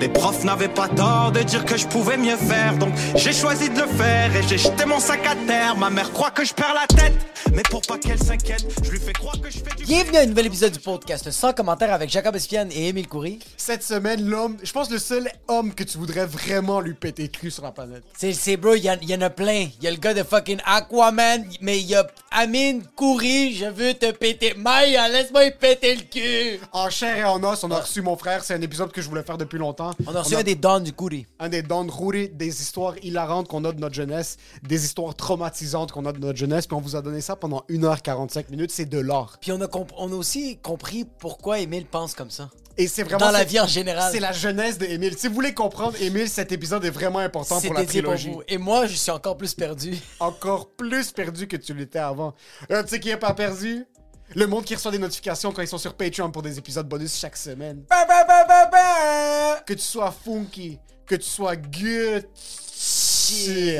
Les 0.00 0.08
profs 0.08 0.44
n'avaient 0.44 0.68
pas 0.68 0.88
tort 0.88 1.32
de 1.32 1.40
dire 1.40 1.64
que 1.64 1.76
je 1.76 1.86
pouvais 1.86 2.16
mieux 2.16 2.36
faire, 2.36 2.76
donc 2.76 2.92
j'ai 3.14 3.32
choisi 3.32 3.70
de 3.70 3.80
le 3.80 3.86
faire 3.86 4.34
et 4.36 4.42
j'ai 4.42 4.58
jeté 4.58 4.84
mon 4.84 4.98
sac 5.00 5.20
à 5.26 5.34
terre. 5.46 5.76
Ma 5.76 5.88
mère 5.88 6.12
croit 6.12 6.30
que 6.30 6.44
je 6.44 6.52
perds 6.52 6.74
la 6.74 6.86
tête, 6.86 7.14
mais 7.54 7.62
pour 7.62 7.80
pas 7.82 7.96
qu'elle 7.96 8.18
s'inquiète, 8.18 8.66
je 8.82 8.90
lui 8.90 8.98
fais 9.00 9.12
croire 9.12 9.40
que 9.40 9.48
je 9.50 9.58
fais 9.58 9.74
du. 9.78 9.84
Bienvenue 9.84 10.18
à 10.18 10.20
un 10.22 10.26
nouvel 10.26 10.46
épisode 10.46 10.72
du 10.72 10.80
podcast 10.80 11.30
sans 11.30 11.52
commentaire 11.54 11.92
avec 11.94 12.10
Jacob 12.10 12.34
Espian 12.36 12.68
et 12.70 12.88
Émile 12.88 13.08
Coury. 13.08 13.38
Cette 13.56 13.82
semaine, 13.82 14.22
l'homme, 14.26 14.56
je 14.62 14.72
pense 14.72 14.90
le 14.90 14.98
seul 14.98 15.30
homme 15.48 15.72
que 15.74 15.84
tu 15.84 15.96
voudrais 15.96 16.26
vraiment 16.26 16.80
lui 16.80 16.94
péter 16.94 17.22
le 17.22 17.28
cul 17.28 17.50
sur 17.50 17.62
la 17.62 17.70
planète. 17.70 18.02
C'est, 18.18 18.32
c'est 18.34 18.56
bro, 18.58 18.74
il 18.74 18.84
y, 18.84 18.90
en- 18.90 18.98
il 19.00 19.08
y 19.08 19.14
en 19.14 19.20
a 19.22 19.30
plein. 19.30 19.68
Il 19.78 19.84
y 19.84 19.86
a 19.86 19.90
le 19.90 19.96
gars 19.96 20.12
de 20.12 20.22
fucking 20.22 20.58
Aquaman, 20.66 21.44
mais 21.62 21.78
il 21.78 21.86
y 21.86 21.94
a 21.94 22.06
Amine 22.32 22.82
Coury, 22.96 23.54
je 23.54 23.66
veux 23.66 23.94
te 23.94 24.10
péter. 24.12 24.54
Maya, 24.56 25.08
laisse-moi 25.08 25.44
y 25.46 25.50
péter 25.52 25.94
le 25.94 26.02
cul. 26.02 26.60
En 26.72 26.90
chair 26.90 27.16
et 27.16 27.24
en 27.24 27.42
os, 27.44 27.62
on 27.64 27.70
a 27.70 27.80
reçu 27.80 28.02
mon 28.02 28.16
frère. 28.16 28.44
C'est 28.44 28.54
un 28.54 28.60
épisode 28.60 28.92
que 28.92 29.00
je 29.00 29.08
voulais 29.08 29.22
faire 29.22 29.38
depuis 29.38 29.58
longtemps. 29.58 29.83
On 30.06 30.14
a 30.14 30.22
reçu 30.22 30.36
un 30.36 30.42
des 30.42 30.54
dons 30.54 30.80
du 30.80 30.92
un 31.38 31.48
des 31.48 31.62
dons 31.62 31.86
Rouri, 31.88 32.28
des 32.30 32.62
histoires 32.62 32.94
hilarantes 33.02 33.48
qu'on 33.48 33.64
a 33.64 33.72
de 33.72 33.80
notre 33.80 33.94
jeunesse, 33.94 34.36
des 34.62 34.84
histoires 34.84 35.14
traumatisantes 35.14 35.92
qu'on 35.92 36.06
a 36.06 36.12
de 36.12 36.18
notre 36.18 36.38
jeunesse, 36.38 36.66
puis 36.66 36.76
on 36.76 36.80
vous 36.80 36.96
a 36.96 37.02
donné 37.02 37.20
ça 37.20 37.36
pendant 37.36 37.64
1h45 37.68 38.50
minutes. 38.50 38.70
C'est 38.70 38.86
de 38.86 38.98
l'or. 38.98 39.36
Puis 39.40 39.52
on 39.52 39.60
a, 39.60 39.66
comp- 39.66 39.92
on 39.96 40.12
a 40.12 40.14
aussi 40.14 40.58
compris 40.58 41.04
pourquoi 41.18 41.58
Émile 41.58 41.86
pense 41.86 42.14
comme 42.14 42.30
ça. 42.30 42.50
Et 42.76 42.88
c'est 42.88 43.04
vraiment. 43.04 43.26
Dans 43.26 43.30
la 43.30 43.44
vie 43.44 43.60
en 43.60 43.66
général. 43.66 44.10
C'est 44.12 44.20
la 44.20 44.32
jeunesse 44.32 44.78
d'Émile. 44.78 45.16
Si 45.16 45.28
vous 45.28 45.34
voulez 45.34 45.54
comprendre 45.54 45.94
Émile, 46.00 46.28
cet 46.28 46.50
épisode 46.50 46.84
est 46.84 46.90
vraiment 46.90 47.20
important 47.20 47.60
pour 47.60 47.72
la 47.74 47.80
pour 47.80 47.88
trilogie. 47.88 48.30
vous. 48.30 48.42
Et 48.48 48.58
moi, 48.58 48.86
je 48.86 48.94
suis 48.96 49.12
encore 49.12 49.36
plus 49.36 49.54
perdu. 49.54 49.96
Encore 50.18 50.70
plus 50.70 51.12
perdu 51.12 51.46
que 51.46 51.56
tu 51.56 51.72
l'étais 51.74 52.00
avant. 52.00 52.34
Tu 52.68 52.74
sais 52.88 53.00
qui 53.00 53.10
est 53.10 53.16
pas 53.16 53.34
perdu? 53.34 53.86
Le 54.34 54.46
monde 54.46 54.64
qui 54.64 54.74
reçoit 54.74 54.90
des 54.90 54.98
notifications 54.98 55.52
quand 55.52 55.60
ils 55.62 55.68
sont 55.68 55.78
sur 55.78 55.94
Patreon 55.94 56.30
pour 56.30 56.42
des 56.42 56.58
épisodes 56.58 56.88
bonus 56.88 57.18
chaque 57.18 57.36
semaine. 57.36 57.84
Ba, 57.88 58.04
ba, 58.06 58.24
ba, 58.24 59.60
que 59.66 59.74
tu 59.74 59.80
sois 59.82 60.10
funky, 60.24 60.78
que 61.06 61.14
tu 61.16 61.28
sois 61.28 61.56
Gucci, 61.56 63.76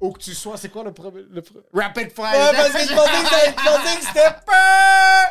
ou 0.00 0.12
que 0.12 0.18
tu 0.20 0.34
sois, 0.34 0.56
c'est 0.56 0.68
quoi 0.70 0.84
le 0.84 0.92
premier? 0.92 1.22
Le 1.30 1.40
pre- 1.42 1.62
Rapid 1.74 2.12
Fire! 2.12 2.24
Ouais, 2.52 2.56
parce 2.56 2.70
que 2.72 2.78
je 2.88 2.94
pensais 2.94 3.10
que 3.10 3.30
t'avais- 3.30 3.50
je 3.50 3.64
pensais 3.64 3.96
que 4.00 4.06
c'était 4.06 4.34
pas. 4.46 5.28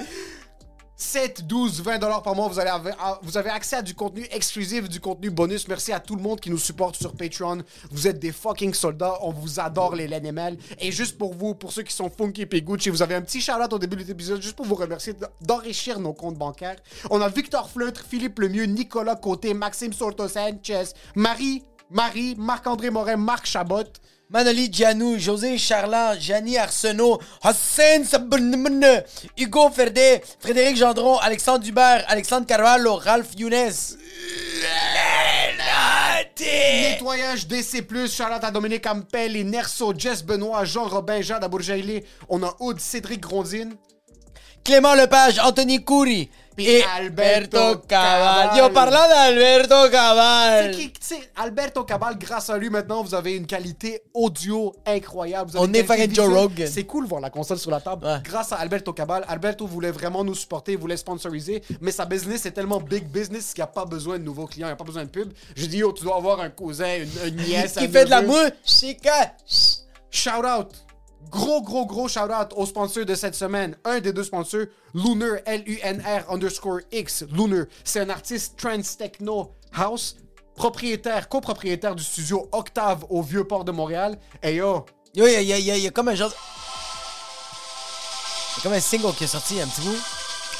7, 1.00 1.48
12, 1.48 1.82
20 1.82 1.98
dollars 2.00 2.22
par 2.22 2.36
mois, 2.36 2.52
ah, 3.00 3.20
vous 3.24 3.38
avez 3.38 3.50
accès 3.50 3.78
à 3.78 3.82
du 3.82 3.96
contenu 3.96 4.28
exclusif, 4.32 4.90
du 4.90 5.00
contenu 5.00 5.30
bonus. 5.30 5.66
Merci 5.70 5.94
à 5.94 6.02
tout 6.02 6.18
le 6.18 6.22
monde 6.22 6.42
qui 6.42 6.50
nous 6.50 6.58
supporte 6.58 6.98
sur 6.98 7.14
Patreon. 7.16 7.60
Vous 7.90 8.06
êtes 8.06 8.20
des 8.20 8.34
fucking 8.34 8.74
soldats. 8.74 9.18
On 9.22 9.32
vous 9.32 9.62
adore, 9.62 9.96
les 9.96 10.08
LNML. 10.08 10.58
Et 10.78 10.92
juste 10.92 11.18
pour 11.18 11.34
vous, 11.34 11.56
pour 11.56 11.72
ceux 11.72 11.84
qui 11.84 11.94
sont 11.94 12.10
funky 12.10 12.46
et 12.52 12.62
Gucci, 12.62 12.90
vous 12.90 13.02
avez 13.02 13.16
un 13.16 13.22
petit 13.22 13.40
shout-out 13.40 13.72
au 13.72 13.80
début 13.80 13.96
de 13.96 14.04
l'épisode 14.04 14.42
juste 14.42 14.58
pour 14.58 14.66
vous 14.66 14.76
remercier 14.76 15.14
d'enrichir 15.40 16.02
nos 16.02 16.12
comptes 16.12 16.38
bancaires. 16.38 16.76
On 17.10 17.22
a 17.22 17.30
Victor 17.30 17.70
Fleutre, 17.70 18.04
Philippe 18.06 18.38
Lemieux, 18.40 18.66
Nicolas 18.66 19.16
Côté, 19.16 19.54
Maxime 19.54 19.94
Sorto 19.94 20.28
Sanchez, 20.28 20.84
Marie, 21.16 21.64
Marie, 21.90 22.36
Marc-André 22.38 22.90
Morin, 22.90 23.16
Marc 23.16 23.46
Chabot. 23.46 23.84
Manoli 24.32 24.72
Gianou, 24.72 25.18
José 25.18 25.58
Charland, 25.58 26.20
Gianni 26.20 26.56
Arsenault, 26.56 27.20
Hassan 27.42 28.04
Sabunmune, 28.04 29.04
Hugo 29.36 29.72
Ferdet, 29.72 30.22
Frédéric 30.40 30.78
Gendron, 30.78 31.18
Alexandre 31.18 31.64
Dubert, 31.64 32.04
Alexandre 32.08 32.46
Carvalho, 32.46 32.94
Ralph 32.94 33.32
Younes. 33.36 33.98
Nettoyage 36.40 37.48
DC+, 37.48 37.84
Charlotte 38.08 38.44
à 38.44 38.52
Dominique 38.52 38.86
Ampel, 38.86 39.50
Nerso, 39.50 39.94
Jess 39.98 40.24
Benoît, 40.24 40.64
Jean 40.64 40.86
Robin, 40.86 41.22
Jade 41.22 41.44
Abourjaïlé. 41.44 42.06
On 42.30 42.44
a 42.44 42.56
Aude, 42.60 42.80
Cédric 42.80 43.22
Grondine. 43.22 43.78
Clément 44.64 44.94
Lepage, 44.94 45.40
Anthony 45.40 45.84
Coury 45.84 46.30
Alberto 46.96 47.78
Cabal. 47.88 48.58
Yo, 48.58 48.70
parlant 48.70 49.08
d'Alberto 49.08 49.90
Cabal. 49.90 50.72
qui, 50.72 50.92
Alberto 51.36 51.84
Cabal, 51.84 52.18
grâce 52.18 52.50
à 52.50 52.58
lui, 52.58 52.70
maintenant, 52.70 53.03
vous 53.03 53.16
avez 53.16 53.36
une 53.36 53.46
qualité 53.46 54.02
audio 54.14 54.74
incroyable. 54.86 55.52
On 55.56 55.72
est 55.74 55.84
fucking 55.84 56.14
Joe. 56.14 56.28
Rogan. 56.34 56.68
C'est 56.72 56.84
cool 56.84 57.06
voir 57.06 57.22
la 57.22 57.30
console 57.30 57.58
sur 57.58 57.72
la 57.72 57.80
table. 57.81 58.06
Ouais. 58.06 58.18
Grâce 58.24 58.52
à 58.52 58.58
Alberto 58.58 58.94
Cabal, 58.94 59.25
Alberto 59.28 59.66
voulait 59.68 59.92
vraiment 59.92 60.24
nous 60.24 60.36
supporter, 60.36 60.75
voulait 60.75 60.98
sponsoriser, 60.98 61.62
mais 61.81 61.92
sa 61.92 62.06
business 62.06 62.46
est 62.46 62.52
tellement 62.52 62.80
big 62.80 63.06
business 63.06 63.53
qu'il 63.53 63.62
n'y 63.62 63.64
a 63.64 63.68
pas 63.68 63.86
besoin 63.86 64.18
de 64.19 64.24
nouveaux 64.24 64.48
clients, 64.48 64.68
il 64.68 64.72
n'y 64.72 64.74
a 64.74 64.78
pas 64.78 64.84
besoin 64.84 65.03
de 65.03 65.09
pub. 65.09 65.31
J'ai 65.56 65.68
dit, 65.68 65.78
yo, 65.78 65.92
tu 65.94 66.03
dois 66.03 66.18
avoir 66.18 66.40
un 66.42 66.50
cousin, 66.50 66.98
une, 66.98 67.30
une 67.30 67.36
nièce. 67.48 67.74
Qui 67.74 67.86
un 67.86 67.90
fait 67.90 68.06
de 68.06 68.09
la 68.09 68.22
mouche, 68.22 68.52
chica. 68.64 69.34
Shout 70.12 70.46
out. 70.46 70.68
Gros, 71.30 71.62
gros, 71.62 71.85
gros 71.85 72.07
shout 72.07 72.22
out 72.31 72.53
au 72.56 72.66
sponsor 72.66 73.06
de 73.06 73.13
cette 73.16 73.35
semaine. 73.35 73.75
Un 73.85 74.00
des 74.00 74.12
deux 74.13 74.24
sponsors, 74.24 74.66
Lunar, 74.96 75.38
L-U-N-R 75.46 76.31
underscore 76.31 76.80
X. 76.91 77.24
Lunar, 77.31 77.66
c'est 77.84 78.00
un 78.00 78.09
artiste 78.09 78.57
trance 78.57 78.97
techno 78.97 79.52
house, 79.74 80.16
propriétaire, 80.56 81.30
copropriétaire 81.30 81.94
du 81.96 82.03
studio 82.03 82.50
Octave 82.52 83.06
au 83.09 83.22
Vieux-Port 83.22 83.63
de 83.63 83.72
Montréal. 83.72 84.18
Et 84.41 84.56
yo, 84.56 84.85
Yo, 85.16 85.28
il 85.28 85.34
y 85.34 85.35
a, 85.53 85.59
y 85.59 85.72
a- 85.72 85.78
y 85.78 85.88
a- 85.88 85.91
comme 85.91 86.07
un 86.07 86.16
genre. 86.16 86.31
Il 86.31 86.35
y 88.57 88.59
a 88.59 88.63
comme 88.63 88.74
un 88.74 88.80
single 88.80 89.13
qui 89.13 89.24
est 89.24 89.28
sorti 89.28 89.59
un 89.62 89.68
petit 89.68 89.81
bout. 89.81 89.97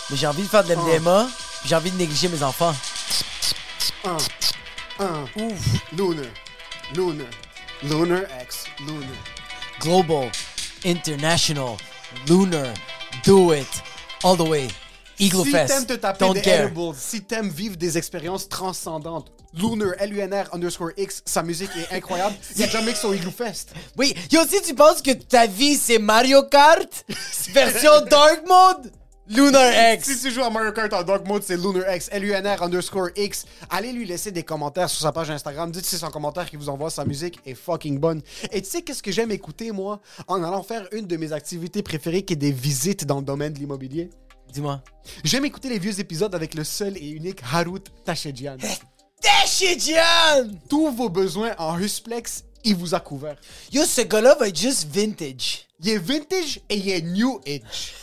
Mais 0.10 0.18
j'ai 0.18 0.28
envie 0.28 0.44
de 0.44 0.48
faire 0.48 0.64
de 0.64 0.74
l'MDMA, 0.74 1.28
puis 1.62 1.70
j'ai 1.70 1.76
envie 1.76 1.92
de 1.92 1.98
négliger 1.98 2.30
mes 2.30 2.42
enfants. 2.44 2.74
un, 4.06 4.18
un, 5.00 5.24
ouf, 5.36 5.60
Lunar, 5.92 6.26
Lunar, 6.96 7.28
Lunar 7.84 8.22
X, 8.44 8.66
Lunar. 8.80 9.04
Global, 9.82 10.32
international, 10.84 11.78
lunar, 12.28 12.74
do 13.24 13.52
it, 13.54 13.68
all 14.24 14.36
the 14.36 14.48
way. 14.48 14.68
Eagle 15.22 15.44
si 15.44 15.52
Fest. 15.52 15.74
t'aimes 15.74 15.86
te 15.86 15.94
taper 15.94 16.20
Don't 16.26 16.34
des 16.34 16.42
care. 16.42 16.66
edibles, 16.68 16.96
si 16.98 17.22
t'aimes 17.22 17.50
vivre 17.50 17.76
des 17.76 17.98
expériences 17.98 18.48
transcendantes, 18.48 19.30
Lunar, 19.54 19.94
L-U-N-R 20.00 20.54
underscore 20.54 20.92
X, 20.96 21.24
sa 21.26 21.42
musique 21.44 21.72
est 21.76 21.94
incroyable. 21.96 22.36
Il 22.56 22.62
y 22.62 22.64
a 22.64 22.68
déjà 22.68 22.82
mix 22.82 23.04
au 23.04 23.14
Igloo 23.14 23.32
Fest. 23.32 23.74
Oui, 23.98 24.14
yo, 24.32 24.42
si 24.48 24.62
tu 24.62 24.74
penses 24.76 25.02
que 25.02 25.12
ta 25.12 25.48
vie 25.48 25.76
c'est 25.76 25.98
Mario 26.00 26.44
Kart, 26.44 27.04
version 27.54 28.02
Dark 28.10 28.44
Mode, 28.48 28.92
Lunar 29.30 29.94
X. 29.94 30.08
Si 30.08 30.22
tu 30.24 30.32
joues 30.32 30.42
à 30.42 30.50
Mario 30.50 30.72
Kart 30.72 30.92
en 30.92 31.04
Dark 31.04 31.28
Mode, 31.28 31.44
c'est 31.44 31.56
Lunar 31.56 31.96
X, 31.96 32.10
L-U-N-R 32.12 32.64
underscore 32.64 33.10
X. 33.16 33.46
Allez 33.70 33.92
lui 33.92 34.04
laisser 34.04 34.32
des 34.32 34.42
commentaires 34.42 34.90
sur 34.90 35.02
sa 35.02 35.12
page 35.12 35.30
Instagram. 35.30 35.72
Dites 35.72 35.86
si 35.86 36.04
un 36.04 36.10
commentaire 36.10 36.50
qui 36.50 36.56
vous 36.56 36.68
envoie 36.68 36.90
sa 36.90 37.06
musique 37.06 37.40
est 37.46 37.54
fucking 37.54 38.00
bonne. 38.00 38.24
Et 38.52 38.60
tu 38.64 38.68
sais 38.68 38.82
qu'est-ce 38.82 39.04
que 39.04 39.12
j'aime 39.12 39.30
écouter, 39.30 39.72
moi, 39.72 40.02
en 40.28 40.44
allant 40.44 40.64
faire 40.64 40.88
une 40.94 41.06
de 41.06 41.16
mes 41.16 41.32
activités 41.32 41.84
préférées 41.84 42.24
qui 42.24 42.34
est 42.34 42.38
des 42.38 42.52
visites 42.52 43.06
dans 43.06 43.18
le 43.20 43.24
domaine 43.24 43.54
de 43.54 43.60
l'immobilier? 43.60 44.10
Dis-moi. 44.52 44.82
J'aime 45.24 45.46
écouter 45.46 45.70
les 45.70 45.78
vieux 45.78 46.00
épisodes 46.00 46.34
avec 46.34 46.56
le 46.56 46.64
seul 46.64 46.98
et 46.98 47.10
unique 47.10 47.42
Harut 47.54 47.84
Tachedjian. 48.04 48.58
Tashidian! 49.22 50.58
Tous 50.68 50.92
vos 50.92 51.10
besoins 51.10 51.54
en 51.60 51.78
Husplex, 51.78 52.46
il 52.64 52.76
vous 52.76 52.96
a 52.96 53.00
couvert. 53.00 53.36
Yo, 53.72 53.86
ce 53.86 54.02
gars-là 54.02 54.34
va 54.40 54.48
être 54.48 54.58
juste 54.58 54.88
vintage. 54.92 55.68
Il 55.82 55.90
est 55.90 55.98
vintage 56.00 56.62
et 56.68 56.78
il 56.78 56.90
est 56.90 57.02
new 57.04 57.40
age. 57.46 57.94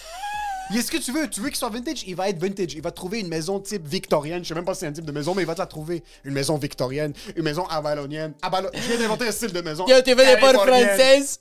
Il 0.70 0.76
est 0.78 0.82
ce 0.82 0.90
que 0.90 0.96
tu 0.96 1.12
veux. 1.12 1.28
Tu 1.28 1.40
veux 1.40 1.48
qu'il 1.48 1.56
soit 1.56 1.68
vintage, 1.68 2.02
il 2.06 2.16
va 2.16 2.28
être 2.28 2.40
vintage. 2.40 2.74
Il 2.74 2.82
va 2.82 2.90
trouver 2.90 3.20
une 3.20 3.28
maison 3.28 3.60
type 3.60 3.86
victorienne. 3.86 4.42
Je 4.42 4.48
sais 4.48 4.54
même 4.54 4.64
pas 4.64 4.74
si 4.74 4.80
c'est 4.80 4.86
un 4.88 4.92
type 4.92 5.04
de 5.04 5.12
maison, 5.12 5.32
mais 5.34 5.42
il 5.42 5.46
va 5.46 5.54
te 5.54 5.60
la 5.60 5.66
trouver. 5.66 6.02
Une 6.24 6.32
maison 6.34 6.56
victorienne, 6.58 7.12
une 7.36 7.44
maison 7.44 7.66
avalonienne. 7.66 8.34
Avalo- 8.42 8.70
Je 8.74 8.80
viens 8.80 8.98
d'inventer 8.98 9.28
un 9.28 9.32
style 9.32 9.52
de 9.52 9.60
maison. 9.60 9.86
Yo, 9.86 9.96
tu 10.02 10.10
veux 10.14 10.24
des 10.24 10.32
portes 10.40 10.54
françaises? 10.96 11.40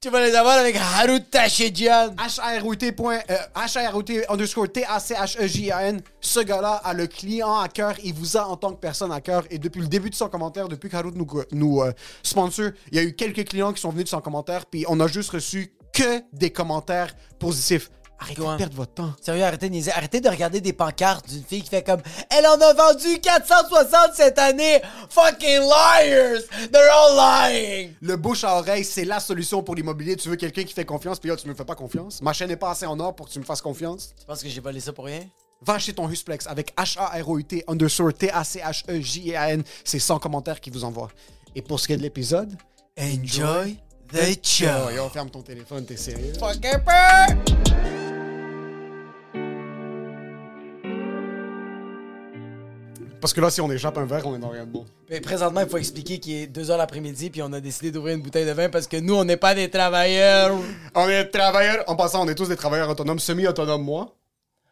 Tu 0.00 0.08
vas 0.10 0.24
les 0.24 0.34
avoir 0.36 0.58
avec 0.58 0.76
Harut 0.76 1.20
Tachedjian. 1.30 2.14
Point- 2.94 3.20
euh, 3.30 3.36
underscore 4.28 4.70
T-A-C-H-E-J-A-N. 4.72 6.00
Ce 6.20 6.40
gars-là 6.40 6.74
a 6.84 6.94
le 6.94 7.06
client 7.08 7.58
à 7.58 7.68
cœur. 7.68 7.94
Il 8.04 8.14
vous 8.14 8.36
a 8.36 8.46
en 8.46 8.56
tant 8.56 8.72
que 8.72 8.78
personne 8.80 9.10
à 9.12 9.20
cœur. 9.20 9.44
Et 9.50 9.58
depuis 9.58 9.80
le 9.80 9.88
début 9.88 10.10
de 10.10 10.14
son 10.14 10.28
commentaire, 10.28 10.68
depuis 10.68 10.88
qu'Harout 10.88 11.10
nous, 11.14 11.26
nous 11.52 11.82
euh, 11.82 11.92
sponsor, 12.22 12.70
il 12.92 12.96
y 12.96 13.00
a 13.00 13.02
eu 13.02 13.14
quelques 13.14 13.48
clients 13.48 13.72
qui 13.72 13.80
sont 13.80 13.90
venus 13.90 14.04
de 14.04 14.08
son 14.10 14.20
commentaire. 14.20 14.66
Puis 14.66 14.84
on 14.88 14.98
a 15.00 15.08
juste 15.08 15.30
reçu 15.30 15.72
que 15.92 16.22
des 16.32 16.50
commentaires 16.50 17.12
positifs. 17.40 17.90
Arrêtez 18.20 18.40
de 18.40 18.56
perdre 18.56 18.76
votre 18.76 18.94
temps. 18.94 19.12
Sérieux, 19.20 19.44
arrêtez 19.44 19.68
de 19.68 19.74
niaiser. 19.74 19.92
Arrêtez 19.92 20.20
de 20.20 20.28
regarder 20.28 20.60
des 20.60 20.72
pancartes 20.72 21.28
d'une 21.28 21.44
fille 21.44 21.62
qui 21.62 21.70
fait 21.70 21.84
comme 21.84 22.00
Elle 22.30 22.46
en 22.46 22.60
a 22.60 22.72
vendu 22.74 23.20
460 23.20 24.14
cette 24.14 24.38
année! 24.38 24.82
Fucking 25.08 25.60
liars! 25.60 26.42
They're 26.72 26.90
all 26.92 27.16
lying! 27.16 27.94
Le 28.00 28.16
bouche 28.16 28.44
à 28.44 28.56
oreille, 28.56 28.84
c'est 28.84 29.04
la 29.04 29.20
solution 29.20 29.62
pour 29.62 29.74
l'immobilier. 29.74 30.16
Tu 30.16 30.28
veux 30.28 30.36
quelqu'un 30.36 30.64
qui 30.64 30.74
fait 30.74 30.84
confiance, 30.84 31.18
puis 31.18 31.30
là, 31.30 31.36
tu 31.36 31.48
me 31.48 31.54
fais 31.54 31.64
pas 31.64 31.76
confiance. 31.76 32.20
Ma 32.20 32.32
chaîne 32.32 32.48
n'est 32.48 32.56
pas 32.56 32.70
assez 32.70 32.86
en 32.86 32.98
or 32.98 33.14
pour 33.14 33.28
que 33.28 33.32
tu 33.32 33.38
me 33.38 33.44
fasses 33.44 33.62
confiance. 33.62 34.12
Tu 34.18 34.26
penses 34.26 34.42
que 34.42 34.48
j'ai 34.48 34.60
volé 34.60 34.80
ça 34.80 34.92
pour 34.92 35.04
rien? 35.04 35.20
Va 35.60 35.74
acheter 35.74 35.92
ton 35.92 36.08
Husplex 36.08 36.46
avec 36.46 36.74
H-A-R-O-U-T 36.76 37.64
underscore 37.66 38.14
T-A-C-H-E-J-A-N. 38.14 39.62
C'est 39.84 39.98
100 39.98 40.18
commentaires 40.18 40.60
qui 40.60 40.70
vous 40.70 40.84
envoient. 40.84 41.10
Et 41.54 41.62
pour 41.62 41.80
ce 41.80 41.86
qui 41.86 41.92
est 41.94 41.96
de 41.96 42.02
l'épisode, 42.02 42.56
Enjoy 42.98 43.78
the 44.12 44.38
show. 44.42 44.90
Yo, 44.94 45.08
ferme 45.08 45.30
ton 45.30 45.42
téléphone, 45.42 45.84
t'es 45.84 45.96
sérieux? 45.96 46.32
Fucking 46.38 46.78
Parce 53.20 53.32
que 53.32 53.40
là, 53.40 53.50
si 53.50 53.60
on 53.60 53.70
échappe 53.70 53.98
un 53.98 54.04
verre, 54.04 54.26
on 54.26 54.36
est 54.36 54.38
dans 54.38 54.50
rien 54.50 54.64
de 54.64 54.70
bon. 54.70 54.84
Mais 55.10 55.20
présentement, 55.20 55.60
il 55.60 55.68
faut 55.68 55.78
expliquer 55.78 56.18
qu'il 56.18 56.34
est 56.34 56.46
2h 56.46 56.76
l'après-midi, 56.76 57.30
puis 57.30 57.42
on 57.42 57.52
a 57.52 57.60
décidé 57.60 57.90
d'ouvrir 57.90 58.16
une 58.16 58.22
bouteille 58.22 58.46
de 58.46 58.52
vin 58.52 58.68
parce 58.68 58.86
que 58.86 58.96
nous, 58.96 59.14
on 59.14 59.24
n'est 59.24 59.36
pas 59.36 59.54
des 59.54 59.70
travailleurs. 59.70 60.56
On 60.94 61.08
est 61.08 61.24
travailleurs, 61.26 61.84
en 61.86 61.96
passant, 61.96 62.24
on 62.24 62.28
est 62.28 62.34
tous 62.34 62.48
des 62.48 62.56
travailleurs 62.56 62.88
autonomes, 62.88 63.18
semi-autonomes, 63.18 63.82
moi. 63.82 64.14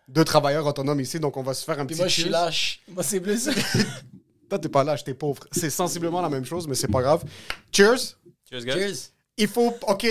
Deux 0.09 0.25
travailleurs 0.25 0.67
autonomes 0.67 1.01
ici, 1.01 1.19
donc 1.19 1.37
on 1.37 1.43
va 1.43 1.55
se 1.55 1.65
faire 1.65 1.81
un 1.81 1.87
Puis 1.87 1.95
petit 1.97 2.03
moi, 2.03 2.09
je 2.09 2.21
suis 2.21 2.31
lâche. 2.31 2.81
Moi, 2.89 3.03
c'est 3.03 3.21
plus. 3.21 3.49
Toi, 4.49 4.59
t'es 4.61 4.69
pas 4.69 4.85
lâche, 4.85 5.03
t'es 5.03 5.15
pauvre. 5.15 5.43
C'est 5.51 5.71
sensiblement 5.71 6.21
la 6.23 6.29
même 6.29 6.45
chose, 6.45 6.69
mais 6.69 6.77
c'est 6.77 6.91
pas 6.91 7.03
grave. 7.03 7.25
Cheers! 7.73 8.17
Cheers, 8.49 8.65
guys. 8.65 8.73
Cheers. 8.73 8.97
Il 9.37 9.49
faut. 9.49 9.75
Ok. 9.89 10.07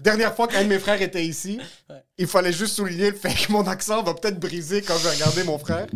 Dernière 0.00 0.34
fois 0.34 0.48
qu'un 0.48 0.62
de 0.62 0.68
mes 0.68 0.78
frères 0.78 1.02
était 1.02 1.24
ici, 1.24 1.60
il 2.16 2.26
fallait 2.26 2.52
juste 2.52 2.74
souligner 2.76 3.10
le 3.10 3.16
fait 3.16 3.34
que 3.34 3.52
mon 3.52 3.66
accent 3.66 4.02
va 4.02 4.14
peut-être 4.14 4.40
briser 4.40 4.80
quand 4.80 4.96
je 4.96 5.08
vais 5.08 5.14
regarder 5.14 5.44
mon 5.44 5.58
frère. 5.58 5.86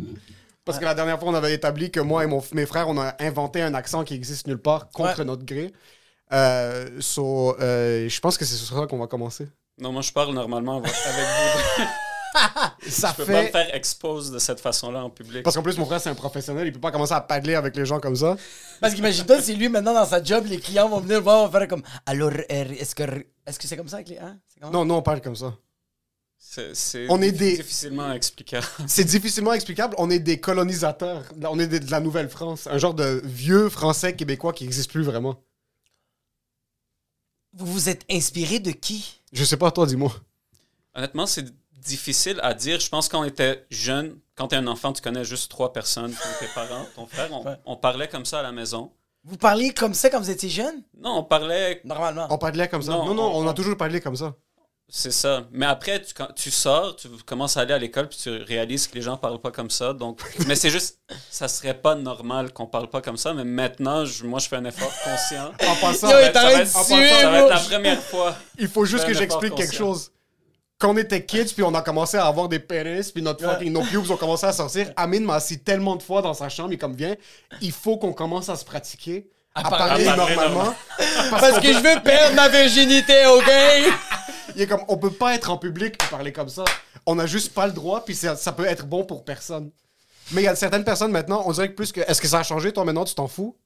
Parce 0.69 0.79
que 0.79 0.85
la 0.85 0.95
dernière 0.95 1.19
fois, 1.19 1.29
on 1.31 1.35
avait 1.35 1.53
établi 1.55 1.91
que 1.91 2.01
moi 2.01 2.23
et 2.25 2.27
mon, 2.27 2.43
mes 2.53 2.67
frères, 2.67 2.89
on 2.89 2.99
a 2.99 3.15
inventé 3.21 3.63
un 3.63 3.75
accent 3.75 4.05
qui 4.05 4.15
existe 4.15 4.47
nulle 4.47 4.59
part 4.59 4.89
contre 4.91 5.19
Ouais. 5.19 5.25
notre 5.25 5.45
gré. 5.45 5.73
Euh, 6.33 7.01
so, 7.01 7.57
euh, 7.61 8.09
je 8.09 8.21
pense 8.21 8.37
que 8.37 8.45
c'est 8.45 8.55
sur 8.55 8.79
ça 8.79 8.87
qu'on 8.87 8.99
va 8.99 9.07
commencer. 9.07 9.49
Non, 9.81 9.93
moi, 9.93 10.03
je 10.03 10.13
parle 10.13 10.35
normalement 10.35 10.77
avec 10.79 10.91
vous. 10.91 11.83
Ça 12.89 13.15
je 13.17 13.25
peux 13.25 13.33
pas 13.33 13.43
me 13.43 13.49
faire 13.49 13.75
expose 13.75 14.31
de 14.31 14.39
cette 14.39 14.61
façon-là 14.61 15.03
en 15.03 15.11
public. 15.11 15.43
Parce 15.43 15.57
qu'en 15.57 15.63
plus, 15.63 15.79
mon 15.79 15.87
frère, 15.87 16.01
c'est 16.01 16.11
un 16.11 16.15
professionnel, 16.15 16.67
il 16.67 16.73
peut 16.73 16.79
pas 16.79 16.91
commencer 16.93 17.15
à 17.15 17.21
parler 17.23 17.55
avec 17.55 17.75
les 17.75 17.87
gens 17.87 17.99
comme 18.01 18.15
ça. 18.17 18.37
Parce 18.81 18.95
qu'imagine-toi, 18.95 19.41
si 19.41 19.57
lui, 19.57 19.69
maintenant, 19.71 19.95
dans 19.95 20.05
sa 20.05 20.23
job, 20.23 20.45
les 20.47 20.59
clients 20.59 20.89
vont 20.89 21.01
venir 21.01 21.23
voir, 21.23 21.47
vont 21.47 21.51
faire 21.59 21.67
comme 21.67 21.83
Alors, 22.07 22.31
est-ce 22.49 22.95
que 22.95 23.03
est-ce 23.47 23.59
que 23.59 23.67
c'est 23.67 23.77
comme 23.79 23.89
ça 23.89 23.97
avec 23.97 24.11
les. 24.11 24.19
Hein? 24.19 24.37
C'est 24.47 24.61
comme- 24.61 24.73
Non, 24.73 24.85
non, 24.85 24.97
on 24.99 25.03
parle 25.03 25.21
comme 25.23 25.37
ça. 25.37 25.55
C'est 26.41 27.07
On 27.11 27.21
est 27.21 27.33
des- 27.33 27.57
difficilement 27.57 28.13
explicable. 28.13 28.67
C'est 28.87 29.05
difficilement 29.05 29.53
explicable. 29.53 29.95
On 29.99 30.09
est 30.11 30.19
des 30.19 30.41
colonisateurs. 30.41 31.25
On 31.43 31.59
est 31.59 31.67
des- 31.67 31.81
de 31.81 31.91
la 31.91 32.01
Nouvelle-France. 32.01 32.67
Un 32.69 32.79
genre 32.79 32.95
de 32.95 33.21
vieux 33.25 33.69
français 33.69 34.15
québécois 34.17 34.53
qui 34.53 34.65
n'existe 34.65 34.91
plus 34.91 35.03
vraiment. 35.03 35.43
Vous 37.55 37.67
vous 37.67 37.89
êtes 37.89 38.05
inspiré 38.11 38.61
de 38.61 38.71
qui? 38.71 39.21
Je 39.33 39.45
sais 39.45 39.57
pas, 39.57 39.71
toi, 39.71 39.87
dis-moi. 39.87 40.13
Honnêtement, 40.95 41.27
c'est 41.27 41.47
difficile 41.81 42.39
à 42.43 42.55
dire. 42.55 42.81
Je 42.81 42.89
pense 42.89 43.09
qu'on 43.09 43.25
était 43.25 43.67
jeune, 43.71 44.17
quand 44.35 44.49
t'es 44.49 44.57
un 44.57 44.67
enfant, 44.67 44.93
tu 44.93 45.03
connais 45.03 45.25
juste 45.25 45.51
trois 45.51 45.73
personnes, 45.73 46.15
tes 46.41 46.47
parents, 46.55 46.87
ton 46.95 47.07
frère. 47.07 47.33
On, 47.33 47.45
Ouais. 47.45 47.57
on 47.65 47.77
parlait 47.77 48.09
comme 48.09 48.25
ça 48.25 48.41
à 48.41 48.43
la 48.43 48.53
maison. 48.53 48.93
Vous 49.25 49.37
parliez 49.37 49.73
comme 49.75 49.95
ça 49.95 50.09
quand 50.11 50.21
vous 50.21 50.31
étiez 50.31 50.49
jeune? 50.49 50.83
Non, 50.97 51.19
on 51.19 51.25
parlait, 51.25 51.81
Normalement. 51.85 52.27
On 52.31 52.39
parlait 52.39 52.69
comme 52.69 52.83
ça. 52.83 52.93
Non, 52.93 53.07
Non, 53.07 53.15
non, 53.15 53.23
on, 53.35 53.45
on- 53.45 53.49
a 53.49 53.55
toujours 53.55 53.77
parlé 53.77 54.01
comme 54.01 54.17
ça. 54.17 54.37
C'est 54.91 55.11
ça. 55.13 55.43
Mais 55.53 55.67
après, 55.67 56.01
tu, 56.03 56.15
quand 56.15 56.29
tu 56.35 56.51
sors, 56.51 56.97
tu 56.97 57.09
commences 57.27 57.57
à 57.57 57.61
aller 57.61 57.75
à 57.75 57.79
l'école, 57.79 58.09
puis 58.09 58.19
tu 58.23 58.31
réalises 58.31 58.87
que 58.87 58.95
les 58.95 59.03
gens 59.03 59.17
parlent 59.17 59.41
pas 59.41 59.51
comme 59.51 59.71
ça. 59.71 59.93
Donc, 59.93 60.21
mais 60.47 60.55
c'est 60.55 60.71
juste, 60.71 60.99
ça 61.31 61.47
serait 61.49 61.75
pas 61.75 61.95
normal 61.95 62.53
qu'on 62.53 62.67
parle 62.67 62.89
pas 62.89 63.01
comme 63.03 63.17
ça. 63.19 63.35
Mais 63.35 63.45
maintenant, 63.45 64.05
je- 64.07 64.25
moi, 64.25 64.39
je 64.39 64.49
fais 64.49 64.57
un 64.57 64.65
effort 64.65 64.93
conscient. 65.05 65.53
En 65.69 65.75
passant, 65.77 66.09
Yo, 66.11 66.17
Ça 66.17 66.17
va 66.17 66.53
être- 66.53 66.67
ça 66.67 66.97
va 66.97 67.07
être- 67.07 67.49
la 67.51 67.59
première 67.59 68.03
fois. 68.03 68.35
il 68.59 68.69
faut 68.69 68.85
juste 68.85 69.05
que 69.05 69.13
j'explique 69.15 69.55
quelque 69.55 69.75
chose. 69.75 70.11
Quand 70.81 70.91
on 70.95 70.97
était 70.97 71.25
kids, 71.25 71.53
puis 71.55 71.65
on 71.65 71.75
a 71.75 71.83
commencé 71.83 72.17
à 72.17 72.27
avoir 72.27 72.49
des 72.49 72.61
pénis, 72.61 73.11
puis 73.11 73.21
notre 73.21 73.45
fucking, 73.45 73.73
nos 73.73 73.83
pubes 73.83 74.09
ont 74.13 74.17
commencé 74.17 74.47
à 74.47 74.53
sortir, 74.53 74.93
Amine 74.97 75.25
m'a 75.25 75.35
assis 75.35 75.59
tellement 75.59 75.97
de 75.97 76.03
fois 76.05 76.23
dans 76.23 76.35
sa 76.35 76.49
chambre, 76.49 76.73
il 76.73 76.79
comme, 76.79 76.95
viens, 76.95 77.17
il 77.61 77.73
faut 77.73 77.97
qu'on 77.97 78.13
commence 78.13 78.49
à 78.49 78.55
se 78.55 78.65
pratiquer, 78.65 79.27
à, 79.57 79.63
parler. 79.65 80.05
parler, 80.05 80.07
À 80.07 80.15
parler 80.15 80.37
normalement. 80.37 80.75
Parce 81.31 81.59
que 81.59 81.73
je 81.73 81.79
veux 81.79 82.01
perdre 82.01 82.37
ma 82.37 82.49
virginité, 82.49 83.27
ok? 83.27 83.51
Il 84.59 84.63
est 84.63 84.67
comme, 84.67 84.83
on 84.89 84.97
peut 84.99 85.13
pas 85.13 85.37
être 85.37 85.51
en 85.51 85.57
public 85.57 85.95
et 85.95 86.11
parler 86.11 86.33
comme 86.33 86.49
ça. 86.49 86.65
On 87.07 87.17
a 87.21 87.27
juste 87.27 87.55
pas 87.55 87.69
le 87.69 87.73
droit, 87.73 88.05
puis 88.05 88.17
ça, 88.17 88.35
ça 88.35 88.51
peut 88.51 88.65
être 88.65 88.87
bon 88.87 89.05
pour 89.05 89.25
personne. 89.25 89.71
Mais 90.33 90.43
il 90.43 90.47
y 90.47 90.49
a 90.49 90.57
certaines 90.57 90.83
personnes 90.83 91.13
maintenant, 91.13 91.45
on 91.47 91.53
dirait 91.53 91.69
que 91.71 91.77
plus 91.77 91.93
que. 91.93 92.01
Est-ce 92.01 92.21
que 92.21 92.27
ça 92.27 92.41
a 92.41 92.43
changé, 92.43 92.73
toi 92.73 92.85
maintenant, 92.85 93.05
tu 93.05 93.15
t'en 93.15 93.29
fous? 93.29 93.57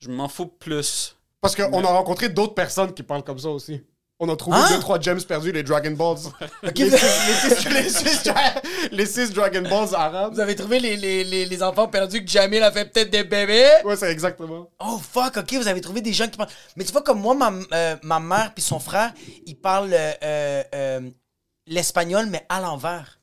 Je 0.00 0.10
m'en 0.10 0.26
fous 0.26 0.46
plus. 0.46 1.14
Parce 1.40 1.54
qu'on 1.54 1.84
a 1.84 1.88
rencontré 1.88 2.28
d'autres 2.28 2.54
personnes 2.54 2.92
qui 2.92 3.04
parlent 3.04 3.22
comme 3.22 3.38
ça 3.38 3.50
aussi. 3.50 3.80
On 4.18 4.28
a 4.30 4.36
trouvé 4.36 4.56
Hein? 4.56 4.66
deux, 4.70 4.78
trois 4.80 4.98
gems 4.98 5.22
perdus, 5.24 5.52
les 5.52 5.62
Dragon 5.62 5.90
Balls. 5.90 6.16
Ok, 6.66 6.78
les, 6.78 6.88
vous- 6.88 6.96
six, 6.96 7.68
les, 7.68 7.88
six, 7.90 8.04
les 8.04 8.08
six 8.08 8.22
dra- 8.24 8.62
les 8.90 9.06
six 9.06 9.30
Dragon 9.32 9.60
Balls 9.62 9.94
arabes. 9.94 10.32
Vous 10.34 10.40
avez 10.40 10.56
trouvé 10.56 10.80
les, 10.80 10.96
les, 10.96 11.22
les, 11.22 11.44
les 11.44 11.62
enfants 11.62 11.86
perdus 11.86 12.24
que 12.24 12.30
Jamil 12.30 12.62
a 12.62 12.72
fait 12.72 12.86
peut-être 12.86 13.10
des 13.10 13.24
bébés? 13.24 13.68
Ouais, 13.84 13.94
c'est 13.96 14.10
exactement. 14.10 14.70
Oh 14.80 14.98
fuck, 14.98 15.36
ok, 15.36 15.52
vous 15.54 15.68
avez 15.68 15.82
trouvé 15.82 16.00
des 16.00 16.14
gens 16.14 16.28
qui 16.28 16.38
parlent. 16.38 16.48
Mais 16.76 16.84
tu 16.84 16.92
vois, 16.92 17.02
comme 17.02 17.20
moi, 17.20 17.34
ma, 17.34 17.52
euh, 17.74 17.96
ma 18.02 18.18
mère 18.18 18.52
puis 18.54 18.62
son 18.62 18.78
frère, 18.78 19.12
ils 19.44 19.56
parlent 19.56 19.92
euh, 19.92 20.62
euh, 20.74 21.00
l'espagnol, 21.66 22.26
mais 22.26 22.46
à 22.48 22.60
l'envers. 22.62 23.18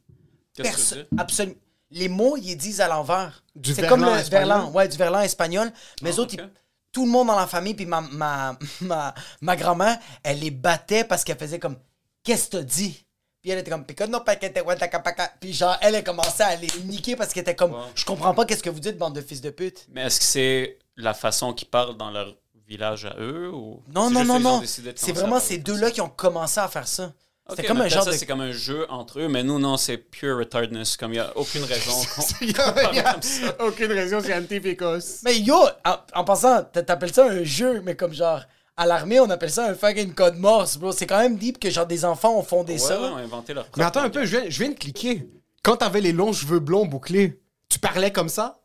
Qu'est-ce 0.56 0.95
que? 0.95 1.07
Absolument. 1.18 1.56
Les 1.90 2.10
mots, 2.10 2.38
ils 2.38 2.56
disent 2.56 2.81
à 2.81 2.88
l'envers. 2.88 3.44
Du 3.56 3.74
C'est 3.74 3.88
comme 3.88 4.01
le 4.04 4.12
espagnol? 4.12 4.48
verlan, 4.50 4.72
ouais, 4.72 4.88
du 4.88 4.98
verlan 4.98 5.22
espagnol. 5.22 5.72
Mais 6.01 6.10
les 6.12 6.18
Ah, 6.18 6.22
autres, 6.22 6.34
ils- 6.36 6.50
tout 6.94 7.06
le 7.06 7.12
monde 7.12 7.28
dans 7.28 7.36
la 7.36 7.48
famille, 7.48 7.74
puis 7.74 7.86
ma, 7.86 8.00
ma, 8.00 8.57
ma, 8.81 9.13
ma 9.42 9.56
grand-mère, 9.57 10.00
elle 10.24 10.40
les 10.40 10.51
battait 10.51 11.04
parce 11.04 11.25
qu'elle 11.25 11.38
faisait 11.38 11.60
comme 11.60 11.75
Qu'est-ce 12.24 12.45
que 12.45 12.57
t'as 12.57 12.63
dit? 12.63 13.06
Puis 13.42 13.51
elle 13.51 13.60
était 13.60 13.69
comme. 13.69 13.83
Puis 13.85 15.54
genre, 15.54 15.78
elle, 15.81 15.95
elle 15.95 16.04
commençait 16.04 16.44
à 16.44 16.56
les 16.56 16.69
niquer 16.85 17.18
parce 17.18 17.33
qu'elle 17.33 17.42
était 17.42 17.56
comme. 17.56 17.76
Je 17.95 18.06
comprends 18.06 18.33
pas 18.33 18.45
qu'est-ce 18.45 18.64
que 18.64 18.69
vous 18.69 18.80
dites, 18.80 18.97
bande 18.97 19.16
de 19.16 19.21
fils 19.21 19.42
de 19.42 19.50
pute. 19.50 19.85
Mais 19.92 20.04
est-ce 20.04 20.19
que 20.19 20.26
c'est 20.26 20.80
la 20.95 21.14
façon 21.14 21.54
qu'ils 21.54 21.68
parlent 21.68 21.97
dans 21.97 22.12
leur 22.12 22.33
village 22.66 23.06
à 23.06 23.16
eux 23.19 23.52
ou 23.54 23.83
Non, 23.94 24.09
non, 24.09 24.23
non, 24.23 24.40
non. 24.40 24.64
C'est 24.95 25.12
vraiment 25.12 25.42
ces 25.42 25.57
deux-là 25.57 25.92
qui 25.92 26.00
ont 26.00 26.09
commencé 26.09 26.62
à 26.62 26.69
faire 26.69 26.88
ça. 26.88 27.12
Ok, 27.50 27.56
C'était 27.57 27.68
comme 27.68 27.78
mais 27.80 27.83
un 27.83 27.88
peut-être 27.88 27.94
genre 27.95 28.04
ça, 28.06 28.12
de. 28.12 28.16
c'est 28.16 28.26
comme 28.26 28.40
un 28.42 28.52
jeu 28.54 28.85
entre 28.90 29.19
eux, 29.19 29.28
mais 29.28 29.44
nous, 29.44 29.59
non, 29.59 29.76
c'est 29.76 29.97
pure 29.97 30.38
retardness. 30.38 30.95
Comme 30.95 31.12
il 31.12 31.16
n'y 31.16 31.19
a 31.19 31.38
aucune 31.38 31.64
raison 31.66 31.92
qu'on 32.16 32.21
Il 32.42 32.52
y 32.52 32.59
a, 32.59 32.92
il 32.92 32.95
y 32.95 33.00
a 33.00 33.14
comme 33.14 33.21
ça. 33.21 33.56
aucune 33.66 33.92
raison 33.92 34.21
scientifique. 34.21 34.81
Mais 35.26 35.40
yo, 35.40 35.57
en, 35.85 35.95
en 36.16 36.23
passant, 36.23 36.64
t'a- 36.64 36.83
t'appelles 36.83 37.14
ça 37.14 37.26
un 37.26 37.44
jeu, 37.44 37.81
mais 37.83 37.95
comme 37.95 38.14
genre. 38.14 38.42
À 38.76 38.88
l'armée, 38.88 39.19
on 39.19 39.30
appelle 39.30 39.52
ça 39.52 39.68
un 39.68 39.76
fucking 39.76 40.16
code 40.16 40.35
morse, 40.38 40.78
bro. 40.78 40.92
C'est 40.92 41.06
quand 41.06 41.19
même 41.19 41.38
deep 41.38 41.59
que 41.59 41.69
genre 41.69 41.85
des 41.85 42.06
enfants 42.06 42.38
ont 42.40 42.44
fondé 42.44 42.73
Ouais, 42.73 42.80
ça. 42.80 43.00
ouais, 43.00 43.07
ont 43.09 43.18
inventé 43.18 43.54
leur 43.54 43.68
Mais 43.78 43.83
attends 43.83 44.02
un 44.02 44.09
peu, 44.09 44.26
je 44.26 44.38
viens, 44.38 44.50
je 44.50 44.57
viens 44.64 44.69
de 44.69 44.80
cliquer. 44.80 45.30
Quand 45.62 45.76
t'avais 45.78 46.02
les 46.02 46.12
longs 46.12 46.33
cheveux 46.33 46.57
blonds 46.59 46.85
bouclés, 46.88 47.40
tu 47.69 47.78
parlais 47.78 48.12
comme 48.12 48.30
ça? 48.30 48.62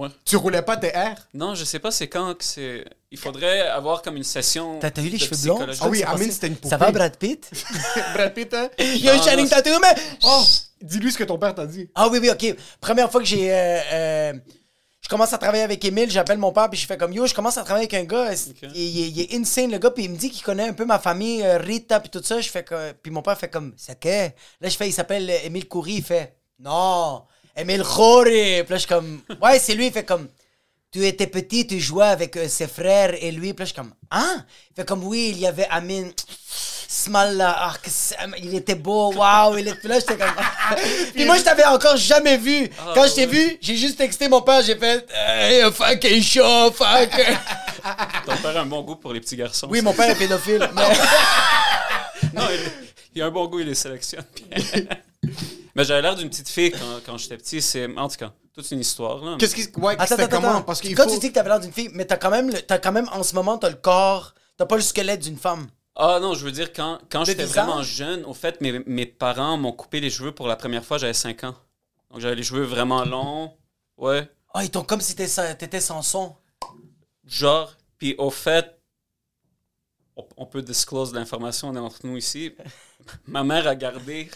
Ouais. 0.00 0.08
Tu 0.24 0.36
roulais 0.36 0.62
pas 0.62 0.76
tes 0.76 0.88
airs? 0.88 1.28
Non, 1.34 1.54
je 1.54 1.64
sais 1.64 1.78
pas 1.78 1.90
c'est 1.90 2.08
quand 2.08 2.34
que 2.34 2.44
c'est. 2.44 2.84
Il 3.10 3.18
faudrait 3.18 3.60
avoir 3.68 4.02
comme 4.02 4.16
une 4.16 4.24
session. 4.24 4.78
T'as 4.80 4.90
t'as 4.90 5.02
eu 5.02 5.06
les 5.08 5.18
de 5.18 5.22
cheveux 5.24 5.36
blonds? 5.42 5.54
psychologie. 5.56 5.80
Ah 5.82 5.88
oui, 5.88 6.02
Amine, 6.04 6.30
c'était 6.32 6.46
une 6.46 6.54
Ça 6.54 6.76
poupée. 6.76 6.76
va, 6.76 6.90
Brad 6.92 7.16
Pitt? 7.16 7.50
Brad 8.14 8.32
Pitt, 8.34 8.54
hein? 8.54 8.70
Yo, 8.78 9.12
Non, 9.14 9.22
Channing 9.22 9.44
non, 9.44 9.50
Tatum, 9.50 9.78
mais. 9.82 9.94
Oh! 10.22 10.42
Dis-lui 10.82 11.12
ce 11.12 11.18
que 11.18 11.24
ton 11.24 11.38
père 11.38 11.54
t'a 11.54 11.66
dit. 11.66 11.90
Ah 11.94 12.08
oui, 12.08 12.18
oui, 12.22 12.30
ok. 12.30 12.56
Première 12.80 13.10
fois 13.10 13.20
que 13.20 13.26
j'ai. 13.26 13.52
euh, 13.52 13.80
euh, 13.92 14.32
je 15.02 15.08
commence 15.08 15.32
à 15.32 15.38
travailler 15.38 15.64
avec 15.64 15.84
Emile, 15.84 16.10
j'appelle 16.10 16.38
mon 16.38 16.52
père, 16.52 16.70
puis 16.70 16.78
je 16.78 16.86
fais 16.86 16.96
comme 16.96 17.12
Yo, 17.12 17.26
je 17.26 17.34
commence 17.34 17.58
à 17.58 17.62
travailler 17.64 17.88
avec 17.92 17.94
un 17.94 18.04
gars. 18.04 18.32
Il, 18.32 18.76
il- 18.76 19.08
il 19.18 19.20
est 19.20 19.34
insane, 19.34 19.70
le 19.72 19.78
gars, 19.78 19.90
puis 19.90 20.04
il 20.04 20.10
me 20.10 20.16
dit 20.16 20.30
qu'il 20.30 20.42
connaît 20.42 20.68
un 20.68 20.72
peu 20.72 20.84
ma 20.84 20.98
famille, 20.98 21.42
euh, 21.42 21.58
Rita, 21.58 22.00
puis 22.00 22.10
tout 22.10 22.22
ça. 22.22 22.40
Je 22.40 22.48
fais 22.48 22.62
que. 22.64 22.92
Puis 22.92 23.10
mon 23.10 23.20
père 23.22 23.36
fait 23.36 23.48
comme 23.50 23.74
C'est 23.76 23.98
que. 23.98 24.08
Là, 24.08 24.68
je 24.68 24.76
fais 24.76 24.88
Il 24.88 24.92
s'appelle 24.92 25.28
euh, 25.28 25.38
Émile 25.44 25.68
Coury. 25.68 25.94
Il 25.96 26.02
fait 26.04 26.36
Non, 26.58 27.24
Khoury. 27.82 28.62
Puis 28.64 28.70
là, 28.70 28.76
je 28.76 28.76
suis 28.76 28.88
comme 28.88 29.20
Ouais, 29.42 29.58
c'est 29.58 29.74
lui. 29.74 29.86
Il 29.86 29.92
fait 29.92 30.04
comme 30.04 30.28
Tu 30.92 31.06
étais 31.06 31.26
petit, 31.26 31.66
tu 31.66 31.78
jouais 31.80 32.06
avec 32.06 32.36
euh, 32.36 32.48
ses 32.48 32.66
frères 32.66 33.14
et 33.22 33.30
lui. 33.30 33.52
Puis 33.54 33.60
là, 33.60 33.64
je 33.64 33.72
suis 33.72 33.74
comme 33.76 33.92
Hein? 34.10 34.44
Il 34.70 34.74
fait 34.76 34.84
comme 34.86 35.04
Oui, 35.04 35.30
il 35.32 35.38
y 35.40 35.46
avait 35.46 35.66
Amine. 35.70 36.12
Smalla, 36.92 37.54
ah, 37.56 37.74
c'est- 37.86 38.16
il 38.38 38.52
était 38.56 38.74
beau, 38.74 39.12
waouh, 39.14 39.56
il 39.58 39.68
est 39.68 39.74
puis 39.76 39.86
là 39.86 40.00
j'étais 40.00 40.16
comme 40.16 40.34
Puis 41.14 41.24
moi 41.24 41.38
je 41.38 41.42
t'avais 41.44 41.64
encore 41.64 41.96
jamais 41.96 42.36
vu. 42.36 42.68
Quand 42.94 43.06
je 43.06 43.14
t'ai 43.14 43.26
vu, 43.26 43.56
j'ai 43.60 43.76
juste 43.76 43.96
texté 43.96 44.28
mon 44.28 44.42
père, 44.42 44.60
j'ai 44.62 44.74
fait 44.76 45.06
hey, 45.14 45.70
fucking 45.70 46.20
show, 46.20 46.72
fuck. 46.72 47.10
Ton 48.26 48.36
père 48.42 48.56
a 48.56 48.60
un 48.62 48.66
bon 48.66 48.82
goût 48.82 48.96
pour 48.96 49.12
les 49.12 49.20
petits 49.20 49.36
garçons. 49.36 49.68
oui, 49.70 49.80
mon 49.82 49.92
père 49.94 50.10
est 50.10 50.16
pédophile. 50.18 50.68
mais- 50.74 50.82
il, 52.34 52.58
il 53.14 53.22
a 53.22 53.26
un 53.26 53.30
bon 53.30 53.46
goût, 53.46 53.60
il 53.60 53.66
les 53.68 53.74
sélectionne. 53.76 54.24
Mais 55.74 55.84
j'avais 55.84 56.02
l'air 56.02 56.16
d'une 56.16 56.28
petite 56.28 56.48
fille 56.48 56.70
quand, 56.72 57.00
quand 57.06 57.16
j'étais 57.18 57.36
petit. 57.36 57.62
C'est, 57.62 57.86
en 57.96 58.08
tout 58.08 58.16
cas, 58.16 58.32
toute 58.52 58.70
une 58.70 58.80
histoire. 58.80 59.24
Là. 59.24 59.36
Qu'est-ce 59.38 59.54
qui. 59.54 59.68
Ouais, 59.78 59.94
Attends, 59.94 60.06
c'était 60.06 60.22
attends, 60.22 60.36
comment? 60.36 60.48
attends. 60.50 60.62
Parce 60.62 60.80
qu'il 60.80 60.94
Quand 60.96 61.04
faut. 61.04 61.14
tu 61.14 61.18
dis 61.20 61.28
que 61.28 61.34
t'avais 61.34 61.48
l'air 61.50 61.60
d'une 61.60 61.72
fille, 61.72 61.90
mais 61.92 62.04
t'as 62.06 62.16
quand 62.16 62.30
même, 62.30 62.50
le- 62.50 62.60
t'as 62.62 62.78
quand 62.78 62.92
même, 62.92 63.08
en 63.12 63.22
ce 63.22 63.34
moment, 63.34 63.58
t'as 63.58 63.68
le 63.70 63.76
corps, 63.76 64.34
t'as 64.56 64.66
pas 64.66 64.76
le 64.76 64.82
squelette 64.82 65.20
d'une 65.22 65.36
femme. 65.36 65.68
Ah 65.96 66.18
non, 66.20 66.34
je 66.34 66.44
veux 66.44 66.52
dire, 66.52 66.72
quand, 66.72 66.98
quand 67.10 67.24
j'étais 67.24 67.44
10 67.44 67.52
vraiment 67.52 67.82
jeune, 67.82 68.24
au 68.24 68.32
fait, 68.34 68.60
mes, 68.60 68.78
mes 68.86 69.06
parents 69.06 69.56
m'ont 69.58 69.72
coupé 69.72 70.00
les 70.00 70.08
cheveux 70.10 70.32
pour 70.32 70.46
la 70.48 70.56
première 70.56 70.84
fois, 70.84 70.98
j'avais 70.98 71.12
5 71.14 71.44
ans. 71.44 71.54
Donc 72.10 72.20
j'avais 72.20 72.34
les 72.36 72.42
cheveux 72.42 72.64
vraiment 72.64 73.04
longs. 73.04 73.52
Ouais. 73.98 74.28
Ah, 74.54 74.64
ils 74.64 74.70
t'ont 74.70 74.82
comme 74.82 75.00
si 75.00 75.14
t'étais 75.14 75.28
sans- 75.28 75.54
t'étais 75.56 75.80
sans 75.80 76.02
son. 76.02 76.34
Genre, 77.26 77.76
puis 77.98 78.14
au 78.18 78.30
fait, 78.30 78.80
on, 80.16 80.26
on 80.38 80.46
peut 80.46 80.62
disclose 80.62 81.12
l'information, 81.14 81.68
on 81.68 81.76
est 81.76 81.78
entre 81.80 82.04
nous 82.04 82.16
ici. 82.16 82.52
Ma 83.26 83.44
mère 83.44 83.68
a 83.68 83.74
gardé 83.76 84.28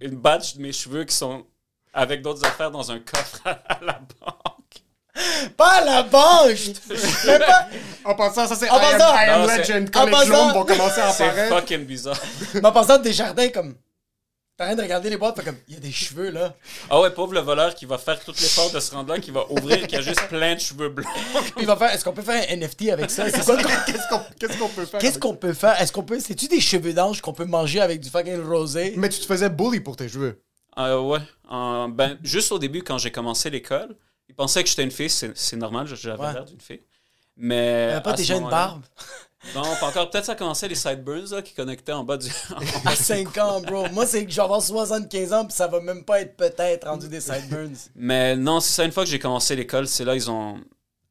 une 0.00 0.16
batch 0.16 0.56
de 0.56 0.62
mes 0.62 0.72
cheveux 0.72 1.04
qui 1.04 1.14
sont 1.14 1.44
avec 1.92 2.22
d'autres 2.22 2.44
affaires 2.46 2.70
dans 2.70 2.90
un 2.90 3.00
coffre 3.00 3.40
à, 3.44 3.78
la 3.82 4.00
banque. 4.20 5.52
Pas 5.56 5.70
à 5.72 5.84
la 5.84 6.02
banque! 6.04 6.54
je- 6.56 7.26
Même 7.26 7.40
pas. 7.40 7.66
En 8.04 8.14
passant, 8.14 8.46
ça 8.46 8.54
c'est 8.56 8.66
I 8.66 8.70
am, 8.70 8.78
I 8.98 9.28
am 9.28 9.40
Non, 9.42 9.48
c'est- 9.48 9.58
Legend. 9.58 9.88
en 9.88 9.90
Quand 9.90 10.04
les 10.06 10.10
passant- 10.12 10.52
vont 10.52 10.64
commencer 10.64 11.00
à 11.00 11.10
C'est 11.12 11.24
apparaître. 11.24 11.56
fucking 11.56 11.84
bizarre. 11.84 12.16
Mais 12.54 12.64
en 12.66 12.72
passant 12.72 12.98
des 12.98 13.12
jardins 14.60 14.76
comme. 14.76 14.76
T'arrêtes 14.76 14.76
de 14.78 14.82
regarder 14.82 15.10
les 15.10 15.16
boîtes, 15.16 15.44
comme. 15.44 15.56
Il 15.68 15.74
y 15.74 15.76
a 15.76 15.80
des 15.80 15.92
cheveux 15.92 16.30
là. 16.30 16.54
Ah 16.90 17.00
ouais, 17.00 17.10
pauvre 17.10 17.32
le 17.34 17.40
voleur 17.40 17.74
qui 17.74 17.86
va 17.86 17.98
faire 17.98 18.18
tout 18.22 18.32
l'effort 18.32 18.70
de 18.70 18.80
se 18.80 18.94
rendre 18.94 19.12
là, 19.12 19.18
qui 19.20 19.30
va 19.30 19.50
ouvrir, 19.50 19.86
qui 19.86 19.96
a 19.96 20.00
juste 20.00 20.26
plein 20.28 20.54
de 20.54 20.60
cheveux 20.60 20.88
blancs. 20.88 21.08
Puis 21.34 21.52
il 21.60 21.66
va 21.66 21.76
faire. 21.76 21.90
Est-ce 21.92 22.04
qu'on 22.04 22.12
peut 22.12 22.22
faire 22.22 22.42
un 22.48 22.56
NFT 22.56 22.90
avec 22.90 23.10
ça? 23.10 23.28
C'est 23.30 23.44
quoi 23.44 23.56
qu'on- 23.56 23.68
Qu'est-ce 23.86 24.08
qu'on 24.08 24.20
qu'est-ce 24.38 24.58
qu'on 24.58 24.68
peut 24.68 24.86
faire 24.86 25.00
Qu'est-ce 25.00 25.18
qu'on 25.18 25.34
peut 25.34 25.52
faire? 25.52 25.80
Est-ce 25.80 25.92
qu'on 25.92 26.02
peut. 26.02 26.20
C'est-tu 26.20 26.48
des 26.48 26.60
cheveux 26.60 26.92
d'ange 26.92 27.20
qu'on 27.20 27.32
peut 27.32 27.44
manger 27.44 27.80
avec 27.80 28.00
du 28.00 28.08
fucking 28.10 28.40
rosé? 28.42 28.94
Mais 28.96 29.08
tu 29.08 29.20
te 29.20 29.26
faisais 29.26 29.48
bully 29.50 29.80
pour 29.80 29.96
tes 29.96 30.08
cheveux. 30.08 30.42
Euh, 30.78 31.00
ouais. 31.00 31.18
Euh, 31.52 31.88
ben, 31.88 32.18
juste 32.22 32.52
au 32.52 32.58
début, 32.58 32.82
quand 32.82 32.96
j'ai 32.98 33.10
commencé 33.10 33.50
l'école, 33.50 33.96
ils 34.28 34.34
pensaient 34.34 34.62
que 34.62 34.68
j'étais 34.70 34.84
une 34.84 34.90
fille. 34.92 35.10
C'est 35.10 35.36
c'est 35.36 35.56
normal, 35.56 35.86
j'avais 35.86 36.20
Ouais. 36.22 36.32
l'air 36.32 36.44
d'une 36.44 36.60
fille. 36.60 36.80
Mais. 37.36 37.88
T'avais 37.88 38.02
pas 38.02 38.12
ce 38.12 38.16
déjà 38.18 38.36
une 38.36 38.48
barbe? 38.48 38.82
Non, 39.54 39.62
pas 39.80 39.88
encore. 39.88 40.10
Peut-être 40.10 40.26
ça 40.26 40.34
commençait 40.34 40.68
les 40.68 40.74
sideburns 40.74 41.30
là, 41.30 41.42
qui 41.42 41.54
connectaient 41.54 41.92
en 41.92 42.04
bas 42.04 42.16
du. 42.16 42.28
À 42.84 42.94
5 42.94 43.36
ans, 43.38 43.60
bro. 43.60 43.88
Moi, 43.90 44.06
c'est 44.06 44.24
que 44.24 44.30
je 44.30 44.36
vais 44.36 44.42
avoir 44.42 44.60
75 44.62 45.32
ans, 45.32 45.44
puis 45.46 45.54
ça 45.54 45.66
va 45.66 45.80
même 45.80 46.04
pas 46.04 46.20
être 46.20 46.36
peut-être 46.36 46.86
rendu 46.86 47.08
des 47.08 47.20
sideburns. 47.20 47.76
Mais 47.94 48.36
non, 48.36 48.60
c'est 48.60 48.72
ça. 48.72 48.84
Une 48.84 48.92
fois 48.92 49.04
que 49.04 49.10
j'ai 49.10 49.18
commencé 49.18 49.56
l'école, 49.56 49.88
c'est 49.88 50.04
là 50.04 50.14
ils 50.14 50.30
ont. 50.30 50.60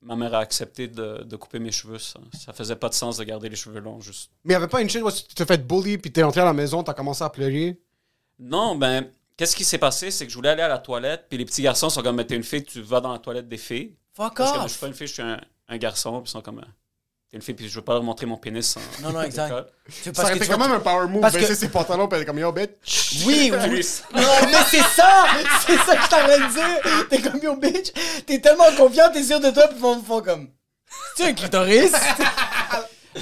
Ma 0.01 0.15
mère 0.15 0.33
a 0.33 0.39
accepté 0.39 0.87
de, 0.87 1.23
de 1.23 1.35
couper 1.35 1.59
mes 1.59 1.71
cheveux. 1.71 1.97
Ça, 1.97 2.19
ça 2.39 2.53
faisait 2.53 2.77
pas 2.77 2.87
de 2.87 2.93
sens 2.93 3.17
de 3.17 3.23
garder 3.25 3.49
les 3.49 3.57
cheveux 3.57 3.81
longs, 3.81 3.99
juste. 3.99 4.31
Mais 4.45 4.53
il 4.53 4.57
n'y 4.57 4.63
avait 4.63 4.69
pas 4.69 4.81
une 4.81 4.89
chaîne 4.89 5.03
où 5.03 5.11
tu 5.11 5.23
t'es 5.23 5.45
fait 5.45 5.67
bully 5.67 5.97
puis 5.97 6.09
t'es 6.11 6.23
entré 6.23 6.39
à 6.39 6.45
la 6.45 6.53
maison, 6.53 6.83
t'as 6.83 6.93
commencé 6.93 7.21
à 7.23 7.29
pleurer? 7.29 7.77
Non, 8.39 8.75
ben, 8.75 9.11
qu'est-ce 9.35 9.55
qui 9.55 9.65
s'est 9.65 9.77
passé? 9.77 10.09
C'est 10.11 10.25
que 10.25 10.31
je 10.31 10.37
voulais 10.37 10.49
aller 10.49 10.61
à 10.61 10.69
la 10.69 10.77
toilette, 10.77 11.25
puis 11.27 11.37
les 11.37 11.43
petits 11.43 11.61
garçons 11.61 11.89
sont 11.89 12.01
comme, 12.01 12.15
mais 12.15 12.25
t'es 12.25 12.35
une 12.37 12.43
fille, 12.43 12.63
tu 12.63 12.81
vas 12.81 13.01
dans 13.01 13.11
la 13.11 13.19
toilette 13.19 13.49
des 13.49 13.57
filles. 13.57 13.93
Fuck 14.13 14.35
Parce 14.37 14.51
que 14.51 14.57
moi, 14.57 14.59
je 14.59 14.65
off! 14.67 14.71
suis 14.71 14.79
pas 14.79 14.87
une 14.87 14.93
fille, 14.93 15.07
je 15.07 15.13
suis 15.13 15.21
un, 15.21 15.41
un 15.67 15.77
garçon, 15.77 16.21
puis 16.21 16.29
ils 16.29 16.31
sont 16.31 16.41
comme, 16.41 16.61
t'es 17.31 17.37
une 17.37 17.41
fille, 17.41 17.53
puis 17.53 17.69
je 17.69 17.75
veux 17.75 17.81
pas 17.83 17.93
leur 17.93 18.03
montrer 18.03 18.25
mon 18.25 18.37
pénis. 18.37 18.75
En, 18.77 19.01
Non, 19.03 19.11
non, 19.13 19.21
exact. 19.21 19.53
Ça 20.13 20.23
aurait 20.23 20.35
été 20.37 20.47
quand 20.47 20.57
même 20.57 20.71
un 20.71 20.79
power 20.79 21.07
move, 21.07 21.21
parce 21.21 21.33
que- 21.35 21.39
baisser 21.39 21.55
ses 21.55 21.69
pantalons 21.69 22.07
puis 22.07 22.25
comme 22.25 22.39
yo, 22.39 22.51
bitch. 22.51 23.23
Oui, 23.25 23.51
oui. 23.69 23.83
c'est- 23.83 24.03
Non, 24.13 24.21
mais 24.45 24.57
c'est 24.69 24.83
ça! 24.83 25.25
C'est 25.67 25.77
ça 25.77 25.95
que 25.95 26.03
je 26.03 26.09
t'arrête 26.09 26.39
de 26.41 26.53
dire! 26.53 27.07
T'es 27.09 27.21
comme 27.21 27.39
yo, 27.41 27.55
bitch! 27.55 27.91
T'es 28.25 28.39
tellement 28.39 28.71
confiant, 28.77 29.11
t'es 29.13 29.23
sûr 29.23 29.39
de 29.39 29.49
toi, 29.51 29.67
puis 29.67 29.77
ils 29.77 29.81
font, 29.81 30.01
font 30.01 30.21
comme. 30.21 30.49
Tu 31.15 31.23
un 31.23 31.33
clitoris? 31.33 31.91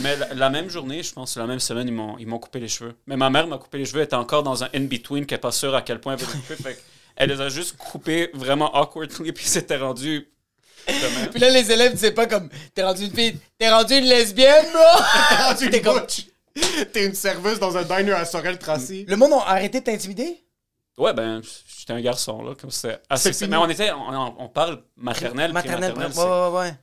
Mais 0.01 0.15
la, 0.17 0.33
la 0.33 0.49
même 0.49 0.69
journée, 0.69 1.01
je 1.01 1.13
pense, 1.13 1.37
la 1.37 1.47
même 1.47 1.59
semaine, 1.59 1.87
ils 1.87 1.93
m'ont, 1.93 2.17
ils 2.17 2.27
m'ont 2.27 2.39
coupé 2.39 2.59
les 2.59 2.67
cheveux. 2.67 2.93
Mais 3.07 3.15
ma 3.17 3.29
mère 3.29 3.47
m'a 3.47 3.57
coupé 3.57 3.77
les 3.77 3.85
cheveux, 3.85 3.99
elle 3.99 4.05
était 4.05 4.15
encore 4.15 4.43
dans 4.43 4.63
un 4.63 4.69
in-between, 4.75 5.25
qu'elle 5.25 5.37
n'est 5.37 5.41
pas 5.41 5.51
sûre 5.51 5.73
à 5.75 5.81
quel 5.81 5.99
point 5.99 6.13
elle 6.13 6.19
veut 6.19 6.27
les 6.33 6.39
couper. 6.41 6.55
fait 6.55 6.83
elle 7.19 7.29
les 7.31 7.41
a 7.41 7.49
juste 7.49 7.77
coupés 7.77 8.29
vraiment 8.35 8.75
awkwardly, 8.77 9.31
puis 9.31 9.45
c'était 9.45 9.77
rendu. 9.77 10.29
Puis 11.31 11.39
là, 11.39 11.49
les 11.49 11.71
élèves 11.71 11.93
disaient 11.93 12.11
pas 12.11 12.27
comme 12.27 12.49
t'es 12.73 12.83
rendu 12.83 13.05
une 13.05 13.11
fille, 13.13 13.37
t'es 13.57 13.69
rendu 13.69 13.95
une 13.95 14.05
lesbienne, 14.05 14.65
bro! 14.71 15.53
T'es 15.69 15.81
comme- 15.81 16.05
T'es 16.91 17.05
une 17.05 17.13
serveuse 17.13 17.59
dans 17.59 17.77
un 17.77 17.83
diner 17.83 18.13
à 18.13 18.25
Sorel-Tracy. 18.25 19.05
Le 19.07 19.15
monde 19.15 19.33
a 19.33 19.49
arrêté 19.51 19.79
de 19.79 19.85
t'intimider? 19.85 20.43
Ouais, 20.97 21.13
ben, 21.13 21.41
j'étais 21.77 21.93
un 21.93 22.01
garçon, 22.01 22.41
là, 22.41 22.55
comme 22.59 22.71
assez. 23.09 23.33
C'est. 23.33 23.47
Mais 23.47 23.57
on 23.57 23.69
était, 23.69 23.91
on, 23.91 24.47
parle 24.47 24.81
maternelle, 24.95 25.53
Maternelle, 25.53 25.93
maternelle. 25.93 26.17
ouais, 26.17 26.49
ouais, 26.49 26.59
ouais. 26.59 26.73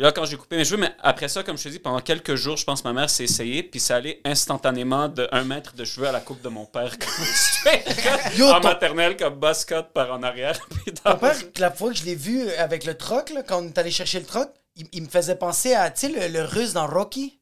Là, 0.00 0.12
quand 0.12 0.24
j'ai 0.24 0.38
coupé 0.38 0.56
mes 0.56 0.64
cheveux, 0.64 0.78
mais 0.78 0.94
après 1.00 1.28
ça, 1.28 1.42
comme 1.42 1.58
je 1.58 1.64
te 1.64 1.68
dis, 1.68 1.78
pendant 1.78 2.00
quelques 2.00 2.34
jours, 2.34 2.56
je 2.56 2.64
pense 2.64 2.80
que 2.80 2.88
ma 2.88 2.94
mère 2.94 3.10
s'est 3.10 3.24
essayée, 3.24 3.62
puis 3.62 3.78
ça 3.78 3.96
allait 3.96 4.22
instantanément 4.24 5.08
de 5.08 5.28
1 5.30 5.44
mètre 5.44 5.74
de 5.74 5.84
cheveux 5.84 6.08
à 6.08 6.12
la 6.12 6.20
coupe 6.20 6.40
de 6.40 6.48
mon 6.48 6.64
père. 6.64 6.96
Yo, 8.38 8.46
en 8.48 8.60
ton- 8.62 8.68
maternelle, 8.68 9.14
comme 9.18 9.34
boss 9.34 9.66
cut 9.66 9.74
par 9.92 10.10
en 10.10 10.22
arrière. 10.22 10.58
Puis 10.70 10.94
dans 11.04 11.10
Mon 11.12 11.18
père, 11.18 11.36
la 11.58 11.70
fois 11.70 11.90
que 11.90 11.98
je 11.98 12.04
l'ai 12.04 12.14
vu 12.14 12.50
avec 12.52 12.84
le 12.86 12.96
troc, 12.96 13.28
là, 13.28 13.42
quand 13.42 13.62
on 13.62 13.66
est 13.66 13.76
allé 13.76 13.90
chercher 13.90 14.20
le 14.20 14.24
troc, 14.24 14.48
il, 14.74 14.86
il 14.92 15.02
me 15.02 15.08
faisait 15.08 15.36
penser 15.36 15.74
à, 15.74 15.90
tu 15.90 16.06
sais, 16.06 16.28
le, 16.28 16.32
le 16.32 16.44
russe 16.46 16.72
dans 16.72 16.86
Rocky. 16.86 17.38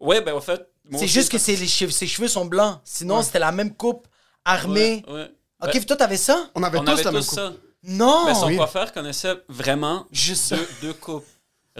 Ouais, 0.00 0.22
ben, 0.22 0.34
en 0.34 0.40
fait. 0.40 0.66
C'est 0.96 1.06
juste 1.06 1.30
que 1.30 1.36
les 1.36 1.66
cheveux, 1.68 1.90
ses 1.90 2.06
cheveux 2.06 2.28
sont 2.28 2.46
blancs. 2.46 2.80
Sinon, 2.82 3.20
c'était 3.20 3.38
la 3.40 3.52
même 3.52 3.74
coupe, 3.74 4.08
armée. 4.46 5.04
Ouais, 5.06 5.12
ouais. 5.14 5.24
Ok, 5.62 5.66
Ben, 5.66 5.70
puis 5.72 5.84
toi, 5.86 5.96
t'avais 5.96 6.16
ça? 6.16 6.48
On 6.54 6.62
avait 6.62 6.78
on 6.78 6.84
tous 6.84 6.92
avait 6.92 7.02
la 7.02 7.12
même 7.12 7.22
coupe. 7.22 7.34
ça. 7.38 7.52
Non! 7.82 8.24
Mais 8.26 8.34
son 8.34 8.46
oui. 8.46 8.56
coiffeur 8.56 8.90
connaissait 8.92 9.34
vraiment 9.48 10.06
Juste 10.10 10.54
deux 10.80 10.94
coupes. 10.94 11.26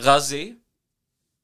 Rasées 0.03 0.57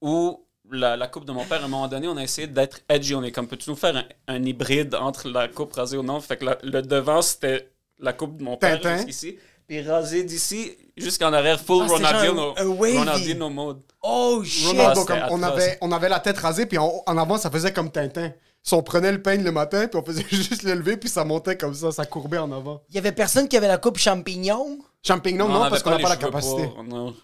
ou 0.01 0.45
la, 0.71 0.97
la 0.97 1.07
coupe 1.09 1.25
de 1.25 1.33
mon 1.33 1.45
père. 1.45 1.63
À 1.63 1.65
un 1.65 1.69
moment 1.69 1.89
donné, 1.89 2.09
on 2.09 2.17
a 2.17 2.23
essayé 2.23 2.47
d'être 2.47 2.81
edgy. 2.89 3.15
On 3.15 3.23
est 3.23 3.33
comme, 3.33 3.47
peux-tu 3.49 3.71
nous 3.71 3.77
faire 3.77 3.97
un, 3.97 4.05
un 4.29 4.43
hybride 4.45 4.95
entre 4.95 5.29
la 5.29 5.49
coupe 5.49 5.73
rasée 5.75 5.97
ou 5.97 6.03
non? 6.03 6.21
Fait 6.21 6.37
que 6.37 6.45
la- 6.45 6.59
le 6.63 6.83
devant, 6.83 7.23
c'était 7.23 7.71
la 7.99 8.13
coupe 8.13 8.37
de 8.37 8.43
mon 8.45 8.57
père 8.57 8.81
jusqu'ici. 8.97 9.39
Puis 9.69 9.83
rasé 9.83 10.23
d'ici 10.23 10.77
jusqu'en 10.97 11.33
arrière, 11.33 11.61
full 11.61 11.85
Ah, 11.89 11.93
Ronaldinho. 11.93 12.55
Ronaldinho 12.99 13.51
mode. 13.51 13.81
Oh 14.03 14.43
shit! 14.45 14.67
Ronaldo, 14.69 15.05
comme 15.05 15.19
on, 15.31 15.43
avait, 15.43 15.79
on 15.81 15.91
avait 15.93 16.09
la 16.09 16.21
tête 16.21 16.39
rasée, 16.39 16.67
puis 16.67 16.79
en, 16.79 17.03
en 17.05 17.19
avant, 17.19 17.37
ça 17.37 17.51
faisait 17.51 17.73
comme 17.73 17.91
Tintin. 17.91 18.33
Si 18.63 18.75
on 18.75 18.83
prenait 18.83 19.11
le 19.13 19.21
peigne 19.23 19.43
le 19.43 19.51
matin, 19.53 19.89
puis 19.89 19.99
on 20.01 20.05
faisait 20.05 20.25
juste 20.31 20.63
le 20.63 20.75
lever, 20.75 20.97
puis 20.97 21.09
ça 21.09 21.25
montait 21.25 21.57
comme 21.57 21.75
ça, 21.75 21.91
ça 21.91 22.05
courbait 22.07 22.39
en 22.39 22.51
avant. 22.53 22.81
Il 22.91 22.95
y 22.95 22.99
avait 22.99 23.11
personne 23.13 23.49
qui 23.49 23.57
avait 23.57 23.67
la 23.69 23.79
coupe 23.79 23.99
champignon? 23.99 24.79
Champignon, 25.05 25.49
non, 25.49 25.63
on 25.65 25.71
parce 25.71 25.83
qu'on 25.83 25.91
n'a 25.91 25.99
pas 25.99 26.09
la 26.11 26.17
capacité. 26.17 26.67
pour- 26.69 26.85
non. 26.85 27.15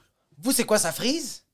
Vous, 0.43 0.53
c'est 0.53 0.65
quoi, 0.65 0.79
ça 0.79 0.93
frise? 0.93 1.45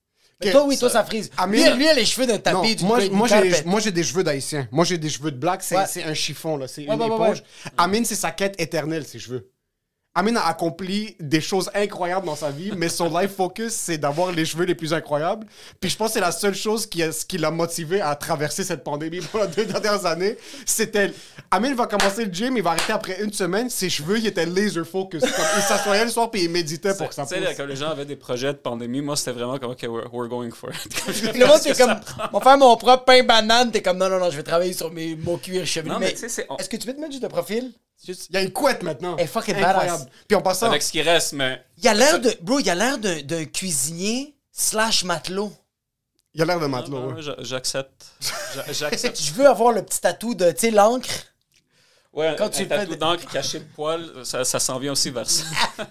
Mais 0.44 0.52
toi, 0.52 0.64
oui, 0.66 0.78
toi, 0.78 0.88
ça- 0.88 1.04
frise. 1.04 1.30
Amine- 1.36 1.64
Lui, 1.72 1.76
lui, 1.78 1.84
il 1.84 1.88
a 1.88 1.94
les 1.94 2.04
cheveux 2.06 2.26
d'un 2.26 2.38
tapis. 2.38 2.76
du 2.76 2.84
moi, 2.84 3.00
du 3.00 3.10
moi, 3.10 3.26
j'ai, 3.26 3.34
carpet. 3.50 3.62
moi, 3.66 3.80
j'ai 3.80 3.90
des 3.90 4.04
cheveux 4.04 4.22
d'haïtien. 4.22 4.68
Moi, 4.70 4.84
j'ai 4.84 4.96
des 4.96 5.08
cheveux 5.10 5.32
de 5.32 5.36
black, 5.36 5.62
c'est, 5.64 5.76
Ouais. 5.76 5.86
c'est 5.88 6.04
un 6.04 6.14
chiffon, 6.14 6.56
là. 6.56 6.68
C'est 6.68 6.86
Ouais, 6.88 6.94
une 6.94 7.00
ouais, 7.02 7.08
ouais, 7.08 7.14
éponge. 7.30 7.42
Amine, 7.76 8.04
c'est 8.04 8.14
sa 8.14 8.30
quête 8.30 8.54
éternelle, 8.60 9.04
ses 9.04 9.18
cheveux. 9.18 9.50
Amine 10.14 10.36
a 10.36 10.46
accompli 10.48 11.14
des 11.20 11.40
choses 11.40 11.70
incroyables 11.74 12.26
dans 12.26 12.34
sa 12.34 12.50
vie, 12.50 12.72
mais 12.76 12.88
son 12.88 13.08
life 13.16 13.36
focus, 13.36 13.72
c'est 13.72 13.98
d'avoir 13.98 14.32
les 14.32 14.44
cheveux 14.44 14.64
les 14.64 14.74
plus 14.74 14.92
incroyables. 14.92 15.46
Puis 15.80 15.90
je 15.90 15.96
pense 15.96 16.08
que 16.08 16.14
c'est 16.14 16.20
la 16.20 16.32
seule 16.32 16.56
chose 16.56 16.86
qui, 16.86 17.04
a- 17.04 17.12
ce 17.12 17.24
qui 17.24 17.38
l'a 17.38 17.52
motivé 17.52 18.00
à 18.00 18.16
traverser 18.16 18.64
cette 18.64 18.82
pandémie 18.82 19.20
pour 19.20 19.40
les 19.42 19.46
deux 19.48 19.64
dernières 19.66 20.06
années. 20.06 20.36
C'était. 20.66 21.12
Amine 21.52 21.74
va 21.74 21.86
commencer 21.86 22.24
le 22.24 22.32
gym, 22.32 22.56
il 22.56 22.62
va 22.64 22.70
arrêter 22.70 22.92
après 22.92 23.22
une 23.22 23.32
semaine. 23.32 23.70
Ses 23.70 23.88
cheveux, 23.90 24.18
ils 24.18 24.26
étaient 24.26 24.44
laser 24.46 24.84
focus. 24.84 25.20
Comme, 25.20 25.30
il 25.56 25.62
s'assoyait 25.62 26.04
le 26.04 26.10
soir 26.10 26.30
puis 26.32 26.42
il 26.44 26.50
méditait 26.50 26.94
pour 26.94 27.08
que 27.10 27.14
ça 27.14 27.24
Tu 27.24 27.36
sais, 27.36 27.54
quand 27.56 27.66
les 27.66 27.76
gens 27.76 27.90
avaient 27.90 28.04
des 28.06 28.16
projets 28.16 28.52
de 28.52 28.58
pandémie, 28.58 29.00
moi, 29.02 29.14
c'était 29.14 29.32
vraiment 29.32 29.58
comme, 29.58 29.70
OK, 29.70 29.82
we're, 29.88 30.12
we're 30.12 30.28
going 30.28 30.50
for 30.50 30.70
it. 30.70 31.34
Le 31.36 31.46
monde, 31.46 31.58
c'est 31.62 31.78
comme, 31.78 31.94
on 32.32 32.38
va 32.38 32.44
faire 32.44 32.58
mon 32.58 32.76
propre 32.76 33.04
pain 33.04 33.22
banane. 33.22 33.70
T'es 33.70 33.82
comme, 33.82 33.98
non, 33.98 34.08
non, 34.08 34.18
non, 34.18 34.30
je 34.30 34.36
vais 34.36 34.42
travailler 34.42 34.72
sur 34.72 34.90
mes, 34.90 35.14
mon 35.14 35.38
cuir 35.38 35.64
chevelu. 35.64 35.90
Non, 35.92 35.98
mais 36.00 36.06
mais 36.06 36.12
tu 36.14 36.18
sais, 36.18 36.28
c'est- 36.28 36.46
on- 36.48 36.56
est-ce 36.56 36.68
que 36.68 36.76
tu 36.76 36.86
peux 36.88 36.94
te 36.94 36.98
mettre 36.98 37.12
juste 37.12 37.22
de 37.22 37.28
profil? 37.28 37.72
Juste- 38.06 38.26
Il 38.30 38.34
y 38.34 38.38
a 38.38 38.42
une 38.42 38.52
couette 38.52 38.82
maintenant. 38.82 39.16
Elle 39.18 39.24
est 39.24 39.28
fucking 39.28 39.56
Incroyable. 39.56 40.04
badass. 40.04 40.08
Puis 40.28 40.36
en 40.36 40.42
passant, 40.42 40.66
Avec 40.66 40.82
ce 40.82 40.92
qui 40.92 41.02
reste, 41.02 41.32
mais. 41.32 41.64
Il 41.78 41.88
a 41.88 41.94
l'air 41.94 42.20
de, 42.20 42.36
bro, 42.42 42.60
il 42.60 42.70
a 42.70 42.74
l'air 42.74 42.98
d'un 42.98 43.22
d'un 43.22 43.44
cuisinier 43.44 44.36
slash 44.52 45.04
matelot. 45.04 45.52
il 46.34 46.42
a 46.42 46.44
l'air 46.44 46.60
de 46.60 46.66
Ah, 46.66 46.68
matelot. 46.68 46.98
ouais, 47.00 47.06
ouais. 47.08 47.14
ouais, 47.14 47.22
j'a- 47.22 47.36
J'accepte. 47.40 48.06
J'a- 48.54 48.72
J'accepte. 48.90 49.20
Je 49.20 49.32
veux 49.32 49.46
avoir 49.46 49.72
le 49.72 49.84
petit 49.84 50.00
tatou 50.00 50.34
de, 50.34 50.50
tu 50.52 50.58
sais, 50.60 50.70
l'encre. 50.70 51.08
Ouais, 52.12 52.34
Quand 52.38 52.46
un 52.46 52.50
tu 52.50 52.62
le 52.62 52.68
tatou 52.68 52.96
d'encre 52.96 53.30
caché 53.30 53.60
de 53.60 53.64
poil, 53.74 54.24
ça, 54.24 54.44
ça 54.44 54.58
s'en 54.58 54.78
vient 54.78 54.92
aussi 54.92 55.10
vers 55.10 55.28
ça. 55.28 55.44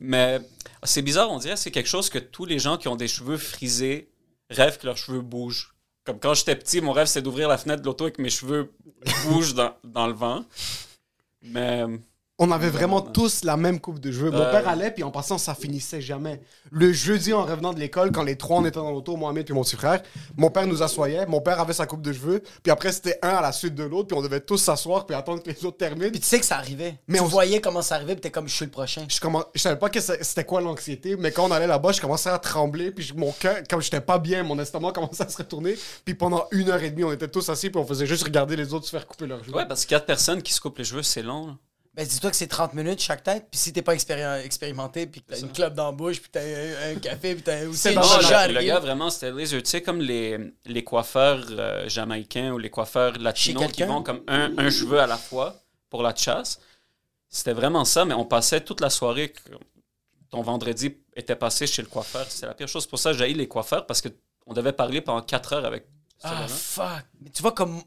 Mais 0.00 0.40
c'est 0.82 1.02
bizarre, 1.02 1.30
on 1.30 1.38
dirait 1.38 1.54
que 1.54 1.60
c'est 1.60 1.70
quelque 1.70 1.88
chose 1.88 2.10
que 2.10 2.18
tous 2.18 2.44
les 2.44 2.58
gens 2.58 2.76
qui 2.76 2.88
ont 2.88 2.96
des 2.96 3.08
cheveux 3.08 3.38
frisés 3.38 4.10
rêvent 4.50 4.78
que 4.78 4.86
leurs 4.86 4.98
cheveux 4.98 5.20
bougent. 5.20 5.74
Comme 6.06 6.20
quand 6.20 6.34
j'étais 6.34 6.56
petit, 6.56 6.80
mon 6.80 6.92
rêve 6.92 7.08
c'est 7.08 7.20
d'ouvrir 7.20 7.48
la 7.48 7.58
fenêtre 7.58 7.82
de 7.82 7.86
l'auto 7.86 8.10
que 8.10 8.22
mes 8.22 8.30
cheveux 8.30 8.72
bougent 9.24 9.54
dans, 9.54 9.74
dans 9.84 10.06
le 10.06 10.12
vent. 10.14 10.44
Mais 11.42 11.84
On 12.38 12.50
avait 12.50 12.68
vraiment 12.68 13.00
tous 13.00 13.44
la 13.44 13.56
même 13.56 13.80
coupe 13.80 13.98
de 13.98 14.12
cheveux. 14.12 14.30
Mon 14.30 14.40
Ouais. 14.44 14.50
père 14.50 14.68
allait, 14.68 14.90
puis 14.90 15.02
en 15.02 15.10
passant, 15.10 15.38
ça 15.38 15.54
finissait 15.54 16.02
jamais. 16.02 16.42
Le 16.70 16.92
jeudi, 16.92 17.32
en 17.32 17.44
revenant 17.46 17.72
de 17.72 17.78
l'école, 17.80 18.12
quand 18.12 18.24
les 18.24 18.36
trois, 18.36 18.58
on 18.58 18.64
était 18.66 18.78
dans 18.78 18.90
l'auto, 18.90 19.16
Mohamed 19.16 19.48
et 19.48 19.52
mon 19.54 19.62
petit 19.62 19.76
frère, 19.76 20.02
mon 20.36 20.50
père 20.50 20.66
nous 20.66 20.82
assoyait, 20.82 21.24
mon 21.24 21.40
père 21.40 21.58
avait 21.60 21.72
sa 21.72 21.86
coupe 21.86 22.02
de 22.02 22.12
cheveux, 22.12 22.42
puis 22.62 22.70
après, 22.70 22.92
c'était 22.92 23.18
un 23.22 23.30
à 23.30 23.40
la 23.40 23.52
suite 23.52 23.74
de 23.74 23.84
l'autre, 23.84 24.08
puis 24.08 24.18
on 24.18 24.20
devait 24.20 24.40
tous 24.40 24.58
s'asseoir, 24.58 25.06
puis 25.06 25.16
attendre 25.16 25.42
que 25.42 25.48
les 25.48 25.64
autres 25.64 25.78
terminent. 25.78 26.10
Puis 26.10 26.20
tu 26.20 26.26
sais 26.26 26.38
que 26.38 26.44
ça 26.44 26.56
arrivait. 26.58 26.98
Mais 27.08 27.16
tu 27.16 27.24
on- 27.24 27.26
voyais 27.26 27.62
comment 27.62 27.80
ça 27.80 27.94
arrivait, 27.94 28.12
puis 28.14 28.20
t'es 28.20 28.30
comme, 28.30 28.48
je 28.48 28.54
suis 28.54 28.66
le 28.66 28.70
prochain. 28.70 29.06
je, 29.08 29.18
commen- 29.18 29.46
je 29.54 29.60
savais 29.62 29.78
pas 29.78 29.88
que 29.88 30.00
c'était 30.00 30.44
quoi 30.44 30.60
l'anxiété, 30.60 31.16
mais 31.16 31.32
quand 31.32 31.46
on 31.48 31.50
allait 31.52 31.66
là-bas, 31.66 31.92
je 31.92 32.02
commençais 32.02 32.28
à 32.28 32.38
trembler, 32.38 32.90
puis 32.90 33.02
je- 33.02 33.14
mon 33.14 33.32
cœur, 33.32 33.56
comme 33.70 33.80
j'étais 33.80 34.02
pas 34.02 34.18
bien, 34.18 34.42
mon 34.42 34.58
estomac 34.58 34.92
commençait 34.92 35.22
à 35.24 35.28
se 35.30 35.38
retourner, 35.38 35.74
puis 36.04 36.12
pendant 36.14 36.46
une 36.50 36.68
heure 36.68 36.82
et 36.82 36.90
demie, 36.90 37.04
on 37.04 37.12
était 37.12 37.28
tous 37.28 37.48
assis, 37.48 37.70
puis 37.70 37.80
on 37.80 37.86
faisait 37.86 38.04
juste 38.04 38.24
regarder 38.24 38.56
les 38.56 38.74
autres 38.74 38.84
se 38.84 38.90
faire 38.90 39.06
couper 39.06 39.26
leurs 39.26 39.42
cheveux. 39.42 39.56
Ouais, 39.56 39.66
parce 39.66 39.84
que 39.86 39.88
quatre 39.90 40.04
personnes 40.04 40.42
qui 40.42 40.52
se 40.52 40.60
coupent 40.60 40.76
les 40.76 40.84
cheveux, 40.84 41.02
c'est 41.02 41.22
long. 41.22 41.46
là. 41.46 41.52
Ben, 41.96 42.06
dis-toi 42.06 42.30
que 42.30 42.36
c'est 42.36 42.46
30 42.46 42.74
minutes 42.74 43.00
chaque 43.00 43.22
tête, 43.22 43.46
puis 43.50 43.58
si 43.58 43.72
t'es 43.72 43.80
pas 43.80 43.94
expéri- 43.94 44.44
expérimenté, 44.44 45.06
puis 45.06 45.22
que 45.22 45.28
t'as 45.32 45.38
une 45.40 45.50
clope 45.50 45.72
dans 45.72 45.86
la 45.86 45.92
bouche, 45.92 46.20
puis 46.20 46.28
t'as 46.30 46.42
un, 46.42 46.92
un 46.92 46.94
café, 46.96 47.34
puis 47.34 47.42
t'as 47.42 47.64
aussi 47.66 47.88
une 47.88 47.94
dans 47.94 48.02
le 48.02 48.52
le, 48.52 48.62
gars, 48.66 48.78
vraiment, 48.80 49.08
c'était 49.08 49.32
laser. 49.32 49.62
Tu 49.62 49.70
sais, 49.70 49.80
comme 49.82 50.00
les, 50.02 50.38
les 50.66 50.84
coiffeurs 50.84 51.46
euh, 51.50 51.88
jamaïcains 51.88 52.52
ou 52.52 52.58
les 52.58 52.68
coiffeurs 52.68 53.16
latinos 53.18 53.72
qui 53.72 53.82
vont 53.84 54.02
comme 54.02 54.22
un, 54.28 54.56
un 54.58 54.70
cheveu 54.70 55.00
à 55.00 55.06
la 55.06 55.16
fois 55.16 55.56
pour 55.88 56.02
la 56.02 56.14
chasse. 56.14 56.60
C'était 57.30 57.54
vraiment 57.54 57.86
ça, 57.86 58.04
mais 58.04 58.12
on 58.14 58.26
passait 58.26 58.60
toute 58.60 58.82
la 58.82 58.90
soirée. 58.90 59.30
que 59.30 59.40
Ton 60.28 60.42
vendredi 60.42 60.94
était 61.14 61.34
passé 61.34 61.66
chez 61.66 61.80
le 61.80 61.88
coiffeur. 61.88 62.26
C'était 62.30 62.46
la 62.46 62.54
pire 62.54 62.68
chose. 62.68 62.86
Pour 62.86 62.98
ça, 62.98 63.14
j'ai 63.14 63.32
les 63.32 63.48
coiffeurs 63.48 63.86
parce 63.86 64.02
qu'on 64.02 64.52
devait 64.52 64.72
parler 64.72 65.00
pendant 65.00 65.22
4 65.22 65.52
heures 65.54 65.64
avec 65.64 65.86
Ah, 66.22 66.46
fuck. 66.46 67.04
Mais 67.22 67.30
tu 67.30 67.40
vois, 67.40 67.52
comme 67.52 67.82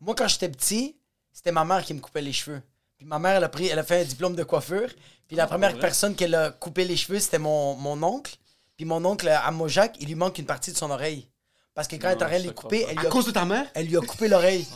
moi, 0.00 0.16
quand 0.16 0.26
j'étais 0.26 0.48
petit, 0.48 0.96
c'était 1.32 1.52
ma 1.52 1.64
mère 1.64 1.84
qui 1.84 1.94
me 1.94 2.00
coupait 2.00 2.20
les 2.20 2.32
cheveux. 2.32 2.60
Puis 2.98 3.06
ma 3.06 3.18
mère, 3.18 3.36
elle 3.36 3.44
a, 3.44 3.48
pris, 3.48 3.66
elle 3.68 3.78
a 3.78 3.82
fait 3.84 4.00
un 4.00 4.04
diplôme 4.04 4.36
de 4.36 4.44
coiffeur. 4.44 4.88
Puis 5.26 5.36
la 5.36 5.46
première 5.46 5.70
vrai? 5.72 5.80
personne 5.80 6.14
qu'elle 6.14 6.34
a 6.34 6.50
coupé 6.50 6.84
les 6.84 6.96
cheveux, 6.96 7.18
c'était 7.18 7.38
mon, 7.38 7.74
mon 7.76 8.02
oncle. 8.02 8.34
Puis 8.76 8.84
mon 8.84 9.04
oncle, 9.04 9.28
à 9.28 9.50
Mojac, 9.50 9.96
il 10.00 10.08
lui 10.08 10.14
manque 10.14 10.38
une 10.38 10.46
partie 10.46 10.72
de 10.72 10.76
son 10.76 10.90
oreille. 10.90 11.28
Parce 11.74 11.88
que 11.88 11.96
quand 11.96 12.08
elle 12.08 12.18
est 12.18 12.22
en 12.22 12.26
train 12.26 12.38
de 12.38 12.44
les 12.44 12.54
couper, 12.54 12.86
elle 12.88 12.98
À 12.98 13.00
lui, 13.02 13.06
a, 13.08 13.10
cause 13.10 13.26
de 13.26 13.30
ta 13.32 13.44
mère? 13.44 13.66
elle 13.74 13.86
lui 13.86 13.96
a 13.96 14.00
coupé 14.00 14.28
l'oreille. 14.28 14.66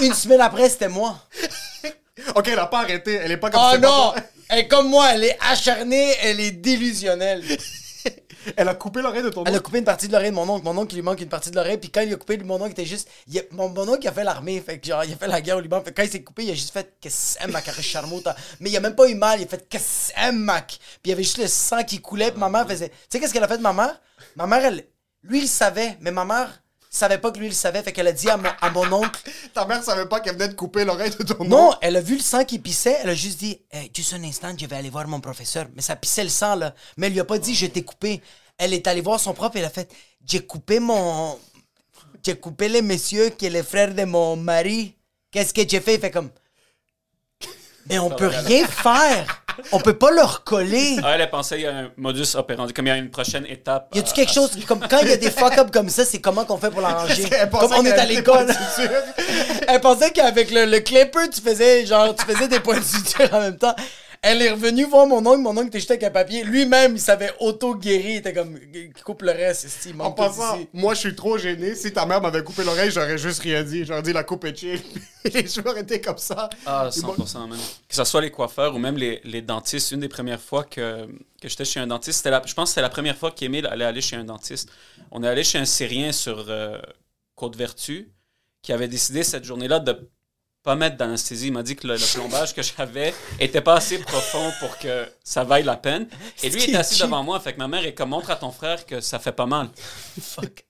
Une 0.00 0.12
semaine 0.14 0.40
après, 0.40 0.68
c'était 0.68 0.88
moi. 0.88 1.18
Ok, 2.34 2.48
elle 2.48 2.58
a 2.58 2.66
pas 2.66 2.80
arrêté, 2.80 3.14
elle 3.14 3.30
est 3.30 3.36
pas 3.36 3.50
comme 3.50 3.60
Oh 3.62 3.78
non! 3.78 4.14
Elle 4.48 4.60
est 4.60 4.68
comme 4.68 4.88
moi, 4.88 5.12
elle 5.14 5.24
est 5.24 5.38
acharnée, 5.40 6.14
elle 6.22 6.40
est 6.40 6.50
délusionnelle. 6.50 7.44
Elle 8.56 8.68
a 8.68 8.74
coupé 8.74 9.02
l'oreille 9.02 9.22
de 9.22 9.28
ton 9.30 9.42
Elle 9.44 9.52
a 9.52 9.56
oncle? 9.56 9.62
coupé 9.64 9.78
une 9.78 9.84
partie 9.84 10.06
de 10.08 10.12
l'oreille 10.12 10.30
de 10.30 10.34
mon 10.36 10.48
oncle. 10.48 10.64
Mon 10.64 10.76
oncle, 10.78 10.92
il 10.92 10.96
lui 10.96 11.02
manque 11.02 11.20
une 11.20 11.28
partie 11.28 11.50
de 11.50 11.56
l'oreille. 11.56 11.78
Puis 11.78 11.90
quand 11.90 12.00
il 12.02 12.12
a 12.12 12.16
coupé, 12.16 12.36
mon 12.38 12.60
oncle 12.60 12.70
était 12.72 12.84
juste. 12.84 13.08
il 13.26 13.38
a- 13.38 13.42
mon, 13.50 13.68
mon 13.68 13.88
oncle, 13.88 14.00
il 14.02 14.08
a 14.08 14.12
fait 14.12 14.24
l'armée. 14.24 14.60
Fait 14.60 14.78
que 14.78 14.86
genre, 14.86 15.04
il 15.04 15.12
a 15.12 15.16
fait 15.16 15.26
la 15.26 15.40
guerre 15.40 15.56
au 15.56 15.60
Liban. 15.60 15.80
Fait 15.82 15.90
que 15.92 15.96
quand 15.96 16.04
il 16.06 16.10
s'est 16.10 16.22
coupé, 16.22 16.44
il 16.44 16.50
a 16.50 16.54
juste 16.54 16.72
fait 16.72 16.96
ma 17.48 17.62
charmota. 17.62 18.36
Mais 18.60 18.70
il 18.70 18.76
a 18.76 18.80
même 18.80 18.94
pas 18.94 19.08
eu 19.08 19.14
mal. 19.14 19.40
Il 19.40 19.44
a 19.44 19.46
fait 19.48 20.32
mac? 20.32 20.66
Puis 20.78 20.78
il 21.06 21.10
y 21.10 21.12
avait 21.12 21.22
juste 21.22 21.38
le 21.38 21.46
sang 21.48 21.82
qui 21.84 22.00
coulait. 22.00 22.30
Puis 22.30 22.40
ma 22.40 22.48
mère 22.48 22.66
faisait. 22.68 22.88
Tu 22.90 22.94
sais, 23.10 23.20
qu'est-ce 23.20 23.32
qu'elle 23.32 23.44
a 23.44 23.48
fait 23.48 23.58
de 23.58 23.62
ma 23.62 23.72
mère? 23.72 24.00
Ma 24.36 24.46
mère, 24.46 24.64
elle. 24.64 24.84
Lui, 25.22 25.40
il 25.42 25.48
savait. 25.48 25.96
Mais 26.00 26.10
ma 26.12 26.24
mère 26.24 26.62
savait 26.96 27.18
pas 27.18 27.30
que 27.30 27.38
lui, 27.38 27.46
il 27.46 27.54
savait. 27.54 27.82
Fait 27.82 27.92
qu'elle 27.92 28.06
a 28.08 28.12
dit 28.12 28.28
à 28.30 28.36
mon, 28.36 28.48
à 28.60 28.70
mon 28.70 28.92
oncle. 28.92 29.20
Ta 29.54 29.64
mère 29.66 29.82
savait 29.82 30.06
pas 30.06 30.20
qu'elle 30.20 30.34
venait 30.34 30.48
de 30.48 30.54
couper 30.54 30.84
l'oreille 30.84 31.10
de 31.10 31.22
ton 31.22 31.44
Non, 31.44 31.68
oncle. 31.68 31.78
elle 31.82 31.96
a 31.96 32.00
vu 32.00 32.14
le 32.16 32.22
sang 32.22 32.44
qui 32.44 32.58
pissait. 32.58 32.98
Elle 33.02 33.10
a 33.10 33.14
juste 33.14 33.38
dit 33.38 33.60
Eh, 33.72 33.90
Juste 33.94 34.14
un 34.14 34.24
instant, 34.24 34.52
je 34.58 34.66
vais 34.66 34.76
aller 34.76 34.90
voir 34.90 35.06
mon 35.06 35.20
professeur. 35.20 35.66
Mais 35.74 35.82
ça 35.82 35.94
pissait 35.96 36.24
le 36.24 36.30
sang, 36.30 36.56
là. 36.56 36.74
Mais 36.96 37.06
elle 37.06 37.12
lui 37.12 37.20
a 37.20 37.24
pas 37.24 37.38
dit 37.38 37.54
Je 37.54 37.66
t'ai 37.66 37.82
coupé. 37.84 38.22
Elle 38.58 38.72
est 38.74 38.86
allée 38.86 39.02
voir 39.02 39.20
son 39.20 39.34
prof 39.34 39.54
et 39.54 39.58
elle 39.60 39.64
a 39.66 39.70
fait 39.70 39.90
J'ai 40.24 40.40
coupé 40.44 40.80
mon. 40.80 41.38
J'ai 42.24 42.34
coupé 42.36 42.68
le 42.68 42.82
monsieur 42.82 43.28
qui 43.30 43.46
est 43.46 43.50
le 43.50 43.62
frère 43.62 43.94
de 43.94 44.04
mon 44.04 44.34
mari. 44.36 44.96
Qu'est-ce 45.30 45.54
que 45.54 45.62
j'ai 45.68 45.80
fait 45.80 45.94
Il 45.94 46.00
fait 46.00 46.10
comme. 46.10 46.30
Mais 47.88 47.98
on 48.00 48.10
peut 48.10 48.26
rien 48.26 48.66
faire. 48.66 49.44
On 49.72 49.80
peut 49.80 49.96
pas 49.96 50.10
le 50.10 50.22
recoller. 50.22 50.96
Ah, 51.02 51.12
elle 51.14 51.22
a 51.22 51.26
pensé 51.26 51.56
qu'il 51.56 51.64
y 51.64 51.68
a 51.68 51.74
un 51.76 51.90
modus 51.96 52.34
operandi, 52.34 52.72
comme 52.72 52.86
il 52.86 52.90
y 52.90 52.92
a 52.92 52.96
une 52.96 53.10
prochaine 53.10 53.46
étape. 53.46 53.88
Y 53.94 53.98
a-tu 54.00 54.12
quelque 54.12 54.32
chose 54.32 54.50
comme 54.66 54.80
quand 54.88 54.98
il 55.02 55.08
y 55.08 55.12
a 55.12 55.16
des 55.16 55.30
fuck-up 55.30 55.70
comme 55.72 55.88
ça, 55.88 56.04
c'est 56.04 56.20
comment 56.20 56.44
qu'on 56.44 56.58
fait 56.58 56.70
pour 56.70 56.80
l'arranger? 56.80 57.24
Comme 57.50 57.72
on 57.72 57.84
est 57.84 57.92
à 57.92 58.04
l'école. 58.04 58.46
Elle 59.68 59.80
pensait 59.80 60.10
qu'avec 60.10 60.50
le, 60.50 60.66
le 60.66 60.80
clipper, 60.80 61.28
tu 61.32 61.40
faisais 61.40 61.86
genre 61.86 62.14
tu 62.14 62.24
faisais 62.24 62.48
des 62.48 62.60
points 62.60 62.78
de 62.78 62.84
suture 62.84 63.32
en 63.32 63.40
même 63.40 63.56
temps. 63.56 63.74
Elle 64.28 64.42
est 64.42 64.50
revenue 64.50 64.84
voir 64.84 65.06
mon 65.06 65.24
oncle, 65.24 65.38
mon 65.38 65.56
oncle 65.56 65.68
était 65.68 65.78
juste 65.78 65.92
avec 65.92 66.02
un 66.02 66.10
papier. 66.10 66.42
Lui-même, 66.42 66.96
il 66.96 67.00
savait 67.00 67.30
auto-guérir. 67.38 68.10
Il 68.10 68.16
était 68.16 68.32
comme, 68.32 68.58
coupe 69.04 69.22
le 69.22 69.30
reste, 69.30 69.66
esti, 69.66 69.90
il 69.90 70.00
En 70.02 70.10
passant, 70.10 70.56
ici. 70.56 70.68
moi 70.72 70.94
je 70.94 70.98
suis 71.00 71.14
trop 71.14 71.38
gêné. 71.38 71.76
Si 71.76 71.92
ta 71.92 72.06
mère 72.06 72.20
m'avait 72.20 72.42
coupé 72.42 72.64
l'oreille, 72.64 72.90
j'aurais 72.90 73.18
juste 73.18 73.40
rien 73.42 73.62
dit. 73.62 73.84
J'aurais 73.84 74.02
dit 74.02 74.12
la 74.12 74.24
coupe 74.24 74.44
est 74.46 74.56
chill. 74.58 74.80
les 75.32 75.58
auraient 75.60 75.82
été 75.82 76.00
comme 76.00 76.18
ça. 76.18 76.50
Ah, 76.66 76.90
Ils 76.96 77.02
m'ont- 77.02 77.14
100%, 77.14 77.46
man. 77.48 77.58
Que 77.88 77.94
ce 77.94 78.02
soit 78.02 78.20
les 78.20 78.32
coiffeurs 78.32 78.74
ou 78.74 78.78
même 78.78 78.96
les, 78.96 79.20
les 79.22 79.42
dentistes, 79.42 79.92
une 79.92 80.00
des 80.00 80.08
premières 80.08 80.40
fois 80.40 80.64
que, 80.64 81.06
que 81.40 81.48
j'étais 81.48 81.64
chez 81.64 81.78
un 81.78 81.86
dentiste, 81.86 82.16
c'était 82.18 82.30
la, 82.30 82.42
je 82.44 82.52
pense 82.54 82.70
que 82.70 82.70
c'était 82.70 82.82
la 82.82 82.88
première 82.88 83.16
fois 83.16 83.30
qu'Émile 83.30 83.66
allait 83.66 83.84
aller 83.84 84.00
chez 84.00 84.16
un 84.16 84.24
dentiste. 84.24 84.68
On 85.12 85.22
est 85.22 85.28
allé 85.28 85.44
chez 85.44 85.58
un 85.58 85.64
Syrien 85.64 86.10
sur 86.10 86.46
euh, 86.48 86.78
Côte-Vertu 87.36 88.10
qui 88.62 88.72
avait 88.72 88.88
décidé 88.88 89.22
cette 89.22 89.44
journée-là 89.44 89.78
de 89.78 90.10
pas 90.66 90.74
mettre 90.74 90.96
d'anesthésie. 90.96 91.46
Il 91.46 91.52
m'a 91.52 91.62
dit 91.62 91.76
que 91.76 91.86
le, 91.86 91.94
le 91.94 92.14
plombage 92.14 92.52
que 92.52 92.60
j'avais 92.60 93.14
était 93.38 93.60
pas 93.60 93.74
assez 93.76 93.98
profond 94.00 94.52
pour 94.58 94.76
que 94.78 95.08
ça 95.22 95.44
vaille 95.44 95.62
la 95.62 95.76
peine. 95.76 96.08
Et 96.42 96.50
lui 96.50 96.60
est 96.64 96.74
assis 96.74 97.00
devant 97.00 97.22
moi. 97.22 97.38
Fait 97.38 97.52
que 97.52 97.58
ma 97.58 97.68
mère 97.68 97.86
est 97.86 97.94
comme 97.94 98.08
montre 98.08 98.30
à 98.32 98.36
ton 98.36 98.50
frère 98.50 98.84
que 98.84 99.00
ça 99.00 99.20
fait 99.20 99.30
pas 99.30 99.46
mal. 99.46 99.68
Fuck. 100.20 100.64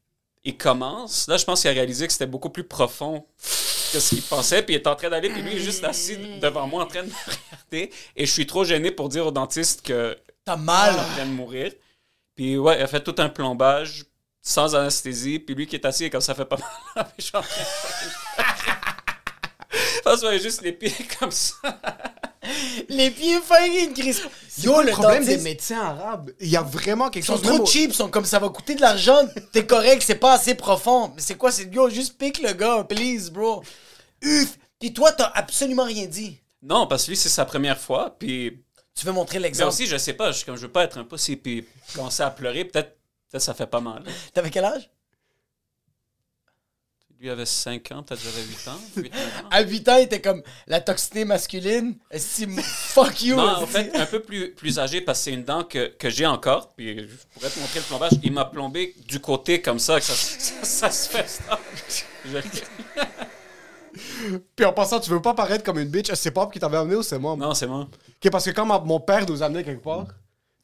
Il 0.44 0.58
commence. 0.58 1.26
Là, 1.28 1.38
je 1.38 1.44
pense 1.46 1.62
qu'il 1.62 1.70
a 1.70 1.72
réalisé 1.72 2.06
que 2.06 2.12
c'était 2.12 2.26
beaucoup 2.26 2.50
plus 2.50 2.62
profond 2.62 3.26
que 3.90 3.98
ce 3.98 4.10
qu'il 4.10 4.22
pensait. 4.22 4.62
Puis 4.62 4.74
il 4.74 4.76
est 4.76 4.86
en 4.86 4.94
train 4.96 5.08
d'aller. 5.08 5.30
Puis 5.30 5.40
lui, 5.40 5.52
il 5.52 5.56
est 5.56 5.64
juste 5.64 5.82
assis 5.82 6.18
devant 6.42 6.66
moi 6.66 6.84
en 6.84 6.86
train 6.86 7.02
de 7.02 7.08
me 7.08 7.12
regarder. 7.14 7.90
Et 8.16 8.26
je 8.26 8.30
suis 8.30 8.46
trop 8.46 8.64
gêné 8.64 8.90
pour 8.90 9.08
dire 9.08 9.26
au 9.26 9.30
dentiste 9.30 9.80
que 9.80 10.14
T'as 10.44 10.56
mal. 10.56 10.94
il 10.94 11.14
vient 11.14 11.26
de 11.26 11.30
mourir. 11.32 11.72
Puis 12.34 12.58
ouais, 12.58 12.78
il 12.78 12.82
a 12.82 12.86
fait 12.86 13.02
tout 13.02 13.14
un 13.16 13.30
plombage 13.30 14.04
sans 14.42 14.74
anesthésie. 14.76 15.38
Puis 15.38 15.54
lui 15.54 15.66
qui 15.66 15.74
est 15.76 15.86
assis, 15.86 16.04
et 16.04 16.10
comme 16.10 16.20
ça 16.20 16.34
fait 16.34 16.44
pas 16.44 16.58
mal. 16.94 17.06
Juste 20.40 20.62
les 20.62 20.72
pieds 20.72 20.94
comme 21.18 21.30
ça. 21.30 21.56
Les 22.88 23.10
pieds 23.10 23.40
fucking 23.40 23.92
crisp. 23.94 24.24
Yo, 24.62 24.72
Yo, 24.72 24.80
le 24.80 24.86
le 24.86 24.92
problème 24.92 25.24
des 25.24 25.38
médecins 25.38 25.80
arabes, 25.80 26.30
il 26.40 26.48
y 26.48 26.56
a 26.56 26.62
vraiment 26.62 27.10
quelque 27.10 27.24
ils 27.24 27.26
sont 27.26 27.34
chose. 27.36 27.42
trop 27.42 27.62
au- 27.62 27.66
cheap, 27.66 27.90
ils 27.90 27.94
sont 27.94 28.08
comme 28.08 28.24
ça 28.24 28.38
va 28.38 28.48
coûter 28.48 28.74
de 28.74 28.80
l'argent. 28.80 29.26
T'es 29.52 29.66
correct, 29.66 30.02
c'est 30.06 30.14
pas 30.14 30.34
assez 30.34 30.54
profond. 30.54 31.12
Mais 31.14 31.20
c'est 31.22 31.34
quoi, 31.36 31.50
c'est 31.50 31.72
yo, 31.74 31.90
juste 31.90 32.16
pique 32.16 32.40
le 32.40 32.52
gars, 32.52 32.84
please, 32.84 33.30
bro. 33.30 33.62
Uf. 34.22 34.56
Puis 34.78 34.92
toi, 34.92 35.12
t'as 35.12 35.30
absolument 35.34 35.84
rien 35.84 36.06
dit. 36.06 36.38
Non, 36.62 36.86
parce 36.86 37.04
que 37.04 37.10
lui, 37.10 37.16
c'est 37.16 37.28
sa 37.28 37.44
première 37.44 37.78
fois. 37.78 38.14
Puis 38.18 38.62
Tu 38.94 39.04
veux 39.06 39.12
montrer 39.12 39.38
mais 39.38 39.44
l'exemple? 39.48 39.68
aussi, 39.68 39.86
je 39.86 39.96
sais 39.96 40.12
pas, 40.14 40.32
je, 40.32 40.44
comme 40.44 40.56
je 40.56 40.62
veux 40.62 40.72
pas 40.72 40.84
être 40.84 40.98
un 40.98 41.04
pussy. 41.04 41.36
Puis 41.36 41.66
commencer 41.94 42.22
à 42.22 42.30
pleurer, 42.30 42.64
peut-être 42.64 42.96
peut 43.30 43.38
ça 43.40 43.54
fait 43.54 43.66
pas 43.66 43.80
mal. 43.80 44.04
T'avais 44.32 44.50
quel 44.50 44.64
âge? 44.64 44.88
Lui 47.18 47.30
avait 47.30 47.46
5 47.46 47.92
ans, 47.92 48.02
peut-être 48.02 48.20
j'avais 48.22 48.42
8 48.46 48.68
ans. 48.68 48.78
8 48.96 49.12
9 49.14 49.22
ans. 49.44 49.48
À 49.50 49.62
8 49.62 49.88
ans, 49.88 49.96
il 49.96 50.02
était 50.02 50.20
comme 50.20 50.42
la 50.66 50.82
toxicité 50.82 51.24
masculine. 51.24 51.96
Fuck 52.62 53.22
you. 53.22 53.36
Non, 53.36 53.62
en 53.62 53.66
fait, 53.66 53.96
un 53.96 54.04
peu 54.04 54.20
plus, 54.20 54.52
plus 54.52 54.78
âgé 54.78 55.00
parce 55.00 55.20
que 55.20 55.24
c'est 55.24 55.32
une 55.32 55.42
dent 55.44 55.64
que, 55.64 55.88
que 55.96 56.10
j'ai 56.10 56.26
encore. 56.26 56.74
Puis 56.76 56.98
je 57.08 57.14
pourrais 57.32 57.48
te 57.48 57.58
montrer 57.58 57.78
le 57.80 57.84
plombage. 57.86 58.12
Il 58.22 58.32
m'a 58.32 58.44
plombé 58.44 58.94
du 59.08 59.18
côté 59.20 59.62
comme 59.62 59.78
ça, 59.78 59.98
que 59.98 60.04
ça, 60.04 60.14
ça, 60.14 60.54
ça 60.62 60.90
se 60.90 61.08
fait. 61.08 61.26
ça. 61.28 61.58
Je- 62.26 62.38
Puis 64.54 64.66
en 64.66 64.72
passant, 64.74 65.00
tu 65.00 65.08
veux 65.10 65.22
pas 65.22 65.32
paraître 65.32 65.64
comme 65.64 65.78
une 65.78 65.88
bitch. 65.88 66.12
C'est 66.14 66.30
pas 66.32 66.46
qui 66.48 66.58
t'avait 66.60 66.76
amené 66.76 66.96
ou 66.96 67.02
c'est 67.02 67.18
moi? 67.18 67.34
Non, 67.36 67.54
c'est 67.54 67.66
moi. 67.66 67.88
Ok, 68.22 68.30
parce 68.30 68.44
que 68.44 68.50
quand 68.50 68.66
ma- 68.66 68.78
mon 68.80 69.00
père 69.00 69.24
nous 69.26 69.42
amenait 69.42 69.64
quelque 69.64 69.82
part, 69.82 70.06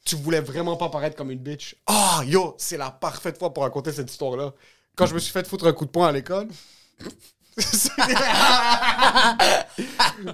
tu 0.05 0.15
voulais 0.15 0.41
vraiment 0.41 0.75
pas 0.77 0.89
paraître 0.89 1.15
comme 1.15 1.31
une 1.31 1.39
bitch. 1.39 1.75
Ah, 1.87 2.21
yo, 2.25 2.53
c'est 2.59 2.77
la 2.77 2.91
parfaite 2.91 3.39
fois 3.39 3.51
pour 3.53 3.63
raconter 3.63 3.91
cette 3.91 4.11
histoire-là. 4.11 4.53
Quand 4.95 5.05
je 5.07 5.13
me 5.13 5.19
suis 5.19 5.31
fait 5.31 5.47
foutre 5.47 5.65
un 5.67 5.73
coup 5.73 5.85
de 5.85 5.89
poing 5.91 6.07
à 6.07 6.11
l'école. 6.11 6.47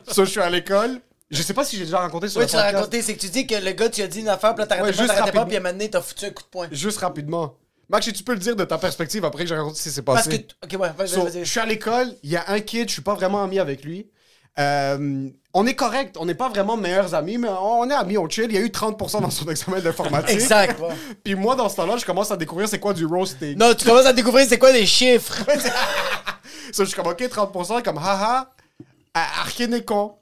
so, 0.07 0.25
je 0.25 0.29
suis 0.29 0.39
à 0.39 0.49
l'école. 0.49 0.99
Je 1.29 1.41
sais 1.43 1.53
pas 1.53 1.63
si 1.63 1.77
j'ai 1.77 1.85
déjà 1.85 1.99
raconté 1.99 2.27
sur 2.27 2.39
Oui, 2.39 2.45
le 2.45 2.49
tu 2.49 2.55
l'as 2.55 2.71
raconté, 2.71 3.01
c'est 3.03 3.13
que 3.15 3.19
tu 3.19 3.29
dis 3.29 3.45
que 3.45 3.53
le 3.55 3.71
gars, 3.71 3.89
tu 3.89 4.01
as 4.01 4.07
dit 4.07 4.21
une 4.21 4.29
affaire, 4.29 4.55
puis 4.55 4.61
là, 4.63 4.67
t'arrêtais 4.67 4.87
Ouais, 4.87 4.91
pas, 4.93 4.97
juste 4.97 5.07
t'arrêtais 5.15 5.31
pas, 5.31 5.39
rapidement. 5.41 5.45
puis 5.45 5.55
à 5.55 5.59
un 5.59 5.61
moment 5.63 5.73
donné, 5.73 5.89
t'as 5.89 6.01
foutu 6.01 6.25
un 6.25 6.29
coup 6.31 6.43
de 6.43 6.47
poing. 6.47 6.67
Juste 6.71 6.97
rapidement. 6.99 7.55
Max, 7.87 8.05
si 8.05 8.13
tu 8.13 8.23
peux 8.23 8.33
le 8.33 8.39
dire 8.39 8.55
de 8.55 8.63
ta 8.65 8.77
perspective 8.77 9.23
après 9.25 9.43
que 9.43 9.49
j'ai 9.49 9.55
raconté 9.55 9.77
ce 9.77 9.83
qui 9.83 9.89
s'est 9.91 10.01
Parce 10.01 10.25
passé. 10.25 10.43
que. 10.43 10.53
Ok, 10.75 10.79
ouais, 10.81 10.91
vas-y, 10.97 11.09
So, 11.09 11.23
vas-y. 11.23 11.39
je 11.45 11.49
suis 11.49 11.59
à 11.59 11.65
l'école, 11.65 12.15
il 12.23 12.31
y 12.31 12.35
a 12.35 12.49
un 12.49 12.59
kid, 12.61 12.87
je 12.87 12.93
suis 12.93 13.01
pas 13.01 13.13
vraiment 13.15 13.43
ami 13.43 13.59
avec 13.59 13.83
lui. 13.83 14.09
Euh, 14.57 15.29
on 15.53 15.65
est 15.65 15.73
correct, 15.73 16.15
on 16.19 16.25
n'est 16.25 16.35
pas 16.35 16.49
vraiment 16.49 16.77
meilleurs 16.77 17.15
amis, 17.15 17.37
mais 17.37 17.47
on 17.49 17.89
est 17.89 17.93
amis, 17.93 18.17
on 18.17 18.29
chill. 18.29 18.45
Il 18.49 18.53
y 18.53 18.57
a 18.57 18.61
eu 18.61 18.67
30% 18.67 19.21
dans 19.21 19.29
son 19.31 19.49
examen 19.49 19.79
d'informatique. 19.79 20.29
Exact, 20.35 20.79
ouais. 20.79 20.93
Puis 21.23 21.35
moi, 21.35 21.55
dans 21.55 21.69
ce 21.69 21.75
temps-là, 21.77 21.97
je 21.97 22.05
commence 22.05 22.29
à 22.31 22.37
découvrir 22.37 22.67
c'est 22.69 22.79
quoi 22.79 22.93
du 22.93 23.05
roasting. 23.05 23.57
Non, 23.57 23.73
tu 23.73 23.85
commences 23.85 24.05
à 24.05 24.13
découvrir 24.13 24.45
c'est 24.47 24.59
quoi 24.59 24.71
des 24.71 24.85
chiffres. 24.85 25.43
So, 26.71 26.83
je 26.83 26.89
suis 26.89 26.95
comme, 26.95 27.07
ok, 27.11 27.19
30%, 27.19 27.81
comme, 27.81 27.97
haha, 27.97 28.47
à- 29.15 29.41
Arkin 29.41 29.71
est 29.71 29.83
con. 29.83 30.13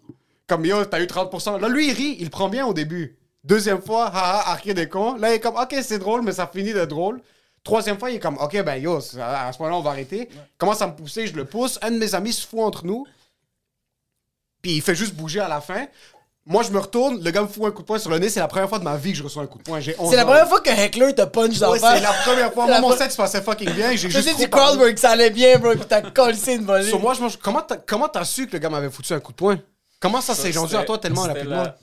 Comme, 0.47 0.65
yo, 0.65 0.85
t'as 0.85 1.01
eu 1.01 1.05
30%. 1.05 1.59
Là, 1.59 1.67
lui, 1.67 1.89
il 1.89 1.93
rit, 1.93 2.15
il 2.21 2.29
prend 2.29 2.47
bien 2.47 2.65
au 2.65 2.73
début. 2.73 3.17
Deuxième 3.43 3.81
fois, 3.81 4.05
haha, 4.07 4.51
Arkin 4.51 4.75
est 4.75 4.87
con. 4.87 5.15
Là, 5.15 5.31
il 5.31 5.35
est 5.35 5.39
comme, 5.41 5.57
ok, 5.57 5.75
c'est 5.83 5.99
drôle, 5.99 6.21
mais 6.21 6.31
ça 6.31 6.47
finit 6.47 6.71
d'être 6.71 6.87
drôle. 6.89 7.19
Troisième 7.65 7.99
fois, 7.99 8.11
il 8.11 8.15
est 8.15 8.19
comme, 8.19 8.37
ok, 8.37 8.63
ben 8.63 8.75
yo, 8.77 8.95
à 8.95 9.01
ce 9.01 9.17
moment-là, 9.17 9.75
on 9.75 9.81
va 9.81 9.89
arrêter. 9.89 10.29
Commence 10.57 10.81
à 10.81 10.87
me 10.87 10.93
pousser, 10.95 11.27
je 11.27 11.35
le 11.35 11.43
pousse. 11.43 11.77
Un 11.81 11.91
de 11.91 11.97
mes 11.97 12.15
amis 12.15 12.31
se 12.31 12.47
fout 12.47 12.61
entre 12.61 12.85
nous. 12.85 13.05
Puis 14.67 14.75
il 14.75 14.81
fait 14.81 14.95
juste 14.95 15.13
bouger 15.13 15.39
à 15.39 15.47
la 15.47 15.61
fin. 15.61 15.85
Moi, 16.45 16.61
je 16.61 16.71
me 16.71 16.79
retourne, 16.79 17.23
le 17.23 17.31
gars 17.31 17.41
me 17.41 17.47
fout 17.47 17.63
un 17.63 17.71
coup 17.71 17.83
de 17.83 17.87
poing 17.87 17.99
sur 17.99 18.09
le 18.09 18.19
nez. 18.19 18.27
C'est 18.27 18.41
la 18.41 18.49
première 18.49 18.67
fois 18.67 18.79
de 18.79 18.83
ma 18.83 18.97
vie 18.97 19.11
que 19.13 19.17
je 19.17 19.23
reçois 19.23 19.43
un 19.43 19.47
coup 19.47 19.59
de 19.59 19.63
poing. 19.63 19.79
J'ai 19.79 19.95
11 19.97 20.09
C'est 20.09 20.17
la 20.17 20.23
ans. 20.23 20.25
première 20.25 20.47
fois 20.49 20.59
que 20.59 20.69
Heckler 20.69 21.15
te 21.15 21.21
punch 21.21 21.57
dans 21.57 21.71
le 21.73 21.79
face. 21.79 21.95
c'est 21.95 22.03
la 22.03 22.11
première 22.11 22.51
fois. 22.53 22.65
Moi, 22.67 22.81
mon 22.81 22.91
set 22.97 23.11
se 23.13 23.15
passait 23.17 23.41
fucking 23.41 23.69
bien. 23.71 23.91
J'ai 23.91 24.09
Je 24.09 24.17
juste 24.17 24.23
sais 24.27 24.31
trop 24.33 24.41
du 24.43 24.49
parlé. 24.49 24.65
crowdwork, 24.77 24.97
ça 24.97 25.11
allait 25.11 25.29
bien, 25.29 25.57
bro, 25.57 25.71
pis 25.71 25.85
t'as 25.87 26.01
collé 26.01 26.37
une 26.53 26.65
volée. 26.65 26.89
Sur 26.89 26.99
moi, 26.99 27.13
je 27.13 27.21
mange. 27.21 27.37
Comment 27.37 27.61
t'as 27.61 27.77
comment 27.77 28.09
t'as 28.09 28.25
su 28.25 28.45
que 28.47 28.51
le 28.53 28.59
gars 28.59 28.69
m'avait 28.69 28.89
foutu 28.89 29.13
un 29.13 29.21
coup 29.21 29.31
de 29.31 29.37
poing? 29.37 29.57
Comment 30.01 30.19
ça 30.19 30.35
s'est 30.35 30.51
rendu 30.51 30.75
à 30.75 30.83
toi 30.83 30.97
tellement 30.97 31.21
rapidement? 31.23 31.63
la- 31.63 31.77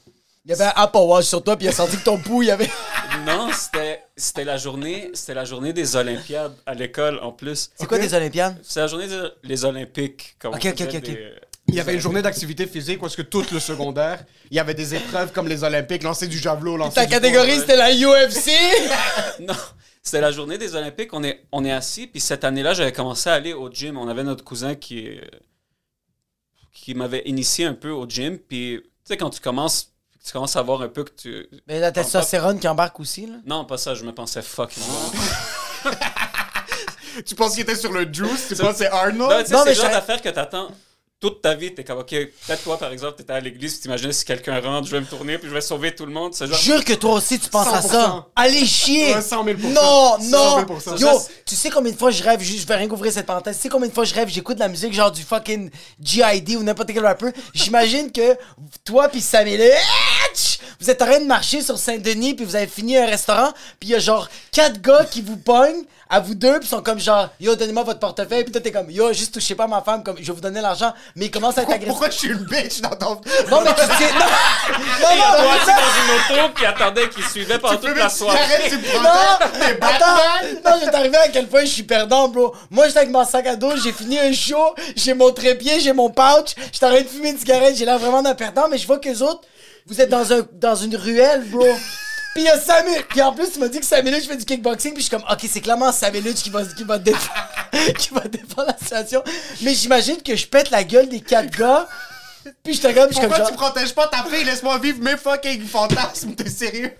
Il 0.44 0.50
y 0.50 0.52
avait 0.54 0.64
un 0.64 0.72
Apple 0.76 0.98
Watch 0.98 1.24
sur 1.24 1.42
toi, 1.42 1.56
pis 1.56 1.64
il 1.64 1.68
a 1.68 1.72
senti 1.72 1.96
que 1.96 2.04
ton 2.04 2.18
pouls, 2.18 2.42
il 2.42 2.48
y 2.48 2.50
avait. 2.50 2.68
Non, 3.26 3.48
c'était 3.52 4.02
c'était 4.16 4.44
la 4.44 4.56
journée, 4.58 5.10
c'était 5.14 5.34
la 5.34 5.44
journée 5.46 5.72
des 5.72 5.94
Olympiades 5.96 6.52
à 6.66 6.74
l'école 6.74 7.18
en 7.22 7.32
plus. 7.32 7.70
C'est 7.76 7.86
quoi 7.86 7.98
des 7.98 8.12
Olympiades? 8.12 8.58
C'est 8.62 8.80
la 8.80 8.86
journée 8.88 9.06
des 9.44 9.64
Olympiques. 9.64 10.36
Comme 10.38 10.52
Ok, 10.54 10.62
on 10.64 10.70
ok, 10.70 10.80
ok. 10.94 11.00
des- 11.00 11.32
Il 11.68 11.74
y 11.74 11.80
avait 11.80 11.94
une 11.94 12.00
journée 12.00 12.22
d'activité 12.22 12.66
physique 12.66 13.00
parce 13.00 13.16
que 13.16 13.22
tout 13.22 13.44
le 13.50 13.58
secondaire, 13.58 14.24
il 14.50 14.56
y 14.56 14.60
avait 14.60 14.74
des 14.74 14.94
épreuves 14.94 15.32
comme 15.32 15.48
les 15.48 15.64
Olympiques, 15.64 16.02
lancer 16.02 16.26
du 16.26 16.38
javelot, 16.38 16.76
lancer 16.76 16.94
Ta 16.94 17.06
du 17.06 17.10
catégorie, 17.10 17.58
c'était 17.58 17.76
la 17.76 17.90
UFC? 17.92 18.50
Non, 19.40 19.54
c'était 20.02 20.20
la 20.20 20.30
journée 20.30 20.58
des 20.58 20.76
Olympiques. 20.76 21.12
On 21.12 21.24
est, 21.24 21.44
on 21.50 21.64
est 21.64 21.72
assis, 21.72 22.06
puis 22.06 22.20
cette 22.20 22.44
année-là, 22.44 22.74
j'avais 22.74 22.92
commencé 22.92 23.30
à 23.30 23.34
aller 23.34 23.52
au 23.54 23.70
gym. 23.70 23.96
On 23.96 24.08
avait 24.08 24.22
notre 24.22 24.44
cousin 24.44 24.74
qui, 24.74 25.18
qui 26.72 26.94
m'avait 26.94 27.22
initié 27.24 27.64
un 27.64 27.74
peu 27.74 27.90
au 27.90 28.06
gym. 28.06 28.38
Puis, 28.38 28.80
tu 28.82 28.90
sais, 29.04 29.16
quand 29.16 29.30
tu 29.30 29.40
commences, 29.40 29.88
tu 30.24 30.32
commences 30.32 30.56
à 30.56 30.62
voir 30.62 30.82
un 30.82 30.88
peu 30.88 31.02
que 31.04 31.12
tu. 31.16 31.48
Mais 31.66 31.80
la 31.80 31.90
testostérone 31.90 32.60
qui 32.60 32.68
embarque 32.68 33.00
aussi, 33.00 33.26
là? 33.26 33.36
Non, 33.46 33.64
pas 33.64 33.78
ça, 33.78 33.94
je 33.94 34.04
me 34.04 34.12
pensais 34.12 34.42
fucking 34.42 34.82
bon. 34.82 35.90
Tu 37.26 37.36
penses 37.36 37.52
qu'il 37.52 37.62
était 37.62 37.76
sur 37.76 37.92
le 37.92 38.12
juice? 38.12 38.48
Tu 38.48 38.56
penses 38.56 38.72
que 38.72 38.78
c'est 38.78 38.86
Arnold? 38.88 39.18
Non, 39.18 39.44
sais, 39.46 39.52
Non, 39.52 39.58
c'est 39.60 39.64
mais 39.66 39.74
le 39.74 39.80
genre 39.80 39.90
d'affaire 39.90 40.20
que 40.20 40.28
t'attends 40.30 40.68
toute 41.24 41.40
ta 41.40 41.54
vie. 41.54 41.72
T'es 41.74 41.84
comme, 41.84 42.00
OK, 42.00 42.10
peut-être 42.10 42.62
toi, 42.62 42.76
par 42.78 42.92
exemple, 42.92 43.14
t'étais 43.16 43.32
à 43.32 43.40
l'église, 43.40 43.76
tu 43.76 43.80
t'imaginais 43.80 44.12
si 44.12 44.26
quelqu'un 44.26 44.60
rentre, 44.60 44.86
je 44.86 44.92
vais 44.92 45.00
me 45.00 45.06
tourner, 45.06 45.38
puis 45.38 45.48
je 45.48 45.54
vais 45.54 45.62
sauver 45.62 45.94
tout 45.94 46.04
le 46.04 46.12
monde. 46.12 46.36
Genre. 46.36 46.52
Jure 46.58 46.84
que 46.84 46.92
toi 46.92 47.14
aussi, 47.14 47.38
tu 47.38 47.48
penses 47.48 47.68
à 47.68 47.80
100%. 47.80 47.88
ça. 47.88 48.26
Allez 48.36 48.66
chier! 48.66 49.14
Ouais, 49.14 49.22
100 49.22 49.42
000 49.42 49.58
Non, 49.70 50.18
100 50.20 50.28
non! 50.28 50.78
000 50.84 50.98
Yo, 50.98 51.18
tu 51.46 51.56
sais 51.56 51.70
combien 51.70 51.92
de 51.92 51.96
fois 51.96 52.10
je 52.10 52.22
rêve, 52.22 52.40
juste, 52.40 52.60
je 52.60 52.66
vais 52.66 52.76
rien 52.76 52.90
ouvrir 52.90 53.10
cette 53.10 53.24
parenthèse, 53.24 53.56
tu 53.56 53.62
sais 53.62 53.68
combien 53.70 53.88
de 53.88 53.94
fois 53.94 54.04
je 54.04 54.12
rêve, 54.12 54.28
j'écoute 54.28 54.56
de 54.56 54.60
la 54.60 54.68
musique 54.68 54.92
genre 54.92 55.10
du 55.10 55.22
fucking 55.22 55.70
G.I.D. 56.02 56.56
ou 56.56 56.62
n'importe 56.62 56.92
quel 56.92 57.06
rappeur. 57.06 57.32
J'imagine 57.54 58.12
que 58.12 58.36
toi 58.84 59.08
pis 59.08 59.22
Samuel, 59.22 59.72
vous 60.78 60.90
êtes 60.90 61.00
en 61.00 61.06
train 61.06 61.20
de 61.20 61.26
marcher 61.26 61.62
sur 61.62 61.78
Saint-Denis 61.78 62.34
puis 62.34 62.44
vous 62.44 62.56
avez 62.56 62.66
fini 62.66 62.98
un 62.98 63.06
restaurant 63.06 63.52
puis 63.80 63.88
il 63.88 63.92
y 63.92 63.94
a 63.94 63.98
genre 63.98 64.28
quatre 64.52 64.80
gars 64.82 65.04
qui 65.04 65.22
vous 65.22 65.36
pognent 65.38 65.84
à 66.10 66.20
vous 66.20 66.34
deux 66.34 66.58
puis 66.60 66.68
sont 66.68 66.82
comme 66.82 66.98
genre 67.00 67.30
yo 67.40 67.54
donnez-moi 67.56 67.82
votre 67.84 68.00
portefeuille 68.00 68.42
puis 68.44 68.52
toi 68.52 68.60
t'es 68.60 68.72
comme 68.72 68.90
yo 68.90 69.12
juste 69.12 69.32
touchez 69.32 69.54
pas 69.54 69.66
ma 69.66 69.80
femme 69.80 70.02
comme 70.02 70.16
je 70.18 70.24
vais 70.24 70.32
vous 70.32 70.40
donner 70.40 70.60
l'argent 70.60 70.92
mais 71.16 71.26
ils 71.26 71.30
commencent 71.30 71.58
à 71.58 71.62
être 71.62 71.70
agressifs. 71.70 71.88
Pourquoi 71.88 72.10
je 72.10 72.16
suis 72.18 72.28
une 72.28 72.44
bitch 72.44 72.80
dans 72.80 72.90
ton... 72.90 73.20
Non 73.50 73.60
mais 73.62 73.74
tu 73.74 73.80
sais 73.82 74.12
non 74.12 74.26
non 75.00 75.44
non, 75.44 75.50
assis 75.50 75.66
dans 75.66 76.34
une 76.34 76.44
auto 76.44 76.54
qui 76.54 76.66
attendait, 76.66 77.08
qui 77.08 77.22
suivait 77.22 77.58
pendant 77.58 77.76
toute 77.76 77.96
la 77.96 78.08
soirée. 78.08 78.38
Arrête, 78.38 78.68
tu 78.70 78.76
Non, 78.76 79.02
prends 79.02 79.48
tes 79.58 79.64
attends, 79.64 79.80
Batman! 79.80 80.60
non, 80.64 80.70
je 80.80 80.84
vais 80.86 80.90
t'arriver 80.90 81.16
à 81.16 81.28
quel 81.28 81.46
point 81.46 81.60
je 81.60 81.70
suis 81.70 81.82
perdant, 81.82 82.28
bro. 82.28 82.54
Moi, 82.70 82.86
j'étais 82.86 82.98
avec 83.00 83.10
mon 83.10 83.24
sac 83.24 83.46
à 83.46 83.56
dos, 83.56 83.76
j'ai 83.82 83.92
fini 83.92 84.18
un 84.18 84.32
show, 84.32 84.74
j'ai 84.96 85.14
mon 85.14 85.30
trépied, 85.32 85.80
j'ai 85.80 85.92
mon 85.92 86.10
pouch, 86.10 86.54
j'étais 86.72 86.86
en 86.86 86.90
train 86.90 87.02
de 87.02 87.08
fumer 87.08 87.30
une 87.30 87.38
cigarette, 87.38 87.76
j'ai 87.76 87.84
l'air 87.84 87.98
vraiment 87.98 88.22
d'un 88.22 88.34
perdant, 88.34 88.68
mais 88.70 88.78
je 88.78 88.86
vois 88.86 88.98
que 88.98 89.08
les 89.08 89.22
autres, 89.22 89.42
vous 89.86 90.00
êtes 90.00 90.08
dans, 90.08 90.32
un, 90.32 90.46
dans 90.52 90.74
une 90.76 90.96
ruelle, 90.96 91.44
bro. 91.44 91.66
Puis 92.34 92.42
il 92.42 92.46
y 92.46 92.48
a 92.48 92.58
5 92.58 92.84
minutes. 92.84 93.06
Puis 93.08 93.22
en 93.22 93.32
plus, 93.32 93.52
tu 93.52 93.60
m'as 93.60 93.68
dit 93.68 93.78
que 93.80 93.86
5 93.86 94.04
minutes, 94.04 94.22
je 94.24 94.28
fais 94.28 94.36
du 94.36 94.44
kickboxing. 94.44 94.92
Puis 94.92 95.02
je 95.02 95.08
suis 95.08 95.16
comme, 95.16 95.24
ok, 95.30 95.46
c'est 95.48 95.60
clairement 95.60 95.92
5 95.92 96.12
minutes 96.12 96.42
qui 96.42 96.50
va, 96.50 96.64
qui 96.64 96.82
va, 96.84 96.98
défendre, 96.98 97.48
qui 97.98 98.08
va 98.12 98.20
défendre 98.22 98.66
la 98.68 98.76
situation. 98.78 99.22
Mais 99.62 99.72
j'imagine 99.74 100.20
que 100.22 100.34
je 100.34 100.46
pète 100.46 100.70
la 100.70 100.82
gueule 100.84 101.08
des 101.08 101.20
quatre 101.20 101.56
gars. 101.56 101.88
Puis 102.62 102.74
je 102.74 102.80
te 102.80 102.86
regarde, 102.86 103.08
puis 103.10 103.16
je 103.16 103.20
suis 103.20 103.28
comme 103.28 103.38
Pourquoi 103.38 103.38
genre. 103.38 103.50
tu 103.50 103.56
protèges 103.56 103.94
pas 103.94 104.08
ta 104.08 104.24
fille? 104.24 104.44
Laisse-moi 104.44 104.78
vivre 104.78 105.00
mes 105.00 105.16
fucking 105.16 105.64
fantasmes, 105.64 106.34
t'es 106.34 106.50
sérieux? 106.50 106.94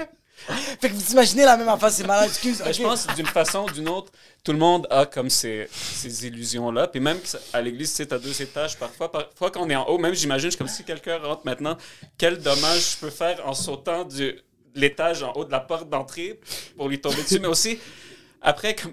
Fait 0.81 0.91
que 0.91 0.95
vous 0.95 1.13
imaginez 1.13 1.45
la 1.45 1.57
même 1.57 1.69
affaire, 1.69 1.91
c'est 1.91 2.07
malade, 2.07 2.29
excuse. 2.29 2.59
Ben, 2.59 2.73
Je 2.73 2.83
pense 2.83 3.07
d'une 3.17 3.27
façon 3.27 3.65
ou 3.65 3.71
d'une 3.71 3.89
autre, 3.89 4.13
tout 4.43 4.53
le 4.53 4.59
monde 4.59 4.87
a 4.91 5.07
comme 5.07 5.31
ces, 5.31 5.69
ces 5.73 6.27
illusions-là. 6.27 6.89
Puis 6.89 7.01
même 7.01 7.19
à 7.53 7.61
l'église, 7.63 7.91
tu 7.91 7.97
sais, 7.97 8.07
t'as 8.07 8.19
deux 8.19 8.41
étages. 8.43 8.77
Parfois, 8.79 9.11
parfois 9.11 9.51
quand 9.51 9.61
on 9.63 9.71
est 9.71 9.77
en 9.77 9.87
haut, 9.87 9.99
même 9.99 10.15
j'imagine, 10.15 10.47
je 10.47 10.51
suis 10.51 10.59
comme 10.59 10.69
si 10.69 10.85
quelqu'un 10.85 11.19
rentre 11.19 11.43
maintenant, 11.45 11.77
quel 12.19 12.39
dommage 12.39 12.93
je 12.93 12.97
peux 12.99 13.11
faire 13.11 13.41
en 13.47 13.55
sautant 13.55 14.05
du 14.05 14.39
l'étage 14.75 15.23
en 15.23 15.33
haut 15.35 15.45
de 15.45 15.51
la 15.53 15.61
porte 15.61 15.89
d'entrée 15.89 16.41
pour 16.77 16.89
lui 16.89 17.01
tomber 17.01 17.23
dessus. 17.23 17.39
Mais 17.41 17.49
aussi, 17.49 17.79
après, 18.43 18.75
comme 18.75 18.93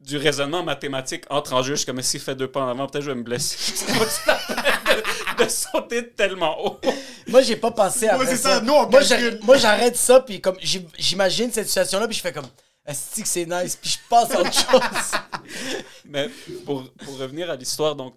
du 0.00 0.16
raisonnement 0.16 0.62
mathématique 0.62 1.24
entre 1.28 1.52
en 1.52 1.62
jeu, 1.62 1.72
je 1.74 1.78
suis 1.80 1.86
comme 1.86 2.00
s'il 2.02 2.20
fait 2.20 2.34
deux 2.34 2.48
pas 2.48 2.60
en 2.60 2.68
avant, 2.68 2.86
peut-être 2.86 3.04
je 3.04 3.10
vais 3.10 3.16
me 3.16 3.22
blesser. 3.22 3.56
C'est 3.58 3.86
pas 3.98 4.04
toute 4.06 4.26
la 4.26 4.34
peine 4.54 4.96
de, 5.38 5.44
de 5.44 5.48
sauter 5.48 6.08
tellement 6.10 6.64
haut? 6.64 6.80
Moi, 7.26 7.42
j'ai 7.42 7.56
pas 7.56 7.70
pensé 7.72 8.08
à 8.08 8.16
Ouais, 8.16 8.24
ça. 8.24 8.30
c'est 8.30 8.36
ça, 8.42 8.60
nous, 8.60 8.72
on 8.72 8.88
moi, 8.88 9.00
calcule. 9.02 9.38
j'ai- 9.40 9.46
moi, 9.46 9.56
j'arrête 9.58 9.96
ça, 9.96 10.20
puis 10.20 10.40
comme 10.40 10.56
j'im- 10.60 10.86
j'imagine 10.98 11.50
cette 11.52 11.66
situation-là, 11.66 12.06
puis 12.08 12.16
je 12.16 12.22
fais 12.22 12.32
comme, 12.32 12.46
est 12.86 13.20
que 13.22 13.28
c'est 13.28 13.44
nice, 13.44 13.76
puis 13.76 13.90
je 13.90 13.98
passe 14.08 14.30
à 14.30 14.40
autre 14.40 14.52
chose. 14.52 14.80
Mais 16.06 16.30
pour, 16.64 16.90
pour 17.04 17.18
revenir 17.18 17.50
à 17.50 17.56
l'histoire, 17.56 17.94
donc, 17.94 18.14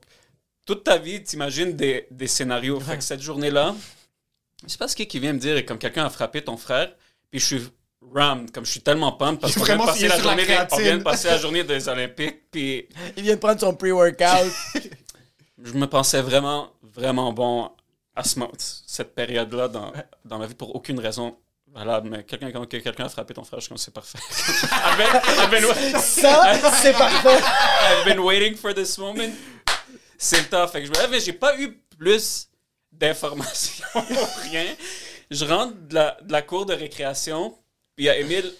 toute 0.65 0.83
ta 0.85 0.97
vie, 0.97 1.21
t'imagines 1.21 1.75
des, 1.75 2.07
des 2.09 2.27
scénarios. 2.27 2.79
Fait 2.79 2.97
que 2.97 3.03
cette 3.03 3.21
journée-là, 3.21 3.75
je 4.63 4.67
sais 4.71 4.77
pas 4.77 4.87
ce 4.87 4.95
qui 4.95 5.19
vient 5.19 5.33
me 5.33 5.39
dire, 5.39 5.65
comme 5.65 5.77
quelqu'un 5.77 6.05
a 6.05 6.09
frappé 6.09 6.41
ton 6.43 6.57
frère, 6.57 6.91
puis 7.29 7.39
je 7.39 7.45
suis 7.45 7.69
rammed, 8.13 8.51
comme 8.51 8.65
je 8.65 8.71
suis 8.71 8.81
tellement 8.81 9.11
pumped 9.11 9.39
parce 9.41 9.53
qu'on 9.55 9.63
vient, 9.63 9.77
de 9.77 9.85
passer 9.85 10.07
la 10.07 10.19
journée 10.19 10.45
des- 10.45 10.57
on 10.71 10.77
vient 10.77 10.97
de 10.97 11.03
passer 11.03 11.27
la 11.29 11.37
journée 11.37 11.63
des 11.63 11.87
Olympiques, 11.89 12.49
puis 12.51 12.87
Il 13.17 13.23
vient 13.23 13.35
de 13.35 13.39
prendre 13.39 13.59
son 13.59 13.73
pre-workout. 13.75 14.51
je 15.63 15.73
me 15.73 15.85
pensais 15.87 16.21
vraiment, 16.21 16.71
vraiment 16.81 17.31
bon 17.33 17.71
à 18.15 18.23
ce 18.23 18.39
moment, 18.39 18.51
cette 18.57 19.15
période-là 19.15 19.67
dans, 19.67 19.93
dans 20.25 20.37
ma 20.39 20.45
vie 20.47 20.53
pour 20.55 20.75
aucune 20.75 20.99
raison 20.99 21.37
valable. 21.73 22.09
Mais 22.09 22.23
quelqu'un 22.25 22.51
quand 22.51 22.65
que 22.65 22.77
quelqu'un 22.77 23.05
a 23.05 23.09
frappé 23.09 23.33
ton 23.33 23.43
frère, 23.45 23.59
je 23.59 23.65
suis 23.65 23.69
comme 23.69 23.77
c'est 23.77 23.93
parfait. 23.93 24.17
I've 24.63 24.97
been- 24.97 25.15
I've 25.39 25.49
been- 25.93 25.99
ça, 26.01 26.53
c'est 26.81 26.91
parfait. 26.91 27.39
I've 27.39 28.05
been 28.05 28.19
waiting 28.19 28.55
for 28.57 28.73
this 28.73 28.97
moment. 28.97 29.31
C'est 30.17 30.39
le 30.39 30.45
temps. 30.45 30.67
Fait 30.67 30.81
que 30.81 30.87
je 30.87 30.91
me 30.91 30.95
lève, 30.97 31.09
mais 31.09 31.19
j'ai 31.21 31.33
pas 31.33 31.57
eu 31.57 31.81
plus 31.97 32.47
d'informations 33.01 33.83
pour 33.93 34.29
rien. 34.43 34.65
Je 35.29 35.45
rentre 35.45 35.73
de 35.89 35.95
la, 35.95 36.17
de 36.21 36.31
la 36.31 36.41
cour 36.41 36.65
de 36.65 36.73
récréation, 36.73 37.51
puis 37.95 38.05
il 38.05 38.07
y 38.07 38.09
a 38.09 38.17
Émile. 38.17 38.53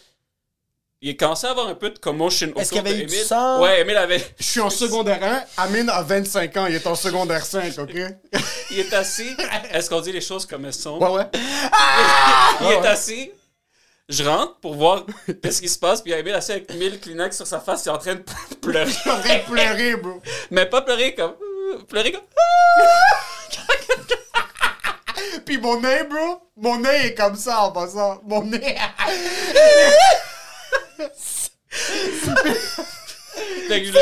Il 1.04 1.18
commençait 1.18 1.48
à 1.48 1.52
avoir 1.52 1.68
un 1.68 1.74
peu 1.76 1.90
de 1.90 1.98
commotion 1.98 2.48
autour 2.50 2.62
Est-ce 2.62 2.70
qu'il 2.70 2.78
y 2.78 2.88
avait 2.88 2.94
de 2.94 3.04
eu 3.04 3.06
du 3.06 3.16
sang? 3.16 3.62
Ouais, 3.62 3.82
Émile 3.82 3.98
avait. 3.98 4.24
Je 4.40 4.44
suis 4.44 4.60
en 4.60 4.70
secondaire 4.70 5.24
1, 5.24 5.64
Amine 5.64 5.90
a 5.90 6.04
25 6.04 6.58
ans, 6.58 6.66
il 6.68 6.76
est 6.76 6.86
en 6.86 6.96
secondaire 6.96 7.46
5, 7.46 7.78
ok? 7.80 7.92
Il 8.72 8.80
est 8.80 8.94
assis. 8.94 9.36
Est-ce 9.74 9.90
qu'on 9.90 10.00
dit 10.00 10.14
les 10.14 10.22
choses 10.22 10.46
comme 10.46 10.64
elles 10.64 10.74
sont? 10.74 10.98
Ouais, 10.98 11.10
ouais. 11.10 11.26
il 12.62 12.68
est 12.68 12.88
assis. 12.88 13.30
Je 14.08 14.24
rentre 14.24 14.56
pour 14.62 14.76
voir 14.76 15.06
qu'est-ce 15.44 15.62
qui 15.62 15.68
se 15.68 15.78
passe, 15.78 16.02
puis 16.02 16.12
il 16.12 16.14
y 16.14 16.16
a 16.16 16.20
Émile 16.20 16.36
assis 16.36 16.54
avec 16.54 16.74
1000 16.74 17.02
Kleenex 17.02 17.36
sur 17.36 17.46
sa 17.46 17.60
face, 17.60 17.84
il 17.84 17.90
est 17.90 17.92
en 17.92 17.98
train 17.98 18.16
de 18.16 18.24
pleurer. 18.62 18.86
Je 18.86 18.98
suis 18.98 19.10
en 19.10 19.20
train 19.20 19.40
de 19.40 19.44
pleurer, 19.44 19.96
bro. 19.98 20.22
Mais 20.52 20.66
pas 20.66 20.84
pleurer 20.84 21.16
comme. 21.16 21.34
Pleurer 21.90 22.14
comme. 22.14 22.22
Puis 25.46 25.58
mon 25.58 25.80
nez, 25.82 26.04
bro, 26.04 26.42
mon 26.58 26.80
nez 26.80 27.08
est 27.08 27.16
comme 27.16 27.36
ça 27.36 27.62
en 27.64 27.72
passant. 27.72 28.22
Mon 28.26 28.44
nez. 28.44 28.78
Fait 33.68 33.82
que 33.82 33.88
je 33.88 33.92
le... 33.94 34.00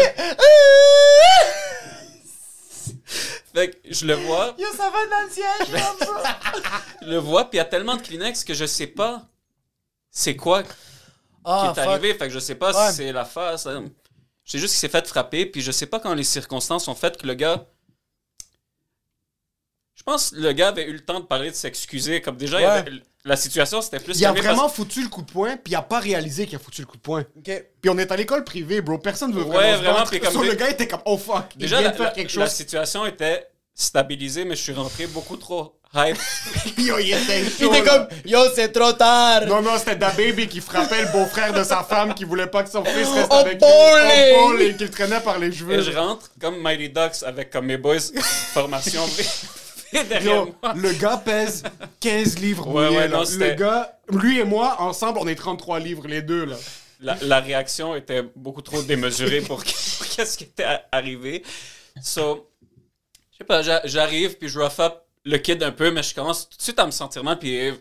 fait 3.54 3.70
que 3.72 3.78
je 3.94 4.06
le 4.06 4.13
vois, 4.15 4.56
Yo, 4.58 4.68
ça 4.76 4.89
va 4.89 5.06
dans 5.06 5.22
le 5.26 5.30
siège, 5.32 5.70
là, 5.72 5.96
bro. 6.00 6.13
je 7.04 7.08
le 7.08 7.18
vois, 7.18 7.46
puis 7.50 7.58
il 7.58 7.58
y 7.58 7.62
a 7.62 7.65
tellement 7.65 7.96
de 7.96 8.02
Kleenex 8.02 8.44
que 8.44 8.54
je 8.54 8.65
sais 8.65 8.88
pas 8.88 9.24
c'est 10.12 10.36
quoi 10.36 10.63
qui 10.63 10.70
Ah, 11.46 11.72
est 11.76 11.80
fuck. 11.80 11.88
arrivé. 11.89 12.13
Fait 12.15 12.28
que 12.28 12.34
je 12.34 12.39
sais 12.39 12.56
pas 12.56 12.72
Ouais. 12.74 12.89
si 12.89 12.98
c'est 12.98 13.12
la 13.12 13.26
face. 13.26 13.68
hein. 13.68 13.86
Je 14.44 14.52
sais 14.54 14.58
juste 14.60 14.74
qu'il 14.74 14.80
s'est 14.80 14.89
fait 14.89 15.08
frapper, 15.08 15.46
puis 15.46 15.62
je 15.62 15.72
sais 15.72 15.86
pas 15.86 16.00
quand 16.00 16.13
les 16.15 16.24
circonstances 16.24 16.88
ont 16.88 16.96
fait 16.96 17.15
que 17.18 17.28
le 17.28 17.36
gars. 17.36 17.65
Je 20.10 20.13
pense 20.13 20.30
que 20.32 20.38
le 20.38 20.52
gars 20.54 20.69
avait 20.69 20.86
eu 20.88 20.93
le 20.93 21.00
temps 21.02 21.19
de 21.19 21.26
parler, 21.26 21.52
de 21.52 21.56
s'excuser. 21.56 22.19
Comme 22.19 22.36
déjà, 22.36 22.60
il 22.60 22.63
y 22.63 22.65
Ouais. 22.65 22.72
avait- 22.72 22.91
la 23.26 23.36
situation 23.36 23.80
c'était 23.82 24.00
plus. 24.00 24.17
Il 24.17 24.26
a 24.26 24.30
calmée 24.30 24.41
parce- 24.41 24.56
vraiment 24.56 24.69
foutu 24.69 25.04
le 25.04 25.10
coup 25.10 25.22
de 25.22 25.30
poing, 25.32 25.52
puis 25.58 25.74
il 25.74 25.76
a 25.76 25.82
pas 25.84 26.00
réalisé 26.00 26.45
qu'il 26.48 26.56
a 26.56 26.60
foutu 26.60 26.82
le 26.82 26.88
coup 26.88 26.98
de 26.98 27.02
poing. 27.02 27.22
Ok. 27.38 27.63
Puis 27.82 27.89
on 27.91 27.98
est 28.00 28.12
à 28.12 28.15
l'école 28.15 28.43
privée, 28.43 28.82
bro. 28.82 28.98
Personne 28.98 29.34
veut 29.34 29.43
Ouais, 29.43 29.56
vraiment. 29.56 29.74
se 29.74 29.78
vraiment, 29.84 29.98
battre. 30.00 30.12
puis 30.12 30.19
comme 30.19 30.34
So, 30.34 30.41
des- 30.41 30.48
le 30.50 30.56
gars 30.56 30.69
était 30.72 30.88
comme, 30.88 31.02
oh 31.06 31.17
fuck, 31.17 31.45
il 31.56 31.60
Déjà, 31.62 31.78
vient 31.78 31.88
la, 31.88 31.91
de 31.91 31.98
faire 31.98 32.06
la- 32.08 32.12
quelque 32.12 32.36
la 32.39 32.45
chose. 32.48 32.56
situation 32.56 33.06
était 33.06 33.45
stabilisée, 33.76 34.45
mais 34.45 34.56
je 34.56 34.62
suis 34.63 34.74
rentré 34.74 35.06
beaucoup 35.08 35.38
trop 35.38 35.76
hype. 35.93 36.17
Yo, 36.78 36.98
il 36.98 37.12
était 37.13 37.41
Il 37.43 37.50
chaud. 37.52 37.74
était 37.74 37.84
là. 37.84 38.08
comme, 38.10 38.17
yo, 38.26 38.39
c'est 38.56 38.72
trop 38.72 38.93
tard. 38.93 39.45
Non, 39.48 39.62
non, 39.62 39.78
c'était 39.78 39.95
Da 39.95 40.12
Baby 40.12 40.48
qui 40.48 40.62
frappait 40.62 41.02
le 41.04 41.12
beau-frère 41.12 41.54
de 41.54 41.63
sa 41.63 41.84
femme 41.84 42.13
qui 42.15 42.24
voulait 42.24 42.48
pas 42.48 42.63
que 42.63 42.69
son 42.69 42.84
fils 42.86 43.08
reste 43.10 43.32
Au 43.32 43.36
avec 43.36 43.60
bowling! 43.60 44.36
Au 44.38 44.48
bowling, 44.50 44.78
qu'il 44.78 44.89
traînait 44.89 45.19
par 45.19 45.38
les 45.39 45.52
cheveux. 45.52 45.80
Et 45.80 45.84
je 45.84 45.91
rentre 45.91 46.30
comme 46.39 46.62
Mighty 46.62 46.89
Ducks 46.89 47.24
avec 47.26 47.50
comme 47.52 47.65
mes 47.65 47.78
boys 47.78 48.00
formation 48.54 49.04
derrière 50.10 50.36
Yo, 50.45 50.56
moi. 50.62 50.73
le 50.75 50.93
gars 50.93 51.17
pèse 51.17 51.63
15 51.99 52.39
livres 52.39 52.67
Ouais, 52.67 53.08
non, 53.08 53.23
Le 53.23 53.54
gars, 53.56 53.99
lui 54.10 54.39
et 54.39 54.43
moi, 54.43 54.75
ensemble, 54.82 55.19
on 55.21 55.28
est 55.28 55.36
33 55.36 55.80
livres, 55.80 56.08
les 56.08 56.21
deux, 56.21 56.45
là. 56.45 56.56
La, 57.02 57.17
la 57.21 57.39
réaction 57.39 57.95
était 57.95 58.23
beaucoup 58.36 58.62
trop 58.62 58.82
démesurée 58.82 59.39
pour 59.41 59.63
qu'est-ce 60.15 60.38
qui 60.38 60.43
était 60.43 60.65
arrivé. 60.91 61.43
So, 62.04 62.49
je 63.32 63.38
sais 63.38 63.43
pas, 63.45 63.62
j'a- 63.62 63.82
j'arrive 63.86 64.38
puis 64.38 64.49
je 64.49 64.60
rough 64.60 64.80
up 64.80 64.95
le 65.23 65.38
kid 65.38 65.63
un 65.63 65.71
peu, 65.71 65.91
mais 65.91 66.04
je 66.04 66.13
commence 66.13 66.49
tout 66.49 66.58
de 66.58 66.62
suite 66.62 66.78
à 66.80 66.86
me 66.86 66.91
sentir 66.91 67.23
mal. 67.23 67.39
Puis, 67.39 67.69
euh, 67.69 67.73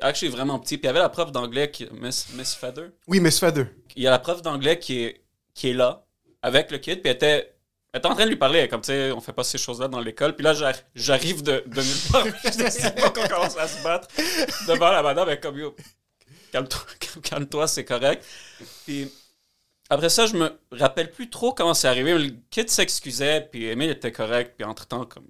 actually, 0.00 0.30
vraiment 0.30 0.58
petit. 0.58 0.76
Puis, 0.76 0.84
il 0.84 0.86
y 0.86 0.90
avait 0.90 0.98
la 0.98 1.08
prof 1.08 1.30
d'anglais, 1.30 1.70
qui, 1.70 1.86
Miss, 1.92 2.28
Miss 2.34 2.54
Feather. 2.54 2.90
Oui, 3.06 3.20
Miss 3.20 3.38
Feather. 3.38 3.66
Il 3.94 4.02
y 4.02 4.06
a 4.08 4.10
la 4.10 4.18
prof 4.18 4.42
d'anglais 4.42 4.78
qui 4.78 5.04
est, 5.04 5.22
qui 5.54 5.70
est 5.70 5.74
là, 5.74 6.04
avec 6.40 6.70
le 6.72 6.78
kid. 6.78 7.00
Puis, 7.00 7.10
elle 7.10 7.16
était, 7.16 7.51
elle 7.92 7.98
était 7.98 8.08
en 8.08 8.14
train 8.14 8.24
de 8.24 8.30
lui 8.30 8.36
parler. 8.36 8.60
Elle 8.60 8.68
Comme, 8.68 8.80
tu 8.80 8.86
sais, 8.86 9.12
on 9.12 9.20
fait 9.20 9.32
pas 9.32 9.44
ces 9.44 9.58
choses-là 9.58 9.88
dans 9.88 10.00
l'école. 10.00 10.34
Puis 10.34 10.44
là, 10.44 10.54
j'ar- 10.54 10.74
j'arrive 10.94 11.42
de, 11.42 11.62
de 11.66 11.82
nulle 11.82 12.10
part. 12.10 12.24
je 12.44 12.56
décide 12.56 12.94
pas 12.94 13.10
qu'on 13.10 13.28
commence 13.28 13.56
à 13.58 13.68
se 13.68 13.82
battre 13.82 14.08
devant 14.66 14.90
la 14.90 15.02
madame. 15.02 15.28
Elle 15.28 15.34
est 15.34 15.40
comme, 15.40 15.58
yo, 15.58 15.76
calme-toi, 16.52 16.80
calme-toi, 17.22 17.66
c'est 17.68 17.84
correct. 17.84 18.24
Puis, 18.86 19.12
après 19.90 20.08
ça, 20.08 20.26
je 20.26 20.36
me 20.36 20.50
rappelle 20.70 21.10
plus 21.10 21.28
trop 21.28 21.52
comment 21.52 21.74
c'est 21.74 21.88
arrivé. 21.88 22.14
mais 22.14 22.18
Le 22.24 22.34
kid 22.50 22.70
s'excusait, 22.70 23.48
puis 23.50 23.66
Emile 23.66 23.90
était 23.90 24.12
correct. 24.12 24.54
Puis, 24.56 24.64
entre-temps, 24.64 25.04
comme. 25.04 25.26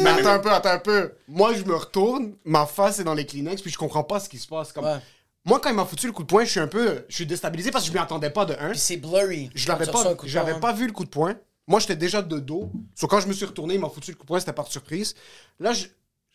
Mais 0.00 0.10
attends 0.10 0.30
un 0.30 0.38
peu, 0.38 0.50
attends 0.50 0.70
un 0.70 0.78
peu. 0.78 1.12
Moi, 1.28 1.52
je 1.54 1.64
me 1.64 1.74
retourne, 1.74 2.36
ma 2.44 2.64
face 2.64 3.00
est 3.00 3.04
dans 3.04 3.12
les 3.12 3.26
Kleenex, 3.26 3.60
puis 3.60 3.70
je 3.70 3.76
comprends 3.76 4.04
pas 4.04 4.18
ce 4.20 4.28
qui 4.28 4.38
se 4.38 4.46
passe. 4.46 4.72
Comme... 4.72 4.84
Ouais. 4.84 4.98
Moi, 5.44 5.60
quand 5.60 5.68
il 5.68 5.74
m'a 5.76 5.84
foutu 5.84 6.06
le 6.06 6.12
coup 6.12 6.22
de 6.22 6.28
poing, 6.28 6.44
je 6.44 6.50
suis 6.50 6.60
un 6.60 6.68
peu. 6.68 7.04
Je 7.08 7.14
suis 7.16 7.26
déstabilisé 7.26 7.70
parce 7.70 7.84
que 7.84 7.88
je 7.88 7.92
m'y 7.92 8.02
attendais 8.02 8.30
pas 8.30 8.46
de 8.46 8.54
un. 8.54 8.70
Puis 8.70 8.78
c'est 8.78 8.96
blurry. 8.96 9.50
Je 9.54 9.68
l'avais 9.68 9.84
pas, 9.86 10.14
pas 10.60 10.72
vu 10.72 10.86
le 10.86 10.92
coup 10.92 11.04
de 11.04 11.10
poing. 11.10 11.34
Moi, 11.66 11.80
j'étais 11.80 11.96
déjà 11.96 12.20
de 12.22 12.38
dos. 12.38 12.70
So, 12.94 13.06
quand 13.06 13.20
je 13.20 13.26
me 13.28 13.32
suis 13.32 13.46
retourné, 13.46 13.74
il 13.74 13.80
m'a 13.80 13.88
foutu 13.88 14.10
le 14.10 14.16
coup 14.16 14.22
de 14.24 14.26
poing, 14.28 14.38
c'était 14.40 14.52
par 14.52 14.66
surprise. 14.68 15.14
Là, 15.58 15.72
je- 15.72 15.86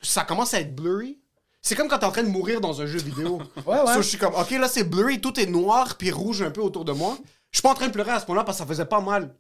ça 0.02 0.24
commence 0.24 0.54
à 0.54 0.60
être 0.62 0.76
blurry. 0.76 1.20
C'est 1.62 1.76
comme 1.76 1.88
quand 1.88 2.00
t'es 2.00 2.06
en 2.06 2.12
train 2.12 2.24
de 2.24 2.30
mourir 2.30 2.62
dans 2.62 2.82
un 2.82 2.86
jeu 2.88 3.00
vidéo. 3.00 3.40
Ouais, 3.68 3.80
ouais. 3.82 3.94
So, 3.94 4.02
je 4.02 4.08
suis 4.08 4.18
comme, 4.18 4.34
ok, 4.34 4.50
là, 4.52 4.68
c'est 4.68 4.84
blurry, 4.84 5.20
tout 5.22 5.40
est 5.40 5.46
noir 5.46 5.98
puis 5.98 6.10
rouge 6.12 6.42
un 6.42 6.52
peu 6.52 6.62
autour 6.62 6.86
de 6.86 6.94
moi. 6.94 7.18
Je 7.52 7.58
suis 7.58 7.62
pas 7.64 7.72
en 7.72 7.76
train 7.76 7.88
de 7.88 7.92
pleurer 7.94 8.12
à 8.12 8.20
ce 8.20 8.26
moment-là 8.28 8.44
parce 8.44 8.58
que 8.58 8.64
ça 8.64 8.68
faisait 8.68 8.86
pas 8.86 9.02
mal. 9.02 9.34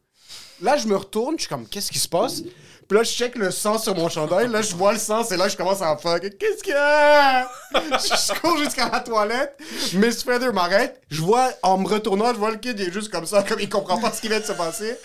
Là, 0.61 0.77
je 0.77 0.87
me 0.87 0.95
retourne, 0.95 1.35
je 1.37 1.41
suis 1.43 1.49
comme, 1.49 1.65
qu'est-ce 1.67 1.91
qui 1.91 1.99
se 1.99 2.07
passe? 2.09 2.41
Puis 2.87 2.97
là, 2.97 3.03
je 3.03 3.11
check 3.11 3.35
le 3.35 3.49
sang 3.51 3.77
sur 3.77 3.95
mon 3.95 4.09
chandail. 4.09 4.47
Là, 4.49 4.61
je 4.63 4.75
vois 4.75 4.93
le 4.93 4.99
sang, 4.99 5.23
c'est 5.23 5.37
là 5.37 5.45
que 5.45 5.51
je 5.51 5.57
commence 5.57 5.81
à 5.81 5.95
fuck. 5.95 6.21
Qu'est-ce 6.37 6.61
qu'il 6.63 6.73
y 6.73 6.75
a? 6.75 7.47
je 7.73 8.39
cours 8.41 8.57
jusqu'à 8.57 8.89
la 8.89 8.99
toilette. 8.99 9.57
Miss 9.93 10.23
Feather 10.23 10.51
m'arrête. 10.51 10.99
Je 11.09 11.21
vois, 11.21 11.49
en 11.63 11.77
me 11.77 11.87
retournant, 11.87 12.33
je 12.33 12.39
vois 12.39 12.51
le 12.51 12.57
kid, 12.57 12.77
il 12.79 12.87
est 12.87 12.91
juste 12.91 13.09
comme 13.09 13.25
ça, 13.27 13.43
comme 13.43 13.59
il 13.59 13.69
comprend 13.69 13.99
pas 13.99 14.11
ce 14.11 14.19
qui 14.21 14.27
vient 14.27 14.39
de 14.39 14.45
se 14.45 14.51
passer. 14.53 14.97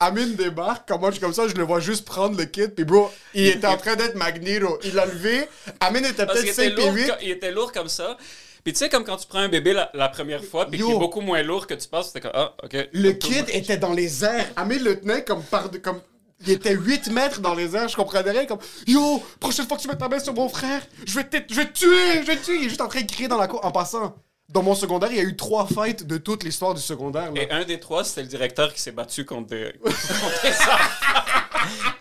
Amine 0.00 0.34
débarque, 0.34 0.88
comme 0.88 1.00
moi 1.00 1.10
je 1.10 1.16
suis 1.16 1.20
comme 1.22 1.34
ça, 1.34 1.46
je 1.46 1.54
le 1.54 1.62
vois 1.62 1.78
juste 1.80 2.06
prendre 2.06 2.36
le 2.38 2.44
kit, 2.46 2.68
puis 2.68 2.84
bro, 2.84 3.10
il 3.34 3.46
était 3.48 3.66
en 3.66 3.76
train 3.76 3.96
d'être 3.96 4.14
Magneto. 4.16 4.78
Il 4.82 4.94
l'a 4.94 5.04
levé, 5.04 5.46
Amine 5.80 6.06
était 6.06 6.24
qu'il 6.24 6.26
peut-être 6.26 6.42
était, 6.44 6.52
5 6.70 6.76
lourd, 6.76 6.94
pieds 6.94 7.04
8. 7.04 7.08
co- 7.10 7.14
il 7.22 7.30
était 7.30 7.50
lourd 7.52 7.70
comme 7.72 7.88
ça. 7.88 8.16
Puis 8.64 8.72
tu 8.72 8.78
sais, 8.78 8.88
comme 8.88 9.04
quand 9.04 9.16
tu 9.18 9.26
prends 9.26 9.38
un 9.40 9.48
bébé 9.48 9.72
la, 9.74 9.90
la 9.94 10.08
première 10.08 10.42
fois, 10.44 10.66
puis 10.66 10.80
Yo. 10.80 10.86
qui 10.88 10.92
est 10.94 10.98
beaucoup 10.98 11.20
moins 11.20 11.42
lourd 11.42 11.66
que 11.66 11.74
tu 11.74 11.86
penses, 11.88 12.08
c'était 12.08 12.20
comme, 12.20 12.32
ah, 12.34 12.54
ok. 12.62 12.88
Le 12.92 13.12
kid 13.12 13.44
était 13.48 13.76
dans 13.78 13.92
les 13.92 14.24
airs. 14.24 14.46
Amine 14.56 14.82
le 14.82 15.00
tenait 15.00 15.22
comme 15.24 15.42
par... 15.42 15.70
comme... 15.82 16.00
Il 16.46 16.50
était 16.52 16.72
8 16.74 17.10
mètres 17.10 17.40
dans 17.40 17.54
les 17.54 17.76
airs, 17.76 17.88
je 17.88 17.96
comprenais 17.96 18.30
rien, 18.30 18.46
comme 18.46 18.58
Yo, 18.86 19.22
prochaine 19.38 19.66
fois 19.66 19.76
que 19.76 19.82
tu 19.82 19.88
mets 19.88 19.96
ta 19.96 20.08
main 20.08 20.18
sur 20.18 20.32
mon 20.32 20.48
frère, 20.48 20.80
je 21.06 21.14
vais 21.14 21.24
te, 21.24 21.36
je 21.50 21.54
vais 21.54 21.66
te 21.66 21.72
tuer, 21.78 22.22
je 22.22 22.26
vais 22.26 22.36
te 22.36 22.44
tuer. 22.46 22.56
Il 22.56 22.64
est 22.64 22.68
juste 22.70 22.80
en 22.80 22.88
train 22.88 23.02
de 23.02 23.10
crier 23.10 23.28
dans 23.28 23.36
la 23.36 23.46
cour. 23.48 23.62
En 23.62 23.70
passant, 23.72 24.14
dans 24.50 24.62
mon 24.62 24.74
secondaire, 24.74 25.10
il 25.12 25.16
y 25.16 25.20
a 25.20 25.24
eu 25.24 25.36
trois 25.36 25.66
fights 25.66 26.06
de 26.06 26.18
toute 26.18 26.42
l'histoire 26.44 26.74
du 26.74 26.80
secondaire. 26.80 27.32
là. 27.32 27.40
Et 27.42 27.50
un 27.50 27.64
des 27.64 27.78
trois, 27.80 28.04
c'était 28.04 28.22
le 28.22 28.28
directeur 28.28 28.72
qui 28.74 28.80
s'est 28.80 28.92
battu 28.92 29.24
contre 29.24 29.48
des, 29.48 29.72
contre 29.82 30.42
des 30.42 30.50
enfants. 30.50 31.50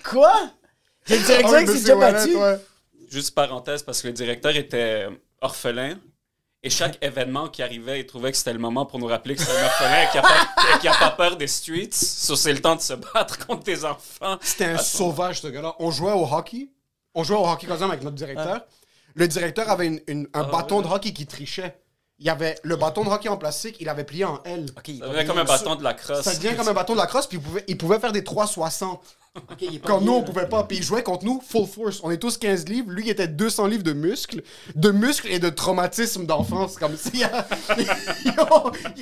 Quoi? 0.10 0.50
J'ai 1.06 1.18
le 1.18 1.22
Ah 1.22 1.26
directeur 1.28 1.60
qui 1.62 1.66
s'est 1.68 1.74
monsieur 1.74 1.80
déjà 1.84 1.96
Wallet, 1.98 2.14
battu? 2.14 2.36
ouais. 2.36 2.60
Juste 3.10 3.34
parenthèse, 3.36 3.84
parce 3.84 4.02
que 4.02 4.08
le 4.08 4.14
directeur 4.14 4.56
était 4.56 5.08
orphelin. 5.42 5.98
Et 6.62 6.70
chaque 6.70 6.98
événement 7.04 7.48
qui 7.48 7.64
arrivait, 7.64 8.02
il 8.02 8.06
trouvait 8.06 8.32
que 8.32 8.38
c'était 8.38 8.54
le 8.54 8.60
moment 8.60 8.86
pour 8.86 9.00
nous 9.00 9.08
rappeler 9.08 9.36
que 9.36 9.42
c'est 9.42 9.52
un 9.58 9.64
orphelin 9.66 10.04
et 10.04 10.12
qui 10.12 10.18
a 10.18 10.22
pas, 10.22 10.78
qui 10.82 10.88
a 10.88 10.94
pas 10.94 11.12
peur 11.12 11.38
des 11.38 11.48
streets. 11.48 11.90
So, 11.94 12.36
c'est 12.36 12.52
le 12.54 12.60
temps 12.62 12.76
de 12.76 12.82
se 12.82 12.94
battre 12.94 13.46
contre 13.48 13.64
des 13.64 13.86
enfants. 13.86 14.38
C'était 14.42 14.66
un 14.66 14.78
sauvage, 14.78 15.42
ce 15.42 15.48
gars-là. 15.48 15.76
On 15.80 15.90
jouait 15.92 16.12
au 16.12 16.26
hockey. 16.26 16.70
On 17.16 17.24
jouait 17.24 17.38
au 17.38 17.48
hockey 17.48 17.66
quand 17.68 17.80
même 17.80 17.92
avec 17.92 18.04
notre 18.04 18.18
directeur. 18.18 18.62
Le 19.16 19.28
directeur 19.28 19.70
avait 19.70 19.88
une- 19.88 20.02
une- 20.08 20.28
un 20.34 20.42
Ah, 20.42 20.52
bâton 20.52 20.78
ouais. 20.78 20.84
de 20.84 20.90
hockey 20.90 21.14
qui 21.14 21.26
trichait. 21.26 21.76
Il 22.19 22.25
y 22.25 22.29
avait 22.29 22.55
le 22.63 22.75
bâton 22.75 23.05
de 23.05 23.10
hockey 23.10 23.29
en 23.29 23.38
plastique, 23.38 23.77
il 23.79 23.88
avait 23.88 24.03
plié 24.03 24.25
en 24.25 24.41
L. 24.43 24.65
Ça 24.75 24.82
devient 24.91 25.25
comme 25.25 25.38
un 25.38 25.45
bâton 25.45 25.75
de 25.75 25.84
la 25.84 25.93
crosse. 25.93 26.21
Ça 26.21 26.36
devient 26.36 26.55
comme 26.58 26.67
un 26.67 26.73
bâton 26.73 26.93
de 26.93 26.97
la 26.97 27.08
crosse, 27.08 27.27
puis 27.27 27.38
il 27.38 27.41
pouvait, 27.41 27.63
il 27.67 27.77
pouvait 27.77 27.99
faire 27.99 28.12
des 28.12 28.25
360. 28.25 29.01
ok, 29.36 29.62
il 29.62 29.82
nous, 30.01 30.12
on 30.12 30.23
pouvait 30.23 30.47
pas. 30.47 30.63
Puis 30.65 30.77
il 30.77 30.84
jouait 30.84 31.01
contre 31.01 31.23
nous 31.23 31.39
full 31.39 31.65
force. 31.65 32.01
On 32.03 32.12
est 32.12 32.17
tous 32.17 32.38
15 32.38 32.67
livres. 32.67 32.91
Lui, 32.91 33.05
il 33.05 33.10
était 33.10 33.27
200 33.27 33.67
livres 33.67 33.84
de 33.84 33.93
muscles. 33.93 34.41
De 34.75 34.91
muscles 34.91 35.27
et 35.29 35.39
de 35.39 35.49
traumatisme 35.49 36.25
d'enfance. 36.25 36.75
Comme 36.75 36.97
si. 36.97 37.23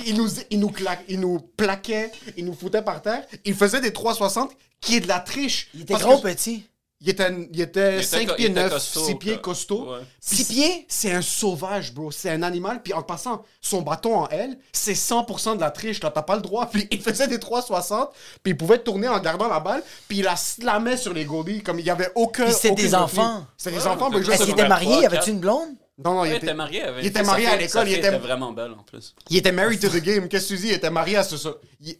Il, 0.06 0.16
nous, 0.16 0.30
il, 0.50 0.60
nous 0.60 0.70
claque, 0.70 1.04
il 1.08 1.20
nous 1.20 1.40
plaquait, 1.40 2.12
il 2.36 2.46
nous 2.46 2.54
foutait 2.54 2.82
par 2.82 3.02
terre. 3.02 3.26
Il 3.46 3.56
faisait 3.56 3.82
des 3.82 3.92
360 3.92 4.52
qui 4.80 4.98
est 4.98 5.00
de 5.00 5.08
la 5.08 5.20
triche. 5.20 5.70
Il 5.74 5.82
était 5.82 5.94
Parce 5.94 6.04
gros 6.06 6.18
que 6.18 6.28
petit. 6.28 6.66
Il 7.00 7.10
était, 7.10 7.30
il 7.54 7.62
était 7.62 7.98
Il 7.98 8.00
était 8.00 8.02
5 8.04 8.28
co- 8.28 8.34
pieds 8.36 8.46
il 8.48 8.52
était 8.52 8.62
9, 8.64 8.72
costaud, 8.74 9.06
6 9.06 9.16
pieds 9.16 9.38
costaud. 9.38 9.92
Ouais. 9.92 10.00
Puis 10.26 10.36
6 10.38 10.46
pieds? 10.46 10.86
C'est 10.90 11.12
un 11.12 11.22
sauvage, 11.22 11.94
bro. 11.94 12.10
C'est 12.10 12.32
un 12.32 12.42
animal. 12.42 12.82
Puis 12.82 12.92
en 12.94 13.04
passant, 13.04 13.44
son 13.62 13.84
bâton 13.84 14.16
en 14.16 14.28
L, 14.30 14.58
c'est 14.72 14.94
100% 14.94 15.56
de 15.58 15.62
la 15.62 15.70
triche. 15.70 16.02
Là, 16.02 16.10
t'as 16.10 16.24
pas 16.24 16.36
le 16.36 16.42
droit. 16.42 16.66
Puis 16.72 16.88
il 16.90 17.00
faisait 17.02 17.28
des 17.28 17.40
360. 17.40 18.10
Puis 18.42 18.54
il 18.54 18.58
pouvait 18.58 18.80
tourner 18.80 19.08
en 19.08 19.20
gardant 19.20 19.48
la 19.48 19.60
balle. 19.60 19.84
Puis 20.08 20.18
il 20.20 20.24
la 20.24 20.36
slamait 20.36 20.98
sur 20.98 21.14
les 21.14 21.26
goalies. 21.26 21.62
Comme 21.62 21.80
il 21.80 21.86
y 21.86 21.90
avait 21.92 22.10
aucun. 22.16 22.46
Puis 22.46 22.54
c'était 22.54 22.70
aucun 22.72 22.82
des 22.84 22.96
enfants. 22.96 23.46
C'était 23.58 23.76
des 23.78 23.84
Ouais, 23.84 23.88
enfants. 23.90 24.12
Est-ce 24.14 24.44
qu'il 24.44 24.54
était 24.54 24.68
marié? 24.68 25.02
Y 25.02 25.06
avait-tu 25.06 25.30
une 25.30 25.40
blonde? 25.40 25.70
Non, 26.04 26.14
non, 26.14 26.26
il 26.26 26.32
Il 26.32 26.36
était, 26.36 26.54
marié 26.54 26.84
avec 26.84 27.04
il 27.04 27.08
était 27.08 27.24
marié 27.24 27.48
à 27.48 27.56
l'école. 27.58 27.88
Il 27.88 27.94
était, 27.94 28.08
était 28.10 28.18
vraiment 28.20 28.52
belle 28.54 28.72
en 28.72 28.84
plus. 28.84 29.16
il 29.32 29.38
était 29.38 29.52
married 29.52 29.80
to 29.82 29.90
the 29.90 29.98
game. 30.02 30.28
Qu'est-ce 30.30 30.50
que 30.50 30.54
tu 30.56 30.62
dis? 30.62 30.68
Il 30.68 30.74
était 30.74 30.92
marié 30.92 31.18
à 31.18 31.24
ce. 31.24 31.36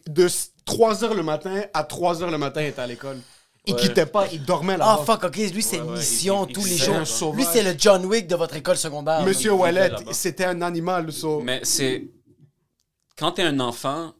De 0.06 0.28
3h 0.66 1.14
le 1.14 1.22
matin 1.24 1.62
à 1.74 1.82
3h 1.82 2.30
le 2.30 2.38
matin, 2.38 2.62
il 2.62 2.68
était 2.68 2.80
à 2.82 2.86
l'école. 2.86 3.18
Il 3.66 3.74
Ouais. 3.74 3.80
quittait 3.80 4.06
pas. 4.06 4.26
Il 4.32 4.44
dormait 4.44 4.76
là-bas. 4.78 4.98
Ah, 5.00 5.04
fuck, 5.04 5.24
ok, 5.24 5.36
lui, 5.36 5.62
c'est 5.62 5.80
Ouais, 5.80 5.98
mission 5.98 6.44
il- 6.46 6.50
il- 6.50 6.54
tous 6.54 6.66
il 6.66 6.72
les 6.72 6.78
jours. 6.78 6.96
un 6.96 7.04
sauvage. 7.04 7.36
Lui, 7.36 7.46
c'est 7.52 7.62
le 7.62 7.74
John 7.78 8.04
Wick 8.06 8.26
de 8.26 8.34
votre 8.36 8.54
école 8.56 8.76
secondaire. 8.78 9.22
Monsieur 9.22 9.50
il 9.52 9.54
Wallet, 9.54 9.88
là-bas. 9.90 10.12
c'était 10.12 10.44
un 10.46 10.62
animal. 10.62 11.12
so- 11.12 11.40
Mais 11.40 11.60
c'est. 11.64 12.04
Quand 13.18 13.32
t'es 13.32 13.42
un 13.42 13.60
enfant, 13.60 14.14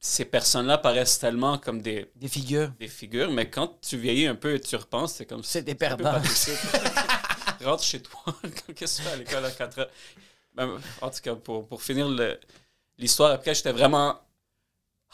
ces 0.00 0.24
personnes-là 0.24 0.78
paraissent 0.78 1.18
tellement 1.18 1.58
comme 1.58 1.80
des, 1.82 2.10
Des 2.16 2.28
figures. 2.28 2.72
des 2.80 2.88
figures, 2.88 3.30
mais 3.30 3.48
quand 3.50 3.78
tu 3.80 3.96
vieillis 3.98 4.26
un 4.26 4.34
peu 4.34 4.54
et 4.54 4.60
tu 4.60 4.74
repenses, 4.76 5.14
c'est 5.14 5.26
comme 5.26 5.44
C'est 5.44 5.62
des 5.62 5.72
un 5.72 5.74
peu 5.74 5.78
perdants. 5.78 6.12
pathétique. 6.12 6.54
Rentre 7.64 7.82
chez 7.82 8.00
toi. 8.00 8.20
Qu'est-ce 8.74 8.98
que 8.98 9.02
tu 9.02 9.08
fais 9.08 9.14
à 9.14 9.16
l'école 9.16 9.44
à 9.44 9.50
4 9.50 9.78
heures? 9.80 9.90
Ben, 10.54 10.70
en 11.02 11.10
tout 11.10 11.20
cas, 11.22 11.34
pour, 11.34 11.66
pour 11.68 11.82
finir 11.82 12.08
le- 12.08 12.38
l'histoire, 12.98 13.32
après, 13.32 13.54
j'étais 13.54 13.72
vraiment 13.72 14.18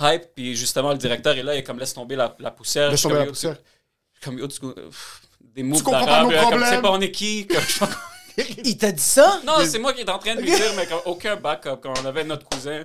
hype, 0.00 0.34
puis 0.34 0.56
justement, 0.56 0.92
le 0.92 0.98
directeur 0.98 1.36
est 1.36 1.42
là, 1.42 1.54
il 1.54 1.58
est 1.58 1.62
comme 1.62 1.78
laisse 1.78 1.94
tomber 1.94 2.16
la, 2.16 2.34
la 2.38 2.50
poussière. 2.50 2.90
Laisse 2.90 3.02
tomber 3.02 3.14
comme, 3.16 3.24
la 3.24 3.30
poussière. 3.30 3.56
Comme, 4.22 4.38
yo, 4.38 4.48
tu- 4.48 4.60
pff, 4.60 5.20
des 5.40 5.62
pas 5.62 5.90
d'arabe, 6.04 6.32
comme, 6.50 6.64
sais 6.64 6.80
pas 6.80 6.90
on 6.90 7.00
est 7.00 7.10
qui. 7.12 7.46
comme, 7.46 7.88
Il 8.64 8.76
t'a 8.76 8.90
dit 8.90 9.02
ça? 9.02 9.40
non, 9.46 9.54
c'est 9.64 9.78
moi 9.78 9.92
qui 9.92 10.00
est 10.00 10.10
en 10.10 10.18
train 10.18 10.34
de 10.34 10.40
lui 10.40 10.50
dire, 10.50 10.72
mais 10.76 10.86
comme, 10.86 11.00
aucun 11.04 11.36
backup. 11.36 11.76
Quand 11.82 11.92
on 12.02 12.06
avait 12.06 12.24
notre 12.24 12.48
cousin 12.48 12.84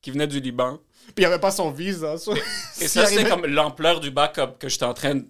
qui 0.00 0.10
venait 0.10 0.26
du 0.26 0.40
Liban. 0.40 0.78
Puis 1.14 1.22
il 1.22 1.24
avait 1.26 1.38
pas 1.38 1.50
son 1.50 1.70
visa. 1.70 2.18
so- 2.18 2.34
Et 2.34 2.40
S'il 2.72 2.88
ça, 2.88 3.06
c'est 3.06 3.16
arrivait- 3.18 3.28
comme 3.30 3.46
l'ampleur 3.46 4.00
du 4.00 4.10
backup 4.10 4.58
que 4.58 4.68
j'étais 4.68 4.84
en 4.84 4.94
train 4.94 5.14
de 5.14 5.26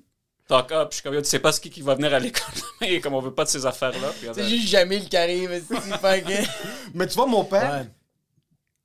talk 0.48 0.72
up. 0.72 0.88
Je 0.90 0.94
suis 0.96 1.03
comme, 1.03 1.14
yo, 1.14 1.20
tu 1.20 1.29
sais 1.29 1.38
pas 1.38 1.53
ce 1.53 1.61
qui, 1.61 1.68
qui 1.70 1.83
va 1.83 1.94
venir 1.94 2.14
à 2.14 2.18
l'école. 2.18 2.42
Et 2.81 3.01
comme 3.01 3.12
on 3.14 3.20
veut 3.20 3.35
pas 3.35 3.44
de 3.44 3.51
ces 3.51 3.66
affaires-là. 3.66 4.12
C'est 4.35 4.48
juste 4.48 4.68
Jamil 4.68 5.09
qui 5.09 5.16
arrive. 5.16 5.62
C'est 5.68 5.77
fucking... 5.81 6.46
Mais 6.94 7.07
tu 7.07 7.14
vois, 7.14 7.27
mon 7.27 7.44
père, 7.44 7.70
Ouais. 7.70 7.87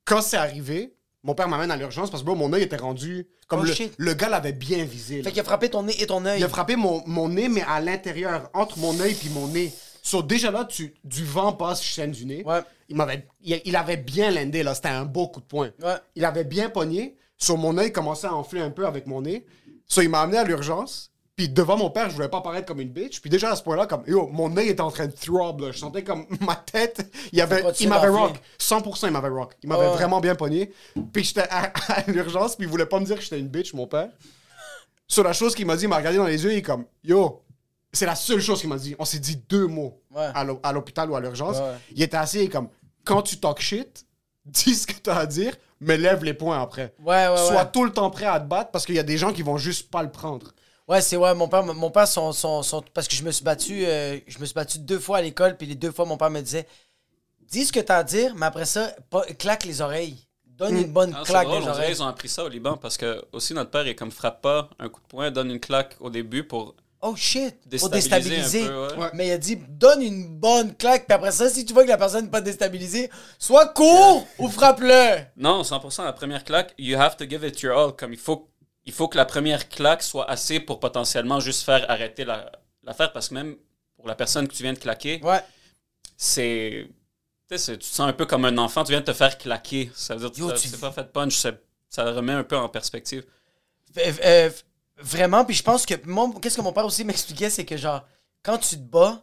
quand 0.04 0.20
c'est 0.20 0.36
arrivé, 0.36 0.94
mon 1.24 1.34
père 1.34 1.48
m'amène 1.48 1.70
à 1.70 1.76
l'urgence 1.76 2.10
parce 2.10 2.22
que 2.22 2.26
bro, 2.26 2.36
mon 2.36 2.52
œil 2.52 2.62
était 2.62 2.76
rendu. 2.76 3.26
Comme 3.48 3.60
Oh, 3.60 3.64
le, 3.64 3.72
shit. 3.72 3.92
le 3.96 4.14
gars 4.14 4.28
l'avait 4.28 4.52
bien 4.52 4.84
visé. 4.84 5.16
là. 5.18 5.24
Fait 5.24 5.30
qu'il 5.32 5.40
a 5.40 5.44
frappé 5.44 5.68
ton 5.70 5.82
nez 5.82 6.00
et 6.00 6.06
ton 6.06 6.24
œil. 6.24 6.38
Il 6.40 6.44
a 6.44 6.48
frappé 6.48 6.76
mon, 6.76 7.02
mon 7.06 7.28
nez, 7.28 7.48
mais 7.48 7.62
à 7.62 7.80
l'intérieur, 7.80 8.48
entre 8.54 8.78
mon 8.78 8.98
œil 9.00 9.16
et 9.24 9.28
mon 9.30 9.48
nez. 9.48 9.72
So, 10.02 10.22
déjà 10.22 10.50
là, 10.50 10.64
tu, 10.66 10.94
du 11.02 11.24
vent 11.24 11.52
passe 11.54 11.82
chaîne 11.82 12.10
du 12.10 12.26
nez. 12.26 12.44
Ouais. 12.44 12.60
Il, 12.90 12.96
m'avait, 12.96 13.26
il, 13.42 13.60
il 13.64 13.74
avait 13.74 13.96
bien 13.96 14.30
landé, 14.30 14.62
là. 14.62 14.74
C'était 14.74 14.88
un 14.90 15.04
beau 15.06 15.28
coup 15.28 15.40
de 15.40 15.46
poing. 15.46 15.70
Ouais. 15.82 15.94
Il 16.14 16.24
avait 16.26 16.44
bien 16.44 16.68
pogné. 16.68 17.16
Sur 17.38 17.56
mon 17.58 17.76
œil 17.78 17.90
commençait 17.92 18.26
à 18.26 18.34
enfler 18.34 18.60
un 18.60 18.70
peu 18.70 18.86
avec 18.86 19.06
mon 19.06 19.22
nez. 19.22 19.46
So, 19.86 20.02
il 20.02 20.08
m'a 20.10 20.20
amené 20.20 20.38
à 20.38 20.44
l'urgence. 20.44 21.10
Puis 21.36 21.48
devant 21.48 21.76
mon 21.76 21.90
père, 21.90 22.10
je 22.10 22.14
voulais 22.14 22.28
pas 22.28 22.40
paraître 22.40 22.66
comme 22.66 22.80
une 22.80 22.90
bitch. 22.90 23.20
Puis 23.20 23.28
déjà 23.28 23.50
à 23.50 23.56
ce 23.56 23.62
point-là, 23.64 23.86
comme 23.86 24.04
yo, 24.06 24.28
mon 24.28 24.56
œil 24.56 24.68
était 24.68 24.80
en 24.80 24.90
train 24.92 25.06
de 25.06 25.12
throb. 25.12 25.60
là. 25.62 25.72
Je 25.72 25.78
sentais 25.78 26.04
comme 26.04 26.26
ma 26.40 26.54
tête. 26.54 27.10
Il, 27.32 27.40
avait, 27.40 27.62
m'avait 27.88 28.08
rock. 28.08 28.34
100% 28.60 29.06
il 29.06 29.10
m'avait 29.10 29.28
rock. 29.28 29.54
Il 29.62 29.68
m'avait 29.68 29.88
vraiment 29.88 30.20
bien 30.20 30.36
pogné. 30.36 30.72
Puis 31.12 31.24
j'étais 31.24 31.48
à, 31.50 31.72
à 31.88 32.02
l'urgence. 32.10 32.54
Puis 32.54 32.66
il 32.66 32.70
voulait 32.70 32.86
pas 32.86 33.00
me 33.00 33.04
dire 33.04 33.16
que 33.16 33.22
j'étais 33.22 33.40
une 33.40 33.48
bitch, 33.48 33.74
mon 33.74 33.86
père. 33.88 34.10
Sur 35.08 35.24
la 35.24 35.32
chose 35.32 35.54
qu'il 35.54 35.66
m'a 35.66 35.76
dit, 35.76 35.84
il 35.84 35.88
m'a 35.88 35.96
regardé 35.96 36.18
dans 36.18 36.26
les 36.26 36.42
yeux. 36.44 36.52
Il 36.52 36.58
est 36.58 36.62
comme 36.62 36.84
yo. 37.02 37.42
C'est 37.92 38.06
la 38.06 38.14
seule 38.14 38.40
chose 38.40 38.60
qu'il 38.60 38.68
m'a 38.68 38.76
dit. 38.78 38.94
On 38.98 39.04
s'est 39.04 39.18
dit 39.18 39.42
deux 39.48 39.66
mots 39.66 40.00
Ouais. 40.14 40.28
à 40.34 40.44
l'hô- 40.44 40.60
à 40.62 40.72
l'hôpital 40.72 41.10
ou 41.10 41.16
à 41.16 41.20
l'urgence. 41.20 41.56
Ouais. 41.58 41.74
Il 41.96 42.02
était 42.02 42.16
assis 42.16 42.38
et 42.40 42.48
comme 42.48 42.68
quand 43.04 43.22
tu 43.22 43.38
talk 43.38 43.60
shit, 43.60 44.06
dis 44.46 44.74
ce 44.74 44.86
que 44.86 44.94
t'as 44.94 45.16
à 45.16 45.26
dire, 45.26 45.56
mais 45.80 45.96
lève 45.96 46.22
les 46.24 46.34
poings 46.34 46.60
après. 46.60 46.94
Ouais, 47.04 47.26
ouais, 47.28 47.36
Sois 47.36 47.56
ouais. 47.56 47.70
tout 47.72 47.84
le 47.84 47.92
temps 47.92 48.10
prêt 48.10 48.26
à 48.26 48.38
te 48.40 48.46
battre 48.46 48.70
parce 48.70 48.86
qu'il 48.86 48.94
y 48.94 48.98
a 49.00 49.02
des 49.04 49.18
gens 49.18 49.32
qui 49.32 49.42
vont 49.42 49.58
juste 49.58 49.90
pas 49.90 50.02
le 50.02 50.10
prendre. 50.10 50.52
Ouais, 50.86 51.00
c'est 51.00 51.16
ouais, 51.16 51.34
mon 51.34 51.48
père, 51.48 51.64
mon 51.64 51.90
père 51.90 52.06
son, 52.06 52.32
son, 52.32 52.62
son- 52.62 52.82
parce 52.92 53.08
que 53.08 53.14
je 53.14 53.22
me 53.22 53.30
suis 53.30 53.42
battu, 53.44 53.86
euh, 53.86 54.18
je 54.26 54.38
me 54.38 54.44
suis 54.44 54.54
battu 54.54 54.78
deux 54.78 54.98
fois 54.98 55.18
à 55.18 55.22
l'école, 55.22 55.56
puis 55.56 55.66
les 55.66 55.74
deux 55.74 55.90
fois 55.92 56.04
mon 56.04 56.18
père 56.18 56.28
me 56.30 56.40
disait, 56.42 56.66
dis 57.50 57.64
ce 57.64 57.72
que 57.72 57.80
t'as 57.80 57.98
à 57.98 58.04
dire, 58.04 58.34
mais 58.36 58.46
après 58.46 58.66
ça, 58.66 58.94
pas- 59.08 59.24
claque 59.38 59.64
les 59.64 59.80
oreilles, 59.80 60.26
donne 60.46 60.76
une 60.76 60.92
bonne 60.92 61.14
Ah, 61.18 61.22
claque 61.24 61.44
drôle, 61.46 61.56
les 61.56 61.62
on 61.62 61.66
dirait 61.68 61.76
oreilles. 61.76 61.94
qu'ils 61.94 62.02
ont 62.02 62.06
appris 62.06 62.28
ça 62.28 62.44
au 62.44 62.48
Liban 62.48 62.76
parce 62.76 62.98
que 62.98 63.24
aussi 63.32 63.54
notre 63.54 63.70
père 63.70 63.86
est 63.86 63.94
comme 63.94 64.10
frappe 64.10 64.42
pas 64.42 64.68
un 64.78 64.88
coup 64.90 65.00
de 65.00 65.06
poing, 65.06 65.30
donne 65.30 65.50
une 65.50 65.60
claque 65.60 65.96
au 66.00 66.10
début 66.10 66.44
pour 66.44 66.74
oh 67.00 67.14
shit, 67.16 67.56
pour 67.78 67.88
Déstabiliser 67.90 68.08
déstabiliser. 68.60 68.62
un 68.64 68.66
peu, 68.68 68.94
ouais. 68.96 69.02
Ouais. 69.04 69.10
Mais 69.14 69.26
il 69.28 69.32
a 69.32 69.38
dit, 69.38 69.56
donne 69.68 70.02
une 70.02 70.38
bonne 70.38 70.74
claque, 70.74 71.06
puis 71.06 71.14
après 71.14 71.32
ça, 71.32 71.48
si 71.50 71.64
tu 71.64 71.72
vois 71.72 71.84
que 71.84 71.88
la 71.88 71.98
personne 71.98 72.26
n'est 72.26 72.30
pas 72.30 72.40
déstabilisée, 72.42 73.10
soit 73.38 73.68
cours 73.68 74.26
ou 74.38 74.48
frappe-le. 74.48 75.20
Non, 75.36 75.62
100%. 75.62 76.04
La 76.04 76.12
première 76.12 76.44
claque, 76.44 76.74
you 76.78 76.98
have 76.98 77.16
to 77.16 77.24
give 77.28 77.42
it 77.44 77.58
your 77.62 77.78
all. 77.78 77.92
Comme 77.96 78.12
il 78.14 78.18
faut, 78.18 78.48
il 78.86 78.92
faut 78.92 79.08
que 79.08 79.16
la 79.16 79.24
première 79.24 79.68
claque 79.68 80.02
soit 80.02 80.28
assez 80.30 80.60
pour 80.60 80.80
potentiellement 80.80 81.40
juste 81.40 81.62
faire 81.64 81.90
arrêter 81.90 82.24
la- 82.24 82.50
l'affaire. 82.82 83.12
parce 83.12 83.28
que 83.28 83.34
même 83.34 83.56
pour 83.96 84.06
la 84.08 84.14
personne 84.14 84.46
que 84.48 84.52
tu 84.54 84.62
viens 84.62 84.72
de 84.74 84.78
claquer, 84.78 85.20
Ouais. 85.22 85.42
c'est. 86.16 86.88
Tu 87.48 87.56
te 87.78 87.84
sens 87.84 88.00
un 88.08 88.12
peu 88.12 88.26
comme 88.26 88.44
un 88.46 88.58
enfant, 88.58 88.82
tu 88.84 88.90
viens 88.92 89.00
de 89.00 89.04
te 89.04 89.12
faire 89.12 89.36
claquer. 89.38 89.90
Ça 89.94 90.14
veut 90.16 90.30
dire 90.30 90.48
que 90.54 90.58
tu 90.58 90.68
c'est 90.68 90.80
pas 90.80 90.90
fait 90.92 91.04
de 91.04 91.08
punch, 91.08 91.36
c'est- 91.36 91.62
ça 91.88 92.10
remet 92.10 92.32
un 92.32 92.42
peu 92.44 92.56
en 92.56 92.68
perspective. 92.68 93.24
Euh, 93.98 94.12
euh, 94.24 94.50
vraiment, 94.98 95.44
puis 95.44 95.54
je 95.54 95.62
pense 95.62 95.86
que 95.86 95.94
qu'est-ce 95.94 96.56
que 96.56 96.62
mon 96.62 96.72
père 96.72 96.84
aussi 96.86 97.04
m'expliquait, 97.04 97.50
c'est 97.50 97.64
que 97.64 97.76
genre, 97.76 98.02
quand 98.42 98.58
tu 98.58 98.76
te 98.76 98.82
bats, 98.82 99.22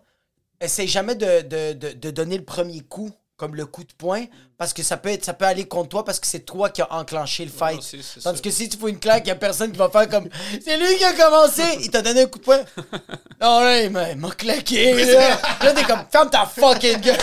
essaye 0.61 0.87
jamais 0.87 1.15
de, 1.15 1.41
de, 1.41 1.73
de, 1.73 1.91
de 1.93 2.11
donner 2.11 2.37
le 2.37 2.45
premier 2.45 2.81
coup, 2.81 3.11
comme 3.41 3.55
le 3.55 3.65
coup 3.65 3.83
de 3.83 3.91
poing, 3.97 4.25
parce 4.57 4.71
que 4.71 4.83
ça 4.83 4.97
peut, 4.97 5.09
être, 5.09 5.25
ça 5.25 5.33
peut 5.33 5.45
aller 5.45 5.65
contre 5.67 5.89
toi, 5.89 6.05
parce 6.05 6.19
que 6.19 6.27
c'est 6.27 6.41
toi 6.45 6.69
qui 6.69 6.81
as 6.83 6.93
enclenché 6.93 7.43
le 7.43 7.49
fight. 7.51 7.81
c'est 7.81 7.97
Tandis 8.21 8.37
ça. 8.37 8.41
que 8.43 8.51
si 8.51 8.69
tu 8.69 8.77
fous 8.77 8.87
une 8.87 8.99
claque, 8.99 9.23
il 9.25 9.29
y 9.29 9.31
a 9.31 9.35
personne 9.35 9.71
qui 9.71 9.77
va 9.79 9.89
faire 9.89 10.07
comme 10.07 10.29
C'est 10.63 10.77
lui 10.77 10.95
qui 10.95 11.03
a 11.03 11.13
commencé 11.13 11.63
Il 11.81 11.89
t'a 11.89 12.03
donné 12.03 12.21
un 12.21 12.25
coup 12.27 12.37
de 12.37 12.43
poing 12.43 12.59
Non, 13.41 13.61
là, 13.61 13.81
il 13.81 13.89
m'a 13.89 14.29
claqué. 14.37 14.93
Là, 14.93 15.39
Là, 15.63 15.73
t'es 15.73 15.83
comme 15.83 16.05
Ferme 16.11 16.29
ta 16.29 16.45
fucking 16.45 17.01
gueule 17.01 17.17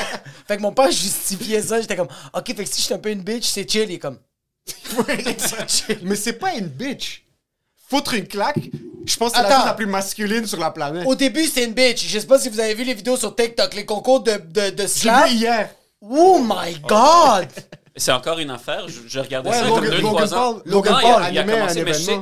Fait 0.49 0.57
que 0.57 0.63
mon 0.63 0.73
père 0.73 0.91
justifiait 0.91 1.63
ça. 1.63 1.81
J'étais 1.81 1.95
comme 1.97 2.09
Ok, 2.35 2.47
fait 2.49 2.65
que 2.65 2.69
si 2.71 2.81
je 2.81 2.87
suis 2.87 2.95
un 2.95 2.99
peu 2.99 3.11
une 3.11 3.23
bitch, 3.23 3.47
c'est 3.47 3.71
chill. 3.71 3.85
Il 3.89 3.93
est 3.93 3.99
comme 4.01 4.19
Mais 6.03 6.17
c'est 6.17 6.33
pas 6.35 6.55
une 6.55 6.67
bitch. 6.67 7.25
Foutre 7.91 8.13
une 8.15 8.27
claque, 8.29 8.59
je 9.07 9.17
pense 9.17 9.31
que 9.33 9.39
c'est 9.39 9.43
la 9.45 9.57
chose 9.57 9.65
la 9.65 9.73
plus 9.73 9.87
masculine 9.87 10.47
sur 10.47 10.59
la 10.61 10.71
planète. 10.71 11.07
Au 11.07 11.15
début, 11.15 11.45
c'était 11.47 11.65
une 11.65 11.73
bitch. 11.73 12.07
Je 12.07 12.19
sais 12.19 12.27
pas 12.27 12.39
si 12.39 12.51
vous 12.51 12.61
avez 12.61 12.75
vu 12.75 12.85
les 12.85 12.93
vidéos 12.93 13.17
sur 13.17 13.35
TikTok, 13.35 13.73
les 13.73 13.87
concours 13.87 14.21
de, 14.21 14.33
de, 14.33 14.69
de 14.71 14.83
J'ai 14.83 14.89
slap. 14.89 15.27
vu 15.29 15.37
hier. 15.37 15.71
Oh 16.01 16.41
my 16.43 16.79
god! 16.87 17.49
C'est 17.97 18.13
encore 18.13 18.39
une 18.39 18.51
affaire. 18.51 18.87
Je, 18.89 19.01
je 19.09 19.19
regardais 19.19 19.51
Ouais, 19.51 19.57
ça 19.57 19.65
Logan- 19.65 19.75
comme 19.81 19.85
deux, 19.91 20.01
Logan 20.01 20.15
trois 20.27 20.35
ans. 20.35 20.53
Paul- 20.55 20.63
Logan 20.67 20.93
Non, 20.95 21.01
Paul 21.01 21.11
il 21.11 21.25
a, 21.25 21.31
il 21.31 21.39
a 21.39 21.45
commencé, 21.45 21.81
un 21.81 21.85
mais 21.85 21.93
je 21.95 21.99
sais-. 21.99 22.21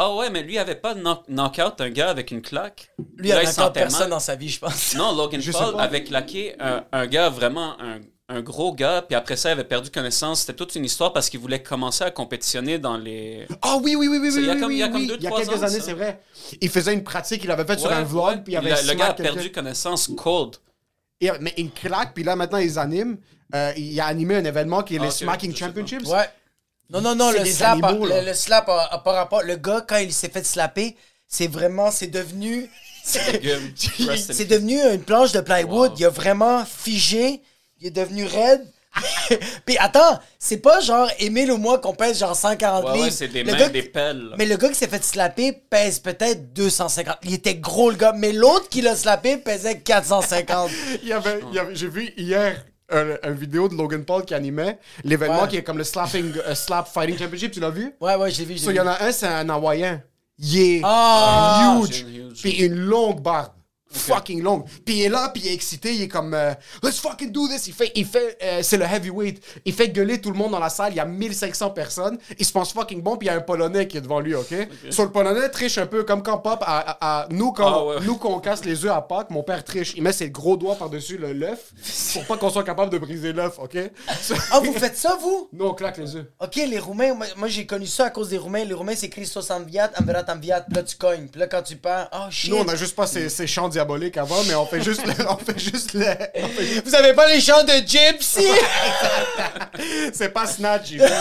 Ah 0.00 0.14
ouais, 0.14 0.30
mais 0.30 0.42
lui, 0.42 0.54
il 0.54 0.58
avait 0.58 0.76
pas 0.76 0.94
de 0.94 1.00
knock, 1.02 1.24
knock-out 1.28 1.80
un 1.80 1.90
gars 1.90 2.08
avec 2.10 2.30
une 2.30 2.40
claque. 2.40 2.88
Lui, 3.16 3.28
il 3.28 3.32
Là, 3.32 3.38
a 3.38 3.42
il 3.42 3.48
encore 3.48 3.64
sentait 3.66 3.80
personne 3.80 4.10
dans 4.10 4.20
sa 4.20 4.36
vie, 4.36 4.48
je 4.48 4.60
pense. 4.60 4.94
Non, 4.94 5.14
Logan 5.14 5.40
Je 5.40 5.50
Paul 5.52 5.74
avait 5.78 6.04
claqué 6.04 6.54
un, 6.60 6.84
un 6.92 7.06
gars 7.06 7.28
vraiment 7.28 7.76
un, 7.80 7.98
un 8.30 8.40
gros 8.40 8.72
gars, 8.72 9.02
puis 9.02 9.16
après 9.16 9.36
ça, 9.36 9.50
il 9.50 9.52
avait 9.52 9.64
perdu 9.64 9.90
connaissance. 9.90 10.40
C'était 10.40 10.54
toute 10.54 10.74
une 10.76 10.84
histoire 10.84 11.12
parce 11.12 11.28
qu'il 11.28 11.40
voulait 11.40 11.62
commencer 11.62 12.04
à 12.04 12.10
compétitionner 12.12 12.78
dans 12.78 12.96
les. 12.96 13.46
Ah 13.60 13.76
oui, 13.82 13.96
oui, 13.96 14.06
oui, 14.08 14.18
oui, 14.22 14.30
C'est- 14.30 14.38
oui. 14.38 14.44
il 14.44 14.46
y 14.46 14.50
a 14.50 14.54
oui, 14.54 14.60
comme- 14.60 14.68
oui, 14.68 14.74
il 14.76 14.78
y 14.78 14.82
a 14.84 14.88
comme 14.88 15.00
oui. 15.02 15.06
deux, 15.08 15.16
Il 15.16 15.22
y 15.24 15.26
a 15.26 15.30
trois 15.30 15.42
quelques 15.42 15.58
ans, 15.62 15.66
années, 15.66 15.80
c'est 15.80 15.92
vrai. 15.94 16.20
Il 16.60 16.70
faisait 16.70 16.94
une 16.94 17.04
pratique 17.04 17.40
qu'il 17.42 17.50
avait 17.50 17.64
faite 17.66 17.80
sur 17.80 17.92
un 17.92 18.04
vlog, 18.04 18.24
ouais. 18.28 18.36
puis 18.42 18.52
il 18.54 18.56
avait 18.56 18.70
Le- 18.70 18.94
gars 18.94 19.06
a 19.08 19.14
perdu 19.14 19.50
connaissance 19.52 20.08
cold. 20.16 20.56
Et- 21.20 21.30
Mais 21.40 21.52
une 21.58 21.70
claque, 21.70 22.14
puis 22.14 22.24
là, 22.24 22.36
maintenant, 22.36 22.58
ils 22.58 22.78
animent. 22.78 23.16
Euh, 23.54 23.72
il 23.76 23.98
a 24.00 24.06
animé 24.06 24.36
un 24.36 24.44
événement 24.44 24.82
qui 24.82 24.96
est 24.96 24.98
Ah, 25.00 25.04
les 25.04 25.08
ok, 25.08 25.14
Smacking. 25.14 25.54
Championships. 25.56 26.06
Ouais. 26.06 26.28
Non, 26.90 27.00
non, 27.00 27.14
non, 27.14 27.30
le 27.30 27.44
slap, 27.44 27.82
a- 27.82 27.88
animaux, 27.88 28.06
là. 28.06 28.20
le, 28.20 28.26
le 28.28 28.34
slap 28.34 28.68
a, 28.68 28.86
a 28.92 28.98
pas 28.98 29.12
rapport. 29.12 29.42
Le 29.42 29.56
gars, 29.56 29.84
quand 29.86 29.96
il 29.98 30.12
s'est 30.12 30.28
fait 30.30 30.44
slapper, 30.46 30.96
c'est 31.26 31.46
vraiment, 31.48 31.90
c'est 31.90 32.06
devenu. 32.06 32.70
c'est- 33.04 34.44
devenu 34.48 34.78
une 34.80 35.02
planche 35.02 35.32
de 35.32 35.40
plywood. 35.40 35.90
Wow. 35.92 35.96
Il 35.98 36.04
a 36.04 36.10
vraiment 36.10 36.64
figé. 36.64 37.42
Il 37.80 37.86
est 37.88 37.90
devenu 37.90 38.24
raide. 38.24 38.66
Puis 39.66 39.76
attends, 39.78 40.18
c'est 40.38 40.56
pas 40.58 40.80
genre 40.80 41.08
Émile 41.18 41.52
ou 41.52 41.56
moi 41.56 41.78
qu'on 41.78 41.94
pèse 41.94 42.18
genre 42.18 42.34
140 42.34 42.84
Ouais, 42.84 42.92
livres. 42.94 43.04
ouais, 43.04 43.10
c'est 43.10 43.28
des 43.28 43.44
Le 43.44 43.52
mains, 43.52 43.58
gars- 43.58 43.68
des 43.68 43.82
pelles. 43.82 44.30
Mais 44.38 44.46
le 44.46 44.56
gars 44.56 44.68
qui 44.68 44.74
s'est 44.74 44.88
fait 44.88 45.04
slapper 45.04 45.52
pèse 45.52 45.98
peut-être 46.00 46.52
250. 46.52 47.16
Il 47.24 47.34
était 47.34 47.54
gros 47.56 47.90
le 47.90 47.96
gars. 47.96 48.12
Mais 48.16 48.32
l'autre 48.32 48.68
qui 48.68 48.80
l'a 48.80 48.96
slappé 48.96 49.36
pesait 49.36 49.78
450. 49.80 50.70
Il 51.02 51.08
y 51.08 51.12
avait, 51.12 51.40
il 51.50 51.54
y 51.54 51.58
avait- 51.58 51.74
j'ai 51.74 51.88
vu 51.88 52.12
hier 52.16 52.64
un- 52.90 53.16
une 53.28 53.34
vidéo 53.34 53.68
de 53.68 53.74
Logan 53.74 54.04
Paul 54.04 54.24
qui 54.24 54.34
animait 54.34 54.78
l'événement 55.04 55.42
Ouais. 55.42 55.48
qui 55.48 55.56
est 55.58 55.62
comme 55.62 55.78
le 55.78 55.84
slapping, 55.84 56.32
euh, 56.46 56.54
Slap 56.54 56.88
Fighting 56.88 57.18
Championship, 57.18 57.52
tu 57.52 57.60
l'as 57.60 57.70
vu? 57.70 57.92
Ouais, 58.00 58.14
ouais, 58.16 58.30
je 58.30 58.38
l'ai 58.38 58.44
vu. 58.46 58.58
So, 58.58 58.70
il 58.70 58.76
y 58.76 58.80
en 58.80 58.86
a 58.86 59.02
un, 59.04 59.12
c'est 59.12 59.26
un 59.26 59.48
Hawaïen. 59.50 60.02
Il 60.38 60.58
est 60.60 60.80
Ah! 60.84 61.78
huge. 61.82 62.06
Huge. 62.08 62.40
Puis 62.40 62.52
une 62.64 62.74
longue 62.76 63.20
Fucking 63.90 64.42
longue. 64.42 64.64
Puis 64.84 64.96
il 64.96 65.02
est 65.04 65.08
là, 65.08 65.30
puis 65.32 65.42
il 65.44 65.48
est 65.50 65.54
excité, 65.54 65.94
il 65.94 66.02
est 66.02 66.08
comme 66.08 66.34
euh, 66.34 66.52
Let's 66.82 66.98
fucking 67.00 67.32
do 67.32 67.48
this. 67.48 67.66
Il 67.68 67.72
fait, 67.74 67.90
il 67.94 68.04
fait 68.04 68.36
euh, 68.42 68.60
c'est 68.62 68.76
le 68.76 68.84
heavyweight. 68.84 69.42
Il 69.64 69.72
fait 69.72 69.88
gueuler 69.88 70.20
tout 70.20 70.30
le 70.30 70.36
monde 70.36 70.52
dans 70.52 70.58
la 70.58 70.68
salle. 70.68 70.92
Il 70.92 70.96
y 70.96 71.00
a 71.00 71.04
1500 71.04 71.70
personnes. 71.70 72.18
Il 72.38 72.44
se 72.44 72.52
pense 72.52 72.72
fucking 72.72 73.00
bon, 73.02 73.16
puis 73.16 73.26
il 73.28 73.30
y 73.30 73.32
a 73.32 73.36
un 73.36 73.40
Polonais 73.40 73.88
qui 73.88 73.96
est 73.96 74.00
devant 74.02 74.20
lui, 74.20 74.34
ok? 74.34 74.54
Sur 74.90 75.04
le 75.04 75.10
Polonais 75.10 75.48
triche 75.48 75.78
un 75.78 75.86
peu 75.86 76.04
comme 76.04 76.22
quand 76.22 76.38
Pop, 76.38 76.62
à, 76.66 76.78
à- 76.78 77.22
à- 77.22 77.28
nous, 77.30 77.52
quand, 77.52 77.66
Ah 77.66 77.84
ouais. 77.84 77.96
nous, 78.04 78.16
quand 78.16 78.30
on 78.30 78.40
casse 78.40 78.64
les 78.64 78.84
œufs 78.84 78.92
à 78.92 79.00
Pâques, 79.00 79.30
mon 79.30 79.42
père 79.42 79.64
triche. 79.64 79.94
Il 79.96 80.02
met 80.02 80.12
ses 80.12 80.30
gros 80.30 80.56
doigts 80.56 80.76
par-dessus 80.76 81.16
le 81.16 81.32
l'œuf 81.32 81.72
pour 82.12 82.24
pas 82.26 82.36
qu'on 82.36 82.50
soit 82.50 82.64
capable 82.64 82.92
de 82.92 82.98
briser 82.98 83.32
l'œuf, 83.32 83.58
ok? 83.58 83.76
Ah, 84.52 84.60
vous 84.60 84.72
faites 84.74 84.96
ça, 84.96 85.16
vous? 85.20 85.48
Nous, 85.52 85.64
on 85.64 85.74
claque 85.74 85.98
les 85.98 86.16
œufs. 86.16 86.26
Ok, 86.40 86.56
les 86.56 86.78
Roumains, 86.78 87.14
moi, 87.14 87.26
moi, 87.36 87.48
j'ai 87.48 87.66
connu 87.66 87.86
ça 87.86 88.06
à 88.06 88.10
cause 88.10 88.28
des 88.28 88.38
Roumains. 88.38 88.64
Les 88.64 88.74
Roumains, 88.74 88.94
c'est 88.96 89.08
Christos 89.08 89.50
enviat, 89.50 89.90
enverat 90.00 90.24
enviat. 90.28 90.60
Puis 90.62 90.74
là, 90.74 90.82
tu 90.82 90.96
cognes. 90.96 91.28
Puis 91.28 91.40
là, 91.40 91.46
quand 91.46 91.62
tu 91.62 91.76
perds, 91.76 92.08
oh 92.12 92.30
shit. 92.30 92.50
Nous, 92.50 92.56
on 92.58 92.68
a 92.68 92.76
juste 92.76 92.94
pas 92.94 93.06
ces, 93.06 93.28
ces 93.28 93.46
chants 93.46 93.68
diaboliques 93.78 94.16
avant, 94.16 94.42
mais 94.44 94.56
on 94.56 94.66
fait 94.66 94.82
juste 94.82 95.06
le, 95.06 95.12
on 95.30 95.36
fait 95.36 95.56
juste 95.58 95.92
le, 95.94 96.04
on 96.34 96.48
fait 96.48 96.66
juste- 96.66 96.84
Vous 96.86 96.94
avez 96.96 97.14
pas 97.14 97.28
les 97.28 97.40
chants 97.40 97.62
de 97.62 97.72
Gypsy? 97.86 98.44
C'est 100.12 100.30
pas 100.30 100.46
Snatch, 100.46 100.90
il 100.90 101.00
fait. 101.00 101.12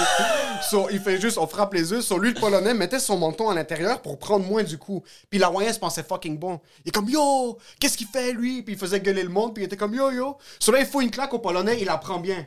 So, 0.70 0.88
il 0.92 1.00
fait 1.00 1.22
juste, 1.22 1.38
on 1.38 1.46
frappe 1.46 1.74
les 1.76 1.94
œufs. 1.94 2.04
Sur 2.04 2.18
lui, 2.18 2.34
le 2.34 2.40
Polonais 2.40 2.74
mettait 2.74 3.00
son 3.00 3.18
menton 3.18 3.50
à 3.50 3.54
l'intérieur 3.56 4.02
pour 4.02 4.18
prendre 4.18 4.46
moins 4.46 4.64
du 4.64 4.78
coup. 4.80 5.04
Puis 5.30 5.40
l'Hawaïen 5.40 5.72
se 5.72 5.78
pensait 5.80 6.02
fucking 6.04 6.38
bon. 6.40 6.60
Il 6.84 6.90
est 6.90 6.92
comme 6.92 7.08
yo, 7.10 7.58
qu'est-ce 7.80 7.96
qu'il 7.98 8.08
fait 8.08 8.32
lui? 8.34 8.64
Puis 8.64 8.74
il 8.74 8.80
faisait 8.80 9.00
gueuler 9.00 9.22
le 9.24 9.30
monde, 9.30 9.54
puis 9.54 9.64
il 9.64 9.68
était 9.68 9.78
comme 9.78 9.94
yo 9.94 10.10
yo. 10.12 10.38
Sur 10.60 10.74
là, 10.74 10.80
il 10.80 10.86
faut 10.88 11.02
une 11.02 11.12
claque 11.12 11.34
au 11.36 11.40
Polonais, 11.40 11.78
il 11.80 11.86
la 11.86 11.98
prend 11.98 12.18
bien. 12.18 12.44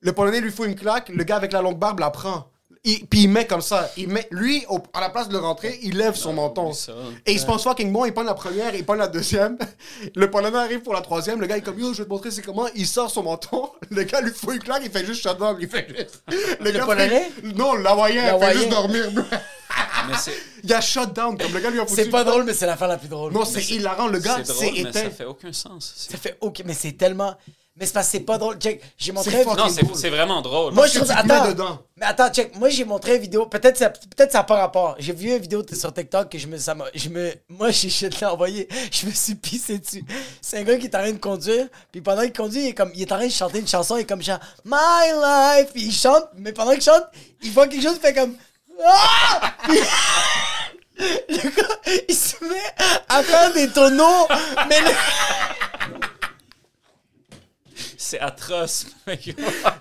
Le 0.00 0.12
Polonais 0.12 0.40
lui 0.40 0.50
faut 0.50 0.64
une 0.64 0.74
claque, 0.74 1.10
le 1.10 1.22
gars 1.24 1.36
avec 1.36 1.52
la 1.52 1.60
longue 1.60 1.78
barbe 1.78 2.00
la 2.00 2.10
prend. 2.10 2.46
Il- 2.86 3.06
puis 3.06 3.22
il 3.22 3.28
met 3.30 3.46
comme 3.46 3.62
ça. 3.62 3.90
Il 3.96 4.08
met, 4.08 4.28
lui, 4.30 4.64
au- 4.68 4.78
à 4.92 5.00
la 5.00 5.08
place 5.08 5.28
de 5.28 5.32
le 5.32 5.38
rentrer, 5.38 5.78
il 5.82 5.96
lève 5.96 6.14
son 6.14 6.34
menton. 6.34 6.66
oublie 6.66 6.74
ça. 6.76 6.92
Et 7.24 7.32
il 7.32 7.40
se 7.40 7.46
pense 7.46 7.62
fucking 7.64 7.90
bon, 7.90 8.04
il 8.04 8.12
prend 8.12 8.22
la 8.24 8.34
première, 8.34 8.74
il 8.74 8.84
prend 8.84 8.94
la 8.94 9.08
deuxième. 9.08 9.56
Le 10.14 10.30
Polonais 10.30 10.58
arrive 10.58 10.80
pour 10.80 10.92
la 10.92 11.00
troisième, 11.00 11.40
le 11.40 11.46
gars 11.46 11.56
il 11.56 11.60
est 11.60 11.62
comme 11.62 11.78
yo, 11.78 11.92
je 11.94 11.98
vais 11.98 12.04
te 12.04 12.10
montrer 12.10 12.30
c'est 12.30 12.42
comment. 12.42 12.66
Il 12.74 12.86
sort 12.86 13.10
son 13.10 13.22
menton, 13.22 13.70
le 13.90 14.02
gars 14.02 14.20
lui 14.20 14.32
fout 14.32 14.54
une 14.54 14.62
claque, 14.62 14.82
il 14.84 14.90
fait 14.90 15.04
juste 15.06 15.22
shut 15.22 15.38
down, 15.38 15.56
il 15.60 15.68
fait 15.68 15.86
juste. 15.88 16.22
Le, 16.60 16.70
gars 16.72 16.84
Polonais? 16.84 17.30
fait- 17.42 17.52
Non, 17.54 17.74
l'Hawaïen, 17.74 18.36
il 18.36 18.44
fait 18.44 18.54
juste 18.54 18.68
dormir. 18.68 19.10
Mais 20.06 20.14
il 20.62 20.72
a 20.74 20.80
shut 20.82 21.12
down, 21.14 21.38
comme 21.38 21.52
le 21.54 21.60
gars 21.60 21.70
lui 21.70 21.80
a 21.80 21.86
foutu. 21.86 22.02
C'est 22.02 22.10
pas 22.10 22.24
drôle, 22.24 22.44
mais 22.44 22.52
c'est 22.52 22.66
l'affaire 22.66 22.88
la 22.88 22.98
plus 22.98 23.08
drôle. 23.08 23.32
Non, 23.32 23.44
c'est 23.46 23.64
hilarant, 23.70 24.08
le 24.08 24.18
gars 24.18 24.36
c'est 24.44 24.52
c'est 24.52 24.66
drôle, 24.66 24.84
mais 24.84 24.92
ça 24.92 25.10
fait 25.10 25.24
aucun 25.24 25.52
sens. 25.52 25.94
Ça 26.10 26.18
fait 26.18 26.36
ok, 26.42 26.62
mais 26.66 26.74
c'est 26.74 26.92
tellement. 26.92 27.34
Mais 27.76 27.86
c'est 27.86 27.92
parce 27.92 28.06
que 28.06 28.12
c'est 28.12 28.20
pas 28.20 28.38
drôle. 28.38 28.56
Check, 28.58 28.80
j'ai 28.96 29.10
montré. 29.10 29.32
C'est 29.32 29.44
Non, 29.44 29.68
c'est 29.68 29.82
c'est 29.96 30.10
vraiment 30.10 30.40
drôle. 30.40 30.72
Moi, 30.74 30.86
je 30.86 30.98
trouve 31.00 31.10
attends. 31.10 31.48
dedans. 31.48 31.78
Mais 31.96 32.06
attends, 32.06 32.30
check. 32.30 32.54
Moi, 32.56 32.68
j'ai 32.68 32.84
montré 32.84 33.16
une 33.16 33.22
vidéo. 33.22 33.46
Peut-être 33.46 33.76
ça, 33.76 33.90
peut-être 33.90 34.30
ça 34.30 34.38
n'a 34.38 34.44
pas 34.44 34.54
rapport. 34.60 34.94
J'ai 35.00 35.12
vu 35.12 35.30
une 35.32 35.38
vidéo 35.38 35.64
sur 35.72 35.92
TikTok 35.92 36.28
que 36.28 36.38
je 36.38 36.46
me, 36.46 36.56
ça 36.56 36.76
je 36.94 37.08
me, 37.08 37.32
moi, 37.48 37.72
je, 37.72 37.88
je 37.88 38.06
te 38.06 38.20
l'ai 38.20 38.26
envoyé. 38.26 38.68
Je 38.92 39.06
me 39.06 39.10
suis 39.12 39.34
pissé 39.34 39.78
dessus. 39.80 40.04
C'est 40.40 40.58
un 40.58 40.62
gars 40.62 40.76
qui 40.76 40.86
est 40.86 40.94
en 40.94 41.00
train 41.00 41.10
de 41.12 41.18
conduire. 41.18 41.66
Puis 41.90 42.00
pendant 42.00 42.22
qu'il 42.22 42.32
conduit, 42.32 42.60
il 42.60 42.68
est 42.68 42.74
comme, 42.74 42.92
il 42.94 43.02
est 43.02 43.10
en 43.12 43.16
train 43.16 43.26
de 43.26 43.32
chanter 43.32 43.58
une 43.58 43.66
chanson. 43.68 43.96
Il 43.96 44.02
est 44.02 44.06
comme 44.08 44.22
genre 44.22 44.38
My 44.64 45.10
Life. 45.12 45.72
Puis 45.72 45.82
il 45.86 45.92
chante. 45.92 46.26
Mais 46.36 46.52
pendant 46.52 46.72
qu'il 46.72 46.82
chante, 46.82 47.04
il 47.42 47.50
voit 47.50 47.66
quelque 47.66 47.82
chose. 47.82 47.96
Il 47.96 48.00
fait 48.00 48.14
comme 48.14 48.36
Ah! 48.86 49.52
Puis- 49.64 49.78
le 51.28 51.50
gars, 51.50 52.02
il 52.08 52.14
se 52.14 52.36
met 52.44 52.72
à 53.08 53.20
faire 53.24 53.52
des 53.52 53.68
tonneaux. 53.68 54.28
Mais 54.68 54.80
le- 54.80 54.90
C'est 58.06 58.20
atroce. 58.20 58.84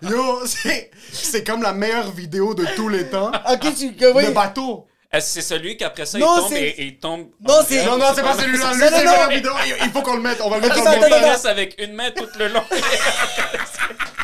Yo, 0.02 0.46
c'est 0.46 0.90
c'est 1.12 1.44
comme 1.46 1.62
la 1.62 1.74
meilleure 1.74 2.10
vidéo 2.12 2.54
de 2.54 2.66
tous 2.76 2.88
les 2.88 3.10
temps. 3.10 3.32
Ok, 3.52 3.76
tu, 3.78 3.94
que 3.96 4.14
oui. 4.14 4.28
Le 4.28 4.32
bateau. 4.32 4.88
Est-ce 5.12 5.36
que 5.36 5.42
c'est 5.42 5.48
celui 5.56 5.76
qu'après 5.76 6.06
ça, 6.06 6.18
Non, 6.18 6.38
il 6.38 6.40
tombe 6.42 6.50
c'est- 6.54 6.62
et, 6.62 6.82
et 6.82 6.86
il 6.86 6.98
tombe. 7.00 7.28
Non, 7.42 7.56
en 7.60 7.64
c'est- 7.66 7.86
Non, 7.86 7.98
non, 7.98 8.06
c'est 8.16 8.24
pas 8.24 8.38
celui-là. 8.38 8.66
Non, 8.68 8.74
Lui, 8.76 8.80
non, 8.82 8.88
c'est 8.92 9.04
non. 9.06 9.12
la 9.12 9.28
vidéo. 9.28 9.52
Il- 9.66 9.76
Il 9.86 9.92
faut 9.92 10.02
qu'on 10.02 10.16
le 10.16 10.22
mette. 10.22 10.40
On 10.42 10.50
va 10.50 10.56
le 10.56 10.62
mettre 10.62 10.74
Attends, 10.80 10.86
dans 10.86 10.92
le 11.08 11.14
attends, 11.14 11.30
attends. 11.32 11.50
avec 11.50 11.76
une 11.82 11.94
main 11.94 12.12
tout 12.12 12.26
le 12.40 12.48
long. 12.48 12.64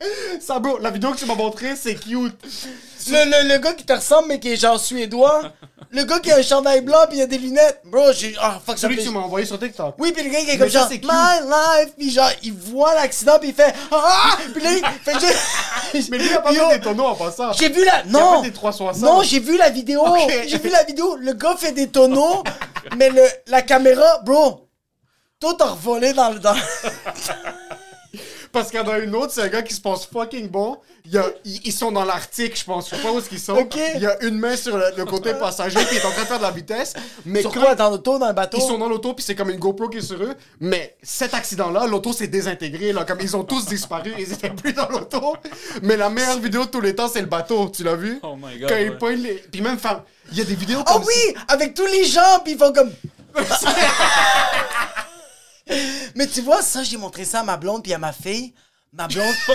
Ça, 0.40 0.58
bro, 0.58 0.78
la 0.78 0.90
vidéo 0.90 1.12
que 1.12 1.18
tu 1.18 1.26
m'as 1.26 1.34
montrée, 1.34 1.76
c'est 1.76 1.94
cute. 1.94 2.34
Le, 3.08 3.24
le, 3.44 3.48
le 3.54 3.58
gars 3.58 3.72
qui 3.72 3.84
te 3.84 3.92
ressemble, 3.92 4.28
mais 4.28 4.40
qui 4.40 4.52
est 4.52 4.56
genre 4.56 4.78
suédois. 4.80 5.42
Le 5.92 6.04
gars 6.04 6.20
qui 6.20 6.30
a 6.30 6.36
un 6.36 6.42
chandail 6.42 6.82
blanc 6.82 7.00
puis 7.08 7.18
il 7.18 7.22
a 7.22 7.26
des 7.26 7.38
lunettes. 7.38 7.80
Bro, 7.84 8.12
j'ai. 8.12 8.34
Ah, 8.40 8.60
fuck, 8.64 8.78
ça 8.78 8.86
Celui 8.86 8.96
que 8.98 9.02
tu 9.02 9.10
m'as 9.10 9.20
envoyé 9.20 9.44
sur 9.44 9.58
TikTok. 9.58 9.96
Oui, 9.98 10.12
puis 10.12 10.22
le 10.24 10.30
gars 10.30 10.40
qui 10.40 10.50
est 10.50 10.58
comme 10.58 10.68
ça, 10.70 10.80
genre, 10.80 10.88
c'est 10.88 11.00
cute. 11.00 11.10
My 11.10 11.48
life, 11.48 11.94
puis 11.98 12.10
genre, 12.10 12.30
il 12.42 12.52
voit 12.52 12.94
l'accident, 12.94 13.38
puis 13.40 13.48
il 13.48 13.54
fait 13.54 13.74
Ah! 13.90 14.36
Puis 14.54 14.62
là, 14.62 14.70
il 14.72 14.84
fait 15.04 15.18
juste. 15.20 16.08
Mais 16.10 16.18
lui, 16.18 16.26
il 16.28 16.34
a 16.34 16.40
pas 16.40 16.52
fait 16.52 16.78
des 16.78 16.84
tonneaux 16.84 17.06
en 17.06 17.14
passant. 17.16 17.52
J'ai 17.52 17.68
vu 17.70 17.84
la. 17.84 17.96
a 17.96 18.04
Non! 18.04 18.42
fait 18.42 18.50
des 18.50 18.54
360. 18.54 19.02
Non, 19.02 19.22
j'ai 19.22 19.40
vu 19.40 19.56
la 19.56 19.70
vidéo! 19.70 20.04
J'ai 20.46 20.58
vu 20.58 20.68
la 20.68 20.84
vidéo. 20.84 21.16
Le 21.16 21.32
gars 21.32 21.56
fait 21.58 21.72
des 21.72 21.88
tonneaux, 21.88 22.44
mais 22.96 23.10
le, 23.10 23.24
la 23.48 23.62
caméra, 23.62 24.18
bro, 24.24 24.68
tout 25.40 25.56
a 25.58 25.66
revolé 25.70 26.12
dans 26.12 26.30
le. 26.30 26.38
Dans... 26.38 26.54
Parce 28.52 28.70
qu'il 28.70 28.80
y 28.80 28.82
en 28.82 28.88
a 28.88 28.98
une 28.98 29.14
autre, 29.14 29.32
c'est 29.32 29.42
un 29.42 29.48
gars 29.48 29.62
qui 29.62 29.72
se 29.74 29.80
pense 29.80 30.06
fucking 30.06 30.48
bon. 30.48 30.78
Il 31.04 31.12
y 31.12 31.18
a- 31.18 31.30
ils, 31.44 31.60
ils 31.66 31.72
sont 31.72 31.92
dans 31.92 32.04
l'Arctique, 32.04 32.58
je 32.58 32.64
pense. 32.64 32.90
Je 32.90 32.96
sais 32.96 33.00
pas 33.02 33.12
où 33.12 33.18
est-ce 33.18 33.28
qu'ils 33.28 33.38
sont. 33.38 33.52
Ok. 33.54 33.76
Il 33.94 34.00
y 34.02 34.06
a 34.06 34.20
une 34.24 34.38
main 34.38 34.56
sur 34.56 34.76
le, 34.76 34.84
le 34.96 35.04
côté 35.04 35.34
passager, 35.38 35.78
puis 35.84 35.96
il 35.96 35.98
est 35.98 36.04
en 36.04 36.10
train 36.10 36.22
de 36.22 36.26
faire 36.26 36.38
de 36.38 36.42
la 36.42 36.50
vitesse. 36.50 36.94
Mais 37.24 37.42
Sur 37.42 37.52
quand 37.52 37.60
quoi, 37.60 37.74
dans 37.76 37.90
l'auto, 37.90 38.18
dans 38.18 38.26
le 38.26 38.32
bateau? 38.32 38.58
ils 38.58 38.66
sont 38.66 38.76
dans 38.78 38.88
l'auto, 38.88 39.14
puis 39.14 39.24
c'est 39.24 39.34
comme 39.36 39.50
une 39.50 39.58
GoPro 39.58 39.88
qui 39.88 39.98
est 39.98 40.02
sur 40.02 40.20
eux. 40.22 40.34
Mais 40.58 40.96
cet 41.02 41.32
accident-là, 41.34 41.86
l'auto 41.86 42.12
s'est 42.12 42.26
désintégrée. 42.26 42.92
Là, 42.92 43.04
comme 43.04 43.20
ils 43.20 43.36
ont 43.36 43.44
tous 43.44 43.66
disparu, 43.66 44.12
ils 44.18 44.32
étaient 44.32 44.50
plus 44.50 44.72
dans 44.72 44.88
l'auto. 44.88 45.36
Mais 45.82 45.96
la 45.96 46.10
meilleure 46.10 46.40
vidéo 46.40 46.64
de 46.64 46.70
tous 46.70 46.80
les 46.80 46.94
temps, 46.96 47.08
c'est 47.08 47.20
le 47.20 47.26
bateau. 47.28 47.68
Tu 47.68 47.84
l'as 47.84 47.94
vu? 47.96 48.18
Oh 48.24 48.34
my 48.36 48.58
God, 48.58 48.68
Quand 48.68 48.74
ouais. 48.74 48.86
ils 48.86 48.98
poignent 48.98 49.22
les. 49.22 49.34
Puis 49.34 49.60
même, 49.60 49.74
enfin, 49.76 50.02
il 50.32 50.38
y 50.38 50.40
a 50.40 50.44
des 50.44 50.54
vidéos 50.56 50.80
Oh 50.92 51.00
oui! 51.06 51.34
Avec 51.48 51.74
tous 51.74 51.86
les 51.86 52.04
gens, 52.04 52.40
puis 52.44 52.54
ils 52.54 52.58
font 52.58 52.72
comme... 52.72 52.90
Mais 56.14 56.26
tu 56.26 56.40
vois, 56.42 56.62
ça, 56.62 56.82
j'ai 56.82 56.96
montré 56.96 57.24
ça 57.24 57.40
à 57.40 57.42
ma 57.42 57.56
blonde 57.56 57.82
puis 57.82 57.92
à 57.94 57.98
ma 57.98 58.12
fille. 58.12 58.54
Ma 58.92 59.06
blonde... 59.06 59.34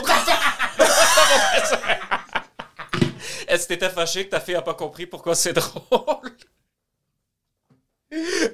Est-ce 3.47 3.63
que 3.63 3.67
t'étais 3.69 3.89
fâché 3.89 4.25
que 4.25 4.31
ta 4.31 4.39
fille 4.39 4.55
a 4.55 4.61
pas 4.61 4.73
compris 4.73 5.05
pourquoi 5.05 5.35
c'est 5.35 5.53
drôle? 5.53 6.31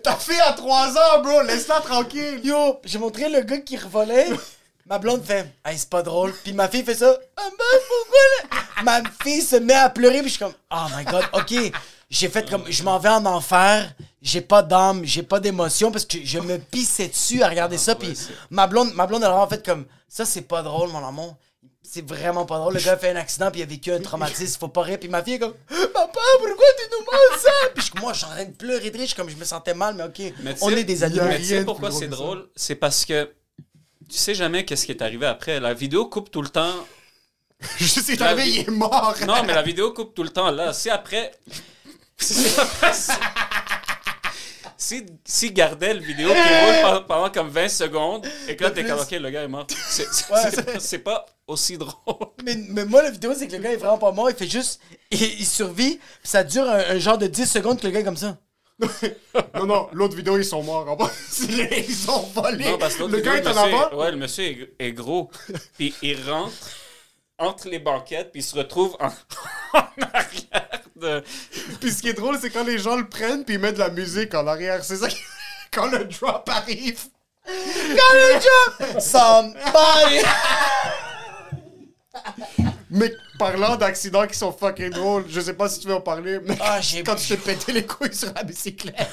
Ta 0.04 0.16
fille 0.16 0.40
a 0.42 0.54
3 0.54 0.98
ans, 0.98 1.22
bro, 1.22 1.44
laisse-la 1.44 1.82
tranquille. 1.82 2.42
Yo, 2.44 2.80
j'ai 2.84 2.98
montré 2.98 3.30
le 3.30 3.42
gars 3.42 3.60
qui 3.60 3.78
revolait. 3.78 4.30
Ma 4.86 4.98
blonde 4.98 5.24
fait 5.24 5.54
Hey, 5.64 5.78
c'est 5.78 5.90
pas 5.90 6.02
drôle. 6.02 6.34
Puis 6.44 6.54
ma 6.54 6.68
fille 6.68 6.84
fait 6.84 6.96
ça. 6.96 7.16
Ah, 7.38 7.50
ben, 7.50 7.80
pourquoi? 7.88 8.84
Ma 8.84 9.02
fille 9.24 9.42
se 9.42 9.56
met 9.58 9.74
à 9.74 9.90
pleurer. 9.90 10.20
Puis 10.20 10.30
je 10.30 10.36
suis 10.36 10.40
comme 10.40 10.54
Oh 10.72 10.86
my 10.96 11.06
god, 11.06 11.26
ok. 11.34 11.72
J'ai 12.12 12.28
fait 12.30 12.48
comme 12.48 12.64
Je 12.70 12.84
m'en 12.84 13.00
vais 13.00 13.10
en 13.10 13.26
enfer. 13.26 13.92
J'ai 14.22 14.42
pas 14.42 14.62
d'âme, 14.62 15.02
j'ai 15.04 15.24
pas 15.24 15.40
d'émotion 15.40 15.92
parce 15.92 16.06
que 16.06 16.18
je 16.24 16.38
me 16.38 16.60
pissais 16.60 17.08
dessus 17.08 17.42
à 17.42 17.50
regarder 17.50 17.78
ça. 17.80 17.96
Puis 17.96 18.14
ma 18.52 18.68
blonde, 18.68 18.94
ma 18.94 19.08
blonde, 19.08 19.24
elle 19.24 19.32
a 19.32 19.48
fait 19.50 19.66
comme 19.66 19.86
Ça, 20.08 20.26
c'est 20.26 20.44
pas 20.44 20.62
drôle, 20.62 20.90
mon 20.90 21.04
amour. 21.08 21.38
C'est 21.82 22.08
vraiment 22.08 22.46
pas 22.46 22.60
drôle. 22.60 22.76
Le 22.76 22.80
gars 22.80 22.94
a 22.94 22.98
fait 22.98 23.10
un 23.10 23.16
accident 23.16 23.50
puis 23.50 23.62
il 23.62 23.64
a 23.64 23.66
vécu 23.66 23.92
un 23.92 24.00
traumatisme. 24.00 24.60
Faut 24.60 24.68
pas 24.68 24.84
rire. 24.84 25.00
Puis 25.00 25.10
ma 25.10 25.24
fille 25.24 25.34
est 25.36 25.40
comme 25.40 25.56
Papa, 25.94 26.20
pourquoi 26.38 26.66
tu 26.78 26.86
nous 26.92 27.00
montres 27.00 27.42
ça? 27.42 27.50
Puis 27.74 27.92
je- 27.96 28.00
moi, 28.02 28.14
je 28.14 28.18
suis 28.20 28.28
en 28.28 28.30
train 28.30 28.46
de 28.46 28.52
pleurer 28.52 28.92
de 28.92 28.98
rire. 28.98 29.02
Je 29.02 29.06
suis 29.08 29.16
comme 29.16 29.30
Je 29.30 29.36
me 29.36 29.44
sentais 29.46 29.74
mal, 29.74 29.96
mais 29.96 30.04
ok. 30.04 30.34
Mais 30.44 30.56
on 30.62 30.70
est 30.70 30.84
des 30.84 31.04
animaux. 31.04 31.24
Mais 31.28 31.40
tu 31.40 31.46
sais 31.46 31.66
pourquoi 31.66 31.92
c'est 31.92 32.08
drôle? 32.08 32.48
C'est 32.56 32.76
parce 32.76 33.04
que 33.06 33.32
tu 34.10 34.18
sais 34.18 34.36
jamais 34.36 34.64
qu'est-ce 34.66 34.86
qui 34.86 34.92
est 34.92 35.02
arrivé 35.02 35.26
après. 35.26 35.60
La 35.60 35.74
vidéo 35.74 36.06
coupe 36.08 36.30
tout 36.30 36.42
le 36.42 36.50
temps. 36.50 36.74
Je 37.80 37.86
sais, 37.86 38.16
La 38.16 38.34
il 38.46 38.60
est 38.60 38.70
mort. 38.70 39.16
Non, 39.26 39.44
mais 39.46 39.54
la 39.54 39.62
vidéo 39.62 39.92
coupe 39.94 40.14
tout 40.14 40.24
le 40.24 40.30
temps 40.30 40.52
là. 40.52 40.74
Si 40.74 40.90
après. 40.90 41.32
Si. 44.78 45.06
Si, 45.24 45.52
gardait 45.52 45.94
le 45.94 46.00
vidéo 46.02 46.30
qui 46.30 46.36
roule 46.36 46.82
pendant, 46.82 47.04
pendant 47.04 47.30
comme 47.30 47.50
20 47.50 47.70
secondes 47.70 48.26
et 48.48 48.56
que 48.56 48.64
là 48.64 48.72
t'es 48.72 48.84
comme 48.84 49.00
ok 49.00 49.12
le 49.12 49.30
gars 49.30 49.44
est 49.44 49.48
mort. 49.48 49.68
C'est 50.80 51.04
pas 51.04 51.26
aussi 51.48 51.78
drôle. 51.78 51.94
Mais, 52.44 52.56
mais 52.70 52.86
moi, 52.86 53.04
la 53.04 53.12
vidéo, 53.12 53.34
c'est 53.38 53.48
que 53.48 53.56
le 53.56 53.62
gars 53.62 53.72
est 53.74 53.78
vraiment 53.78 53.98
pas 54.00 54.12
mort. 54.12 54.30
Il 54.30 54.36
fait 54.36 54.48
juste. 54.48 54.82
Il, 55.12 55.22
il 55.22 55.46
survit. 55.46 55.98
Puis 55.98 56.30
ça 56.30 56.44
dure 56.44 56.68
un, 56.68 56.80
un 56.80 56.98
genre 57.00 57.18
de 57.18 57.28
10 57.28 57.46
secondes 57.46 57.80
que 57.80 57.86
le 57.86 57.94
gars 57.94 58.00
est 58.00 58.04
comme 58.06 58.18
ça. 58.18 58.38
Non, 59.54 59.66
non, 59.66 59.90
l'autre 59.94 60.16
vidéo, 60.16 60.38
ils 60.38 60.46
sont 60.46 60.64
morts. 60.64 60.90
en 60.90 60.96
bas. 60.96 61.12
ils 61.50 62.10
ont 62.10 62.22
volé. 62.34 62.66
Non, 62.66 62.78
parce 62.78 62.96
que 62.96 63.02
l'autre 63.02 63.16
le 63.16 63.22
gars 63.22 63.36
est 63.36 63.48
en 63.48 63.56
avant. 63.56 63.96
Ouais, 63.96 64.12
le 64.12 64.18
monsieur 64.18 64.44
est, 64.46 64.74
est 64.80 64.92
gros. 64.92 65.30
puis 65.78 65.94
il 66.02 66.18
rentre 66.28 66.54
entre 67.42 67.68
les 67.70 67.80
banquettes, 67.80 68.32
puis 68.32 68.42
il 68.42 68.44
se 68.44 68.56
retrouve 68.56 68.96
en, 69.00 69.08
en 69.78 69.84
arrière 70.14 70.82
de. 70.96 71.24
Puis 71.80 71.92
ce 71.92 72.02
qui 72.02 72.10
est 72.10 72.14
drôle, 72.14 72.38
c'est 72.40 72.50
quand 72.50 72.64
les 72.64 72.78
gens 72.78 72.96
le 72.96 73.08
prennent, 73.10 73.44
puis 73.44 73.56
ils 73.56 73.60
mettent 73.60 73.76
de 73.76 73.80
la 73.80 73.90
musique 73.90 74.34
en 74.34 74.46
arrière. 74.48 74.84
C'est 74.84 74.98
ça 74.98 75.08
qui- 75.10 75.18
Quand 75.72 75.88
le 75.88 76.06
drop 76.06 76.48
arrive. 76.50 77.00
Somebody! 79.00 80.20
Mais 82.90 83.12
parlant 83.40 83.78
d'accidents 83.78 84.28
qui 84.28 84.38
sont 84.38 84.52
fucking 84.52 84.90
drôles, 84.92 85.26
je 85.30 85.40
sais 85.40 85.54
pas 85.54 85.70
si 85.70 85.80
tu 85.80 85.88
veux 85.88 85.96
en 85.96 86.02
parler, 86.02 86.40
mais 86.44 86.58
Ah, 86.60 86.80
quand 87.06 87.16
tu 87.16 87.28
t'es 87.30 87.38
pété 87.38 87.72
les 87.72 87.86
couilles 87.86 88.14
sur 88.14 88.34
la 88.34 88.44
bicyclette. 88.44 89.08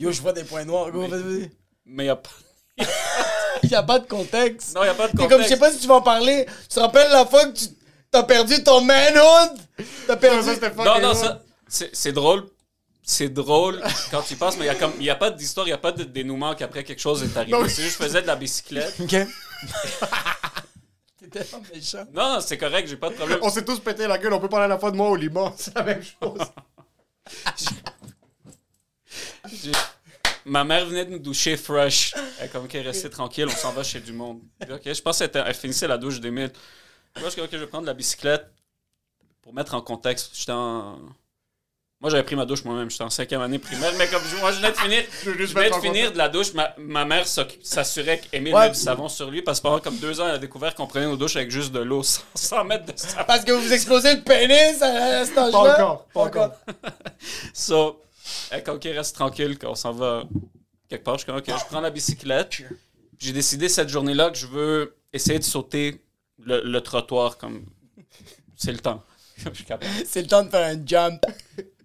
Yo, 0.00 0.10
je 0.10 0.20
vois 0.22 0.32
des 0.32 0.44
points 0.44 0.64
noirs. 0.64 0.90
Go, 0.90 1.06
vas-y. 1.06 1.50
Mais 1.84 2.04
il 2.04 2.06
y 2.06 2.10
a 2.10 2.16
pas. 2.16 2.30
Il 3.62 3.70
y 3.70 3.74
a 3.74 3.82
pas 3.82 3.98
de 3.98 4.06
contexte. 4.06 4.74
Non, 4.74 4.84
il 4.84 4.88
a 4.88 4.94
pas 4.94 5.06
de 5.08 5.12
C'est 5.12 5.16
contexte. 5.18 5.30
comme, 5.30 5.42
je 5.42 5.48
sais 5.48 5.58
pas 5.58 5.70
si 5.72 5.78
tu 5.78 5.86
vas 5.86 5.94
en 5.96 6.02
parler. 6.02 6.46
Tu 6.68 6.74
te 6.74 6.80
rappelles 6.80 7.10
la 7.10 7.26
fois 7.26 7.46
que 7.46 7.52
tu 7.58 7.66
t'as 8.10 8.22
perdu 8.24 8.62
ton 8.62 8.80
manhood? 8.82 9.58
T'as 10.06 10.16
perdu. 10.16 10.48
Non, 10.76 10.84
non, 10.84 11.00
drôle. 11.00 11.14
ça, 11.16 11.42
c'est 11.68 11.94
c'est 11.94 12.12
drôle. 12.12 12.48
C'est 13.04 13.28
drôle 13.28 13.82
quand 14.12 14.22
tu 14.22 14.34
y 14.34 14.36
penses, 14.36 14.56
mais 14.56 14.64
il 14.64 14.68
y 14.68 14.70
a 14.70 14.76
comme, 14.76 14.92
il 15.00 15.04
y 15.04 15.10
a 15.10 15.16
pas 15.16 15.30
d'histoire, 15.32 15.66
il 15.66 15.70
y 15.70 15.74
a 15.74 15.78
pas 15.78 15.90
de 15.90 16.04
dénouement 16.04 16.54
qu'après 16.54 16.84
quelque 16.84 17.00
chose 17.00 17.22
est 17.24 17.36
arrivé. 17.36 17.58
C'est 17.68 17.82
juste, 17.82 17.98
je 17.98 18.04
faisais 18.04 18.22
de 18.22 18.28
la 18.28 18.36
bicyclette. 18.36 18.94
Ok. 19.00 19.08
T'es 21.18 21.26
tellement 21.28 21.62
méchant. 21.74 22.04
Non, 22.14 22.34
non, 22.34 22.40
c'est 22.40 22.56
correct, 22.58 22.86
j'ai 22.88 22.96
pas 22.96 23.08
de 23.08 23.14
problème. 23.14 23.38
On 23.42 23.50
s'est 23.50 23.64
tous 23.64 23.80
pété 23.80 24.06
la 24.06 24.18
gueule, 24.18 24.32
on 24.32 24.38
peut 24.40 24.48
parler 24.48 24.66
à 24.66 24.68
la 24.68 24.78
fois 24.78 24.92
de 24.92 24.96
moi 24.96 25.08
au 25.08 25.16
Liban, 25.16 25.52
c'est 25.58 25.74
la 25.74 25.82
même 25.82 26.02
chose. 26.02 26.40
J'ai- 29.52 29.72
Ma 30.44 30.64
mère 30.64 30.86
venait 30.86 31.04
de 31.04 31.10
nous 31.10 31.18
doucher 31.18 31.56
fresh. 31.56 32.14
Elle 32.38 32.46
est 32.46 32.48
comme, 32.48 32.64
ok, 32.64 32.72
restez 32.72 33.10
tranquille, 33.10 33.46
on 33.48 33.56
s'en 33.56 33.72
va 33.72 33.82
chez 33.82 34.00
du 34.00 34.12
monde. 34.12 34.40
Puis, 34.60 34.72
Ok, 34.72 34.82
je 34.92 35.00
pense 35.02 35.18
qu'elle 35.18 35.54
finissait 35.54 35.86
la 35.88 35.98
douche 35.98 36.20
des 36.20 36.30
mythes. 36.30 36.56
Moi, 37.16 37.26
je 37.26 37.30
suis 37.30 37.36
comme, 37.36 37.44
ok, 37.46 37.52
je 37.52 37.58
vais 37.58 37.66
prendre 37.66 37.86
la 37.86 37.94
bicyclette 37.94 38.46
pour 39.42 39.54
mettre 39.54 39.74
en 39.74 39.80
contexte. 39.82 40.30
J'étais 40.34 40.52
en. 40.52 40.98
Moi, 42.00 42.10
j'avais 42.10 42.24
pris 42.24 42.34
ma 42.34 42.44
douche 42.44 42.64
moi-même. 42.64 42.90
J'étais 42.90 43.04
en 43.04 43.10
cinquième 43.10 43.42
année 43.42 43.60
primaire, 43.60 43.92
mais 43.96 44.08
comme 44.08 44.22
je- 44.28 44.34
moi, 44.38 44.50
je 44.50 44.56
venais 44.56 44.72
de 44.72 44.76
finir, 44.76 45.04
Je 45.24 45.30
venais 45.30 45.70
de 45.70 45.74
finir 45.76 46.10
de 46.10 46.18
la 46.18 46.28
douche. 46.28 46.52
Ma, 46.52 46.74
ma 46.76 47.04
mère 47.04 47.28
s'assurait 47.28 48.18
qu'Emile 48.18 48.52
Ouais. 48.54 48.66
met 48.66 48.70
du 48.70 48.78
savon 48.80 49.08
sur 49.08 49.30
lui 49.30 49.40
parce 49.42 49.60
que 49.60 49.62
pendant 49.62 49.78
comme 49.78 49.96
deux 49.98 50.20
ans, 50.20 50.26
elle 50.26 50.34
a 50.34 50.38
découvert 50.38 50.74
qu'on 50.74 50.88
prenait 50.88 51.06
nos 51.06 51.16
douches 51.16 51.36
avec 51.36 51.52
juste 51.52 51.70
de 51.70 51.78
l'eau 51.78 52.02
sans, 52.02 52.22
sans 52.34 52.64
mettre 52.64 52.86
de 52.92 52.98
savon. 52.98 53.22
Parce 53.28 53.44
que 53.44 53.52
vous 53.52 53.72
explosez 53.72 54.16
le 54.16 54.22
pénis 54.22 54.82
à, 54.82 55.20
à 55.20 55.24
cet 55.24 55.38
âge-là? 55.38 55.52
Pas 55.52 55.74
encore, 55.74 56.04
pas 56.06 56.20
encore. 56.22 56.50
So, 57.54 58.00
comme, 58.64 58.76
ok, 58.76 58.84
reste 58.84 59.14
tranquille, 59.14 59.58
qu'on 59.58 59.74
s'en 59.74 59.92
va 59.92 60.24
quelque 60.88 61.04
part. 61.04 61.18
Je 61.18 61.30
ok, 61.30 61.46
je 61.46 61.64
prends 61.66 61.80
la 61.80 61.90
bicyclette. 61.90 62.62
J'ai 63.18 63.32
décidé 63.32 63.68
cette 63.68 63.88
journée-là 63.88 64.30
que 64.30 64.38
je 64.38 64.46
veux 64.46 64.96
essayer 65.12 65.38
de 65.38 65.44
sauter 65.44 66.02
le, 66.38 66.62
le 66.62 66.80
trottoir 66.80 67.38
comme. 67.38 67.64
C'est 68.56 68.72
le 68.72 68.78
temps. 68.78 69.02
C'est 70.06 70.22
le 70.22 70.28
temps 70.28 70.44
de 70.44 70.50
faire 70.50 70.66
un 70.66 70.86
jump. 70.86 71.24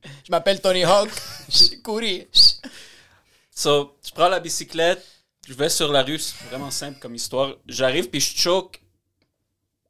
Je 0.03 0.31
m'appelle 0.31 0.61
Tony 0.61 0.83
Hawk. 0.83 1.09
Je 1.49 1.81
courir. 1.81 2.25
So, 3.57 3.97
je 4.05 4.11
prends 4.11 4.29
la 4.29 4.39
bicyclette, 4.39 5.03
je 5.47 5.53
vais 5.55 5.69
sur 5.69 5.91
la 5.91 6.03
rue, 6.03 6.19
c'est 6.19 6.45
vraiment 6.45 6.69
simple 6.69 6.99
comme 6.99 7.15
histoire. 7.15 7.55
J'arrive 7.65 8.07
puis 8.07 8.19
je 8.19 8.37
choke 8.37 8.79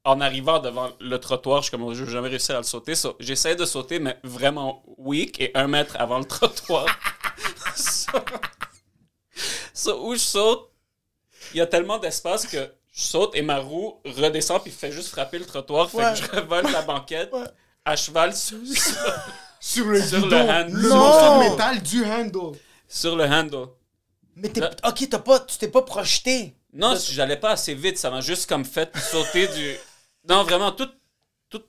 en 0.07 0.21
arrivant 0.21 0.59
devant 0.59 0.89
le 0.99 1.17
trottoir. 1.19 1.61
Je 1.61 1.69
comme, 1.71 1.93
je 1.93 2.03
vais 2.03 2.11
jamais 2.11 2.29
réussir 2.29 2.55
à 2.55 2.59
le 2.59 2.63
sauter. 2.63 2.95
So, 2.95 3.15
J'essaie 3.19 3.55
de 3.55 3.65
sauter, 3.65 3.99
mais 3.99 4.17
vraiment 4.23 4.83
weak 4.97 5.39
et 5.41 5.51
un 5.53 5.67
mètre 5.67 5.95
avant 5.99 6.17
le 6.19 6.25
trottoir. 6.25 6.85
so, 7.75 8.11
so, 9.73 10.07
où 10.07 10.13
je 10.13 10.19
saute, 10.19 10.69
il 11.53 11.57
y 11.57 11.61
a 11.61 11.67
tellement 11.67 11.97
d'espace 11.99 12.45
que 12.47 12.57
je 12.93 13.01
saute 13.01 13.35
et 13.35 13.41
ma 13.41 13.59
roue 13.59 14.01
redescend 14.05 14.61
puis 14.63 14.71
fait 14.71 14.91
juste 14.91 15.09
frapper 15.09 15.39
le 15.39 15.45
trottoir. 15.45 15.89
Fait 15.89 15.97
que 15.97 16.15
je 16.15 16.31
revole 16.41 16.71
la 16.71 16.81
banquette 16.81 17.33
à 17.85 17.95
cheval 17.95 18.35
sur, 18.35 18.57
sur, 18.65 18.93
Sur 19.59 19.85
le 19.87 20.01
Sur 20.01 20.17
le 20.19 20.23
guidon, 20.23 20.49
hand- 20.49 20.69
le 20.71 20.89
Non. 20.89 20.95
morceau 20.97 21.43
de 21.43 21.49
métal 21.49 21.81
du 21.81 22.05
handle. 22.05 22.57
sur 22.87 23.15
le 23.15 23.25
handle. 23.25 23.67
Mais 24.35 24.49
t'es. 24.49 24.61
Ok, 24.85 25.07
t'as 25.09 25.19
pas, 25.19 25.39
tu 25.41 25.57
t'es 25.57 25.67
pas 25.67 25.81
projeté. 25.81 26.55
Non, 26.73 26.95
j'allais 27.09 27.37
pas 27.37 27.51
assez 27.51 27.73
vite, 27.73 27.97
ça 27.97 28.11
m'a 28.11 28.21
juste 28.21 28.47
comme 28.47 28.63
fait 28.65 28.95
sauter 28.97 29.47
du. 29.47 29.75
Non, 30.29 30.43
vraiment, 30.43 30.71
toute, 30.71 30.93
toute 31.49 31.67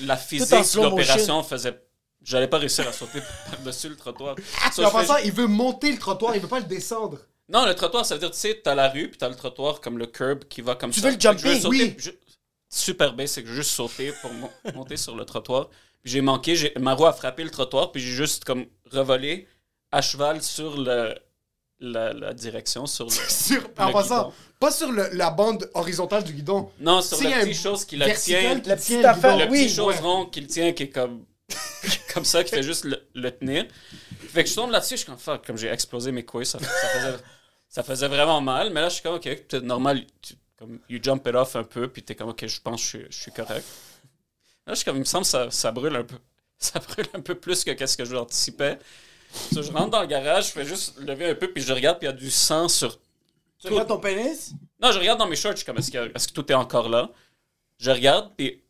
la 0.00 0.16
physique 0.16 0.50
de 0.50 0.82
l'opération 0.82 1.42
faisait. 1.42 1.80
J'allais 2.22 2.48
pas 2.48 2.58
réussir 2.58 2.86
à 2.86 2.92
sauter 2.92 3.20
par-dessus 3.50 3.88
le 3.88 3.96
trottoir. 3.96 4.34
En 4.34 4.70
je 4.70 5.06
fais 5.06 5.26
il 5.26 5.32
veut 5.32 5.46
monter 5.46 5.90
le 5.92 5.98
trottoir, 5.98 6.34
il 6.36 6.42
veut 6.42 6.48
pas 6.48 6.58
le 6.60 6.66
descendre. 6.66 7.18
Non, 7.48 7.64
le 7.66 7.74
trottoir, 7.74 8.04
ça 8.04 8.14
veut 8.14 8.20
dire, 8.20 8.30
tu 8.30 8.38
sais, 8.38 8.60
t'as 8.62 8.74
la 8.74 8.88
rue, 8.90 9.08
puis 9.08 9.18
t'as 9.18 9.28
le 9.28 9.34
trottoir 9.34 9.80
comme 9.80 9.98
le 9.98 10.06
curb 10.06 10.44
qui 10.44 10.60
va 10.60 10.74
comme 10.76 10.90
Tu 10.90 11.00
ça. 11.00 11.06
veux 11.08 11.14
le 11.14 11.20
je 11.20 11.28
jumper? 11.28 11.60
sauter, 11.60 11.68
Oui. 11.68 11.94
ju- 11.98 12.18
Super 12.72 13.14
basic, 13.14 13.44
je 13.46 13.50
veux 13.50 13.56
juste 13.56 13.70
sauter 13.72 14.12
pour 14.20 14.32
mon- 14.32 14.50
monter 14.74 14.96
sur 14.96 15.16
le 15.16 15.24
trottoir. 15.24 15.68
Puis 16.02 16.12
j'ai 16.12 16.20
manqué, 16.20 16.54
j'ai- 16.54 16.72
ma 16.78 16.94
roue 16.94 17.06
a 17.06 17.12
frappé 17.12 17.42
le 17.42 17.50
trottoir, 17.50 17.90
puis 17.90 18.00
j'ai 18.00 18.12
juste 18.12 18.44
comme 18.44 18.66
revolé 18.92 19.48
à 19.90 20.00
cheval 20.02 20.42
sur 20.42 20.76
le, 20.76 21.14
la, 21.80 22.12
la 22.12 22.32
direction, 22.34 22.86
sur 22.86 23.06
le. 23.06 23.10
Sur, 23.28 23.62
en 23.78 23.86
Le 23.88 23.92
passant, 23.92 24.16
guidon. 24.28 24.32
pas 24.58 24.70
sur 24.70 24.92
le- 24.92 25.08
la 25.12 25.30
bande 25.30 25.70
horizontale 25.74 26.24
du 26.24 26.32
guidon. 26.34 26.70
Non, 26.80 27.00
sur 27.00 27.22
la 27.22 27.30
y 27.30 27.32
a 27.34 27.40
petite 27.40 27.60
chose 27.62 27.84
qui 27.84 27.96
la 27.96 28.14
tient. 28.14 28.60
qui 28.60 28.68
La 28.68 28.76
petite 28.76 29.04
affaire, 29.04 29.36
le 29.36 29.44
oui, 29.50 29.64
petit 29.66 29.74
chose 29.74 29.94
ouais. 29.94 30.00
rond 30.00 30.26
qui 30.26 30.40
le 30.42 30.46
tient, 30.46 30.72
qui 30.72 30.84
est 30.84 30.88
comme, 30.90 31.24
comme 32.14 32.24
ça, 32.24 32.44
qui 32.44 32.50
fait 32.50 32.62
juste 32.62 32.84
le, 32.84 33.02
le 33.14 33.30
tenir. 33.30 33.66
Fait 34.28 34.44
que 34.44 34.50
je 34.50 34.54
tombe 34.54 34.70
là-dessus, 34.70 34.92
je 34.94 34.96
suis 34.98 35.06
comme, 35.06 35.18
fuck, 35.18 35.44
comme 35.46 35.56
j'ai 35.58 35.68
explosé 35.68 36.12
mes 36.12 36.24
couilles, 36.24 36.46
ça, 36.46 36.58
ça, 36.60 36.66
faisait, 36.66 37.16
ça 37.68 37.82
faisait 37.82 38.08
vraiment 38.08 38.40
mal. 38.40 38.70
Mais 38.72 38.80
là, 38.82 38.88
je 38.88 38.94
suis 38.94 39.02
comme, 39.02 39.14
ok, 39.16 39.22
peut-être 39.24 39.64
normal, 39.64 40.04
tu, 40.22 40.34
comme, 40.58 40.78
you 40.88 41.00
jump 41.02 41.26
it 41.26 41.34
off 41.34 41.56
un 41.56 41.64
peu, 41.64 41.88
puis 41.88 42.02
t'es 42.02 42.14
comme, 42.14 42.28
ok, 42.28 42.46
je 42.46 42.60
pense 42.60 42.76
que 42.80 42.82
je, 42.84 42.88
suis- 42.88 43.06
je 43.10 43.18
suis 43.22 43.32
correct. 43.32 43.64
Là, 44.66 44.74
je 44.74 44.76
suis 44.76 44.84
comme, 44.84 44.96
il 44.96 45.00
me 45.00 45.04
semble 45.04 45.24
que 45.24 45.30
ça, 45.30 45.50
ça 45.50 45.72
brûle 45.72 45.96
un 45.96 46.04
peu. 46.04 46.16
Ça 46.62 46.78
brûle 46.78 47.06
un 47.14 47.20
peu 47.22 47.34
plus 47.34 47.64
que 47.64 47.70
qu'est-ce 47.70 47.96
que 47.96 48.04
je 48.04 48.12
l'anticipais. 48.12 48.78
So, 49.32 49.62
je 49.62 49.70
rentre 49.70 49.90
dans 49.90 50.00
le 50.00 50.06
garage, 50.06 50.48
je 50.48 50.52
fais 50.52 50.64
juste 50.64 50.98
lever 50.98 51.30
un 51.30 51.34
peu, 51.34 51.52
puis 51.52 51.62
je 51.62 51.72
regarde, 51.72 51.98
puis 51.98 52.06
il 52.06 52.10
y 52.10 52.12
a 52.12 52.16
du 52.16 52.30
sang 52.30 52.68
sur 52.68 52.98
Tu 53.58 53.68
regardes 53.68 53.88
ton 53.88 53.98
pénis? 53.98 54.52
Non, 54.82 54.92
je 54.92 54.98
regarde 54.98 55.18
dans 55.18 55.26
mes 55.26 55.36
shorts, 55.36 55.52
je 55.52 55.58
suis 55.58 55.66
comme, 55.66 55.78
est-ce 55.78 55.90
que, 55.90 56.12
est-ce 56.14 56.28
que 56.28 56.32
tout 56.32 56.50
est 56.50 56.54
encore 56.54 56.88
là? 56.88 57.10
Je 57.78 57.90
regarde, 57.90 58.30
puis 58.36 58.62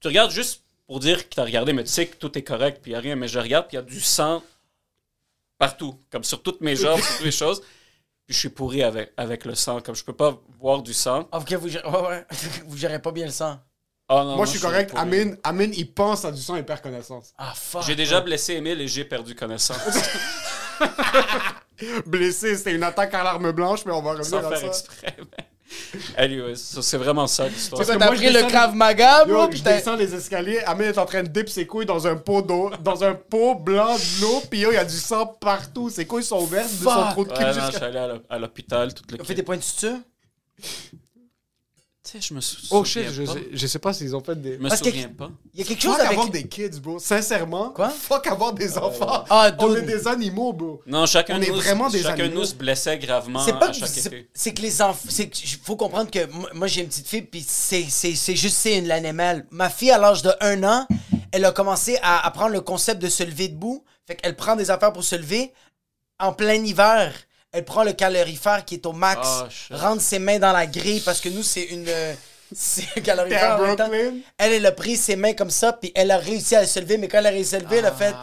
tu 0.00 0.08
regardes 0.08 0.30
juste 0.30 0.62
pour 0.86 1.00
dire 1.00 1.28
que 1.28 1.34
tu 1.34 1.40
as 1.40 1.44
regardé, 1.44 1.72
mais 1.72 1.84
tu 1.84 1.90
sais 1.90 2.06
que 2.06 2.16
tout 2.16 2.36
est 2.36 2.42
correct, 2.42 2.80
puis 2.82 2.90
il 2.90 2.94
n'y 2.94 2.98
a 2.98 3.00
rien. 3.00 3.16
Mais 3.16 3.28
je 3.28 3.38
regarde, 3.38 3.66
puis 3.66 3.76
il 3.76 3.80
y 3.80 3.82
a 3.82 3.82
du 3.82 4.00
sang 4.00 4.42
partout, 5.58 5.98
comme 6.10 6.24
sur 6.24 6.42
toutes 6.42 6.60
mes 6.60 6.76
jambes, 6.76 7.00
sur 7.00 7.16
toutes 7.16 7.24
les 7.24 7.32
choses. 7.32 7.60
Puis 8.26 8.34
je 8.34 8.38
suis 8.38 8.48
pourri 8.48 8.82
avec, 8.82 9.12
avec 9.16 9.44
le 9.44 9.54
sang, 9.54 9.80
comme 9.80 9.94
je 9.94 10.04
peux 10.04 10.14
pas 10.14 10.40
voir 10.58 10.82
du 10.82 10.94
sang. 10.94 11.28
Ah, 11.32 11.38
ok, 11.38 11.52
vous, 11.54 11.68
ouais. 11.68 12.26
vous 12.66 12.76
gérez 12.76 13.00
pas 13.00 13.12
bien 13.12 13.26
le 13.26 13.32
sang. 13.32 13.58
Ah 14.08 14.22
non, 14.24 14.36
Moi, 14.36 14.44
je 14.46 14.50
suis 14.52 14.60
correct. 14.60 14.90
pourri. 14.90 15.02
Amin, 15.02 15.34
Amin, 15.42 15.70
il 15.72 15.90
pense 15.92 16.24
à 16.26 16.30
du 16.32 16.40
sang 16.40 16.56
et 16.56 16.62
perd 16.62 16.80
connaissance. 16.82 17.32
Ah, 17.38 17.52
fuck. 17.56 17.82
J'ai 17.86 17.96
déjà 17.96 18.20
blessé 18.20 18.54
Emile 18.54 18.80
et 18.82 18.88
j'ai 18.88 19.04
perdu 19.04 19.34
connaissance. 19.34 19.78
Blessé, 22.06 22.56
c'était 22.56 22.74
une 22.74 22.82
attaque 22.82 23.14
à 23.14 23.22
l'arme 23.24 23.50
blanche, 23.52 23.80
mais 23.84 23.92
on 23.92 24.02
va 24.02 24.10
revenir 24.12 24.26
Sans 24.26 24.38
à 24.38 24.48
faire 24.50 24.58
ça. 24.58 24.66
exprès. 24.66 25.16
mais- 25.18 26.54
ça, 26.54 26.82
c'est 26.82 26.98
vraiment 26.98 27.26
ça 27.26 27.48
l'histoire. 27.48 27.78
Parce 27.78 27.88
Toi, 27.88 27.96
que 27.96 28.00
t'as 28.00 28.06
moi, 28.06 28.14
je 28.14 28.20
pris 28.20 28.28
le 28.28 28.34
descends 28.34 28.48
Krav 28.48 28.74
Maga, 28.76 29.24
Yo, 29.26 29.34
bro, 29.34 29.50
je 29.50 29.62
descends 29.62 29.96
les 29.96 30.14
escaliers, 30.14 30.60
Amin 30.66 30.84
est 30.84 30.98
en 30.98 31.06
train 31.06 31.22
de 31.22 31.28
dip 31.28 31.48
ses 31.48 31.66
couilles 31.66 31.86
dans 31.86 32.06
un 32.06 32.16
pot 32.16 32.42
d'eau, 32.42 32.70
dans 32.80 33.02
un 33.02 33.14
pot 33.14 33.54
blanc 33.56 33.96
d'eau, 34.20 34.42
puis 34.50 34.60
yo, 34.60 34.70
il 34.70 34.74
y 34.74 34.78
a 34.78 34.84
du 34.84 34.96
sang 34.96 35.26
partout. 35.26 35.90
Ses 35.90 36.06
couilles 36.06 36.22
sont 36.22 36.40
ouvertes 36.42 36.70
de 36.70 36.84
son 36.84 36.90
Fuck. 36.90 37.10
trou 37.10 37.24
de 37.24 37.32
cul 37.32 37.38
Ouais, 37.38 37.46
non, 37.46 37.52
je 37.54 37.60
jusqu'à... 37.60 37.76
suis 37.78 37.86
allé 37.86 37.98
à 37.98 38.06
l'hô- 38.08 38.22
à 38.30 38.38
l'hôpital, 38.38 38.94
tout 38.94 39.02
le 39.10 39.20
On 39.20 39.24
fait 39.24 39.34
des 39.34 39.42
points 39.42 39.56
de 39.56 39.62
suture? 39.62 39.96
Tu 42.04 42.10
sais, 42.10 42.20
je 42.20 42.34
me 42.34 42.40
sou- 42.42 42.58
Oh 42.70 42.84
souviens 42.84 43.08
shit, 43.10 43.14
je 43.14 43.22
pas. 43.24 43.32
sais, 43.32 43.48
je 43.50 43.66
sais 43.66 43.78
pas 43.78 43.94
s'ils 43.94 44.14
ont 44.14 44.20
fait 44.22 44.38
des... 44.38 44.56
Je 44.56 44.58
me 44.58 44.68
Parce 44.68 44.82
que- 44.82 44.90
souviens 44.90 45.08
pas. 45.08 45.30
Il 45.54 45.60
y 45.60 45.62
a 45.62 45.66
quelque 45.66 45.80
chose 45.80 45.92
Fuck 45.92 46.00
avec... 46.00 46.12
avoir 46.12 46.28
des 46.28 46.46
kids, 46.46 46.80
bro. 46.82 46.98
Sincèrement. 46.98 47.70
Quoi? 47.70 47.88
Fuck 47.88 48.26
avoir 48.26 48.52
des 48.52 48.76
enfants. 48.76 49.24
Ah, 49.30 49.50
On 49.58 49.68
dude. 49.68 49.78
est 49.78 49.82
des 49.86 50.06
animaux, 50.06 50.52
bro. 50.52 50.82
Non, 50.86 51.06
chacun, 51.06 51.36
On 51.36 51.38
de 51.38 51.44
est 51.44 51.48
nous, 51.48 51.56
vraiment 51.56 51.88
des 51.88 52.02
chacun 52.02 52.16
de 52.16 52.22
animaux. 52.24 52.40
nous 52.40 52.46
se 52.46 52.54
blessait 52.54 52.98
gravement 52.98 53.42
C'est 53.42 53.58
pas 53.58 53.68
à 53.68 53.70
que- 53.70 53.76
chaque 53.78 53.88
c'est- 53.88 54.06
été. 54.06 54.28
c'est 54.34 54.52
que 54.52 54.60
les 54.60 54.82
enfants 54.82 55.08
c'est 55.08 55.28
que 55.30 55.36
j- 55.36 55.58
faut 55.64 55.76
comprendre 55.76 56.10
que 56.10 56.26
moi, 56.26 56.50
moi, 56.52 56.66
j'ai 56.66 56.82
une 56.82 56.88
petite 56.88 57.08
fille 57.08 57.22
puis 57.22 57.42
c'est 57.46 57.86
c'est 57.88 58.14
c'est 58.14 58.36
juste 58.36 58.56
c'est 58.58 58.76
une 58.76 58.86
l'animal 58.86 59.46
ma 59.50 59.70
fille 59.70 59.90
à 59.90 59.96
l'âge 59.96 60.20
de 60.22 60.30
un 60.42 60.62
an 60.62 60.86
elle 61.32 61.46
a 61.46 61.52
commencé 61.52 61.98
à 62.02 62.26
apprendre 62.26 62.50
le 62.52 62.60
concept 62.60 63.00
de 63.00 63.08
se 63.08 63.22
lever 63.22 63.48
debout 63.48 63.82
fait 64.06 64.16
qu'elle 64.16 64.36
prend 64.36 64.56
des 64.56 64.70
affaires 64.70 64.92
pour 64.92 65.04
se 65.04 65.16
lever 65.16 65.52
en 66.20 66.32
plein 66.34 66.62
hiver 66.62 67.14
elle 67.54 67.64
prend 67.64 67.84
le 67.84 67.92
calorifère 67.92 68.64
qui 68.64 68.74
est 68.74 68.84
au 68.86 68.92
max 68.92 69.20
Ah, 69.22 69.48
rentre 69.70 70.02
ses 70.02 70.18
mains 70.18 70.38
dans 70.38 70.52
la 70.52 70.66
grille 70.66 71.00
parce 71.00 71.20
que 71.20 71.28
nous 71.28 71.42
c'est 71.42 71.62
une 71.62 71.86
euh, 71.88 72.12
c'est 72.54 72.84
un 72.96 73.00
calorifère 73.00 73.52
à 73.52 73.58
en 73.58 73.66
même 73.66 73.76
temps. 73.76 73.86
Brooklyn? 73.88 74.14
elle 74.36 74.52
elle 74.52 74.66
a 74.66 74.72
pris 74.72 74.96
ses 74.96 75.16
mains 75.16 75.32
comme 75.32 75.50
ça 75.50 75.72
puis 75.72 75.92
elle 75.94 76.10
a 76.10 76.18
réussi 76.18 76.56
à 76.56 76.66
se 76.66 76.80
lever 76.80 76.98
mais 76.98 77.08
quand 77.08 77.18
elle 77.18 77.26
a 77.26 77.30
réussi 77.30 77.54
à 77.56 77.60
se 77.60 77.64
lever 77.64 77.76
elle 77.78 77.86
a 77.86 77.92
fait 77.92 78.14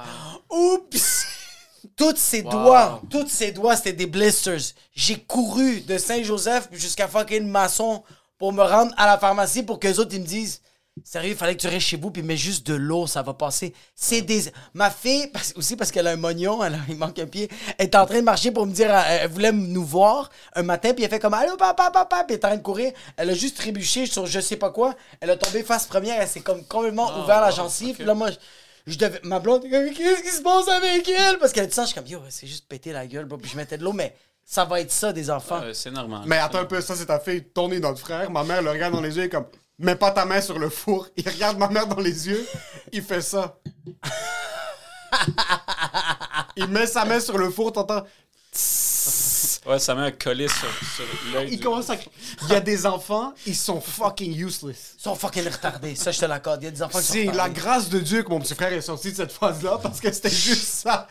oups 0.50 1.26
tous 1.96 2.16
ses 2.18 2.42
doigts, 2.44 3.02
tous 3.10 3.28
ses 3.28 3.52
doigts, 3.52 3.76
c'était 3.76 3.94
des 3.94 4.06
blisters. 4.06 4.74
J'ai 4.94 5.18
couru 5.18 5.82
de 5.82 5.98
Saint-Joseph 5.98 6.68
jusqu'à 6.72 7.08
fucking 7.08 7.46
Masson 7.48 8.04
pour 8.38 8.54
me 8.54 8.64
rendre 8.64 8.94
à 8.98 9.06
la 9.08 9.18
pharmacie 9.18 9.64
pour 9.64 9.80
que 9.80 9.88
les 9.88 10.00
autres 10.00 10.14
ils 10.14 10.22
me 10.22 10.26
disent 10.26 10.62
Sérieux, 11.06 11.32
il 11.32 11.38
fallait 11.38 11.56
que 11.56 11.62
tu 11.62 11.68
restes 11.68 11.88
chez 11.88 11.96
vous 11.98 12.12
puis 12.12 12.22
mets 12.22 12.36
juste 12.36 12.68
de 12.68 12.74
l'eau, 12.74 13.08
ça 13.08 13.22
va 13.22 13.34
passer. 13.34 13.74
C'est 13.96 14.22
des. 14.22 14.52
Ma 14.74 14.92
fille, 14.92 15.28
parce- 15.28 15.54
aussi 15.56 15.78
parce 15.78 15.90
qu'elle 15.90 16.06
a 16.06 16.12
un 16.12 16.16
mognon, 16.18 16.62
elle 16.64 16.74
a- 16.74 16.80
il 16.90 16.98
manque 16.98 17.18
un 17.18 17.26
pied, 17.28 17.50
elle 17.78 17.86
est 17.88 17.96
en 17.96 18.06
train 18.06 18.20
de 18.20 18.26
marcher 18.26 18.52
pour 18.52 18.66
me 18.66 18.74
dire, 18.74 18.94
elle, 18.94 19.22
elle 19.24 19.30
voulait 19.30 19.54
nous 19.54 19.86
voir 19.86 20.30
un 20.54 20.64
matin 20.64 20.94
puis 20.94 21.04
elle 21.06 21.10
fait 21.10 21.20
comme 21.20 21.34
Allô, 21.34 21.56
papa, 21.56 21.92
papa, 21.92 22.26
puis 22.26 22.36
elle 22.36 22.42
est 22.42 22.46
en 22.46 22.50
train 22.50 22.58
de 22.58 22.62
courir. 22.62 22.92
Elle 23.16 23.30
a 23.30 23.34
juste 23.34 23.58
trébuché 23.58 24.06
sur 24.06 24.26
je 24.26 24.40
sais 24.42 24.58
pas 24.58 24.70
quoi. 24.70 24.94
Elle 25.22 25.30
a 25.30 25.38
tombé 25.38 25.64
face 25.64 25.86
première, 25.88 26.22
elle 26.22 26.28
s'est 26.28 26.42
comme 26.42 26.64
complètement 26.66 27.24
ouvert 27.24 27.40
la 27.40 27.52
gencive. 27.52 27.92
ok. 27.92 27.96
Puis 27.96 28.06
là, 28.06 28.14
moi, 28.14 28.30
je- 28.32 28.38
je 28.88 28.98
devais, 28.98 29.22
ma 29.24 29.40
blonde, 29.40 29.64
qu'est-ce 29.64 30.22
qui 30.24 30.36
se 30.36 30.42
passe 30.42 30.68
avec 30.68 31.08
elle? 31.08 31.40
Parce 31.40 31.54
qu'elle 31.54 31.64
a 31.64 31.68
du 31.68 31.74
sang, 31.74 31.84
je 31.84 31.88
suis 31.88 31.96
comme, 31.96 32.08
yo, 32.08 32.20
c'est 32.30 32.48
juste 32.48 32.68
péter 32.68 32.92
la 32.92 33.08
gueule, 33.08 33.26
bro. 33.26 33.38
Puis 33.38 33.50
je 33.50 33.56
mettais 33.56 33.78
de 33.78 33.84
l'eau, 33.86 33.94
mais 33.94 34.14
ça 34.44 34.66
va 34.66 34.82
être 34.82 34.92
ça, 34.92 35.14
des 35.14 35.30
enfants. 35.32 35.62
C'est 35.74 35.92
normal. 35.92 36.24
Mais 36.26 36.38
attends 36.38 36.60
un 36.60 36.66
peu, 36.66 36.82
ça 36.82 36.96
c'est 36.98 37.06
ta 37.06 37.20
fille, 37.22 37.44
Tony, 37.46 37.80
notre 37.80 38.00
frère. 38.00 38.30
Ma 38.30 38.44
mère 38.44 38.62
le 38.62 38.70
regarde 38.72 38.94
dans 38.94 39.00
les 39.02 39.16
yeux 39.16 39.24
et 39.24 39.30
comme, 39.30 39.46
mets 39.86 39.96
pas 39.96 40.12
ta 40.12 40.26
main 40.26 40.42
sur 40.42 40.58
le 40.60 40.70
four. 40.70 41.08
Il 41.18 41.28
regarde 41.28 41.58
ma 41.58 41.68
mère 41.68 41.88
dans 41.88 42.00
les 42.00 42.28
yeux, 42.28 42.46
il 42.92 43.02
fait 43.04 43.22
ça. 43.22 43.58
il 46.56 46.68
met 46.68 46.88
sa 46.88 47.06
main 47.06 47.20
sur 47.20 47.38
le 47.38 47.50
four, 47.50 47.72
t'entends? 47.74 48.04
Ouais, 49.66 49.80
ça 49.80 49.94
met 49.96 50.02
un 50.02 50.12
collier 50.12 50.48
sur, 50.48 50.68
sur 50.96 51.06
l'œil. 51.34 51.48
Il 51.52 51.58
du- 51.58 51.64
commence 51.64 51.90
à. 51.90 51.96
Il 51.96 52.50
y 52.50 52.56
a 52.56 52.60
des 52.60 52.86
enfants, 52.86 53.34
ils 53.46 53.56
sont 53.56 53.80
fucking 53.80 54.36
useless. 54.36 54.96
Ils 54.98 55.04
sont 55.04 55.16
fucking 55.16 55.48
retardés. 55.48 55.96
Ça, 55.96 56.12
je 56.12 56.20
te 56.20 56.26
l'accorde. 56.26 56.62
Il 56.62 56.66
y 56.66 56.68
a 56.68 56.72
des 56.72 56.82
enfants 56.82 57.00
qui 57.00 57.06
sont 57.06 57.14
C'est 57.14 57.26
la 57.26 57.50
grâce 57.50 57.90
de 57.90 58.00
Dieu 58.00 58.24
que 58.24 58.30
mon 58.30 58.40
petit 58.40 58.56
frère 58.56 58.74
est 58.74 58.82
sorti 58.82 59.12
de 59.12 59.18
cette 59.18 59.32
phase-là 59.32 59.80
parce 59.82 60.00
que 60.00 60.12
c'était 60.12 60.30
juste 60.30 60.64
ça. 60.64 61.08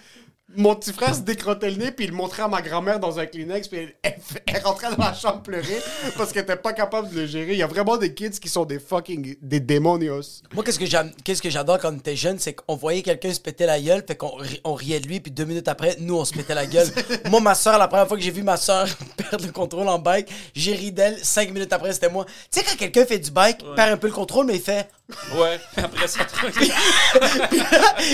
Mon 0.56 0.74
petit 0.74 0.92
frère 0.92 1.14
se 1.14 1.20
décrottait 1.20 1.70
le 1.70 1.76
nez 1.76 1.92
puis 1.92 2.06
il 2.06 2.10
le 2.10 2.16
montrait 2.16 2.42
à 2.42 2.48
ma 2.48 2.60
grand-mère 2.60 2.98
dans 2.98 3.18
un 3.20 3.26
Kleenex 3.26 3.68
puis 3.68 3.78
elle, 3.78 3.94
elle- 4.02 4.18
elle 4.46 4.62
rentrait 4.62 4.90
dans 4.96 5.04
la 5.04 5.14
chambre 5.14 5.42
pleurer 5.42 5.80
parce 6.16 6.32
qu'elle 6.32 6.42
était 6.42 6.56
pas 6.56 6.72
capable 6.72 7.08
de 7.10 7.20
le 7.20 7.26
gérer. 7.26 7.52
Il 7.52 7.58
y 7.58 7.62
a 7.62 7.66
vraiment 7.68 7.96
des 7.96 8.14
kids 8.14 8.30
qui 8.40 8.48
sont 8.48 8.64
des 8.64 8.80
fucking 8.80 9.36
des 9.40 9.60
démonios. 9.60 10.42
Moi, 10.52 10.64
qu'est-ce 10.64 10.78
que 10.78 10.86
j'aime- 10.86 11.12
qu'est-ce 11.24 11.40
que 11.40 11.50
j'adore 11.50 11.78
quand 11.78 11.92
on 11.92 11.96
était 11.98 12.16
jeune, 12.16 12.38
c'est 12.38 12.54
qu'on 12.54 12.74
voyait 12.74 13.02
quelqu'un 13.02 13.32
se 13.32 13.38
péter 13.40 13.64
la 13.66 13.80
gueule, 13.80 14.02
fait 14.06 14.16
qu'on 14.16 14.34
ri- 14.36 14.60
on 14.64 14.74
riait 14.74 14.98
de 15.00 15.06
lui, 15.06 15.20
puis 15.20 15.30
deux 15.30 15.44
minutes 15.44 15.68
après, 15.68 15.96
nous, 16.00 16.16
on 16.16 16.24
se 16.24 16.32
pétait 16.32 16.54
la 16.54 16.66
gueule. 16.66 16.88
moi, 17.30 17.40
ma 17.40 17.54
soeur, 17.54 17.78
la 17.78 17.86
première 17.86 18.08
fois 18.08 18.16
que 18.16 18.22
j'ai 18.22 18.30
vu 18.32 18.42
ma 18.42 18.56
soeur 18.56 18.88
perdre 19.16 19.46
le 19.46 19.52
contrôle 19.52 19.88
en 19.88 19.98
bike, 20.00 20.28
j'ai 20.54 20.72
ri 20.74 20.90
d'elle. 20.90 21.16
Cinq 21.22 21.52
minutes 21.52 21.72
après, 21.72 21.92
c'était 21.92 22.10
moi. 22.10 22.24
Tu 22.50 22.58
sais, 22.58 22.64
quand 22.68 22.76
quelqu'un 22.76 23.06
fait 23.06 23.18
du 23.20 23.30
bike, 23.30 23.58
perd 23.76 23.92
un 23.92 23.96
peu 23.96 24.08
le 24.08 24.12
contrôle, 24.12 24.46
mais 24.46 24.56
il 24.56 24.62
fait. 24.62 24.88
Ouais, 25.36 25.60
après 25.76 26.08
ça, 26.08 26.20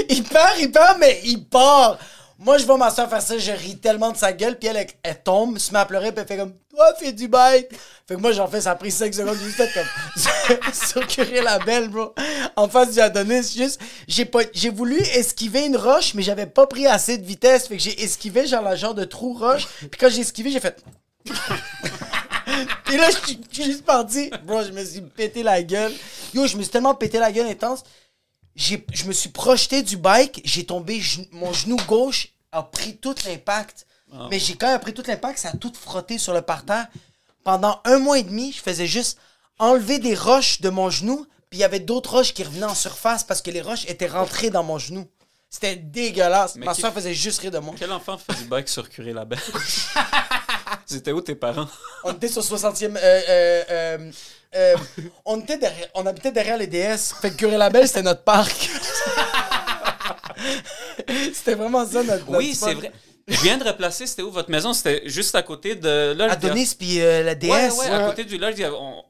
il 0.09 0.23
perd, 0.25 0.55
il 0.61 0.71
perd, 0.73 0.99
mais 0.99 1.21
il 1.25 1.45
part. 1.45 1.99
Moi, 2.39 2.59
je 2.59 2.67
vois 2.67 2.77
ma 2.77 2.91
soeur 2.91 3.09
faire 3.09 3.23
ça, 3.23 3.39
je 3.39 3.51
ris 3.51 3.79
tellement 3.79 4.13
de 4.13 4.17
sa 4.17 4.33
gueule, 4.33 4.59
puis 4.59 4.69
elle, 4.69 4.87
elle, 5.03 5.23
tombe, 5.23 5.59
se 5.59 5.73
met 5.73 5.79
à 5.79 5.87
pleurer, 5.87 6.13
puis 6.13 6.21
elle 6.21 6.27
fait 6.27 6.37
comme 6.37 6.53
Toi, 6.69 6.95
fais 6.99 7.13
du 7.13 7.29
bike. 7.29 7.69
Fait 8.07 8.15
que 8.15 8.21
moi, 8.21 8.33
j'en 8.33 8.47
fais, 8.47 8.61
ça 8.61 8.73
a 8.73 8.75
pris 8.75 8.91
5 8.91 9.15
secondes, 9.15 9.39
juste 9.39 9.63
comme 9.73 10.63
Surcurer 10.73 11.41
la 11.41 11.59
belle, 11.59 11.89
bro. 11.89 12.15
En 12.55 12.69
face 12.69 12.93
du 12.93 13.01
Adonis, 13.01 13.55
juste, 13.57 13.81
j'ai 14.07 14.27
pas, 14.27 14.43
j'ai 14.53 14.69
voulu 14.69 14.99
esquiver 14.99 15.65
une 15.65 15.79
roche, 15.79 16.13
mais 16.13 16.23
j'avais 16.23 16.47
pas 16.47 16.67
pris 16.67 16.87
assez 16.87 17.17
de 17.17 17.25
vitesse, 17.25 17.69
fait 17.69 17.79
que 17.79 17.83
j'ai 17.83 18.03
esquivé, 18.03 18.47
genre, 18.47 18.63
la 18.63 18.77
genre 18.77 18.95
de 18.95 19.05
trou 19.05 19.33
roche, 19.33 19.67
puis 19.81 19.99
quand 19.99 20.11
j'ai 20.11 20.21
esquivé, 20.21 20.51
j'ai 20.51 20.61
fait. 20.61 20.83
Et 22.93 22.97
là, 22.97 23.09
je 23.11 23.17
suis 23.27 23.65
juste 23.65 23.85
parti. 23.85 24.31
Bro, 24.45 24.63
je 24.65 24.73
me 24.73 24.85
suis 24.85 25.01
pété 25.01 25.43
la 25.43 25.63
gueule. 25.63 25.93
Yo, 26.33 26.47
je 26.47 26.57
me 26.57 26.63
suis 26.63 26.71
tellement 26.71 26.95
pété 26.95 27.19
la 27.19 27.33
gueule 27.33 27.47
intense. 27.47 27.83
J'ai- 28.57 28.85
Je 28.93 29.05
me 29.05 29.13
suis 29.13 29.29
projeté 29.29 29.83
du 29.83 29.97
bike. 29.97 30.41
J'ai 30.45 30.65
tombé. 30.65 31.01
Mon 31.33 31.53
genou 31.53 31.77
gauche 31.87 32.29
a 32.53 32.63
pris 32.63 32.97
tout 32.97 33.15
l'impact. 33.27 33.87
Mais 34.31 34.39
j'ai 34.39 34.55
quand 34.57 34.69
même 34.69 34.81
pris 34.81 34.95
tout 34.95 35.03
l'impact. 35.07 35.39
Ça 35.39 35.51
a 35.51 35.57
tout 35.57 35.73
frotté 35.79 36.17
sur 36.19 36.33
le 36.33 36.41
parterre. 36.43 36.87
Pendant 37.45 37.81
un 37.85 37.99
mois 37.99 38.19
et 38.19 38.23
demi, 38.23 38.53
je 38.53 38.61
faisais 38.63 38.87
juste 38.87 39.19
enlever 39.59 39.99
des 39.99 40.15
roches 40.15 40.61
de 40.61 40.71
mon 40.71 40.91
genou. 40.91 41.27
Puis 41.51 41.59
il 41.59 41.61
y 41.61 41.65
avait 41.65 41.81
d'autres 41.81 42.11
roches 42.17 42.33
qui 42.35 42.43
revenaient 42.43 42.65
en 42.67 42.75
surface 42.75 43.23
parce 43.25 43.43
que 43.43 43.51
les 43.51 43.61
roches 43.63 43.85
étaient 43.89 44.09
rentrées 44.09 44.51
dans 44.51 44.65
mon 44.65 44.79
genou. 44.79 45.07
C'était 45.49 45.77
dégueulasse. 45.77 46.57
Mais 46.57 46.67
Ma 46.67 46.75
qui- 46.75 46.81
soeur 46.81 46.93
faisait 46.93 47.15
juste 47.15 47.41
rire 47.41 47.51
de 47.51 47.59
moi. 47.59 47.75
Quel 47.79 47.91
enfant 47.93 48.19
fait 48.19 48.35
du 48.35 48.45
bike 48.45 48.69
sur 48.69 48.89
Curé 48.89 49.13
la 49.13 49.25
Belle 49.25 49.39
C'était 50.87 51.13
où 51.13 51.21
tes 51.21 51.35
parents? 51.35 51.69
On 52.05 52.13
était 52.13 52.29
sur 52.29 52.43
60e. 52.43 52.97
euh, 52.97 53.23
euh, 53.29 53.65
euh, 53.71 53.99
euh, 54.55 54.77
on, 55.25 55.41
était 55.41 55.59
derrière, 55.59 55.89
on 55.95 56.05
habitait 56.07 56.33
derrière 56.33 56.57
les 56.59 56.67
DS. 56.67 57.15
Fait 57.21 57.31
que 57.31 57.37
Curé-Labelle, 57.37 57.87
c'était 57.89 58.03
notre 58.03 58.23
parc. 58.23 58.71
c'était 61.33 61.55
vraiment 61.55 61.87
ça 61.87 62.03
notre. 62.03 62.25
Oui, 62.29 62.49
notre 62.49 62.59
c'est 62.59 62.71
spot. 62.71 62.75
vrai. 62.77 62.93
Je 63.29 63.41
viens 63.43 63.59
de 63.59 63.65
replacer, 63.65 64.07
c'était 64.07 64.23
où 64.23 64.31
votre 64.31 64.51
maison? 64.51 64.73
C'était 64.73 65.03
juste 65.09 65.35
à 65.35 65.43
côté 65.43 65.75
de 65.75 66.15
là. 66.17 66.31
Adonis 66.31 66.75
puis 66.79 67.01
euh, 67.01 67.23
la 67.25 67.35
DS. 67.35 67.49
Ouais, 67.51 67.71
ouais, 67.73 67.87
à 67.91 68.07
côté 68.09 68.25
du 68.25 68.39
lodge, 68.39 68.55
il 68.57 68.61
y 68.61 68.65
avait- 68.65 68.77
on- 68.79 69.03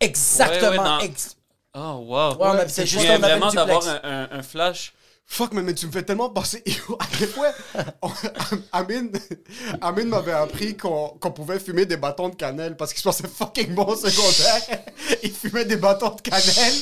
Exactement. 0.00 0.70
Ouais, 0.70 0.78
ouais, 0.78 0.84
dans- 0.84 0.98
ex- 1.00 1.36
Oh, 1.74 2.04
wow. 2.06 2.30
Ouais, 2.32 2.36
on 2.40 2.50
habitait 2.58 2.84
Je 2.86 2.90
juste 2.98 3.06
on 3.06 3.10
avait 3.14 3.18
vraiment 3.18 3.50
d'avoir 3.52 3.86
un, 3.88 4.00
un- 4.02 4.28
un 4.38 4.42
flash. 4.42 4.92
Fuck, 5.26 5.54
mais, 5.54 5.62
mais 5.62 5.74
tu 5.74 5.86
me 5.86 5.92
fais 5.92 6.02
tellement 6.02 6.28
penser. 6.28 6.62
À 6.98 7.06
quel 7.18 7.28
point. 7.30 7.52
on- 8.02 8.10
Amine, 8.72 9.10
Amine 9.80 10.08
m'avait 10.08 10.32
appris 10.32 10.76
qu'on 10.76 11.08
qu'on 11.20 11.30
pouvait 11.32 11.58
fumer 11.58 11.86
des 11.86 11.96
bâtons 11.96 12.28
de 12.28 12.34
cannelle 12.34 12.76
parce 12.76 12.92
qu'il 12.92 12.98
se 13.00 13.08
pensait 13.08 13.26
fucking 13.28 13.74
bon 13.74 13.84
au 13.84 13.96
secondaire. 13.96 14.80
Il 15.22 15.32
fumait 15.32 15.64
des 15.64 15.76
bâtons 15.76 16.14
de 16.14 16.20
cannelle. 16.20 16.74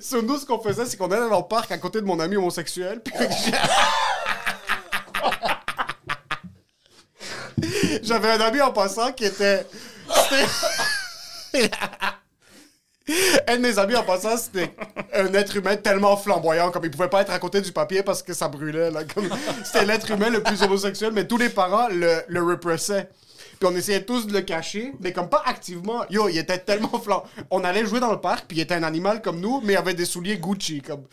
Sur 0.00 0.22
nous, 0.22 0.38
ce 0.38 0.46
qu'on 0.46 0.60
faisait, 0.60 0.86
c'est 0.86 0.96
qu'on 0.96 1.10
allait 1.10 1.28
dans 1.28 1.40
le 1.40 1.48
parc 1.48 1.72
à 1.72 1.78
côté 1.78 2.00
de 2.00 2.06
mon 2.06 2.20
ami 2.20 2.36
homosexuel. 2.36 3.00
Puis 3.02 3.12
J'avais 8.02 8.30
un 8.32 8.40
ami 8.40 8.60
en 8.60 8.72
passant 8.72 9.12
qui 9.12 9.24
était. 9.24 9.66
Un 13.48 13.56
de 13.56 13.62
mes 13.62 13.78
amis 13.78 13.94
en 13.94 14.02
passant, 14.02 14.36
c'était 14.36 14.70
un 15.14 15.32
être 15.34 15.56
humain 15.56 15.76
tellement 15.76 16.16
flamboyant, 16.16 16.70
comme 16.70 16.84
il 16.84 16.90
pouvait 16.90 17.08
pas 17.08 17.22
être 17.22 17.32
à 17.32 17.38
côté 17.38 17.60
du 17.60 17.72
papier 17.72 18.02
parce 18.02 18.22
que 18.22 18.32
ça 18.32 18.48
brûlait. 18.48 18.90
Là. 18.90 19.00
C'était 19.64 19.84
l'être 19.84 20.10
humain 20.10 20.28
le 20.30 20.42
plus 20.42 20.62
homosexuel, 20.62 21.12
mais 21.14 21.26
tous 21.26 21.36
les 21.36 21.48
parents 21.48 21.88
le, 21.88 22.22
le 22.26 22.42
repressaient. 22.42 23.08
Puis 23.58 23.68
on 23.70 23.74
essayait 23.76 24.02
tous 24.04 24.26
de 24.26 24.32
le 24.32 24.40
cacher, 24.42 24.92
mais 25.00 25.12
comme 25.12 25.28
pas 25.28 25.42
activement. 25.46 26.04
Yo, 26.10 26.28
il 26.28 26.38
était 26.38 26.58
tellement 26.58 26.98
flan. 27.00 27.24
On 27.50 27.64
allait 27.64 27.84
jouer 27.86 28.00
dans 28.00 28.12
le 28.12 28.20
parc, 28.20 28.46
puis 28.46 28.58
il 28.58 28.60
était 28.60 28.74
un 28.74 28.82
animal 28.82 29.22
comme 29.22 29.40
nous, 29.40 29.60
mais 29.64 29.74
il 29.74 29.76
avait 29.76 29.94
des 29.94 30.04
souliers 30.04 30.36
Gucci. 30.38 30.82
Comme... 30.82 31.04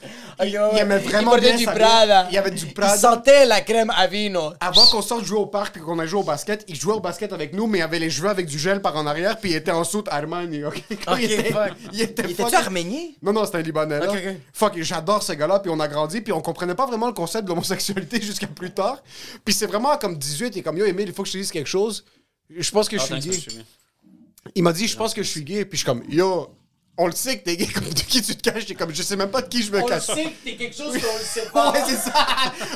Il, 0.44 0.50
Yo, 0.50 0.62
il 0.74 0.78
aimait 0.80 1.00
il 1.04 1.10
vraiment 1.10 1.32
portait 1.32 1.48
bien 1.54 1.58
du. 1.58 1.66
Prada. 1.66 2.28
Il 2.30 2.36
y 2.36 2.38
avait 2.38 2.52
du 2.52 2.66
Il 2.66 2.74
Prada. 2.74 2.98
sentait 2.98 3.46
la 3.46 3.62
crème 3.62 3.92
à 3.96 4.08
vino. 4.08 4.54
Avant 4.60 4.86
qu'on 4.88 5.02
sorte 5.02 5.24
jouer 5.26 5.40
au 5.40 5.46
parc 5.46 5.74
puis 5.76 5.82
qu'on 5.84 6.00
ait 6.00 6.08
joué 6.08 6.20
au 6.20 6.24
basket, 6.24 6.64
il 6.68 6.76
jouait 6.76 6.94
au 6.94 7.00
basket 7.00 7.32
avec 7.34 7.54
nous, 7.54 7.68
mais 7.68 7.80
il 7.80 7.82
avait 7.84 8.00
les 8.00 8.10
cheveux 8.10 8.30
avec 8.30 8.46
du 8.46 8.60
gel 8.60 8.82
par 8.82 8.96
en 8.98 9.06
arrière, 9.08 9.38
puis 9.40 9.52
il 9.52 9.56
était 9.56 9.72
en 9.72 9.84
soute 9.84 10.08
Armani. 10.12 10.64
ok? 10.66 10.82
Il 11.20 11.32
était, 11.32 11.52
fuck. 11.52 11.72
il 11.94 12.02
était 12.02 12.24
Il 12.30 12.56
arménien? 12.56 13.00
Non, 13.22 13.34
non, 13.34 13.46
c'était 13.46 13.60
un 13.60 13.62
Libanais. 13.62 14.00
là. 14.00 14.08
Fuck, 14.54 14.74
j'adore 14.82 15.22
ce 15.24 15.34
gars-là, 15.34 15.60
puis 15.60 15.72
on 15.74 15.80
a 15.80 15.88
grandi, 15.88 16.22
puis 16.22 16.34
on 16.34 16.42
comprenait 16.42 16.76
pas 16.76 16.86
vraiment 16.86 17.08
le 17.08 17.14
concept 17.14 17.44
de 17.46 17.50
l'homosexualité 17.50 18.22
jusqu'à 18.22 18.48
plus 18.48 18.72
tard. 18.72 19.02
Puis 19.46 19.54
c'est 19.54 19.66
vraiment 19.68 19.98
comme 19.98 20.18
18, 20.18 20.58
et 20.58 20.62
comme 20.62 20.78
yo, 20.78 20.86
Emile, 20.86 21.08
il 21.10 21.14
faut 21.14 21.24
que 21.24 21.28
je 21.30 21.34
te 21.34 21.38
dise 21.38 21.52
quelque 21.52 21.68
chose. 21.70 22.04
Je 22.50 22.72
pense 22.72 22.88
que 22.90 22.98
je 22.98 23.04
suis 23.04 23.20
gay. 23.20 23.32
je 23.32 23.40
suis 23.40 23.52
bien. 23.56 23.64
Il 24.56 24.64
m'a 24.64 24.74
dit, 24.74 24.88
je 24.88 24.98
pense 24.98 25.14
que 25.14 25.24
je 25.24 25.30
suis 25.30 25.44
gay, 25.44 25.64
puis 25.66 25.78
je 25.78 25.84
suis 25.84 25.86
comme, 25.86 26.04
yo, 26.10 26.50
on 26.98 27.08
le 27.08 27.14
sait 27.14 27.40
que 27.40 27.46
t'es 27.46 27.56
gay, 27.58 27.66
comme 27.66 27.86
de 27.90 28.00
qui 28.02 28.22
tu 28.22 28.36
te 28.36 28.42
caches, 28.50 28.66
t'es 28.66 28.76
comme, 28.76 28.94
je 28.94 29.02
sais 29.02 29.16
même 29.16 29.32
pas 29.32 29.42
de 29.42 29.48
qui 29.48 29.64
je 29.64 29.72
me 29.72 29.80
On 29.80 29.84
le 29.86 29.90
cache. 29.90 30.06
sait 30.06 30.26
que 30.26 30.44
t'es 30.44 30.56
quelque 30.58 30.76
chose 30.76 30.92
qu'on 30.92 31.18
le 31.18 31.24
sait 31.24 31.50
pas. 31.54 31.72
Ouais, 31.72 31.82
c'est 31.88 31.96
ça. 31.96 32.14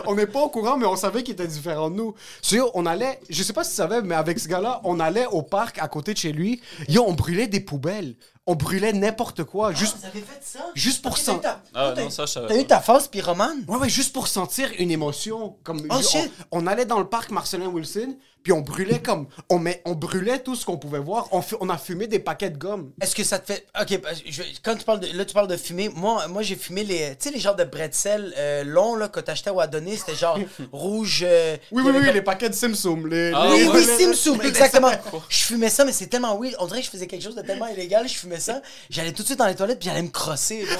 on 0.05 0.15
n'est 0.15 0.25
pas 0.27 0.39
au 0.39 0.49
courant, 0.49 0.77
mais 0.77 0.85
on 0.87 0.95
savait 0.95 1.21
qu'il 1.23 1.33
était 1.33 1.45
différent 1.47 1.89
de 1.91 1.95
nous. 1.97 2.15
So, 2.41 2.55
yo, 2.55 2.71
on 2.73 2.85
allait, 2.85 3.19
je 3.29 3.43
sais 3.43 3.53
pas 3.53 3.63
si 3.65 3.71
tu 3.71 3.75
savais, 3.75 4.01
mais 4.01 4.15
avec 4.15 4.39
ce 4.39 4.47
gars-là, 4.47 4.79
on 4.85 4.99
allait 4.99 5.25
au 5.27 5.43
parc 5.43 5.77
à 5.79 5.87
côté 5.89 6.13
de 6.13 6.17
chez 6.17 6.31
lui. 6.31 6.61
Yo, 6.87 7.03
on 7.05 7.13
brûlait 7.13 7.47
des 7.47 7.59
poubelles. 7.59 8.15
On 8.49 8.55
brûlait 8.55 8.93
n'importe 8.93 9.43
quoi. 9.43 9.73
Juste, 9.73 9.97
Vous 9.99 10.05
avez 10.05 10.21
fait 10.21 10.39
ça? 10.41 10.71
juste 10.73 11.01
pour 11.01 11.11
Ok, 11.11 11.17
sen- 11.17 11.41
t'as- 11.41 11.61
Ah, 11.73 11.91
t'as- 11.93 12.03
non, 12.03 12.09
ça, 12.09 12.25
je 12.25 12.31
savais 12.31 12.47
T'as 12.47 12.55
eu 12.55 12.59
pas. 12.59 12.75
ta 12.77 12.79
phase 12.81 13.09
pyromane? 13.09 13.65
Ouais, 13.67 13.75
ouais, 13.77 13.89
juste 13.89 14.13
pour 14.13 14.29
sentir 14.29 14.69
une 14.79 14.89
émotion. 14.89 15.57
Comme, 15.65 15.81
Oh, 15.89 15.95
on- 15.95 16.01
shit. 16.01 16.31
On, 16.51 16.65
allait 16.65 16.85
dans 16.85 16.97
le 16.99 17.09
parc 17.09 17.29
Marcelin 17.31 17.67
Wilson, 17.67 18.15
puis 18.47 18.53
on 18.53 18.61
brûlait 18.61 18.99
comme. 18.99 19.27
On, 19.49 19.59
met, 19.59 19.81
on 19.83 19.93
brûlait 19.93 20.39
tout 20.39 20.55
ce 20.55 20.65
qu'on 20.65 20.77
pouvait 20.77 20.99
voir. 20.99 21.27
On, 21.59 21.67
a 21.69 21.77
fumé 21.77 22.07
des 22.07 22.19
paquets 22.19 22.49
de 22.49 22.57
gomme. 22.57 22.93
Est-ce 23.01 23.13
que 23.13 23.25
ça 23.25 23.39
te 23.39 23.51
fait. 23.51 23.65
Ok, 23.77 23.99
que 23.99 24.07
je- 24.25 24.41
quand 24.63 24.73
tu 24.77 24.85
parles 24.85 25.01
de. 25.01 25.07
Là, 25.17 25.25
tu 25.25 25.33
parles 25.33 25.49
de 25.49 25.57
fumer. 25.57 25.89
Moi, 25.89 26.25
moi 26.29 26.43
j'ai 26.43 26.55
fumé 26.55 26.85
les. 26.85 27.09
Tu 27.17 27.27
sais, 27.27 27.31
les 27.31 27.41
genres 27.41 27.57
de 27.57 27.65
bretzels 27.65 28.33
euh, 28.37 28.63
longs 28.63 28.95
là, 28.95 29.09
que 29.09 29.19
t'achetais 29.19 29.49
au 29.49 29.59
Adonis. 29.59 29.97
C'était 29.97 30.15
genre 30.15 30.39
rouge. 30.71 31.25
euh, 31.27 31.57
Oui, 31.73 31.83
oui, 31.85 31.91
oui, 31.93 32.05
comme- 32.05 32.13
les 32.13 32.21
paquets 32.21 32.47
de 32.47 32.53
Simsum. 32.55 33.05
Les, 33.07 33.33
Ah, 33.35 33.47
les- 33.51 33.65
Oui, 33.65 33.69
oui, 33.73 33.85
les- 33.85 33.97
Simsum, 34.05 34.41
exactement. 34.43 34.91
Je 35.27 35.37
fumais 35.43 35.69
ça, 35.69 35.83
mais 35.83 35.91
c'est 35.91 36.07
tellement 36.07 36.39
weird. 36.39 36.55
On 36.59 36.67
dirait 36.67 36.79
que 36.79 36.85
je 36.85 36.91
faisais 36.91 37.07
quelque 37.07 37.23
chose 37.23 37.35
de 37.35 37.41
tellement 37.41 37.67
illégal. 37.67 38.07
Je 38.07 38.13
fumais 38.15 38.39
ça. 38.39 38.61
J'allais 38.89 39.11
tout 39.11 39.23
de 39.23 39.27
suite 39.27 39.39
dans 39.39 39.47
les 39.47 39.55
toilettes, 39.55 39.79
puis 39.79 39.89
j'allais 39.89 40.03
me 40.03 40.07
crosser. 40.07 40.65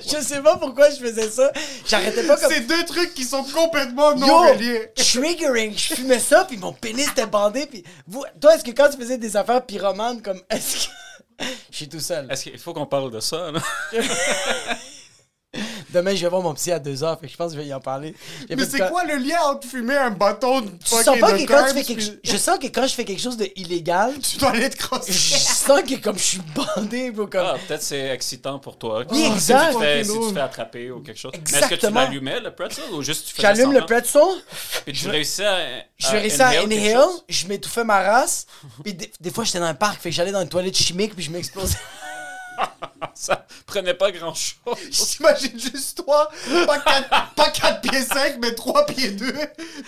je 0.06 0.22
sais 0.22 0.40
pas 0.40 0.56
pourquoi 0.56 0.90
je 0.90 0.96
faisais 0.96 1.28
ça. 1.28 1.52
J'arrêtais 1.86 2.26
pas 2.26 2.36
comme. 2.36 2.50
C'est 2.52 2.66
deux 2.66 2.84
trucs 2.84 3.14
qui 3.14 3.24
sont 3.24 3.44
complètement 3.44 4.14
non 4.14 4.26
Yo, 4.26 4.52
reliés. 4.54 4.90
triggering, 4.96 5.76
je 5.76 5.94
fumais 5.94 6.18
ça, 6.18 6.44
puis 6.44 6.56
mon 6.56 6.72
pénis 6.72 7.08
était 7.08 7.26
bandé, 7.26 7.66
puis 7.66 7.84
vous, 8.06 8.24
toi, 8.40 8.54
est-ce 8.54 8.64
que 8.64 8.70
quand 8.70 8.88
tu 8.90 8.98
faisais 8.98 9.18
des 9.18 9.36
affaires 9.36 9.64
pyromanes, 9.64 10.22
comme, 10.22 10.40
est-ce 10.50 10.86
que... 10.86 10.92
Je 11.70 11.76
suis 11.76 11.88
tout 11.88 12.00
seul. 12.00 12.30
Est-ce 12.30 12.44
qu'il 12.44 12.58
faut 12.58 12.72
qu'on 12.72 12.86
parle 12.86 13.10
de 13.10 13.20
ça, 13.20 13.50
là? 13.50 13.60
Demain, 15.92 16.14
je 16.14 16.22
vais 16.22 16.28
voir 16.28 16.42
mon 16.42 16.54
psy 16.54 16.72
à 16.72 16.78
2h, 16.78 17.20
fait 17.20 17.26
que 17.26 17.32
je 17.32 17.36
pense 17.36 17.52
que 17.52 17.56
je 17.56 17.62
vais 17.62 17.68
y 17.68 17.74
en 17.74 17.80
parler. 17.80 18.14
J'ai 18.48 18.56
Mais 18.56 18.64
c'est 18.64 18.88
quoi 18.88 19.04
le 19.04 19.16
lien 19.16 19.36
entre 19.44 19.66
fumer 19.68 19.96
un 19.96 20.10
bâton 20.10 20.62
de 20.62 20.70
Tu 20.70 20.88
sens 20.88 21.18
pas 21.18 21.32
de 21.32 21.38
que 21.38 21.46
quand 21.46 21.66
tu 21.68 21.74
fais 21.74 21.84
quelque 21.84 22.00
puis. 22.00 22.20
Je 22.24 22.36
sens 22.36 22.58
que 22.58 22.66
quand 22.68 22.86
je 22.86 22.94
fais 22.94 23.04
quelque 23.04 23.20
chose 23.20 23.36
de 23.36 23.48
illégal, 23.56 24.14
Tu 24.22 24.38
dois 24.38 24.50
aller 24.50 24.70
te 24.70 24.76
crosser. 24.76 25.12
je 25.12 25.36
sens 25.36 25.82
que 25.82 25.96
comme 25.96 26.16
je 26.18 26.22
suis 26.22 26.40
bandé, 26.54 27.10
bro, 27.10 27.26
comme... 27.26 27.44
Ah, 27.46 27.56
peut-être 27.66 27.82
c'est 27.82 28.08
excitant 28.08 28.58
pour 28.58 28.78
toi. 28.78 29.04
Oui, 29.10 29.18
Si 29.18 29.26
exact. 29.32 29.68
tu 29.70 29.74
te 29.74 29.80
fais- 29.80 30.04
Si 30.04 30.10
tu 30.10 30.16
fais 30.16 30.24
ouf. 30.24 30.36
attraper 30.36 30.90
ou 30.90 31.00
quelque 31.00 31.18
chose. 31.18 31.32
Mais 31.34 31.38
est-ce 31.38 31.52
que 31.52 31.58
tu 31.60 31.74
Exactement. 31.74 32.00
l'allumais, 32.00 32.40
le 32.40 32.54
pretzel, 32.54 32.84
ou 32.92 33.02
juste 33.02 33.26
tu 33.28 33.34
faisais 33.34 33.42
J'allume 33.54 33.72
le 33.72 33.84
pretzel, 33.84 34.22
Puis 34.84 34.92
tu 34.94 35.08
réussis 35.08 35.42
à. 35.42 35.58
je 35.98 36.06
réussis 36.08 36.42
à 36.42 36.62
inhale 36.62 36.98
je 37.28 37.46
m'étouffais 37.46 37.84
ma 37.84 38.00
race, 38.02 38.46
puis 38.82 38.94
des, 38.94 39.10
des 39.20 39.30
fois, 39.30 39.44
j'étais 39.44 39.58
dans 39.58 39.66
un 39.66 39.74
parc, 39.74 40.00
fait 40.00 40.10
que 40.10 40.14
j'allais 40.16 40.32
dans 40.32 40.40
une 40.42 40.48
toilette 40.48 40.76
chimique, 40.76 41.14
puis 41.14 41.24
je 41.24 41.30
m'explosais. 41.30 41.76
Ça 43.14 43.44
prenait 43.66 43.94
pas 43.94 44.10
grand 44.10 44.34
chose. 44.34 44.76
J'imagine 44.90 45.58
juste 45.58 46.02
toi, 46.04 46.30
pas 46.66 46.78
4, 46.78 47.08
pas 47.34 47.50
pieds 47.82 48.02
5, 48.02 48.36
mais 48.40 48.54
3 48.54 48.86
pieds 48.86 49.10
2. 49.10 49.32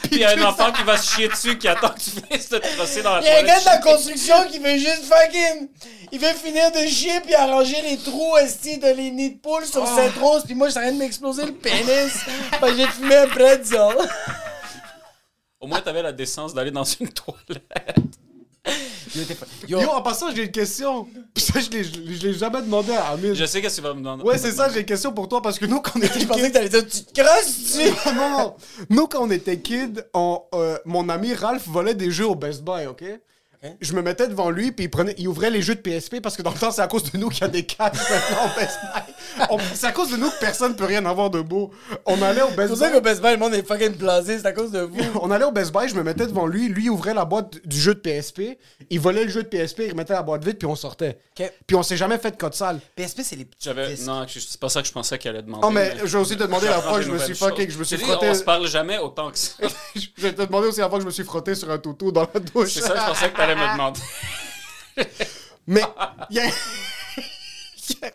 Puis 0.03 0.11
il 0.13 0.19
y 0.19 0.25
a 0.25 0.31
un 0.31 0.43
enfant 0.43 0.73
qui 0.73 0.83
va 0.83 0.97
se 0.97 1.15
chier 1.15 1.29
dessus 1.29 1.57
qui 1.59 1.69
attend 1.69 1.91
que 1.91 2.01
tu 2.01 2.11
finisses 2.11 2.49
de 2.51 2.59
te 2.59 2.77
crosser 2.77 3.03
dans 3.03 3.15
la 3.17 3.21
Il 3.21 3.27
y 3.27 3.29
a 3.31 3.39
un 3.39 3.43
gars 3.43 3.61
de 3.61 3.65
la 3.65 3.79
construction 3.79 4.35
qui 4.51 4.59
veut 4.59 4.77
juste 4.77 5.05
fucking. 5.05 5.69
Il 6.13 6.21
veut 6.21 6.35
finir 6.35 6.71
de 6.73 6.87
chier 6.87 7.21
puis 7.21 7.35
arranger 7.35 7.81
les 7.83 7.97
trous 7.99 8.37
esti 8.39 8.79
de 8.79 8.89
les 8.89 9.11
nids 9.11 9.35
de 9.37 9.39
poules 9.41 9.65
sur 9.67 9.83
Oh. 9.83 9.97
cette 9.97 10.17
rose 10.19 10.43
puis 10.45 10.55
moi 10.55 10.69
j'étais 10.69 10.81
en 10.81 10.83
train 10.83 10.93
de 10.93 10.99
m'exploser 10.99 11.47
le 11.47 11.55
pénis. 11.55 12.13
Parce 12.61 12.73
que 12.73 12.79
j'ai 12.79 12.87
fumé 12.89 13.17
un 13.17 13.29
pretzel. 13.29 13.97
Au 15.61 15.67
moins, 15.67 15.81
t'avais 15.81 16.03
la 16.03 16.13
décence 16.13 16.53
d'aller 16.53 16.71
dans 16.71 16.85
une 16.85 17.09
toilette. 17.09 17.97
Yo, 19.69 19.81
Yo, 19.81 19.91
en 19.91 20.03
passant, 20.03 20.35
j'ai 20.35 20.45
une 20.45 20.51
question. 20.51 21.07
Ça, 21.37 21.61
je 21.61 21.71
l'ai- 21.71 21.85
je 21.85 21.93
l'ai 22.01 22.15
je 22.17 22.27
l'ai 22.29 22.33
jamais 22.35 22.63
demandé 22.63 22.93
à 22.93 23.09
Amine. 23.11 23.35
Je 23.35 23.45
sais 23.45 23.61
qu'est-ce 23.61 23.77
que 23.77 23.81
tu 23.83 23.87
vas 23.87 23.95
me 23.95 23.99
demander. 24.01 24.25
Ouais, 24.25 24.39
c'est 24.39 24.53
ça, 24.53 24.69
j'ai 24.71 24.81
une 24.81 24.87
question 24.87 25.13
pour 25.13 25.29
toi 25.29 25.43
parce 25.43 25.59
que 25.59 25.67
nous, 25.67 25.81
quand 25.81 25.93
on 25.97 26.01
était 26.03 26.19
je 26.21 26.27
pensais 26.27 26.41
kids. 26.41 26.49
que 26.49 26.53
t'allais 26.55 26.69
dire 26.69 26.87
tu 26.87 27.05
te 27.05 27.21
crosses-tu? 27.21 28.15
non, 28.17 28.31
non. 28.39 28.55
Nous, 28.91 29.07
quand 29.07 29.23
on 29.23 29.31
était 29.31 29.59
kids, 29.61 30.01
on, 30.15 30.41
euh, 30.55 30.79
mon 30.85 31.09
ami 31.09 31.35
Ralph 31.35 31.67
volait 31.69 31.95
des 31.95 32.11
jeux 32.11 32.27
au 32.27 32.35
Best 32.35 32.63
Buy, 32.63 32.87
ok? 32.87 33.05
Je 33.81 33.93
me 33.95 34.03
mettais 34.03 34.29
devant 34.29 34.51
lui, 34.51 34.73
puis 34.73 34.85
il, 34.87 34.91
prenait, 34.91 35.15
il 35.19 35.29
ouvrait 35.29 35.51
les 35.51 35.63
jeux 35.63 35.75
de 35.75 35.81
PSP 35.81 36.21
parce 36.21 36.37
que 36.37 36.43
dans 36.43 36.53
le 36.53 36.59
temps, 36.59 36.71
c'est 36.71 36.83
à 36.83 36.87
cause 36.87 37.11
de 37.11 37.17
nous 37.19 37.29
qu'il 37.29 37.43
y 37.43 37.45
a 37.45 37.49
des 37.49 37.65
cash 37.65 37.93
maintenant 38.11 38.47
au 38.47 38.61
Best 38.61 38.79
Buy. 38.83 39.59
C'est 39.75 39.87
à 39.87 39.93
cause 39.93 40.11
de 40.11 40.17
nous 40.17 40.29
que 40.31 40.39
personne 40.39 40.77
peut 40.77 40.85
rien 40.85 41.05
avoir 41.07 41.31
de 41.31 41.41
beau. 41.41 41.71
On 42.07 42.21
allait 42.23 42.43
au 42.43 42.49
C'est 42.51 42.57
Best 42.57 42.69
pour 42.69 42.79
ça 42.79 42.89
Buy. 42.89 42.95
qu'au 42.95 43.01
Best 43.01 43.23
Buy 43.23 43.33
le 43.33 43.39
monde 43.39 43.55
est 43.55 43.67
fucking 43.67 43.95
blasé, 43.95 44.39
c'est 44.39 44.47
à 44.47 44.53
cause 44.53 44.71
de 44.71 44.81
vous. 44.81 44.99
On 45.23 45.31
allait 45.31 45.45
au 45.45 45.53
Best 45.53 45.73
Buy, 45.73 45.89
je 45.89 45.95
me 45.95 46.03
mettais 46.03 46.27
devant 46.27 46.47
lui, 46.47 46.69
lui 46.69 46.89
ouvrait 46.89 47.15
la 47.15 47.25
boîte 47.25 47.67
du 47.67 47.79
jeu 47.81 47.95
de 47.95 48.01
PSP, 48.01 48.59
il 48.91 49.01
volait 49.01 49.25
le 49.25 49.31
jeu 49.31 49.43
de 49.43 49.49
PSP, 49.49 49.81
il 49.87 49.91
remettait 49.93 50.13
la 50.13 50.23
boîte 50.23 50.45
vide, 50.45 50.59
puis 50.59 50.67
on 50.67 50.77
sortait. 50.77 51.19
Puis 51.67 51.77
on 51.77 51.83
s'est 51.83 51.97
jamais 51.97 52.19
fait 52.19 52.33
de 52.33 52.37
code 52.37 52.55
sale. 52.55 52.81
PSP 52.97 53.21
c'est 53.23 53.37
les 53.37 53.45
petits. 53.47 53.71
Non, 54.05 54.27
c'est 54.29 54.61
pas 54.61 54.69
ça 54.69 54.83
que 54.83 54.89
je 54.89 54.93
pensais 54.93 55.19
qu'elle 55.19 55.37
allait 55.37 55.43
demander. 55.45 55.67
Oh, 55.67 55.71
mais 55.71 55.97
je 56.05 56.17
vais 56.17 56.19
aussi 56.19 56.37
te 56.37 56.43
demander 56.43 56.67
la 56.69 56.81
fois 56.81 56.99
que 56.99 57.05
je 57.05 57.11
me 57.11 57.19
suis 57.19 57.35
fucké, 57.35 57.67
que 57.67 57.73
je 57.73 57.79
me 57.79 57.85
suis 57.85 57.97
frotté. 57.97 58.29
On 58.29 58.35
se 58.35 58.43
parle 58.43 58.67
jamais 58.67 58.99
autant 58.99 59.31
que 59.31 59.39
ça. 59.39 59.55
Je 59.95 60.09
vais 60.19 60.33
te 60.33 60.43
demander 60.43 60.69
aussi 60.69 60.81
la 60.81 60.89
fois 60.89 60.99
que 60.99 61.03
je 61.03 61.07
me 61.07 61.13
suis 61.13 61.25
frotté 61.25 61.55
sur 61.55 61.71
un 61.71 61.79
toutou 61.79 62.13
dans 62.13 62.29
la 62.33 62.41
douche. 62.41 62.75
C'est 62.75 62.81
ça 62.81 62.91
que 62.91 63.01
je 63.01 63.07
pensais 63.07 63.31
que 63.31 63.54
me 63.57 63.73
demander. 63.73 64.01
Mais 65.67 65.83
il 66.31 66.37
y 66.37 66.41
a- 66.41 66.51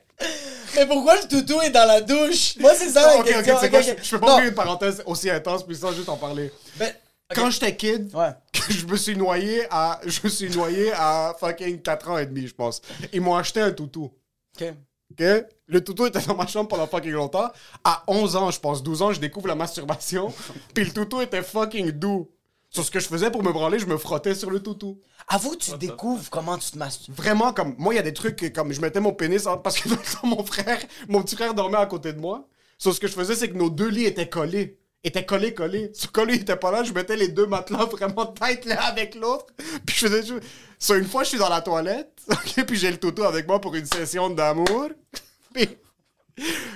Mais 0.76 0.86
pourquoi 0.86 1.16
le 1.16 1.28
toutou 1.28 1.62
est 1.62 1.70
dans 1.70 1.88
la 1.88 2.02
douche? 2.02 2.58
Moi 2.60 2.74
c'est 2.76 2.90
ça 2.90 3.02
la 3.02 3.20
Ok, 3.20 3.28
ok, 3.28 3.34
question. 3.36 3.58
c'est 3.60 3.66
Ok, 3.66 3.72
quoi, 3.72 3.80
ok. 3.80 3.86
je, 3.98 4.04
je 4.04 4.12
peux 4.12 4.20
pas 4.20 4.28
Non, 4.28 4.34
ouvrir 4.34 4.50
une 4.50 4.56
parenthèse 4.56 5.04
aussi 5.06 5.30
intense 5.30 5.66
puis 5.66 5.76
sans 5.76 5.92
juste 5.94 6.10
en 6.10 6.18
parler. 6.18 6.52
ben, 6.78 6.88
ok. 6.90 7.36
Quand 7.36 7.50
j'étais 7.50 7.76
kid, 7.76 8.14
Ouais. 8.14 8.30
je 8.70 8.86
me 8.86 8.98
suis 8.98 9.16
noyé 9.16 9.66
à 9.72 10.00
je 10.06 10.20
me 10.24 10.30
suis 10.30 10.50
noyé 10.50 10.92
à 10.94 11.36
fucking 11.40 11.82
4 11.82 12.10
ans 12.10 12.18
et 12.18 12.26
demi, 12.26 12.48
je 12.48 12.54
pense. 12.54 12.82
Ils 13.14 13.22
m'ont 13.22 13.36
acheté 13.36 13.62
un 13.62 13.72
toutou. 13.72 14.12
Ok. 14.60 14.74
OK? 15.12 15.24
Le 15.68 15.84
toutou 15.84 16.06
était 16.06 16.20
dans 16.22 16.36
ma 16.36 16.46
chambre 16.48 16.68
pendant 16.68 16.86
fucking 16.88 17.12
longtemps. 17.12 17.50
À 17.84 18.04
11 18.08 18.36
ans, 18.36 18.52
je 18.52 18.60
pense, 18.60 18.84
12 18.84 19.02
ans, 19.02 19.12
je 19.14 19.20
découvre 19.20 19.48
la 19.48 19.56
masturbation. 19.56 20.34
Puis 20.74 20.86
le 20.86 20.92
toutou 20.92 21.22
était 21.22 21.42
fucking 21.44 21.92
doux. 21.92 22.30
Sur 22.72 22.84
ce 22.86 22.91
que 22.91 22.99
je 22.99 23.07
faisais 23.07 23.32
pour 23.32 23.41
me 23.43 23.51
branler, 23.51 23.80
je 23.80 23.88
me 23.88 23.97
frottais 23.97 24.36
sur 24.36 24.51
le 24.51 24.61
toutou. 24.61 25.01
Avoue, 25.28 25.55
tu 25.55 25.72
découvres 25.78 26.30
comment 26.30 26.57
tu 26.57 26.72
te 26.72 26.78
masturbes. 26.78 27.15
Vraiment, 27.15 27.51
comme 27.51 27.74
moi, 27.80 27.93
il 27.93 27.97
y 27.97 27.99
a 27.99 28.03
des 28.03 28.13
trucs 28.13 28.36
que, 28.36 28.45
comme 28.47 28.72
je 28.72 28.80
mettais 28.82 28.99
mon 28.99 29.11
pénis 29.13 29.47
en- 29.47 29.57
parce 29.57 29.80
que 29.80 29.89
dans 29.89 29.95
le 29.95 30.01
temps, 30.22 30.28
mon 30.28 30.43
frère, 30.45 30.80
mon 31.07 31.24
petit 31.24 31.36
frère 31.36 31.53
dormait 31.55 31.78
à 31.80 31.86
côté 31.88 32.13
de 32.13 32.20
moi. 32.20 32.47
Sur 32.78 32.93
ce 32.93 32.99
que 32.99 33.07
je 33.07 33.13
faisais, 33.13 33.36
c'est 33.36 33.49
que 33.49 33.57
nos 33.57 33.70
deux 33.72 33.88
lits 33.89 34.05
étaient 34.05 34.30
collés. 34.30 34.78
Étaient 35.03 35.26
collés, 35.26 35.53
collés. 35.53 35.91
Sur 35.93 36.11
lui, 36.26 36.36
il 36.36 36.41
était 36.41 36.55
pas 36.57 36.72
là, 36.72 36.84
je 36.84 36.93
mettais 36.93 37.15
les 37.15 37.30
deux 37.30 37.47
matelas 37.47 37.86
vraiment 37.91 38.28
tête 38.28 38.65
l'un 38.65 38.76
avec 38.78 39.15
l'autre. 39.15 39.47
Puis 39.86 39.95
je 39.97 40.07
faisais 40.07 40.24
juste. 40.26 40.43
Sur 40.78 40.95
une 40.95 41.05
fois, 41.07 41.24
je 41.24 41.30
suis 41.30 41.38
dans 41.39 41.49
la 41.49 41.61
toilette. 41.61 42.11
OK? 42.32 42.65
Puis 42.65 42.78
j'ai 42.78 42.91
le 42.91 42.97
toutou 42.97 43.24
avec 43.24 43.47
moi 43.47 43.59
pour 43.59 43.74
une 43.76 43.86
session 43.86 44.30
d'amour. 44.30 44.89
Puis 45.53 45.67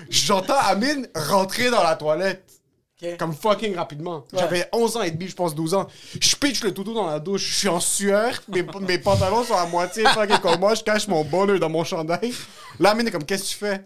j'entends 0.10 0.58
Amine 0.60 1.08
rentrer 1.16 1.70
dans 1.70 1.84
la 1.84 1.96
toilette. 1.96 2.50
Comme 3.18 3.34
fucking 3.34 3.76
rapidement. 3.76 4.26
J'avais 4.34 4.68
11 4.72 4.98
ans 4.98 5.02
et 5.02 5.12
demi, 5.12 5.28
je 5.28 5.36
pense 5.36 5.54
12 5.56 5.74
ans. 5.74 5.88
Je 6.20 6.36
pitch 6.36 6.64
le 6.64 6.74
toutou 6.74 6.94
dans 6.94 7.08
la 7.08 7.20
douche, 7.20 7.46
je 7.50 7.56
suis 7.56 7.68
en 7.70 7.80
sueur, 7.80 8.42
mes, 8.48 8.64
mes 8.88 8.98
pantalons 8.98 9.44
sont 9.44 9.56
à 9.56 9.66
moitié 9.66 10.04
fucking 10.06 10.38
comme 10.40 10.60
moi, 10.60 10.76
je 10.76 10.84
cache 10.84 11.08
mon 11.08 11.24
bonheur 11.24 11.60
dans 11.60 11.70
mon 11.70 11.84
chandail. 11.84 12.34
Là, 12.80 12.92
Amine 12.92 13.08
est 13.08 13.12
comme, 13.12 13.26
qu'est-ce 13.26 13.44
que 13.44 13.50
tu 13.50 13.56
fais? 13.58 13.86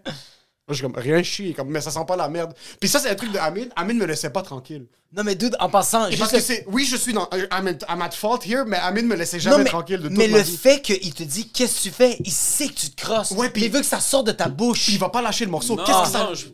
Je 0.68 0.74
suis 0.74 0.82
comme, 0.82 0.96
rien 0.96 1.22
chier, 1.22 1.54
comme, 1.54 1.68
mais 1.70 1.80
ça 1.80 1.90
sent 1.90 2.04
pas 2.06 2.14
la 2.16 2.28
merde. 2.28 2.52
Puis 2.78 2.90
ça, 2.90 2.98
c'est 2.98 3.08
un 3.08 3.14
truc 3.14 3.32
de 3.32 3.38
Amine. 3.38 3.70
Amine 3.74 3.96
me 3.96 4.04
laissait 4.04 4.28
pas 4.30 4.42
tranquille. 4.42 4.86
Non 5.16 5.24
mais 5.24 5.34
dude, 5.34 5.56
en 5.58 5.70
passant, 5.70 6.06
Et 6.08 6.10
juste 6.10 6.20
parce 6.20 6.32
que 6.32 6.40
c'est, 6.40 6.66
oui, 6.68 6.84
je 6.84 6.94
suis 6.94 7.14
dans, 7.14 7.26
I'm, 7.32 7.66
at- 7.68 7.86
I'm 7.90 8.02
at 8.02 8.10
fault 8.10 8.40
here, 8.46 8.64
mais 8.66 8.76
Amine 8.76 9.06
me 9.06 9.14
laissait 9.16 9.38
Non, 9.38 9.42
jamais 9.44 9.64
mais, 9.64 9.70
tranquille 9.70 9.96
de 10.02 10.08
toute 10.08 10.18
mais 10.18 10.28
ma 10.28 10.36
le 10.36 10.42
vie. 10.42 10.56
fait 10.58 10.82
qu'il 10.82 11.14
te 11.14 11.22
dit 11.22 11.48
qu'est-ce 11.48 11.78
que 11.78 11.82
tu 11.84 11.90
fais, 11.90 12.18
il 12.22 12.30
sait 12.30 12.68
que 12.68 12.74
tu 12.74 12.90
te 12.90 13.02
crosses. 13.02 13.30
Ouais, 13.30 13.48
puis- 13.48 13.64
il 13.64 13.70
veut 13.70 13.80
que 13.80 13.86
ça 13.86 14.00
sorte 14.00 14.26
de 14.26 14.32
ta 14.32 14.48
bouche. 14.48 14.84
Puis 14.84 14.92
il 14.92 14.98
va 14.98 15.08
pas 15.08 15.22
lâcher 15.22 15.46
le 15.46 15.50
morceau. 15.50 15.76
Non, 15.76 15.84
Qu'est-ce 15.84 16.02
que 16.02 16.08
ça. 16.08 16.28
je 16.34 16.44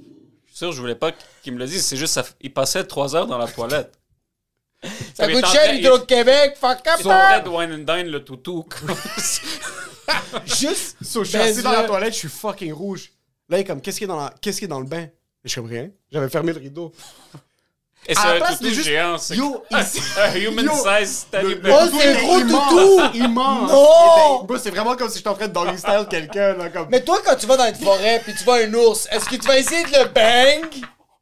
suis 0.55 0.59
sûr, 0.59 0.73
je 0.73 0.81
voulais 0.81 0.95
pas 0.95 1.11
qu'il 1.43 1.53
me 1.53 1.59
le 1.59 1.67
dise. 1.67 1.85
C'est 1.85 1.97
juste, 1.97 2.15
ça, 2.15 2.25
il 2.41 2.53
passait 2.53 2.85
trois 2.85 3.17
heures 3.17 3.27
dans 3.27 3.39
la 3.39 3.49
toilette. 3.49 3.93
ça 5.15 5.27
coûte 5.27 5.47
cher 5.47 5.75
Hydro-Québec, 5.75 6.57
fuck 6.57 6.87
up. 6.87 7.01
Train 7.01 7.41
de 7.41 7.49
wine 7.49 7.73
and 7.73 7.95
dine 7.95 8.07
le 8.07 8.23
toutou. 8.23 8.65
Juste. 10.45 10.97
So, 11.03 11.25
je 11.25 11.31
suis 11.31 11.39
assis 11.39 11.63
dans 11.63 11.73
la 11.73 11.85
toilette, 11.85 12.13
je 12.13 12.19
suis 12.19 12.29
fucking 12.29 12.73
rouge. 12.73 13.11
Là, 13.49 13.59
il 13.59 13.61
est 13.63 13.65
comme, 13.65 13.81
qu'est-ce 13.81 13.99
qui 13.99 14.05
est 14.05 14.09
dans, 14.09 14.21
la... 14.21 14.33
qu'est-ce 14.41 14.59
qui 14.59 14.67
est 14.67 14.69
dans 14.69 14.81
le 14.81 14.87
bain? 14.87 15.03
Et 15.03 15.11
je 15.45 15.49
suis 15.49 15.61
comme 15.61 15.71
rien. 15.71 15.91
J'avais 16.11 16.29
fermé 16.29 16.53
le 16.53 16.61
rideau. 16.61 16.93
Et 18.07 18.13
À 18.17 18.21
c'est 18.21 18.27
la 18.29 18.35
un 18.35 18.37
place 18.39 18.59
toutou 18.59 18.65
de 18.65 18.75
juste- 18.75 18.87
géant. 18.87 19.19
c'est 19.19 19.37
Yo, 19.37 19.65
un 19.71 20.35
human 20.37 20.65
Yo, 20.67 20.73
size 20.73 21.27
Le- 21.33 21.61
Oh, 21.73 21.79
c'est 21.99 22.09
un 22.09 22.23
gros 22.23 22.39
immense, 22.39 22.71
toutou! 22.71 23.17
Immense! 23.19 23.71
Non! 23.71 24.45
Bro, 24.45 24.59
C'est 24.59 24.71
vraiment 24.71 24.95
comme 24.97 25.09
si 25.09 25.19
j'étais 25.19 25.29
en 25.31 25.35
train 25.35 25.49
de 25.49 25.53
doggy 25.53 25.79
style 25.79 26.07
quelqu'un, 26.11 26.55
là, 26.55 26.69
comme... 26.69 26.89
Mais 26.91 27.03
toi, 27.03 27.19
quand 27.25 27.35
tu 27.37 27.47
vas 27.47 27.57
dans 27.57 27.67
une 27.67 27.75
forêt 27.77 28.21
puis 28.23 28.35
tu 28.35 28.45
vois 28.45 28.59
un 28.65 28.75
ours, 28.75 29.09
est-ce 29.11 29.25
que 29.25 29.37
tu 29.37 29.47
vas 29.49 29.59
essayer 29.59 29.85
de 29.85 29.91
le 29.91 30.09
bang? 30.09 30.75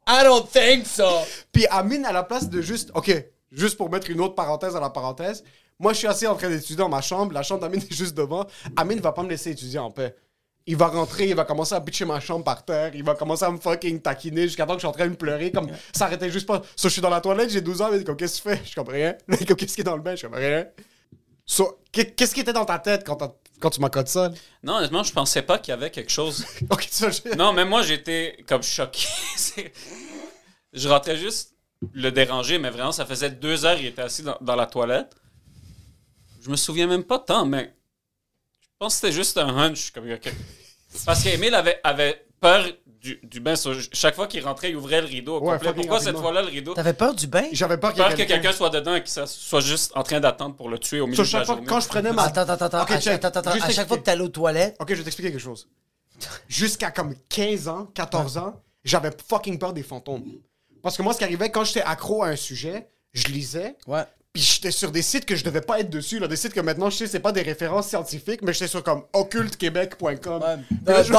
I 0.07 0.23
don't 0.23 0.45
think 0.51 0.85
so. 0.85 1.07
Puis 1.53 1.65
Amine, 1.67 2.05
à 2.05 2.11
la 2.11 2.23
place 2.23 2.49
de 2.49 2.61
juste... 2.61 2.91
OK, 2.95 3.11
juste 3.51 3.77
pour 3.77 3.89
mettre 3.89 4.09
une 4.09 4.19
autre 4.19 4.35
parenthèse 4.35 4.73
dans 4.73 4.81
la 4.81 4.89
parenthèse, 4.89 5.43
moi, 5.79 5.93
je 5.93 5.99
suis 5.99 6.07
assis 6.07 6.27
en 6.27 6.35
train 6.35 6.49
d'étudier 6.49 6.75
dans 6.75 6.89
ma 6.89 7.01
chambre, 7.01 7.33
la 7.33 7.43
chambre 7.43 7.61
d'Amine 7.61 7.81
est 7.81 7.93
juste 7.93 8.13
devant. 8.13 8.45
Amine 8.75 8.99
va 8.99 9.11
pas 9.13 9.23
me 9.23 9.29
laisser 9.29 9.51
étudier 9.51 9.79
en 9.79 9.89
paix. 9.89 10.15
Il 10.65 10.77
va 10.77 10.87
rentrer, 10.87 11.27
il 11.27 11.35
va 11.35 11.43
commencer 11.43 11.75
à 11.75 11.81
pitcher 11.81 12.05
ma 12.05 12.19
chambre 12.21 12.45
par 12.45 12.63
terre, 12.63 12.95
il 12.95 13.03
va 13.03 13.15
commencer 13.15 13.43
à 13.43 13.51
me 13.51 13.57
fucking 13.57 13.99
taquiner 14.01 14.43
jusqu'à 14.43 14.65
temps 14.65 14.73
que 14.75 14.79
je 14.81 14.87
suis 14.87 14.87
en 14.87 14.93
train 14.93 15.07
de 15.07 15.15
pleurer, 15.15 15.51
comme 15.51 15.67
ça 15.93 16.05
arrêtait 16.05 16.29
juste 16.29 16.47
pas. 16.47 16.61
So, 16.77 16.87
je 16.87 16.93
suis 16.93 17.01
dans 17.01 17.09
la 17.09 17.19
toilette, 17.19 17.49
j'ai 17.49 17.59
12 17.61 17.81
ans, 17.81 17.89
il 17.91 17.99
dit 17.99 18.05
comme 18.05 18.15
qu'est-ce 18.15 18.41
que 18.41 18.49
tu 18.49 18.55
fais? 18.55 18.61
Je 18.65 18.73
comme 18.75 18.87
rien. 18.87 19.15
Comme 19.47 19.57
qu'est-ce 19.57 19.75
qui 19.75 19.81
est 19.81 19.83
dans 19.83 19.97
le 19.97 20.01
bain? 20.01 20.15
Je 20.15 20.25
comme 20.25 20.35
rien. 20.35 20.65
So, 21.45 21.79
qu'est- 21.91 22.15
qu'est-ce 22.15 22.33
qui 22.33 22.39
était 22.39 22.53
dans 22.53 22.63
ta 22.63 22.79
tête 22.79 23.03
quand, 23.05 23.69
tu 23.69 23.81
m'as 23.81 23.89
codé 23.89 24.09
ça? 24.09 24.31
Non, 24.63 24.75
honnêtement, 24.77 25.03
je 25.03 25.11
pensais 25.11 25.41
pas 25.41 25.57
qu'il 25.59 25.71
y 25.71 25.75
avait 25.75 25.91
quelque 25.91 26.11
chose. 26.11 26.45
Non, 27.37 27.51
mais 27.51 27.65
moi, 27.65 27.81
j'étais 27.81 28.37
comme 28.47 28.63
choqué. 28.63 29.07
Je 30.73 30.89
rentrais 30.89 31.17
juste 31.17 31.53
le 31.93 32.09
déranger, 32.11 32.57
mais 32.57 32.69
vraiment, 32.69 32.91
ça 32.93 33.05
faisait 33.05 33.29
deux 33.29 33.65
heures, 33.65 33.77
il 33.77 33.87
était 33.87 34.01
assis 34.01 34.23
dans, 34.23 34.37
dans 34.41 34.55
la 34.55 34.65
toilette. 34.65 35.13
Je 36.41 36.49
me 36.49 36.55
souviens 36.55 36.87
même 36.87 37.03
pas 37.03 37.19
tant, 37.19 37.45
mais 37.45 37.73
pense 38.83 38.93
que 38.95 39.01
c'était 39.01 39.13
juste 39.13 39.37
un 39.37 39.57
hunch. 39.57 39.91
Comme. 39.91 40.05
Parce 41.05 41.23
qu'Emile 41.23 41.55
avait, 41.55 41.79
avait 41.83 42.25
peur 42.39 42.65
du, 42.85 43.19
du 43.23 43.39
bain. 43.39 43.55
So, 43.55 43.71
chaque 43.91 44.15
fois 44.15 44.27
qu'il 44.27 44.43
rentrait, 44.43 44.69
il 44.69 44.75
ouvrait 44.75 45.01
le 45.01 45.07
rideau 45.07 45.37
au 45.37 45.41
Ouais, 45.49 45.53
complet. 45.53 45.73
Pourquoi 45.73 45.99
cette 45.99 46.17
fois-là, 46.17 46.41
le 46.41 46.49
rideau? 46.49 46.73
T'avais 46.73 46.93
peur 46.93 47.13
du 47.15 47.27
bain? 47.27 47.45
J'avais 47.51 47.77
peur 47.77 47.93
que 47.93 48.23
quelqu'un 48.23 48.51
soit 48.51 48.69
dedans 48.69 48.95
et 48.95 49.01
qu'il 49.01 49.09
soit- 49.11 49.27
soit 49.27 49.61
juste 49.61 49.91
en 49.95 50.03
train 50.03 50.19
d'attendre 50.19 50.55
pour 50.55 50.69
le 50.69 50.77
tuer 50.77 50.99
au 51.01 51.07
milieu 51.07 51.23
So, 51.23 51.23
de 51.23 51.39
la 51.39 51.45
fois, 51.45 51.55
journée. 51.55 51.67
quand 51.67 51.79
je 51.79 51.87
prenais 51.87 52.11
ma... 52.13 52.23
Attends, 52.23 52.41
attends, 52.41 52.65
attends. 52.65 52.81
Ok, 52.83 52.91
à, 52.91 52.95
attends, 53.13 53.27
attends, 53.29 53.51
à 53.51 53.69
chaque 53.71 53.87
fois 53.87 53.97
que 53.97 54.03
t'allais 54.03 54.21
aux 54.23 54.27
toilettes, 54.29 54.75
Ok, 54.79 54.89
je 54.89 54.95
vais 54.95 55.03
t'expliquer 55.03 55.31
quelque 55.31 55.41
chose. 55.41 55.67
Jusqu'à 56.47 56.91
comme 56.91 57.15
15 57.29 57.67
ans, 57.67 57.85
14 57.93 58.37
ans, 58.37 58.61
j'avais 58.83 59.09
fucking 59.27 59.57
peur 59.57 59.73
des 59.73 59.83
fantômes. 59.83 60.23
Parce 60.81 60.95
que 60.97 61.01
moi, 61.01 61.13
ce 61.13 61.17
qui 61.17 61.23
arrivait, 61.23 61.49
quand 61.49 61.63
j'étais 61.63 61.81
accro 61.81 62.23
à 62.23 62.27
un 62.27 62.35
sujet, 62.35 62.87
je 63.13 63.27
lisais, 63.29 63.75
ouais. 63.87 64.03
Puis 64.33 64.41
j'étais 64.41 64.71
sur 64.71 64.91
des 64.91 65.03
sites 65.03 65.25
que 65.25 65.35
je 65.35 65.43
devais 65.43 65.61
pas 65.61 65.79
être 65.79 65.91
dessus, 65.91 66.17
là, 66.17 66.27
des 66.27 66.35
sites 66.35 66.53
que 66.53 66.59
maintenant, 66.59 66.89
je 66.89 66.97
sais, 66.97 67.07
c'est 67.07 67.19
pas 67.19 67.31
des 67.31 67.43
références 67.43 67.87
scientifiques, 67.89 68.41
mais 68.41 68.51
j'étais 68.51 68.67
sur 68.67 68.81
comme 68.83 69.03
occultequebec.com. 69.13 70.41
Je-. 71.03 71.13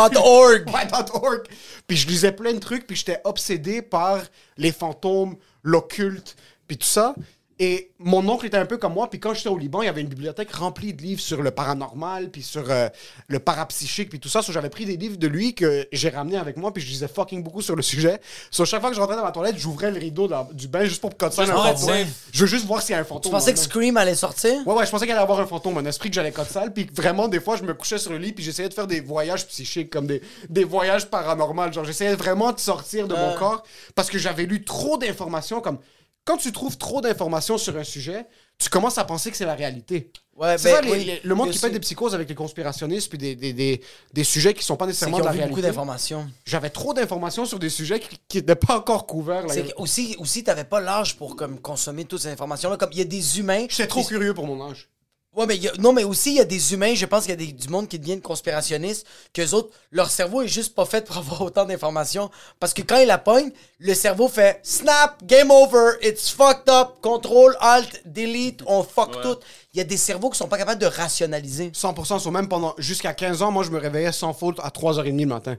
Ouais, 0.66 0.80
org. 1.12 1.42
Puis 1.86 1.96
je 1.96 2.08
lisais 2.08 2.32
plein 2.32 2.52
de 2.52 2.58
trucs, 2.58 2.86
puis 2.88 2.96
j'étais 2.96 3.20
obsédé 3.22 3.82
par 3.82 4.20
les 4.56 4.72
fantômes, 4.72 5.36
l'occulte, 5.62 6.34
puis 6.66 6.76
tout 6.76 6.86
ça. 6.86 7.14
Et 7.60 7.92
mon 8.00 8.28
oncle 8.28 8.46
était 8.46 8.56
un 8.56 8.66
peu 8.66 8.78
comme 8.78 8.94
moi, 8.94 9.08
puis 9.08 9.20
quand 9.20 9.32
j'étais 9.32 9.48
au 9.48 9.56
Liban, 9.56 9.80
il 9.82 9.86
y 9.86 9.88
avait 9.88 10.00
une 10.00 10.08
bibliothèque 10.08 10.50
remplie 10.52 10.92
de 10.92 11.00
livres 11.00 11.20
sur 11.20 11.40
le 11.40 11.52
paranormal, 11.52 12.30
puis 12.30 12.42
sur 12.42 12.68
euh, 12.68 12.88
le 13.28 13.38
parapsychique, 13.38 14.08
puis 14.08 14.18
tout 14.18 14.28
ça. 14.28 14.42
So, 14.42 14.52
j'avais 14.52 14.70
pris 14.70 14.84
des 14.86 14.96
livres 14.96 15.16
de 15.18 15.28
lui 15.28 15.54
que 15.54 15.86
j'ai 15.92 16.08
ramenés 16.08 16.36
avec 16.36 16.56
moi, 16.56 16.72
puis 16.72 16.82
je 16.82 16.88
lisais 16.88 17.06
fucking 17.06 17.44
beaucoup 17.44 17.62
sur 17.62 17.76
le 17.76 17.82
sujet. 17.82 18.20
So, 18.50 18.64
chaque 18.64 18.80
fois 18.80 18.90
que 18.90 18.96
je 18.96 19.00
rentrais 19.00 19.14
dans 19.16 19.22
ma 19.22 19.30
toilette, 19.30 19.56
j'ouvrais 19.56 19.92
le 19.92 20.00
rideau 20.00 20.26
la- 20.26 20.48
du 20.52 20.66
bain 20.66 20.84
juste 20.84 21.00
pour 21.00 21.10
Juste 21.10 21.38
un 21.38 21.44
être 21.44 21.78
fantôme. 21.78 22.06
Je 22.32 22.40
veux 22.40 22.46
juste 22.46 22.66
voir 22.66 22.82
s'il 22.82 22.94
y 22.94 22.98
a 22.98 23.00
un 23.00 23.04
fantôme. 23.04 23.30
Tu 23.30 23.30
pensais 23.30 23.52
que. 23.52 23.58
Scream 23.60 23.96
allait 23.96 24.16
sortir? 24.16 24.66
Ouais, 24.66 24.74
ouais, 24.74 24.84
je 24.86 24.90
pensais 24.90 25.04
qu'il 25.06 25.12
allait 25.12 25.22
avoir 25.22 25.38
un 25.38 25.46
fantôme, 25.46 25.78
un 25.78 25.84
esprit 25.86 26.08
que 26.10 26.14
j'allais 26.16 26.32
code 26.32 26.48
sale. 26.48 26.72
Puis 26.72 26.88
vraiment, 26.92 27.28
des 27.28 27.40
fois, 27.40 27.56
je 27.56 27.62
me 27.62 27.72
couchais 27.74 27.98
sur 27.98 28.10
le 28.10 28.18
lit, 28.18 28.32
puis 28.32 28.42
j'essayais 28.44 28.68
de 28.68 28.74
faire 28.74 28.88
des 28.88 29.00
voyages 29.00 29.46
psychiques, 29.46 29.90
comme 29.90 30.08
des, 30.08 30.20
des 30.48 30.64
voyages 30.64 31.06
paranormaux. 31.06 31.70
Genre, 31.72 31.84
j'essayais 31.84 32.16
vraiment 32.16 32.50
de 32.52 32.58
sortir 32.58 33.06
de 33.06 33.14
mon 33.14 33.34
corps 33.36 33.62
parce 33.94 34.10
que 34.10 34.18
j'avais 34.18 34.44
lu 34.44 34.64
trop 34.64 34.98
d'informations. 34.98 35.60
Comme 35.60 35.78
quand 36.24 36.36
tu 36.36 36.52
trouves 36.52 36.76
trop 36.78 37.00
d'informations 37.00 37.58
sur 37.58 37.76
un 37.76 37.84
sujet, 37.84 38.26
tu 38.58 38.68
commences 38.70 38.98
à 38.98 39.04
penser 39.04 39.30
que 39.30 39.36
c'est 39.36 39.44
la 39.44 39.54
réalité. 39.54 40.10
Ouais, 40.36 40.56
C'est 40.58 40.70
ben, 40.70 40.76
ça, 40.76 40.80
les- 40.82 40.90
oui. 40.92 41.04
les- 41.04 41.20
le 41.22 41.34
monde 41.34 41.50
qui 41.50 41.58
fait 41.58 41.70
des 41.70 41.80
psychoses 41.80 42.14
avec 42.14 42.28
les 42.28 42.34
conspirationnistes, 42.34 43.08
puis 43.08 43.18
des, 43.18 43.36
des, 43.36 43.52
des, 43.52 43.80
des 44.12 44.24
sujets 44.24 44.54
qui 44.54 44.64
sont 44.64 44.76
pas 44.76 44.86
nécessairement 44.86 45.18
de 45.18 45.24
la 45.24 45.30
vu 45.32 45.38
beaucoup 45.38 45.54
réalité. 45.54 45.68
d'informations. 45.68 46.28
J'avais 46.44 46.70
trop 46.70 46.94
d'informations 46.94 47.44
sur 47.44 47.58
des 47.58 47.68
sujets 47.70 48.00
qui 48.28 48.38
n'étaient 48.38 48.54
pas 48.56 48.78
encore 48.78 49.06
couverts. 49.06 49.46
là. 49.46 49.54
Aussi, 49.76 50.16
aussi 50.18 50.42
t'avais 50.42 50.64
pas 50.64 50.80
l'âge 50.80 51.16
pour 51.16 51.36
comme, 51.36 51.60
consommer 51.60 52.04
toutes 52.04 52.22
ces 52.22 52.28
informations-là. 52.28 52.76
Comme 52.76 52.90
il 52.92 52.98
y 52.98 53.02
a 53.02 53.04
des 53.04 53.38
humains. 53.38 53.66
J'étais 53.68 53.86
trop 53.86 54.02
curieux 54.04 54.34
pour 54.34 54.46
mon 54.46 54.70
âge. 54.70 54.88
Ouais, 55.36 55.46
mais 55.46 55.56
il 55.56 55.62
y 55.64 55.68
a- 55.68 55.72
non, 55.78 55.92
mais 55.92 56.04
aussi, 56.04 56.30
il 56.30 56.36
y 56.36 56.40
a 56.40 56.44
des 56.44 56.72
humains, 56.72 56.94
je 56.94 57.06
pense 57.06 57.22
qu'il 57.22 57.30
y 57.30 57.32
a 57.32 57.36
des- 57.36 57.52
du 57.52 57.68
monde 57.68 57.88
qui 57.88 57.98
deviennent 57.98 58.20
conspirationnistes, 58.20 59.04
qu'eux 59.32 59.50
autres, 59.52 59.70
leur 59.90 60.08
cerveau 60.10 60.42
est 60.42 60.48
juste 60.48 60.74
pas 60.74 60.84
fait 60.84 61.04
pour 61.04 61.16
avoir 61.18 61.40
autant 61.42 61.64
d'informations. 61.64 62.30
Parce 62.60 62.72
que 62.72 62.82
quand 62.82 62.98
ils 62.98 63.06
la 63.06 63.18
pognent, 63.18 63.50
le 63.80 63.94
cerveau 63.94 64.28
fait 64.28 64.60
snap, 64.62 65.22
game 65.24 65.50
over, 65.50 65.92
it's 66.02 66.30
fucked 66.30 66.68
up, 66.68 67.00
contrôle, 67.02 67.56
alt, 67.60 68.02
delete, 68.06 68.62
on 68.66 68.84
fuck 68.84 69.16
Ouais. 69.16 69.22
tout. 69.22 69.36
Il 69.72 69.78
y 69.78 69.80
a 69.80 69.84
des 69.84 69.96
cerveaux 69.96 70.30
qui 70.30 70.38
sont 70.38 70.46
pas 70.48 70.58
capables 70.58 70.80
de 70.80 70.86
rationaliser. 70.86 71.72
100% 71.74 72.20
sur 72.20 72.30
même 72.30 72.48
pendant 72.48 72.74
jusqu'à 72.78 73.12
15 73.12 73.42
ans, 73.42 73.50
moi 73.50 73.64
je 73.64 73.70
me 73.70 73.78
réveillais 73.78 74.12
sans 74.12 74.32
faute 74.32 74.60
à 74.62 74.70
3h30 74.70 75.20
le 75.22 75.26
matin. 75.26 75.56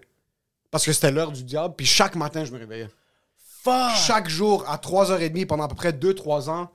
Parce 0.71 0.85
que 0.85 0.93
c'était 0.93 1.11
l'heure 1.11 1.31
du 1.31 1.43
diable, 1.43 1.73
puis 1.75 1.85
chaque 1.85 2.15
matin 2.15 2.45
je 2.45 2.51
me 2.51 2.57
réveillais. 2.59 2.89
Fuck! 3.63 3.91
Chaque 4.07 4.29
jour 4.29 4.63
à 4.69 4.77
3h30 4.77 5.45
pendant 5.47 5.63
à 5.63 5.67
peu 5.67 5.75
près 5.75 5.91
2-3 5.91 6.49
ans, 6.49 6.69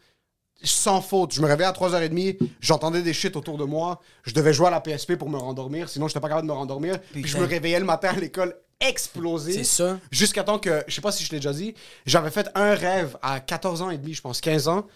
sans 0.63 1.01
faute. 1.01 1.33
Je 1.33 1.41
me 1.41 1.47
réveillais 1.47 1.69
à 1.69 1.73
3h30, 1.73 2.39
j'entendais 2.61 3.03
des 3.03 3.13
shit 3.13 3.37
autour 3.37 3.59
de 3.59 3.65
moi, 3.65 4.01
je 4.25 4.35
devais 4.35 4.53
jouer 4.53 4.69
à 4.69 4.71
la 4.71 4.81
PSP 4.81 5.17
pour 5.17 5.31
me 5.31 5.39
rendormir, 5.39 5.89
sinon 5.89 6.09
j'étais 6.09 6.21
pas 6.21 6.29
capable 6.29 6.47
de 6.47 6.53
me 6.53 6.57
rendormir. 6.57 7.01
Puis 7.13 7.27
je 7.27 7.39
me 7.39 7.45
réveillais 7.45 7.79
le 7.79 7.87
matin 7.87 8.11
à 8.11 8.19
l'école 8.19 8.55
explosé. 8.81 9.53
C'est 9.53 9.65
ça. 9.65 9.99
Jusqu'à 10.11 10.43
temps 10.43 10.59
que, 10.59 10.83
je 10.87 10.95
sais 10.95 11.01
pas 11.01 11.13
si 11.13 11.25
je 11.25 11.31
l'ai 11.31 11.39
déjà 11.39 11.53
dit, 11.53 11.75
j'avais 12.07 12.31
fait 12.31 12.49
un 12.55 12.75
rêve 12.75 13.17
à 13.23 13.41
14 13.41 13.83
ans 13.83 13.91
et 13.91 13.99
demi, 13.99 14.15
je 14.15 14.23
pense, 14.23 14.41
15 14.41 14.69
ans, 14.69 14.87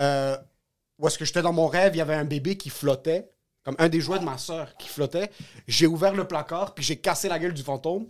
euh, 0.00 0.36
où 0.98 1.06
est-ce 1.06 1.18
que 1.18 1.24
j'étais 1.24 1.42
dans 1.42 1.52
mon 1.52 1.66
rêve, 1.66 1.94
il 1.94 1.98
y 1.98 2.02
avait 2.02 2.14
un 2.14 2.24
bébé 2.24 2.56
qui 2.56 2.70
flottait, 2.70 3.28
comme 3.64 3.76
un 3.78 3.88
des 3.88 4.00
jouets 4.00 4.18
de 4.18 4.24
ma 4.24 4.38
soeur 4.38 4.76
qui 4.76 4.88
flottait. 4.88 5.30
J'ai 5.66 5.86
ouvert 5.86 6.14
le 6.14 6.26
placard, 6.26 6.74
puis 6.74 6.84
j'ai 6.84 6.96
cassé 6.96 7.28
la 7.28 7.38
gueule 7.38 7.54
du 7.54 7.62
fantôme. 7.62 8.06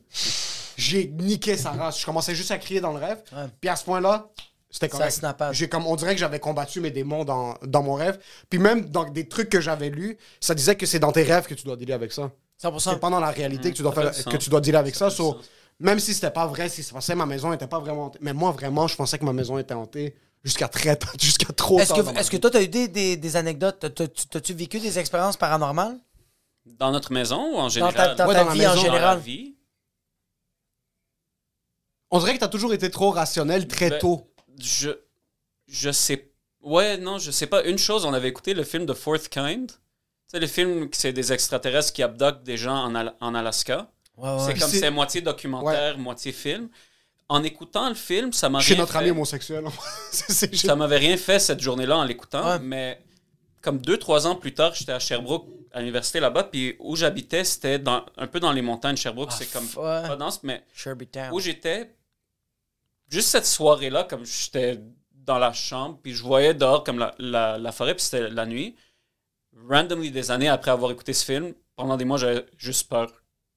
J'ai 0.77 1.07
niqué 1.07 1.57
sa 1.57 1.71
race. 1.71 2.01
Je 2.01 2.05
commençais 2.05 2.35
juste 2.35 2.51
à 2.51 2.59
crier 2.59 2.81
dans 2.81 2.93
le 2.93 2.99
rêve. 2.99 3.23
Ouais. 3.33 3.45
Puis 3.61 3.71
à 3.71 3.77
ce 3.77 3.85
point-là, 3.85 4.29
c'était 4.75 4.89
Ça 4.89 4.99
correct. 4.99 5.53
J'ai 5.53 5.68
comme, 5.68 5.87
on 5.87 5.95
dirait 5.95 6.14
que 6.14 6.18
j'avais 6.20 6.41
combattu 6.41 6.81
mes 6.81 6.91
démons 6.91 7.25
dans, 7.25 7.57
dans 7.62 7.85
mon 7.85 7.95
rêve. 7.95 8.18
Puis 8.51 8.59
même 8.59 8.87
dans 8.91 9.05
des 9.05 9.29
trucs 9.29 9.49
que 9.49 9.61
j'avais 9.61 9.89
lus, 9.89 10.18
ça 10.41 10.53
disait 10.53 10.75
que 10.75 10.85
c'est 10.85 10.99
dans 10.99 11.12
tes 11.12 11.22
rêves 11.22 11.47
que 11.47 11.55
tu 11.55 11.64
dois 11.64 11.77
dealer 11.77 11.93
avec 11.95 12.11
ça. 12.11 12.33
100%. 12.61 12.91
C'est 12.95 12.99
pas 12.99 13.09
dans 13.09 13.20
la 13.20 13.31
réalité 13.31 13.70
que 13.70 13.77
tu 13.77 13.83
dois 13.83 13.95
ça 13.95 14.11
faire, 14.12 14.25
que 14.33 14.37
tu 14.37 14.51
dois 14.51 14.61
dealer 14.61 14.79
avec 14.81 14.97
ça. 14.97 15.11
Ça 15.11 15.16
So, 15.16 15.39
même 15.79 16.01
si 16.01 16.12
c'était 16.12 16.33
pas 16.33 16.49
vrai, 16.49 16.68
si 16.68 16.83
c'est 16.83 16.93
passé, 16.93 17.14
ma 17.14 17.25
maison 17.25 17.53
était 17.53 17.68
pas 17.68 17.79
vraiment 17.79 18.07
hantée. 18.07 18.18
Mais 18.20 18.33
moi, 18.33 18.51
vraiment, 18.51 18.89
je 18.89 18.97
pensais 18.97 19.16
que 19.16 19.25
ma 19.25 19.33
maison 19.33 19.59
était 19.59 19.75
hantée 19.75 20.16
jusqu'à 20.43 20.66
très 20.66 20.97
tard- 20.97 21.14
jusqu'à 21.20 21.53
trop 21.53 21.79
Est-ce 21.79 21.95
que, 21.95 22.18
est-ce 22.18 22.31
que 22.33 22.37
toi, 22.39 22.51
t'as 22.51 22.62
eu 22.62 22.66
des, 22.68 22.89
des, 22.89 23.16
des 23.16 23.37
anecdotes? 23.37 23.79
T'as- 23.79 23.91
t'as- 23.91 24.09
T'as-tu 24.29 24.55
vécu 24.55 24.81
des 24.81 24.99
expériences 24.99 25.37
paranormales? 25.37 26.01
Dans 26.66 26.91
notre 26.91 27.12
maison 27.12 27.53
ou 27.53 27.57
en 27.59 27.62
Dans 27.64 27.68
général? 27.68 27.95
ta, 27.95 28.14
dans 28.16 28.27
Ouais, 28.27 28.35
ta 28.35 28.45
dans 28.45 28.51
vie 28.51 28.66
en 28.66 28.70
maison, 28.70 28.75
dans 28.75 28.83
la 28.83 28.89
Dans 28.89 28.93
la 28.95 28.99
général? 28.99 29.18
vie? 29.20 29.55
On 32.11 32.18
dirait 32.18 32.35
que 32.35 32.41
t'as 32.41 32.49
toujours 32.49 32.72
été 32.72 32.91
trop 32.91 33.11
rationnel 33.11 33.66
très 33.66 33.91
Ben, 33.91 33.99
tôt. 33.99 34.31
Je, 34.59 34.91
je 35.69 35.91
sais. 35.91 36.31
Ouais, 36.63 36.97
non, 36.97 37.19
je 37.19 37.31
sais 37.31 37.47
pas. 37.47 37.65
Une 37.65 37.79
chose, 37.79 38.05
on 38.05 38.13
avait 38.15 38.29
écouté 38.29 38.55
le 38.55 38.65
film 38.65 38.87
The 38.87 38.95
Fourth 38.95 39.29
Kind. 39.29 39.69
Tu 39.71 39.77
sais, 40.29 40.41
le 40.41 40.47
film, 40.47 40.89
c'est 40.93 41.13
des 41.13 41.33
extraterrestres 41.33 41.93
qui 41.93 42.03
abductent 42.03 42.43
des 42.43 42.57
gens 42.57 42.77
en, 42.77 42.95
Al- 42.95 43.15
en 43.21 43.35
Alaska. 43.35 43.91
Ouais, 44.17 44.31
ouais. 44.31 44.39
C'est 44.47 44.59
comme 44.59 44.71
c'est- 44.71 44.79
c'est 44.81 44.91
moitié 44.91 45.21
documentaire, 45.21 45.99
moitié 45.99 46.33
film. 46.33 46.69
En 47.29 47.43
écoutant 47.43 47.89
le 47.89 47.95
film, 47.95 48.33
ça 48.33 48.49
m'a 48.49 48.61
Chez 48.61 48.77
notre 48.77 48.93
fait. 48.93 48.99
ami 48.99 49.11
homosexuel. 49.11 49.65
C'est- 50.11 50.33
c'est- 50.33 50.55
Ça 50.57 50.77
m'avait 50.77 50.99
rien 50.99 51.17
fait 51.17 51.39
cette 51.39 51.61
journée-là 51.61 51.97
en 51.99 52.05
l'écoutant, 52.05 52.59
mais 52.61 53.01
comme 53.63 53.79
deux, 53.79 53.97
trois 53.99 54.27
ans 54.27 54.37
plus 54.37 54.53
tard, 54.53 54.75
j'étais 54.75 54.93
à 54.93 54.99
Sherbrooke, 54.99 55.47
à 55.73 55.81
l'université 55.81 56.21
là-bas, 56.21 56.45
puis 56.45 56.77
où 56.79 56.95
j'habitais, 56.97 57.43
c'était 57.45 57.83
un 57.87 58.27
peu 58.27 58.41
dans 58.41 58.53
les 58.53 58.61
montagnes. 58.63 58.97
Sherbrooke, 58.97 59.33
c'est 59.33 59.51
comme 59.51 59.67
Ah, 59.79 60.05
pas 60.07 60.17
dense, 60.17 60.43
mais 60.43 60.65
Sherby 60.75 61.07
Town. 61.07 61.31
où 61.33 61.41
j'étais, 61.41 61.95
juste 63.15 63.29
cette 63.29 63.47
soirée-là, 63.47 64.05
comme 64.05 64.25
j'étais 64.27 64.81
dans 65.12 65.39
la 65.39 65.53
chambre, 65.53 65.99
puis 66.03 66.12
je 66.15 66.23
voyais 66.23 66.53
dehors 66.53 66.85
comme 66.85 66.99
la, 66.99 67.15
la, 67.19 67.59
la 67.59 67.73
forêt, 67.73 67.95
puis 67.95 68.05
c'était 68.05 68.29
la 68.29 68.45
nuit. 68.45 68.75
Randomly, 69.69 70.11
des 70.11 70.31
années 70.31 70.49
après 70.49 70.73
avoir 70.73 70.91
écouté 70.91 71.12
ce 71.12 71.25
film, 71.25 71.55
pendant 71.77 71.97
des 71.97 72.05
mois, 72.05 72.19
j'avais 72.19 72.45
juste 72.59 72.89
peur. 72.89 73.11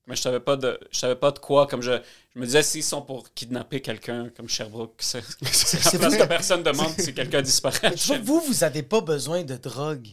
Mais 0.05 0.16
je 0.16 0.22
savais 0.22 0.39
pas 0.39 0.55
de, 0.55 0.80
je 0.91 0.99
savais 0.99 1.16
pas 1.16 1.32
de 1.32 1.39
quoi. 1.39 1.68
Comme 1.68 1.82
je, 1.82 1.91
je 2.34 2.39
me 2.39 2.45
disais, 2.45 2.64
s'ils 2.64 2.84
sont 2.84 3.01
pour 3.01 3.34
kidnapper 3.34 3.82
quelqu'un 3.82 4.30
comme 4.30 4.47
Sherbrooke, 4.47 4.93
c'est 4.99 5.22
la 5.22 5.99
place 5.99 6.18
que 6.18 6.28
personne 6.28 6.64
demande 6.64 6.91
si 6.97 7.14
quelqu'un 7.14 7.41
disparaît. 7.41 7.93
Vous, 8.24 8.39
vous 8.39 8.64
avez 8.64 8.84
pas 8.84 9.01
besoin 9.01 9.43
de 9.43 9.55
drogue. 9.58 10.08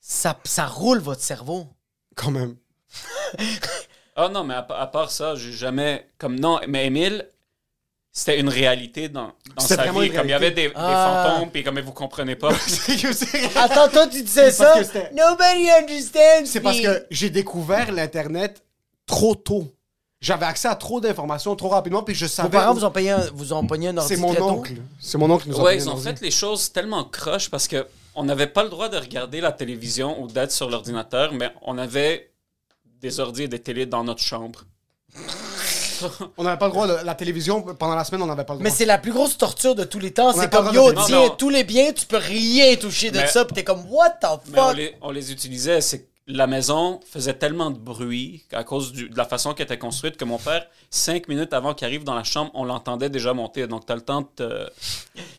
Ça, 0.00 0.38
ça 0.44 0.66
roule 0.66 1.00
votre 1.00 1.22
cerveau. 1.22 1.66
Quand 2.14 2.30
même. 2.30 2.56
Ah 4.14 4.28
non, 4.28 4.44
mais 4.44 4.54
à, 4.54 4.66
à 4.68 4.86
part 4.86 5.10
ça, 5.10 5.34
j'ai 5.34 5.52
jamais. 5.52 6.08
Comme 6.18 6.38
non, 6.38 6.60
mais 6.68 6.86
Émile, 6.86 7.26
c'était 8.12 8.40
une 8.40 8.48
réalité 8.48 9.08
dans, 9.08 9.32
dans 9.56 9.62
sa 9.62 9.76
vie. 9.90 10.10
Comme 10.10 10.26
il 10.26 10.30
y 10.30 10.32
avait 10.32 10.50
des, 10.50 10.68
des 10.68 10.72
Ah. 10.74 11.28
fantômes, 11.32 11.50
puis 11.50 11.62
comme 11.62 11.78
vous 11.80 11.92
comprenez 11.92 12.34
pas. 12.36 12.50
c'est 12.66 13.56
Attends, 13.56 13.88
toi, 13.88 14.06
tu 14.08 14.22
disais 14.22 14.50
ça? 14.50 14.74
Nobody 15.12 15.70
understands 15.70 16.44
c'est 16.46 16.60
parce 16.60 16.80
que 16.80 17.06
j'ai 17.10 17.30
découvert 17.30 17.92
l'Internet 17.92 18.62
trop 19.06 19.34
tôt. 19.34 19.72
j'avais 20.20 20.46
accès 20.46 20.68
à 20.68 20.74
trop 20.74 21.00
d'informations 21.00 21.54
trop 21.56 21.68
rapidement, 21.68 22.02
puis 22.02 22.14
je 22.14 22.26
Vos 22.26 22.30
savais. 22.30 22.50
parents 22.50 22.74
vous 22.74 22.84
ont 22.84 22.90
payé 22.90 23.10
un, 23.10 23.20
vous 23.32 23.52
ont 23.52 23.66
pogné 23.66 23.88
un 23.88 23.96
ordi 23.96 24.08
C'est 24.14 24.20
mon 24.20 24.36
oncle. 24.40 24.74
C'est 25.00 25.16
mon 25.18 25.30
oncle 25.30 25.44
qui 25.44 25.50
nous 25.50 25.60
a 25.60 25.62
Ouais, 25.62 25.72
payé 25.76 25.84
ils 25.84 25.88
ont 25.88 25.96
fait 25.96 26.20
les 26.20 26.30
choses 26.30 26.72
tellement 26.72 27.04
croches 27.04 27.48
parce 27.48 27.66
que 27.68 27.86
on 28.16 28.24
n'avait 28.24 28.48
pas 28.48 28.64
le 28.64 28.68
droit 28.70 28.88
de 28.88 28.96
regarder 28.98 29.40
la 29.40 29.52
télévision 29.52 30.20
ou 30.20 30.26
d'être 30.26 30.50
sur 30.52 30.68
l'ordinateur, 30.68 31.32
mais 31.32 31.50
on 31.62 31.78
avait 31.78 32.30
des 33.00 33.18
ordi 33.20 33.44
et 33.44 33.48
des 33.48 33.60
télés 33.60 33.86
dans 33.86 34.02
notre 34.04 34.20
chambre. 34.22 34.64
On 36.38 36.44
n'avait 36.44 36.58
pas 36.58 36.66
le 36.66 36.72
droit 36.72 36.86
de 36.86 37.04
la 37.04 37.14
télévision 37.14 37.62
pendant 37.62 37.94
la 37.94 38.04
semaine, 38.04 38.22
on 38.22 38.26
n'avait 38.26 38.44
pas 38.44 38.54
le 38.54 38.58
droit. 38.60 38.64
Mais 38.70 38.74
c'est 38.74 38.84
la 38.86 38.98
plus 38.98 39.12
grosse 39.12 39.36
torture 39.38 39.74
de 39.74 39.84
tous 39.84 39.98
les 39.98 40.12
temps. 40.12 40.32
C'est 40.32 40.50
comme, 40.50 40.72
yo, 40.74 40.92
Non, 40.92 41.02
tiens, 41.06 41.28
tous 41.36 41.50
les 41.50 41.64
biens, 41.64 41.92
tu 41.92 42.06
peux 42.06 42.16
rien 42.18 42.76
toucher 42.76 43.10
de 43.10 43.18
Mais- 43.18 43.26
ça. 43.26 43.44
Puis 43.44 43.54
t'es 43.54 43.64
comme, 43.64 43.84
what 43.90 44.10
the 44.20 44.26
Mais 44.52 44.58
on 44.60 44.66
fuck? 44.68 44.76
les, 44.76 44.96
on 45.02 45.10
les 45.10 45.32
utilisait, 45.32 45.80
c'est 45.80 46.02
que 46.02 46.10
la 46.26 46.46
maison 46.46 47.00
faisait 47.10 47.34
tellement 47.34 47.70
de 47.72 47.78
bruit 47.78 48.44
à 48.52 48.62
cause 48.62 48.92
du- 48.92 49.08
de 49.08 49.16
la 49.16 49.24
façon 49.24 49.52
qu'elle 49.52 49.64
était 49.64 49.78
construite 49.78 50.16
que 50.16 50.24
mon 50.24 50.38
père, 50.38 50.64
cinq 50.88 51.26
minutes 51.26 51.52
avant 51.52 51.74
qu'il 51.74 51.86
arrive 51.86 52.04
dans 52.04 52.14
la 52.14 52.22
chambre, 52.22 52.52
on 52.54 52.62
l'entendait 52.64 53.08
déjà 53.10 53.32
monter. 53.32 53.66
Donc 53.66 53.84
t'as 53.86 53.96
le 53.96 54.00
temps 54.02 54.20
de 54.20 54.26
te- 54.36 54.70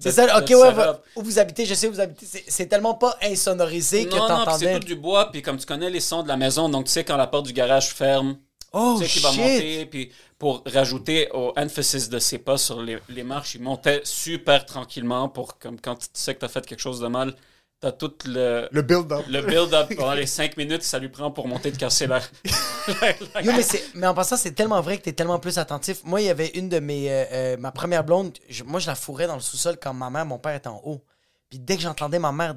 C'est 0.01 0.11
ça, 0.11 0.37
ok, 0.37 0.49
ouais, 0.49 0.71
va- 0.73 0.99
où 1.15 1.21
vous 1.21 1.39
habitez, 1.39 1.65
je 1.65 1.75
sais 1.75 1.87
où 1.87 1.93
vous 1.93 1.99
habitez. 2.01 2.25
C'est- 2.25 2.43
C'est 2.45 2.65
tellement 2.65 2.95
pas 2.95 3.15
insonorisé 3.23 4.05
que 4.05 4.15
Non, 4.15 4.27
non, 4.27 4.45
puis 4.45 4.53
c'est 4.59 4.79
tout 4.79 4.85
du 4.87 4.95
bois, 4.95 5.31
puis 5.31 5.41
comme 5.41 5.57
tu 5.57 5.65
connais 5.65 5.89
les 5.89 6.01
sons 6.01 6.23
de 6.23 6.27
la 6.27 6.35
maison, 6.35 6.67
donc 6.67 6.85
tu 6.85 6.91
sais 6.91 7.05
quand 7.05 7.15
la 7.15 7.27
porte 7.27 7.45
du 7.45 7.53
garage 7.53 7.93
ferme, 7.93 8.35
Oh 8.73 8.95
tu 8.99 9.05
sais 9.05 9.11
qu'il 9.11 9.21
va 9.21 9.31
monter, 9.33 9.85
puis 9.85 10.11
pour 10.39 10.63
rajouter 10.65 11.29
au 11.33 11.53
emphasis 11.57 12.07
de 12.09 12.19
ses 12.19 12.37
pas 12.37 12.57
sur 12.57 12.81
les, 12.81 12.97
les 13.09 13.23
marches, 13.23 13.55
il 13.55 13.61
montait 13.61 14.01
super 14.05 14.65
tranquillement 14.65 15.27
pour, 15.29 15.57
comme 15.59 15.79
quand 15.79 15.95
tu 15.95 16.07
sais 16.13 16.33
que 16.35 16.39
t'as 16.39 16.47
fait 16.47 16.65
quelque 16.65 16.79
chose 16.79 16.99
de 17.01 17.07
mal, 17.07 17.35
t'as 17.81 17.91
tout 17.91 18.13
le, 18.25 18.69
Le 18.71 18.81
build-up. 18.81 19.25
le 19.27 19.41
build-up 19.41 19.93
pendant 19.97 20.13
les 20.13 20.25
cinq 20.25 20.55
minutes 20.55 20.79
que 20.79 20.85
ça 20.85 20.99
lui 20.99 21.09
prend 21.09 21.31
pour 21.31 21.47
monter 21.49 21.71
de 21.71 21.77
casser 21.77 22.07
la... 22.07 22.19
la- 23.33 23.41
Yo, 23.41 23.51
mais, 23.51 23.61
c'est- 23.63 23.83
mais 23.95 24.07
en 24.07 24.13
passant, 24.13 24.37
c'est 24.37 24.53
tellement 24.53 24.79
vrai 24.81 24.97
que 24.97 25.03
t'es 25.03 25.13
tellement 25.13 25.39
plus 25.39 25.57
attentif. 25.57 26.03
Moi, 26.05 26.21
il 26.21 26.27
y 26.27 26.29
avait 26.29 26.49
une 26.49 26.69
de 26.69 26.79
mes. 26.79 27.11
euh, 27.11 27.25
euh, 27.31 27.57
ma 27.57 27.71
première 27.71 28.03
blonde, 28.03 28.37
je- 28.49 28.63
moi, 28.63 28.79
je 28.79 28.87
la 28.87 28.95
fourrais 28.95 29.27
dans 29.27 29.35
le 29.35 29.41
sous-sol 29.41 29.77
quand 29.81 29.93
ma 29.93 30.09
mère, 30.09 30.25
mon 30.25 30.39
père 30.39 30.55
était 30.55 30.67
en 30.69 30.81
haut. 30.85 31.03
Puis 31.49 31.59
dès 31.59 31.75
que 31.75 31.81
j'entendais 31.81 32.19
ma 32.19 32.31
mère 32.31 32.55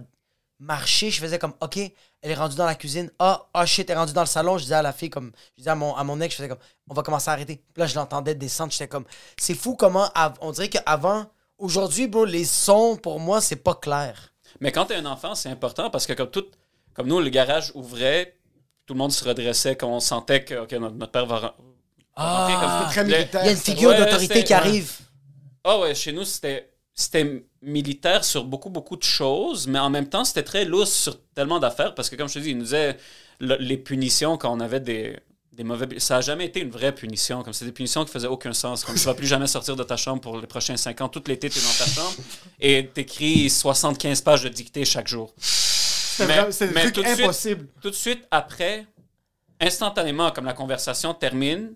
marcher, 0.61 1.11
je 1.11 1.21
faisais 1.21 1.39
comme, 1.39 1.55
OK, 1.61 1.79
elle 2.25 2.31
est 2.31 2.35
rendue 2.35 2.57
dans 2.57 2.65
la 2.65 2.75
cuisine. 2.75 3.11
Ah, 3.19 3.47
ah 3.53 3.67
shit, 3.67 3.89
elle 3.91 3.97
est 3.97 3.99
rendue 3.99 4.15
dans 4.15 4.23
le 4.23 4.27
salon. 4.27 4.57
Je 4.57 4.63
disais 4.63 4.75
à 4.77 4.81
la 4.83 4.95
fille, 4.95 5.11
comme, 5.11 5.31
je 5.53 5.59
disais 5.59 5.71
à 5.71 5.75
mon, 5.75 5.95
à 5.95 6.03
mon 6.05 6.19
ex, 6.23 6.33
je 6.33 6.39
faisais 6.39 6.49
comme, 6.49 6.59
on 6.89 6.95
va 6.95 7.03
commencer 7.03 7.29
à 7.29 7.35
arrêter. 7.35 7.57
Puis 7.57 7.81
là, 7.81 7.87
je 7.87 7.95
l'entendais 7.95 8.35
descendre. 8.35 8.73
J'étais 8.73 8.89
comme, 8.89 9.05
c'est 9.39 9.55
fou 9.55 9.77
comment, 9.77 10.09
on 10.41 10.51
dirait 10.53 10.71
qu'avant, 10.71 11.27
aujourd'hui, 11.59 12.07
bro, 12.07 12.25
les 12.25 12.47
sons, 12.47 12.97
pour 12.97 13.21
moi, 13.21 13.43
c'est 13.43 13.57
pas 13.57 13.75
clair. 13.75 14.33
Mais 14.61 14.73
quand 14.73 14.87
t'es 14.87 14.95
un 14.95 15.05
enfant, 15.05 15.35
c'est 15.35 15.51
important 15.51 15.91
parce 15.91 16.07
que 16.07 16.15
comme 16.15 16.31
tout, 16.31 16.47
comme 16.95 17.09
nous, 17.09 17.21
le 17.21 17.29
garage 17.29 17.73
ouvrait, 17.75 18.39
tout 18.87 18.95
le 18.95 18.99
monde 18.99 19.13
se 19.13 19.23
redressait 19.23 19.77
quand 19.77 19.89
on 19.89 20.01
sentait 20.01 20.45
que 20.45 20.55
ok, 20.55 20.73
notre, 20.73 20.95
notre 20.95 21.13
père 21.13 21.27
va... 21.27 21.41
va 21.41 21.55
rentrer, 22.17 22.55
comme- 22.55 22.89
Très 22.91 23.03
Le- 23.05 23.09
militaire. 23.19 23.43
Il 23.43 23.47
y 23.47 23.49
a 23.49 23.53
une 23.53 23.59
figure 23.59 23.91
Ouais, 23.91 23.99
d'autorité 23.99 24.45
qui 24.45 24.55
arrive. 24.55 24.97
Ah 25.63 25.79
ouais, 25.79 25.95
chez 25.95 26.13
nous, 26.13 26.25
c'était 26.25 26.71
c'était 26.95 27.45
militaire 27.65 28.25
sur 28.25 28.45
beaucoup, 28.45 28.71
beaucoup 28.71 28.97
de 28.97 29.03
choses, 29.03 29.67
mais 29.67 29.79
en 29.79 29.91
même 29.91 30.09
temps, 30.09 30.25
c'était 30.25 30.43
très 30.43 30.65
lousse 30.65 30.93
sur 30.93 31.19
tellement 31.35 31.59
d'affaires 31.59 31.95
parce 31.95 32.09
que, 32.11 32.17
comme 32.17 32.29
je 32.29 32.35
te 32.35 32.39
dis, 32.41 32.51
il 32.51 32.57
nous 32.59 32.65
disait 32.65 32.97
le- 33.41 33.57
les 33.59 33.77
punitions 33.77 34.37
quand 34.39 34.53
on 34.53 34.61
avait 34.61 34.81
des, 34.81 35.19
des 35.53 35.65
mauvais... 35.65 35.87
Ça 35.99 36.17
n'a 36.17 36.21
jamais 36.21 36.47
été 36.47 36.61
une 36.61 36.71
vraie 36.71 36.95
punition. 36.95 37.43
Comme 37.43 37.53
c'est 37.53 37.65
des 37.65 37.73
punitions 37.73 38.05
qui 38.05 38.11
faisaient 38.13 38.27
aucun 38.29 38.53
sens. 38.53 38.85
Comme 38.85 38.95
tu 38.97 39.01
vas 39.05 39.15
plus 39.15 39.27
jamais 39.27 39.47
sortir 39.47 39.77
de 39.77 39.83
ta 39.83 39.97
chambre 39.97 40.21
pour 40.21 40.39
les 40.41 40.47
prochains 40.47 40.77
cinq 40.77 41.01
ans. 41.01 41.09
Tout 41.09 41.23
l'été, 41.27 41.49
tu 41.51 41.59
es 41.59 41.63
dans 41.63 41.69
ta 41.85 41.87
chambre 41.87 42.15
et 42.61 42.87
t'écris 42.93 43.49
75 43.51 44.21
pages 44.21 44.43
de 44.43 44.49
dictée 44.49 44.85
chaque 44.85 45.09
jour. 45.09 45.33
C'est 45.39 46.27
suite- 47.15 47.23
impossibles. 47.23 47.67
Tout 47.83 47.91
de 47.91 47.95
suite 47.95 48.25
après, 48.31 48.87
instantanément, 49.61 50.31
comme 50.31 50.45
la 50.45 50.53
conversation 50.53 51.15
termine, 51.15 51.75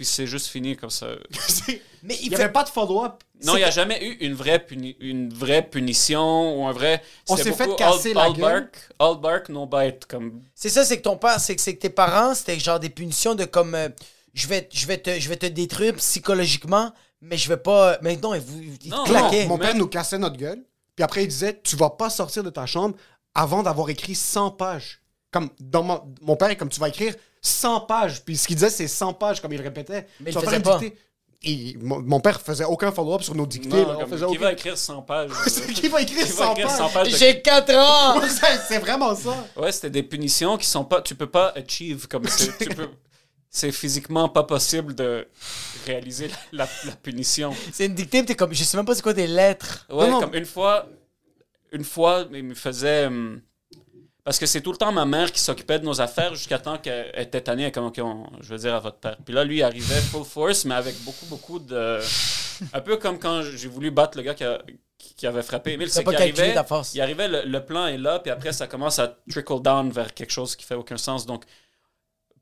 puis 0.00 0.06
c'est 0.06 0.26
juste 0.26 0.46
fini 0.46 0.76
comme 0.78 0.88
ça. 0.88 1.08
Mais 2.02 2.14
Il 2.14 2.22
il 2.26 2.30
n'y 2.30 2.36
fait- 2.36 2.44
avait 2.44 2.52
pas 2.52 2.64
de 2.64 2.70
follow-up. 2.70 3.22
Non, 3.44 3.56
il 3.56 3.58
n'y 3.58 3.64
a 3.64 3.70
jamais 3.70 4.02
eu 4.02 4.12
une 4.24 4.32
vraie, 4.32 4.58
puni- 4.58 4.96
une 4.98 5.30
vraie 5.30 5.60
punition 5.68 6.56
ou 6.58 6.66
un 6.66 6.72
vrai. 6.72 7.02
On 7.28 7.36
s'est 7.36 7.52
fait 7.52 7.76
casser 7.76 8.12
all, 8.12 8.14
la 8.14 8.22
all 8.22 8.32
gueule. 8.32 8.40
Bark, 8.62 8.88
all 8.98 9.16
bark, 9.20 9.48
no 9.50 9.66
bite. 9.66 10.06
Comme... 10.06 10.40
C'est 10.54 10.70
ça, 10.70 10.86
c'est 10.86 10.96
que 10.96 11.02
ton 11.02 11.18
père, 11.18 11.38
c'est 11.38 11.54
que, 11.54 11.60
c'est 11.60 11.74
que 11.74 11.80
tes 11.82 11.90
parents, 11.90 12.34
c'était 12.34 12.58
genre 12.58 12.80
des 12.80 12.88
punitions 12.88 13.34
de 13.34 13.44
comme 13.44 13.74
euh, 13.74 13.90
je 14.32 14.46
vais, 14.48 14.66
je 14.72 14.86
vais 14.86 14.96
te, 14.96 15.20
je 15.20 15.28
vais 15.28 15.36
te 15.36 15.44
détruire 15.44 15.94
psychologiquement, 15.96 16.94
mais 17.20 17.36
je 17.36 17.46
vais 17.50 17.58
pas. 17.58 17.98
Mais 18.00 18.16
non, 18.16 18.32
ils, 18.32 18.40
vous- 18.40 18.62
Non, 18.86 19.04
claquaient. 19.04 19.44
Mon 19.44 19.58
Mais- 19.58 19.66
père 19.66 19.74
nous 19.76 19.86
cassait 19.88 20.16
notre 20.16 20.38
gueule. 20.38 20.62
Puis 20.96 21.04
après, 21.04 21.24
il 21.24 21.28
disait 21.28 21.60
Tu 21.62 21.76
vas 21.76 21.90
pas 21.90 22.08
sortir 22.08 22.42
de 22.42 22.48
ta 22.48 22.64
chambre 22.64 22.96
avant 23.34 23.62
d'avoir 23.62 23.90
écrit 23.90 24.14
100 24.14 24.52
pages. 24.52 25.02
Comme 25.30 25.50
dans 25.60 25.82
mon, 25.82 26.02
mon 26.22 26.36
père, 26.36 26.48
est 26.48 26.56
comme 26.56 26.70
tu 26.70 26.80
vas 26.80 26.88
écrire 26.88 27.14
100 27.42 27.80
pages. 27.80 28.24
Puis 28.24 28.36
ce 28.36 28.46
qu'il 28.46 28.56
disait, 28.56 28.70
c'est 28.70 28.88
100 28.88 29.14
pages, 29.14 29.40
comme 29.40 29.52
il 29.52 29.60
répétait. 29.62 30.06
Mais 30.20 30.30
Tu 30.30 30.36
il 30.36 30.40
vas 30.40 30.40
faisait 30.46 30.56
une 30.56 30.62
pas. 30.62 30.78
dictée. 30.78 30.98
Et 31.42 31.74
mon, 31.80 32.00
mon 32.02 32.20
père 32.20 32.38
faisait 32.38 32.64
aucun 32.64 32.92
follow-up 32.92 33.22
sur 33.22 33.34
nos 33.34 33.46
dictées. 33.46 33.68
Non, 33.68 33.88
là. 33.88 33.94
On 33.96 34.00
comme- 34.00 34.10
faisait 34.10 34.26
qui 34.26 34.32
aucun- 34.32 34.40
va 34.40 34.52
écrire 34.52 34.76
100 34.76 35.00
pages 35.02 35.30
euh, 35.46 35.72
Qui 35.72 35.88
va 35.88 36.02
écrire 36.02 36.26
qui 36.26 36.32
100 36.32 36.50
écrire 36.52 36.66
pages? 36.68 36.76
100 36.76 36.88
pages 36.90 37.12
de- 37.12 37.16
J'ai 37.16 37.40
4 37.40 37.74
ans! 37.74 38.20
C'est- 38.28 38.60
c'est 38.68 38.78
vraiment 38.78 39.14
ça. 39.14 39.34
Ouais, 39.56 39.72
c'était 39.72 39.88
des 39.88 40.02
punitions 40.02 40.58
qui 40.58 40.66
sont 40.66 40.84
pas. 40.84 41.00
Tu 41.00 41.14
peux 41.14 41.28
pas 41.30 41.52
achieve 41.56 42.06
comme 42.08 42.26
c'est. 42.28 42.58
tu 42.68 42.68
peux- 42.74 42.90
C'est 43.48 43.72
physiquement 43.72 44.28
pas 44.28 44.42
possible 44.44 44.94
de 44.94 45.26
réaliser 45.86 46.28
la, 46.52 46.64
la- 46.64 46.68
la 46.84 46.92
punition. 46.96 47.52
C'est 47.72 47.86
une 47.86 47.94
dictée, 47.94 48.20
pis 48.20 48.26
t'es 48.26 48.34
comme, 48.36 48.52
je 48.52 48.62
sais 48.62 48.76
même 48.76 48.84
pas 48.86 48.94
c'est 48.94 49.02
quoi 49.02 49.14
des 49.14 49.26
lettres. 49.26 49.86
Ouais, 49.90 50.06
Non, 50.06 50.12
non. 50.12 50.20
comme 50.20 50.34
une 50.34 50.44
fois, 50.44 50.86
une 51.72 51.84
fois, 51.84 52.26
il 52.32 52.44
me 52.44 52.54
faisait. 52.54 53.06
hum, 53.06 53.40
parce 54.24 54.38
que 54.38 54.46
c'est 54.46 54.60
tout 54.60 54.72
le 54.72 54.76
temps 54.76 54.92
ma 54.92 55.04
mère 55.04 55.32
qui 55.32 55.40
s'occupait 55.40 55.78
de 55.78 55.84
nos 55.84 56.00
affaires 56.00 56.34
jusqu'à 56.34 56.58
temps 56.58 56.78
qu'elle 56.78 57.12
était 57.16 57.40
tannée, 57.40 57.70
comme, 57.72 57.90
on- 57.98 58.26
je 58.40 58.48
veux 58.48 58.58
dire 58.58 58.74
à 58.74 58.80
votre 58.80 58.98
père. 58.98 59.16
Puis 59.24 59.34
là, 59.34 59.44
lui, 59.44 59.58
il 59.58 59.62
arrivait 59.62 60.00
full 60.00 60.24
force, 60.24 60.64
mais 60.64 60.74
avec 60.74 60.94
beaucoup, 61.04 61.26
beaucoup 61.26 61.58
de. 61.58 61.98
Un 62.72 62.80
peu 62.80 62.96
comme 62.98 63.18
quand 63.18 63.42
j'ai 63.42 63.68
voulu 63.68 63.90
battre 63.90 64.18
le 64.18 64.22
gars 64.24 64.34
qui, 64.34 64.44
a- 64.44 64.60
qui 65.16 65.26
avait 65.26 65.42
frappé 65.42 65.72
Emile. 65.72 65.88
C'est 65.90 66.00
pas 66.04 66.10
qu'il 66.12 66.18
arrivait, 66.40 66.54
il 66.94 67.00
arrivait, 67.00 67.28
le, 67.28 67.42
le 67.44 67.64
plan 67.64 67.86
est 67.86 67.96
là, 67.98 68.18
puis 68.18 68.30
après, 68.30 68.52
ça 68.52 68.66
commence 68.66 68.98
à 68.98 69.16
trickle 69.30 69.60
down 69.62 69.90
vers 69.90 70.12
quelque 70.12 70.30
chose 70.32 70.54
qui 70.56 70.64
fait 70.64 70.74
aucun 70.74 70.96
sens. 70.98 71.24
Donc, 71.26 71.44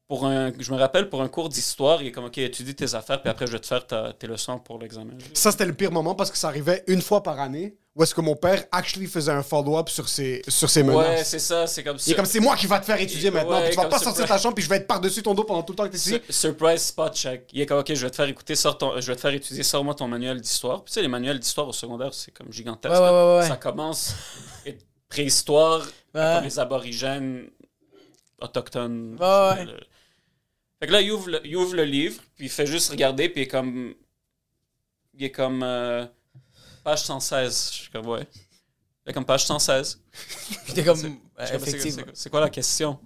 pour 0.08 0.24
un, 0.26 0.50
je 0.58 0.72
me 0.72 0.78
rappelle, 0.78 1.10
pour 1.10 1.20
un 1.20 1.28
cours 1.28 1.50
d'histoire, 1.50 2.00
il 2.00 2.08
est 2.08 2.12
comme, 2.12 2.24
OK, 2.24 2.38
étudie 2.38 2.74
tes 2.74 2.94
affaires, 2.94 3.20
puis 3.20 3.30
après, 3.30 3.46
je 3.46 3.52
vais 3.52 3.60
te 3.60 3.66
faire 3.66 3.86
ta- 3.86 4.12
tes 4.14 4.26
leçons 4.26 4.58
pour 4.58 4.78
l'examen. 4.78 5.12
Ça, 5.34 5.50
c'était 5.52 5.66
le 5.66 5.74
pire 5.74 5.92
moment 5.92 6.14
parce 6.14 6.30
que 6.30 6.38
ça 6.38 6.48
arrivait 6.48 6.82
une 6.86 7.02
fois 7.02 7.22
par 7.22 7.38
année 7.38 7.76
où 7.94 8.02
est-ce 8.02 8.14
que 8.14 8.20
mon 8.22 8.34
père 8.36 8.64
actually 8.72 9.06
faisait 9.06 9.32
un 9.32 9.42
follow-up 9.42 9.88
sur 9.90 10.08
ses, 10.08 10.40
sur 10.48 10.70
ses 10.70 10.82
Ouais, 10.82 10.94
menaces. 10.94 11.28
c'est 11.28 11.38
ça, 11.40 11.66
c'est 11.66 11.82
comme 11.82 11.98
Il 12.06 12.12
est 12.12 12.14
comme 12.14 12.24
c'est 12.26 12.40
moi 12.40 12.56
qui 12.56 12.66
va 12.66 12.78
te 12.80 12.86
faire 12.86 12.98
étudier 13.00 13.28
Ouais, 13.28 13.34
maintenant. 13.42 13.60
puis 13.60 13.70
tu 13.70 13.76
vas 13.76 13.86
pas 13.86 13.98
sortir 13.98 14.22
de 14.22 14.28
ta 14.28 14.38
chambre 14.38 14.54
puis 14.54 14.64
je 14.64 14.68
vais 14.70 14.76
être 14.76 14.86
par-dessus 14.86 15.20
ton 15.22 15.34
dos 15.34 15.42
pendant 15.44 15.62
tout 15.64 15.72
le 15.72 15.76
temps 15.76 15.84
que 15.84 15.90
t'es 15.90 15.96
ici. 15.96 16.10
Sur- 16.30 16.34
Surprise 16.34 16.80
spot 16.80 17.14
check. 17.14 17.50
Il 17.52 17.60
est 17.60 17.66
comme, 17.66 17.80
OK, 17.80 17.92
je 17.92 18.00
vais 18.02 18.10
te 18.10 18.16
faire 18.16 18.28
écouter, 18.28 18.54
sors 18.54 18.78
ton, 18.78 18.98
je 19.00 19.06
vais 19.08 19.16
te 19.16 19.20
faire 19.20 19.34
étudier, 19.34 19.62
sors-moi 19.64 19.94
ton 19.94 20.06
manuel 20.08 20.40
d'histoire. 20.40 20.84
Puis 20.84 20.92
tu 20.92 20.94
sais, 20.94 21.02
les 21.02 21.08
manuels 21.08 21.38
d'histoire 21.40 21.66
au 21.68 21.72
secondaire, 21.72 22.14
c'est 22.14 22.30
comme 22.30 22.50
gigantesque. 22.52 22.94
Ouais, 22.94 23.00
ouais, 23.00 23.10
ouais, 23.10 23.38
ouais. 23.40 23.48
Ça 23.48 23.56
commence 23.56 24.14
et 24.64 24.78
préhistoire, 25.08 25.82
Ouais. 26.14 26.40
les 26.42 26.58
aborigènes 26.60 27.48
autochtones. 28.40 29.16
Ouais, 29.20 29.26
ouais. 29.26 29.66
Fait 30.80 30.86
que 30.86 30.92
là, 30.92 31.00
il 31.00 31.10
ouvre, 31.12 31.28
le, 31.30 31.40
il 31.46 31.56
ouvre 31.56 31.74
le 31.74 31.84
livre, 31.84 32.20
puis 32.36 32.46
il 32.46 32.50
fait 32.50 32.66
juste 32.66 32.90
regarder, 32.90 33.28
puis 33.28 33.40
il 33.42 33.44
est 33.44 33.48
comme... 33.48 33.94
Il 35.14 35.24
est 35.24 35.32
comme... 35.32 35.62
euh, 35.64 36.06
page 36.84 37.02
116. 37.02 37.70
Je 37.72 37.76
suis 37.82 37.90
comme, 37.90 38.06
ouais. 38.06 38.26
Il 39.04 39.10
est 39.10 39.12
comme 39.12 39.24
page 39.24 39.44
116. 39.46 40.00
Pis 40.66 40.72
t'es 40.74 40.84
comme, 40.84 40.96
C'est- 40.96 41.08
euh, 42.26 42.30
quoi 42.30 42.40
la 42.40 42.50
question? 42.50 42.98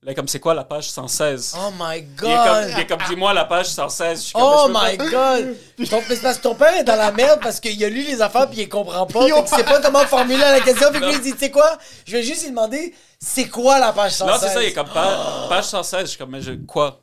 Là, 0.00 0.14
comme, 0.14 0.28
c'est 0.28 0.38
quoi 0.38 0.54
la 0.54 0.62
page 0.62 0.88
116? 0.90 1.56
Oh 1.58 1.70
my 1.76 2.02
god! 2.16 2.70
il 2.72 2.78
est 2.78 2.86
comme, 2.86 3.00
dis-moi 3.08 3.34
la 3.34 3.44
page 3.46 3.66
116. 3.66 4.18
Je 4.20 4.24
suis 4.26 4.32
comme, 4.32 4.42
Oh 4.44 4.68
my 4.68 4.96
pas- 4.96 5.10
god! 5.10 5.56
Ton, 5.90 6.00
parce 6.22 6.38
que 6.38 6.42
ton 6.42 6.54
père 6.54 6.76
est 6.76 6.84
dans 6.84 6.94
la 6.94 7.10
merde 7.10 7.40
parce 7.42 7.58
qu'il 7.58 7.82
a 7.82 7.88
lu 7.88 8.04
les 8.04 8.22
affaires 8.22 8.48
puis 8.48 8.60
il 8.60 8.68
comprend 8.68 9.06
pas. 9.06 9.24
Puis 9.26 9.34
il 9.36 9.48
sait 9.48 9.64
pas 9.64 9.80
comment 9.80 10.04
formuler 10.06 10.38
la 10.38 10.60
question. 10.60 10.92
Puis 10.92 11.00
lui, 11.00 11.14
il 11.14 11.20
dit, 11.20 11.32
tu 11.32 11.38
sais 11.38 11.50
quoi? 11.50 11.76
Je 12.06 12.12
vais 12.12 12.22
juste 12.22 12.42
lui 12.44 12.50
demander, 12.50 12.94
c'est 13.18 13.48
quoi 13.48 13.80
la 13.80 13.92
page 13.92 14.12
116? 14.12 14.32
Non, 14.32 14.38
c'est 14.48 14.54
ça, 14.54 14.62
il 14.62 14.68
est 14.68 14.72
comme 14.72 14.88
page, 14.88 15.48
page 15.48 15.64
116. 15.64 16.00
Je 16.02 16.06
suis 16.06 16.18
comme, 16.18 16.30
mais 16.30 16.42
je, 16.42 16.52
quoi? 16.52 17.00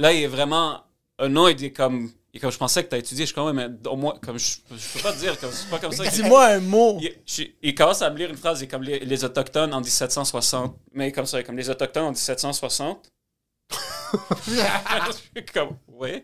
Là, 0.00 0.12
il 0.12 0.22
est 0.22 0.26
vraiment. 0.28 0.82
Un 1.18 1.28
nom, 1.28 1.46
il 1.48 1.62
est 1.62 1.72
comme. 1.72 2.10
Il 2.32 2.36
est 2.38 2.40
comme, 2.40 2.52
je 2.52 2.58
pensais 2.58 2.82
que 2.84 2.88
tu 2.88 2.94
as 2.94 2.98
étudié. 2.98 3.24
Je 3.24 3.26
suis 3.26 3.34
comme, 3.34 3.46
ouais, 3.46 3.52
mais 3.68 3.88
au 3.88 3.96
moins, 3.96 4.14
comme, 4.22 4.38
je, 4.38 4.58
je 4.70 4.92
peux 4.94 5.00
pas 5.02 5.12
te 5.12 5.18
dire, 5.18 5.38
comme, 5.38 5.50
c'est 5.52 5.68
pas 5.68 5.78
comme 5.80 5.92
ça. 5.92 6.06
Dis-moi 6.06 6.46
un 6.46 6.60
mot. 6.60 6.98
Il, 7.02 7.12
je- 7.26 7.42
il 7.60 7.74
commence 7.74 8.00
à 8.02 8.08
me 8.10 8.16
lire 8.16 8.30
une 8.30 8.36
phrase, 8.36 8.60
il 8.60 8.64
est 8.64 8.68
comme 8.68 8.84
les, 8.84 9.00
les 9.00 9.24
Autochtones 9.24 9.74
en 9.74 9.80
1760. 9.80 10.76
Mais 10.92 11.10
comme 11.12 11.26
ça, 11.26 11.42
comme 11.42 11.56
les 11.56 11.68
Autochtones 11.68 12.04
en 12.04 12.10
1760. 12.12 13.10
je 14.46 15.12
suis 15.12 15.44
comme, 15.52 15.76
ouais. 15.88 16.22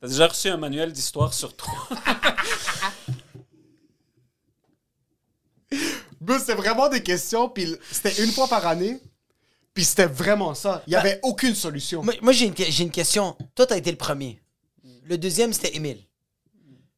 T'as 0.00 0.08
déjà 0.08 0.26
reçu 0.26 0.48
un 0.48 0.56
manuel 0.56 0.92
d'histoire 0.92 1.32
sur 1.32 1.54
toi? 1.56 1.72
C'était 6.38 6.54
vraiment 6.54 6.88
des 6.88 7.02
questions, 7.02 7.48
puis 7.48 7.76
c'était 7.90 8.22
une 8.24 8.30
fois 8.30 8.46
par 8.48 8.66
année, 8.66 9.00
puis 9.74 9.84
c'était 9.84 10.06
vraiment 10.06 10.54
ça. 10.54 10.82
Il 10.86 10.92
y 10.92 10.96
avait 10.96 11.18
aucune 11.22 11.54
solution. 11.54 12.02
Moi, 12.02 12.14
moi, 12.22 12.32
j'ai 12.32 12.46
une, 12.46 12.54
j'ai 12.56 12.84
une 12.84 12.90
question. 12.90 13.36
Toi, 13.54 13.66
t'as 13.66 13.76
été 13.76 13.90
le 13.90 13.96
premier. 13.96 14.40
Le 15.04 15.16
deuxième, 15.18 15.52
c'était 15.52 15.74
Émile. 15.76 15.98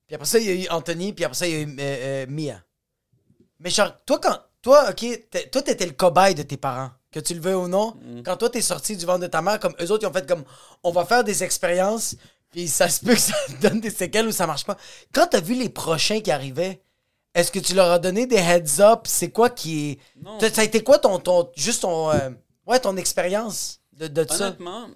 Puis 0.06 0.14
après 0.14 0.26
ça, 0.26 0.38
il 0.38 0.46
y 0.46 0.50
a 0.50 0.54
eu 0.54 0.68
Anthony, 0.70 1.12
puis 1.12 1.24
après 1.24 1.36
ça, 1.36 1.46
il 1.46 1.52
y 1.52 1.56
a 1.56 1.60
eu 1.60 1.66
euh, 1.68 1.76
euh, 1.80 2.26
Mia. 2.28 2.62
Mais 3.60 3.70
genre, 3.70 3.92
toi, 4.04 4.18
quand. 4.22 4.38
Toi, 4.62 4.90
OK, 4.90 5.04
t'es- 5.30 5.48
toi, 5.50 5.60
t'étais 5.62 5.84
le 5.86 5.92
cobaye 5.92 6.34
de 6.34 6.42
tes 6.42 6.56
parents. 6.56 6.90
que 7.12 7.20
tu 7.20 7.32
le 7.34 7.40
veux 7.40 7.56
ou 7.56 7.68
non, 7.68 7.94
Mm. 8.02 8.22
quand 8.24 8.36
toi, 8.36 8.50
t'es 8.50 8.60
sorti 8.60 8.96
du 8.96 9.06
ventre 9.06 9.20
de 9.20 9.26
ta 9.28 9.40
mère, 9.40 9.60
comme 9.60 9.72
eux 9.80 9.88
autres, 9.92 10.02
ils 10.02 10.06
ont 10.08 10.12
fait 10.12 10.26
comme, 10.26 10.42
on 10.82 10.90
va 10.90 11.04
faire 11.04 11.22
des 11.22 11.44
expériences, 11.44 12.16
puis 12.50 12.66
ça 12.66 12.88
se 12.88 13.04
peut 13.04 13.14
que 13.14 13.20
ça 13.20 13.36
donne 13.60 13.78
des 13.80 13.90
séquelles 13.90 14.26
ou 14.26 14.32
ça 14.32 14.48
marche 14.48 14.64
pas. 14.64 14.76
Quand 15.12 15.28
t'as 15.28 15.40
vu 15.40 15.54
les 15.54 15.68
prochains 15.68 16.20
qui 16.20 16.32
arrivaient, 16.32 16.82
est-ce 17.32 17.52
que 17.52 17.60
tu 17.60 17.72
leur 17.74 17.88
as 17.92 18.00
donné 18.00 18.26
des 18.26 18.34
heads 18.38 18.80
up? 18.80 19.02
C'est 19.04 19.30
quoi 19.30 19.48
qui 19.48 19.90
est... 19.92 19.98
Non. 20.24 20.40
Ça 20.40 20.50
ça 20.52 20.62
a 20.62 20.64
été 20.64 20.82
quoi 20.82 20.98
ton, 20.98 21.20
ton 21.20 21.48
juste 21.54 21.82
ton, 21.82 22.10
euh, 22.10 22.30
ouais, 22.66 22.80
ton 22.80 22.96
expérience 22.96 23.80
de, 23.92 24.06
de 24.08 24.26
ça? 24.28 24.46
Honnêtement, 24.48 24.88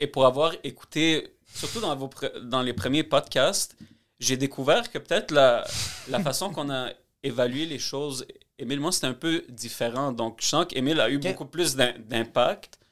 et 0.00 0.06
pour 0.06 0.26
avoir 0.26 0.52
écouté, 0.64 1.34
surtout 1.54 1.80
dans, 1.80 1.94
vos 1.96 2.08
pre- 2.08 2.38
dans 2.40 2.62
les 2.62 2.72
premiers 2.72 3.04
podcasts, 3.04 3.76
j'ai 4.18 4.36
découvert 4.36 4.90
que 4.90 4.98
peut-être 4.98 5.30
la, 5.30 5.64
la 6.08 6.20
façon 6.28 6.50
qu'on 6.50 6.70
a 6.70 6.90
évalué 7.22 7.66
les 7.66 7.78
choses, 7.78 8.26
Émile, 8.58 8.80
moi, 8.80 8.92
c'était 8.92 9.06
un 9.08 9.14
peu 9.14 9.44
différent. 9.48 10.12
Donc, 10.12 10.38
je 10.40 10.46
sens 10.46 10.66
qu'Émile 10.68 11.00
a 11.00 11.08
eu 11.10 11.18
beaucoup 11.18 11.46
plus 11.46 11.74
d'im- 11.76 11.94
d'impact. 12.08 12.78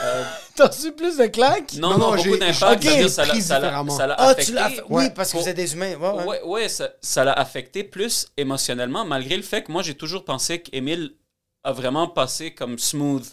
Euh, 0.00 0.22
T'as 0.54 0.68
reçu 0.68 0.92
plus 0.92 1.16
de 1.16 1.26
claques? 1.26 1.72
non, 1.74 1.90
Non, 1.90 1.98
non, 1.98 2.10
non, 2.12 2.16
j'ai- 2.16 2.30
beaucoup 2.30 2.38
d'impact. 2.38 2.84
ok, 2.84 2.88
c'est-à-dire 2.88 3.10
ça 3.10 3.24
l'a- 3.26 3.32
pris 3.32 3.42
ça 3.42 3.54
l'a 3.58 3.60
différemment. 3.66 3.96
ça 3.96 4.06
l'a 4.06 4.14
Ah, 4.16 4.28
affecté. 4.28 4.52
tu 4.52 4.74
fait- 4.76 4.82
Oui, 4.88 5.10
parce 5.10 5.32
que 5.32 5.38
vous 5.38 5.48
êtes 5.48 5.56
des 5.56 5.72
humains. 5.74 5.96
Ouais, 5.96 6.10
ouais. 6.12 6.24
Ouais, 6.24 6.42
ouais, 6.44 6.68
ça, 6.68 6.90
ça 7.00 7.24
l'a 7.24 7.32
affecté 7.32 7.82
plus 7.82 8.28
émotionnellement, 8.36 9.04
malgré 9.04 9.36
le 9.36 9.42
fait 9.42 9.64
que 9.64 9.72
moi, 9.72 9.82
j'ai 9.82 9.96
toujours 9.96 10.24
pensé 10.24 10.62
qu'Émile 10.62 11.16
a 11.64 11.72
vraiment 11.72 12.06
passé 12.06 12.54
comme 12.54 12.78
smooth. 12.78 13.26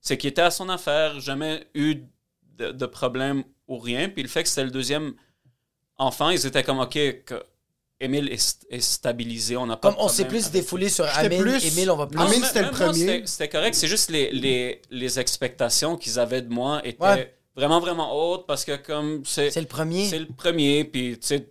C'est 0.00 0.16
qu'il 0.16 0.28
était 0.30 0.42
à 0.42 0.50
son 0.50 0.68
affaire, 0.68 1.20
jamais 1.20 1.66
eu 1.74 1.96
de, 2.58 2.72
de 2.72 2.86
problème 2.86 3.44
ou 3.68 3.78
rien. 3.78 4.08
Puis 4.08 4.22
le 4.22 4.28
fait 4.28 4.42
que 4.42 4.48
c'était 4.48 4.64
le 4.64 4.70
deuxième 4.70 5.14
enfant, 5.98 6.30
ils 6.30 6.46
étaient 6.46 6.62
comme, 6.62 6.80
OK, 6.80 6.94
que 7.24 7.42
Émile 8.02 8.32
est, 8.32 8.66
est 8.70 8.80
stabilisé, 8.80 9.58
on 9.58 9.66
n'a 9.66 9.76
pas 9.76 9.88
Comme 9.90 9.98
de 9.98 10.04
on 10.04 10.08
s'est 10.08 10.24
plus 10.26 10.50
défoulé 10.50 10.88
sur 10.88 11.04
Amine, 11.18 11.42
plus- 11.42 11.66
Émile, 11.66 11.90
on 11.90 11.96
va 11.96 12.06
plus... 12.06 12.18
Amine, 12.18 12.40
mais- 12.40 12.46
c'était 12.46 12.62
le 12.62 12.70
premier. 12.70 13.26
c'était- 13.26 13.48
correct. 13.50 13.74
C'est 13.74 13.88
juste 13.88 14.10
les, 14.10 14.30
les, 14.32 14.80
les 14.90 15.20
expectations 15.20 15.98
qu'ils 15.98 16.18
avaient 16.18 16.40
de 16.40 16.48
moi 16.48 16.80
étaient 16.86 17.02
Ouais. 17.02 17.34
vraiment, 17.54 17.78
vraiment 17.78 18.14
hautes 18.32 18.46
parce 18.46 18.64
que 18.64 18.76
comme 18.76 19.22
c'est 19.26 19.50
C'est 19.50 19.60
le 19.60 19.66
premier. 19.66 20.08
c'est 20.08 20.18
le 20.18 20.26
premier, 20.28 20.84
puis 20.84 21.18
tu 21.20 21.26
sais, 21.26 21.46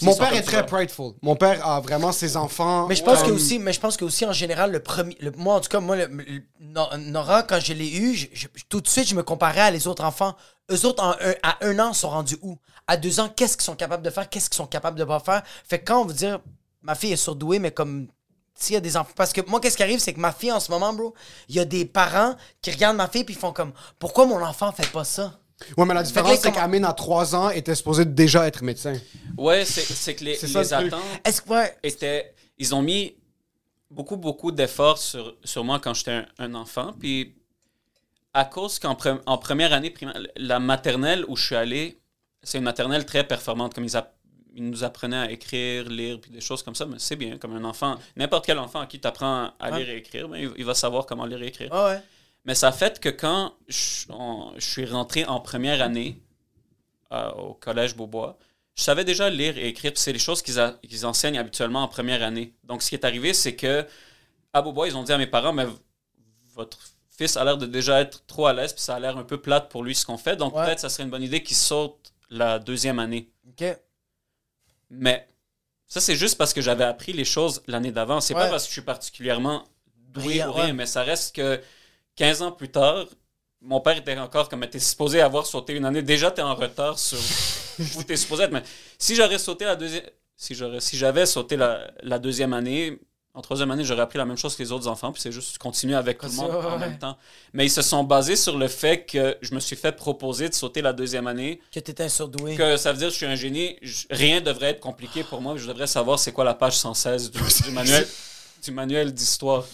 Mon 0.00 0.16
père 0.16 0.32
est 0.32 0.36
ça. 0.36 0.42
très 0.62 0.66
prideful. 0.66 1.12
Mon 1.20 1.36
père 1.36 1.66
a 1.66 1.78
vraiment 1.80 2.10
ses 2.10 2.36
enfants. 2.38 2.86
Mais 2.86 2.94
je 2.94 3.02
pense 3.04 3.18
comme- 3.20 3.28
que 3.28 3.34
aussi, 3.34 3.58
mais 3.58 3.72
je 3.74 3.80
pense 3.80 3.96
que 3.98 4.04
aussi 4.06 4.24
en 4.24 4.32
général 4.32 4.72
le 4.72 4.80
premier, 4.80 5.14
le- 5.20 5.30
moi 5.32 5.56
en 5.56 5.60
tout 5.60 5.68
cas 5.68 5.80
moi, 5.80 5.94
le- 5.96 6.06
le- 6.06 6.42
No- 6.60 6.96
Nora 6.96 7.42
quand 7.42 7.60
je 7.60 7.74
l'ai 7.74 7.94
eu, 7.94 8.14
je- 8.14 8.26
je- 8.32 8.46
tout 8.68 8.80
de 8.80 8.88
suite 8.88 9.06
je 9.08 9.14
me 9.14 9.22
comparais 9.22 9.60
à 9.60 9.70
les 9.70 9.86
autres 9.86 10.02
enfants. 10.02 10.34
Eux 10.70 10.86
autres 10.86 11.02
en 11.04 11.10
un- 11.10 11.34
à 11.42 11.58
un 11.66 11.78
an 11.78 11.92
sont 11.92 12.08
rendus 12.08 12.38
où? 12.40 12.56
À 12.86 12.96
deux 12.96 13.20
ans, 13.20 13.28
qu'est-ce 13.28 13.56
qu'ils 13.58 13.64
sont 13.64 13.76
capables 13.76 14.02
de 14.02 14.08
faire? 14.10 14.28
Qu'est-ce 14.30 14.48
qu'ils 14.48 14.56
sont 14.56 14.66
capables 14.66 14.98
de 14.98 15.04
pas 15.04 15.20
faire? 15.20 15.42
Fait 15.68 15.78
que 15.78 15.84
quand 15.84 16.00
on 16.00 16.06
veut 16.06 16.14
dire 16.14 16.40
ma 16.80 16.94
fille 16.94 17.12
est 17.12 17.16
surdouée, 17.16 17.58
mais 17.58 17.70
comme 17.70 18.08
s'il 18.54 18.74
y 18.74 18.76
a 18.76 18.80
des 18.80 18.96
enfants, 18.96 19.12
parce 19.16 19.32
que 19.34 19.42
moi 19.48 19.60
qu'est-ce 19.60 19.76
qui 19.76 19.82
arrive, 19.82 19.98
c'est 20.00 20.14
que 20.14 20.20
ma 20.20 20.32
fille 20.32 20.52
en 20.52 20.60
ce 20.60 20.70
moment, 20.70 20.94
bro, 20.94 21.12
il 21.50 21.56
y 21.56 21.60
a 21.60 21.64
des 21.66 21.84
parents 21.84 22.34
qui 22.62 22.70
regardent 22.70 22.96
ma 22.96 23.08
fille 23.08 23.24
puis 23.24 23.34
ils 23.34 23.38
font 23.38 23.52
comme 23.52 23.72
pourquoi 23.98 24.24
mon 24.24 24.40
enfant 24.42 24.72
fait 24.72 24.90
pas 24.90 25.04
ça 25.04 25.38
Ouais, 25.76 25.86
mais 25.86 25.94
la 25.94 26.02
différence, 26.02 26.36
c'est 26.38 26.42
comment- 26.50 26.54
qu'Amine, 26.56 26.84
à 26.84 26.92
3 26.92 27.34
ans, 27.36 27.48
était 27.50 27.74
supposé 27.74 28.04
déjà 28.04 28.46
être 28.46 28.62
médecin. 28.62 28.94
Ouais, 29.38 29.64
c'est 29.64 29.82
c'est 29.82 30.14
que 30.14 30.24
les, 30.24 30.34
C'est 30.34 30.48
ça, 30.48 30.62
les 30.62 30.72
attentes 30.72 31.00
Est-ce 31.24 31.40
que 31.42 31.50
ouais, 31.50 31.76
étaient. 31.82 32.34
Ils 32.58 32.74
ont 32.74 32.82
mis 32.82 33.14
beaucoup, 33.90 34.16
beaucoup 34.16 34.50
d'efforts 34.52 34.98
sur, 34.98 35.36
sur 35.44 35.64
moi 35.64 35.78
quand 35.80 35.94
j'étais 35.94 36.10
un, 36.12 36.26
un 36.38 36.54
enfant. 36.54 36.92
Puis, 36.98 37.34
à 38.32 38.44
cause 38.44 38.78
qu'en 38.78 38.94
pre- 38.94 39.20
en 39.26 39.38
première 39.38 39.72
année 39.72 39.90
primaire, 39.90 40.18
la 40.36 40.58
maternelle 40.58 41.24
où 41.28 41.36
je 41.36 41.46
suis 41.46 41.56
allé, 41.56 42.00
c'est 42.42 42.58
une 42.58 42.64
maternelle 42.64 43.06
très 43.06 43.24
performante. 43.26 43.74
Comme 43.74 43.84
ils, 43.84 43.92
nous 44.56 44.84
apprenaient 44.84 45.16
à 45.16 45.30
écrire, 45.30 45.88
lire, 45.88 46.20
puis 46.20 46.30
des 46.30 46.40
choses 46.40 46.62
comme 46.62 46.74
ça. 46.76 46.86
Mais 46.86 46.96
c'est 46.98 47.16
bien, 47.16 47.38
comme 47.38 47.54
un 47.56 47.64
enfant, 47.64 47.96
n'importe 48.16 48.46
quel 48.46 48.58
enfant 48.58 48.80
à 48.80 48.86
qui 48.86 49.00
tu 49.00 49.06
apprends 49.08 49.50
à 49.58 49.70
lire 49.78 49.88
et 49.88 49.96
écrire, 49.98 50.28
ben, 50.28 50.36
il, 50.38 50.50
il 50.56 50.64
va 50.64 50.74
savoir 50.74 51.06
comment 51.06 51.26
lire 51.26 51.42
et 51.42 51.46
écrire. 51.48 51.70
Ah 51.72 51.86
ouais. 51.86 52.00
Mais 52.44 52.54
ça 52.54 52.68
a 52.68 52.72
fait 52.72 53.00
que 53.00 53.08
quand 53.08 53.54
je, 53.68 54.06
on- 54.10 54.52
je 54.56 54.66
suis 54.66 54.84
rentré 54.84 55.24
en 55.24 55.40
première 55.40 55.80
année 55.82 56.20
euh, 57.12 57.30
au 57.32 57.54
collège 57.54 57.96
Beaubois, 57.96 58.36
je 58.76 58.82
savais 58.82 59.04
déjà 59.04 59.30
lire 59.30 59.56
et 59.56 59.68
écrire. 59.68 59.92
C'est 59.94 60.12
les 60.12 60.18
choses 60.18 60.42
qu'ils 60.42 61.06
enseignent 61.06 61.38
habituellement 61.38 61.82
en 61.82 61.88
première 61.88 62.22
année. 62.22 62.54
Donc, 62.64 62.82
ce 62.82 62.88
qui 62.88 62.94
est 62.96 63.04
arrivé, 63.04 63.32
c'est 63.32 63.54
que 63.56 63.86
à 64.52 64.62
Beaubois, 64.62 64.88
ils 64.88 64.96
ont 64.96 65.02
dit 65.04 65.12
à 65.12 65.18
mes 65.18 65.26
parents, 65.26 65.52
mais 65.52 65.66
votre 66.54 66.78
fils 67.16 67.36
a 67.36 67.44
l'air 67.44 67.56
de 67.56 67.66
déjà 67.66 68.00
être 68.00 68.26
trop 68.26 68.46
à 68.46 68.52
l'aise, 68.52 68.72
puis 68.72 68.82
ça 68.82 68.96
a 68.96 69.00
l'air 69.00 69.16
un 69.16 69.22
peu 69.24 69.40
plate 69.40 69.68
pour 69.70 69.82
lui 69.84 69.94
ce 69.94 70.04
qu'on 70.04 70.18
fait. 70.18 70.36
Donc, 70.36 70.54
Ouais. 70.56 70.64
peut-être 70.64 70.80
ça 70.80 70.88
serait 70.88 71.04
une 71.04 71.10
bonne 71.10 71.22
idée 71.22 71.42
qu'il 71.42 71.56
saute 71.56 72.12
la 72.30 72.58
deuxième 72.58 72.98
année. 72.98 73.30
OK. 73.48 73.64
Mais 74.90 75.26
ça, 75.86 76.00
c'est 76.00 76.16
juste 76.16 76.36
parce 76.36 76.52
que 76.52 76.60
j'avais 76.60 76.84
appris 76.84 77.12
les 77.12 77.24
choses 77.24 77.62
l'année 77.66 77.92
d'avant. 77.92 78.20
C'est 78.20 78.34
Ouais. 78.34 78.40
pas 78.42 78.50
parce 78.50 78.64
que 78.64 78.68
je 78.68 78.72
suis 78.74 78.82
particulièrement 78.82 79.64
doué 79.96 80.44
ou 80.44 80.52
rien, 80.52 80.66
ouais. 80.66 80.72
mais 80.72 80.86
ça 80.86 81.02
reste 81.02 81.34
que 81.36 81.60
15 82.16 82.42
ans 82.42 82.52
plus 82.52 82.68
tard, 82.70 83.06
mon 83.60 83.80
père 83.80 83.96
était 83.96 84.16
encore 84.18 84.48
comme, 84.48 84.66
t'es 84.66 84.78
supposé 84.78 85.20
avoir 85.20 85.46
sauté 85.46 85.74
une 85.74 85.84
année. 85.84 86.02
Déjà, 86.02 86.30
t'es 86.30 86.42
en 86.42 86.54
retard 86.54 86.98
sur 86.98 87.18
où 87.96 88.02
t'es 88.02 88.16
supposé 88.16 88.44
être. 88.44 88.52
Mais 88.52 88.62
si 88.98 89.14
j'aurais 89.14 89.38
sauté 89.38 89.64
la 89.64 89.74
deuxième, 89.76 90.04
si 90.36 90.54
j'aurais, 90.54 90.80
si 90.80 90.96
j'avais 90.96 91.26
sauté 91.26 91.56
la, 91.56 91.90
la 92.02 92.18
deuxième 92.18 92.52
année, 92.52 92.98
en 93.36 93.40
troisième 93.40 93.70
année, 93.72 93.82
j'aurais 93.82 94.02
appris 94.02 94.18
la 94.18 94.24
même 94.26 94.36
chose 94.36 94.54
que 94.54 94.62
les 94.62 94.70
autres 94.70 94.86
enfants, 94.86 95.10
puis 95.10 95.20
c'est 95.20 95.32
juste 95.32 95.58
continuer 95.58 95.96
avec 95.96 96.18
tout 96.18 96.26
le 96.26 96.32
monde 96.32 96.52
Continue, 96.52 96.72
en 96.72 96.78
même 96.78 96.98
temps. 96.98 97.16
Mais 97.52 97.66
ils 97.66 97.70
se 97.70 97.82
sont 97.82 98.04
basés 98.04 98.36
sur 98.36 98.56
le 98.56 98.68
fait 98.68 99.06
que 99.06 99.36
je 99.40 99.54
me 99.56 99.60
suis 99.60 99.74
fait 99.74 99.90
proposer 99.90 100.48
de 100.48 100.54
sauter 100.54 100.82
la 100.82 100.92
deuxième 100.92 101.26
année 101.26 101.60
Que 101.72 101.80
t'étais 101.80 102.04
un 102.04 102.08
surdoué. 102.08 102.54
que 102.54 102.76
ça 102.76 102.92
veut 102.92 102.98
dire 102.98 103.08
que 103.08 103.12
je 103.12 103.16
suis 103.16 103.26
un 103.26 103.34
génie. 103.34 103.76
Je- 103.82 104.06
rien 104.10 104.40
devrait 104.40 104.68
être 104.70 104.80
compliqué 104.80 105.24
pour 105.24 105.40
moi. 105.40 105.56
Je 105.56 105.66
devrais 105.66 105.88
savoir 105.88 106.18
c'est 106.20 106.30
quoi 106.30 106.44
la 106.44 106.54
page 106.54 106.76
116 106.78 107.32
du, 107.32 107.40
du 107.64 107.70
manuel, 107.72 108.06
du 108.62 108.70
manuel 108.70 109.12
d'histoire. 109.12 109.64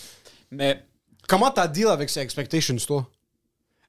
Mais 0.50 0.82
Comment 1.28 1.50
t'as 1.50 1.68
deal 1.68 1.86
avec 1.88 2.10
ces 2.10 2.20
expectations, 2.20 2.76
toi? 2.86 3.06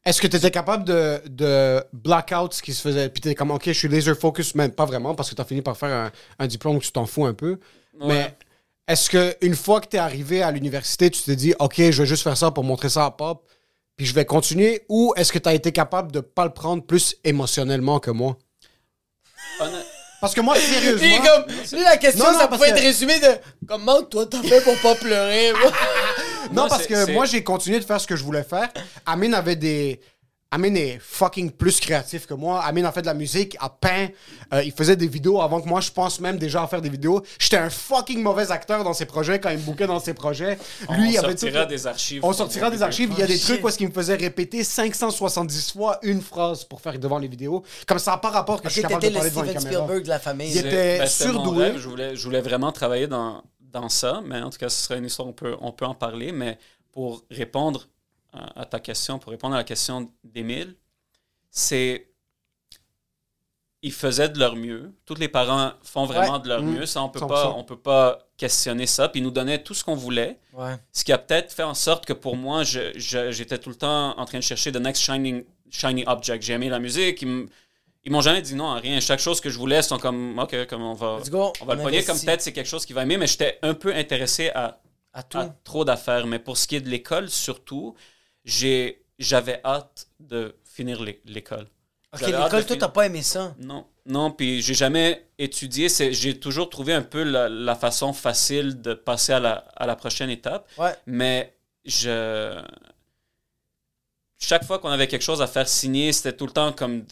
Est-ce 0.03 0.19
que 0.21 0.27
t'étais 0.27 0.49
capable 0.51 0.83
de, 0.83 1.21
de 1.27 1.83
black 1.93 2.33
out 2.35 2.53
ce 2.53 2.61
qui 2.63 2.73
se 2.73 2.81
faisait? 2.81 3.09
Puis 3.09 3.21
t'es 3.21 3.35
comme, 3.35 3.51
OK, 3.51 3.63
je 3.67 3.71
suis 3.73 3.87
laser 3.87 4.17
focus, 4.17 4.55
même 4.55 4.71
pas 4.71 4.85
vraiment, 4.85 5.13
parce 5.13 5.29
que 5.29 5.35
t'as 5.35 5.45
fini 5.45 5.61
par 5.61 5.77
faire 5.77 5.89
un, 5.89 6.11
un 6.39 6.47
diplôme 6.47 6.79
que 6.79 6.85
tu 6.85 6.91
t'en 6.91 7.05
fous 7.05 7.25
un 7.25 7.33
peu. 7.35 7.59
Mais 8.03 8.35
est-ce 8.87 9.09
que 9.11 9.35
une 9.41 9.55
fois 9.55 9.79
que 9.79 9.87
t'es 9.87 9.99
arrivé 9.99 10.41
à 10.41 10.49
l'université, 10.51 11.11
tu 11.11 11.21
t'es 11.21 11.35
dit, 11.35 11.53
OK, 11.59 11.75
je 11.77 12.01
vais 12.01 12.05
juste 12.07 12.23
faire 12.23 12.35
ça 12.37 12.49
pour 12.49 12.63
montrer 12.63 12.89
ça 12.89 13.05
à 13.05 13.11
Pop, 13.11 13.47
puis 13.95 14.07
je 14.07 14.13
vais 14.15 14.25
continuer? 14.25 14.83
Ou 14.89 15.13
est-ce 15.17 15.31
que 15.31 15.37
t'as 15.39 15.53
été 15.53 15.71
capable 15.71 16.11
de 16.11 16.19
pas 16.19 16.45
le 16.45 16.51
prendre 16.53 16.83
plus 16.83 17.15
émotionnellement 17.23 17.99
que 17.99 18.09
moi? 18.09 18.37
Parce 20.19 20.33
que 20.35 20.41
moi, 20.41 20.55
Lui, 20.55 20.63
sérieusement... 20.63 21.17
comme, 21.23 21.45
lui, 21.73 21.83
la 21.83 21.97
question, 21.97 22.25
Non, 22.25 22.31
non, 22.33 22.39
ça 22.39 22.47
pouvait 22.47 22.67
que- 22.71 22.75
être 22.77 22.81
résumé 22.83 23.19
de 23.19 23.27
comment 23.67 24.01
toi 24.03 24.25
t'as 24.27 24.41
fait 24.43 24.61
pour 24.61 24.77
pas 24.81 24.95
pleurer. 24.95 25.51
moi? 25.53 25.71
Non, 26.51 26.63
Non, 26.63 26.67
parce 26.69 26.87
que 26.87 27.11
moi, 27.11 27.25
j'ai 27.25 27.43
continué 27.43 27.79
de 27.79 27.85
faire 27.85 27.99
ce 28.01 28.07
que 28.07 28.15
je 28.15 28.23
voulais 28.23 28.43
faire. 28.43 28.69
Amine 29.05 29.33
avait 29.33 29.55
des. 29.55 29.99
Amine 30.53 30.75
est 30.75 30.99
fucking 31.01 31.49
plus 31.51 31.79
créatif 31.79 32.25
que 32.25 32.33
moi. 32.33 32.61
Amine 32.65 32.83
a 32.83 32.91
fait 32.91 32.99
de 33.01 33.05
la 33.05 33.13
musique, 33.13 33.55
a 33.61 33.69
peint, 33.69 34.09
euh, 34.53 34.61
il 34.61 34.73
faisait 34.73 34.97
des 34.97 35.07
vidéos 35.07 35.41
avant 35.41 35.61
que 35.61 35.67
moi, 35.69 35.79
je 35.79 35.89
pense 35.91 36.19
même 36.19 36.37
déjà 36.37 36.61
à 36.61 36.67
faire 36.67 36.81
des 36.81 36.89
vidéos. 36.89 37.21
J'étais 37.39 37.55
un 37.55 37.69
fucking 37.69 38.21
mauvais 38.21 38.51
acteur 38.51 38.83
dans 38.83 38.91
ses 38.91 39.05
projets 39.05 39.39
quand 39.39 39.49
il 39.49 39.59
me 39.59 39.63
bouquait 39.63 39.87
dans 39.87 40.01
ses 40.01 40.13
projets. 40.13 40.57
Lui, 40.89 41.07
on 41.07 41.11
il 41.11 41.17
avait 41.19 41.37
sortira 41.37 41.63
tout- 41.63 41.69
des 41.69 41.87
archives. 41.87 42.19
On 42.25 42.33
sortira 42.33 42.69
des 42.69 42.81
archives. 42.83 43.11
Il 43.13 43.19
y 43.19 43.23
a 43.23 43.27
des 43.27 43.39
Oh, 43.41 43.47
trucs 43.47 43.63
où 43.63 43.69
est-ce 43.69 43.77
qu'il 43.77 43.87
me 43.87 43.93
faisait 43.93 44.15
répéter 44.15 44.65
570 44.65 45.71
fois 45.71 45.99
une 46.01 46.21
phrase 46.21 46.65
pour 46.65 46.81
faire 46.81 46.99
devant 46.99 47.17
les 47.17 47.29
vidéos. 47.29 47.63
Comme 47.87 47.99
ça 47.99 48.11
n'a 48.11 48.17
pas 48.17 48.31
rapport 48.31 48.61
que 48.61 48.67
je 48.67 48.73
suis 48.73 48.81
capable 48.81 49.03
de 49.03 49.07
le 49.07 49.13
parler 49.13 49.29
devant 49.29 49.43
une 49.43 49.49
Steven 49.51 49.63
caméra. 49.63 49.83
Spielberg 49.85 50.03
de 50.03 50.09
la 50.09 50.19
famille. 50.19 50.51
Il 50.51 50.57
était 50.57 50.97
Ben, 50.99 51.07
surdoué. 51.07 51.63
rêve. 51.63 51.77
Je 51.77 51.87
voulais, 51.87 52.15
je 52.17 52.23
voulais 52.25 52.41
vraiment 52.41 52.73
travailler 52.73 53.07
dans, 53.07 53.41
dans 53.71 53.89
ça, 53.89 54.21
mais 54.23 54.39
en 54.41 54.49
tout 54.49 54.57
cas, 54.57 54.69
ce 54.69 54.81
serait 54.83 54.97
une 54.99 55.05
histoire, 55.05 55.27
on 55.27 55.33
peut, 55.33 55.55
on 55.61 55.71
peut 55.71 55.85
en 55.85 55.95
parler. 55.95 56.31
Mais 56.31 56.57
pour 56.91 57.23
répondre 57.31 57.87
à, 58.33 58.61
à 58.61 58.65
ta 58.65 58.79
question, 58.79 59.19
pour 59.19 59.31
répondre 59.31 59.55
à 59.55 59.59
la 59.59 59.63
question 59.63 60.11
d'Émile, 60.23 60.75
c'est. 61.49 62.07
Ils 63.83 63.91
faisaient 63.91 64.29
de 64.29 64.37
leur 64.37 64.55
mieux. 64.55 64.93
Tous 65.05 65.15
les 65.15 65.27
parents 65.27 65.71
font 65.81 66.05
vraiment 66.05 66.33
Ouais. 66.33 66.39
de 66.41 66.47
leur 66.49 66.61
Mmh. 66.61 66.71
mieux. 66.71 66.85
Ça, 66.85 67.01
on 67.01 67.09
peut 67.09 67.19
100%. 67.19 67.27
pas, 67.27 67.49
on 67.57 67.63
peut 67.63 67.79
pas 67.79 68.19
questionner 68.37 68.85
ça. 68.85 69.09
Puis 69.09 69.21
ils 69.21 69.23
nous 69.23 69.31
donnaient 69.31 69.63
tout 69.63 69.73
ce 69.73 69.83
qu'on 69.83 69.95
voulait. 69.95 70.39
Ouais. 70.53 70.75
Ce 70.91 71.03
qui 71.03 71.11
a 71.11 71.17
peut-être 71.17 71.51
fait 71.51 71.63
en 71.63 71.73
sorte 71.73 72.05
que 72.05 72.13
pour 72.13 72.37
moi, 72.37 72.61
j'étais 72.63 73.57
tout 73.57 73.69
le 73.69 73.75
temps 73.75 74.15
en 74.19 74.25
train 74.25 74.37
de 74.37 74.43
chercher 74.43 74.71
the 74.71 74.75
next 74.75 75.01
shining, 75.01 75.43
shiny 75.71 76.03
object. 76.05 76.43
J'ai 76.43 76.53
aimé 76.53 76.69
la 76.69 76.77
musique. 76.77 77.23
Ils 77.23 77.47
ils 78.03 78.11
m'ont 78.11 78.21
jamais 78.21 78.41
dit 78.41 78.55
non 78.55 78.71
à 78.71 78.79
rien. 78.79 78.99
Chaque 78.99 79.19
chose 79.19 79.39
que 79.41 79.49
je 79.49 79.57
voulais, 79.57 79.77
ils 79.79 79.83
sont 79.83 79.97
comme, 79.99 80.37
OK, 80.39 80.65
comme 80.67 80.81
on 80.81 80.93
va, 80.93 81.19
go. 81.29 81.53
on 81.61 81.65
va 81.65 81.75
le 81.75 81.81
pogner 81.83 82.03
comme 82.03 82.19
peut-être 82.19 82.41
c'est 82.41 82.53
quelque 82.53 82.67
chose 82.69 82.85
qu'il 82.85 82.95
va 82.95 83.03
aimer, 83.03 83.17
mais 83.17 83.27
j'étais 83.27 83.59
un 83.61 83.73
peu 83.73 83.93
intéressé 83.95 84.49
à, 84.55 84.81
À 85.13 85.23
tout. 85.23 85.37
à 85.37 85.49
trop 85.63 85.85
d'affaires. 85.85 86.25
Mais 86.27 86.39
pour 86.39 86.57
ce 86.57 86.67
qui 86.67 86.75
est 86.77 86.81
de 86.81 86.89
l'école, 86.89 87.29
surtout, 87.29 87.95
j'ai- 88.43 89.03
j'avais 89.19 89.61
hâte 89.63 90.07
de 90.19 90.55
finir 90.63 91.03
l'é- 91.03 91.21
l'école. 91.25 91.67
Ok, 92.13 92.21
l'école, 92.21 92.65
toi, 92.65 92.75
t'as 92.77 92.87
pas 92.89 93.05
aimé 93.05 93.21
ça? 93.21 93.55
Non, 93.59 93.85
non, 94.05 94.31
puis 94.31 94.61
j'ai 94.61 94.73
jamais 94.73 95.27
étudié. 95.37 95.87
J'ai 95.89 96.39
toujours 96.39 96.69
trouvé 96.69 96.93
un 96.93 97.03
peu 97.03 97.23
la, 97.23 97.47
la 97.47 97.75
façon 97.75 98.11
facile 98.13 98.81
de 98.81 98.93
passer 98.93 99.31
à 99.31 99.39
la, 99.39 99.53
à 99.75 99.85
la 99.85 99.95
prochaine 99.95 100.29
étape. 100.29 100.67
Ouais. 100.77 100.93
Mais 101.05 101.55
je. 101.85 102.59
Chaque 104.39 104.63
fois 104.65 104.79
qu'on 104.79 104.89
avait 104.89 105.07
quelque 105.07 105.21
chose 105.21 105.41
à 105.41 105.47
faire 105.47 105.69
signer, 105.69 106.11
c'était 106.13 106.35
tout 106.35 106.47
le 106.47 106.51
temps 106.51 106.73
comme. 106.73 107.05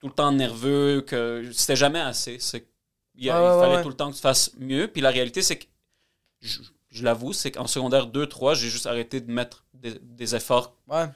Tout 0.00 0.06
le 0.08 0.12
temps 0.14 0.32
nerveux, 0.32 1.00
que 1.02 1.50
c'était 1.52 1.76
jamais 1.76 2.00
assez. 2.00 2.38
C'est- 2.38 2.66
Il, 3.14 3.24
y 3.24 3.30
a- 3.30 3.42
Ouais, 3.42 3.56
il 3.56 3.60
fallait 3.60 3.76
ouais. 3.78 3.82
tout 3.82 3.88
le 3.88 3.96
temps 3.96 4.10
que 4.10 4.14
tu 4.16 4.20
fasses 4.22 4.52
mieux. 4.58 4.86
Puis 4.86 5.00
la 5.00 5.10
réalité, 5.10 5.42
c'est 5.42 5.58
que 5.58 5.64
je, 6.40 6.60
je 6.90 7.02
l'avoue, 7.02 7.32
c'est 7.32 7.50
qu'en 7.50 7.66
secondaire 7.66 8.06
2-3, 8.06 8.54
j'ai 8.54 8.68
juste 8.68 8.86
arrêté 8.86 9.20
de 9.20 9.30
mettre 9.32 9.64
des, 9.74 9.98
des 10.00 10.36
efforts 10.36 10.76
Ouais. 10.86 11.06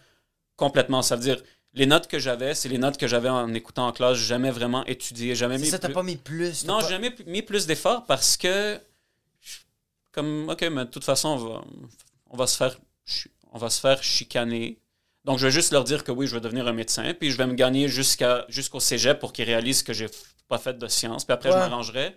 complètement. 0.56 1.00
Ça 1.02 1.14
veut 1.14 1.22
dire, 1.22 1.40
les 1.74 1.86
notes 1.86 2.08
que 2.08 2.18
j'avais, 2.18 2.54
c'est 2.56 2.68
les 2.68 2.78
notes 2.78 2.96
que 2.96 3.06
j'avais 3.06 3.28
en 3.28 3.54
écoutant 3.54 3.86
en 3.86 3.92
classe. 3.92 4.18
Jamais 4.18 4.50
vraiment 4.50 4.84
étudié, 4.86 5.36
jamais 5.36 5.58
mis 5.58 5.66
ça, 5.68 5.78
t'as 5.78 5.88
plus- 5.88 5.94
pas 5.94 6.02
mis 6.02 6.16
plus. 6.16 6.64
Non, 6.66 6.80
j'ai 6.80 6.88
jamais 6.88 7.14
mis 7.26 7.42
plus 7.42 7.66
d'efforts 7.68 8.04
parce 8.04 8.36
que, 8.36 8.80
je- 9.40 9.58
comme, 10.10 10.48
ok, 10.48 10.62
mais 10.72 10.84
de 10.84 10.90
toute 10.90 11.04
façon, 11.04 11.28
on 11.28 11.36
va, 11.36 11.64
on 12.30 12.36
va 12.36 12.46
se 12.48 12.56
faire, 12.56 12.76
on 13.52 13.58
va 13.58 13.70
se 13.70 13.80
faire 13.80 14.02
chicaner. 14.02 14.80
Donc, 15.24 15.38
je 15.38 15.46
vais 15.46 15.52
juste 15.52 15.72
leur 15.72 15.84
dire 15.84 16.02
que 16.04 16.10
oui, 16.10 16.26
je 16.26 16.34
vais 16.34 16.40
devenir 16.40 16.66
un 16.66 16.72
médecin, 16.72 17.14
puis 17.14 17.30
je 17.30 17.36
vais 17.36 17.46
me 17.46 17.54
gagner 17.54 17.86
jusqu'à 17.88 18.44
jusqu'au 18.48 18.80
cégep 18.80 19.18
pour 19.20 19.32
qu'ils 19.32 19.44
réalisent 19.44 19.82
que 19.82 19.92
j'ai 19.92 20.08
pas 20.48 20.58
fait 20.58 20.76
de 20.78 20.88
sciences, 20.88 21.24
puis 21.24 21.32
après, 21.32 21.50
je 21.50 21.56
m'arrangerai. 21.56 22.16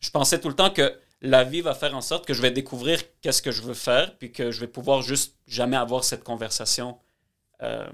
Je 0.00 0.10
pensais 0.10 0.40
tout 0.40 0.48
le 0.48 0.54
temps 0.54 0.70
que 0.70 0.94
la 1.20 1.44
vie 1.44 1.60
va 1.60 1.74
faire 1.74 1.94
en 1.96 2.00
sorte 2.00 2.24
que 2.26 2.32
je 2.32 2.40
vais 2.40 2.50
découvrir 2.50 3.00
qu'est-ce 3.20 3.42
que 3.42 3.50
je 3.50 3.62
veux 3.62 3.74
faire, 3.74 4.16
puis 4.16 4.32
que 4.32 4.50
je 4.50 4.60
vais 4.60 4.66
pouvoir 4.68 5.02
juste 5.02 5.34
jamais 5.46 5.76
avoir 5.76 6.04
cette 6.04 6.22
conversation 6.24 6.96
euh, 7.62 7.86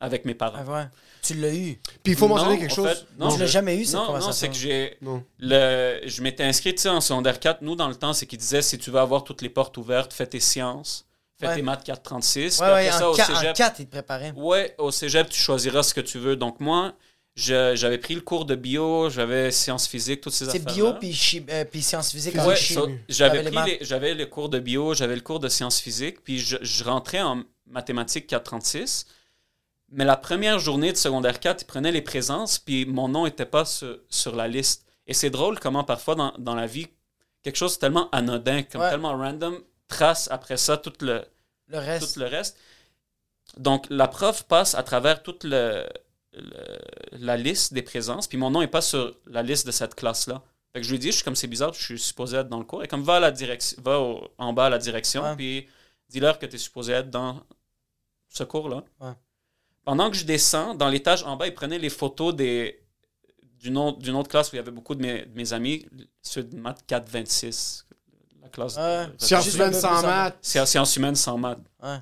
avec 0.00 0.24
mes 0.24 0.34
parents. 0.34 0.62
Ah, 0.66 0.72
ouais? 0.72 0.86
Tu 1.22 1.34
l'as 1.34 1.52
eu? 1.52 1.80
Puis 2.04 2.12
il 2.12 2.16
faut 2.16 2.28
Non, 2.28 2.36
mentionner 2.36 2.58
quelque 2.60 2.74
chose. 2.74 2.88
fait, 2.88 3.06
non, 3.18 3.28
Tu 3.32 3.40
l'as 3.40 3.46
je- 3.46 3.50
jamais 3.52 3.76
eu, 3.76 3.84
cette 3.84 3.96
non, 3.96 4.06
conversation. 4.06 4.28
Non, 4.28 4.32
c'est 4.32 4.48
que 4.48 4.54
j'ai. 4.54 4.96
Le, 5.40 6.00
je 6.06 6.22
m'étais 6.22 6.44
inscrit 6.44 6.74
tu 6.74 6.82
sais, 6.82 6.88
en 6.88 7.00
secondaire 7.00 7.40
4. 7.40 7.62
Nous, 7.62 7.74
dans 7.74 7.88
le 7.88 7.96
temps, 7.96 8.12
c'est 8.12 8.26
qu'ils 8.26 8.38
disaient 8.38 8.62
si 8.62 8.78
tu 8.78 8.90
veux 8.92 9.00
avoir 9.00 9.24
toutes 9.24 9.42
les 9.42 9.50
portes 9.50 9.76
ouvertes, 9.76 10.12
fais 10.14 10.26
tes 10.28 10.38
sciences, 10.40 11.07
fais 11.40 11.46
Ouais. 11.48 11.56
tes 11.56 11.62
maths 11.62 11.84
436. 11.84 12.60
Ouais, 12.60 12.72
ouais, 12.72 12.90
en, 12.90 12.98
ça, 12.98 13.10
au 13.10 13.14
ca- 13.14 13.30
en 13.32 13.36
cégep, 13.36 13.56
4, 13.56 13.80
ils 13.80 13.86
te 13.86 13.90
préparaient. 13.92 14.32
ouais, 14.36 14.74
au 14.78 14.90
cégep, 14.90 15.28
tu 15.28 15.40
choisiras 15.40 15.82
ce 15.82 15.94
que 15.94 16.00
tu 16.00 16.18
veux. 16.18 16.36
Donc, 16.36 16.60
moi, 16.60 16.94
je- 17.36 17.74
j'avais 17.76 17.98
pris 17.98 18.14
le 18.16 18.20
cours 18.20 18.44
de 18.44 18.54
bio, 18.56 19.08
j'avais 19.10 19.50
sciences 19.52 19.86
physiques, 19.86 20.20
toutes 20.20 20.32
ces 20.32 20.46
C'est 20.46 20.58
affaires. 20.66 20.74
bio 20.74 20.92
puis, 20.94 21.44
euh, 21.50 21.64
puis 21.64 21.82
sciences 21.82 22.10
physiques. 22.10 22.36
en 22.38 22.46
Ouais, 22.46 22.56
chimie. 22.56 22.98
j'avais 23.08 23.42
pris 23.50 23.78
j'avais 23.80 24.14
le 24.14 24.26
cours 24.26 24.48
de 24.48 24.58
bio, 24.58 24.94
j'avais 24.94 25.14
le 25.14 25.20
cours 25.22 25.38
de 25.40 25.48
sciences 25.48 25.78
physiques, 25.80 26.22
puis 26.24 26.38
je, 26.40 26.56
je 26.60 26.82
rentrais 26.84 27.20
en 27.22 27.42
mathématiques 27.66 28.26
436. 28.26 29.06
Mais 29.90 30.04
la 30.04 30.16
première 30.16 30.58
journée 30.58 30.92
de 30.92 30.96
secondaire 30.98 31.40
4, 31.40 31.62
ils 31.62 31.66
prenaient 31.66 31.92
les 31.92 32.02
présences, 32.02 32.58
puis 32.58 32.84
mon 32.84 33.08
nom 33.08 33.24
n'était 33.24 33.46
pas 33.46 33.64
sur, 33.64 33.98
sur 34.10 34.34
la 34.36 34.46
liste. 34.48 34.84
Et 35.06 35.14
c'est 35.14 35.30
drôle 35.30 35.58
comment 35.58 35.84
parfois 35.84 36.14
dans, 36.14 36.34
dans 36.38 36.54
la 36.54 36.66
vie, 36.66 36.88
quelque 37.42 37.56
chose 37.56 37.74
de 37.76 37.78
tellement 37.80 38.10
anodin, 38.10 38.64
comme 38.64 38.82
Ouais. 38.82 38.90
tellement 38.90 39.16
random, 39.16 39.58
trace 39.88 40.28
après 40.30 40.56
ça 40.56 40.76
tout 40.76 40.92
le, 41.00 41.24
Le 41.68 41.78
reste. 41.78 42.14
tout 42.14 42.20
le 42.20 42.26
reste. 42.26 42.56
Donc, 43.56 43.86
la 43.90 44.08
prof 44.08 44.44
passe 44.44 44.74
à 44.74 44.82
travers 44.82 45.22
toute 45.22 45.44
le, 45.44 45.86
le- 46.34 46.78
la 47.12 47.36
liste 47.36 47.72
des 47.72 47.82
présences, 47.82 48.26
puis 48.28 48.36
mon 48.38 48.50
nom 48.50 48.60
n'est 48.60 48.66
pas 48.68 48.82
sur 48.82 49.16
la 49.26 49.42
liste 49.42 49.66
de 49.66 49.72
cette 49.72 49.94
classe-là. 49.94 50.42
Fait 50.72 50.80
que 50.80 50.86
je 50.86 50.92
lui 50.92 50.98
dis, 50.98 51.08
je 51.08 51.16
suis 51.16 51.24
comme 51.24 51.34
c'est 51.36 51.46
bizarre, 51.46 51.72
je 51.72 51.82
suis 51.82 51.98
supposé 51.98 52.36
être 52.36 52.48
dans 52.48 52.58
le 52.58 52.64
cours. 52.64 52.84
Et 52.84 52.88
comme 52.88 53.02
va, 53.02 53.16
à 53.16 53.20
la 53.20 53.30
direction, 53.30 53.80
va 53.82 53.98
au- 54.00 54.28
en 54.36 54.52
bas 54.52 54.66
à 54.66 54.70
la 54.70 54.78
direction, 54.78 55.22
Ouais. 55.22 55.34
puis 55.36 55.66
dis-leur 56.10 56.38
que 56.38 56.46
tu 56.46 56.56
es 56.56 56.58
supposé 56.58 56.92
être 56.92 57.10
dans 57.10 57.42
ce 58.28 58.44
cours-là. 58.44 58.84
Ouais. 59.00 59.12
Pendant 59.84 60.10
que 60.10 60.16
je 60.18 60.26
descends, 60.26 60.74
dans 60.74 60.90
l'étage 60.90 61.22
en 61.22 61.36
bas, 61.36 61.46
ils 61.46 61.54
prenaient 61.54 61.78
les 61.78 61.88
photos 61.88 62.36
des, 62.36 62.78
d'une, 63.42 63.78
autre, 63.78 63.98
d'une 63.98 64.14
autre 64.14 64.28
classe 64.28 64.52
où 64.52 64.56
il 64.56 64.58
y 64.58 64.60
avait 64.60 64.70
beaucoup 64.70 64.94
de 64.94 65.00
mes, 65.00 65.24
de 65.24 65.34
mes 65.34 65.54
amis, 65.54 65.86
ceux 66.20 66.42
de 66.44 66.54
maths 66.56 66.84
426, 66.86 67.86
la 68.48 68.66
classe 68.68 68.76
Ouais. 68.76 69.06
de- 69.06 69.12
Sciences 69.24 69.54
humaines 69.54 69.74
sans 69.74 70.02
maths. 70.02 70.38
Sciences 70.42 70.96
humaines 70.96 71.16
sans 71.16 71.38
maths. 71.38 71.58
Ouais. 71.82 71.98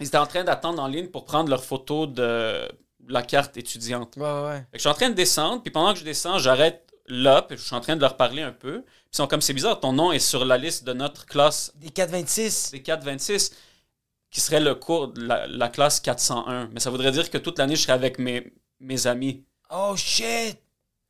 Ils 0.00 0.06
étaient 0.06 0.16
en 0.18 0.26
train 0.26 0.44
d'attendre 0.44 0.82
en 0.82 0.86
ligne 0.86 1.08
pour 1.08 1.24
prendre 1.24 1.50
leur 1.50 1.62
photo 1.64 2.06
de 2.06 2.68
la 3.08 3.22
carte 3.22 3.56
étudiante. 3.56 4.16
Ouais, 4.16 4.22
ouais, 4.44 4.66
je 4.74 4.78
suis 4.78 4.88
en 4.88 4.94
train 4.94 5.10
de 5.10 5.14
descendre, 5.14 5.62
puis 5.62 5.70
pendant 5.70 5.92
que 5.92 5.98
je 5.98 6.04
descends, 6.04 6.38
j'arrête 6.38 6.86
là, 7.06 7.42
puis 7.42 7.56
je 7.58 7.62
suis 7.62 7.74
en 7.74 7.80
train 7.80 7.96
de 7.96 8.00
leur 8.00 8.16
parler 8.16 8.42
un 8.42 8.52
peu. 8.52 8.84
Ils 9.12 9.16
sont 9.16 9.26
comme, 9.26 9.40
c'est 9.40 9.52
bizarre, 9.52 9.80
ton 9.80 9.92
nom 9.92 10.12
est 10.12 10.18
sur 10.20 10.44
la 10.44 10.56
liste 10.58 10.84
de 10.84 10.92
notre 10.92 11.26
classe 11.26 11.72
Des 11.76 11.90
426. 11.90 12.70
des 12.70 12.82
426, 12.82 13.50
qui 14.30 14.40
serait 14.40 14.60
le 14.60 14.74
cours 14.76 15.08
de 15.08 15.22
la, 15.26 15.46
la 15.48 15.68
classe 15.68 15.98
401. 16.00 16.68
Mais 16.72 16.78
ça 16.80 16.90
voudrait 16.90 17.10
dire 17.10 17.28
que 17.30 17.38
toute 17.38 17.58
l'année, 17.58 17.74
je 17.74 17.82
serais 17.82 17.94
avec 17.94 18.18
mes, 18.18 18.52
mes 18.78 19.06
amis. 19.06 19.44
Oh 19.70 19.94
shit! 19.96 20.56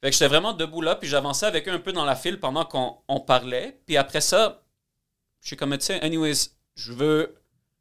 Fait 0.02 0.08
que 0.08 0.12
j'étais 0.12 0.28
vraiment 0.28 0.54
debout 0.54 0.80
là, 0.80 0.96
puis 0.96 1.06
j'avançais 1.08 1.44
avec 1.44 1.68
eux 1.68 1.72
un 1.72 1.78
peu 1.78 1.92
dans 1.92 2.06
la 2.06 2.16
file 2.16 2.40
pendant 2.40 2.64
qu'on 2.64 2.96
on 3.06 3.20
parlait. 3.20 3.78
Puis 3.86 3.98
après 3.98 4.22
ça, 4.22 4.62
je 5.40 5.46
suis 5.48 5.56
comme, 5.56 5.76
tu 5.78 5.84
sais, 5.86 6.00
anyways, 6.02 6.50
je 6.74 6.92
veux. 6.92 7.34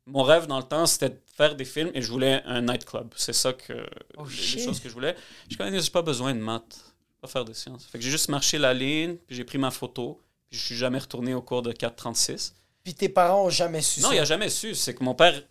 Mon 0.06 0.24
rêve 0.24 0.48
dans 0.48 0.58
le 0.58 0.64
temps, 0.64 0.86
c'était 0.88 1.10
de 1.10 1.20
faire 1.36 1.56
des 1.56 1.66
films 1.66 1.92
et 1.94 2.02
je 2.02 2.12
voulais 2.12 2.42
un 2.46 2.62
nightclub. 2.62 3.14
C'est 3.16 3.34
ça 3.34 3.54
que. 3.54 3.74
Oh, 4.18 4.26
les, 4.26 4.64
choses 4.64 4.80
que 4.80 4.90
je 4.90 4.94
voulais. 4.94 5.16
Je 5.44 5.50
suis 5.50 5.58
comme, 5.58 5.78
j'ai 5.80 5.90
pas 5.92 6.02
besoin 6.02 6.34
de 6.34 6.40
maths. 6.40 6.80
Pas 7.22 7.28
faire 7.28 7.46
de 7.46 7.54
sciences. 7.54 7.86
Fait 7.86 7.98
que 8.00 8.04
j'ai 8.04 8.10
juste 8.10 8.30
marché 8.30 8.58
la 8.58 8.74
ligne, 8.74 9.18
puis 9.28 9.36
j'ai 9.36 9.44
pris 9.44 9.58
ma 9.58 9.72
photo, 9.72 10.20
puis 10.50 10.58
je 10.58 10.66
suis 10.66 10.76
jamais 10.76 10.98
retourné 11.00 11.34
au 11.34 11.42
cours 11.42 11.62
de 11.62 11.72
436. 11.74 12.56
Puis 12.84 12.94
tes 12.96 13.10
parents 13.10 13.46
ont 13.46 13.50
jamais 13.50 13.82
su 13.82 14.00
Non, 14.00 14.10
ça? 14.10 14.16
il 14.16 14.20
a 14.20 14.26
jamais 14.26 14.50
su. 14.50 14.74
C'est 14.74 14.96
que 14.96 15.04
mon 15.04 15.14
père. 15.14 15.44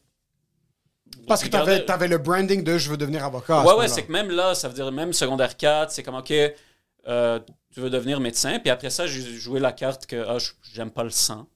Parce 1.26 1.42
que 1.42 1.48
t'avais 1.48 1.88
avais 1.90 2.08
le 2.08 2.18
branding 2.18 2.62
de 2.64 2.78
je 2.78 2.90
veux 2.90 2.96
devenir 2.96 3.24
avocat. 3.24 3.60
à 3.60 3.64
ce 3.64 3.68
Ouais, 3.68 3.74
ouais, 3.74 3.88
c'est 3.88 4.04
que 4.04 4.12
même 4.12 4.30
là, 4.30 4.54
ça 4.54 4.68
veut 4.68 4.74
dire 4.74 4.90
même 4.90 5.12
secondaire 5.12 5.56
4, 5.56 5.90
c'est 5.92 6.02
comme, 6.02 6.14
OK, 6.16 6.32
euh, 7.06 7.40
tu 7.72 7.80
veux 7.80 7.90
devenir 7.90 8.18
médecin. 8.18 8.58
Puis 8.58 8.70
après 8.70 8.90
ça, 8.90 9.06
j'ai 9.06 9.22
joué 9.22 9.60
la 9.60 9.72
carte 9.72 10.06
que 10.06 10.16
ah, 10.26 10.38
je- 10.38 10.50
j'aime 10.72 10.90
pas 10.90 11.04
le 11.04 11.10
sang. 11.10 11.46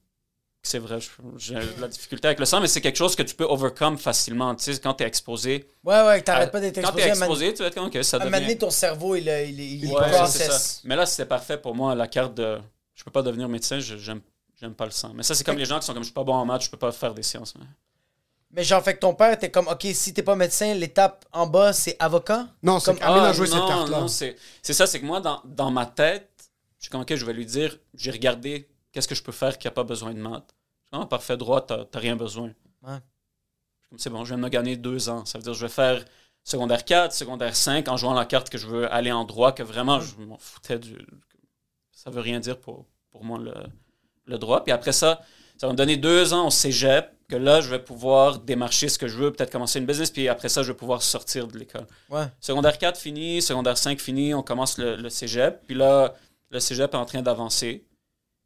C'est 0.65 0.79
vrai, 0.79 0.97
j'ai 1.35 1.55
de 1.55 1.81
la 1.81 1.89
difficulté 1.89 2.25
avec 2.29 2.39
le 2.39 2.45
sang, 2.45 2.61
mais 2.61 2.67
c'est 2.69 2.79
quelque 2.79 2.95
chose 2.95 3.17
que 3.17 3.23
tu 3.23 3.35
peux 3.35 3.43
overcome 3.43 3.97
facilement. 3.97 4.55
Tu 4.55 4.73
sais, 4.73 4.79
quand 4.79 4.93
t'es 4.93 5.03
exposé. 5.03 5.69
Ouais, 5.83 6.01
ouais, 6.03 6.21
t'arrêtes 6.21 6.51
pas 6.51 6.61
d'être 6.61 6.75
Quand 6.75 6.83
exposé. 6.83 7.03
t'es 7.03 7.11
un 7.11 7.13
moment- 7.15 7.25
exposé, 7.25 7.53
tu 7.53 7.61
vas 7.63 7.67
être 7.67 7.75
comme, 7.75 7.85
OK, 7.87 7.97
ça 8.01 8.15
À 8.15 8.21
un 8.21 8.23
moment 8.23 8.37
donné, 8.37 8.45
devient. 8.47 8.57
ton 8.59 8.69
cerveau, 8.69 9.15
il, 9.15 9.27
il, 9.27 9.59
il, 9.59 9.83
il 9.83 9.91
Ouais, 9.91 9.99
ça, 9.99 10.25
c'est 10.25 10.45
process. 10.45 10.61
ça. 10.75 10.81
Mais 10.85 10.95
là, 10.95 11.05
c'était 11.05 11.25
parfait 11.25 11.57
pour 11.57 11.75
moi, 11.75 11.93
la 11.95 12.07
carte 12.07 12.33
de. 12.35 12.59
Je 12.95 13.03
peux 13.03 13.11
pas 13.11 13.21
devenir 13.21 13.49
médecin, 13.49 13.79
je- 13.81 13.97
j'aime 13.97 14.21
j'aime 14.61 14.73
pas 14.73 14.85
le 14.85 14.91
sang. 14.91 15.11
Mais 15.13 15.23
ça, 15.23 15.35
c'est 15.35 15.43
comme 15.43 15.57
les 15.57 15.65
gens 15.65 15.77
qui 15.79 15.85
sont 15.85 15.93
comme, 15.93 16.03
je 16.03 16.07
suis 16.07 16.13
pas 16.13 16.23
bon 16.23 16.33
en 16.35 16.45
maths, 16.45 16.61
je 16.63 16.69
peux 16.69 16.77
pas 16.77 16.93
faire 16.93 17.13
des 17.13 17.23
sciences. 17.23 17.53
mais- 17.59 17.65
Mais 18.51 18.63
genre, 18.63 18.81
fait 18.81 18.93
que 18.93 18.99
ton 18.99 19.13
père, 19.15 19.37
t'es 19.37 19.51
comme, 19.51 19.67
OK, 19.67 19.85
si 19.93 20.13
t'es 20.13 20.23
pas 20.23 20.37
médecin, 20.37 20.73
l'étape 20.75 21.25
en 21.33 21.45
bas, 21.45 21.73
c'est 21.73 21.97
avocat? 21.99 22.47
Non, 22.61 22.79
c'est 22.79 22.91
Comme- 22.91 22.99
qu'Amine 22.99 23.17
a 23.17 23.29
Ah, 23.29 23.33
joué 23.33 23.47
cette 23.47 23.57
non, 23.57 23.67
carte-là. 23.67 23.99
non, 23.99 24.07
c'est 24.07 24.37
c'est 24.61 24.73
ça, 24.73 24.87
c'est 24.87 25.01
que 25.01 25.05
moi, 25.05 25.19
dans, 25.19 25.41
dans 25.43 25.71
ma 25.71 25.85
tête, 25.87 26.29
je 26.79 26.83
suis 26.83 26.89
comme, 26.89 27.01
OK, 27.01 27.13
je 27.13 27.25
vais 27.25 27.33
lui 27.33 27.45
dire, 27.45 27.77
j'ai 27.95 28.11
regardé 28.11 28.69
qu'est-ce 28.93 29.07
que 29.07 29.15
je 29.15 29.23
peux 29.23 29.33
faire 29.33 29.57
qui 29.57 29.67
n'a 29.67 29.71
pas 29.71 29.83
besoin 29.83 30.13
de 30.13 30.19
maths? 30.19 30.55
Ah, 30.93 31.05
parfait, 31.05 31.35
droit, 31.35 31.65
t'as 31.65 31.85
rien 31.95 32.15
besoin. 32.15 32.53
Ouais. 32.83 32.99
C'est 33.97 34.09
bon, 34.09 34.23
je 34.23 34.29
viens 34.29 34.37
de 34.37 34.43
me 34.43 34.49
gagner 34.49 34.77
deux 34.77 35.09
ans. 35.09 35.25
Ça 35.25 35.37
veut 35.37 35.43
dire, 35.43 35.53
je 35.53 35.65
vais 35.65 35.71
faire 35.71 36.05
secondaire 36.43 36.85
4, 36.85 37.11
secondaire 37.13 37.55
5, 37.55 37.87
en 37.87 37.97
jouant 37.97 38.13
la 38.13 38.25
carte 38.25 38.49
que 38.49 38.57
je 38.57 38.67
veux 38.67 38.91
aller 38.91 39.11
en 39.11 39.25
droit, 39.25 39.51
que 39.51 39.63
vraiment, 39.63 39.99
je 39.99 40.15
m'en 40.17 40.37
foutais 40.37 40.79
du. 40.79 40.97
Ça 41.91 42.09
veut 42.09 42.21
rien 42.21 42.39
dire 42.39 42.59
pour, 42.59 42.85
pour 43.11 43.23
moi, 43.23 43.39
le, 43.39 43.53
le 44.25 44.37
droit. 44.37 44.63
Puis 44.63 44.71
après 44.71 44.91
ça, 44.93 45.21
ça 45.57 45.67
va 45.67 45.73
me 45.73 45.77
donner 45.77 45.97
deux 45.97 46.33
ans 46.33 46.47
au 46.47 46.49
cégep, 46.49 47.11
que 47.29 47.35
là, 47.35 47.61
je 47.61 47.69
vais 47.69 47.79
pouvoir 47.79 48.39
démarcher 48.39 48.89
ce 48.89 48.97
que 48.97 49.07
je 49.07 49.17
veux, 49.17 49.31
peut-être 49.31 49.51
commencer 49.51 49.79
une 49.79 49.85
business, 49.85 50.11
puis 50.11 50.27
après 50.27 50.49
ça, 50.49 50.61
je 50.61 50.71
vais 50.71 50.77
pouvoir 50.77 51.01
sortir 51.01 51.47
de 51.47 51.57
l'école. 51.57 51.87
Ouais. 52.09 52.25
Secondaire 52.39 52.77
4 52.77 52.99
fini, 52.99 53.41
secondaire 53.41 53.77
5 53.77 53.99
fini, 53.99 54.33
on 54.33 54.43
commence 54.43 54.77
le, 54.77 54.95
le 54.95 55.09
cégep. 55.09 55.61
Puis 55.65 55.75
là, 55.75 56.13
le 56.49 56.59
cégep 56.59 56.93
est 56.93 56.97
en 56.97 57.05
train 57.05 57.21
d'avancer. 57.21 57.85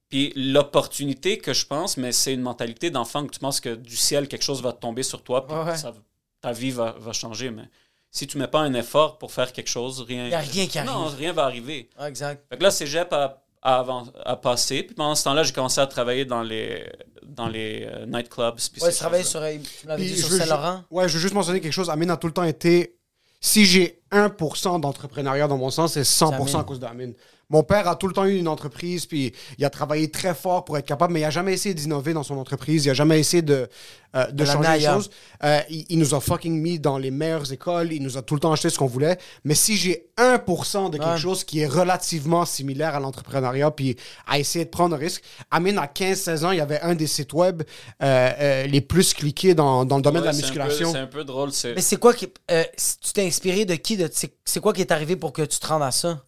Puis 0.10 0.32
l'opportunité 0.36 1.38
que 1.38 1.54
je 1.54 1.66
pense, 1.66 1.98
mais 1.98 2.12
c'est 2.12 2.34
une 2.34 2.42
mentalité 2.42 2.90
d'enfant 2.90 3.26
que 3.26 3.32
tu 3.32 3.40
penses 3.40 3.60
que 3.60 3.76
du 3.76 3.96
ciel, 3.98 4.28
quelque 4.28 4.44
chose 4.44 4.62
va 4.62 4.72
tomber 4.74 5.04
sur 5.04 5.22
toi, 5.24 5.46
puis 5.46 5.56
Ouais, 5.56 5.64
ouais. 5.64 5.78
ça- 5.78 5.94
ta 6.42 6.52
vie 6.54 6.72
va, 6.72 6.96
va 7.00 7.12
changer. 7.14 7.52
Mais 7.52 7.64
si 8.12 8.26
tu 8.28 8.38
mets 8.38 8.48
pas 8.48 8.60
un 8.62 8.74
effort 8.74 9.18
pour 9.18 9.32
faire 9.32 9.52
quelque 9.52 9.68
chose, 9.70 10.02
rien. 10.08 10.28
Y 10.30 10.34
a 10.34 10.40
rien 10.40 10.66
qui 10.68 10.78
arrive. 10.80 10.92
Non, 10.92 11.06
rien 11.08 11.34
va 11.34 11.44
arriver. 11.46 11.90
Ah, 11.98 12.08
exact. 12.10 12.46
Fait 12.50 12.58
que 12.58 12.64
là, 12.64 12.72
cégep 12.72 13.12
a, 13.12 13.44
a, 13.62 13.86
a 14.26 14.36
passé. 14.38 14.84
Puis 14.84 14.96
pendant 14.96 15.16
ce 15.16 15.24
temps-là, 15.26 15.44
j'ai 15.44 15.52
commencé 15.52 15.82
à 15.82 15.88
travailler 15.88 16.24
dans 16.26 16.42
les, 16.44 16.86
dans 17.24 17.48
les 17.50 17.86
euh, 17.92 18.06
nightclubs. 18.06 18.56
puis 18.72 18.82
Ouais, 18.82 18.92
tu 18.92 18.98
travailles 19.00 19.24
choses-là. 19.24 19.52
sur, 19.52 19.96
Puis 19.96 20.06
dit 20.06 20.16
je 20.16 20.26
Saint-Laurent. 20.28 20.84
Ouais, 20.90 21.10
je 21.10 21.16
veux 21.16 21.20
juste 21.20 21.34
mentionner 21.34 21.60
quelque 21.60 21.74
chose. 21.74 21.90
Amine 21.90 22.12
a 22.12 22.18
tout 22.18 22.28
le 22.28 22.34
temps 22.34 22.44
été. 22.44 22.94
Si 23.42 23.66
j'ai 23.66 24.02
1% 24.12 24.80
d'entrepreneuriat 24.80 25.48
dans 25.48 25.58
mon 25.58 25.70
sens, 25.70 25.94
c'est 25.94 26.04
100% 26.04 26.60
à 26.60 26.64
cause 26.64 26.80
d'Amine. 26.80 27.14
Mon 27.50 27.64
père 27.64 27.88
a 27.88 27.96
tout 27.96 28.08
le 28.08 28.14
temps 28.14 28.26
eu 28.26 28.36
une 28.38 28.50
entreprise, 28.50 29.06
puis 29.06 29.32
il 29.58 29.64
a 29.64 29.70
travaillé 29.70 30.12
très 30.12 30.36
fort 30.36 30.66
pour 30.66 30.78
être 30.78 30.86
capable, 30.86 31.14
mais 31.14 31.22
il 31.22 31.26
a 31.26 31.30
jamais 31.30 31.54
essayé 31.54 31.74
d'innover 31.74 32.12
dans 32.14 32.24
son 32.24 32.38
entreprise. 32.38 32.84
Il 32.86 32.90
a 32.90 32.94
jamais 32.94 33.20
essayé 33.22 33.42
de, 33.42 33.70
euh, 34.16 34.26
de 34.28 34.32
De 34.32 34.44
l'amener 34.44 34.66
changer 34.66 34.80
les 34.80 34.86
choses. 34.86 35.10
Euh, 35.46 35.60
il, 35.70 35.86
il 35.88 35.98
nous 36.00 36.14
a 36.14 36.20
fucking 36.20 36.60
mis 36.62 36.78
dans 36.78 36.98
les 36.98 37.10
meilleures 37.10 37.54
écoles. 37.54 37.94
Il 37.94 38.04
nous 38.04 38.18
a 38.18 38.22
tout 38.22 38.34
le 38.34 38.42
temps 38.42 38.52
acheté 38.52 38.70
ce 38.70 38.78
qu'on 38.78 38.86
voulait. 38.88 39.18
Mais 39.46 39.56
si 39.56 39.78
j'ai 39.78 40.10
1% 40.18 40.90
de 40.90 40.98
quelque 40.98 41.08
Ouais. 41.12 41.18
chose 41.18 41.46
qui 41.46 41.62
est 41.62 41.68
relativement 41.68 42.44
similaire 42.44 42.96
à 42.96 43.00
l'entrepreneuriat, 43.00 43.72
puis 43.72 43.96
à 44.28 44.40
essayer 44.40 44.66
de 44.66 44.70
prendre 44.70 44.96
un 44.96 45.00
risque, 45.00 45.24
Amine, 45.50 45.78
à 45.78 45.86
15-16 45.88 46.44
ans, 46.46 46.52
il 46.52 46.58
y 46.58 46.62
avait 46.62 46.82
un 46.82 46.96
des 46.96 47.08
sites 47.08 47.32
web 47.32 47.64
euh, 48.04 48.32
euh, 48.40 48.68
les 48.68 48.82
plus 48.82 49.14
cliqués 49.14 49.56
dans, 49.56 49.86
dans 49.86 49.96
le 49.96 50.02
domaine 50.02 50.24
Ouais, 50.24 50.28
de 50.32 50.36
la 50.36 50.38
musculation. 50.38 50.92
C'est 50.92 50.98
un 51.00 51.08
peu 51.08 51.24
drôle. 51.24 51.54
c'est- 51.54 51.76
Mais 51.76 51.82
c'est 51.82 51.98
quoi 51.98 52.14
qui. 52.14 52.28
euh, 52.52 52.64
tu 53.02 53.14
t'es 53.14 53.26
inspiré 53.26 53.64
de 53.64 53.76
qui 53.76 53.96
de, 53.96 54.10
c'est 54.44 54.60
quoi 54.60 54.74
qui 54.74 54.82
est 54.82 54.92
arrivé 54.92 55.16
pour 55.16 55.32
que 55.32 55.44
tu 55.44 55.60
te 55.60 55.66
rendes 55.68 55.84
à 55.84 55.92
ça? 55.92 56.24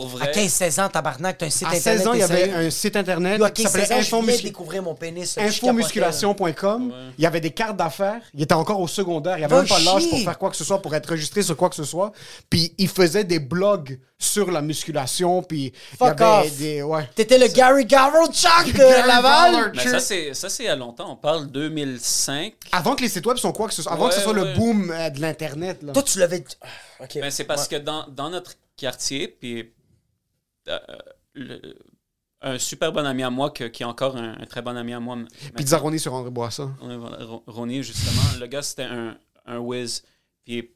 Pour 0.00 0.06
À 0.22 0.24
vrai. 0.24 0.32
15-16 0.32 0.80
ans, 0.80 0.88
tabarnak, 0.88 1.36
t'as 1.36 1.44
un 1.46 1.50
site 1.50 1.64
À 1.68 1.72
internet. 1.72 1.98
16 1.98 2.06
ans, 2.08 2.12
il 2.14 2.20
y 2.20 2.22
avait 2.22 2.50
un 2.50 2.70
site 2.70 2.96
internet 2.96 3.38
Yo, 3.38 3.44
à 3.44 3.50
qui 3.50 3.62
15 3.64 3.72
s'appelait 3.72 3.94
ans, 3.94 4.00
je 4.00 4.08
viens 4.08 4.20
de 4.20 4.24
Infomuscu- 4.26 4.42
découvrir 4.44 4.82
mon 4.82 4.94
pénis. 4.94 5.36
infomusculation.com. 5.36 6.88
Ouais. 6.90 6.96
Il 7.18 7.24
y 7.24 7.26
avait 7.26 7.40
des 7.40 7.50
cartes 7.50 7.76
d'affaires. 7.76 8.22
Il 8.34 8.42
était 8.42 8.54
encore 8.54 8.80
au 8.80 8.88
secondaire. 8.88 9.36
Il 9.38 9.44
avait 9.44 9.54
Va 9.54 9.60
même 9.60 9.68
pas 9.68 9.78
l'âge 9.80 10.08
pour 10.08 10.18
faire 10.20 10.38
quoi 10.38 10.50
que 10.50 10.56
ce 10.56 10.64
soit, 10.64 10.80
pour 10.80 10.94
être 10.94 11.10
registré 11.10 11.42
sur 11.42 11.56
quoi 11.56 11.68
que 11.68 11.76
ce 11.76 11.84
soit. 11.84 12.12
Puis 12.48 12.74
il 12.78 12.88
faisait 12.88 13.24
des 13.24 13.38
blogs 13.38 13.98
sur 14.18 14.50
la 14.50 14.62
musculation. 14.62 15.42
Puis 15.42 15.58
il 15.58 15.66
y 15.66 15.96
Fuck 15.98 16.20
avait 16.22 16.46
off. 16.48 16.56
des. 16.56 16.82
Ouais. 16.82 17.00
là. 17.02 17.08
T'étais 17.14 17.36
le 17.38 17.48
Gary 17.48 17.84
Garrelchuk 17.84 18.72
de 18.74 19.06
Laval. 19.06 19.72
Mais 19.76 19.82
ça, 19.86 20.00
c'est 20.00 20.32
ça, 20.34 20.48
c'est 20.48 20.62
il 20.62 20.66
y 20.66 20.68
a 20.70 20.76
longtemps. 20.76 21.12
On 21.12 21.16
parle 21.16 21.48
2005. 21.50 22.54
Avant 22.72 22.94
que 22.96 23.02
les 23.02 23.08
sites 23.08 23.26
web 23.26 23.36
sont 23.36 23.52
quoi 23.52 23.68
que 23.68 23.74
ce 23.74 23.82
soit. 23.82 23.92
Avant 23.92 24.04
Ouais, 24.04 24.08
que 24.10 24.16
ce 24.16 24.22
soit 24.22 24.32
le 24.32 24.54
boom 24.54 24.90
euh, 24.90 25.10
de 25.10 25.20
l'Internet. 25.20 25.82
là. 25.82 25.92
Toi, 25.92 26.02
tu 26.02 26.18
l'avais. 26.18 26.42
Ah, 26.62 26.66
Ok. 27.00 27.18
Ben, 27.20 27.30
c'est 27.30 27.44
parce 27.44 27.66
que 27.68 27.76
dans, 27.76 28.06
dans 28.08 28.30
notre 28.30 28.52
quartier, 28.76 29.26
puis 29.28 29.72
le- 31.34 31.74
un 32.44 32.58
super 32.58 32.92
bon 32.92 33.06
ami 33.06 33.22
à 33.22 33.30
moi, 33.30 33.50
que- 33.50 33.64
qui 33.64 33.82
est 33.84 33.86
encore 33.86 34.16
un, 34.16 34.32
un 34.40 34.46
très 34.46 34.62
bon 34.62 34.76
ami 34.76 34.92
à 34.92 35.00
moi. 35.00 35.16
Pizza 35.56 35.78
Ronnie 35.78 36.00
sur 36.00 36.12
André 36.12 36.30
Boisson. 36.30 36.72
Ronnie, 37.46 37.82
justement. 37.82 38.22
Le 38.40 38.46
gars, 38.46 38.62
c'était 38.62 38.82
un, 38.84 39.16
un 39.46 39.58
whiz. 39.58 40.02
Puis 40.44 40.70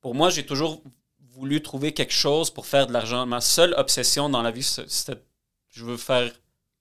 pour 0.00 0.14
moi, 0.14 0.30
j'ai 0.30 0.44
toujours 0.44 0.82
voulu 1.30 1.62
trouver 1.62 1.92
quelque 1.92 2.12
chose 2.12 2.50
pour 2.50 2.66
faire 2.66 2.86
de 2.88 2.92
l'argent. 2.92 3.24
Ma 3.24 3.40
seule 3.40 3.72
obsession 3.78 4.28
dans 4.28 4.42
la 4.42 4.50
vie, 4.50 4.62
c'était 4.64 5.22
je 5.70 5.84
veux 5.84 5.96
faire 5.96 6.30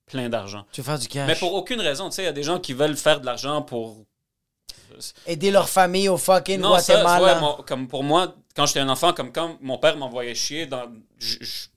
plein 0.08 0.28
d'argent. 0.28 0.66
Tu 0.72 0.82
veux 0.82 0.86
faire 0.86 1.00
du 1.00 1.08
cash. 1.08 1.28
Mais 1.28 1.36
pour 1.36 1.54
aucune 1.54 1.80
raison. 1.80 2.10
Tu 2.10 2.16
sais, 2.16 2.24
il 2.24 2.26
y 2.26 2.30
a 2.30 2.34
des 2.34 2.44
gens 2.44 2.60
qui 2.60 2.74
veulent 2.74 2.98
faire 2.98 3.22
de 3.22 3.26
l'argent 3.26 3.62
pour 3.62 4.06
Aider 5.26 5.52
leur 5.52 5.70
famille 5.70 6.10
au 6.10 6.18
fucking 6.18 6.60
Non, 6.60 6.78
ça, 6.80 6.94
Guatemala. 7.02 7.36
ouais, 7.36 7.40
mon- 7.40 7.64
comme 7.64 7.88
pour 7.88 8.04
moi, 8.04 8.36
quand 8.56 8.66
j'étais 8.66 8.82
un 8.82 8.90
enfant, 8.90 9.14
comme 9.14 9.32
quand 9.32 9.58
mon 9.62 9.78
père 9.78 9.96
m'envoyait 9.96 10.36
chier, 10.36 10.66
dans, 10.66 10.84
j- 11.18 11.38
j- 11.40 11.70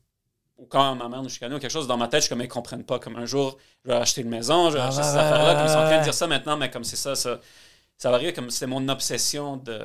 ou 0.56 0.66
quand 0.66 0.94
ma 0.94 1.08
mère 1.08 1.22
nous 1.22 1.28
chicanait 1.28 1.54
ou 1.54 1.58
quelque 1.58 1.70
chose, 1.70 1.86
dans 1.88 1.96
ma 1.96 2.08
tête, 2.08 2.20
je 2.20 2.26
suis 2.26 2.28
comme, 2.28 2.42
ils 2.42 2.48
comprennent 2.48 2.84
pas. 2.84 2.98
Comme 2.98 3.16
un 3.16 3.26
jour, 3.26 3.58
je 3.84 3.90
vais 3.90 3.96
acheter 3.96 4.20
une 4.20 4.28
maison, 4.28 4.70
je 4.70 4.74
vais 4.74 4.80
Ah, 4.82 4.88
acheter 4.88 5.00
ouais, 5.02 5.08
affaires-là, 5.08 5.54
comme 5.56 5.64
ils 5.66 5.68
sont 5.70 5.78
en 5.78 5.84
train 5.86 5.98
de 5.98 6.04
dire 6.04 6.14
ça 6.14 6.26
maintenant, 6.26 6.56
mais 6.56 6.70
comme 6.70 6.84
c'est 6.84 6.96
ça, 6.96 7.14
ça, 7.16 7.40
ça 7.98 8.10
va 8.10 8.16
arriver 8.16 8.32
comme 8.32 8.50
c'était 8.50 8.66
mon 8.66 8.88
obsession 8.88 9.56
de, 9.56 9.80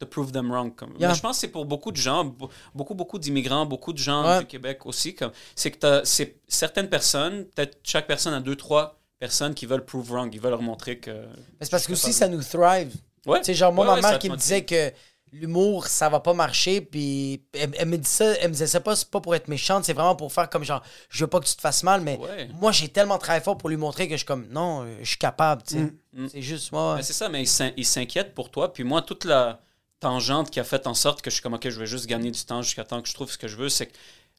de 0.00 0.04
prove 0.06 0.32
them 0.32 0.50
wrong. 0.50 0.74
Comme. 0.74 0.94
Yeah. 0.98 1.08
Mais 1.08 1.14
je 1.14 1.20
pense 1.20 1.36
que 1.36 1.40
c'est 1.42 1.48
pour 1.48 1.66
beaucoup 1.66 1.92
de 1.92 1.96
gens, 1.98 2.24
be- 2.24 2.48
beaucoup, 2.74 2.94
beaucoup 2.94 3.18
d'immigrants, 3.18 3.66
beaucoup 3.66 3.92
de 3.92 3.98
gens 3.98 4.26
Ouais. 4.26 4.38
du 4.40 4.46
Québec 4.46 4.86
aussi, 4.86 5.14
comme, 5.14 5.32
c'est 5.54 5.70
que 5.70 5.78
t'as- 5.78 6.04
c'est 6.04 6.36
certaines 6.48 6.88
personnes, 6.88 7.44
peut-être 7.54 7.78
chaque 7.82 8.06
personne 8.06 8.32
a 8.34 8.40
deux, 8.40 8.56
trois 8.56 8.96
personnes 9.18 9.54
qui 9.54 9.66
veulent 9.66 9.84
prove 9.84 10.10
wrong, 10.12 10.30
ils 10.32 10.40
veulent 10.40 10.52
leur 10.52 10.62
montrer 10.62 10.98
que. 10.98 11.10
Mais 11.10 11.26
c'est 11.60 11.70
parce 11.70 11.86
que 11.86 11.92
aussi, 11.92 12.14
ça 12.14 12.26
nous 12.26 12.42
thrive. 12.42 12.94
Ouais. 13.26 13.44
Sais, 13.44 13.52
genre, 13.52 13.70
moi, 13.70 13.86
Ouais, 13.94 14.00
ma 14.00 14.08
mère 14.12 14.18
qui 14.18 14.30
me 14.30 14.36
disait 14.36 14.64
que 14.64 14.90
l'humour, 15.32 15.86
ça 15.86 16.08
va 16.08 16.20
pas 16.20 16.34
marcher, 16.34 16.80
puis 16.80 17.42
elle, 17.52 17.70
elle 17.78 17.88
me 17.88 17.96
dit 17.96 18.08
ça, 18.08 18.32
elle 18.40 18.48
me 18.48 18.52
disait 18.52 18.66
ça 18.66 18.80
pas, 18.80 18.96
c'est 18.96 19.08
pas 19.10 19.20
pour 19.20 19.34
être 19.34 19.48
méchante, 19.48 19.84
c'est 19.84 19.92
vraiment 19.92 20.16
pour 20.16 20.32
faire 20.32 20.50
comme 20.50 20.64
genre, 20.64 20.82
je 21.08 21.24
veux 21.24 21.28
pas 21.28 21.40
que 21.40 21.46
tu 21.46 21.54
te 21.54 21.60
fasses 21.60 21.82
mal, 21.82 22.00
mais 22.00 22.18
Ouais. 22.18 22.48
moi, 22.60 22.72
j'ai 22.72 22.88
tellement 22.88 23.18
travaillé 23.18 23.42
fort 23.44 23.56
pour 23.56 23.68
lui 23.68 23.76
montrer 23.76 24.06
que 24.08 24.14
je 24.14 24.18
suis 24.18 24.26
comme, 24.26 24.46
non, 24.50 24.82
euh, 24.84 24.96
je 25.02 25.08
suis 25.08 25.18
capable, 25.18 25.62
tu 25.62 25.74
sais. 25.74 25.92
Mm. 26.12 26.28
C'est 26.30 26.42
juste, 26.42 26.72
moi. 26.72 26.96
Ben, 26.96 27.02
c'est 27.02 27.12
ça, 27.12 27.28
mais 27.28 27.44
il 27.76 27.84
s'inquiète 27.86 28.34
pour 28.34 28.50
toi. 28.50 28.72
Puis 28.72 28.82
moi, 28.84 29.02
toute 29.02 29.24
la 29.24 29.60
tangente 30.00 30.50
qui 30.50 30.58
a 30.60 30.64
fait 30.64 30.86
en 30.86 30.94
sorte 30.94 31.22
que 31.22 31.30
je 31.30 31.34
suis 31.34 31.42
comme, 31.42 31.54
OK, 31.54 31.68
je 31.68 31.78
vais 31.78 31.86
juste 31.86 32.06
gagner 32.06 32.30
du 32.30 32.42
temps 32.44 32.62
jusqu'à 32.62 32.84
temps 32.84 33.00
que 33.02 33.08
je 33.08 33.14
trouve 33.14 33.30
ce 33.30 33.38
que 33.38 33.48
je 33.48 33.56
veux, 33.56 33.68
c'est 33.68 33.86
que 33.86 33.92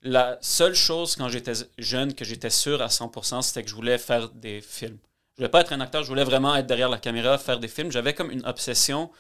la 0.04 0.40
seule 0.42 0.74
chose 0.74 1.16
quand 1.16 1.30
j'étais 1.30 1.54
jeune 1.78 2.14
que 2.16 2.26
j'étais 2.26 2.50
sûr 2.50 2.82
à 2.82 2.88
100%, 2.88 3.42
c'était 3.44 3.64
que 3.64 3.70
je 3.70 3.76
voulais 3.76 3.98
faire 4.00 4.30
des 4.30 4.60
films. 4.60 4.98
Je 5.34 5.38
voulais 5.38 5.50
pas 5.50 5.62
être 5.62 5.72
un 5.74 5.80
acteur, 5.80 6.04
je 6.04 6.08
voulais 6.10 6.24
vraiment 6.24 6.56
être 6.56 6.66
derrière 6.66 6.90
la 6.90 6.98
caméra, 6.98 7.38
faire 7.38 7.60
des 7.60 7.68
films. 7.68 7.92
J'avais 7.92 8.14
comme 8.16 8.32
une 8.32 8.46
obsession. 8.46 9.12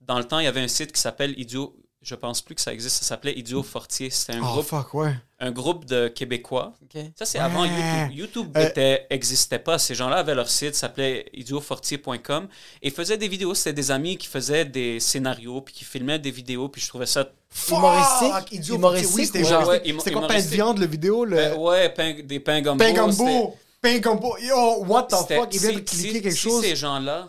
Dans 0.00 0.18
le 0.18 0.24
temps, 0.24 0.38
il 0.38 0.44
y 0.44 0.48
avait 0.48 0.60
un 0.60 0.68
site 0.68 0.92
qui 0.92 1.00
s'appelle 1.00 1.34
Idiot. 1.38 1.74
Je 2.02 2.14
pense 2.14 2.40
plus 2.40 2.54
que 2.54 2.62
ça 2.62 2.72
existe. 2.72 2.96
Ça 2.96 3.04
s'appelait 3.04 3.38
Idiot 3.38 3.62
Fortier. 3.62 4.08
C'était 4.08 4.32
un, 4.38 4.40
Oh 4.40 4.44
groupe, 4.52 4.64
fuck, 4.66 4.94
ouais. 4.94 5.14
un 5.38 5.50
groupe 5.50 5.84
de 5.84 6.08
Québécois 6.08 6.72
ça, 7.14 7.26
c'est 7.26 7.38
avant 7.38 7.62
Ouais. 7.62 7.68
YouTube. 8.08 8.18
YouTube 8.18 8.56
Euh, 8.56 8.68
était- 8.68 9.06
existait 9.10 9.58
pas. 9.58 9.78
Ces 9.78 9.94
gens-là 9.94 10.16
avaient 10.16 10.34
leur 10.34 10.48
site, 10.48 10.74
ça 10.74 10.82
s'appelait 10.88 11.26
idiofortier.com, 11.34 12.48
et 12.82 12.88
ils 12.88 12.92
faisaient 12.92 13.18
des 13.18 13.28
vidéos. 13.28 13.54
C'était 13.54 13.74
des 13.74 13.90
amis 13.90 14.16
qui 14.16 14.26
faisaient 14.28 14.64
des 14.64 14.98
scénarios, 14.98 15.60
puis 15.60 15.74
qui 15.74 15.84
filmaient 15.84 16.18
des 16.18 16.30
vidéos, 16.30 16.68
puis 16.70 16.80
je 16.80 16.88
trouvais 16.88 17.04
ça... 17.06 17.28
Humoristique? 17.68 18.52
Idiot, 18.52 18.76
Humoristique 18.76 19.16
Oui, 19.16 19.26
c'était 19.26 19.42
ou- 19.42 19.48
genre. 19.48 19.68
Ouais, 19.68 19.76
c'était- 19.78 19.92
ouais, 19.92 19.98
C'était 19.98 20.12
quoi, 20.12 20.26
pain 20.28 20.36
de 20.40 20.46
viande, 20.48 20.78
le 20.78 20.86
vidéo? 20.86 21.24
Le... 21.26 21.36
Ben, 21.36 21.58
ouais, 21.58 21.88
pain- 21.90 22.14
des 22.24 22.40
pains 22.40 22.60
gumbo. 22.62 22.82
Pain 22.82 22.92
gumbo! 22.94 23.56
Pain 23.82 23.98
gumbo! 23.98 24.36
Yo, 24.38 24.84
what 24.86 25.04
the 25.04 25.16
fuck? 25.28 25.48
Ils 25.52 25.60
viennent 25.60 25.84
cliquer 25.84 26.12
si- 26.14 26.22
quelque 26.22 26.30
si 26.30 26.36
chose. 26.38 26.62
ces 26.62 26.76
gens-là, 26.76 27.28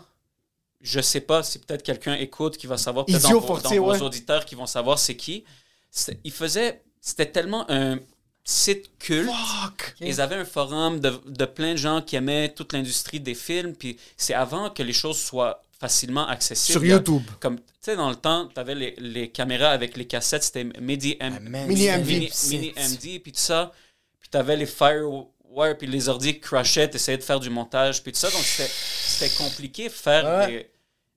je 0.82 1.00
sais 1.00 1.20
pas 1.20 1.42
si 1.42 1.58
peut-être 1.58 1.82
quelqu'un 1.82 2.14
écoute 2.14 2.56
qui 2.56 2.66
va 2.66 2.76
savoir, 2.76 3.06
peut-être 3.06 3.22
dans, 3.22 3.38
vos- 3.40 3.58
dans 3.60 3.68
vos 3.70 3.90
ouais. 3.92 4.02
auditeurs 4.02 4.44
qui 4.44 4.54
vont 4.54 4.66
savoir 4.66 4.98
c'est 4.98 5.16
qui. 5.16 5.44
C'est- 5.90 6.18
Ils 6.24 6.32
faisaient... 6.32 6.82
C'était 7.00 7.26
tellement 7.26 7.64
un 7.70 7.98
site 8.44 8.90
culte. 8.98 9.30
Fuck! 9.30 9.94
Ils 10.00 10.20
avaient 10.20 10.36
un 10.36 10.44
forum 10.44 11.00
de, 11.00 11.20
de 11.26 11.44
plein 11.44 11.72
de 11.72 11.76
gens 11.78 12.00
qui 12.02 12.16
aimaient 12.16 12.52
toute 12.52 12.72
l'industrie 12.72 13.20
des 13.20 13.34
films. 13.34 13.74
Puis 13.74 13.98
c'est 14.16 14.34
avant 14.34 14.70
que 14.70 14.82
les 14.82 14.92
choses 14.92 15.18
soient 15.18 15.62
facilement 15.80 16.26
accessibles. 16.28 16.72
Sur 16.78 16.84
Il 16.84 16.90
YouTube. 16.90 17.22
Comme, 17.40 17.58
tu 17.58 17.64
sais, 17.80 17.96
dans 17.96 18.08
le 18.10 18.14
temps, 18.16 18.48
tu 18.52 18.58
avais 18.60 18.74
les, 18.76 18.94
les 18.98 19.28
caméras 19.30 19.70
avec 19.70 19.96
les 19.96 20.06
cassettes, 20.06 20.44
c'était 20.44 20.64
Midi, 20.80 21.16
Ah, 21.20 21.30
Mini 21.30 21.88
MV. 21.88 22.06
Mini, 22.06 22.30
Mini 22.50 22.68
MD, 22.76 23.20
puis 23.20 23.32
tout 23.32 23.40
ça. 23.40 23.72
Puis 24.20 24.28
tu 24.30 24.38
avais 24.38 24.56
les 24.56 24.66
Firewire, 24.66 25.76
puis 25.78 25.86
les 25.88 26.08
ordi 26.08 26.38
crashaient, 26.38 26.88
tu 26.88 26.96
essayais 26.96 27.18
de 27.18 27.22
faire 27.24 27.40
du 27.40 27.50
montage, 27.50 28.02
puis 28.02 28.12
tout 28.12 28.18
ça. 28.18 28.30
Donc 28.30 28.42
c'était 28.42 28.70
c'était 28.72 29.34
compliqué 29.42 29.84
de 29.88 29.92
faire 29.92 30.24
Ouais. 30.24 30.46
des, 30.46 30.70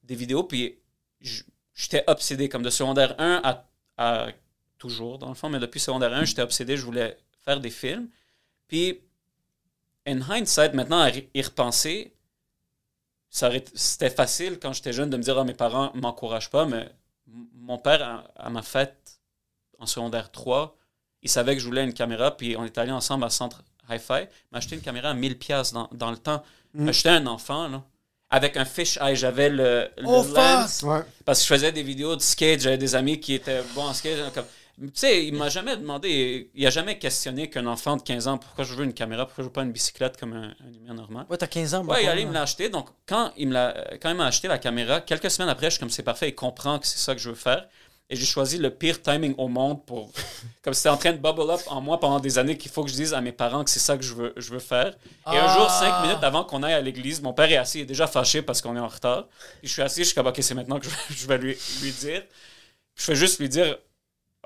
des 0.06 0.16
vidéos. 0.16 0.44
Puis 0.44 0.80
j'étais 1.74 2.04
obsédé, 2.08 2.50
comme 2.50 2.64
de 2.64 2.70
secondaire 2.70 3.16
1 3.20 3.42
à, 3.44 3.66
à 3.98 4.28
toujours, 4.78 5.18
dans 5.18 5.30
le 5.30 5.36
fond, 5.36 5.50
mais 5.50 5.60
depuis 5.60 5.80
secondaire 5.80 6.14
1, 6.14 6.26
j'étais 6.26 6.42
obsédé, 6.42 6.78
je 6.78 6.86
voulais 6.86 7.18
faire 7.44 7.60
des 7.60 7.70
films. 7.70 8.10
Puis, 8.68 9.02
in 10.06 10.22
hindsight, 10.22 10.74
maintenant, 10.74 11.02
à 11.02 11.10
y 11.12 11.42
repenser, 11.42 12.14
c'était 13.30 14.10
facile 14.10 14.60
quand 14.60 14.74
j'étais 14.74 14.94
jeune 14.94 15.10
de 15.10 15.18
me 15.18 15.24
dire, 15.24 15.38
ah, 15.38 15.44
mes 15.44 15.54
parents 15.54 15.92
m'encouragent 15.96 16.50
pas, 16.50 16.66
mais 16.66 16.90
mon 17.54 17.78
père, 17.78 18.02
à, 18.04 18.32
à 18.36 18.50
ma 18.50 18.62
fête, 18.62 19.20
en 19.80 19.86
secondaire 19.86 20.32
3, 20.32 20.78
il 21.22 21.30
savait 21.30 21.56
que 21.56 21.62
je 21.62 21.66
voulais 21.66 21.84
une 21.84 21.94
caméra, 21.94 22.36
puis 22.36 22.56
on 22.56 22.64
est 22.64 22.78
allé 22.78 22.92
ensemble 22.92 23.24
à 23.26 23.30
Centre 23.30 23.64
Hi-Fi, 23.90 24.28
m'a 24.52 24.58
acheté 24.58 24.76
une 24.76 24.82
caméra 24.82 25.10
à 25.10 25.14
1000$ 25.14 25.36
piastres 25.36 25.74
dans, 25.74 25.90
dans 25.92 26.12
le 26.12 26.18
temps. 26.18 26.44
J'étais 26.74 27.10
un 27.10 27.28
enfant, 27.28 27.68
là. 27.68 27.84
Avec 28.32 28.58
un 28.58 28.66
fish 28.66 28.98
eye, 29.02 29.16
j'avais 29.16 29.50
le, 29.50 29.88
le 29.98 30.04
Oh, 30.06 30.26
lens! 30.34 30.82
Ouais. 30.84 31.02
parce 31.26 31.40
que 31.40 31.48
je 31.48 31.54
faisais 31.54 31.72
des 31.72 31.84
vidéos 31.84 32.16
de 32.16 32.22
skate, 32.22 32.60
j'avais 32.62 32.78
des 32.78 32.96
amis 32.96 33.20
qui 33.20 33.34
étaient 33.36 33.62
bons 33.76 33.84
en 33.86 33.94
skate. 33.94 34.34
comme- 34.34 34.46
Tu 34.78 34.90
sais, 34.96 35.26
il 35.26 35.34
m'a 35.36 35.48
jamais 35.48 35.78
demandé, 35.78 36.50
il 36.54 36.68
a 36.68 36.70
jamais 36.70 36.98
questionné 36.98 37.50
qu'un 37.50 37.66
enfant 37.68 37.96
de 37.96 38.02
15 38.02 38.28
ans, 38.28 38.38
pourquoi 38.38 38.66
je 38.66 38.74
veux 38.74 38.84
une 38.84 38.94
caméra, 38.94 39.26
pourquoi 39.26 39.44
je 39.44 39.48
veux 39.48 39.54
pas 39.54 39.62
une 39.64 39.72
bicyclette 39.72 40.18
comme 40.18 40.34
un, 40.34 40.48
un 40.50 40.74
humain 40.74 40.94
normal? 40.96 41.26
Ouais, 41.30 41.38
t'as 41.38 41.48
15 41.48 41.76
ans, 41.76 41.86
Ouais, 41.86 42.04
il 42.04 42.10
allait, 42.10 42.26
me 42.26 42.34
l'a 42.34 42.42
acheté. 42.42 42.68
Donc, 42.70 42.88
quand 43.08 43.32
il 43.38 43.48
me 43.50 43.54
l'a- 43.54 43.92
quand 44.02 44.10
il 44.10 44.16
m'a 44.18 44.26
acheté 44.26 44.48
la 44.50 44.58
caméra, 44.58 45.00
quelques 45.02 45.32
semaines 45.32 45.48
après, 45.50 45.68
je 45.68 45.76
suis 45.76 45.80
comme 45.80 45.90
c'est 45.92 46.04
parfait, 46.04 46.28
il 46.30 46.36
comprend 46.36 46.80
que 46.80 46.88
c'est 46.88 46.98
ça 46.98 47.14
que 47.16 47.22
je 47.22 47.30
veux 47.30 47.36
faire. 47.36 47.68
Et 48.10 48.16
j'ai 48.16 48.26
choisi 48.26 48.60
le 48.60 48.70
pire 48.70 49.02
timing 49.02 49.34
au 49.38 49.48
monde 49.48 49.84
pour. 49.86 50.12
Comme 50.62 50.74
c'était 50.74 50.90
en 50.90 50.98
train 50.98 51.12
de 51.12 51.18
bubble 51.18 51.50
up 51.50 51.62
en 51.68 51.82
moi 51.82 52.00
pendant 52.00 52.20
des 52.20 52.38
années 52.38 52.58
qu'il 52.58 52.72
faut 52.72 52.84
que 52.84 52.90
je 52.90 52.96
dise 52.96 53.14
à 53.14 53.22
mes 53.22 53.32
parents 53.32 53.64
que 53.64 53.70
c'est 53.70 53.80
ça 53.80 53.98
que 53.98 54.04
je 54.04 54.14
veux, 54.14 54.34
je 54.38 54.52
veux 54.52 54.60
faire. 54.60 54.96
Et 55.32 55.38
un 55.38 55.54
jour, 55.54 55.70
cinq 55.70 56.02
minutes 56.04 56.24
avant 56.24 56.44
qu'on 56.44 56.62
aille 56.64 56.74
à 56.74 56.82
l'église, 56.82 57.22
mon 57.22 57.34
père 57.34 57.52
est 57.52 57.58
assis, 57.58 57.80
il 57.80 57.82
est 57.82 57.86
déjà 57.86 58.08
fâché 58.08 58.42
parce 58.42 58.62
qu'on 58.62 58.76
est 58.76 58.80
en 58.80 58.88
retard. 58.88 59.28
Puis 59.60 59.68
je 59.68 59.74
suis 59.74 59.82
assis, 59.82 60.02
je 60.02 60.06
suis 60.06 60.16
comme, 60.16 60.28
OK, 60.28 60.38
c'est 60.42 60.54
maintenant 60.56 60.80
que 60.80 60.88
je, 61.10 61.28
vais 61.28 61.38
lui, 61.38 61.58
lui 61.82 61.92
dire. 61.92 62.24
Je 62.96 63.04
fais 63.04 63.16
juste 63.16 63.40
lui 63.40 63.50
dire, 63.50 63.78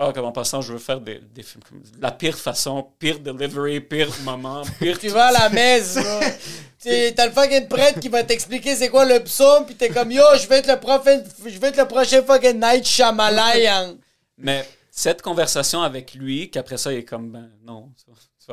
ah, 0.02 0.14
comme 0.14 0.24
en 0.24 0.32
passant, 0.32 0.62
je 0.62 0.72
veux 0.72 0.80
faire 0.80 1.02
des, 1.02 1.20
des 1.20 1.44
films 1.44 1.62
comme 1.68 1.84
la 2.00 2.12
pire 2.12 2.38
façon, 2.38 2.88
pire 2.98 3.20
delivery, 3.20 3.82
pire 3.82 4.10
moment, 4.24 4.62
pire. 4.80 4.98
Tu 4.98 5.10
vas 5.10 5.26
à 5.26 5.32
la 5.34 5.50
messe, 5.50 6.00
T'as 6.82 7.26
le 7.26 7.34
fucking 7.34 7.68
prêtre 7.68 8.00
qui 8.00 8.08
va 8.08 8.24
t'expliquer 8.24 8.76
c'est 8.78 8.88
quoi 8.88 9.04
le 9.04 9.20
psaume, 9.20 9.66
pis 9.66 9.76
t'es 9.76 9.90
comme 9.90 10.10
yo, 10.10 10.24
je 10.42 10.48
vais 10.48 10.60
être 10.60 10.68
le 10.68 10.80
prochain, 10.80 11.22
je 11.46 11.60
vais 11.60 11.68
être 11.68 11.78
le 11.78 11.86
prochain 11.86 12.24
fucking 12.24 12.58
Night 12.58 12.86
Shyamalan. 12.86 13.98
Mais 14.38 14.66
cette 14.90 15.22
conversation 15.22 15.82
avec 15.82 16.14
lui, 16.14 16.50
qu'après 16.50 16.78
ça, 16.78 16.94
il 16.94 17.00
est 17.00 17.04
comme, 17.04 17.32
ben 17.32 17.50
non. 17.66 17.92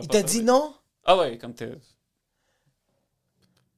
Il 0.02 0.09
t'a 0.09 0.23
dit 0.23 0.43
non? 0.43 0.74
Ah 1.05 1.16
ouais, 1.16 1.39
comme 1.39 1.55
t'es. 1.55 1.70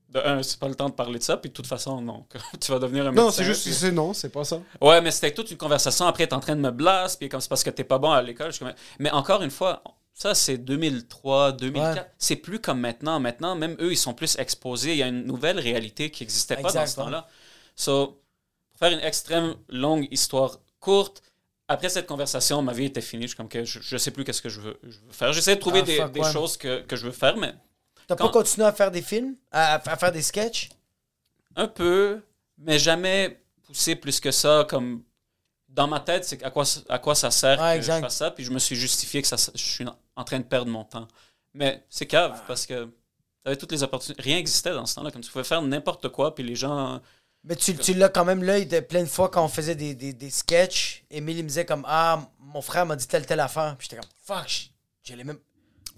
De 0.09 0.21
un, 0.21 0.43
c'est 0.43 0.59
pas 0.59 0.69
le 0.69 0.75
temps 0.75 0.89
de 0.89 0.95
parler 0.95 1.19
de 1.19 1.23
ça, 1.25 1.37
puis 1.37 1.51
de 1.51 1.55
toute 1.55 1.67
façon, 1.67 2.01
non. 2.01 2.25
tu 2.61 2.73
vas 2.73 2.79
devenir 2.79 3.03
un 3.07 3.13
Non, 3.13 3.25
médecin, 3.27 3.31
c'est 3.39 3.45
juste, 3.45 3.63
puis- 3.65 3.75
c'est 3.75 3.93
non, 3.93 4.15
c'est 4.15 4.31
pas 4.31 4.45
ça. 4.45 4.61
Ouais, 4.81 5.01
mais 5.03 5.11
c'était 5.11 5.35
toute 5.35 5.51
une 5.51 5.59
conversation. 5.59 6.07
Après, 6.07 6.27
t'es 6.27 6.33
en 6.35 6.41
train 6.41 6.57
de 6.57 6.61
me 6.63 6.71
blast, 6.71 7.19
puis 7.19 7.29
comme 7.29 7.41
c'est 7.43 7.49
parce 7.49 7.63
que 7.63 7.71
t'es 7.71 7.85
pas 7.85 7.99
bon 7.99 8.11
à 8.11 8.23
l'école. 8.23 8.51
je 8.53 8.65
Mais 8.99 9.11
encore 9.11 9.43
une 9.43 9.51
fois, 9.51 9.83
ça, 10.15 10.35
c'est 10.35 10.57
2003, 10.59 11.53
2004. 11.53 11.95
Ouais. 11.97 12.11
C'est 12.19 12.37
plus 12.37 12.59
comme 12.59 12.81
maintenant. 12.81 13.21
Maintenant, 13.21 13.55
même 13.55 13.77
eux, 13.81 13.93
ils 13.93 13.97
sont 13.99 14.15
plus 14.15 14.37
exposés. 14.39 14.93
Il 14.93 14.97
y 14.99 15.03
a 15.03 15.09
une 15.09 15.25
nouvelle 15.27 15.59
réalité 15.61 16.11
qui 16.11 16.23
n'existait 16.25 16.57
pas 16.57 16.73
dans 16.73 16.87
ce 16.87 16.97
temps-là. 16.97 17.27
So, 17.77 18.19
pour 18.71 18.79
faire 18.79 18.93
une 18.99 19.05
extrême 19.05 19.55
longue 19.69 20.09
histoire 20.11 20.59
courte, 20.81 21.23
après 21.69 21.91
cette 21.91 22.07
conversation, 22.07 22.63
ma 22.63 22.73
vie 22.73 22.87
était 22.87 23.03
finie. 23.03 23.25
Je 23.25 23.29
suis 23.29 23.37
comme 23.37 23.49
que 23.49 23.65
je, 23.65 23.79
je 23.83 23.97
sais 23.99 24.11
plus 24.11 24.25
qu'est-ce 24.25 24.41
que 24.41 24.49
je 24.49 24.61
veux, 24.61 24.79
je 24.83 24.89
veux 25.01 25.13
faire. 25.13 25.33
J'essaie 25.35 25.55
de 25.57 25.61
trouver 25.61 25.81
Ah, 25.81 25.83
des, 25.83 25.97
fuck, 25.99 26.13
des 26.13 26.21
ouais. 26.21 26.33
choses 26.33 26.57
que, 26.57 26.81
que 26.81 26.97
je 26.97 27.05
veux 27.05 27.13
faire, 27.13 27.37
mais 27.37 27.53
T'as 28.09 28.17
Quand- 28.17 28.27
pas 28.27 28.33
continué 28.33 28.67
à 28.67 28.73
faire 28.73 28.91
des 28.91 29.03
films? 29.03 29.37
À, 29.53 29.75
à 29.75 29.97
faire 29.97 30.11
des 30.11 30.23
sketchs? 30.23 30.71
un 31.57 31.67
peu, 31.69 32.23
mais 32.57 32.79
jamais 32.79 33.41
poussé 33.65 33.95
plus 33.97 34.19
que 34.21 34.31
ça. 34.31 34.65
Comme 34.69 35.03
dans 35.69 35.87
ma 35.89 36.01
tête, 36.01 36.25
c'est 36.25 36.43
à 36.45 36.51
quoi, 36.51 36.65
à 36.89 36.99
quoi 36.99 37.15
ça 37.15 37.31
sert 37.31 37.59
que 37.59 37.77
exact. 37.77 37.97
je 37.97 38.01
fasse 38.03 38.17
ça, 38.17 38.31
puis 38.31 38.45
je 38.45 38.51
me 38.51 38.59
suis 38.59 38.77
justifié 38.77 39.23
que 39.23 39.29
ça, 39.29 39.37
je 39.55 39.63
suis 39.63 39.85
en 40.17 40.25
train 40.25 40.39
de 40.39 40.45
perdre 40.45 40.71
mon 40.71 40.85
temps. 40.85 41.07
Mais 41.55 41.85
c'est 41.91 42.07
cave, 42.07 42.41
parce 42.47 42.65
que 42.65 42.89
t'avais 43.45 43.57
toutes 43.57 43.73
les 43.73 43.83
opportunités. 43.83 44.23
Rien 44.23 44.37
n'existait 44.37 44.71
dans 44.73 44.87
ce 44.87 44.95
temps-là, 44.95 45.11
comme 45.11 45.21
tu 45.23 45.31
pouvais 45.31 45.45
faire 45.45 45.61
n'importe 45.63 46.09
quoi, 46.11 46.35
puis 46.35 46.45
les 46.45 46.55
gens... 46.55 47.01
Mais 47.45 47.57
tu, 47.57 47.77
tu 47.77 47.95
l'as 47.95 48.09
quand 48.09 48.25
même 48.25 48.43
l'œil 48.45 48.67
de 48.67 48.81
plein 48.81 49.03
de 49.03 49.09
fois 49.09 49.29
quand 49.29 49.45
on 49.45 49.49
faisait 49.49 49.75
des, 49.75 49.95
des, 49.95 50.13
des 50.13 50.31
sketchs. 50.31 51.05
Émile, 51.11 51.39
il 51.39 51.43
me 51.45 51.49
disait 51.49 51.65
comme 51.67 51.85
Ah, 51.89 52.21
mon 52.41 52.61
frère 52.63 52.85
m'a 52.87 52.95
dit 52.97 53.07
telle, 53.07 53.27
telle 53.27 53.41
affaire. 53.41 53.77
Puis 53.79 53.89
j'étais 53.91 54.01
comme 54.01 54.11
Fuck, 54.25 54.49
j- 54.49 54.73
j'allais 55.05 55.25
même. 55.25 55.39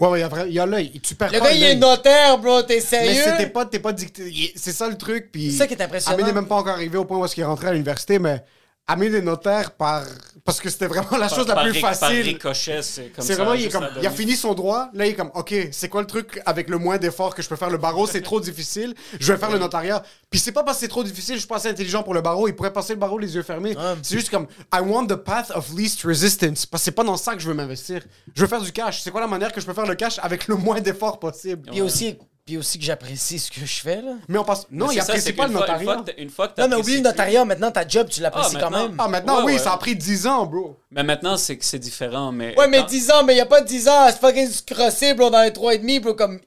Ouais, 0.00 0.08
ouais, 0.08 0.18
il 0.18 0.22
y 0.22 0.24
a 0.24 0.28
vrai- 0.28 0.44
il 0.48 0.54
y 0.54 0.58
a 0.58 0.66
l'œil. 0.66 0.98
Tu 1.02 1.14
perds 1.14 1.30
Le 1.32 1.38
pas 1.38 1.44
gars, 1.46 1.52
il 1.52 1.62
est 1.62 1.74
notaire, 1.76 2.38
bro, 2.38 2.62
t'es 2.62 2.76
Mais 2.76 2.80
sérieux? 2.80 3.22
c'était 3.24 3.48
pas, 3.48 3.66
t'es 3.66 3.78
pas 3.78 3.92
dicté. 3.92 4.22
il- 4.28 4.52
C'est 4.56 4.72
ça 4.72 4.88
le 4.88 4.96
truc. 4.96 5.28
Puis 5.30 5.50
C'est 5.52 5.58
ça 5.58 5.66
qui 5.66 5.74
est 5.74 5.82
impressionnant. 5.82 6.14
Amine 6.14 6.26
n'est 6.26 6.32
même 6.32 6.46
pas 6.48 6.54
encore 6.56 6.72
arrivé 6.72 6.96
au 6.96 7.04
point 7.04 7.18
où 7.18 7.24
est-ce 7.24 7.34
qu'il 7.34 7.42
est 7.42 7.46
rentré 7.46 7.68
à 7.68 7.72
l'université, 7.72 8.18
mais 8.18 8.42
Est 8.90 9.22
notaire 9.22 9.70
par 9.72 10.04
parce 10.44 10.60
que 10.60 10.68
c'était 10.70 10.86
vraiment 10.86 11.16
la 11.18 11.28
chose 11.28 11.46
la 11.46 11.54
par 11.54 11.64
plus 11.64 11.74
facile. 11.74 12.22
ricochet, 12.22 12.82
c'est 12.82 13.12
comme 13.14 13.24
C'est 13.24 13.34
ça. 13.34 13.44
vraiment, 13.44 13.54
il, 13.54 13.66
est 13.66 13.68
comme, 13.68 13.86
il 14.00 14.06
a 14.06 14.10
fini 14.10 14.34
son 14.36 14.54
droit. 14.54 14.88
Là, 14.94 15.06
il 15.06 15.10
est 15.10 15.14
comme, 15.14 15.30
OK, 15.34 15.54
c'est 15.70 15.88
quoi 15.88 16.00
le 16.00 16.06
truc 16.06 16.40
avec 16.46 16.68
le 16.68 16.78
moins 16.78 16.98
d'efforts 16.98 17.34
que 17.34 17.42
je 17.42 17.48
peux 17.48 17.56
faire? 17.56 17.70
Le 17.70 17.78
barreau, 17.78 18.06
c'est 18.06 18.20
trop 18.20 18.40
difficile. 18.40 18.94
Je 19.18 19.32
vais 19.32 19.38
faire 19.38 19.50
le 19.50 19.58
notariat. 19.58 20.02
Puis 20.30 20.40
c'est 20.40 20.52
pas 20.52 20.62
parce 20.62 20.78
que 20.78 20.82
c'est 20.82 20.88
trop 20.88 21.04
difficile, 21.04 21.34
je 21.34 21.40
suis 21.40 21.48
pas 21.48 21.56
assez 21.56 21.68
intelligent 21.68 22.02
pour 22.02 22.14
le 22.14 22.20
barreau. 22.20 22.48
Il 22.48 22.56
pourrait 22.56 22.72
passer 22.72 22.94
le 22.94 22.98
barreau 22.98 23.18
les 23.18 23.34
yeux 23.34 23.42
fermés. 23.42 23.76
Ouais. 23.76 23.94
C'est 24.02 24.16
juste 24.16 24.30
comme, 24.30 24.46
I 24.72 24.80
want 24.80 25.06
the 25.06 25.16
path 25.16 25.50
of 25.54 25.70
least 25.72 26.02
resistance. 26.02 26.66
Parce 26.66 26.82
que 26.82 26.84
c'est 26.86 26.92
pas 26.92 27.04
dans 27.04 27.16
ça 27.16 27.34
que 27.34 27.40
je 27.40 27.46
veux 27.46 27.54
m'investir. 27.54 28.02
Je 28.34 28.40
veux 28.40 28.48
faire 28.48 28.62
du 28.62 28.72
cash. 28.72 29.02
C'est 29.02 29.10
quoi 29.10 29.20
la 29.20 29.28
manière 29.28 29.52
que 29.52 29.60
je 29.60 29.66
peux 29.66 29.74
faire 29.74 29.86
le 29.86 29.94
cash 29.94 30.18
avec 30.22 30.48
le 30.48 30.56
moins 30.56 30.80
d'efforts 30.80 31.18
possible? 31.18 31.70
Puis 31.70 31.80
aussi, 31.82 32.18
puis 32.50 32.58
aussi 32.58 32.80
que 32.80 32.84
j'apprécie 32.84 33.38
ce 33.38 33.48
que 33.48 33.64
je 33.64 33.80
fais, 33.80 34.02
là. 34.02 34.14
Mais 34.26 34.36
on 34.36 34.42
passe. 34.44 34.66
Non, 34.72 34.90
il 34.90 34.94
c'est 34.94 35.02
apprécie 35.02 35.26
c'est 35.26 35.32
pas 35.34 35.46
le 35.46 35.52
notariat. 35.52 35.84
fois 35.84 36.02
que 36.02 36.10
t'as- 36.10 36.20
Une 36.20 36.30
fois 36.30 36.48
que 36.48 36.60
Non, 36.60 36.66
mais 36.68 36.74
oublie 36.74 36.96
le 36.96 37.02
notariat, 37.02 37.44
maintenant, 37.44 37.70
ta 37.70 37.86
job, 37.86 38.08
tu 38.08 38.20
l'apprécies 38.20 38.56
Ah, 38.56 38.60
quand 38.60 38.70
même. 38.70 38.96
Ah, 38.98 39.06
maintenant, 39.06 39.38
Ouais, 39.38 39.44
oui, 39.44 39.52
ouais. 39.52 39.58
ça 39.60 39.72
a 39.72 39.76
pris 39.78 39.94
10 39.94 40.26
ans, 40.26 40.46
bro. 40.46 40.76
Mais 40.90 41.04
maintenant, 41.04 41.36
c'est 41.36 41.56
que 41.56 41.64
c'est 41.64 41.78
différent. 41.78 42.32
Mais 42.32 42.58
Ouais, 42.58 42.66
mais 42.66 42.78
quand- 42.78 42.86
10 42.86 43.08
ans, 43.12 43.22
mais 43.22 43.34
il 43.34 43.36
y 43.36 43.40
a 43.40 43.46
pas 43.46 43.60
10 43.60 43.86
ans, 43.88 44.06
c'est 44.08 44.18
fucking 44.18 44.48
crossé, 44.66 45.14
bro, 45.14 45.30
dans 45.30 45.42
les 45.42 45.52
3 45.52 45.74
et 45.76 45.78
demi, 45.78 46.00
bro, 46.00 46.14
comme. 46.14 46.40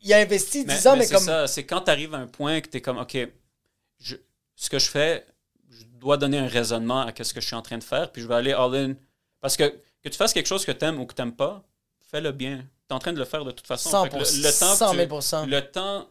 Il, 0.00 0.12
a 0.12 0.18
investi 0.18 0.64
10 0.64 0.86
ans, 0.86 0.96
mais, 0.96 1.06
c'est 1.06 1.14
comme. 1.14 1.24
ça, 1.24 1.48
c'est 1.48 1.64
quand 1.64 1.80
tu 1.80 1.90
arrives 1.90 2.14
à 2.14 2.18
un 2.18 2.28
point 2.28 2.60
que 2.60 2.68
tu 2.68 2.76
es 2.76 2.80
comme, 2.80 2.98
OK, 2.98 3.16
je- 4.00 4.14
ce 4.54 4.70
que 4.70 4.78
je 4.78 4.88
fais, 4.88 5.26
je 5.70 5.82
dois 6.00 6.16
donner 6.16 6.38
un 6.38 6.46
raisonnement 6.46 7.00
à 7.00 7.12
ce 7.20 7.34
que 7.34 7.40
je 7.40 7.46
suis 7.46 7.56
en 7.56 7.62
train 7.62 7.78
de 7.78 7.84
faire, 7.84 8.12
puis 8.12 8.22
je 8.22 8.28
vais 8.28 8.34
aller 8.36 8.52
all-in. 8.52 8.94
Parce 9.40 9.56
que 9.56 9.74
que 10.04 10.08
tu 10.08 10.16
fasses 10.16 10.32
quelque 10.32 10.46
chose 10.46 10.64
que 10.64 10.70
tu 10.70 10.84
aimes 10.84 11.00
ou 11.00 11.06
que 11.06 11.14
tu 11.14 11.20
n'aimes 11.20 11.34
pas, 11.34 11.64
fais-le 12.12 12.30
bien. 12.30 12.64
Tu 12.88 12.92
es 12.94 12.96
en 12.96 12.98
train 12.98 13.12
de 13.12 13.18
le 13.18 13.24
faire 13.24 13.44
de 13.44 13.50
toute 13.50 13.66
façon. 13.66 13.90
100%, 13.90 14.02
Fait 14.04 14.08
que 14.10 14.14
le, 14.16 14.20
le 14.48 14.58
temps, 14.58 14.74
100 14.74 14.92
que 14.92 14.96
000%. 14.96 15.44
tu- 15.44 15.50
le 15.50 15.60
temps, 15.70 16.06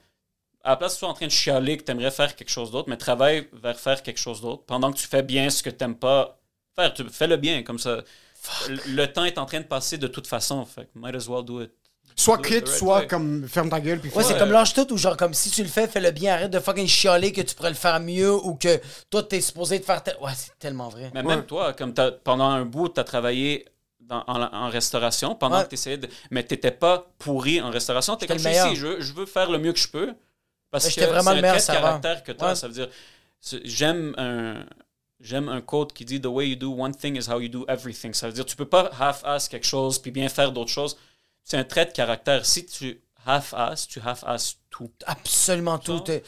à 0.64 0.70
la 0.72 0.76
place 0.78 0.92
que 0.94 0.96
tu 0.96 1.00
sois 1.00 1.10
en 1.10 1.14
train 1.14 1.26
de 1.28 1.32
chialer 1.32 1.78
que 1.78 1.84
tu 1.84 1.92
aimerais 1.92 2.12
faire 2.12 2.36
quelque 2.36 2.50
chose 2.52 2.72
d'autre, 2.72 2.90
mais 2.90 2.98
travaille 2.98 3.48
vers 3.54 3.80
faire 3.80 4.04
quelque 4.04 4.20
chose 4.20 4.42
d'autre 4.42 4.64
pendant 4.68 4.92
que 4.92 4.98
tu 4.98 5.08
fais 5.08 5.24
bien 5.24 5.50
ce 5.50 5.64
que 5.64 5.70
tu 5.70 5.78
n'aimes 5.82 5.96
pas 5.98 6.40
faire. 6.76 6.94
Tu, 6.94 7.04
fais-le 7.10 7.38
bien, 7.38 7.64
comme 7.64 7.80
ça. 7.80 8.02
Le, 8.70 8.78
le 8.96 9.12
temps 9.12 9.26
est 9.26 9.38
en 9.40 9.46
train 9.46 9.60
de 9.60 9.66
passer 9.66 9.98
de 9.98 10.08
toute 10.08 10.28
façon. 10.28 10.64
Fait 10.66 10.84
que 10.86 10.90
might 11.00 11.16
as 11.16 11.28
well 11.28 11.44
do 11.44 11.62
it. 11.62 11.72
Soit 12.16 12.40
quitte, 12.42 12.68
soit 12.68 13.00
way. 13.02 13.08
comme 13.08 13.48
ferme 13.48 13.70
ta 13.70 13.80
gueule. 13.80 14.00
Puis 14.00 14.10
Ouais, 14.12 14.24
fais- 14.24 14.30
c'est 14.34 14.40
comme 14.40 14.52
lâche 14.52 14.74
tout 14.74 14.92
ou 14.92 14.98
genre 14.98 15.16
comme 15.18 15.34
si 15.36 15.52
tu 15.52 15.62
le 15.62 15.70
fais, 15.70 15.88
fais-le 15.88 16.10
bien, 16.12 16.34
arrête 16.34 16.50
de 16.52 16.60
fucking 16.60 16.88
chialer 16.88 17.32
que 17.32 17.42
tu 17.42 17.54
pourrais 17.54 17.70
le 17.70 17.76
faire 17.76 18.00
mieux 18.00 18.34
ou 18.34 18.56
que 18.56 18.80
toi 19.12 19.22
t'es 19.22 19.40
supposé 19.40 19.78
de 19.78 19.84
faire 19.86 20.02
tel... 20.02 20.16
Ouais, 20.22 20.32
c'est 20.36 20.58
tellement 20.58 20.90
vrai. 20.90 21.12
Mais 21.14 21.22
Ouais. 21.22 21.36
même 21.36 21.46
toi, 21.46 21.74
comme 21.74 21.94
t'as- 21.94 22.12
pendant 22.12 22.50
un 22.50 22.66
bout, 22.66 22.90
tu 22.90 23.00
as 23.00 23.04
travaillé 23.04 23.66
dans- 24.08 24.24
en, 24.28 24.42
en 24.42 24.70
restauration 24.70 25.36
pendant 25.36 25.58
Ouais. 25.58 25.64
que 25.66 25.70
tu 25.70 25.76
essayais 25.76 25.98
de. 25.98 26.10
Mais 26.32 26.46
tu 26.46 26.58
pas 26.72 27.06
pourri 27.20 27.62
en 27.62 27.70
restauration. 27.70 28.16
Tu 28.16 28.22
J'étais 28.28 28.42
comme 28.42 28.52
ici, 28.52 28.76
je 28.76 28.88
veux, 28.88 29.02
je 29.02 29.14
veux 29.14 29.26
faire 29.26 29.50
le 29.52 29.60
mieux 29.60 29.74
que 29.74 29.80
je 29.80 29.88
peux. 29.90 30.14
Parce 30.72 30.86
Mais 30.86 30.92
que 30.92 31.00
c'est 31.02 31.08
vraiment 31.08 31.32
le 31.34 31.42
meilleur 31.42 31.58
trait 31.62 31.76
de 31.76 31.80
caractère 31.82 32.24
que 32.24 32.32
tu 32.32 32.44
as. 32.44 32.48
Ouais. 32.50 32.56
Ça 32.56 32.68
veut 32.68 32.74
dire, 32.74 32.90
j'aime 33.64 34.14
un. 34.18 34.66
J'aime 35.20 35.50
un 35.50 35.62
quote 35.62 35.94
qui 35.94 36.06
dit 36.06 36.22
The 36.22 36.28
way 36.28 36.50
you 36.50 36.56
do 36.56 36.72
one 36.72 36.94
thing 36.96 37.18
is 37.18 37.28
how 37.28 37.40
you 37.40 37.50
do 37.50 37.66
everything. 37.68 38.14
Ça 38.14 38.28
veut 38.28 38.34
dire 38.34 38.46
tu 38.46 38.56
peux 38.56 38.68
pas 38.68 38.92
half-ass 39.00 39.50
quelque 39.50 39.66
chose 39.66 39.98
puis 40.00 40.12
bien 40.12 40.30
faire 40.30 40.52
d'autres 40.52 40.70
choses. 40.70 40.96
C'est 41.44 41.58
un 41.58 41.64
trait 41.64 41.88
de 41.88 41.92
caractère. 41.92 42.46
Si 42.46 42.66
tu 42.68 43.02
half-ass, 43.26 43.88
tu 43.88 44.00
half-ass 44.00 44.58
tout. 44.70 44.92
Absolument 45.08 45.80
tout. 45.80 46.02
Tes, 46.02 46.22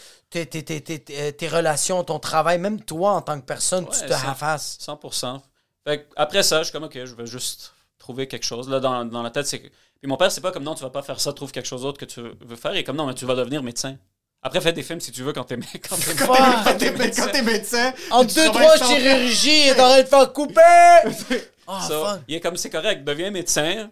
tes, 0.47 0.47
tes, 0.47 0.81
tes, 0.81 0.99
tes- 1.33 1.47
relations, 1.47 2.03
ton 2.03 2.17
travail, 2.17 2.57
même 2.57 2.81
toi 2.83 3.11
en 3.11 3.21
tant 3.21 3.39
que 3.39 3.45
personne, 3.45 3.85
tu 3.87 3.99
te 4.07 4.11
half-asses. 4.13 4.79
100%. 4.81 5.39
Fait 5.85 6.03
que 6.03 6.13
après 6.15 6.43
ça, 6.43 6.59
je 6.59 6.63
suis 6.65 6.71
comme, 6.73 6.83
OK, 6.83 6.93
je 6.93 7.15
vais 7.15 7.25
juste 7.25 7.73
trouver 7.97 8.27
quelque 8.27 8.45
chose. 8.45 8.69
Là, 8.69 8.79
dans, 8.79 9.05
dans 9.05 9.21
la 9.23 9.29
tête, 9.31 9.45
c'est 9.47 9.59
que... 9.59 9.67
Puis 9.67 10.07
mon 10.07 10.17
père, 10.17 10.31
c'est 10.31 10.41
pas 10.41 10.51
comme, 10.51 10.63
non, 10.63 10.75
tu 10.75 10.83
vas 10.83 10.89
pas 10.89 11.01
faire 11.01 11.19
ça, 11.19 11.33
trouve 11.33 11.51
quelque 11.51 11.65
chose 11.67 11.81
d'autre 11.81 11.97
que 11.99 12.05
tu 12.05 12.21
veux 12.21 12.55
faire. 12.55 12.73
Et 12.75 12.83
comme, 12.83 12.95
non, 12.95 13.05
mais 13.05 13.13
tu 13.13 13.25
vas 13.25 13.35
devenir 13.35 13.61
médecin. 13.63 13.97
Après, 14.41 14.61
fais 14.61 14.71
des 14.71 14.83
films 14.83 15.01
si 15.01 15.11
tu 15.11 15.21
veux 15.23 15.33
quand 15.33 15.43
t'es 15.43 15.57
quand 15.89 15.97
t'es- 15.97 16.15
Quand 16.15 16.33
t'es- 16.33 16.63
quand 16.65 16.77
t'es 16.77 16.91
médecin, 16.97 17.25
quand 17.25 17.31
t'es 17.31 17.41
médecin, 17.41 17.93
En 18.11 18.23
deux, 18.23 18.45
trois 18.51 18.77
chirurgies, 18.77 19.49
il 19.63 19.67
est 19.67 19.71
en 19.81 19.89
train 19.89 20.01
de 20.01 20.07
faire 20.07 20.33
couper! 20.33 21.41
Ah, 21.71 21.85
So, 21.87 22.03
il 22.27 22.33
est 22.35 22.39
comme, 22.39 22.57
c'est 22.57 22.71
correct, 22.71 23.03
deviens 23.03 23.29
médecin, 23.29 23.91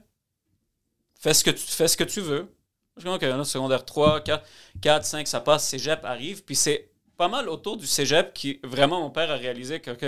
fais 1.19 1.33
ce 1.35 1.43
que 1.43 1.51
tu, 1.51 1.59
fais 1.63 1.87
ce 1.87 1.95
que 1.97 2.03
tu 2.03 2.21
veux. 2.21 2.47
Je 2.95 3.01
suis 3.01 3.05
comme, 3.05 3.15
OK, 3.15 3.21
là, 3.21 3.43
secondaire 3.45 3.85
3, 3.85 4.21
4, 4.21 4.43
4, 4.81 5.05
5, 5.05 5.27
ça 5.27 5.41
passe, 5.41 5.67
cégep 5.67 6.03
arrive. 6.03 6.43
Puis 6.43 6.55
c'est 6.55 6.89
pas 7.17 7.27
mal 7.27 7.47
autour 7.49 7.77
du 7.77 7.85
cégep 7.85 8.33
qui, 8.33 8.59
vraiment, 8.63 8.99
mon 9.01 9.11
père 9.11 9.29
a 9.29 9.35
réalisé 9.35 9.79
que, 9.79 9.91
OK, 9.91 10.05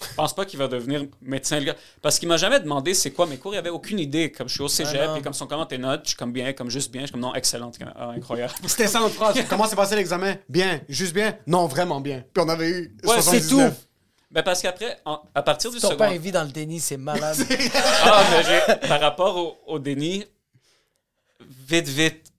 je 0.00 0.14
pense 0.14 0.34
pas 0.34 0.44
qu'il 0.44 0.58
va 0.58 0.68
devenir 0.68 1.04
médecin, 1.20 1.58
le 1.58 1.64
gars. 1.66 1.76
Parce 2.00 2.18
qu'il 2.18 2.28
m'a 2.28 2.36
jamais 2.36 2.60
demandé 2.60 2.94
c'est 2.94 3.10
quoi 3.10 3.26
mes 3.26 3.36
cours. 3.36 3.54
Il 3.54 3.58
avait 3.58 3.70
aucune 3.70 3.98
idée. 3.98 4.30
Comme 4.30 4.48
je 4.48 4.54
suis 4.54 4.62
au 4.62 4.68
cégep, 4.68 5.06
non. 5.08 5.14
puis 5.14 5.22
comme 5.22 5.32
son 5.34 5.46
comment 5.46 5.66
tes 5.66 5.78
notes, 5.78 6.02
je 6.04 6.08
suis 6.10 6.16
comme 6.16 6.32
bien, 6.32 6.52
comme 6.52 6.70
juste 6.70 6.92
bien. 6.92 7.02
Je 7.02 7.06
suis 7.06 7.12
comme 7.12 7.20
non, 7.20 7.34
excellent. 7.34 7.72
Ah, 7.96 8.10
incroyable. 8.10 8.52
C'était 8.66 8.86
ça 8.86 9.00
notre 9.00 9.14
phrase. 9.14 9.36
Comment 9.48 9.66
s'est 9.66 9.76
passé 9.76 9.96
l'examen? 9.96 10.36
Bien. 10.48 10.80
Juste 10.88 11.12
bien? 11.14 11.36
Non, 11.46 11.66
vraiment 11.66 12.00
bien. 12.00 12.22
Puis 12.32 12.44
on 12.44 12.48
avait 12.48 12.68
eu 12.70 12.96
Ouais, 13.04 13.16
c'est 13.16 13.40
79. 13.40 13.72
tout. 13.72 13.84
Mais 14.30 14.42
parce 14.42 14.60
qu'après, 14.60 14.98
à 15.34 15.42
partir 15.42 15.70
du 15.70 15.78
Ton 15.80 15.96
père, 15.96 16.10
vit 16.12 16.30
dans 16.32 16.44
le 16.44 16.50
déni, 16.50 16.80
c'est 16.80 16.98
malade. 16.98 17.38
Ah, 18.04 18.22
mais 18.30 18.42
j'ai- 18.44 18.88
par 18.88 19.00
rapport 19.00 19.36
au, 19.36 19.56
au 19.66 19.78
déni, 19.78 20.24
vite, 21.66 21.88
vite. 21.88 22.32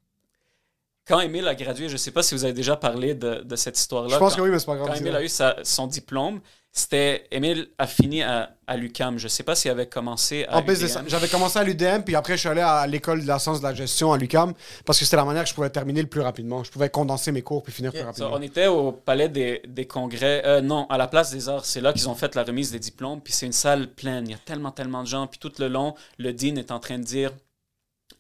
Quand 1.10 1.20
Émile 1.20 1.48
a 1.48 1.56
gradué, 1.56 1.88
je 1.90 1.94
ne 1.94 1.98
sais 1.98 2.12
pas 2.12 2.22
si 2.24 2.36
vous 2.36 2.44
avez 2.46 2.54
déjà 2.54 2.76
parlé 2.78 3.16
de, 3.16 3.42
de 3.44 3.56
cette 3.58 3.78
histoire-là. 3.78 4.14
Je 4.14 4.20
pense 4.20 4.34
Quand- 4.34 4.38
que 4.38 4.42
oui, 4.44 4.50
mais 4.52 4.60
c'est 4.60 4.66
pas 4.68 4.76
grave. 4.76 4.88
Quand 4.94 5.02
vrai. 5.02 5.16
a 5.18 5.24
eu 5.24 5.28
sa- 5.28 5.58
son 5.64 5.88
diplôme, 5.88 6.40
c'était. 6.72 7.26
Émile 7.32 7.70
a 7.80 7.88
fini 7.88 8.22
à, 8.22 8.52
à 8.68 8.78
l'UCAM. 8.78 9.18
Je 9.18 9.24
ne 9.24 9.28
sais 9.30 9.42
pas 9.42 9.56
s'il 9.56 9.72
avait 9.72 9.88
commencé 9.88 10.46
à. 10.48 10.60
En. 10.60 10.64
J'avais 11.08 11.28
commencé 11.28 11.58
à 11.58 11.64
l'UDM, 11.64 12.04
puis 12.06 12.16
après, 12.16 12.34
je 12.34 12.42
suis 12.42 12.50
allé 12.50 12.62
à 12.62 12.86
l'école 12.86 13.24
de 13.24 13.28
la 13.28 13.40
science 13.40 13.58
de 13.60 13.64
la 13.64 13.74
gestion 13.74 14.14
à 14.14 14.18
l'UCAM, 14.20 14.54
parce 14.86 15.00
que 15.00 15.04
c'était 15.06 15.18
la 15.18 15.26
manière 15.26 15.42
que 15.44 15.50
je 15.50 15.56
pouvais 15.56 15.72
terminer 15.72 16.04
le 16.04 16.08
plus 16.08 16.22
rapidement. 16.22 16.64
Je 16.64 16.70
pouvais 16.70 16.90
condenser 16.92 17.32
mes 17.32 17.42
cours 17.42 17.64
puis 17.64 17.74
finir 17.74 17.92
plus 17.92 18.02
Ça, 18.02 18.06
rapidement. 18.06 18.30
on 18.34 18.42
était 18.44 18.68
au 18.68 18.92
palais 18.92 19.30
des, 19.30 19.64
des 19.68 19.88
congrès. 19.88 20.44
euh, 20.46 20.62
non, 20.62 20.86
à 20.92 20.98
la 21.00 21.08
place 21.08 21.32
des 21.32 21.50
arts. 21.50 21.66
C'est 21.66 21.82
là 21.82 21.92
qu'ils 21.92 22.08
ont 22.08 22.14
fait 22.16 22.36
la 22.36 22.44
remise 22.44 22.72
des 22.72 22.80
diplômes. 22.80 23.20
Puis 23.20 23.34
c'est 23.34 23.48
une 23.48 23.52
salle 23.52 23.88
pleine. 23.88 24.28
Il 24.28 24.32
y 24.32 24.36
a 24.36 24.40
tellement, 24.46 24.70
tellement 24.72 25.02
de 25.02 25.08
gens. 25.08 25.26
Puis 25.26 25.40
tout 25.40 25.52
le 25.58 25.70
long, 25.70 25.96
le 26.20 26.34
dean 26.34 26.56
est 26.58 26.70
en 26.70 26.80
train 26.80 27.00
de 27.00 27.04
dire 27.04 27.32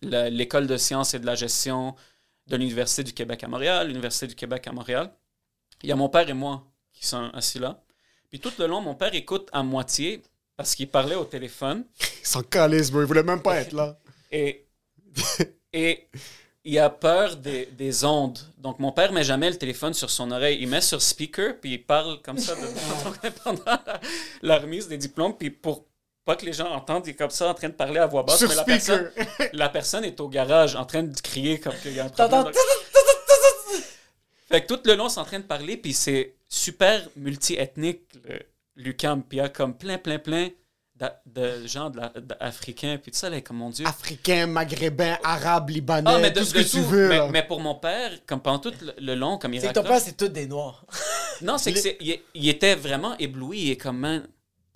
l'école 0.01 0.65
de 0.67 0.77
sciences 0.77 1.13
et 1.13 1.19
de 1.19 1.25
la 1.25 1.35
gestion 1.35 1.93
de 2.49 2.57
l'Université 2.57 3.03
du 3.03 3.13
Québec 3.13 3.43
à 3.43 3.47
Montréal, 3.47 3.87
l'Université 3.87 4.27
du 4.27 4.35
Québec 4.35 4.67
à 4.67 4.71
Montréal. 4.71 5.11
Il 5.83 5.89
y 5.89 5.91
a 5.91 5.95
mon 5.95 6.09
père 6.09 6.27
et 6.29 6.33
moi 6.33 6.65
qui 6.93 7.05
sont 7.05 7.29
assis 7.33 7.59
là. 7.59 7.81
Puis 8.29 8.39
tout 8.39 8.51
le 8.59 8.67
long, 8.67 8.81
mon 8.81 8.95
père 8.95 9.13
écoute 9.13 9.47
à 9.51 9.63
moitié 9.63 10.21
parce 10.57 10.75
qu'il 10.75 10.89
parlait 10.89 11.15
au 11.15 11.25
téléphone. 11.25 11.85
Ils 12.21 12.27
s'en 12.27 12.41
calissent, 12.43 12.91
bro. 12.91 13.01
Ils 13.01 13.05
voulaient 13.05 13.23
même 13.23 13.41
pas 13.41 13.61
être 13.61 13.71
là. 13.73 13.97
Et, 14.31 14.65
et 15.73 16.07
il 16.65 16.77
a 16.77 16.89
peur 16.89 17.37
des, 17.37 17.67
des 17.67 18.03
ondes. 18.03 18.37
Donc, 18.57 18.79
mon 18.79 18.91
père 18.91 19.11
met 19.13 19.23
jamais 19.23 19.49
le 19.49 19.55
téléphone 19.57 19.93
sur 19.93 20.09
son 20.09 20.29
oreille. 20.31 20.59
Il 20.61 20.67
met 20.67 20.81
sur 20.81 21.01
speaker, 21.01 21.57
puis 21.59 21.73
il 21.73 21.83
parle 21.83 22.21
comme 22.21 22.37
ça 22.37 22.55
de- 22.55 23.29
pendant 23.43 23.63
la, 23.65 24.01
la 24.41 24.57
remise 24.59 24.87
des 24.87 24.97
diplômes. 24.97 25.35
Puis 25.37 25.49
pour 25.49 25.85
pas 26.29 26.35
que 26.35 26.45
les 26.45 26.53
gens 26.53 26.69
entendent, 26.71 27.07
il 27.07 27.11
est 27.11 27.13
comme 27.15 27.31
ça 27.31 27.47
en 27.49 27.53
train 27.55 27.69
de 27.69 27.73
parler 27.73 27.99
à 27.99 28.05
voix 28.05 28.21
basse. 28.21 28.37
Sur 28.37 28.49
mais 28.49 28.55
la 28.55 28.63
personne, 28.63 29.11
la 29.53 29.69
personne 29.69 30.03
est 30.05 30.19
au 30.19 30.27
garage 30.29 30.75
en 30.75 30.85
train 30.85 31.01
de 31.01 31.19
crier 31.19 31.59
comme 31.59 31.73
qu'il 31.81 31.93
y 31.95 31.99
a 31.99 32.05
un 32.05 32.09
problème. 32.09 32.53
Fait 34.51 34.61
que 34.61 34.67
tout 34.67 34.79
le 34.85 34.95
long, 34.95 35.09
c'est 35.09 35.19
en 35.19 35.25
train 35.25 35.39
de 35.39 35.43
parler, 35.45 35.75
puis 35.77 35.93
c'est 35.93 36.35
super 36.47 37.01
multi-ethnique, 37.15 38.01
le- 38.27 38.41
l'UQAM. 38.75 39.23
Puis 39.23 39.37
il 39.37 39.41
y 39.41 39.43
a 39.43 39.49
comme 39.49 39.75
plein, 39.77 39.97
plein, 39.97 40.19
plein 40.19 40.49
de 41.25 41.65
gens 41.65 41.89
d'Africains, 41.89 42.97
puis 43.01 43.11
tout 43.11 43.17
ça, 43.17 43.29
là, 43.29 43.41
comme 43.41 43.57
mon 43.57 43.69
Dieu. 43.71 43.85
Africain, 43.87 44.45
maghrébin, 44.47 45.17
arabe, 45.23 45.69
libanais, 45.69 46.11
Ah, 46.13 46.19
mais 46.19 46.29
de, 46.31 46.39
tout 46.41 46.45
ce 46.45 46.53
de 46.53 46.61
que 46.61 46.67
tu 46.67 46.79
veux. 46.81 47.07
Mais, 47.09 47.29
mais 47.29 47.43
pour 47.43 47.59
mon 47.61 47.75
père, 47.75 48.11
comme 48.27 48.41
pendant 48.41 48.59
tout 48.59 48.73
le, 48.81 48.93
le 48.99 49.15
long, 49.15 49.37
comme 49.39 49.53
il 49.53 49.61
C'est 49.61 49.69
que 49.69 49.73
ton 49.73 49.83
père, 49.83 49.99
c'est 50.01 50.17
tous 50.17 50.27
des 50.27 50.45
noirs. 50.45 50.85
Non, 51.41 51.57
c'est 51.57 51.71
que 51.73 51.79
c'est, 51.79 51.97
il, 52.01 52.19
il 52.35 52.49
était 52.49 52.75
vraiment 52.75 53.17
ébloui. 53.17 53.59
Il 53.61 53.71
est 53.71 53.77
comme, 53.77 53.97
man, 53.97 54.27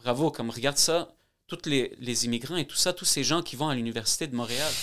bravo, 0.02 0.32
comme 0.32 0.50
regarde 0.50 0.78
ça, 0.78 1.10
tous 1.48 1.60
les, 1.70 1.96
les 2.00 2.26
immigrants 2.26 2.56
et 2.58 2.66
tout 2.66 2.76
ça, 2.76 2.94
tous 2.94 3.06
ces 3.06 3.24
gens 3.24 3.42
qui 3.42 3.56
vont 3.56 3.70
à 3.70 3.76
l'Université 3.76 4.28
de 4.28 4.36
Montréal. 4.36 4.72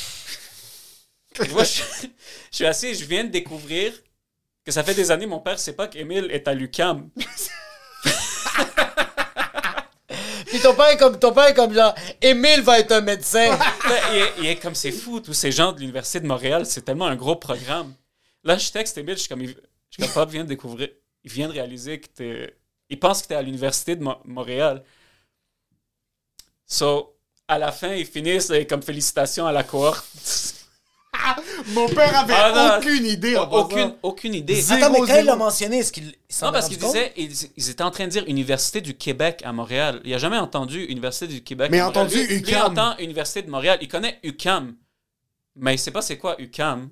Tu 1.34 1.44
vois, 1.44 1.62
je, 1.62 1.80
je 2.50 2.56
suis 2.56 2.66
assis, 2.66 2.92
je 2.94 3.04
viens 3.04 3.22
de 3.22 3.28
découvrir 3.30 3.92
que 4.66 4.72
ça 4.72 4.82
fait 4.82 4.94
des 4.94 5.12
années, 5.12 5.26
mon 5.26 5.38
père 5.38 5.60
sait 5.60 5.74
pas 5.74 5.86
qu'Émile 5.86 6.26
est 6.32 6.48
à 6.48 6.54
l'UCAM. 6.54 7.08
Puis 10.46 10.58
ton 10.60 10.74
père 10.74 10.88
est 10.88 10.96
comme, 10.96 11.16
ton 11.18 11.32
père 11.32 11.46
est 11.46 11.54
comme 11.54 11.72
genre, 11.72 11.94
Émile 12.20 12.62
va 12.62 12.80
être 12.80 12.90
un 12.90 13.00
médecin. 13.00 13.56
Là, 13.56 14.12
il, 14.12 14.16
est, 14.18 14.32
il 14.38 14.46
est 14.46 14.56
comme, 14.56 14.74
c'est 14.74 14.90
fou, 14.90 15.20
tous 15.20 15.32
ces 15.34 15.52
gens 15.52 15.70
de 15.72 15.78
l'Université 15.78 16.18
de 16.18 16.26
Montréal, 16.26 16.66
c'est 16.66 16.82
tellement 16.82 17.06
un 17.06 17.14
gros 17.14 17.36
programme. 17.36 17.94
Là, 18.42 18.58
je 18.58 18.70
texte 18.72 18.98
Émile, 18.98 19.14
je 19.14 19.20
suis 19.20 19.28
comme, 19.28 19.46
je 19.46 19.52
suis 19.90 20.12
comme, 20.12 20.28
vient 20.28 20.42
de 20.42 20.48
découvrir, 20.48 20.88
il 21.22 21.30
vient 21.30 21.46
de 21.46 21.52
réaliser 21.52 22.00
que 22.00 22.08
t'es. 22.08 22.56
Il 22.88 22.98
pense 22.98 23.22
que 23.22 23.28
t'es 23.28 23.36
à 23.36 23.42
l'Université 23.42 23.94
de 23.94 24.02
Mo- 24.02 24.18
Montréal. 24.24 24.82
So, 26.72 27.16
à 27.48 27.58
la 27.58 27.72
fin, 27.72 27.92
ils 27.94 28.06
finissent 28.06 28.48
et 28.50 28.64
comme 28.66 28.80
félicitations 28.82 29.44
à 29.44 29.50
la 29.52 29.64
cohorte. 29.64 30.04
Mon 31.74 31.88
père 31.88 32.16
avait 32.20 32.32
Ah, 32.36 32.78
aucune 32.78 33.04
idée. 33.04 33.36
en 33.36 33.50
aucune, 33.50 33.94
aucune 34.02 34.34
idée. 34.34 34.54
Zéro, 34.60 34.84
Attends, 34.84 34.92
mais 34.92 35.06
quand 35.06 35.18
il 35.18 35.24
l'a 35.26 35.36
mentionné, 35.36 35.78
est-ce 35.78 35.92
qu'il 35.92 36.14
il 36.28 36.34
s'en 36.34 36.46
non, 36.46 36.52
parce 36.52 36.68
compte? 36.68 36.78
disaient, 36.78 37.12
ils, 37.16 37.32
ils 37.56 37.70
étaient 37.70 37.82
en 37.82 37.90
train 37.90 38.04
de 38.04 38.10
dire 38.10 38.24
Université 38.28 38.80
du 38.80 38.94
Québec 38.96 39.42
à 39.44 39.52
Montréal. 39.52 40.00
Il 40.04 40.14
a 40.14 40.18
jamais 40.18 40.38
entendu 40.38 40.84
Université 40.84 41.26
du 41.26 41.42
Québec. 41.42 41.70
Mais 41.72 41.80
à 41.80 41.86
Montréal. 41.86 42.06
entendu 42.06 42.16
Lui- 42.26 42.26
Lui, 42.38 42.50
UQAM. 42.50 42.70
entend 42.72 42.96
Université 42.98 43.42
de 43.42 43.50
Montréal. 43.50 43.78
Il 43.82 43.88
connaît 43.88 44.18
UCAM, 44.22 44.76
mais 45.56 45.74
il 45.74 45.78
sait 45.78 45.90
pas 45.90 46.02
c'est 46.02 46.18
quoi 46.18 46.40
UCAM. 46.40 46.88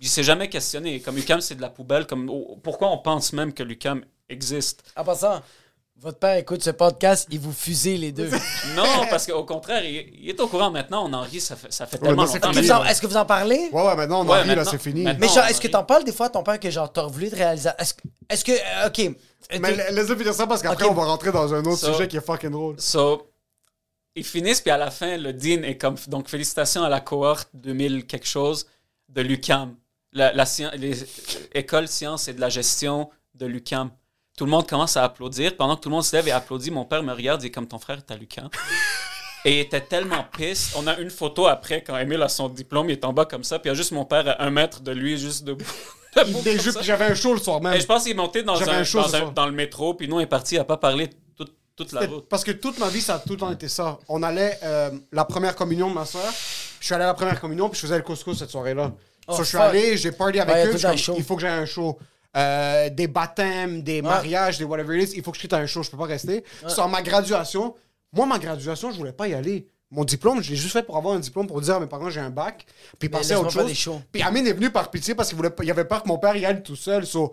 Il 0.00 0.08
s'est 0.08 0.24
jamais 0.24 0.48
questionné. 0.48 1.00
Comme 1.00 1.16
UCAM, 1.18 1.40
c'est 1.40 1.54
de 1.54 1.62
la 1.62 1.70
poubelle. 1.70 2.06
Comme 2.06 2.28
oh, 2.28 2.58
pourquoi 2.62 2.90
on 2.90 2.98
pense 2.98 3.32
même 3.32 3.52
que 3.54 3.62
l'UCAM 3.62 4.04
existe? 4.28 4.82
En 4.96 5.04
passant, 5.04 5.40
votre 6.00 6.18
père 6.18 6.36
écoute 6.36 6.62
ce 6.62 6.70
podcast, 6.70 7.26
il 7.30 7.40
vous 7.40 7.52
fusille 7.52 7.98
les 7.98 8.12
deux. 8.12 8.30
Non, 8.76 8.84
parce 9.10 9.26
qu'au 9.26 9.44
contraire, 9.44 9.84
il, 9.84 10.14
il 10.20 10.28
est 10.30 10.40
au 10.40 10.46
courant 10.46 10.70
maintenant. 10.70 11.08
On 11.08 11.12
en 11.12 11.22
rit, 11.22 11.40
ça 11.40 11.56
fait, 11.56 11.72
ça 11.72 11.86
fait 11.86 11.96
Ouais, 12.00 12.06
tellement 12.08 12.22
longtemps. 12.24 12.34
Est-ce 12.34 12.40
que 12.50 12.54
mais- 12.54 12.62
vous 12.62 12.70
en- 12.70 12.84
est-ce 12.84 13.00
que 13.02 13.06
vous 13.08 13.16
en 13.16 13.24
parlez? 13.24 13.68
Ouais, 13.72 13.82
ouais, 13.86 13.96
maintenant, 13.96 14.20
on 14.20 14.28
en 14.28 14.32
Ouais, 14.32 14.42
rit, 14.42 14.54
là, 14.54 14.64
c'est 14.64 14.80
fini. 14.80 15.02
Mais 15.04 15.26
genre, 15.28 15.46
est-ce 15.46 15.60
que 15.60 15.66
t'en 15.68 15.82
parles 15.84 16.04
des 16.04 16.12
fois 16.12 16.26
à 16.26 16.30
ton 16.30 16.42
père 16.44 16.60
que 16.60 16.70
genre 16.70 16.92
t'as 16.92 17.06
voulu 17.06 17.28
de 17.30 17.34
réaliser? 17.34 17.70
Est-ce 17.78 17.94
que- 17.94 18.02
est-ce 18.28 18.44
que. 18.44 18.52
euh, 18.52 18.86
ok. 18.88 19.16
Mais 19.60 19.74
la- 19.74 19.90
laisse-le 19.90 20.16
finir 20.16 20.34
ça 20.34 20.46
parce 20.46 20.62
qu'après, 20.62 20.84
Ok. 20.84 20.90
on 20.90 20.94
va 20.94 21.04
rentrer 21.04 21.32
dans 21.32 21.52
un 21.54 21.64
autre 21.64 21.78
So- 21.78 21.92
sujet 21.92 22.06
qui 22.06 22.16
est 22.16 22.24
fucking 22.24 22.50
drôle. 22.50 22.76
So, 22.80 23.30
ils 24.14 24.24
finissent, 24.24 24.60
puis 24.60 24.70
à 24.70 24.76
la 24.78 24.90
fin, 24.92 25.16
le 25.16 25.32
dean 25.32 25.62
est 25.64 25.76
comme. 25.78 25.96
Donc, 26.06 26.28
félicitations 26.28 26.82
à 26.84 26.88
la 26.88 27.00
cohorte 27.00 27.48
2000 27.54 28.06
quelque 28.06 28.26
chose 28.28 28.66
de 29.08 29.22
l'UCAM. 29.22 29.74
La, 30.12 30.32
la 30.32 30.44
les 30.76 31.04
écoles 31.54 31.88
sciences 31.88 32.28
et 32.28 32.34
de 32.34 32.40
la 32.40 32.48
gestion 32.50 33.10
de 33.34 33.46
l'UCAM. 33.46 33.90
Tout 34.38 34.44
le 34.44 34.52
monde 34.52 34.68
commence 34.68 34.96
à 34.96 35.02
applaudir. 35.02 35.56
Pendant 35.56 35.74
que 35.74 35.80
tout 35.80 35.88
le 35.88 35.96
monde 35.96 36.04
se 36.04 36.14
lève 36.14 36.28
et 36.28 36.30
applaudit, 36.30 36.70
mon 36.70 36.84
père 36.84 37.02
me 37.02 37.12
regarde 37.12 37.42
et 37.42 37.48
dit 37.48 37.50
comme 37.50 37.66
ton 37.66 37.80
frère 37.80 37.98
est 37.98 38.10
à 38.10 38.16
l'UCAM. 38.16 38.48
Et 39.44 39.54
il 39.54 39.58
était 39.60 39.80
tellement 39.80 40.24
pisse. 40.36 40.72
On 40.76 40.86
a 40.88 40.98
une 40.98 41.10
photo 41.10 41.46
après 41.46 41.82
quand 41.82 41.96
Emile 41.96 42.22
a 42.22 42.28
son 42.28 42.48
diplôme, 42.48 42.90
il 42.90 42.92
est 42.94 43.04
en 43.04 43.12
bas 43.12 43.24
comme 43.24 43.44
ça, 43.44 43.58
puis 43.60 43.68
il 43.68 43.72
y 43.72 43.74
a 43.74 43.76
juste 43.76 43.92
mon 43.92 44.04
père 44.04 44.28
à 44.28 44.42
un 44.44 44.50
mètre 44.50 44.80
de 44.80 44.90
lui, 44.90 45.16
juste 45.16 45.44
debout. 45.44 45.64
Debout 46.16 46.40
Des 46.42 46.56
comme 46.56 46.60
jeux, 46.64 46.72
ça. 46.72 46.78
puis 46.80 46.86
j'avais 46.86 47.04
un 47.04 47.14
show 47.14 47.34
le 47.34 47.40
soir 47.40 47.60
même. 47.60 47.74
Et 47.74 47.80
je 47.80 47.86
pense 47.86 48.02
qu'il 48.02 48.12
est 48.12 48.16
monté 48.16 48.42
dans, 48.42 48.60
un, 48.60 48.68
un 48.68 48.84
show 48.84 49.00
dans, 49.00 49.42
un- 49.42 49.46
le 49.46 49.52
métro, 49.52 49.94
puis 49.94 50.08
nous, 50.08 50.16
on 50.16 50.20
est 50.20 50.26
parti, 50.26 50.56
il 50.56 50.58
n'a 50.58 50.64
pas 50.64 50.76
parlé 50.76 51.08
toute, 51.36 51.52
toute 51.76 51.92
la 51.92 52.00
route. 52.06 52.28
Parce 52.28 52.42
que 52.42 52.50
toute 52.50 52.78
ma 52.78 52.88
vie, 52.88 53.00
ça 53.00 53.14
a 53.14 53.18
tout 53.20 53.34
le 53.34 53.36
temps 53.38 53.52
été 53.52 53.68
ça. 53.68 53.98
On 54.08 54.22
allait, 54.24 54.58
euh, 54.64 54.90
la 55.12 55.24
première 55.24 55.54
communion 55.54 55.88
de 55.88 55.94
ma 55.94 56.04
soeur, 56.04 56.32
je 56.80 56.84
suis 56.84 56.94
allé 56.94 57.04
à 57.04 57.08
la 57.08 57.14
première 57.14 57.40
communion, 57.40 57.68
puis 57.68 57.76
je 57.80 57.86
faisais 57.86 57.96
le 57.96 58.02
couscous 58.02 58.38
cette 58.38 58.50
soirée-là. 58.50 58.92
Oh, 59.28 59.32
So, 59.34 59.44
je 59.44 59.48
suis 59.48 59.58
allé, 59.58 59.96
j'ai 59.96 60.10
party 60.10 60.40
avec 60.40 60.54
Ouais, 60.54 60.66
eux, 60.66 61.14
il 61.16 61.24
faut 61.24 61.36
que 61.36 61.40
j'aie 61.42 61.48
un 61.48 61.66
show. 61.66 61.98
Euh, 62.38 62.88
des 62.90 63.08
baptêmes, 63.08 63.82
des 63.82 64.00
mariages, 64.10 64.58
des 64.58 64.64
whatever 64.64 64.96
it 65.02 65.10
is, 65.10 65.16
il 65.16 65.22
faut 65.24 65.30
que 65.32 65.36
je 65.36 65.42
quitte 65.42 65.52
un 65.54 65.66
show, 65.66 65.82
je 65.82 65.90
peux 65.90 65.96
pas 65.96 66.04
rester. 66.04 66.44
Sur 66.68 66.88
ma 66.88 67.02
graduation, 67.02 67.74
moi, 68.12 68.26
ma 68.26 68.38
graduation, 68.38 68.90
je 68.92 68.96
voulais 68.96 69.12
pas 69.12 69.26
y 69.28 69.34
aller. 69.34 69.66
Mon 69.90 70.04
diplôme, 70.04 70.42
je 70.42 70.50
l'ai 70.50 70.56
juste 70.56 70.72
fait 70.74 70.82
pour 70.82 70.96
avoir 70.98 71.14
un 71.14 71.18
diplôme 71.18 71.46
pour 71.46 71.60
dire 71.62 71.76
à 71.76 71.80
mes 71.80 71.86
parents 71.86 72.10
j'ai 72.10 72.20
un 72.20 72.28
bac, 72.30 72.66
puis 72.98 73.08
passer 73.08 73.32
à 73.32 73.40
autre 73.40 73.50
chose. 73.68 73.72
shows. 73.74 74.02
Puis 74.12 74.22
Amine 74.22 74.46
est 74.46 74.52
venu 74.52 74.70
par 74.70 74.90
pitié 74.90 75.14
parce 75.14 75.28
qu'il 75.28 75.36
voulait 75.38 75.48
pas- 75.50 75.64
il 75.64 75.70
avait 75.70 75.86
peur 75.86 76.02
que 76.02 76.08
mon 76.08 76.18
père 76.18 76.36
y 76.36 76.44
aille 76.44 76.62
tout 76.62 76.76
seul. 76.76 77.06
so- 77.06 77.32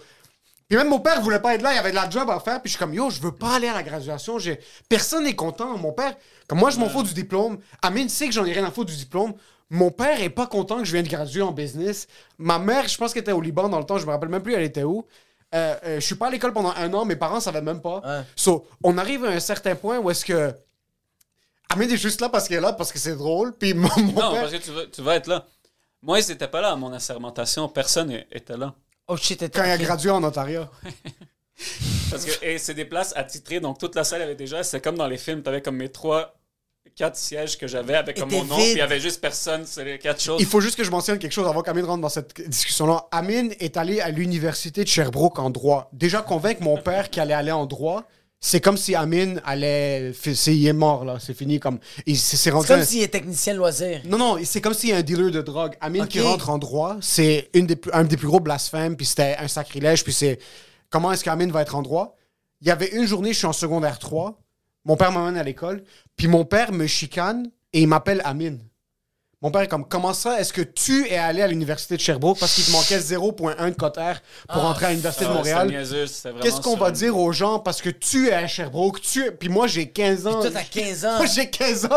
Puis 0.67 0.77
même 0.77 0.87
mon 0.89 0.99
père 0.99 1.21
voulait 1.21 1.39
pas 1.41 1.53
être 1.53 1.61
là, 1.61 1.73
il 1.73 1.77
avait 1.77 1.91
de 1.91 1.95
la 1.95 2.09
job 2.09 2.29
à 2.29 2.39
faire. 2.39 2.61
Puis 2.61 2.69
je 2.71 2.77
suis 2.77 2.79
comme, 2.79 2.93
yo, 2.93 3.09
je 3.09 3.19
veux 3.21 3.33
pas 3.33 3.55
aller 3.57 3.67
à 3.67 3.73
la 3.73 3.83
graduation. 3.83 4.39
J'ai... 4.39 4.57
Personne 4.89 5.25
n'est 5.25 5.35
content. 5.35 5.77
Mon 5.77 5.91
père, 5.91 6.15
comme 6.47 6.59
moi, 6.59 6.71
je 6.71 6.79
m'en 6.79 6.87
fous 6.89 7.03
du 7.03 7.13
diplôme. 7.13 7.59
Amine 7.81 8.07
sait 8.09 8.25
que 8.27 8.31
j'en 8.33 8.45
ai 8.45 8.53
rien 8.53 8.63
à 8.65 8.71
foutre 8.71 8.89
du 8.89 8.97
diplôme. 8.97 9.33
Mon 9.69 9.89
père 9.91 10.21
est 10.21 10.29
pas 10.29 10.47
content 10.47 10.79
que 10.79 10.85
je 10.85 10.91
vienne 10.91 11.05
de 11.05 11.09
graduer 11.09 11.41
en 11.41 11.51
business. 11.51 12.07
Ma 12.37 12.59
mère, 12.59 12.87
je 12.87 12.97
pense 12.97 13.13
qu'elle 13.13 13.21
était 13.23 13.31
au 13.31 13.41
Liban 13.41 13.67
dans 13.69 13.79
le 13.79 13.85
temps, 13.85 13.97
je 13.97 14.05
me 14.05 14.11
rappelle 14.11 14.29
même 14.29 14.43
plus 14.43 14.53
elle 14.53 14.63
était 14.63 14.83
où. 14.83 15.05
Euh, 15.53 15.75
euh, 15.85 15.95
je 15.99 16.05
suis 16.05 16.15
pas 16.15 16.27
à 16.27 16.29
l'école 16.29 16.53
pendant 16.53 16.71
un 16.75 16.93
an, 16.93 17.05
mes 17.05 17.15
parents 17.15 17.39
savaient 17.39 17.61
même 17.61 17.81
pas. 17.81 18.01
Ouais. 18.05 18.23
So, 18.35 18.67
on 18.83 18.97
arrive 18.97 19.25
à 19.25 19.29
un 19.29 19.39
certain 19.39 19.75
point 19.75 19.97
où 19.99 20.09
est-ce 20.09 20.25
que. 20.25 20.53
Amine 21.69 21.91
est 21.91 21.97
juste 21.97 22.21
là 22.21 22.29
parce 22.29 22.47
qu'elle 22.47 22.57
est 22.57 22.61
là, 22.61 22.73
parce 22.73 22.91
que 22.91 22.99
c'est 22.99 23.15
drôle. 23.15 23.53
Puis 23.57 23.73
mon, 23.73 23.89
mon 23.97 24.03
Non, 24.11 24.31
père. 24.31 24.41
parce 24.41 24.51
que 24.51 24.57
tu 24.57 24.71
vas, 24.71 24.85
tu 24.85 25.01
vas 25.01 25.15
être 25.15 25.27
là. 25.27 25.45
Moi, 26.01 26.19
ils 26.19 26.27
n'étaient 26.27 26.47
pas 26.47 26.61
là 26.61 26.71
à 26.71 26.75
mon 26.75 26.93
assermentation. 26.93 27.67
Personne 27.69 28.11
était 28.31 28.57
là. 28.57 28.75
Oh 29.07 29.17
shit, 29.17 29.41
Quand 29.53 29.63
il 29.63 29.71
a 29.71 29.77
gradué 29.77 30.11
en 30.11 30.23
Ontario. 30.23 30.65
Parce 32.11 32.25
que 32.25 32.45
et 32.45 32.57
c'est 32.57 32.73
des 32.73 32.85
places 32.85 33.13
attitrées, 33.15 33.59
donc 33.59 33.79
toute 33.79 33.95
la 33.95 34.03
salle 34.03 34.21
avait 34.21 34.35
déjà. 34.35 34.63
C'est 34.63 34.81
comme 34.81 34.95
dans 34.97 35.07
les 35.07 35.17
films, 35.17 35.41
tu 35.41 35.49
avais 35.49 35.61
comme 35.61 35.77
mes 35.77 35.89
trois, 35.89 36.35
quatre 36.95 37.17
sièges 37.17 37.57
que 37.57 37.67
j'avais 37.67 37.95
avec 37.95 38.17
comme 38.17 38.31
mon 38.31 38.45
nom, 38.45 38.55
puis 38.55 38.71
il 38.71 38.77
y 38.77 38.81
avait 38.81 38.99
juste 39.01 39.19
personne, 39.19 39.63
c'est 39.65 39.83
les 39.83 39.99
quatre 39.99 40.21
choses. 40.21 40.39
Il 40.39 40.45
faut 40.47 40.61
juste 40.61 40.77
que 40.77 40.83
je 40.83 40.91
mentionne 40.91 41.19
quelque 41.19 41.33
chose 41.33 41.47
avant 41.47 41.61
qu'Amine 41.61 41.83
rentre 41.85 42.01
dans 42.01 42.09
cette 42.09 42.33
discussion-là. 42.49 43.07
Amine 43.11 43.53
est 43.59 43.75
allé 43.77 43.99
à 43.99 44.09
l'université 44.09 44.83
de 44.83 44.87
Sherbrooke 44.87 45.37
en 45.39 45.49
droit. 45.49 45.89
Déjà 45.91 46.21
convaincre 46.21 46.61
mon 46.63 46.77
père 46.77 47.09
qu'il 47.09 47.21
allait 47.21 47.33
aller 47.33 47.51
en 47.51 47.65
droit, 47.65 48.03
c'est 48.39 48.61
comme 48.61 48.77
si 48.77 48.95
Amine 48.95 49.41
allait. 49.45 50.13
c'est- 50.13 50.55
Il 50.55 50.65
est 50.67 50.71
mort, 50.73 51.03
là. 51.03 51.17
C'est 51.19 51.33
fini. 51.33 51.59
comme 51.59 51.79
il 52.05 52.17
s'est 52.17 52.37
s'est 52.37 52.51
rendu. 52.51 52.67
C'est 52.67 52.73
comme 52.73 52.81
un- 52.81 52.85
s'il 52.85 53.01
est 53.01 53.07
technicien 53.09 53.53
de 53.53 53.57
loisirs. 53.57 54.01
Non, 54.05 54.17
non, 54.17 54.37
c'est 54.43 54.61
comme 54.61 54.73
s'il 54.73 54.89
y 54.89 54.93
a 54.93 54.97
un 54.97 55.01
dealer 55.01 55.31
de 55.31 55.41
drogue. 55.41 55.75
Amine 55.81 56.07
qui 56.07 56.19
rentre 56.21 56.49
en 56.49 56.57
droit, 56.59 56.97
c'est 57.01 57.49
une 57.53 57.65
des, 57.65 57.75
plus- 57.75 57.91
un 57.93 58.03
des 58.05 58.15
plus 58.17 58.27
gros 58.27 58.39
blasphèmes, 58.39 58.95
puis 58.95 59.05
c'était 59.05 59.35
un 59.37 59.47
sacrilège, 59.49 60.03
puis 60.03 60.13
c'est. 60.13 60.39
Comment 60.89 61.11
est-ce 61.11 61.23
qu'Amine 61.25 61.51
va 61.51 61.61
être 61.63 61.75
en 61.75 61.81
droit? 61.81 62.15
Il 62.61 62.67
y 62.67 62.71
avait 62.71 62.87
une 62.91 63.05
journée, 63.07 63.33
je 63.33 63.39
suis 63.39 63.47
en 63.47 63.53
secondaire 63.53 63.99
3, 63.99 64.39
mon 64.85 64.95
père 64.95 65.11
m'amène 65.11 65.37
à 65.37 65.43
l'école, 65.43 65.83
puis 66.15 66.27
mon 66.27 66.45
père 66.45 66.71
me 66.71 66.87
chicane 66.87 67.51
et 67.73 67.81
il 67.81 67.87
m'appelle 67.87 68.21
Amine. 68.23 68.59
Mon 69.41 69.51
père 69.51 69.61
est 69.61 69.67
comme, 69.67 69.87
comment 69.87 70.13
ça, 70.13 70.39
est-ce 70.39 70.53
que 70.53 70.61
tu 70.61 71.07
es 71.07 71.17
allé 71.17 71.41
à 71.41 71.47
l'université 71.47 71.95
de 71.97 72.01
Sherbrooke 72.01 72.39
parce 72.39 72.55
qu'il 72.55 72.63
te 72.65 72.71
manquait 72.71 72.97
0.1 72.99 73.69
de 73.69 73.75
cotaire 73.75 74.21
pour 74.51 74.63
entrer 74.65 74.87
à 74.87 74.89
l'université 74.89 75.25
Ah, 75.27 75.29
de 75.29 75.33
Montréal? 75.35 75.67
Qu'est-ce 76.41 76.61
qu'on 76.61 76.77
va 76.77 76.89
dire 76.91 77.17
aux 77.17 77.31
gens 77.31 77.59
parce 77.59 77.81
que 77.81 77.89
tu 77.89 78.29
es 78.29 78.33
à 78.33 78.47
Sherbrooke, 78.47 79.01
tu 79.01 79.23
es- 79.25 79.31
puis 79.31 79.49
moi 79.49 79.67
j'ai 79.67 79.89
15 79.89 80.25
ans. 80.25 80.41
Toi, 80.41 80.49
t'as 80.51 80.63
15 80.63 81.05
ans. 81.05 81.17
Moi, 81.17 81.25
j'ai 81.27 81.49
15 81.49 81.85
ans, 81.85 81.89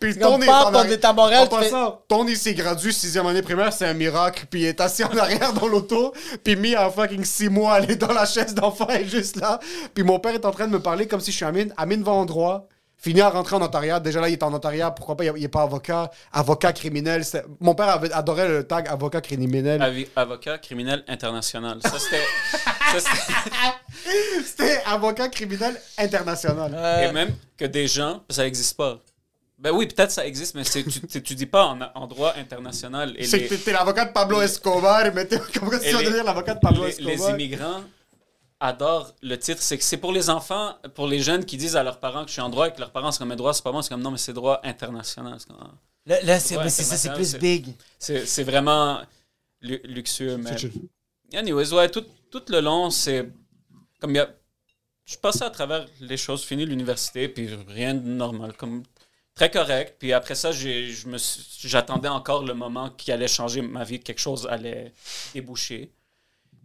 puis 0.00 0.18
ton 0.18 0.40
est 0.40 0.48
en 0.48 0.72
ton 0.72 0.82
est 0.84 1.04
à 1.04 1.12
Montréal, 1.12 1.42
En 1.44 1.46
tu 1.46 1.64
fais- 1.64 1.70
passant, 1.70 2.02
ton 2.08 2.26
il 2.26 2.36
s'est 2.36 2.54
gradué 2.54 2.90
sixième 2.92 3.26
année 3.26 3.42
primaire, 3.42 3.72
c'est 3.72 3.86
un 3.86 3.94
miracle, 3.94 4.46
puis 4.50 4.62
il 4.62 4.66
est 4.66 4.80
assis 4.80 5.04
en 5.04 5.16
arrière 5.16 5.52
dans 5.52 5.68
l'auto, 5.68 6.12
puis 6.42 6.56
mis 6.56 6.76
en 6.76 6.90
fucking 6.90 7.24
6 7.24 7.48
mois, 7.50 7.78
elle 7.78 7.90
est 7.92 7.96
dans 7.96 8.12
la 8.12 8.26
chaise 8.26 8.54
d'enfant, 8.54 8.88
est 8.88 9.04
juste 9.04 9.36
là, 9.36 9.60
puis 9.94 10.02
mon 10.02 10.18
père 10.18 10.34
est 10.34 10.44
en 10.44 10.50
train 10.50 10.66
de 10.66 10.72
me 10.72 10.80
parler 10.80 11.06
comme 11.06 11.20
si 11.20 11.30
je 11.30 11.36
suis 11.36 11.44
Amine. 11.44 11.72
Amine 11.76 12.02
va 12.02 12.12
en 12.12 12.24
droit, 12.24 12.66
finit 12.98 13.20
à 13.20 13.28
rentrer 13.30 13.56
en 13.56 13.60
notariat, 13.60 14.00
déjà 14.00 14.20
là 14.20 14.28
il 14.28 14.32
est 14.32 14.42
en 14.42 14.50
notariat, 14.50 14.90
pourquoi 14.90 15.16
pas, 15.16 15.24
il 15.24 15.44
est 15.44 15.48
pas 15.48 15.62
avocat, 15.62 16.10
avocat 16.32 16.72
criminel. 16.72 17.22
Mon 17.60 17.74
père 17.74 17.88
avait, 17.88 18.10
adorait 18.12 18.48
le 18.48 18.64
tag 18.66 18.88
avocat 18.88 19.20
criminel. 19.20 19.80
Avi- 19.82 20.08
Avocat 20.16 20.58
criminel 20.58 21.04
international. 21.08 21.78
Ça, 21.82 21.98
c'était. 21.98 22.22
ça, 22.92 23.00
c'était- 23.00 23.32
C'était 24.44 24.80
avocat 24.86 25.28
criminel 25.28 25.76
international. 25.98 27.02
Et 27.02 27.12
même 27.12 27.34
que 27.56 27.64
des 27.64 27.86
gens, 27.88 28.22
ça 28.30 28.44
n'existe 28.44 28.76
pas. 28.76 28.98
Ben 29.58 29.70
oui, 29.72 29.86
peut-être 29.86 30.10
ça 30.10 30.26
existe, 30.26 30.54
mais 30.54 30.64
c'est- 30.64 30.84
tu, 30.84 31.00
tu, 31.06 31.22
tu 31.22 31.34
dis 31.34 31.46
pas 31.46 31.64
en, 31.66 31.78
en 31.94 32.06
droit 32.06 32.34
international. 32.36 33.14
Et 33.18 33.24
C'est 33.24 33.38
les- 33.38 33.44
que 33.48 33.54
t'es- 33.54 33.60
t'es 33.60 33.72
l'avocat 33.72 34.04
de 34.04 34.12
Pablo 34.12 34.42
Escobar, 34.42 35.04
mais 35.14 35.24
t'es 35.24 35.38
comment 35.58 35.72
est-ce 35.72 35.80
que 35.82 35.88
tu 35.88 35.92
vas 35.94 35.98
les- 36.00 36.04
devenir 36.06 36.24
l'avocat 36.24 36.54
de 36.54 36.60
Pablo 36.60 36.84
les, 36.84 36.90
Escobar? 36.90 37.12
les 37.14 37.30
immigrants 37.30 37.80
adorent 38.60 39.14
le 39.22 39.38
titre. 39.38 39.60
C'est 39.62 39.76
que 39.78 39.84
c'est 39.84 39.96
pour 39.98 40.12
les 40.12 40.30
enfants, 40.30 40.76
pour 40.94 41.06
les 41.06 41.20
jeunes 41.20 41.44
qui 41.44 41.56
disent 41.56 41.76
à 41.76 41.82
leurs 41.82 42.00
parents 42.00 42.22
que 42.22 42.28
je 42.28 42.32
suis 42.34 42.42
en 42.42 42.48
droit 42.48 42.68
et 42.68 42.72
que 42.72 42.80
leurs 42.80 42.92
parents 42.92 43.12
sont 43.12 43.18
comme 43.20 43.28
mais 43.28 43.36
droit, 43.36 43.52
c'est 43.52 43.62
pas 43.64 43.72
bon. 43.72 43.82
C'est 43.82 43.90
comme 43.90 44.02
non, 44.02 44.10
mais 44.10 44.18
c'est 44.18 44.32
droit 44.32 44.60
international. 44.64 45.38
Là, 46.06 46.20
là, 46.22 46.38
c'est 46.40 46.56
ça, 46.84 46.96
c'est 46.96 47.08
plus 47.16 47.34
big. 47.40 47.74
C'est 47.98 48.26
c'est 48.26 48.44
vraiment 48.44 49.00
lu- 49.60 49.80
luxueux. 49.84 50.36
Mais... 50.36 50.50
Anyways, 51.34 51.72
ouais, 51.72 51.88
tout, 51.90 52.04
tout 52.30 52.42
le 52.48 52.60
long, 52.60 52.90
c'est 52.90 53.28
comme 54.00 54.12
il 54.12 54.16
y 54.16 54.20
a. 54.20 54.28
Je 55.04 55.16
passais 55.16 55.44
à 55.44 55.50
travers 55.50 55.86
les 56.00 56.16
choses, 56.16 56.42
fini 56.44 56.64
l'université, 56.66 57.28
puis 57.28 57.48
rien 57.68 57.94
de 57.94 58.00
normal, 58.08 58.52
comme 58.54 58.82
très 59.34 59.50
correct. 59.50 59.96
Puis 59.98 60.12
après 60.12 60.34
ça, 60.34 60.50
j'ai- 60.52 60.90
je 60.90 61.06
me 61.08 61.18
suis- 61.18 61.68
j'attendais 61.68 62.08
encore 62.08 62.44
le 62.44 62.54
moment 62.54 62.90
qui 62.90 63.12
allait 63.12 63.28
changer 63.28 63.60
ma 63.62 63.84
vie, 63.84 63.98
que 64.00 64.04
quelque 64.04 64.20
chose 64.20 64.46
allait 64.48 64.92
déboucher. 65.34 65.92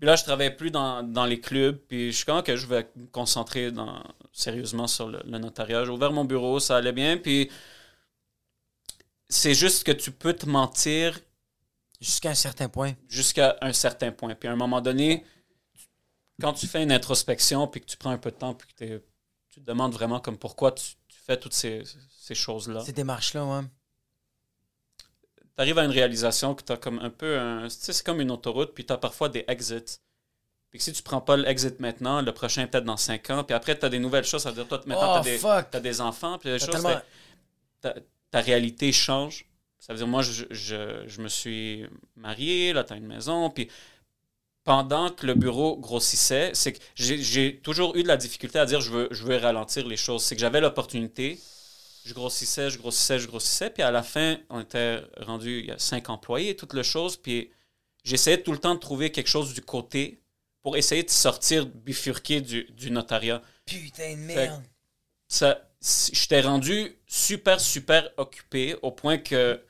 Puis 0.01 0.07
là, 0.07 0.15
je 0.15 0.23
travaillais 0.23 0.49
plus 0.55 0.71
dans, 0.71 1.03
dans 1.03 1.25
les 1.25 1.39
clubs, 1.39 1.77
puis 1.77 2.11
je 2.11 2.15
suis 2.17 2.25
comme 2.25 2.41
que 2.41 2.55
je 2.55 2.65
vais 2.65 2.89
me 2.95 3.05
concentrer 3.05 3.71
dans, 3.71 4.01
sérieusement 4.33 4.87
sur 4.87 5.07
le, 5.07 5.21
le 5.23 5.37
notariat. 5.37 5.85
J'ai 5.85 5.91
ouvert 5.91 6.11
mon 6.11 6.25
bureau, 6.25 6.59
ça 6.59 6.77
allait 6.77 6.91
bien, 6.91 7.17
puis 7.17 7.51
c'est 9.29 9.53
juste 9.53 9.83
que 9.83 9.91
tu 9.91 10.11
peux 10.11 10.33
te 10.33 10.47
mentir 10.47 11.19
Jusqu'à 11.99 12.31
un 12.31 12.33
certain 12.33 12.67
point. 12.67 12.93
jusqu'à 13.07 13.57
un 13.61 13.73
certain 13.73 14.11
point. 14.11 14.33
Puis 14.33 14.49
à 14.49 14.53
un 14.53 14.55
moment 14.55 14.81
donné, 14.81 15.23
tu- 15.75 15.85
quand 16.41 16.53
tu 16.53 16.65
fais 16.65 16.81
une 16.81 16.91
introspection, 16.91 17.67
puis 17.67 17.81
que 17.81 17.85
tu 17.85 17.95
prends 17.95 18.09
un 18.09 18.17
peu 18.17 18.31
de 18.31 18.37
temps, 18.37 18.55
puis 18.55 18.67
que 18.73 19.03
tu 19.51 19.61
te 19.61 19.65
demandes 19.67 19.93
vraiment 19.93 20.19
comme 20.19 20.39
pourquoi 20.39 20.71
tu, 20.71 20.83
tu 21.09 21.19
fais 21.23 21.37
toutes 21.37 21.53
ces, 21.53 21.83
ces 22.09 22.33
choses-là, 22.33 22.83
Ces 22.83 22.93
démarches-là, 22.93 23.45
ouais. 23.45 23.61
Tu 25.61 25.69
arrives 25.69 25.77
à 25.77 25.85
une 25.85 25.91
réalisation 25.91 26.55
que 26.55 26.63
tu 26.63 26.71
as 26.71 26.77
comme 26.77 26.97
un 26.99 27.11
peu 27.11 27.37
un... 27.37 27.67
Tu 27.67 27.75
sais, 27.77 27.93
c'est 27.93 28.05
comme 28.05 28.19
une 28.19 28.31
autoroute, 28.31 28.73
puis 28.73 28.83
tu 28.83 28.91
as 28.91 28.97
parfois 28.97 29.29
des 29.29 29.45
exits. 29.47 29.99
Puis 30.71 30.79
que 30.79 30.83
si 30.83 30.91
tu 30.91 31.03
prends 31.03 31.21
pas 31.21 31.37
l'exit 31.37 31.79
maintenant, 31.79 32.21
le 32.21 32.31
prochain 32.31 32.65
peut-être 32.65 32.85
dans 32.85 32.97
5 32.97 33.29
ans, 33.29 33.43
puis 33.43 33.53
après 33.53 33.77
tu 33.77 33.85
as 33.85 33.89
des 33.89 33.99
nouvelles 33.99 34.23
choses, 34.23 34.41
ça 34.41 34.49
veut 34.49 34.55
dire 34.55 34.67
toi 34.67 34.81
maintenant 34.87 35.19
Oh, 35.19 35.21
tu 35.23 35.29
as, 35.77 35.79
des 35.79 36.01
enfants, 36.01 36.39
puis 36.39 36.49
T'as 36.49 36.57
choses, 36.57 36.69
tellement- 36.71 37.01
ta, 37.81 37.93
ta 38.31 38.41
réalité 38.41 38.91
change. 38.91 39.45
Ça 39.77 39.93
veut 39.93 39.97
dire, 39.97 40.07
moi, 40.07 40.21
je, 40.21 40.45
je, 40.49 41.03
je 41.07 41.21
me 41.21 41.27
suis 41.27 41.85
marié, 42.15 42.73
là, 42.73 42.83
tu 42.83 42.93
as 42.93 42.95
une 42.95 43.07
maison, 43.07 43.49
puis 43.49 43.69
pendant 44.63 45.09
que 45.09 45.25
le 45.25 45.35
bureau 45.35 45.77
grossissait, 45.77 46.51
c'est 46.53 46.73
que 46.73 46.79
j'ai 46.95 47.21
j'ai 47.21 47.57
toujours 47.57 47.95
eu 47.95 48.03
de 48.03 48.07
la 48.07 48.17
difficulté 48.17 48.59
à 48.59 48.65
dire 48.65 48.79
je 48.81 48.91
veux, 48.91 49.07
je 49.11 49.23
veux 49.23 49.37
ralentir 49.37 49.87
les 49.87 49.97
choses. 49.97 50.23
C'est 50.23 50.35
que 50.35 50.41
j'avais 50.41 50.61
l'opportunité 50.61 51.39
je 52.05 52.13
grossissais, 52.13 52.69
je 52.69 52.77
grossissais, 52.77 53.19
je 53.19 53.27
grossissais. 53.27 53.69
Puis 53.69 53.83
à 53.83 53.91
la 53.91 54.03
fin, 54.03 54.37
on 54.49 54.59
était 54.59 55.01
rendu, 55.17 55.59
il 55.59 55.65
y 55.65 55.71
a 55.71 55.79
cinq 55.79 56.09
employés, 56.09 56.55
toutes 56.55 56.73
les 56.73 56.83
choses. 56.83 57.17
Puis 57.17 57.51
j'essayais 58.03 58.41
tout 58.41 58.51
le 58.51 58.57
temps 58.57 58.75
de 58.75 58.79
trouver 58.79 59.11
quelque 59.11 59.29
chose 59.29 59.53
du 59.53 59.61
côté 59.61 60.21
pour 60.61 60.77
essayer 60.77 61.03
de 61.03 61.09
sortir, 61.09 61.65
bifurquer 61.65 62.41
du, 62.41 62.63
du 62.71 62.91
notariat. 62.91 63.41
Putain 63.65 64.13
de 64.13 64.21
merde. 64.21 64.63
Ça, 65.27 65.61
j'étais 66.11 66.41
rendu 66.41 66.95
super, 67.07 67.59
super 67.59 68.09
occupé 68.17 68.75
au 68.81 68.91
point 68.91 69.17
que 69.17 69.61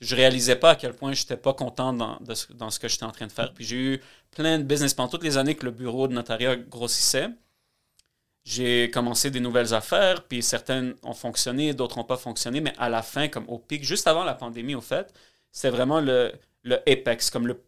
je 0.00 0.14
réalisais 0.14 0.56
pas 0.56 0.70
à 0.70 0.76
quel 0.76 0.94
point 0.94 1.12
j'étais 1.12 1.36
pas 1.36 1.52
content 1.52 1.92
dans, 1.92 2.18
de 2.20 2.34
dans 2.54 2.70
ce 2.70 2.78
que 2.78 2.88
j'étais 2.88 3.04
en 3.04 3.10
train 3.10 3.26
de 3.26 3.32
faire. 3.32 3.52
Puis 3.52 3.64
j'ai 3.64 3.76
eu 3.76 4.02
plein 4.30 4.58
de 4.58 4.62
business 4.62 4.94
pendant 4.94 5.08
toutes 5.08 5.24
les 5.24 5.36
années 5.36 5.56
que 5.56 5.64
le 5.64 5.72
bureau 5.72 6.06
de 6.08 6.14
notariat 6.14 6.56
grossissait. 6.56 7.28
J'ai 8.44 8.90
commencé 8.90 9.30
des 9.30 9.40
nouvelles 9.40 9.74
affaires, 9.74 10.24
puis 10.26 10.42
certaines 10.42 10.94
ont 11.02 11.12
fonctionné, 11.12 11.74
d'autres 11.74 11.98
n'ont 11.98 12.04
pas 12.04 12.16
fonctionné, 12.16 12.60
mais 12.62 12.72
à 12.78 12.88
la 12.88 13.02
fin, 13.02 13.28
comme 13.28 13.44
au 13.48 13.58
pic, 13.58 13.84
juste 13.84 14.06
avant 14.06 14.24
la 14.24 14.34
pandémie, 14.34 14.74
au 14.74 14.80
fait, 14.80 15.12
c'était 15.52 15.70
vraiment 15.70 16.00
le, 16.00 16.32
le 16.62 16.76
apex, 16.90 17.28
comme 17.30 17.46
le 17.46 17.62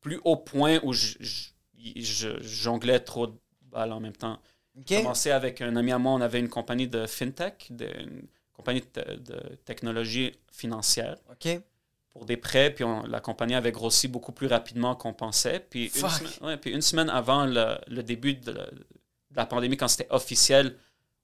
plus 0.00 0.20
haut 0.24 0.36
point 0.36 0.80
où 0.82 0.92
je, 0.92 1.14
je- 1.20 1.50
je 1.78 2.42
jonglais 2.42 2.98
trop 2.98 3.28
de 3.28 3.34
balles 3.62 3.92
en 3.92 4.00
même 4.00 4.16
temps. 4.16 4.40
J'ai 4.74 4.96
commencé 5.02 5.30
avec 5.30 5.60
un 5.60 5.76
ami 5.76 5.92
à 5.92 5.98
moi, 5.98 6.12
on 6.12 6.20
avait 6.20 6.40
une 6.40 6.48
compagnie 6.48 6.88
de 6.88 7.06
fintech, 7.06 7.68
de, 7.70 7.86
une 8.00 8.26
compagnie 8.52 8.82
de, 8.94 9.14
de 9.16 9.56
technologie 9.64 10.32
financière 10.50 11.16
OK? 11.30 11.60
pour 12.10 12.24
des 12.26 12.36
prêts, 12.36 12.70
puis 12.74 12.82
on- 12.84 13.04
la 13.06 13.20
compagnie 13.20 13.54
avait 13.54 13.72
grossi 13.72 14.08
beaucoup 14.08 14.32
plus 14.32 14.48
rapidement 14.48 14.96
qu'on 14.96 15.12
pensait. 15.12 15.60
Puis 15.60 15.84
une, 15.84 15.90
Fuck. 15.90 16.10
semaine, 16.10 16.32
ouais, 16.42 16.56
puis 16.56 16.72
une 16.72 16.82
semaine 16.82 17.10
avant 17.10 17.46
le, 17.46 17.76
le 17.86 18.02
début 18.02 18.34
de, 18.34 18.52
la- 19.36 19.46
pandémie, 19.46 19.76
quand 19.76 19.88
c'était 19.88 20.08
officiel, 20.10 20.76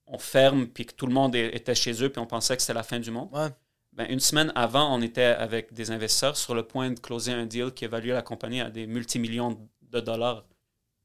on 0.06 0.18
ferme, 0.18 0.66
puis 0.66 0.86
que 0.86 0.92
tout 0.94 1.06
le 1.06 1.12
monde 1.12 1.34
était 1.34 1.74
chez 1.74 2.02
eux, 2.02 2.10
puis 2.10 2.20
on 2.20 2.26
pensait 2.26 2.54
que 2.56 2.62
c'était 2.62 2.74
la 2.74 2.82
fin 2.82 2.98
du 3.00 3.10
monde. 3.10 3.28
Ouais. 3.32 3.48
Ben, 3.92 4.06
une 4.08 4.20
semaine 4.20 4.52
avant, 4.54 4.94
on 4.94 5.02
était 5.02 5.22
avec 5.22 5.72
des 5.74 5.90
investisseurs 5.90 6.36
sur 6.36 6.54
le 6.54 6.62
point 6.62 6.90
de 6.90 6.98
closer 6.98 7.32
un 7.32 7.46
deal 7.46 7.72
qui 7.72 7.84
évaluait 7.84 8.14
la 8.14 8.22
compagnie 8.22 8.60
à 8.60 8.70
des 8.70 8.86
multimillions 8.86 9.58
de 9.82 10.00
dollars. 10.00 10.44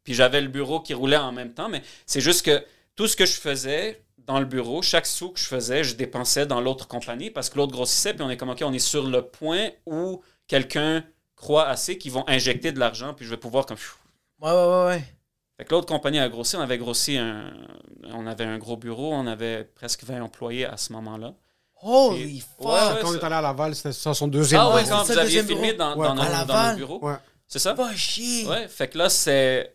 Puis 0.04 0.14
j'avais 0.14 0.40
le 0.42 0.48
bureau 0.48 0.80
qui 0.80 0.94
roulait 0.94 1.18
en 1.18 1.34
même 1.34 1.54
temps, 1.54 1.68
mais 1.68 1.82
c'est 2.06 2.22
juste 2.22 2.46
que 2.46 2.64
tout 2.96 3.08
ce 3.08 3.16
que 3.18 3.26
je 3.26 3.34
faisais 3.34 4.02
dans 4.20 4.40
le 4.40 4.46
bureau, 4.46 4.82
chaque 4.82 5.06
sou 5.06 5.30
que 5.30 5.40
je 5.40 5.46
faisais, 5.46 5.84
je 5.84 5.96
dépensais 5.96 6.46
dans 6.46 6.62
l'autre 6.62 6.88
compagnie 6.88 7.30
parce 7.30 7.50
que 7.50 7.58
l'autre 7.58 7.74
grossissait, 7.74 8.14
puis 8.14 8.24
on 8.24 8.30
est 8.30 8.38
comme, 8.38 8.50
OK, 8.50 8.62
on 8.64 8.74
est 8.74 8.80
sur 8.80 9.06
le 9.08 9.22
point 9.22 9.70
où 9.86 10.22
quelqu'un 10.48 11.04
croit 11.36 11.68
assez 11.68 11.98
qu'ils 11.98 12.12
vont 12.14 12.24
injecter 12.28 12.72
de 12.72 12.80
l'argent, 12.80 13.14
puis 13.14 13.26
je 13.26 13.30
vais 13.32 13.38
pouvoir 13.38 13.66
comme... 13.66 13.78
Ouais, 14.42 14.50
ouais, 14.50 14.56
ouais, 14.56 14.86
ouais. 14.88 15.04
Fait 15.58 15.66
que 15.66 15.72
l'autre 15.74 15.88
compagnie 15.88 16.20
a 16.20 16.30
grossi, 16.30 16.56
on 16.56 16.62
avait 16.62 16.78
grossi 16.78 17.18
un... 17.18 17.52
On 18.14 18.26
avait 18.28 18.46
un 18.46 18.58
gros 18.58 18.78
bureau, 18.78 19.14
on 19.14 19.26
avait 19.28 19.64
presque 19.64 20.04
20 20.04 20.22
employés 20.22 20.66
à 20.66 20.78
ce 20.78 20.94
moment-là. 20.94 21.34
Holy 21.82 22.24
Puis- 22.26 22.40
fuck! 22.58 22.66
Ouais, 22.68 22.74
ouais. 22.74 23.00
Quand 23.02 23.10
on 23.10 23.14
est 23.16 23.24
allé 23.24 23.36
à 23.36 23.42
Laval, 23.42 23.76
c'était 23.76 23.92
ça 23.92 24.14
son 24.14 24.28
deuxième. 24.28 24.62
Ah 24.62 24.74
ouais, 24.76 24.84
quand 24.88 25.04
vous 25.04 25.18
aviez 25.18 25.44
filmé 25.44 25.74
dans, 25.74 25.96
Ouais, 25.96 26.08
dans, 26.08 26.14
à 26.14 26.16
notre, 26.16 26.28
dans 26.32 26.38
Laval. 26.54 26.66
notre 26.66 26.78
bureau. 26.78 27.06
Ouais. 27.06 27.16
C'est 27.48 27.60
ça? 27.60 27.74
Pas 27.74 27.94
chier! 27.96 28.48
Ouais, 28.48 28.68
fait 28.68 28.88
que 28.88 28.98
là, 28.98 29.10
c'est, 29.10 29.72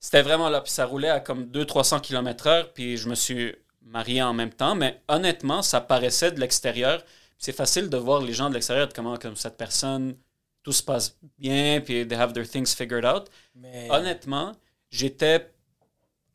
c'était 0.00 0.22
vraiment 0.22 0.48
là. 0.48 0.60
Puis 0.60 0.72
ça 0.72 0.84
roulait 0.86 1.08
à 1.10 1.20
comme 1.20 1.44
200-300 1.44 2.00
km/h. 2.00 2.66
Puis 2.74 2.96
je 2.96 3.08
me 3.08 3.14
suis 3.14 3.54
marié 3.82 4.22
en 4.22 4.32
même 4.34 4.50
temps. 4.52 4.74
Mais 4.74 5.00
honnêtement, 5.08 5.62
ça 5.62 5.80
paraissait 5.80 6.32
de 6.32 6.40
l'extérieur. 6.40 7.02
C'est 7.38 7.52
facile 7.52 7.88
de 7.88 7.96
voir 7.96 8.20
les 8.20 8.32
gens 8.32 8.48
de 8.48 8.54
l'extérieur 8.54 8.86
être 8.86 8.94
comment, 8.94 9.16
comme 9.16 9.36
cette 9.36 9.56
personne, 9.56 10.16
tout 10.62 10.72
se 10.72 10.82
passe 10.82 11.16
bien. 11.38 11.80
Puis 11.80 12.06
they 12.06 12.18
have 12.18 12.32
their 12.32 12.48
things 12.48 12.74
figured 12.74 13.04
out. 13.04 13.26
Mais... 13.54 13.88
Honnêtement, 13.90 14.52
j'étais, 14.94 15.50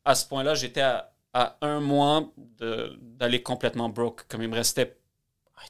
à 0.04 0.14
ce 0.14 0.26
point-là, 0.26 0.54
j'étais 0.54 0.82
à, 0.82 1.12
à 1.32 1.56
un 1.62 1.80
mois 1.80 2.24
d'aller 2.58 3.42
complètement 3.42 3.88
broke. 3.88 4.24
Comme 4.28 4.42
il 4.42 4.48
me 4.48 4.56
restait 4.56 4.96
Ah, 5.56 5.62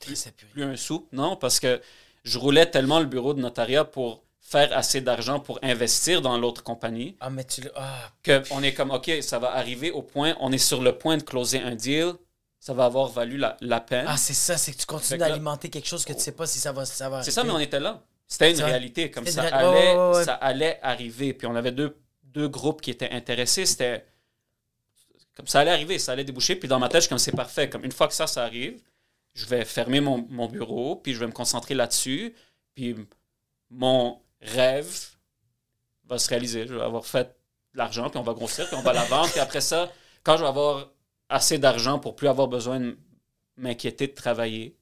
plus 0.53 0.65
un 0.65 0.77
sou. 0.77 1.09
Non, 1.13 1.37
parce 1.37 1.61
que 1.61 1.81
je 2.25 2.39
roulais 2.39 2.67
tellement 2.67 3.01
le 3.01 3.07
bureau 3.07 3.35
de 3.35 3.41
notariat 3.41 3.85
pour 3.85 4.23
faire 4.41 4.77
assez 4.77 5.01
d'argent 5.01 5.39
pour 5.39 5.59
investir 5.63 6.23
dans 6.23 6.37
l'autre 6.37 6.63
compagnie 6.63 7.17
Ah, 7.21 7.31
mais 7.31 7.45
tu. 7.45 7.63
Ah, 7.77 8.11
qu'on 8.25 8.63
est 8.63 8.75
comme, 8.75 8.91
OK, 8.91 9.11
ça 9.21 9.39
va 9.39 9.55
arriver 9.55 9.91
au 9.93 10.03
point, 10.03 10.35
on 10.41 10.51
est 10.51 10.59
sur 10.59 10.83
le 10.83 10.99
point 10.99 11.17
de 11.17 11.23
closer 11.23 11.61
un 11.61 11.77
deal, 11.77 12.15
ça 12.59 12.75
va 12.75 12.87
avoir 12.87 13.07
valu 13.09 13.37
la, 13.37 13.57
la 13.61 13.81
peine. 13.81 14.07
ah 14.09 14.17
c'est 14.17 14.35
ça, 14.35 14.57
c'est 14.57 14.73
que 14.73 14.79
tu 14.79 14.87
continues 14.87 15.19
que 15.21 15.25
d'alimenter 15.25 15.71
quelque 15.71 15.87
chose 15.87 16.05
que 16.05 16.13
tu 16.13 16.21
sais 16.21 16.33
pas 16.33 16.47
si 16.47 16.59
ça 16.59 16.73
va, 16.73 16.85
ça 16.85 17.09
va 17.09 17.23
c'est 17.23 17.31
ça, 17.31 17.45
mais 17.45 17.53
on 17.53 17.59
était 17.61 17.81
là. 17.81 18.03
C'était 18.27 18.53
une 18.53 18.63
réalité, 18.63 19.11
comme 19.11 19.27
ça 19.27 19.43
allait, 19.43 19.95
ouais, 19.95 19.97
ouais, 19.97 20.17
ouais. 20.17 20.25
ça 20.25 20.35
allait 20.35 20.79
arriver. 20.83 21.33
Puis 21.33 21.47
on 21.49 21.55
avait 21.57 21.73
deux, 21.73 21.97
deux 22.33 22.49
groupes 22.49 22.81
qui 22.81 22.91
étaient 22.91 23.11
intéressés, 23.11 23.67
c'était... 23.67 24.07
Comme 25.37 25.47
ça 25.47 25.61
allait 25.61 25.71
arriver, 25.71 25.99
ça 25.99 26.13
allait 26.13 26.25
déboucher. 26.25 26.57
Puis 26.57 26.69
dans 26.69 26.79
ma 26.79 26.89
tête, 26.89 27.03
je 27.03 27.03
suis 27.03 27.09
comme, 27.09 27.19
c'est 27.19 27.33
parfait. 27.33 27.71
Comme 27.71 27.85
une 27.85 27.93
fois 27.93 28.09
que 28.09 28.15
ça, 28.15 28.27
ça 28.27 28.45
arrive, 28.45 28.83
je 29.35 29.47
vais 29.47 29.65
fermer 29.65 30.01
mon, 30.01 30.49
bureau, 30.49 30.97
puis 30.97 31.15
je 31.15 31.21
vais 31.21 31.27
me 31.27 31.33
concentrer 31.33 31.75
là-dessus. 31.75 32.35
Puis 32.75 32.97
mon 33.71 34.21
rêve 34.41 34.93
va 36.05 36.19
se 36.19 36.29
réaliser. 36.29 36.67
Je 36.67 36.75
vais 36.75 36.83
avoir 36.83 37.07
fait 37.07 37.25
de 37.73 37.79
l'argent, 37.79 38.11
puis 38.11 38.19
on 38.19 38.23
va 38.23 38.35
grossir, 38.35 38.67
puis 38.67 38.77
on 38.77 38.83
va 38.83 38.93
la 38.93 39.05
vendre. 39.05 39.31
Puis 39.31 39.41
après 39.41 39.61
ça, 39.61 39.91
quand 40.25 40.37
je 40.37 40.43
vais 40.43 40.49
avoir 40.49 40.91
assez 41.29 41.59
d'argent 41.59 41.99
pour 41.99 42.17
plus 42.17 42.29
avoir 42.29 42.49
besoin 42.49 42.81
de 42.81 42.99
m'inquiéter 43.57 44.09
de 44.09 44.15
travailler, 44.15 44.77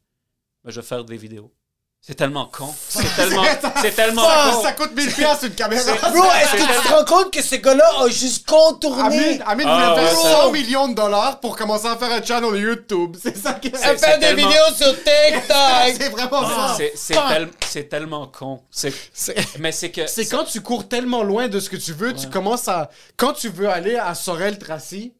ben, 0.64 0.70
je 0.70 0.80
vais 0.80 0.86
faire 0.86 1.04
des 1.04 1.16
vidéos. 1.16 1.52
C'est 2.00 2.14
tellement 2.14 2.46
con. 2.46 2.72
C'est 2.88 3.02
tellement, 3.16 3.42
c'est 3.82 3.90
tellement 3.94 4.22
Ah, 4.26 4.50
con. 4.54 4.62
ça 4.62 4.72
coûte 4.72 4.92
1000 4.96 5.12
piastres 5.12 5.44
une 5.44 5.54
caméra. 5.54 5.92
Bro, 5.92 6.24
est-ce 6.24 6.52
que 6.52 6.56
tu 6.82 6.88
te 6.88 6.94
rends 6.94 7.04
compte 7.04 7.30
que 7.30 7.42
ce 7.42 7.56
gars-là 7.56 7.84
a 8.02 8.08
juste 8.08 8.48
contourné... 8.48 9.02
Amine, 9.02 9.42
Amine 9.46 9.66
Ah, 9.68 9.90
voulait 9.94 10.06
faire 10.06 10.16
ouais, 10.18 10.22
ça- 10.22 10.42
100 10.44 10.52
millions 10.52 10.88
de 10.88 10.94
dollars 10.94 11.38
pour 11.40 11.54
commencer 11.54 11.86
à 11.86 11.96
faire 11.98 12.10
un 12.10 12.22
channel 12.22 12.56
YouTube. 12.58 13.14
C'est 13.22 13.36
ça 13.36 13.52
que 13.54 13.68
C'est- 13.74 13.84
Elle 13.86 13.98
fait 13.98 14.14
des 14.14 14.20
tellement- 14.26 14.48
vidéos 14.48 14.74
sur 14.74 14.94
TikTok! 15.04 15.96
C'est 15.98 16.08
vraiment 16.08 16.48
ça. 16.48 16.74
C'est, 16.78 16.92
c'est, 16.96 17.14
tel- 17.14 17.50
c'est 17.68 17.88
tellement 17.90 18.26
con. 18.26 18.62
C'est, 18.70 18.94
C'est- 19.12 19.58
mais 19.58 19.72
c'est 19.72 19.90
que. 19.90 20.06
C'est 20.06 20.24
quand 20.26 20.44
tu 20.44 20.62
cours 20.62 20.88
tellement 20.88 21.22
loin 21.22 21.48
de 21.48 21.60
ce 21.60 21.68
que 21.68 21.76
tu 21.76 21.92
veux, 21.92 22.14
tu 22.14 22.28
commences 22.30 22.68
à. 22.68 22.88
Quand 23.18 23.34
tu 23.34 23.50
veux 23.50 23.68
aller 23.68 23.96
à 23.96 24.14
Sorel-Tracy, 24.14 25.12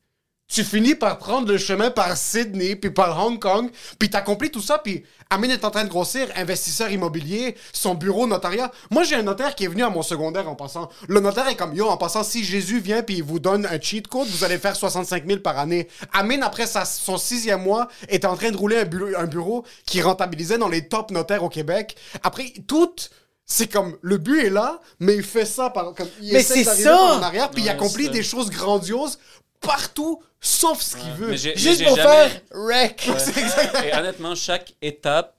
tu 0.51 0.65
finis 0.65 0.95
par 0.95 1.19
prendre 1.19 1.47
le 1.53 1.59
chemin 1.59 1.91
par 1.91 2.17
Sydney, 2.17 2.75
puis 2.75 2.91
par 2.91 3.23
Hong 3.25 3.39
Kong, 3.39 3.71
puis 3.99 4.09
t'accomplis 4.09 4.51
tout 4.51 4.63
ça, 4.63 4.79
puis 4.79 5.05
Amine 5.31 5.51
est 5.51 5.65
en 5.65 5.71
train 5.71 5.85
de 5.85 5.91
grossir, 5.91 6.27
investisseur 6.37 6.91
immobilier, 6.91 7.55
son 7.75 7.95
bureau 7.95 8.27
notariat. 8.27 8.73
Moi, 8.91 9.03
j'ai 9.05 9.17
un 9.17 9.23
notaire 9.23 9.55
qui 9.55 9.65
est 9.65 9.69
venu 9.69 9.83
à 9.83 9.91
mon 9.91 10.01
secondaire 10.01 10.49
en 10.49 10.55
passant. 10.55 10.89
Le 11.07 11.21
notaire 11.21 11.47
est 11.49 11.55
comme, 11.57 11.75
yo, 11.75 11.87
en 11.87 11.99
passant, 11.99 12.23
si 12.25 12.43
Jésus 12.43 12.81
vient 12.81 13.03
puis 13.03 13.17
il 13.17 13.23
vous 13.23 13.39
donne 13.39 13.67
un 13.67 13.79
cheat 13.79 14.09
code, 14.09 14.27
vous 14.27 14.43
allez 14.43 14.57
faire 14.57 14.75
65 14.75 15.27
000 15.27 15.41
par 15.41 15.59
année. 15.59 15.87
Amine, 16.15 16.43
après 16.43 16.67
sa- 16.67 16.87
son 16.87 17.19
sixième 17.19 17.63
mois, 17.63 17.89
est 18.09 18.25
en 18.25 18.35
train 18.37 18.51
de 18.51 18.57
rouler 18.57 18.79
un 18.79 18.85
bureau, 18.87 19.09
un 19.19 19.27
bureau 19.27 19.65
qui 19.85 20.01
rentabilisait 20.01 20.57
dans 20.57 20.69
les 20.69 20.89
top 20.89 21.11
notaires 21.11 21.45
au 21.45 21.51
Québec. 21.51 21.95
Après, 22.23 22.55
tout 22.67 22.95
c'est 23.51 23.67
comme 23.71 23.97
le 24.03 24.17
but 24.19 24.41
est 24.45 24.51
là, 24.51 24.81
mais 25.01 25.15
il 25.17 25.23
fait 25.23 25.47
ça 25.47 25.71
par 25.71 25.95
comme 25.95 26.09
il 26.21 26.33
Mais 26.35 26.41
essaie 26.41 26.65
ça! 26.65 26.91
par 26.97 27.19
en 27.19 27.23
arrière, 27.23 27.51
puis 27.51 27.63
il 27.63 27.69
accomplit 27.69 28.09
des 28.11 28.23
choses 28.23 28.51
grandioses 28.51 29.19
partout, 29.61 30.23
sauf 30.41 30.81
ce 30.81 30.97
qu'il 30.97 31.11
veut. 31.13 31.35
Juste 31.37 31.85
pour 31.85 31.97
jamais- 31.97 32.29
faire 32.29 32.41
wreck. 32.53 33.09
Et 33.85 33.95
honnêtement, 33.95 34.35
chaque 34.35 34.75
étape, 34.83 35.37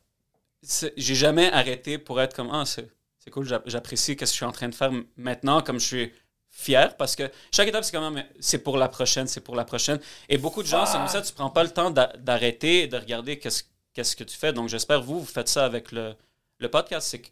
j'ai 0.97 1.15
jamais 1.15 1.51
arrêté 1.51 1.97
pour 1.97 2.19
être 2.21 2.35
comme 2.35 2.49
Ah, 2.51 2.63
c'est, 2.65 2.89
c'est 3.19 3.29
cool, 3.31 3.45
j'a- 3.47 3.61
j'apprécie 3.65 4.11
ce 4.13 4.17
que 4.17 4.25
je 4.25 4.31
suis 4.31 4.45
en 4.45 4.51
train 4.51 4.67
de 4.69 4.75
faire 4.75 4.91
maintenant, 5.17 5.61
comme 5.61 5.79
je 5.79 5.85
suis 5.85 6.13
fier, 6.49 6.97
parce 6.97 7.15
que 7.15 7.29
chaque 7.53 7.67
étape, 7.69 7.83
c'est 7.85 7.91
comme 7.93 8.17
Ah, 8.17 8.23
c'est 8.39 8.57
pour 8.59 8.77
la 8.77 8.89
prochaine, 8.89 9.27
c'est 9.27 9.41
pour 9.41 9.55
la 9.55 9.63
prochaine. 9.65 9.99
Et 10.27 10.37
beaucoup 10.37 10.61
de 10.63 10.67
gens, 10.67 10.85
c'est 10.85 10.97
comme 10.97 11.07
ça, 11.07 11.21
tu 11.21 11.31
prends 11.33 11.49
pas 11.49 11.63
le 11.63 11.69
temps 11.69 11.91
d'a- 11.91 12.13
d'arrêter 12.17 12.83
et 12.83 12.87
de 12.87 12.97
regarder 12.97 13.39
qu'est-ce, 13.39 13.63
qu'est-ce 13.93 14.15
que 14.15 14.23
tu 14.25 14.35
fais. 14.37 14.51
Donc, 14.51 14.67
j'espère 14.69 15.01
vous, 15.01 15.19
vous 15.21 15.25
faites 15.25 15.47
ça 15.47 15.63
avec 15.65 15.91
le, 15.91 16.13
le 16.59 16.69
podcast. 16.69 17.07
C'est 17.09 17.19
qu'à 17.21 17.29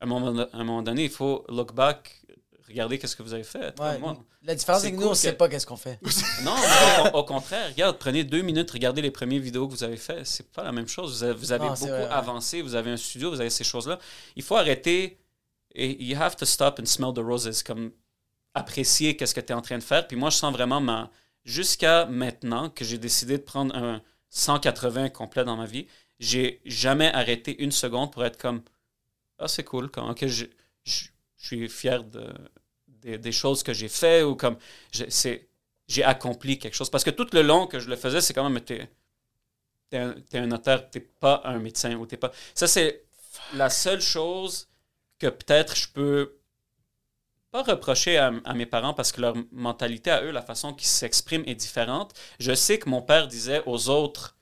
un 0.00 0.06
moment, 0.06 0.40
à 0.42 0.48
un 0.56 0.64
moment 0.64 0.82
donné, 0.82 1.04
il 1.04 1.10
faut 1.10 1.44
look 1.48 1.74
back, 1.74 2.22
regarder 2.70 2.98
qu'est-ce 2.98 3.14
que 3.16 3.22
vous 3.22 3.34
avez 3.34 3.44
fait. 3.44 3.78
Ouais, 3.80 3.98
Moi, 3.98 4.16
la 4.42 4.54
différence, 4.54 4.82
C'est 4.82 4.90
que 4.90 4.96
nous, 4.96 5.02
cool 5.02 5.10
on 5.10 5.14
sait 5.14 5.32
que- 5.32 5.36
pas 5.36 5.48
qu'est-ce 5.48 5.66
qu'on 5.66 5.76
fait. 5.76 5.98
non, 6.44 6.54
au, 7.12 7.18
au 7.18 7.24
contraire, 7.24 7.68
regarde, 7.68 7.98
prenez 7.98 8.24
deux 8.24 8.42
minutes, 8.42 8.70
regardez 8.70 9.02
les 9.02 9.10
premières 9.10 9.40
vidéos 9.40 9.66
que 9.68 9.72
vous 9.72 9.84
avez 9.84 9.96
faites. 9.96 10.26
C'est 10.26 10.50
pas 10.50 10.62
la 10.64 10.72
même 10.72 10.88
chose. 10.88 11.12
Vous 11.18 11.24
avez, 11.24 11.34
vous 11.34 11.52
avez 11.52 11.66
Non, 11.66 11.74
c'est 11.76 11.80
beaucoup 11.86 11.92
vrai, 11.98 12.04
ouais. 12.06 12.10
avancé, 12.12 12.62
vous 12.62 12.74
avez 12.74 12.90
un 12.90 12.96
studio, 12.96 13.30
vous 13.30 13.40
avez 13.40 13.50
ces 13.50 13.64
choses-là. 13.64 13.98
Il 14.36 14.42
faut 14.42 14.56
arrêter 14.56 15.18
et 15.74 16.02
you 16.04 16.16
have 16.20 16.36
to 16.36 16.44
stop 16.46 16.78
and 16.80 16.86
smell 16.86 17.12
the 17.14 17.18
roses, 17.20 17.62
comme 17.62 17.92
apprécier 18.54 19.16
qu'est-ce 19.16 19.34
que 19.34 19.40
tu 19.40 19.52
es 19.52 19.54
en 19.54 19.62
train 19.62 19.78
de 19.78 19.82
faire. 19.82 20.06
Puis 20.06 20.16
moi, 20.16 20.30
je 20.30 20.36
sens 20.36 20.52
vraiment 20.52 20.80
ma. 20.80 21.10
Jusqu'à 21.44 22.04
maintenant 22.06 22.68
que 22.70 22.84
j'ai 22.84 22.98
décidé 22.98 23.38
de 23.38 23.42
prendre 23.42 23.74
un 23.74 24.02
180 24.30 25.08
complet 25.10 25.44
dans 25.44 25.56
ma 25.56 25.66
vie, 25.66 25.86
j'ai 26.18 26.60
jamais 26.66 27.10
arrêté 27.14 27.62
une 27.62 27.72
seconde 27.72 28.12
pour 28.12 28.24
être 28.24 28.36
comme 28.36 28.62
Ah, 29.38 29.48
c'est 29.48 29.64
cool, 29.64 29.90
ok, 29.96 30.26
je, 30.26 30.44
je, 30.84 31.04
je 31.38 31.46
suis 31.46 31.68
fier 31.68 32.04
de, 32.04 32.26
des, 33.02 33.18
des 33.18 33.32
choses 33.32 33.62
que 33.62 33.72
j'ai 33.72 33.88
fait 33.88 34.22
ou 34.22 34.34
comme 34.36 34.56
j'ai 34.92 36.04
accompli 36.04 36.58
quelque 36.58 36.74
chose. 36.74 36.90
Parce 36.90 37.04
que 37.04 37.10
tout 37.10 37.26
le 37.32 37.42
long 37.42 37.66
que 37.66 37.78
je 37.78 37.88
le 37.88 37.96
faisais, 37.96 38.20
c'est 38.20 38.34
quand 38.34 38.48
même, 38.48 38.60
t'es 38.60 38.88
es 39.92 40.38
un, 40.38 40.46
notaire, 40.46 40.88
t'es 40.90 41.00
pas 41.00 41.42
un 41.44 41.58
médecin 41.58 41.94
ou 41.96 42.06
t'es 42.06 42.16
pas. 42.16 42.30
Ça, 42.54 42.66
c'est 42.66 43.04
la 43.54 43.70
seule 43.70 44.00
chose 44.00 44.68
que 45.18 45.26
peut-être 45.26 45.76
je 45.76 45.88
peux 45.88 46.36
pas 47.50 47.62
reprocher 47.64 48.16
à, 48.16 48.32
à 48.44 48.54
mes 48.54 48.66
parents 48.66 48.94
parce 48.94 49.10
que 49.10 49.20
leur 49.20 49.34
mentalité 49.50 50.10
à 50.10 50.22
eux, 50.22 50.30
la 50.30 50.42
façon 50.42 50.72
qu'ils 50.72 50.86
s'expriment 50.86 51.44
est 51.46 51.56
différente. 51.56 52.14
Je 52.38 52.54
sais 52.54 52.78
que 52.78 52.88
mon 52.88 53.02
père 53.02 53.26
disait 53.26 53.62
aux 53.66 53.88
autres 53.88 54.36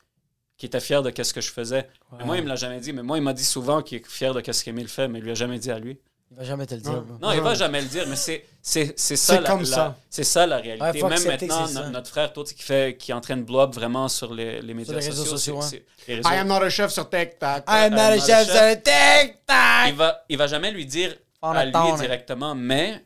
qu'il 0.58 0.66
était 0.66 0.80
fier 0.80 1.02
de 1.02 1.22
ce 1.22 1.32
que 1.32 1.40
je 1.40 1.50
faisais. 1.50 1.88
Mais 2.18 2.24
moi, 2.24 2.36
il 2.36 2.42
me 2.42 2.48
l'a 2.48 2.56
jamais 2.56 2.80
dit. 2.80 2.92
Mais 2.92 3.02
moi, 3.02 3.16
il 3.16 3.22
m'a 3.22 3.32
dit 3.32 3.44
souvent 3.44 3.80
qu'il 3.80 3.98
est 3.98 4.06
fier 4.06 4.34
de 4.34 4.52
ce 4.52 4.64
qu'Emile 4.64 4.88
fait, 4.88 5.08
mais 5.08 5.20
il 5.20 5.24
lui 5.24 5.30
a 5.30 5.34
jamais 5.34 5.58
dit 5.58 5.70
à 5.70 5.78
lui. 5.78 5.98
Il 6.30 6.36
va 6.36 6.44
jamais 6.44 6.66
te 6.66 6.74
le 6.74 6.80
dire. 6.82 6.92
bro. 7.02 7.16
Non, 7.20 7.32
il 7.32 7.40
va 7.40 7.54
jamais 7.54 7.80
le 7.80 7.86
dire, 7.88 8.04
mais 8.06 8.14
c'est 8.16 8.44
c'est 8.62 8.92
c'est 8.98 9.16
ça 9.16 9.34
C'est 9.36 9.40
la, 9.40 9.48
comme 9.48 9.60
la- 9.60 9.66
ça. 9.66 9.96
c'est 10.10 10.24
ça 10.24 10.46
la 10.46 10.56
réalité. 10.58 10.84
Ouais, 10.84 10.98
faut 11.00 11.08
Même 11.08 11.24
maintenant, 11.24 11.68
no- 11.68 11.88
notre 11.90 12.10
frère, 12.10 12.32
sais, 12.34 12.54
qui 12.54 12.62
fait 12.62 12.96
qui 12.98 13.10
est 13.12 13.14
en 13.14 13.20
train 13.22 13.36
de 13.38 13.42
blow 13.42 13.60
up 13.60 13.74
vraiment 13.74 14.08
sur 14.08 14.34
les, 14.34 14.60
les 14.60 14.74
médias 14.74 14.94
les 14.94 15.06
réseaux 15.06 15.24
sociaux, 15.24 15.60
c'est- 15.62 15.76
ouais. 15.78 15.84
c'est- 15.98 16.06
les 16.08 16.14
réseaux- 16.16 16.28
I 16.28 16.34
am 16.38 16.48
not 16.48 16.56
a 16.62 16.68
chef 16.68 16.90
sur 16.92 17.08
TikTok. 17.08 17.64
I'm 17.66 17.94
not 17.94 17.98
a 18.00 18.16
not 18.16 18.22
a 18.22 18.26
chef, 18.44 18.54
un 18.54 18.74
tic-tac! 18.76 19.88
il 19.88 19.94
va 19.94 20.24
il 20.28 20.36
va 20.36 20.46
jamais 20.46 20.70
lui 20.70 20.84
dire 20.86 21.14
On 21.42 21.50
à 21.50 21.64
lui 21.64 21.72
directement, 21.98 22.54
mais 22.54 23.04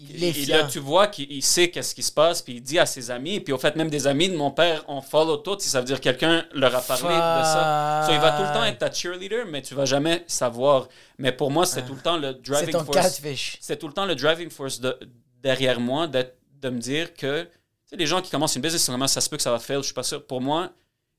Il 0.00 0.22
est 0.22 0.32
fier. 0.32 0.62
là, 0.62 0.68
tu 0.68 0.78
vois 0.78 1.08
qu'il 1.08 1.30
il 1.32 1.42
sait 1.42 1.70
qu'est-ce 1.70 1.92
qui 1.92 2.04
se 2.04 2.12
passe, 2.12 2.40
puis 2.40 2.54
il 2.54 2.60
dit 2.62 2.78
à 2.78 2.86
ses 2.86 3.10
amis, 3.10 3.40
puis 3.40 3.52
au 3.52 3.58
fait, 3.58 3.74
même 3.74 3.90
des 3.90 4.06
amis 4.06 4.28
de 4.28 4.36
mon 4.36 4.52
père, 4.52 4.84
on 4.86 5.00
follow 5.00 5.38
tout, 5.38 5.56
si 5.58 5.68
ça 5.68 5.80
veut 5.80 5.86
dire 5.86 5.98
que 5.98 6.04
quelqu'un 6.04 6.44
leur 6.52 6.74
a 6.76 6.80
parlé 6.80 7.14
de 7.14 7.44
ça. 7.44 8.04
So, 8.06 8.12
il 8.12 8.20
va 8.20 8.30
tout 8.32 8.42
le 8.42 8.52
temps 8.52 8.64
être 8.64 8.78
ta 8.78 8.92
cheerleader, 8.92 9.46
mais 9.46 9.60
tu 9.60 9.74
vas 9.74 9.86
jamais 9.86 10.22
savoir. 10.28 10.88
Mais 11.18 11.32
pour 11.32 11.50
moi, 11.50 11.66
c'est 11.66 11.84
tout 11.84 11.94
le 11.94 12.00
temps 12.00 12.16
le 12.16 12.32
C'est 12.44 12.50
driving 12.52 12.72
ton 12.72 12.84
force. 12.84 13.20
C'est 13.60 13.76
tout 13.76 13.88
le 13.88 13.92
temps 13.92 14.06
le 14.06 14.14
driving 14.14 14.50
force 14.50 14.80
de, 14.80 14.96
derrière 15.42 15.80
moi 15.80 16.06
de 16.06 16.70
me 16.70 16.78
dire 16.78 17.12
que 17.14 17.42
tu 17.42 17.48
sais, 17.86 17.96
les 17.96 18.06
gens 18.06 18.20
qui 18.22 18.30
commencent 18.30 18.54
une 18.54 18.62
business, 18.62 18.86
vraiment, 18.88 19.08
ça 19.08 19.20
se 19.20 19.28
peut 19.28 19.36
que 19.36 19.42
ça 19.42 19.50
va 19.50 19.58
fail, 19.58 19.78
je 19.78 19.82
suis 19.84 19.94
pas 19.94 20.02
sûr. 20.02 20.24
Pour 20.24 20.40
moi, 20.40 20.70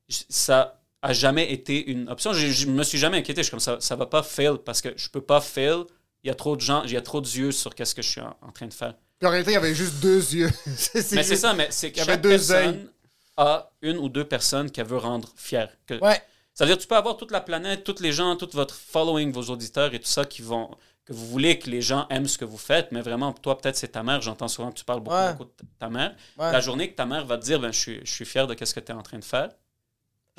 ça 0.08 0.80
a 1.02 1.12
jamais 1.12 1.52
été 1.52 1.90
une 1.90 2.08
option. 2.08 2.32
Je, 2.32 2.46
je 2.46 2.66
me 2.66 2.82
suis 2.82 2.96
jamais 2.98 3.18
inquiété. 3.18 3.42
Je 3.42 3.46
suis 3.46 3.50
comme 3.50 3.60
ça, 3.60 3.76
ça 3.80 3.96
va 3.96 4.06
pas 4.06 4.22
fail 4.22 4.56
parce 4.64 4.80
que 4.80 4.90
je 4.96 5.08
peux 5.08 5.20
pas 5.20 5.40
fail. 5.40 5.82
Il 6.24 6.28
y 6.28 6.30
a 6.30 6.34
trop 6.34 6.54
de 6.56 6.60
gens, 6.60 6.82
il 6.84 6.92
y 6.92 6.96
a 6.96 7.00
trop 7.02 7.20
d'yeux 7.20 7.52
sur 7.52 7.74
qu'est-ce 7.74 7.94
que 7.94 8.02
je 8.02 8.08
suis 8.08 8.20
en, 8.20 8.36
en 8.42 8.50
train 8.52 8.66
de 8.66 8.74
faire. 8.74 8.94
Puis 9.18 9.26
en 9.26 9.30
réalité, 9.30 9.52
il 9.52 9.54
y 9.54 9.56
avait 9.56 9.74
juste 9.74 10.00
deux 10.00 10.34
yeux. 10.34 10.50
Mais 11.12 11.22
c'est 11.22 11.36
ça, 11.36 11.52
mais 11.54 11.68
c'est 11.70 11.90
que 11.92 11.96
Il 11.96 11.98
y 11.98 12.02
avait 12.02 12.12
chaque 12.12 12.20
deux 12.22 12.28
personne 12.30 12.88
a 13.36 13.70
une 13.82 13.96
ou 13.98 14.08
deux 14.08 14.24
personnes 14.24 14.70
qu'elle 14.70 14.86
veut 14.86 14.98
rendre 14.98 15.28
fière. 15.36 15.70
Que- 15.86 15.98
Ouais. 16.02 16.20
Ça 16.54 16.64
veut 16.64 16.68
dire 16.70 16.76
que 16.76 16.82
tu 16.82 16.88
peux 16.88 16.96
avoir 16.96 17.16
toute 17.16 17.30
la 17.30 17.40
planète, 17.40 17.84
tous 17.84 18.00
les 18.02 18.12
gens, 18.12 18.36
tout 18.36 18.48
votre 18.52 18.74
following, 18.74 19.32
vos 19.32 19.44
auditeurs 19.44 19.94
et 19.94 19.98
tout 20.00 20.08
ça 20.08 20.24
qui 20.24 20.42
vont 20.42 20.70
que 21.06 21.12
vous 21.14 21.26
voulez 21.26 21.58
que 21.58 21.70
les 21.70 21.80
gens 21.80 22.06
aiment 22.10 22.28
ce 22.28 22.36
que 22.36 22.44
vous 22.44 22.58
faites, 22.58 22.92
mais 22.92 23.00
vraiment, 23.00 23.32
toi, 23.32 23.56
peut-être 23.58 23.76
c'est 23.76 23.88
ta 23.88 24.02
mère. 24.02 24.20
J'entends 24.20 24.48
souvent 24.48 24.70
que 24.70 24.78
tu 24.78 24.84
parles 24.84 25.00
beaucoup, 25.00 25.16
Ouais. 25.16 25.32
beaucoup 25.32 25.44
de 25.62 25.66
ta 25.78 25.88
mère. 25.88 26.14
Ouais. 26.38 26.52
La 26.52 26.60
journée 26.60 26.90
que 26.90 26.94
ta 26.96 27.06
mère 27.06 27.24
va 27.24 27.38
te 27.38 27.44
dire, 27.44 27.58
ben, 27.58 27.72
je, 27.72 27.78
suis, 27.78 28.00
je 28.04 28.12
suis 28.12 28.26
fier 28.26 28.46
de 28.46 28.54
ce 28.64 28.74
que 28.74 28.80
tu 28.80 28.92
es 28.92 28.94
en 28.94 29.02
train 29.02 29.18
de 29.18 29.24
faire. 29.24 29.48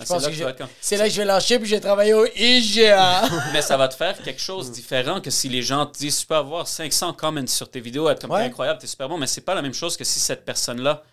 Je 0.02 0.06
c'est 0.08 0.20
là 0.44 0.52
que 0.54 0.58
comme- 0.58 0.68
C'est 0.82 0.98
là 0.98 1.04
que 1.06 1.12
je 1.12 1.18
vais 1.18 1.26
lâcher 1.26 1.60
puis 1.60 1.68
je 1.70 1.76
vais 1.76 1.82
travailler 1.82 2.14
au 2.14 2.26
IGA. 2.36 3.24
Mais 3.54 3.62
ça 3.62 3.78
va 3.78 3.88
te 3.88 3.96
faire 3.96 4.22
quelque 4.22 4.42
chose 4.42 4.70
de 4.70 4.76
différent 4.76 5.22
que 5.22 5.30
si 5.32 5.50
les 5.50 5.62
gens 5.62 5.86
te 5.86 5.98
disent, 5.98 6.20
tu 6.20 6.26
peux 6.28 6.36
avoir 6.36 6.68
500 6.68 7.14
comments 7.14 7.48
sur 7.48 7.70
tes 7.70 7.80
vidéos, 7.80 8.10
être 8.10 8.22
comme 8.22 8.32
Ouais. 8.32 8.42
T'es 8.42 8.48
incroyable, 8.48 8.80
t'es 8.80 8.88
super 8.88 9.08
bon, 9.10 9.18
mais 9.18 9.28
c'est 9.28 9.42
pas 9.42 9.56
la 9.56 9.62
même 9.62 9.74
chose 9.74 9.98
que 9.98 10.04
si 10.04 10.20
cette 10.20 10.46
personne-là 10.46 11.04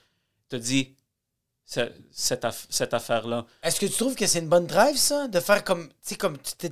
te 0.49 0.57
dit 0.57 0.95
ce- 1.67 1.91
cette, 2.11 2.45
aff- 2.45 2.67
cette 2.71 2.95
affaire-là. 2.95 3.45
Est-ce 3.63 3.79
que 3.81 3.87
tu 3.87 3.93
trouves 3.93 4.15
que 4.15 4.27
c'est 4.27 4.39
une 4.39 4.49
bonne 4.49 4.67
drive, 4.67 4.97
ça? 4.97 5.29
De 5.29 5.39
faire 5.41 5.63
comme. 5.65 5.89
Tu 5.89 5.95
sais, 6.03 6.17
comme. 6.17 6.39
tu 6.39 6.69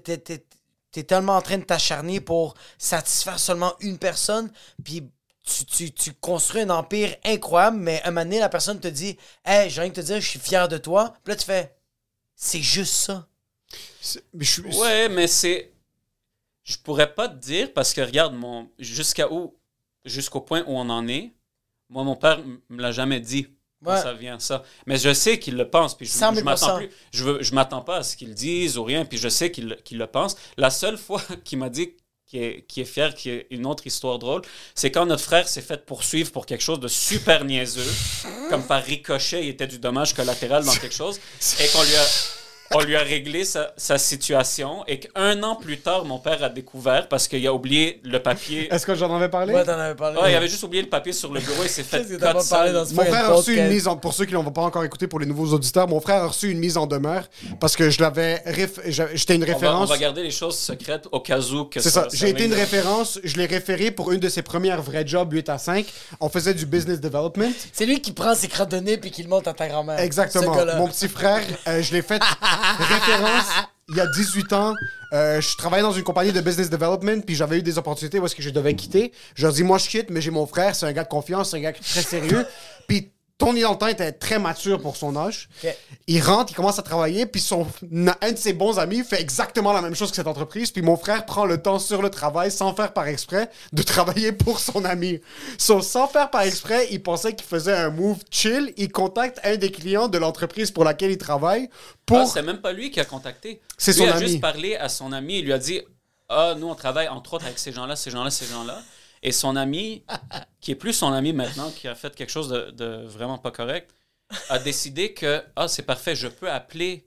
T'es 0.93 1.03
tellement 1.03 1.37
en 1.37 1.43
train 1.43 1.59
de 1.59 1.65
t'acharner 1.65 2.21
pour 2.21 2.55
satisfaire 2.79 3.39
seulement 3.39 3.75
une 3.81 3.99
personne, 3.99 4.51
puis 4.83 5.03
tu, 5.45 5.67
tu, 5.67 5.93
tu 5.93 6.15
construis 6.15 6.63
un 6.63 6.71
empire 6.71 7.15
incroyable, 7.23 7.77
mais 7.77 8.01
un 8.05 8.11
moment 8.11 8.23
donné, 8.25 8.39
la 8.39 8.49
personne 8.49 8.81
te 8.81 8.89
dit 8.89 9.19
Hey, 9.45 9.69
j'ai 9.69 9.83
rien 9.83 9.91
que 9.91 9.97
te 9.97 10.01
dire, 10.01 10.21
je 10.23 10.27
suis 10.27 10.39
fier 10.39 10.67
de 10.69 10.79
toi. 10.79 11.13
Puis 11.23 11.33
là, 11.35 11.37
tu 11.37 11.45
fais 11.45 11.76
C'est 12.37 12.63
juste 12.63 12.95
ça. 12.95 13.27
Mais 14.35 14.45
je 14.45 14.53
suis- 14.53 14.63
Ouais, 14.79 15.09
mais 15.09 15.27
c'est. 15.27 15.73
Je 16.65 16.77
pourrais 16.79 17.13
pas 17.15 17.29
te 17.29 17.37
dire 17.37 17.73
parce 17.73 17.93
que 17.95 18.01
regarde, 18.01 18.35
mon 18.35 18.69
jusqu'à 18.79 19.33
où, 19.33 19.57
jusqu'au 20.05 20.41
point 20.41 20.63
où 20.67 20.77
on 20.77 20.89
en 20.91 21.09
est, 21.09 21.33
moi, 21.89 22.05
mon 22.05 22.17
père 22.17 22.41
me 22.69 22.83
l'a 22.83 22.93
jamais 22.93 23.21
dit. 23.21 23.49
Ouais. 23.85 24.01
Ça 24.01 24.15
vient 24.15 24.39
ça. 24.39 24.65
Mais 24.87 24.97
je 24.97 25.13
sais 25.13 25.39
qu'il 25.39 25.57
le 25.57 25.69
pense. 25.69 25.97
Puis 25.97 26.07
je, 26.07 26.13
100 26.13 26.19
000 26.35 26.35
je 26.41 26.45
m'attends 26.45 26.77
plus. 26.79 26.91
Je, 27.13 27.25
veux, 27.25 27.43
je 27.43 27.55
m'attends 27.55 27.83
pas 27.83 27.99
à 27.99 28.03
ce 28.03 28.17
qu'il 28.17 28.35
dise 28.35 28.79
ou 28.79 28.85
rien. 28.85 29.05
Puis 29.05 29.19
je 29.19 29.29
sais 29.29 29.51
qu'il 29.53 29.77
qu'il 29.85 29.99
le 29.99 30.07
pense. 30.07 30.35
La 30.57 30.71
seule 30.71 30.97
fois 30.99 31.23
qu'il 31.45 31.59
m'a 31.59 31.69
dit 31.69 31.95
qu'il 32.27 32.43
est, 32.43 32.79
est 32.79 32.85
fier, 32.85 33.15
qu'il 33.15 33.35
y 33.35 33.39
a 33.39 33.43
une 33.51 33.67
autre 33.67 33.87
histoire 33.87 34.19
drôle, 34.19 34.43
c'est 34.75 34.91
quand 34.91 35.07
notre 35.07 35.23
frère 35.23 35.49
s'est 35.49 35.63
fait 35.63 35.85
poursuivre 35.87 36.33
pour 36.33 36.47
quelque 36.47 36.63
chose 36.63 36.81
de 36.81 36.89
super 36.89 37.45
niaiseux. 37.45 37.91
comme 38.51 38.67
par 38.67 38.83
ricochet, 38.83 39.45
il 39.45 39.51
était 39.51 39.67
du 39.67 39.79
dommage 39.79 40.15
collatéral 40.15 40.65
dans 40.65 40.75
quelque 40.75 40.95
chose. 40.95 41.21
Et 41.61 41.69
qu'on 41.69 41.83
lui 41.83 41.97
a. 41.97 42.46
On 42.75 42.81
lui 42.81 42.97
a 42.97 43.01
réglé 43.01 43.45
sa, 43.45 43.73
sa 43.77 43.97
situation 43.97 44.85
et 44.87 44.99
qu'un 44.99 45.43
an 45.45 45.55
plus 45.55 45.79
tard, 45.79 46.05
mon 46.05 46.19
père 46.19 46.43
a 46.43 46.49
découvert 46.49 47.09
parce 47.09 47.29
qu'il 47.29 47.47
a 47.47 47.55
oublié 47.55 48.01
le 48.05 48.21
papier. 48.21 48.73
Est-ce 48.73 48.85
que 48.85 48.95
j'en 48.95 49.15
avais 49.15 49.29
parlé? 49.29 49.55
Ouais, 49.55 49.65
t'en 49.65 49.79
avais 49.79 49.95
parlé. 49.95 50.19
Ouais, 50.21 50.33
il 50.33 50.35
avait 50.35 50.49
juste 50.49 50.63
oublié 50.65 50.83
le 50.83 50.89
papier 50.89 51.13
sur 51.13 51.33
le 51.33 51.41
bureau 51.41 51.63
et 51.63 51.69
s'est 51.69 51.85
fait 51.85 51.99
Qu'est-ce 51.99 52.09
que 52.15 52.17
t'as 52.17 52.33
cut 52.33 52.39
pas 52.39 52.45
parlé 52.57 52.73
dans 52.73 52.85
ce 52.85 52.93
Mon 52.95 53.05
frère 53.05 53.31
a 53.31 53.35
reçu 53.35 53.57
une 53.57 53.69
mise 53.69 53.87
en... 53.87 53.97
Pour 53.97 54.13
ceux 54.15 54.25
qui 54.25 54.33
l'ont 54.33 54.45
pas 54.51 54.63
encore 54.63 54.83
écouté, 54.85 55.07
pour 55.07 55.21
les 55.21 55.27
nouveaux 55.27 55.53
auditeurs, 55.55 55.87
mon 55.87 56.01
frère 56.01 56.23
a 56.25 56.27
reçu 56.29 56.51
une 56.51 56.59
mise 56.59 56.77
en 56.77 56.87
demeure 56.87 57.29
parce 57.61 57.77
que 57.77 57.89
je 57.89 58.01
l'avais... 58.01 58.43
réf- 58.47 58.81
J'étais 59.15 59.37
une 59.37 59.45
On 59.45 59.47
va, 59.47 59.53
on 59.53 59.55
référence... 59.55 59.89
va 59.89 59.99
garder 59.99 60.23
les 60.25 60.31
choses 60.33 60.59
secrètes 60.59 61.07
au 61.13 61.21
cas 61.21 61.39
où 61.41 61.65
que 61.67 61.81
C'est 61.81 61.91
ça. 61.91 62.03
ça 62.11 62.17
J'ai 62.17 62.31
été 62.31 62.47
une 62.47 62.55
référence. 62.55 63.21
Je 63.23 63.37
l'ai 63.37 63.47
référé 63.47 63.91
pour 63.93 64.11
une 64.13 64.21
de 64.21 64.29
ses 64.29 64.43
premières 64.43 64.83
vrais 64.83 65.07
jobs 65.07 65.33
8 65.33 65.49
à 65.51 65.59
5. 65.59 65.87
On 66.21 66.29
faisait 66.29 66.55
du 66.55 66.67
business 66.67 67.01
development. 67.01 67.53
C'est 67.73 67.87
lui 67.87 68.01
qui 68.01 68.13
prend 68.13 68.35
ses 68.35 68.49
crottes 68.49 68.71
de 68.73 68.79
nez 68.79 68.97
puis 68.97 69.11
qui 69.13 69.23
le 69.23 69.29
monte 69.29 69.47
à 69.47 69.53
ta 69.53 69.69
grand-mère. 69.69 70.01
Exactement. 70.01 70.57
Mon 70.77 70.89
petit 70.89 71.09
frère, 71.09 71.43
euh, 71.69 71.81
je 71.83 71.93
l'ai 71.93 72.03
fait 72.03 72.21
référence 72.79 73.67
il 73.89 73.97
y 73.97 74.01
a 74.01 74.07
18 74.07 74.53
ans. 74.53 74.75
Euh, 75.13 75.41
je 75.41 75.57
travaillais 75.57 75.83
dans 75.83 75.93
une 75.93 76.03
compagnie 76.03 76.33
de 76.33 76.41
business 76.41 76.69
development, 76.71 77.23
puis 77.25 77.37
j'avais 77.37 77.59
eu 77.59 77.63
des 77.63 77.79
opportunités 77.79 78.19
où 78.19 78.27
est-ce 78.27 78.35
que 78.35 78.43
je 78.43 78.51
devais 78.51 78.75
quitter. 78.75 79.13
Je 79.35 79.45
leur 79.45 79.53
dis, 79.53 79.63
moi, 79.63 79.79
je 79.79 79.89
quitte, 79.89 80.11
mais 80.11 80.21
j'ai 80.21 80.31
mon 80.33 80.47
frère, 80.47 80.75
c'est 80.75 80.87
un 80.87 80.93
gars 80.93 81.05
de 81.05 81.09
confiance, 81.09 81.51
c'est 81.51 81.59
un 81.59 81.61
gars 81.61 81.73
très 81.73 82.03
sérieux. 82.03 82.47
puis 82.89 83.13
Tony 83.39 83.63
temps 83.63 83.87
était 83.87 84.13
très 84.13 84.39
mature 84.39 84.81
pour 84.81 84.97
son 84.97 85.15
âge. 85.15 85.49
Il 86.07 86.23
rentre, 86.23 86.53
il 86.53 86.55
commence 86.55 86.79
à 86.79 86.83
travailler, 86.83 87.27
puis 87.27 87.41
son, 87.41 87.67
un 88.23 88.33
de 88.33 88.37
ses 88.37 88.55
bons 88.55 88.79
amis 88.79 89.05
fait 89.05 89.21
exactement 89.21 89.75
la 89.75 89.83
même 89.83 89.95
chose 89.95 90.09
que 90.11 90.17
cette 90.17 90.27
entreprise. 90.27 90.71
Puis 90.71 90.81
mon 90.81 90.97
frère 90.97 91.27
prend 91.27 91.45
le 91.45 91.61
temps 91.61 91.79
sur 91.79 92.01
le 92.01 92.09
travail, 92.09 92.51
sans 92.51 92.75
faire 92.75 92.95
par 92.95 93.07
exprès, 93.09 93.51
de 93.73 93.83
travailler 93.83 94.33
pour 94.33 94.59
son 94.59 94.85
ami. 94.87 95.21
So, 95.59 95.83
sans 95.83 96.09
faire 96.09 96.31
par 96.31 96.43
exprès, 96.43 96.89
il 96.91 97.03
pensait 97.03 97.35
qu'il 97.35 97.47
faisait 97.47 97.75
un 97.77 97.91
move 97.91 98.19
chill. 98.31 98.73
Il 98.79 98.91
contacte 98.91 99.39
un 99.45 99.57
des 99.57 99.71
clients 99.71 100.09
de 100.09 100.17
l'entreprise 100.17 100.71
pour 100.71 100.85
laquelle 100.85 101.11
il 101.11 101.19
travaille 101.19 101.69
pour... 102.07 102.19
Ah, 102.21 102.27
c'est 102.27 102.43
même 102.43 102.63
pas 102.63 102.73
lui 102.73 102.91
qui 102.91 103.01
a 103.01 103.05
contacté. 103.05 103.61
C'est 103.77 103.93
Lui 103.93 103.99
son 103.99 104.09
a 104.09 104.17
ami. 104.17 104.29
juste 104.29 104.41
parlé 104.41 104.77
à 104.77 104.89
son 104.89 105.13
ami. 105.13 105.41
Il 105.41 105.45
lui 105.45 105.53
a 105.53 105.59
dit 105.59 105.83
Ah, 106.31 106.55
nous, 106.57 106.69
on 106.69 106.75
travaille 106.75 107.09
entre 107.09 107.35
autres 107.35 107.45
avec 107.45 107.59
ces 107.59 107.73
gens-là, 107.73 107.97
ces 107.97 108.11
gens-là, 108.11 108.31
ces 108.31 108.47
gens-là. 108.47 108.81
Et 109.27 109.33
son 109.33 109.57
ami, 109.57 110.05
qui 110.61 110.71
est 110.71 110.77
plus 110.77 110.93
son 110.95 111.13
ami 111.13 111.33
maintenant, 111.35 111.71
qui 111.71 111.89
a 111.89 111.95
fait 111.95 112.15
quelque 112.15 112.31
chose 112.31 112.49
de, 112.49 112.71
de 112.71 113.05
vraiment 113.07 113.37
pas 113.39 113.51
correct, 113.51 113.91
a 114.49 114.59
décidé 114.59 115.13
que 115.13 115.43
Ah, 115.57 115.69
c'est 115.69 115.83
parfait, 115.83 116.15
je 116.17 116.29
peux 116.29 116.51
appeler 116.51 117.07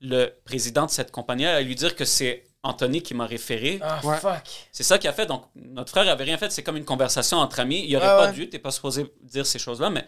le 0.00 0.28
président 0.44 0.86
de 0.86 0.90
cette 0.90 1.10
compagnie-là 1.12 1.60
et 1.60 1.64
lui 1.64 1.74
dire 1.74 1.94
que 1.94 2.04
c'est 2.04 2.44
Anthony 2.62 3.02
qui 3.02 3.14
m'a 3.14 3.26
référé. 3.26 3.78
Ah, 3.82 4.00
Ouais. 4.04 4.16
fuck. 4.18 4.42
C'est 4.72 4.82
ça 4.82 4.98
qu'il 4.98 5.08
a 5.08 5.12
fait. 5.12 5.26
Donc, 5.26 5.44
notre 5.54 5.90
frère 5.90 6.08
avait 6.08 6.24
rien 6.24 6.36
fait. 6.36 6.50
C'est 6.50 6.62
comme 6.62 6.76
une 6.76 6.84
conversation 6.84 7.38
entre 7.38 7.60
amis. 7.60 7.84
Il 7.86 7.96
aurait 7.96 8.06
Ouais, 8.06 8.16
pas 8.16 8.26
ouais. 8.26 8.32
dû, 8.32 8.48
t'es 8.50 8.58
pas 8.58 8.70
supposé 8.72 9.06
dire 9.22 9.46
ces 9.46 9.58
choses-là, 9.58 9.88
mais 9.90 10.04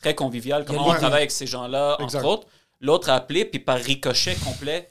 très 0.00 0.14
convivial. 0.14 0.64
Comment 0.64 0.88
on 0.88 0.94
travaille 0.94 1.20
avec 1.20 1.30
ces 1.30 1.46
gens-là, 1.46 1.96
Exact. 2.00 2.18
entre 2.20 2.28
autres. 2.28 2.46
L'autre 2.80 3.10
a 3.10 3.14
appelé, 3.16 3.44
puis 3.44 3.60
par 3.60 3.78
ricochet 3.78 4.34
complet, 4.36 4.90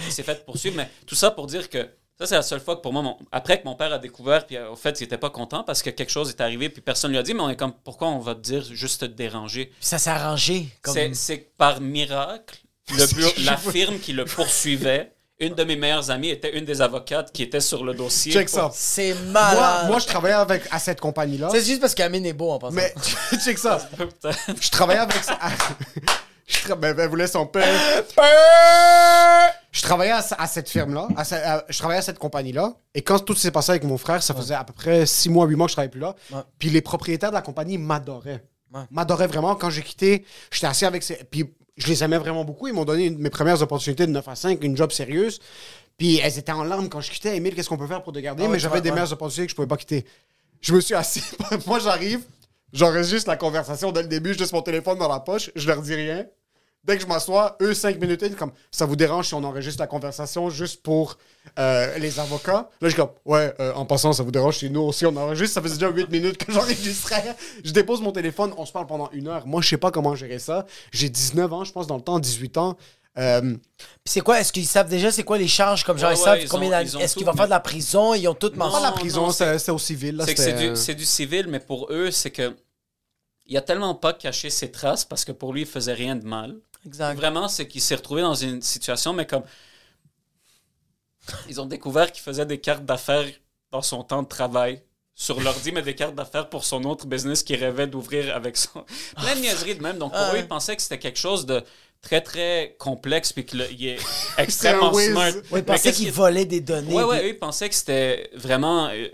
il 0.00 0.10
s'est 0.12 0.22
fait 0.22 0.44
poursuivre. 0.44 0.76
Mais 0.76 0.90
tout 1.06 1.14
ça 1.14 1.30
pour 1.30 1.46
dire 1.46 1.70
que 1.70 1.88
ça, 2.22 2.26
c'est 2.26 2.34
la 2.36 2.42
seule 2.42 2.60
fois 2.60 2.76
que 2.76 2.80
pour 2.80 2.92
moi, 2.92 3.02
mon- 3.02 3.18
après 3.30 3.60
que 3.60 3.64
mon 3.66 3.74
père 3.74 3.92
a 3.92 3.98
découvert, 3.98 4.46
puis 4.46 4.56
euh, 4.56 4.70
au 4.70 4.76
fait, 4.76 5.00
il 5.00 5.04
était 5.04 5.18
pas 5.18 5.30
content 5.30 5.62
parce 5.64 5.82
que 5.82 5.90
quelque 5.90 6.10
chose 6.10 6.28
est 6.30 6.40
arrivé, 6.40 6.68
puis 6.68 6.80
personne 6.82 7.10
lui 7.10 7.18
a 7.18 7.22
dit, 7.22 7.34
mais 7.34 7.40
on 7.42 7.50
est 7.50 7.56
comme, 7.56 7.72
pourquoi 7.84 8.08
on 8.08 8.18
va 8.18 8.34
te 8.34 8.40
dire 8.40 8.64
juste 8.64 9.00
te 9.00 9.04
déranger? 9.06 9.66
Puis 9.66 9.76
ça 9.80 9.98
s'est 9.98 10.10
arrangé. 10.10 10.68
Comme... 10.82 10.94
C'est- 10.94 11.14
C'est 11.14 11.40
que 11.40 11.48
par 11.58 11.80
miracle, 11.80 12.58
le 12.96 13.06
bureau- 13.14 13.32
la 13.44 13.56
firme 13.56 13.98
qui 13.98 14.12
le 14.12 14.24
poursuivait, 14.24 15.12
une 15.38 15.54
de 15.54 15.64
mes 15.64 15.74
meilleures 15.74 16.08
amies 16.10 16.28
était 16.28 16.56
une 16.56 16.64
des 16.64 16.80
avocates 16.82 17.32
qui 17.32 17.42
était 17.42 17.58
sur 17.60 17.82
le 17.84 17.94
dossier. 17.94 18.32
Check 18.32 18.48
pour- 18.48 18.60
ça. 18.60 18.70
C'est 18.72 19.12
Moi, 19.14 19.32
malade. 19.32 19.86
moi, 19.88 19.98
je 19.98 20.06
travaillais 20.06 20.34
avec, 20.36 20.62
à 20.70 20.78
cette 20.78 21.00
compagnie-là. 21.00 21.48
C'est 21.50 21.64
juste 21.64 21.80
parce 21.80 21.94
qu'Amine 21.96 22.24
est 22.26 22.32
beau 22.32 22.52
en 22.52 22.58
passant. 22.60 22.74
Mais, 22.74 22.94
check 23.44 23.58
ça. 23.58 23.78
Je 24.60 24.70
travaillais 24.70 25.00
avec... 25.00 25.16
je 26.46 26.56
tra- 26.58 26.74
ben, 26.76 26.94
ben, 26.94 27.08
voulait 27.08 27.26
son 27.26 27.46
père. 27.46 27.64
Je 29.72 29.80
travaillais 29.80 30.12
à, 30.12 30.22
à 30.38 30.46
cette 30.46 30.68
firme-là, 30.68 31.08
à 31.16 31.64
je 31.68 31.78
travaillais 31.78 32.00
à 32.00 32.02
cette 32.02 32.18
compagnie-là, 32.18 32.74
et 32.94 33.00
quand 33.00 33.18
tout 33.20 33.34
s'est 33.34 33.50
passé 33.50 33.70
avec 33.70 33.84
mon 33.84 33.96
frère, 33.96 34.22
ça 34.22 34.34
faisait 34.34 34.52
à 34.54 34.64
peu 34.64 34.74
près 34.74 35.06
6 35.06 35.30
mois, 35.30 35.46
8 35.46 35.56
mois 35.56 35.66
que 35.66 35.70
je 35.70 35.74
travaillais 35.76 35.90
plus 35.90 36.00
là, 36.00 36.14
Ouais. 36.30 36.40
puis 36.58 36.68
les 36.68 36.82
propriétaires 36.82 37.30
de 37.30 37.34
la 37.36 37.40
compagnie 37.42 37.78
m'adoraient. 37.78 38.44
Ouais. 38.74 38.82
M'adoraient 38.90 39.28
vraiment. 39.28 39.54
Quand 39.56 39.70
j'ai 39.70 39.80
quitté, 39.82 40.26
j'étais 40.50 40.66
assis 40.66 40.84
avec 40.84 41.02
ces... 41.02 41.14
Puis 41.24 41.50
je 41.78 41.86
les 41.86 42.04
aimais 42.04 42.18
vraiment 42.18 42.44
beaucoup, 42.44 42.68
ils 42.68 42.74
m'ont 42.74 42.84
donné 42.84 43.06
une- 43.06 43.18
mes 43.18 43.30
premières 43.30 43.62
opportunités 43.62 44.06
de 44.06 44.12
9 44.12 44.28
à 44.28 44.34
5, 44.36 44.62
une 44.62 44.76
job 44.76 44.92
sérieuse, 44.92 45.40
puis 45.96 46.18
elles 46.18 46.38
étaient 46.38 46.52
en 46.52 46.64
larmes 46.64 46.90
quand 46.90 47.00
je 47.00 47.10
quittais. 47.10 47.34
Emile, 47.36 47.54
qu'est-ce 47.54 47.70
qu'on 47.70 47.78
peut 47.78 47.86
faire 47.86 48.02
pour 48.02 48.12
te 48.12 48.18
garder? 48.18 48.44
Ah 48.46 48.48
Mais 48.50 48.58
j'avais 48.58 48.82
des 48.82 48.90
meilleures 48.90 49.12
opportunités 49.14 49.46
que 49.46 49.50
je 49.52 49.56
pouvais 49.56 49.68
pas 49.68 49.78
quitter. 49.78 50.04
Je 50.60 50.74
me 50.74 50.80
suis 50.82 50.94
assis, 50.94 51.22
moi 51.66 51.78
j'arrive, 51.78 52.20
j'enregistre 52.72 53.28
la 53.28 53.36
conversation 53.36 53.92
dès 53.92 54.02
le 54.02 54.08
début, 54.08 54.34
je 54.34 54.38
laisse 54.38 54.52
mon 54.52 54.62
téléphone 54.62 54.98
dans 54.98 55.08
la 55.08 55.20
poche, 55.20 55.50
je 55.54 55.66
leur 55.66 55.82
dis 55.82 55.94
rien. 55.94 56.26
Dès 56.84 56.96
que 56.96 57.02
je 57.02 57.06
m'assois, 57.06 57.56
eux, 57.62 57.74
cinq 57.74 58.00
minutes, 58.00 58.24
in, 58.24 58.30
comme 58.30 58.50
ça 58.72 58.86
vous 58.86 58.96
dérange 58.96 59.28
si 59.28 59.34
on 59.34 59.44
enregistre 59.44 59.80
la 59.80 59.86
conversation 59.86 60.50
juste 60.50 60.82
pour 60.82 61.16
euh, 61.56 61.96
les 61.98 62.18
avocats? 62.18 62.52
Là, 62.52 62.68
je 62.82 62.88
suis 62.88 62.96
comme, 62.96 63.10
ouais, 63.24 63.54
euh, 63.60 63.72
en 63.74 63.86
passant, 63.86 64.12
ça 64.12 64.24
vous 64.24 64.32
dérange 64.32 64.58
si 64.58 64.68
nous 64.68 64.80
aussi 64.80 65.06
on 65.06 65.16
enregistre? 65.16 65.54
Ça 65.54 65.62
faisait 65.62 65.76
déjà 65.76 65.90
huit 65.90 66.10
minutes 66.10 66.38
que 66.44 66.50
j'enregistrais. 66.52 67.36
Je 67.62 67.70
dépose 67.70 68.00
mon 68.00 68.10
téléphone, 68.10 68.52
on 68.56 68.66
se 68.66 68.72
parle 68.72 68.88
pendant 68.88 69.08
une 69.12 69.28
heure. 69.28 69.46
Moi, 69.46 69.62
je 69.62 69.68
sais 69.68 69.76
pas 69.76 69.92
comment 69.92 70.16
gérer 70.16 70.40
ça. 70.40 70.66
J'ai 70.90 71.08
19 71.08 71.52
ans, 71.52 71.62
je 71.62 71.70
pense, 71.70 71.86
dans 71.86 71.96
le 71.96 72.02
temps, 72.02 72.18
18 72.18 72.58
ans. 72.58 72.76
Euh, 73.18 73.40
Puis 73.76 73.88
c'est 74.06 74.20
quoi 74.22 74.40
Est-ce 74.40 74.52
qu'ils 74.52 74.66
savent 74.66 74.88
déjà 74.88 75.12
c'est 75.12 75.22
quoi 75.24 75.36
les 75.36 75.46
charges 75.48 75.84
Comme 75.84 75.98
genre, 75.98 76.10
Ouais, 76.10 76.16
ils 76.16 76.18
savent 76.18 76.34
ouais, 76.38 76.42
ils 76.44 76.48
combien 76.48 76.68
ont- 76.68 76.70
d'années- 76.70 77.02
Est-ce 77.04 77.14
qu'il 77.14 77.24
tout, 77.24 77.30
va 77.30 77.36
faire 77.36 77.44
de 77.44 77.50
la 77.50 77.56
mais- 77.58 77.62
prison? 77.62 78.14
Ils 78.14 78.26
ont 78.26 78.34
tout 78.34 78.50
Non, 78.56 78.70
pas 78.70 78.80
la 78.80 78.92
prison, 78.92 79.30
c'est 79.30 79.58
c'est 79.58 79.70
au 79.70 79.78
civil. 79.78 80.16
là, 80.16 80.24
C'est 80.24 80.34
que 80.34 80.40
c'est 80.40 80.50
c'était, 80.52 80.72
du, 80.72 80.92
euh, 80.92 80.94
du 80.94 81.04
civil, 81.04 81.46
mais 81.48 81.60
pour 81.60 81.88
eux, 81.92 82.10
c'est 82.10 82.30
que. 82.30 82.56
Il 83.46 83.56
a 83.56 83.60
tellement 83.60 83.94
pas 83.94 84.12
caché 84.14 84.48
ses 84.50 84.70
traces 84.70 85.04
parce 85.04 85.24
que 85.24 85.32
pour 85.32 85.52
lui, 85.52 85.62
il 85.62 85.66
faisait 85.66 85.92
rien 85.92 86.16
de 86.16 86.24
mal. 86.24 86.56
Exact. 86.86 87.16
Vraiment, 87.16 87.48
c'est 87.48 87.66
qu'il 87.68 87.80
s'est 87.82 87.96
retrouvé 87.96 88.22
dans 88.22 88.34
une 88.34 88.62
situation, 88.62 89.12
mais 89.12 89.26
comme. 89.26 89.42
Ils 91.48 91.60
ont 91.60 91.66
découvert 91.66 92.10
qu'il 92.12 92.22
faisait 92.22 92.46
des 92.46 92.58
cartes 92.60 92.84
d'affaires 92.84 93.26
dans 93.70 93.82
son 93.82 94.02
temps 94.02 94.22
de 94.22 94.28
travail 94.28 94.82
sur 95.14 95.40
l'ordi, 95.40 95.70
mais 95.72 95.82
des 95.82 95.94
cartes 95.94 96.14
d'affaires 96.14 96.48
pour 96.48 96.64
son 96.64 96.82
autre 96.84 97.06
business 97.06 97.42
qu'il 97.42 97.56
rêvait 97.56 97.86
d'ouvrir 97.86 98.34
avec 98.34 98.56
son. 98.56 98.84
Plein 99.16 99.34
de 99.36 99.40
niaiseries 99.40 99.76
de 99.76 99.82
même. 99.82 99.98
Donc 99.98 100.12
pour 100.12 100.20
Ah 100.20 100.30
eux, 100.30 100.34
ouais. 100.34 100.40
ils 100.40 100.48
pensaient 100.48 100.74
que 100.74 100.82
c'était 100.82 100.98
quelque 100.98 101.18
chose 101.18 101.46
de 101.46 101.62
très, 102.02 102.20
très 102.20 102.76
complexe, 102.78 103.32
puis 103.32 103.44
qu'il 103.46 103.60
est 103.62 103.98
extrêmement 104.38 104.92
whiz. 104.92 105.10
smart. 105.10 105.32
Ouais, 105.50 105.62
pensaient 105.62 105.82
qu'est-ce 105.90 105.96
qu'ils 105.96 106.06
qu'il- 106.06 106.12
volaient 106.14 106.44
des 106.44 106.60
données. 106.60 106.92
Ouais, 106.94 107.04
ouais, 107.04 107.18
puis- 107.20 107.28
eux, 107.28 107.30
ils 107.30 107.38
pensaient 107.38 107.68
que 107.68 107.74
c'était 107.74 108.28
vraiment 108.34 108.88
euh, 108.88 109.06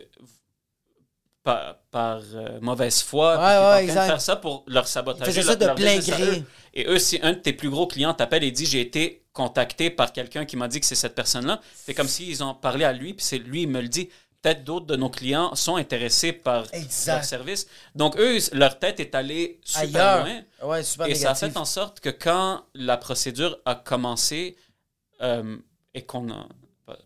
par, 1.44 1.76
par, 1.90 2.20
euh, 2.34 2.58
mauvaise 2.60 3.00
foi. 3.02 3.36
Ouais, 3.38 3.44
étaient 3.44 3.44
en 3.44 3.48
ouais, 3.48 3.58
train 3.70 3.78
de 3.78 3.84
exact. 3.88 4.06
faire 4.06 4.20
ça 4.20 4.36
pour 4.36 4.64
leur 4.66 4.86
sabotager. 4.88 5.30
Ils 5.30 5.34
faisaient 5.34 5.42
ça 5.42 5.48
leur- 5.50 5.58
de 5.58 5.64
leur 5.66 5.74
plein 5.74 5.98
gré. 5.98 6.42
Et 6.74 6.86
eux, 6.86 6.98
si 6.98 7.18
un 7.22 7.32
de 7.32 7.38
tes 7.38 7.52
plus 7.52 7.70
gros 7.70 7.86
clients 7.86 8.12
t'appelle 8.14 8.44
et 8.44 8.50
dit 8.50 8.66
J'ai 8.66 8.80
été 8.80 9.24
contacté 9.32 9.88
par 9.90 10.12
quelqu'un 10.12 10.44
qui 10.44 10.56
m'a 10.56 10.68
dit 10.68 10.80
que 10.80 10.86
c'est 10.86 10.94
cette 10.94 11.14
personne-là, 11.14 11.60
c'est 11.74 11.94
comme 11.94 12.08
s'ils 12.08 12.42
ont 12.42 12.54
parlé 12.54 12.84
à 12.84 12.92
lui, 12.92 13.14
puis 13.14 13.24
c'est 13.24 13.38
lui, 13.38 13.62
il 13.62 13.68
me 13.68 13.80
le 13.80 13.88
dit. 13.88 14.08
Peut-être 14.40 14.62
d'autres 14.62 14.86
de 14.86 14.94
nos 14.96 15.10
clients 15.10 15.54
sont 15.56 15.76
intéressés 15.76 16.32
par 16.32 16.72
Exact. 16.72 17.12
leur 17.14 17.24
service. 17.24 17.66
Donc, 17.96 18.16
eux, 18.18 18.38
leur 18.52 18.78
tête 18.78 19.00
est 19.00 19.14
allée 19.16 19.58
super 19.64 20.00
Ailleurs. 20.00 20.26
loin. 20.26 20.68
Ouais, 20.70 20.82
super 20.84 21.06
Et 21.08 21.14
ça 21.16 21.32
a 21.32 21.34
fait 21.34 21.56
en 21.56 21.64
sorte 21.64 21.98
que 22.00 22.08
quand 22.10 22.64
la 22.74 22.96
procédure 22.96 23.58
a 23.64 23.74
commencé 23.74 24.56
euh, 25.22 25.56
et 25.94 26.02
qu'on 26.02 26.30
a. 26.30 26.46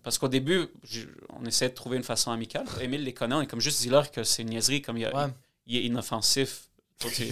Parce 0.02 0.18
qu'au 0.18 0.28
début, 0.28 0.66
on 1.40 1.44
essayait 1.46 1.70
de 1.70 1.74
trouver 1.74 1.96
une 1.96 2.04
façon 2.04 2.30
amicale. 2.30 2.66
Émile 2.80 3.02
les 3.02 3.14
connaît, 3.14 3.34
on 3.34 3.40
est 3.40 3.46
comme 3.48 3.60
juste 3.60 3.80
dis-leur 3.80 4.10
que 4.10 4.22
c'est 4.24 4.42
une 4.42 4.50
niaiserie, 4.50 4.80
comme 4.82 4.98
il, 4.98 5.06
a- 5.06 5.14
Ouais. 5.16 5.32
il 5.66 5.76
est 5.76 5.82
inoffensif, 5.84 6.68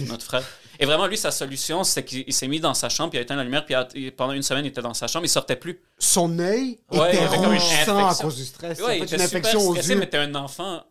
notre 0.07 0.25
frère. 0.25 0.43
Et 0.81 0.85
vraiment, 0.85 1.05
lui, 1.05 1.15
sa 1.17 1.31
solution, 1.31 1.83
c'est 1.83 2.03
qu'il 2.03 2.23
il 2.27 2.33
s'est 2.33 2.47
mis 2.47 2.59
dans 2.59 2.73
sa 2.73 2.89
chambre, 2.89 3.11
puis 3.11 3.17
il 3.17 3.21
a 3.21 3.23
éteint 3.23 3.35
la 3.35 3.43
lumière, 3.43 3.63
puis 3.65 3.73
il 3.73 3.77
a- 3.77 3.87
il- 3.93 4.11
pendant 4.11 4.33
une 4.33 4.41
semaine, 4.43 4.65
il 4.65 4.69
était 4.69 4.81
dans 4.81 4.93
sa 4.95 5.07
chambre, 5.07 5.25
il 5.25 5.29
sortait 5.29 5.55
plus. 5.55 5.79
Son 5.99 6.37
œil 6.39 6.79
Ouais, 6.91 7.11
il 7.15 7.23
était 7.23 7.85
sang 7.85 8.07
à 8.07 8.15
cause 8.15 8.35
du 8.35 8.45
stress. 8.45 8.79
Ouais, 8.79 8.85
en 8.85 8.89
il 8.91 9.03
était 9.03 9.15
une 9.15 9.21
super 9.21 9.39
infection 9.39 9.59
aux 9.69 9.75
yeux. 9.75 9.95
mais 9.95 10.09
t'es 10.09 10.17
un 10.17 10.33
enfant. 10.35 10.83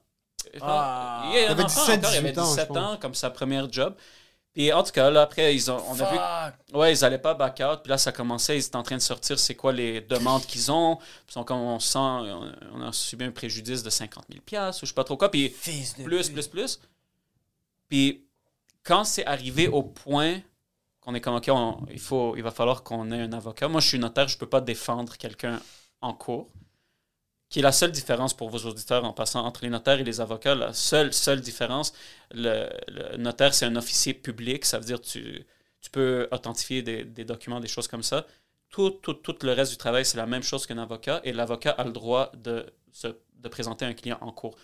Ah. 0.62 1.31
il, 1.33 1.39
avait 1.45 1.62
enfant 1.65 1.81
17, 1.85 1.99
encore, 1.99 2.12
il 2.15 2.17
avait 2.19 2.29
18 2.33 2.39
ans, 2.39 2.51
17 2.51 2.61
je 2.69 2.73
pense. 2.73 2.77
ans, 2.79 2.97
comme 3.01 3.15
sa 3.15 3.31
première 3.31 3.71
job. 3.71 3.95
Puis 4.53 4.73
en 4.73 4.83
tout 4.83 4.91
cas, 4.91 5.11
là, 5.11 5.23
après, 5.23 5.55
ils 5.55 5.71
ont, 5.71 5.81
on 5.89 6.01
a 6.01 6.11
vu. 6.11 6.77
Ouais, 6.77 6.93
ils 6.93 7.05
allaient 7.05 7.19
pas 7.19 7.35
back 7.35 7.61
out. 7.61 7.81
Puis 7.85 7.91
là, 7.91 7.99
ça 7.99 8.11
commençait. 8.11 8.57
Ils 8.57 8.65
étaient 8.67 8.75
en 8.77 8.83
train 8.83 8.97
de 8.97 9.03
sortir 9.03 9.39
c'est 9.39 9.55
quoi 9.55 9.73
les 9.73 10.01
demandes 10.01 10.45
qu'ils 10.45 10.73
ont. 10.73 10.99
Puis 11.27 11.45
comme 11.45 11.59
on 11.59 11.79
sent, 11.79 11.99
on, 11.99 12.53
on 12.75 12.83
a 12.83 12.93
subi 12.93 13.25
un 13.27 13.31
préjudice 13.31 13.83
de 13.83 13.91
50 13.91 14.25
000 14.51 14.67
ou 14.69 14.73
je 14.81 14.87
sais 14.87 14.93
pas 14.93 15.05
trop 15.05 15.17
quoi. 15.17 15.31
Puis 15.31 15.49
Fils 15.51 15.97
de 15.97 16.03
plus, 16.05 16.27
pute. 16.27 16.33
plus, 16.33 16.49
plus. 16.49 16.81
Puis 17.89 18.25
quand 18.82 19.05
c'est 19.05 19.27
arrivé 19.27 19.69
au 19.69 19.82
point 19.82 20.40
qu'on 21.01 21.15
est 21.15 21.20
comme, 21.20 21.36
OK, 21.36 21.51
il, 21.90 22.01
faut, 22.01 22.36
il 22.36 22.43
va 22.43 22.51
falloir 22.51 22.82
qu'on 22.85 23.11
ait 23.12 23.23
un 23.23 23.32
avocat. 23.32 23.69
Moi, 23.69 23.81
je 23.81 23.89
suis 23.89 23.98
notaire, 23.98 24.28
je 24.28 24.39
peux 24.39 24.48
pas 24.48 24.61
défendre 24.61 25.16
quelqu'un 25.16 25.61
en 26.02 26.15
cours. 26.15 26.51
Qui 27.48 27.59
est 27.59 27.62
la 27.62 27.73
seule 27.73 27.90
différence 27.90 28.32
pour 28.32 28.48
vos 28.48 28.61
auditeurs 28.61 29.05
en 29.05 29.12
passant 29.12 29.44
entre 29.44 29.65
les 29.65 29.70
notaires 29.70 29.98
et 29.98 30.05
les 30.05 30.20
avocats. 30.20 30.55
La 30.55 30.73
seule, 30.73 31.12
seule 31.12 31.40
différence, 31.40 31.93
le, 32.31 32.69
notaire, 33.16 33.55
c'est 33.55 33.66
un 33.66 33.74
officier 33.74 34.15
public. 34.15 34.65
Ça 34.65 34.78
veut 34.78 34.85
dire 34.85 35.01
tu, 35.01 35.44
tu 35.81 35.90
peux 35.90 36.28
authentifier 36.31 36.82
des, 36.82 37.05
des 37.05 37.24
documents, 37.24 37.59
des 37.59 37.66
choses 37.69 37.89
comme 37.89 38.05
ça. 38.05 38.24
Tout, 38.69 38.90
tout, 38.90 39.15
tout 39.15 39.35
le 39.43 39.52
reste 39.52 39.73
du 39.73 39.78
travail, 39.78 40.05
c'est 40.05 40.16
la 40.16 40.27
même 40.27 40.44
chose 40.44 40.65
qu'un 40.65 40.78
avocat. 40.78 41.20
Et 41.24 41.32
l'avocat 41.32 41.73
a 41.73 41.82
le 41.85 41.90
droit 41.93 42.31
de, 42.36 42.66
se- 42.93 43.09
de 43.35 43.48
présenter 43.48 43.85
un 43.85 43.94
client 43.94 44.19
en 44.20 44.31
cours. 44.31 44.57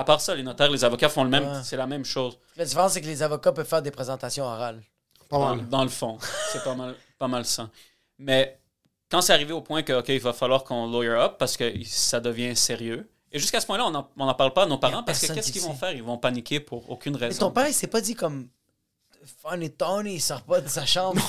À 0.00 0.04
part 0.04 0.20
ça, 0.20 0.34
les 0.34 0.42
notaires, 0.42 0.70
les 0.70 0.82
avocats 0.82 1.10
font 1.10 1.24
le 1.24 1.28
même. 1.30 1.44
Ouais. 1.44 1.60
C'est 1.62 1.76
la 1.76 1.86
même 1.86 2.06
chose. 2.06 2.38
La 2.56 2.64
différence, 2.64 2.92
c'est 2.94 3.02
que 3.02 3.06
les 3.06 3.22
avocats 3.22 3.52
peuvent 3.52 3.66
faire 3.68 3.82
des 3.82 3.90
présentations 3.90 4.44
orales. 4.44 4.82
Pas 5.28 5.36
Dans, 5.38 5.56
mal. 5.56 5.68
dans 5.68 5.82
le 5.82 5.90
fond. 5.90 6.16
C'est 6.52 6.64
pas 6.64 6.74
mal, 6.74 6.94
pas 7.18 7.28
mal 7.28 7.44
ça. 7.44 7.68
Mais 8.18 8.58
quand 9.10 9.20
c'est 9.20 9.34
arrivé 9.34 9.52
au 9.52 9.60
point 9.60 9.82
que, 9.82 9.92
OK, 9.92 10.08
il 10.08 10.18
va 10.20 10.32
falloir 10.32 10.64
qu'on 10.64 10.90
lawyer 10.90 11.10
up 11.10 11.34
parce 11.38 11.54
que 11.56 11.70
ça 11.84 12.18
devient 12.18 12.56
sérieux. 12.56 13.08
Et 13.30 13.38
jusqu'à 13.38 13.60
ce 13.60 13.66
point-là, 13.66 13.84
on 14.16 14.24
n'en 14.24 14.34
parle 14.34 14.52
pas 14.54 14.62
à 14.62 14.66
nos 14.66 14.78
parents 14.78 15.02
parce 15.02 15.18
que 15.20 15.26
personne 15.26 15.36
qu'est-ce 15.36 15.52
qui 15.52 15.58
qu'ils 15.58 15.62
vont 15.68 15.74
sait. 15.74 15.78
faire? 15.80 15.92
Ils 15.92 16.02
vont 16.02 16.16
paniquer 16.16 16.60
pour 16.60 16.88
aucune 16.90 17.12
Mais 17.18 17.26
raison. 17.26 17.40
ton 17.46 17.50
père, 17.50 17.68
il 17.68 17.74
s'est 17.74 17.86
pas 17.86 18.00
dit 18.00 18.14
comme. 18.14 18.48
Fun 19.42 19.60
et 19.60 19.68
Tony, 19.68 20.14
il 20.14 20.20
sort 20.20 20.40
pas 20.42 20.62
de 20.62 20.68
sa 20.68 20.86
chambre. 20.86 21.20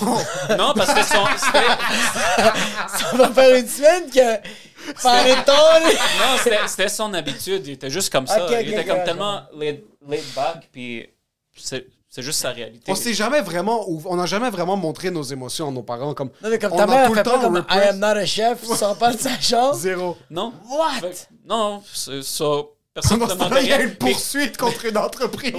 Non, 0.57 0.73
parce 0.73 0.93
que 0.93 1.03
son- 1.03 1.25
c'était- 1.37 1.67
Ça 2.97 3.15
va 3.17 3.29
faire 3.33 3.59
une 3.59 3.67
semaine 3.67 4.09
que. 4.09 4.47
Non, 6.19 6.65
c'était- 6.67 6.89
son 6.89 7.13
habitude. 7.13 7.65
Il 7.67 7.73
était 7.73 7.89
juste 7.89 8.11
comme 8.11 8.27
ça. 8.27 8.47
Il 8.61 8.73
était 8.73 8.85
comme 8.85 9.03
tellement 9.03 9.41
laid, 9.57 9.83
laid 10.07 10.23
back, 10.35 10.69
puis 10.71 11.07
c'est 11.55 11.87
c'est 12.13 12.23
juste 12.23 12.41
sa 12.41 12.49
réalité. 12.49 12.91
On 12.91 12.95
s'est 12.95 13.13
jamais 13.13 13.39
vraiment, 13.39 13.85
on 13.87 14.15
n'a 14.17 14.25
jamais 14.25 14.49
vraiment 14.49 14.75
montré 14.75 15.11
nos 15.11 15.23
émotions 15.23 15.69
à 15.69 15.71
nos 15.71 15.81
parents 15.81 16.13
comme. 16.13 16.29
Non, 16.43 16.49
mais 16.49 16.59
comme 16.59 16.73
on 16.73 16.77
ta 16.77 16.83
a 16.83 16.87
mère, 16.87 17.05
tout 17.07 17.11
elle 17.11 17.11
le 17.11 17.15
fait 17.15 17.23
pas 17.23 17.37
temps 17.37 17.41
comme 17.41 17.65
I 17.69 17.77
am 17.87 17.99
not 17.99 18.07
a 18.07 18.25
chef, 18.25 18.65
sort 18.65 18.97
pas 18.97 19.13
de 19.13 19.17
sa 19.17 19.39
chambre. 19.41 19.75
Zéro. 19.75 20.17
Non. 20.29 20.51
What? 20.69 20.99
Fait- 20.99 21.27
non, 21.45 21.81
c'est 21.93 22.21
ça. 22.21 22.43
Personne 22.93 23.23
il 23.61 23.67
y 23.67 23.71
a 23.71 23.79
une 23.79 23.95
poursuite 23.95 24.57
contre 24.57 24.83
une 24.83 24.97
entreprise. 24.97 25.53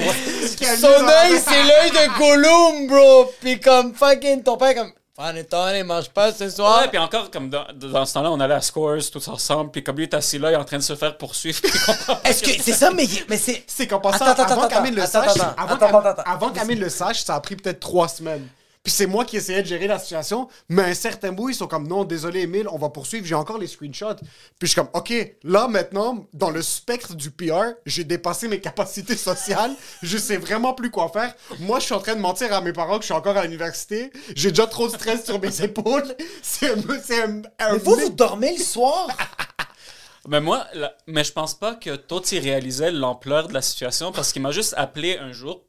Son 0.79 0.87
œil, 0.89 1.41
c'est 1.43 1.63
l'œil 1.63 1.91
de 1.91 2.19
Gollum, 2.19 2.87
bro. 2.87 3.33
Puis 3.41 3.59
comme 3.59 3.95
fucking 3.95 4.43
ton 4.43 4.59
père, 4.59 4.75
comme. 4.75 4.93
Fun 5.15 5.35
et 5.37 5.45
Tony, 5.45 5.83
mange 5.83 6.09
pas 6.09 6.33
ce 6.33 6.49
soir. 6.49 6.81
Ouais, 6.81 6.89
puis 6.89 6.97
encore, 6.97 7.31
comme 7.31 7.51
dans, 7.51 7.67
dans 7.75 8.07
ce 8.07 8.15
temps-là, 8.15 8.31
on 8.31 8.41
allait 8.41 8.55
à 8.55 8.63
Scores 8.63 9.11
tous 9.13 9.29
ensemble, 9.29 9.71
puis 9.71 9.85
comme 9.85 9.97
lui 9.97 10.05
est 10.05 10.15
assis 10.15 10.39
là, 10.39 10.51
il 10.51 10.55
est 10.55 10.57
en 10.57 10.65
train 10.65 10.79
de 10.79 10.83
se 10.83 10.97
faire 10.97 11.19
poursuivre, 11.19 11.61
il 11.63 11.71
Est-ce 12.31 12.43
que 12.43 12.51
c'est 12.63 12.73
ça, 12.73 12.91
mais, 12.93 13.05
mais 13.29 13.37
c'est. 13.37 13.63
C'est 13.67 13.87
qu'en 13.87 14.01
passant, 14.01 14.25
Attends, 14.25 14.43
attends, 14.45 14.53
avant 14.55 14.63
attends, 14.63 14.69
qu'Amine 14.77 14.95
le 14.95 15.03
attends, 15.03 15.11
sache, 15.25 15.37
attends, 15.37 15.55
avant 15.59 15.75
attends, 15.75 15.87
qu'Am- 15.89 15.97
attends, 16.07 16.09
attends. 16.21 16.23
avant 16.33 16.51
qu'Amine 16.51 16.81
le 16.81 16.89
sache, 16.89 17.25
ça 17.25 17.35
a 17.35 17.41
pris 17.41 17.57
peut-être 17.57 17.81
trois 17.81 18.09
semaines. 18.09 18.49
Puis 18.83 18.93
c'est 18.93 19.07
moi 19.07 19.25
qui 19.25 19.37
essayais 19.37 19.63
de 19.63 19.67
gérer 19.69 19.87
la 19.87 20.01
situation, 20.01 20.49
mais 20.69 20.83
à 20.83 20.87
un 20.87 20.95
certain 20.95 21.31
bout, 21.31 21.51
ils 21.51 21.55
sont 21.55 21.69
comme 21.69 21.87
non, 21.87 22.03
désolé 22.05 22.41
Emile, 22.41 22.67
on 22.69 22.79
va 22.79 22.89
poursuivre, 22.89 23.25
j'ai 23.25 23.37
encore 23.37 23.59
les 23.59 23.69
screenshots. 23.69 24.17
Puis 24.17 24.27
je 24.63 24.67
suis 24.67 24.75
comme 24.75 24.89
OK, 24.93 25.13
là 25.45 25.69
maintenant, 25.69 26.27
dans 26.33 26.51
le 26.51 26.63
spectre 26.63 27.15
du 27.15 27.31
PR, 27.31 27.75
j'ai 27.87 28.03
dépassé 28.03 28.49
mes 28.49 28.61
capacités 28.61 29.17
sociales, 29.17 29.73
je 30.03 30.19
sais 30.19 30.37
vraiment 30.37 30.75
plus 30.75 30.91
quoi 30.91 31.09
faire. 31.11 31.33
Moi, 31.61 31.79
je 31.79 31.85
suis 31.85 31.95
en 31.95 32.01
train 32.01 32.17
de 32.17 32.21
mentir 32.21 32.53
à 32.53 32.61
mes 32.61 32.73
parents 32.73 32.97
que 32.97 33.03
je 33.03 33.07
suis 33.07 33.15
encore 33.15 33.37
à 33.37 33.45
l'université, 33.45 34.11
j'ai 34.35 34.49
déjà 34.51 34.67
trop 34.67 34.89
de 34.89 34.93
stress 34.93 35.25
sur 35.25 35.41
mes 35.41 35.63
épaules. 35.63 36.17
C'est 36.43 36.71
un, 36.73 36.77
c'est 37.05 37.23
un, 37.23 37.43
un 37.61 37.73
Mais 37.75 37.79
vous, 37.79 37.95
vous 37.95 38.11
dormez 38.11 38.57
le 38.57 38.65
soir? 38.65 39.07
Mais 40.29 40.41
moi, 40.41 40.67
la- 40.75 40.97
mais 41.09 41.25
je 41.25 41.33
pense 41.33 41.55
pas 41.55 41.75
que 41.75 41.97
Totti 41.97 42.39
réalisait 42.39 42.93
l'ampleur 42.93 43.49
de 43.49 43.55
la 43.55 43.61
situation 43.63 44.13
parce 44.13 44.33
qu'il 44.33 44.41
m'a 44.41 44.53
juste 44.53 44.73
appelé 44.77 45.19
un 45.19 45.33
jour, 45.33 45.65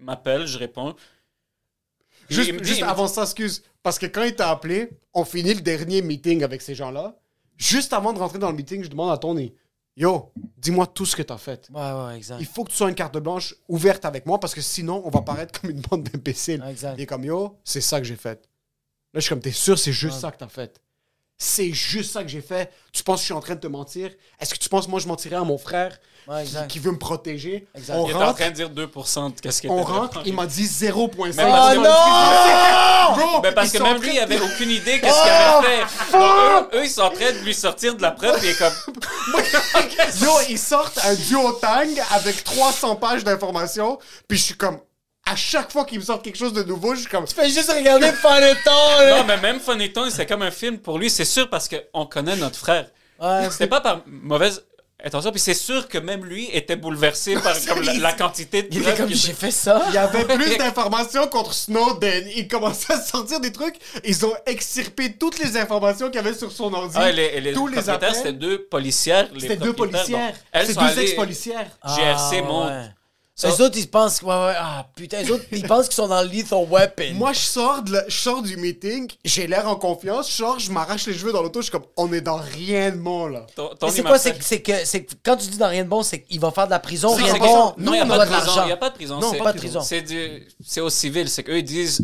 il 0.00 0.04
m'appelle, 0.04 0.46
je 0.46 0.58
réponds. 0.58 0.96
Juste, 2.28 2.52
me 2.52 2.60
dit- 2.60 2.82
avant 2.82 3.08
ça, 3.08 3.22
excuse. 3.22 3.62
Parce 3.82 3.98
que 3.98 4.06
quand 4.06 4.22
il 4.24 4.34
t'a 4.34 4.50
appelé, 4.50 4.90
on 5.14 5.24
finit 5.24 5.54
le 5.54 5.60
dernier 5.60 6.02
meeting 6.02 6.42
avec 6.42 6.62
ces 6.62 6.74
gens-là. 6.74 7.16
Juste 7.56 7.92
avant 7.92 8.12
de 8.12 8.18
rentrer 8.18 8.38
dans 8.38 8.50
le 8.50 8.56
meeting, 8.56 8.82
je 8.84 8.88
demande 8.88 9.10
à 9.12 9.16
Tony 9.18 9.54
Yo, 9.98 10.30
dis-moi 10.58 10.86
tout 10.86 11.06
ce 11.06 11.16
que 11.16 11.22
t'as 11.22 11.38
fait. 11.38 11.70
Ouais, 11.72 11.80
ouais, 11.80 12.16
exact. 12.18 12.36
Il 12.40 12.44
faut 12.46 12.64
que 12.64 12.70
tu 12.70 12.76
sois 12.76 12.90
une 12.90 12.94
carte 12.94 13.16
blanche 13.16 13.54
ouverte 13.66 14.04
avec 14.04 14.26
moi 14.26 14.38
parce 14.38 14.54
que 14.54 14.60
sinon, 14.60 15.00
on 15.06 15.10
va 15.10 15.22
paraître 15.22 15.58
comme 15.58 15.70
une 15.70 15.80
bande 15.80 16.02
d'imbéciles. 16.02 16.62
Exact. 16.68 16.94
Il 16.98 17.02
est 17.02 17.06
comme 17.06 17.24
Yo, 17.24 17.56
c'est 17.64 17.80
ça 17.80 17.98
que 17.98 18.06
j'ai 18.06 18.16
fait. 18.16 18.42
Là, 19.14 19.20
je 19.20 19.20
suis 19.20 19.28
comme 19.30 19.40
T'es 19.40 19.52
sûr, 19.52 19.78
c'est 19.78 19.92
juste 19.92 20.16
Ouais. 20.16 20.20
ça 20.20 20.30
que 20.32 20.36
t'as 20.36 20.48
fait. 20.48 20.78
C'est 21.38 21.70
juste 21.72 22.12
ça 22.12 22.22
que 22.22 22.28
j'ai 22.28 22.40
fait. 22.40 22.72
Tu 22.92 23.02
penses 23.02 23.16
que 23.16 23.20
je 23.20 23.24
suis 23.26 23.34
en 23.34 23.40
train 23.40 23.54
de 23.56 23.60
te 23.60 23.66
mentir? 23.66 24.10
Est-ce 24.40 24.54
que 24.54 24.58
tu 24.58 24.70
penses 24.70 24.86
que 24.86 24.90
moi 24.90 25.00
je 25.00 25.06
mentirais 25.06 25.36
à 25.36 25.44
mon 25.44 25.58
frère 25.58 25.98
Ouais, 26.26 26.42
qui, 26.42 26.48
exact. 26.48 26.68
qui 26.68 26.78
veut 26.78 26.90
me 26.92 26.98
protéger? 26.98 27.66
Exact. 27.74 27.94
On 27.94 28.06
Il 28.06 28.10
était 28.10 28.14
en 28.16 28.26
rentre, 28.26 28.38
train 28.38 28.48
de 28.50 28.54
dire 28.54 28.70
2% 28.70 29.34
de 29.36 29.40
qu'est-ce 29.40 29.60
qu'il 29.60 29.70
on 29.70 29.82
rentre, 29.82 30.22
il 30.24 30.32
m'a 30.34 30.46
dit 30.46 30.64
0.5. 30.66 31.36
Mais 31.36 31.52
parce 31.52 31.74
que- 31.76 33.20
Bro, 33.20 33.40
Ben 33.42 33.54
parce 33.54 33.70
que 33.70 33.78
même 33.78 33.96
en 33.96 34.00
lui, 34.00 34.14
il 34.14 34.18
avait 34.18 34.40
aucune 34.40 34.70
idée 34.70 34.98
qu'est-ce 35.00 35.22
qu'il 35.22 35.30
avait 35.30 35.84
fait. 35.86 36.12
Donc, 36.12 36.74
eux, 36.74 36.78
eux, 36.78 36.84
ils 36.84 36.90
sont 36.90 37.02
en 37.02 37.10
train 37.10 37.32
de 37.32 37.38
lui 37.44 37.54
sortir 37.54 37.94
de 37.94 38.02
la 38.02 38.10
preuve, 38.12 38.42
et 38.42 38.48
il 38.48 38.50
est 38.50 38.58
comme. 38.58 38.72
Yo, 40.22 40.30
ils 40.48 40.58
sortent 40.58 40.98
un 41.04 41.14
duotang 41.14 41.86
avec 42.12 42.42
300 42.42 42.96
pages 42.96 43.22
d'informations, 43.22 43.98
puis 44.26 44.38
je 44.38 44.42
suis 44.42 44.54
comme, 44.56 44.78
à 45.26 45.36
chaque 45.36 45.72
fois 45.72 45.84
qu'ils 45.84 45.98
me 45.98 46.04
sortent 46.04 46.22
quelque 46.24 46.38
chose 46.38 46.52
de 46.52 46.62
nouveau, 46.62 46.94
je 46.94 47.00
suis 47.00 47.10
comme, 47.10 47.26
Fais 47.26 47.48
juste 47.50 47.70
regarder 47.70 48.12
Fun 48.12 48.38
et 48.38 48.54
Tony. 48.64 49.10
Non, 49.10 49.24
mais 49.26 49.36
même 49.38 49.60
Phoneton, 49.60 50.08
c'était 50.10 50.26
comme 50.26 50.42
un 50.42 50.50
film 50.50 50.78
pour 50.78 50.98
lui, 50.98 51.10
c'est 51.10 51.24
sûr, 51.24 51.50
parce 51.50 51.68
qu'on 51.68 52.06
connaît 52.06 52.36
notre 52.36 52.58
frère. 52.58 52.86
Ouais. 53.20 53.48
C'était 53.50 53.66
pas 53.66 53.80
par 53.80 54.02
mauvaise 54.06 54.62
attention. 55.02 55.30
Puis 55.30 55.40
c'est 55.40 55.54
sûr 55.54 55.88
que 55.88 55.98
même 55.98 56.24
lui 56.24 56.48
était 56.52 56.76
bouleversé 56.76 57.34
par 57.34 57.54
comme, 57.66 57.82
la, 57.82 57.94
la 57.94 58.12
quantité 58.12 58.62
de 58.62 58.68
Il 58.70 58.82
était 58.82 58.94
comme, 58.94 59.06
qu'il- 59.08 59.16
j'ai 59.16 59.32
fait 59.32 59.50
ça. 59.50 59.84
Il 59.88 59.94
y 59.94 59.98
avait 59.98 60.24
plus 60.36 60.56
d'informations 60.58 61.26
contre 61.28 61.54
Snowden. 61.54 62.28
Il 62.36 62.46
commençait 62.48 62.92
à 62.92 63.00
sortir 63.00 63.40
des 63.40 63.52
trucs. 63.52 63.76
Ils 64.04 64.24
ont 64.26 64.34
extirpé 64.46 65.12
toutes 65.14 65.38
les 65.38 65.56
informations 65.56 66.06
qu'il 66.08 66.16
y 66.16 66.18
avait 66.26 66.34
sur 66.34 66.50
son 66.52 66.72
ordi. 66.74 66.96
Ah, 66.98 67.10
et 67.10 67.12
les, 67.12 67.22
et 67.24 67.40
les 67.40 67.52
tous 67.52 67.66
les 67.68 67.74
propriétaires, 67.76 68.08
appels. 68.10 68.14
c'était 68.14 68.32
deux 68.32 68.62
policières. 68.64 69.28
C'était 69.38 69.56
deux 69.56 69.72
policières. 69.72 70.18
donc, 70.26 70.34
elles 70.52 70.66
C'est 70.66 70.74
sont 70.74 70.86
deux 70.86 70.98
ex-policières. 71.00 71.70
GRC 71.84 72.42
monte. 72.42 72.68
Ah, 72.70 72.80
ouais. 72.80 72.86
Les 73.44 73.60
autres, 73.60 73.76
ils 73.76 73.88
pensent. 73.90 74.22
Ouais, 74.22 74.28
ouais. 74.28 74.54
Ah, 74.56 74.86
putain, 74.96 75.20
les 75.20 75.30
autres, 75.30 75.44
ils 75.52 75.62
pensent 75.66 75.86
qu'ils 75.86 75.94
sont 75.96 76.08
dans 76.08 76.22
le 76.22 76.28
Lethal 76.28 76.66
Weapon. 76.70 77.12
Moi, 77.14 77.32
je 77.34 77.38
sors, 77.40 77.82
de 77.82 77.92
la- 77.92 78.08
je 78.08 78.16
sors 78.18 78.40
du 78.42 78.56
meeting, 78.56 79.10
j'ai 79.26 79.46
l'air 79.46 79.68
en 79.68 79.76
confiance, 79.76 80.30
je 80.30 80.36
sors, 80.36 80.58
je 80.58 80.72
m'arrache 80.72 81.06
les 81.06 81.12
cheveux 81.12 81.32
dans 81.32 81.42
l'auto, 81.42 81.60
je 81.60 81.64
suis 81.64 81.72
comme, 81.72 81.84
on 81.98 82.10
est 82.14 82.22
dans 82.22 82.38
rien 82.38 82.90
de 82.92 82.96
bon, 82.96 83.26
là. 83.26 83.46
Ton- 83.54 83.70
Mais 83.82 83.90
c'est 83.90 84.02
quoi? 84.02 84.18
C'est 84.18 84.38
que, 84.38 84.44
c'est 84.44 84.62
que, 84.62 84.72
c'est 84.86 85.04
que 85.04 85.12
quand 85.22 85.36
tu 85.36 85.48
dis 85.48 85.58
dans 85.58 85.68
rien 85.68 85.84
de 85.84 85.88
bon, 85.88 86.02
c'est 86.02 86.22
qu'il 86.22 86.40
va 86.40 86.50
faire 86.50 86.64
de 86.66 86.70
la 86.70 86.78
prison, 86.78 87.14
rien 87.14 87.34
de 87.34 87.38
bon. 87.38 87.74
Non, 87.76 87.92
il 87.92 87.96
n'y 87.96 87.98
a 88.00 88.06
pas 88.06 88.24
de 88.24 88.30
prison. 88.30 88.46
l'argent. 88.46 88.62
Il 88.62 88.66
n'y 88.66 88.72
a 88.72 88.76
pas 88.78 88.90
de 88.90 88.94
prison. 88.94 89.20
Non, 89.20 89.30
c'est- 89.32 89.38
pas 89.38 89.52
de 89.52 89.58
prison. 89.58 89.80
C'est 89.82 90.00
du- 90.02 90.48
c'est 90.64 90.80
au 90.80 90.88
civil. 90.90 91.28
C'est 91.28 91.42
qu'eux, 91.42 91.58
ils 91.58 91.62
disent, 91.62 92.00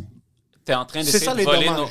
t'es 0.67 0.75
en 0.75 0.85
train 0.85 1.03
d'essayer 1.03 1.27
de 1.35 1.43
voler 1.45 1.67
nos... 1.77 1.89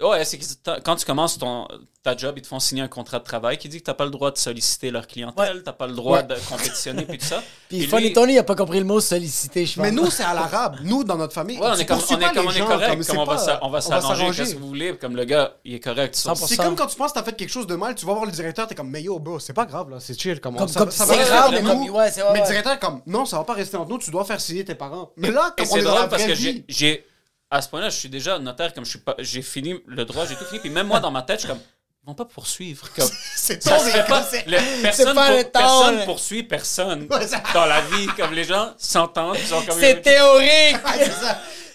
Ouais, 0.00 0.24
c'est 0.24 0.38
que 0.38 0.44
quand 0.82 0.96
tu 0.96 1.04
commences 1.06 1.38
ton, 1.38 1.68
ta 2.02 2.16
job, 2.16 2.34
ils 2.36 2.42
te 2.42 2.48
font 2.48 2.58
signer 2.58 2.82
un 2.82 2.88
contrat 2.88 3.20
de 3.20 3.24
travail 3.24 3.58
qui 3.58 3.68
dit 3.68 3.78
que 3.78 3.84
t'as 3.84 3.94
pas 3.94 4.04
le 4.04 4.10
droit 4.10 4.32
de 4.32 4.36
solliciter 4.36 4.90
leur 4.90 5.06
clientèle, 5.06 5.62
t'as 5.64 5.72
pas 5.72 5.86
le 5.86 5.94
droit 5.94 6.18
Ouais. 6.18 6.24
de 6.24 6.34
compétitionner 6.48 7.04
puis 7.04 7.18
tout 7.18 7.24
ça. 7.26 7.40
Puis 7.68 7.78
Puis 7.78 7.86
Funny 7.86 8.06
lui- 8.08 8.12
Tony, 8.12 8.32
il 8.34 8.38
a 8.38 8.42
pas 8.42 8.56
compris 8.56 8.80
le 8.80 8.84
mot 8.84 9.00
solliciter, 9.00 9.64
je 9.64 9.74
pense. 9.76 9.82
Mais 9.84 9.92
nous, 9.92 10.10
c'est 10.10 10.24
à 10.24 10.34
l'arabe. 10.34 10.78
Nous, 10.82 11.04
dans 11.04 11.16
notre 11.16 11.32
famille, 11.32 11.58
Ouais, 11.58 11.68
on 11.70 11.74
tu 11.76 11.82
est 11.82 11.86
comme, 11.86 11.98
on 12.10 12.18
est, 12.20 12.24
comme 12.34 12.34
les 12.34 12.40
on 12.40 12.50
est 12.50 12.54
gens, 12.58 12.66
correct, 12.66 12.86
comme 12.88 12.94
comme, 12.96 13.02
c'est 13.04 13.16
on 13.18 13.24
va 13.24 13.34
pas- 13.34 13.38
s'a- 13.38 13.58
on 13.62 13.70
va 13.70 13.80
s'arranger, 13.80 14.30
qu'est-ce 14.32 14.54
que 14.54 14.58
vous 14.60 14.66
voulez, 14.66 14.96
comme 14.96 15.14
le 15.14 15.24
gars, 15.24 15.54
il 15.64 15.74
est 15.74 15.80
correct. 15.80 16.16
sur- 16.16 16.30
100%. 16.32 16.46
C'est 16.48 16.56
comme 16.56 16.74
quand 16.74 16.86
tu 16.88 16.96
penses 16.96 17.12
que 17.12 17.18
t'as 17.20 17.24
fait 17.24 17.36
quelque 17.36 17.52
chose 17.52 17.68
de 17.68 17.76
mal, 17.76 17.94
tu 17.94 18.04
vas 18.04 18.14
voir 18.14 18.26
le 18.26 18.32
directeur, 18.32 18.66
t'es 18.66 18.74
comme, 18.74 18.90
mais 18.90 19.02
yo, 19.02 19.18
bro, 19.20 19.38
c'est 19.38 19.52
pas 19.54 19.64
grave, 19.64 19.90
là, 19.90 19.98
c'est 20.00 20.20
chill. 20.20 20.40
Comme, 20.40 20.56
Comme- 20.56 20.66
ça, 20.68 20.80
comme 20.80 20.90
ça 20.90 21.04
va 21.06 21.16
grave, 21.16 21.50
mais 21.52 21.62
nous. 21.62 21.92
ouais, 21.92 22.10
c'est- 22.10 22.20
ouais, 22.22 22.28
Mais 22.32 22.38
le 22.38 22.42
ouais. 22.42 22.48
directeur 22.48 22.72
est 22.72 22.80
comme, 22.80 23.00
non, 23.06 23.24
ça 23.26 23.38
va 23.38 23.44
pas 23.44 23.54
rester 23.54 23.76
entre 23.76 23.90
nous, 23.90 23.98
tu 23.98 24.10
dois 24.10 24.24
faire 24.24 24.40
signer 24.40 24.64
tes 24.64 24.74
parents. 24.74 25.12
Mais 25.16 25.30
là, 25.30 25.54
comme 25.56 25.66
on 25.70 25.76
est 25.76 25.82
dans 25.82 25.90
la 25.90 25.96
drôle 26.00 26.08
parce 26.10 26.22
vraie 26.24 26.32
que 26.32 26.38
j'ai- 26.68 27.06
à 27.50 27.62
ce 27.62 27.68
point-là, 27.68 27.88
je 27.90 27.96
suis 27.96 28.08
déjà 28.08 28.38
notaire, 28.38 28.72
comme 28.74 28.84
je 28.84 28.90
suis 28.90 28.98
pas, 28.98 29.14
j'ai 29.18 29.42
fini 29.42 29.74
le 29.86 30.04
droit, 30.04 30.26
j'ai 30.26 30.34
tout 30.36 30.44
fini, 30.44 30.60
puis 30.60 30.70
même 30.70 30.86
moi, 30.88 31.00
dans 31.00 31.10
ma 31.10 31.22
tête, 31.22 31.36
je 31.40 31.46
suis 31.46 31.48
comme, 31.48 31.60
ils 32.02 32.06
vont 32.06 32.14
pas 32.14 32.24
poursuivre. 32.24 32.88
Comme, 32.94 33.08
C'est 33.36 33.62
ça 33.62 33.78
se 33.78 33.88
fait 33.90 34.04
pas. 34.06 34.26
le- 34.46 34.82
personne, 34.82 35.14
pas 35.14 35.26
pour- 35.28 35.36
le 35.36 35.44
temps, 35.44 35.50
personne 35.60 35.96
là. 35.98 36.04
poursuit 36.04 36.42
personne 36.42 37.06
dans 37.54 37.66
la 37.66 37.80
vie. 37.82 38.06
Comme 38.16 38.32
les 38.34 38.44
gens 38.44 38.74
s'entendent, 38.78 39.36
ils 39.42 39.54
ont 39.54 39.62
comme 39.62 39.78
C'est 39.78 40.00
théorique! 40.02 40.76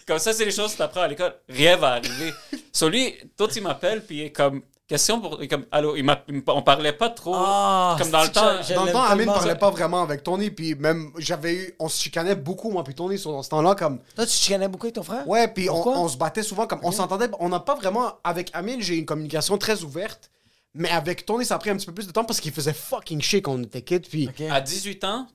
Comme 0.08 0.18
ça, 0.18 0.34
c'est 0.34 0.44
les 0.46 0.50
choses 0.52 0.72
que 0.72 0.78
tu 0.78 0.82
apprends 0.82 1.02
à 1.04 1.08
l'école. 1.08 1.36
Rien 1.48 1.76
va 1.78 1.90
arriver. 1.94 2.34
Sur 2.74 2.90
lui, 2.90 3.14
toi, 3.38 3.48
il 3.56 3.62
m'appelle, 3.62 4.04
puis 4.04 4.18
il 4.18 4.22
est 4.24 4.32
comme, 4.32 4.64
question 4.90 5.22
pour. 5.22 5.40
comme, 5.48 5.66
allô, 5.72 5.96
il 5.96 6.04
m'a- 6.04 6.22
il 6.28 6.34
me- 6.36 6.44
on 6.48 6.62
parlait 6.62 6.92
pas 6.92 7.10
trop. 7.10 7.34
Ah, 7.36 7.96
comme 7.98 8.12
dans 8.12 8.24
le 8.24 8.30
temps. 8.30 8.62
je- 8.62 8.74
Dans 8.74 8.82
le 8.82 8.86
l'aime 8.88 8.94
temps, 8.96 9.04
Amine 9.04 9.18
tellement, 9.20 9.34
parlait 9.36 9.50
ça. 9.52 9.56
pas 9.56 9.70
vraiment 9.70 10.02
avec 10.02 10.24
Tony, 10.24 10.50
puis 10.52 10.76
même, 10.76 11.12
j'avais 11.18 11.54
eu, 11.54 11.76
on 11.80 11.88
se 11.88 12.02
chicanait 12.02 12.36
beaucoup, 12.36 12.70
moi, 12.72 12.84
puis 12.84 12.94
Tony, 12.96 13.18
sur 13.18 13.32
dans 13.32 13.44
ce 13.44 13.50
temps-là, 13.50 13.76
comme, 13.76 14.00
Toi, 14.16 14.26
tu 14.26 14.32
te 14.32 14.36
chicanais 14.38 14.68
beaucoup 14.68 14.88
avec 14.88 14.96
ton 14.96 15.04
frère? 15.04 15.26
Ouais, 15.28 15.48
puis 15.48 15.70
on, 15.70 15.76
Pourquoi? 15.76 15.98
on 16.00 16.08
se 16.10 16.18
battait 16.18 16.44
souvent 16.44 16.68
comme 16.68 16.80
on 16.84 16.92
s'entendait. 16.92 17.30
On 17.40 17.48
n'a 17.50 17.60
pas 17.62 17.76
vraiment 17.76 18.14
avec 18.26 18.50
Amine, 18.54 18.82
j'ai 18.82 18.98
une 18.98 19.06
communication 19.06 19.58
très 19.58 19.84
ouverte, 19.84 20.30
mais 20.74 20.90
avec 20.90 21.26
Tony 21.26 21.46
ça 21.46 21.56
a 21.56 21.60
pris 21.60 21.70
un 21.70 21.78
petit 21.78 21.86
peu 21.86 21.94
plus 21.94 22.08
de 22.08 22.12
temps 22.12 22.26
parce 22.26 22.40
qu'il 22.42 22.52
faisait 22.52 22.74
fucking 22.74 23.22
chier 23.22 23.42
quand 23.42 23.54
on 23.54 23.64
était 23.64 23.82
kids. 23.84 24.02
Puis 24.02 24.28
Ok. 24.28 24.42
À 24.50 24.60
18 24.60 25.04
ans, 25.06 25.28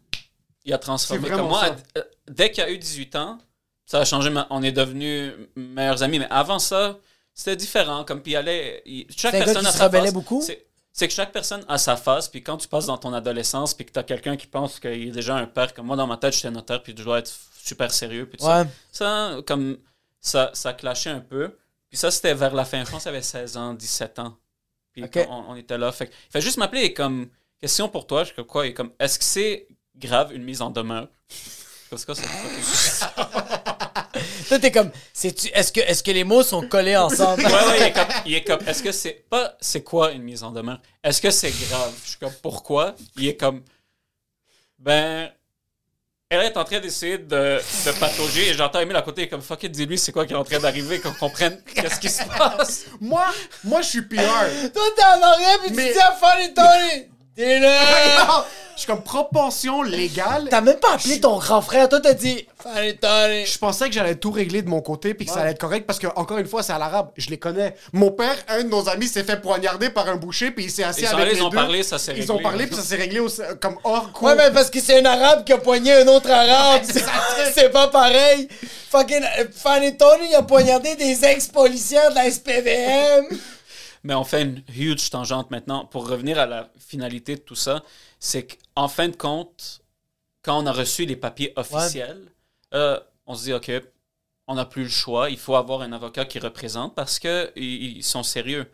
il 0.64 0.72
a 0.72 0.78
transformé. 0.78 1.28
C'est 1.28 1.35
Comme 1.36 1.48
moi, 1.48 1.60
ça. 1.60 1.66
à- 1.66 1.98
euh, 1.98 2.02
dès 2.28 2.51
qu'il 2.51 2.62
a 2.64 2.70
eu 2.70 2.78
18 2.78 3.14
ans, 3.16 3.39
ça 3.86 3.98
a 4.01 4.05
changé. 4.05 4.31
ma- 4.31 4.47
On 4.51 4.62
est 4.62 4.72
devenus 4.72 5.32
meilleurs 5.56 6.02
amis. 6.02 6.18
Mais 6.18 6.26
avant 6.31 6.59
ça, 6.59 6.97
c'était 7.35 7.56
différent. 7.56 8.05
Comme 8.05 8.23
puis 8.23 8.32
il 8.32 8.36
allait. 8.36 8.82
il- 8.86 9.06
chaque 9.15 9.32
personne 9.44 9.66
a 9.66 9.73
se 9.73 9.78
sa 9.78 9.85
phase. 10.05 10.15
beaucoup? 10.15 10.40
C'est- 10.43 10.66
que 11.09 11.12
chaque 11.12 11.32
personne 11.32 11.65
a 11.69 11.77
sa 11.77 11.97
phase, 11.97 12.28
puis 12.28 12.43
quand 12.43 12.56
tu 12.56 12.69
passes 12.69 12.86
dans 12.86 12.97
ton 12.98 13.12
adolescence, 13.12 13.74
puis 13.74 13.85
que 13.85 13.90
tu 13.93 13.98
as 13.98 14.05
quelqu'un 14.05 14.36
qui 14.36 14.47
pense 14.47 14.78
qu'il 14.78 15.09
est 15.09 15.11
déjà 15.11 15.35
un 15.36 15.47
père, 15.47 15.74
comme 15.74 15.86
moi 15.86 15.97
dans 15.97 16.06
ma 16.06 16.16
tête, 16.16 16.35
j'étais 16.35 16.51
notaire, 16.52 16.82
puis 16.82 16.94
je 16.97 17.02
dois 17.02 17.19
être 17.19 17.32
super 17.61 17.90
sérieux, 17.93 18.27
puis 18.28 18.39
tout 18.39 18.44
ça. 18.44 18.62
Ouais. 18.62 18.69
Ça, 18.93 19.36
comme, 19.47 19.77
ça, 20.20 20.51
ça 20.55 20.73
clashait 20.73 21.11
un 21.11 21.19
peu. 21.20 21.56
Puis 21.90 21.98
ça, 21.98 22.11
c'était 22.12 22.35
vers 22.35 22.55
la 22.55 22.65
fin. 22.65 22.85
Je 22.85 22.90
pense 22.90 23.06
avait 23.09 23.23
16 23.23 23.56
ans, 23.56 23.74
17 23.74 24.19
ans. 24.20 24.36
Puis 24.93 25.02
on, 25.28 25.51
on 25.51 25.56
était 25.56 25.77
là. 25.78 25.90
Fait, 25.90 26.06
que- 26.06 26.12
il 26.12 26.31
fait 26.31 26.40
juste 26.40 26.59
m'appeler 26.59 26.82
et 26.82 26.94
comme, 26.94 27.28
question 27.61 27.89
pour 27.89 28.06
toi, 28.06 28.23
je 28.23 28.32
comme 28.32 28.47
quoi, 28.47 28.65
et 28.66 28.73
comme, 28.74 28.93
est-ce 29.01 29.19
que 29.19 29.24
c'est 29.24 29.66
grave 29.97 30.32
une 30.32 30.44
mise 30.44 30.62
en 30.62 30.70
demeure? 30.70 31.09
Que 32.04 32.14
c'est 32.14 32.24
Toi, 34.48 34.58
t'es 34.58 34.70
comme, 34.70 34.90
est-ce 35.22 35.72
que, 35.72 35.80
est-ce 35.80 36.02
que 36.02 36.10
les 36.10 36.24
mots 36.24 36.42
sont 36.42 36.66
collés 36.68 36.96
ensemble? 36.96 37.44
Ouais, 37.44 37.52
ouais, 37.52 37.76
il 37.78 37.82
est 37.82 37.92
comme, 37.92 38.08
il 38.26 38.34
est 38.34 38.44
comme 38.44 38.60
est-ce 38.66 38.82
que 38.82 38.92
c'est 38.92 39.24
pas, 39.30 39.54
c'est 39.60 39.82
quoi 39.82 40.12
une 40.12 40.22
mise 40.22 40.42
en 40.42 40.50
demeure? 40.50 40.80
Est-ce 41.02 41.20
que 41.20 41.30
c'est 41.30 41.50
grave? 41.50 41.92
Je 42.04 42.10
suis 42.10 42.18
comme, 42.18 42.32
pourquoi? 42.42 42.94
Il 43.16 43.28
est 43.28 43.36
comme, 43.36 43.62
ben, 44.78 45.30
elle 46.28 46.40
est 46.42 46.56
en 46.56 46.64
train 46.64 46.80
d'essayer 46.80 47.18
de, 47.18 47.60
de 47.86 47.92
patauger 47.98 48.48
et 48.50 48.54
j'entends 48.54 48.80
Emile 48.80 48.96
à 48.96 49.02
côté, 49.02 49.22
il 49.22 49.24
est 49.24 49.28
comme, 49.28 49.42
fuck 49.42 49.62
it, 49.62 49.72
dis-lui, 49.72 49.98
c'est 49.98 50.12
quoi 50.12 50.26
qui 50.26 50.32
est 50.32 50.36
en 50.36 50.44
train 50.44 50.58
d'arriver, 50.58 51.00
qu'on 51.00 51.12
comprenne 51.14 51.62
qu'est-ce 51.74 52.00
qui 52.00 52.10
se 52.10 52.24
passe. 52.24 52.86
moi, 53.00 53.26
moi, 53.64 53.82
je 53.82 53.88
suis 53.88 54.02
PR. 54.02 54.16
Toi, 54.72 54.82
t'es 54.96 55.04
en 55.04 55.22
arrière, 55.22 55.58
puis 55.64 55.72
Mais- 55.74 55.88
tu 55.88 55.92
dis 55.94 56.00
à 56.00 56.12
Funny 56.12 56.54
Tony! 56.54 57.08
Dis-le! 57.36 57.69
je 58.74 58.78
suis 58.81 58.86
comme 58.86 59.02
propension 59.02 59.82
légale. 59.82 60.47
T'as 60.51 60.61
même 60.61 60.77
pas 60.78 60.94
appelé 60.94 61.20
ton 61.20 61.39
grand 61.39 61.61
frère, 61.62 61.89
toi, 61.89 62.01
t'as 62.01 62.15
dit 62.15 62.47
Funny 62.62 62.97
Tony! 62.97 63.44
Je 63.47 63.59
pensais 63.59 63.86
que 63.89 63.93
j'allais 63.93 64.15
tout 64.15 64.31
régler 64.31 64.62
de 64.62 64.69
mon 64.69 64.81
côté 64.81 65.15
puis 65.15 65.27
que 65.27 65.32
ça 65.32 65.40
allait 65.40 65.51
être 65.51 65.59
correct 65.61 65.85
parce 65.86 65.98
que 65.98 66.06
encore 66.16 66.39
une 66.39 66.47
fois 66.47 66.62
c'est 66.62 66.73
à 66.73 66.78
l'arabe, 66.78 67.11
je 67.16 67.31
les 67.31 67.39
connais. 67.39 67.74
Mon 67.93 68.11
père, 68.12 68.36
un 68.48 68.62
de 68.62 68.69
nos 68.69 68.89
amis 68.89 69.09
s'est 69.09 69.24
fait 69.24 69.40
poignarder 69.40 69.90
par 69.90 70.09
un 70.09 70.16
boucher 70.16 70.51
puis 70.52 70.65
il 70.65 70.70
s'est 70.70 70.85
assis 70.85 71.05
sont 71.06 71.16
avec 71.16 71.32
les 71.32 71.39
ils 71.39 71.43
ont 71.43 71.48
deux. 71.48 71.56
parlé, 71.56 71.82
ça 71.82 71.98
s'est 71.98 72.12
Ils 72.12 72.20
réglé. 72.20 72.31
ont 72.31 72.39
parlé 72.39 72.66
puis 72.66 72.77
ça 72.77 72.82
s'est 72.82 72.97
réglé 72.97 73.19
au- 73.20 73.28
comme 73.61 73.77
hors 73.85 74.12
cours. 74.12 74.28
Ouais, 74.28 74.35
mais 74.36 74.51
parce 74.52 74.70
que 74.70 74.81
c'est 74.81 75.01
un 75.01 75.05
arabe 75.05 75.44
qui 75.44 75.52
a 75.52 75.59
poigné 75.59 75.93
un 75.93 76.06
autre 76.09 76.31
arabe. 76.31 76.82
c'est 77.55 77.70
pas 77.70 77.89
pareil. 77.89 78.48
Fucking 78.90 79.24
euh, 79.40 79.44
Funny 79.52 79.97
Tony, 79.97 80.28
il 80.31 80.35
a 80.36 80.43
poignardé 80.43 80.94
des 80.94 81.24
ex-policiers 81.24 81.98
de 82.11 82.15
la 82.15 82.31
SPVM. 82.31 83.27
Mais 84.05 84.14
on 84.14 84.24
fait 84.24 84.43
une 84.43 84.62
huge 84.68 85.10
tangente 85.10 85.51
maintenant. 85.51 85.86
Pour 85.86 86.09
revenir 86.09 86.39
à 86.39 86.47
la 86.47 86.70
finalité 86.78 87.36
de 87.36 87.40
tout 87.40 87.55
ça, 87.55 87.82
c'est 88.20 88.47
qu'en 88.47 88.89
fin 88.89 89.09
de 89.09 89.16
compte, 89.16 89.81
quand 90.43 90.62
on 90.62 90.66
a 90.66 90.72
reçu 90.72 91.06
les 91.06 91.16
papiers 91.16 91.52
officiels, 91.56 92.22
euh, 92.74 93.01
on 93.26 93.35
se 93.35 93.44
dit, 93.44 93.52
OK, 93.52 93.72
on 94.47 94.55
n'a 94.55 94.66
plus 94.66 94.85
le 94.85 94.89
choix. 94.90 95.31
Il 95.31 95.39
faut 95.39 95.56
avoir 95.56 95.81
un 95.81 95.93
avocat 95.93 96.26
qui 96.26 96.39
représente 96.39 96.94
parce 96.94 97.18
qu'ils 97.18 97.51
ils 97.56 98.05
sont 98.05 98.22
sérieux. 98.22 98.70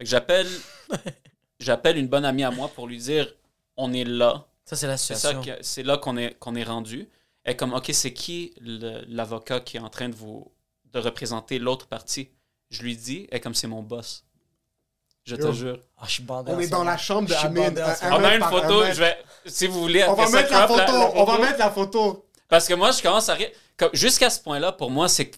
J'appelle 0.00 0.48
j'appelle 1.60 1.96
une 1.96 2.08
bonne 2.08 2.24
amie 2.24 2.44
à 2.44 2.50
moi 2.50 2.68
pour 2.68 2.86
lui 2.86 2.98
dire, 2.98 3.32
on 3.76 3.92
est 3.92 4.04
là. 4.04 4.46
Ça, 4.64 4.76
c'est 4.76 4.86
la 4.86 4.96
situation. 4.96 5.42
c'est 5.60 5.82
là 5.82 5.96
qu'on 5.96 6.16
est, 6.16 6.38
qu'on 6.38 6.54
est 6.54 6.64
rendu. 6.64 7.08
Et 7.44 7.56
comme, 7.56 7.72
OK, 7.72 7.90
c'est 7.92 8.12
qui 8.12 8.54
l'avocat 8.60 9.60
qui 9.60 9.78
est 9.78 9.80
en 9.80 9.88
train 9.88 10.08
de 10.08 10.14
vous 10.14 10.52
de 10.92 10.98
représenter 10.98 11.58
l'autre 11.58 11.86
partie? 11.86 12.30
Je 12.70 12.82
lui 12.82 12.96
dis, 12.96 13.26
et 13.32 13.40
comme 13.40 13.54
c'est 13.54 13.66
mon 13.66 13.82
boss. 13.82 14.26
Je 15.28 15.36
te 15.36 15.42
Yo. 15.42 15.52
jure. 15.52 15.78
Ah, 15.98 16.04
je 16.06 16.12
suis 16.12 16.22
bandé 16.22 16.52
On 16.54 16.58
est 16.60 16.68
dans 16.68 16.84
la 16.84 16.96
chambre 16.96 17.28
de 17.28 17.32
Je 17.32 17.38
suis 17.38 17.46
Amine. 17.46 17.64
bandé 17.64 17.80
un- 17.82 17.92
ensemble. 17.92 18.12
un 18.12 18.16
On 18.16 18.18
a 18.18 18.20
mètre 18.20 18.34
une 18.34 18.40
par 18.40 18.48
un 18.54 18.62
photo, 18.62 18.80
mètre. 18.80 18.94
je 18.94 19.00
vais, 19.00 19.18
si 19.46 19.66
vous 19.66 19.80
voulez, 19.80 20.04
On 20.04 20.12
après 20.12 20.24
va 20.24 20.30
ça, 20.30 20.36
mettre 20.38 20.52
la 20.52 20.64
crop 20.66 20.78
photo, 20.80 20.92
on 21.16 21.24
va 21.24 21.38
mettre 21.38 21.58
la 21.58 21.70
photo. 21.70 22.24
Parce 22.48 22.66
que 22.66 22.74
moi, 22.74 22.90
je 22.92 23.02
commence 23.02 23.28
à 23.28 23.34
rire. 23.34 23.50
Comme, 23.76 23.90
jusqu'à 23.92 24.30
ce 24.30 24.40
point-là, 24.40 24.72
pour 24.72 24.90
moi, 24.90 25.08
c'est 25.08 25.30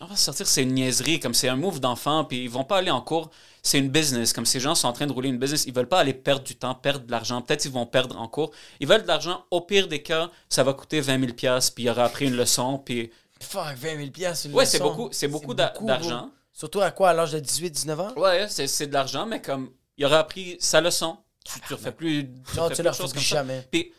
on 0.00 0.06
va 0.06 0.16
sortir, 0.16 0.46
c'est 0.48 0.62
une 0.64 0.74
niaiserie, 0.74 1.20
comme 1.20 1.34
c'est 1.34 1.48
un 1.48 1.54
move 1.54 1.78
d'enfant, 1.78 2.24
puis 2.24 2.42
ils 2.44 2.50
vont 2.50 2.64
pas 2.64 2.78
aller 2.78 2.90
en 2.90 3.00
cours. 3.00 3.30
C'est 3.62 3.78
une 3.78 3.88
business, 3.88 4.32
comme 4.32 4.46
ces 4.46 4.58
gens 4.58 4.74
sont 4.74 4.88
en 4.88 4.92
train 4.92 5.06
de 5.06 5.12
rouler 5.12 5.28
une 5.28 5.38
business, 5.38 5.64
ils 5.66 5.72
veulent 5.72 5.88
pas 5.88 6.00
aller 6.00 6.14
perdre 6.14 6.42
du 6.42 6.56
temps, 6.56 6.74
perdre 6.74 7.06
de 7.06 7.10
l'argent. 7.12 7.40
Peut-être 7.40 7.64
ils 7.66 7.70
vont 7.70 7.86
perdre 7.86 8.18
en 8.20 8.26
cours. 8.26 8.50
Ils 8.80 8.88
veulent 8.88 9.02
de 9.02 9.06
l'argent. 9.06 9.44
Au 9.52 9.60
pire 9.60 9.86
des 9.86 10.02
cas, 10.02 10.28
ça 10.48 10.64
va 10.64 10.72
coûter 10.72 11.00
20 11.00 11.20
000 11.20 11.32
pièces, 11.34 11.70
puis 11.70 11.84
il 11.84 11.90
aura 11.90 12.04
appris 12.04 12.26
une 12.26 12.36
leçon, 12.36 12.78
puis 12.78 13.12
Fuck, 13.40 13.62
20 13.76 13.96
000 13.96 14.10
piastres, 14.10 14.46
une 14.46 14.54
ouais, 14.54 14.64
c'est 14.66 14.78
leçon. 14.78 14.90
beaucoup, 14.90 15.08
c'est 15.12 15.28
beaucoup 15.28 15.54
d'a- 15.54 15.70
beaucoup, 15.70 15.86
d'argent. 15.86 16.30
Surtout 16.52 16.80
à 16.80 16.90
quoi, 16.90 17.10
à 17.10 17.14
l'âge 17.14 17.32
de 17.32 17.40
18-19 17.40 18.00
ans? 18.00 18.12
Ouais, 18.16 18.46
c'est, 18.48 18.66
c'est 18.66 18.86
de 18.86 18.92
l'argent, 18.92 19.26
mais 19.26 19.40
comme 19.40 19.70
il 19.96 20.04
aura 20.04 20.18
appris 20.18 20.56
sa 20.60 20.80
leçon, 20.80 21.18
tu, 21.44 21.60
tu 21.60 21.74
refais 21.74 21.92
plus, 21.92 22.24
tu 22.24 22.56
Non, 22.56 22.64
refais 22.64 22.76
tu 22.76 22.82
plus 22.82 22.98
comme 22.98 23.08
ça. 23.08 23.20
jamais. 23.20 23.66
Puis 23.70 23.92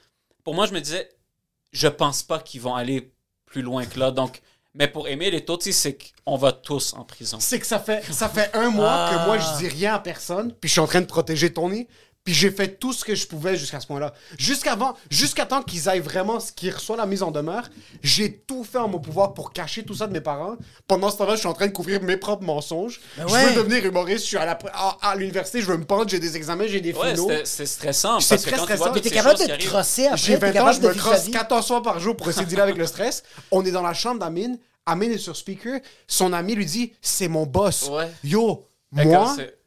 pour 0.43 0.53
moi, 0.53 0.65
je 0.67 0.73
me 0.73 0.79
disais, 0.81 1.09
je 1.71 1.87
pense 1.87 2.23
pas 2.23 2.39
qu'ils 2.39 2.61
vont 2.61 2.75
aller 2.75 3.11
plus 3.45 3.61
loin 3.61 3.85
que 3.85 3.99
là. 3.99 4.11
Donc, 4.11 4.41
mais 4.75 4.87
pour 4.87 5.07
aimer 5.07 5.29
les 5.29 5.45
Totis, 5.45 5.73
c'est 5.73 5.97
qu'on 6.25 6.35
va 6.37 6.51
tous 6.51 6.93
en 6.93 7.03
prison. 7.03 7.37
C'est 7.39 7.59
que 7.59 7.65
ça 7.65 7.79
fait, 7.79 8.03
ça 8.11 8.27
fait 8.29 8.49
un 8.55 8.69
mois 8.69 9.09
que 9.11 9.25
moi, 9.25 9.37
je 9.37 9.57
dis 9.59 9.67
rien 9.67 9.95
à 9.95 9.99
personne, 9.99 10.53
puis 10.53 10.67
je 10.67 10.73
suis 10.73 10.79
en 10.81 10.87
train 10.87 11.01
de 11.01 11.05
protéger 11.05 11.53
Tony, 11.53 11.87
puis 12.23 12.33
j'ai 12.33 12.51
fait 12.51 12.79
tout 12.79 12.93
ce 12.93 13.03
que 13.03 13.15
je 13.15 13.27
pouvais 13.27 13.57
jusqu'à 13.57 13.79
ce 13.81 13.87
point-là. 13.87 14.13
Jusqu'avant, 14.37 14.95
jusqu'à 15.09 15.45
temps 15.45 15.61
qu'ils 15.61 15.89
aillent 15.89 15.99
vraiment, 15.99 16.37
qu'ils 16.55 16.71
reçoivent 16.73 16.97
la 16.99 17.05
mise 17.05 17.21
en 17.21 17.31
demeure, 17.31 17.67
j'ai 18.01 18.31
tout 18.37 18.63
fait 18.63 18.77
en 18.77 18.87
mon 18.87 18.99
pouvoir 18.99 19.33
pour 19.33 19.51
cacher 19.51 19.83
tout 19.83 19.93
ça 19.93 20.07
de 20.07 20.13
mes 20.13 20.21
parents. 20.21 20.55
Pendant 20.87 21.09
ce 21.11 21.17
temps-là, 21.17 21.33
je 21.35 21.39
suis 21.39 21.47
en 21.47 21.53
train 21.53 21.67
de 21.67 21.73
couvrir 21.73 22.01
mes 22.01 22.15
propres 22.15 22.43
mensonges. 22.43 23.01
Ben 23.17 23.27
Je 23.27 23.33
veux 23.35 23.55
devenir 23.55 23.85
humoriste, 23.85 24.19
je 24.23 24.27
suis 24.29 24.37
à, 24.37 24.45
la- 24.45 24.57
à, 24.73 24.97
à 25.01 25.15
l'université, 25.15 25.59
je 25.61 25.65
veux 25.65 25.77
me 25.77 25.85
pendre, 25.85 26.07
j'ai 26.09 26.19
des 26.19 26.37
examens, 26.37 26.65
j'ai 26.67 26.79
des 26.81 26.93
Ouais, 26.93 27.11
finaux. 27.11 27.29
c'est 27.43 27.65
stressant. 27.65 28.19
C'est 28.21 28.37
très 28.37 28.51
quand 28.51 28.65
tu 28.67 28.73
vois 28.73 28.87
stressant. 28.87 28.99
t'es 29.01 29.09
capable 29.09 29.39
de 29.39 29.45
te 29.45 29.65
crosser 29.65 30.05
après, 30.05 30.17
J'ai 30.17 30.39
t'es 30.39 30.51
20 30.51 30.61
ans, 30.61 30.71
je 30.71 30.79
de 30.79 30.87
me 30.87 30.93
crosse 30.93 31.25
vie. 31.25 31.31
14 31.31 31.67
fois 31.67 31.81
par 31.83 31.99
jour 31.99 32.15
pour 32.15 32.29
essayer 32.29 32.45
de 32.45 32.49
dealer 32.49 32.63
avec 32.63 32.77
le 32.77 32.85
stress. 32.87 33.23
On 33.51 33.65
est 33.65 33.71
dans 33.71 33.81
la 33.81 33.93
chambre 33.93 34.19
d'Amine. 34.19 34.57
Amine 34.85 35.11
est 35.11 35.17
sur 35.17 35.35
speaker. 35.35 35.79
Son 36.07 36.33
ami 36.33 36.55
lui 36.55 36.65
dit 36.65 36.93
C'est 37.01 37.27
mon 37.27 37.45
boss. 37.45 37.89
Ouais. 37.89 38.09
Yo, 38.23 38.65
moi, 38.91 39.33
c'est- 39.35 39.57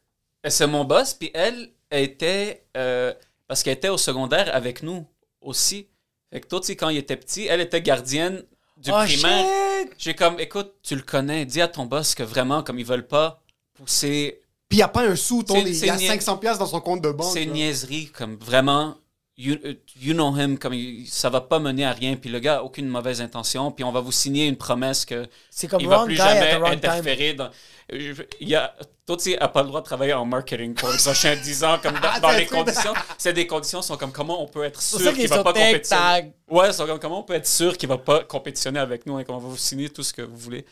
C'est 0.49 0.67
mon 0.67 0.85
boss, 0.85 1.13
puis 1.15 1.31
elle 1.35 1.71
était. 1.91 2.67
euh, 2.77 3.13
parce 3.49 3.63
qu'elle 3.63 3.75
était 3.75 3.89
au 3.89 3.99
secondaire 3.99 4.53
avec 4.55 4.83
nous 4.83 5.07
aussi. 5.41 5.89
Fait 6.33 6.41
que 6.41 6.47
toi, 6.49 6.61
tu 6.61 6.67
sais, 6.67 6.77
quand 6.77 6.89
il 6.89 6.97
était 6.99 7.17
petit, 7.17 7.47
elle 7.47 7.61
était 7.61 7.81
gardienne 7.81 8.43
du 8.77 8.91
Oh, 8.93 9.01
primaire. 9.05 9.87
J'ai 9.97 10.15
comme, 10.15 10.39
écoute, 10.41 10.75
tu 10.83 10.97
le 10.97 11.03
connais, 11.03 11.45
dis 11.47 11.61
à 11.63 11.69
ton 11.69 11.87
boss 11.87 12.15
que 12.15 12.23
vraiment, 12.25 12.63
comme 12.63 12.79
ils 12.79 12.85
veulent 12.85 13.07
pas 13.07 13.43
pousser 13.75 14.41
Puis 14.69 14.79
il 14.79 14.81
n'y 14.81 14.83
a 14.83 14.89
pas 14.89 15.07
un 15.07 15.15
sou, 15.17 15.43
ton, 15.45 15.55
il 15.65 15.75
y 15.77 15.89
a 15.89 15.97
nia- 15.97 16.09
500 16.09 16.39
pièces 16.39 16.59
dans 16.59 16.67
son 16.67 16.81
compte 16.81 17.01
de 17.03 17.11
banque. 17.13 17.33
C'est 17.33 17.45
là. 17.45 17.53
niaiserie, 17.53 18.07
comme 18.09 18.37
vraiment, 18.37 18.97
you, 19.39 19.57
euh, 19.65 19.75
you 20.01 20.15
know 20.15 20.35
him, 20.37 20.59
comme 20.59 20.75
ça 21.07 21.29
va 21.31 21.41
pas 21.41 21.59
mener 21.59 21.85
à 21.85 21.93
rien, 21.93 22.17
puis 22.17 22.31
le 22.31 22.39
gars 22.39 22.59
a 22.59 22.63
aucune 22.63 22.89
mauvaise 22.89 23.21
intention, 23.21 23.71
puis 23.71 23.85
on 23.85 23.93
va 23.93 24.01
vous 24.01 24.13
signer 24.13 24.47
une 24.47 24.57
promesse 24.57 25.05
que 25.05 25.27
comme 25.69 25.81
il 25.81 25.89
va 25.89 26.05
plus 26.05 26.17
jamais 26.17 26.53
interférer 26.73 27.35
dans. 27.35 27.51
Je- 27.93 28.23
Il 28.41 28.49
y 28.49 28.55
a, 28.57 28.75
toi, 29.07 29.17
tu 29.17 29.25
sais, 29.25 29.39
a 29.39 29.47
pas 29.49 29.63
le 29.63 29.69
droit 29.69 29.81
de 29.81 29.85
travailler 29.87 30.13
en 30.15 30.25
marketing 30.25 30.75
pour 30.75 30.91
les 30.91 30.97
prochains 30.99 31.37
10 31.37 31.63
ans, 31.65 31.79
comme 31.83 31.95
dans, 31.95 32.09
Ah, 32.15 32.19
dans 32.21 32.31
les 32.31 32.47
conditions. 32.47 32.95
C'est 33.19 33.33
des 33.33 33.47
conditions 33.47 33.81
sont 33.83 33.97
comme 33.97 34.11
comment 34.13 34.43
on 34.43 34.47
peut 34.49 34.65
être 34.65 34.83
sûr 34.83 34.99
qu'il 35.13 35.21
qu'ils 35.21 35.29
va 35.29 35.37
sont 35.37 35.43
pas 35.45 35.53
compétitionner? 35.53 36.33
Ouais, 36.49 36.73
c'est 36.73 36.87
comme 36.87 36.99
comment 36.99 37.21
on 37.21 37.23
peut 37.23 37.35
être 37.35 37.47
sûr 37.47 37.77
qu'il 37.77 37.89
va 37.89 37.99
pas 37.99 38.25
compétitionner 38.25 38.81
avec 38.81 39.07
nous 39.07 39.21
et 39.21 39.25
qu'on 39.25 39.39
va 39.39 39.49
vous 39.49 39.57
signer 39.57 39.89
tout 39.91 40.03
ce 40.03 40.13
que 40.13 40.23
vous 40.23 40.37
voulez? 40.37 40.65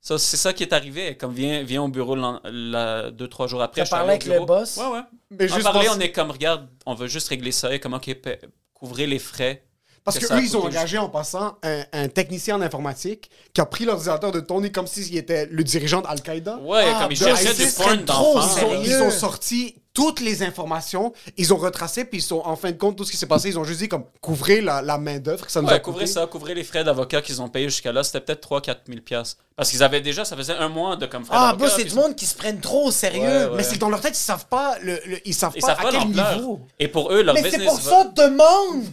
C'est 0.00 0.36
ça 0.36 0.52
qui 0.52 0.62
est 0.62 0.72
arrivé. 0.72 1.16
Comme 1.16 1.32
viens, 1.32 1.62
viens 1.62 1.82
au 1.82 1.88
bureau 1.88 2.16
la- 2.44 3.10
deux, 3.10 3.28
trois 3.28 3.46
jours 3.46 3.62
après. 3.62 3.82
Suis 3.84 3.90
parlé 3.90 4.10
avec 4.10 4.24
le 4.26 4.44
boss? 4.44 4.76
Ouais, 4.76 4.86
ouais. 4.86 5.00
Mais 5.30 5.46
juste 5.48 5.62
parler, 5.62 5.86
pense- 5.88 5.96
on 5.96 6.00
est 6.00 6.12
comme, 6.12 6.30
regarde, 6.30 6.66
on 6.86 6.94
veut 6.94 7.06
juste 7.06 7.28
régler 7.28 7.52
ça 7.52 7.72
et 7.74 7.80
comment 7.80 7.98
paie- 8.14 8.40
couvrir 8.74 9.08
les 9.08 9.18
frais. 9.18 9.64
Parce 10.02 10.18
que 10.18 10.26
que 10.26 10.32
eux, 10.32 10.42
ils 10.42 10.56
ont 10.56 10.64
engagé 10.64 10.96
en 10.96 11.10
passant 11.10 11.58
un, 11.62 11.84
un 11.92 12.08
technicien 12.08 12.56
en 12.56 12.62
informatique 12.62 13.30
qui 13.52 13.60
a 13.60 13.66
pris 13.66 13.84
l'ordinateur 13.84 14.32
de 14.32 14.40
Tony 14.40 14.72
comme 14.72 14.86
s'il 14.86 15.14
était 15.16 15.46
le 15.50 15.62
dirigeant 15.62 16.00
d'Al-Qaïda. 16.00 16.56
Ouais, 16.62 16.84
Ah, 16.86 17.02
comme 17.02 17.12
il 17.12 17.18
de 17.18 17.24
cherchait 17.24 17.52
du 17.66 17.70
porn 17.72 17.96
d'enfants. 18.06 18.70
Ils 18.82 18.86
ils 18.86 19.02
ont 19.02 19.10
sorti 19.10 19.74
toutes 19.92 20.20
les 20.20 20.42
informations, 20.44 21.12
ils 21.36 21.52
ont 21.52 21.56
retracé, 21.56 22.04
puis 22.04 22.18
ils 22.18 22.22
sont, 22.22 22.42
en 22.44 22.54
fin 22.54 22.70
de 22.70 22.76
compte, 22.76 22.96
tout 22.96 23.04
ce 23.04 23.10
qui 23.10 23.16
s'est 23.16 23.26
passé, 23.26 23.48
ils 23.48 23.58
ont 23.58 23.64
juste 23.64 23.80
dit 23.80 23.88
comme 23.88 24.04
couvrez 24.20 24.60
la, 24.60 24.82
la 24.82 24.98
main-d'œuvre 24.98 25.44
que 25.44 25.50
ça 25.52 25.60
nous 25.60 25.68
a 25.68 25.72
Ouais, 25.72 25.78
coûté. 25.80 25.92
couvrir 25.92 26.08
ça, 26.08 26.26
couvrir 26.26 26.54
les 26.54 26.62
frais 26.64 26.84
d'avocat 26.84 27.20
qu'ils 27.22 27.42
ont 27.42 27.48
payés 27.48 27.68
jusqu'à 27.68 27.90
là, 27.92 28.04
c'était 28.04 28.20
peut-être 28.20 28.48
3-4 28.48 28.76
000 28.86 29.00
piastres. 29.00 29.42
Parce 29.56 29.70
qu'ils 29.70 29.82
avaient 29.82 30.00
déjà, 30.00 30.24
ça 30.24 30.36
faisait 30.36 30.54
un 30.54 30.68
mois 30.68 30.96
de 30.96 31.04
comme 31.06 31.24
frais 31.24 31.36
Ah, 31.38 31.54
bro, 31.54 31.66
c'est 31.68 31.84
du 31.84 31.94
monde 31.94 32.14
qui 32.16 32.24
se 32.24 32.34
prennent 32.34 32.60
trop 32.60 32.86
au 32.86 32.90
sérieux. 32.90 33.20
Ouais, 33.20 33.44
ouais. 33.46 33.56
Mais 33.56 33.62
c'est 33.62 33.74
que 33.74 33.80
dans 33.80 33.90
leur 33.90 34.00
tête, 34.00 34.14
ils 34.16 34.20
savent 34.22 34.46
pas, 34.46 34.78
le, 34.80 34.98
le- 35.04 35.28
ils 35.28 35.34
savent 35.34 35.52
Ils 35.56 35.60
pas 35.60 35.66
savent 35.66 35.80
à 35.80 35.82
pas 35.82 35.90
quel 35.90 36.06
niveau. 36.08 36.60
Et 36.78 36.88
pour 36.88 37.12
eux, 37.12 37.22
leur 37.22 37.34
Mais 37.34 37.50
c'est 37.50 37.62
pour 37.64 37.74
va- 37.76 37.80
ça, 37.90 38.04
demande! 38.04 38.84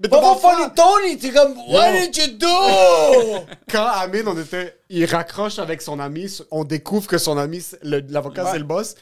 Mais 0.00 0.08
pas. 0.08 0.34
Funny 0.36 0.68
Tony, 0.74 1.18
t'es 1.18 1.30
comme, 1.30 1.54
what 1.68 1.92
did 1.92 2.16
you 2.16 2.36
do? 2.38 2.46
Quand 3.70 3.86
Amine, 3.86 4.26
on 4.26 4.38
était, 4.40 4.76
il 4.88 5.04
raccroche 5.06 5.58
avec 5.58 5.80
son 5.82 6.00
ami, 6.00 6.26
on 6.50 6.64
découvre 6.64 7.06
que 7.06 7.18
son 7.18 7.36
ami, 7.38 7.62
l'avocat, 7.82 8.44
Ouais. 8.44 8.50
c'est 8.52 8.58
le 8.58 8.64
boss. 8.64 8.94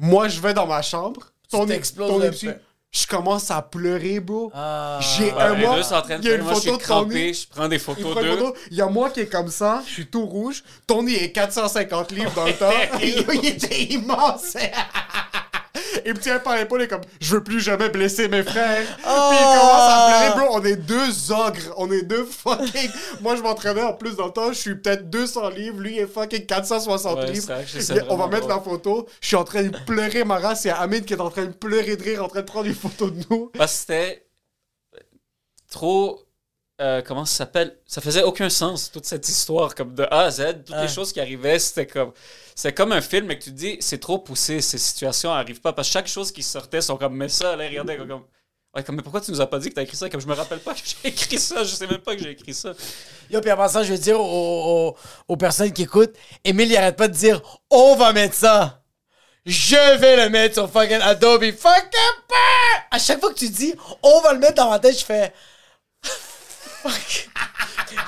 Moi, 0.00 0.28
je 0.28 0.40
vais 0.40 0.54
dans 0.54 0.66
ma 0.66 0.82
chambre. 0.82 1.20
Ton 1.50 1.66
ton 1.66 2.18
peu. 2.20 2.54
Je 2.92 3.06
commence 3.06 3.52
à 3.52 3.62
pleurer, 3.62 4.18
bro. 4.18 4.50
Ah. 4.52 4.98
J'ai 5.00 5.30
un 5.30 5.54
mois. 5.54 5.78
Il 6.18 6.24
y 6.24 6.30
a 6.30 6.34
une 6.34 6.42
moi, 6.42 6.54
je 6.54 6.60
suis 6.60 6.70
photo 6.70 6.82
de 6.82 7.08
Tony. 7.10 7.34
je 7.34 7.48
prends 7.48 7.68
des 7.68 7.76
Il 7.76 7.80
photos 7.80 8.14
d'eux. 8.16 8.36
photo. 8.36 8.56
Il 8.72 8.76
y 8.78 8.80
a 8.80 8.86
moi 8.86 9.10
qui 9.10 9.20
est 9.20 9.26
comme 9.30 9.48
ça, 9.48 9.80
je 9.86 9.92
suis 9.92 10.06
tout 10.06 10.26
rouge. 10.26 10.64
Tony 10.88 11.14
est 11.14 11.30
450 11.30 12.10
livres 12.10 12.32
dans 12.34 12.46
le 12.46 12.52
temps. 12.58 12.70
il 13.00 13.46
était 13.46 13.82
immense. 13.92 14.56
Il 16.06 16.14
me 16.14 16.18
tient 16.18 16.38
par 16.38 16.56
l'épaule 16.56 16.82
et 16.82 16.88
comme 16.88 17.00
je 17.20 17.34
veux 17.36 17.42
plus 17.44 17.60
jamais 17.60 17.88
blesser 17.88 18.28
mes 18.28 18.42
frères. 18.42 18.84
Puis 18.96 19.04
il 19.04 19.58
commence 19.58 19.90
à 19.90 20.30
pleurer, 20.34 20.46
bro. 20.46 20.58
On 20.58 20.64
est 20.64 20.76
deux 20.76 21.32
ogres. 21.32 21.74
On 21.76 21.90
est 21.92 22.02
deux 22.02 22.24
fucking. 22.24 22.90
Moi, 23.20 23.36
je 23.36 23.42
m'entraînais 23.42 23.82
en 23.82 23.94
plus 23.94 24.16
dans 24.16 24.26
le 24.26 24.32
temps. 24.32 24.48
Je 24.52 24.58
suis 24.58 24.74
peut-être 24.76 25.08
200 25.10 25.50
livres. 25.50 25.80
Lui 25.80 25.98
est 25.98 26.06
fucking 26.06 26.46
460 26.46 27.16
Ouais, 27.18 27.30
livres. 27.32 27.52
c'est 27.66 27.92
vrai 27.92 28.04
on 28.08 28.16
va 28.16 28.26
mettre 28.28 28.48
la 28.48 28.60
photo. 28.60 29.06
Je 29.20 29.26
suis 29.28 29.36
en 29.36 29.44
train 29.44 29.62
de 29.62 29.76
pleurer 29.86 30.24
ma 30.24 30.38
race. 30.38 30.64
Il 30.64 30.68
y 30.68 30.70
a 30.70 30.80
Amine 30.80 31.04
qui 31.04 31.14
est 31.14 31.20
en 31.20 31.30
train 31.30 31.44
de 31.46 31.52
pleurer 31.52 31.96
de 31.96 32.02
rire, 32.02 32.24
en 32.24 32.28
train 32.28 32.40
de 32.40 32.46
prendre 32.46 32.66
une 32.66 32.74
photo 32.74 33.10
de 33.10 33.22
nous. 33.30 33.50
Parce 33.56 33.72
que 33.72 33.78
c'était 33.80 34.26
trop. 35.70 36.20
Euh, 36.80 37.02
comment 37.02 37.24
ça 37.26 37.36
s'appelle? 37.38 37.76
Ça 37.86 38.00
faisait 38.00 38.22
aucun 38.22 38.48
sens, 38.48 38.90
toute 38.90 39.04
cette 39.06 39.28
histoire, 39.28 39.74
comme 39.74 39.94
de 39.94 40.04
A 40.10 40.20
à 40.22 40.30
Z. 40.30 40.64
Toutes 40.66 40.74
Ouais. 40.76 40.82
les 40.82 40.88
choses 40.88 41.12
qui 41.12 41.20
arrivaient, 41.20 41.58
c'était 41.58 41.86
comme. 41.86 42.12
C'est 42.54 42.72
comme 42.72 42.92
un 42.92 43.00
film, 43.00 43.26
mais 43.26 43.38
que 43.38 43.44
tu 43.44 43.50
te 43.50 43.56
dis, 43.56 43.76
c'est 43.80 43.98
trop 44.00 44.18
poussé, 44.18 44.60
ces 44.60 44.78
situations 44.78 45.30
n'arrivent 45.34 45.60
pas. 45.60 45.72
Parce 45.72 45.88
que 45.88 45.92
chaque 45.92 46.08
chose 46.08 46.32
qui 46.32 46.42
sortait 46.42 46.80
sont 46.80 46.96
comme, 46.96 47.14
mais 47.16 47.28
ça, 47.28 47.56
là, 47.56 47.66
regardez, 47.68 47.96
comme. 47.96 48.24
Ouais, 48.74 48.84
comme, 48.84 48.94
mais 48.96 49.02
pourquoi 49.02 49.20
tu 49.20 49.30
nous 49.32 49.40
as 49.40 49.46
pas 49.48 49.58
dit 49.58 49.68
que 49.70 49.74
t'as 49.74 49.82
écrit 49.82 49.96
ça? 49.96 50.08
Comme 50.08 50.20
je 50.20 50.26
me 50.28 50.34
rappelle 50.34 50.60
pas 50.60 50.74
que 50.74 50.80
j'ai 50.84 51.08
écrit 51.08 51.38
ça, 51.38 51.64
je 51.64 51.74
sais 51.74 51.86
même 51.88 51.98
pas 51.98 52.14
que 52.14 52.22
j'ai 52.22 52.30
écrit 52.30 52.54
ça. 52.54 52.72
Yo, 53.30 53.40
puis 53.40 53.50
en 53.50 53.56
passant, 53.56 53.82
je 53.82 53.92
veux 53.92 53.98
dire 53.98 54.20
aux, 54.20 54.24
aux- 54.90 54.96
aux 55.26 55.36
personnes 55.36 55.72
qui 55.72 55.82
écoutent, 55.82 56.14
Emile, 56.44 56.70
il 56.70 56.76
arrête 56.76 56.96
pas 56.96 57.08
de 57.08 57.12
dire 57.14 57.42
on 57.68 57.96
va 57.96 58.12
mettre 58.12 58.34
ça. 58.34 58.82
Je 59.46 59.98
vais 59.98 60.16
le 60.22 60.28
mettre 60.28 60.54
sur 60.54 60.70
fucking 60.70 60.98
Adobe 61.00 61.50
fucking 61.50 61.90
Peur! 62.28 62.82
À 62.90 62.98
chaque 62.98 63.18
fois 63.20 63.32
que 63.32 63.38
tu 63.38 63.48
dis 63.48 63.74
on 64.02 64.20
va 64.20 64.34
le 64.34 64.38
mettre 64.38 64.54
dans 64.54 64.70
ma 64.70 64.78
tête, 64.78 64.98
je 64.98 65.04
fais 65.04 65.32
fuck. 66.82 67.28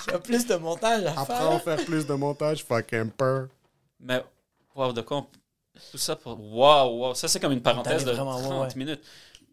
Il 0.06 0.12
y 0.12 0.14
a 0.14 0.18
plus 0.18 0.46
de 0.46 0.54
montage 0.56 1.04
à 1.06 1.20
Après, 1.20 1.34
faire. 1.36 1.50
on 1.50 1.58
fait 1.58 1.84
plus 1.84 2.06
de 2.06 2.14
montage. 2.14 2.64
Fucking 2.64 3.10
peur. 3.10 3.48
Mais, 4.00 4.22
wow, 4.74 4.92
de 4.92 5.00
quoi 5.00 5.18
on- 5.18 5.26
Tout 5.90 5.98
ça 5.98 6.16
pour. 6.16 6.38
Wow, 6.40 6.98
wow. 7.08 7.14
Ça, 7.14 7.28
c'est 7.28 7.40
comme 7.40 7.52
une 7.52 7.62
parenthèse 7.62 8.04
de 8.04 8.10
T'allais 8.12 8.16
vraiment, 8.16 8.40
30 8.40 8.68
ouais, 8.70 8.74
minutes. 8.76 9.00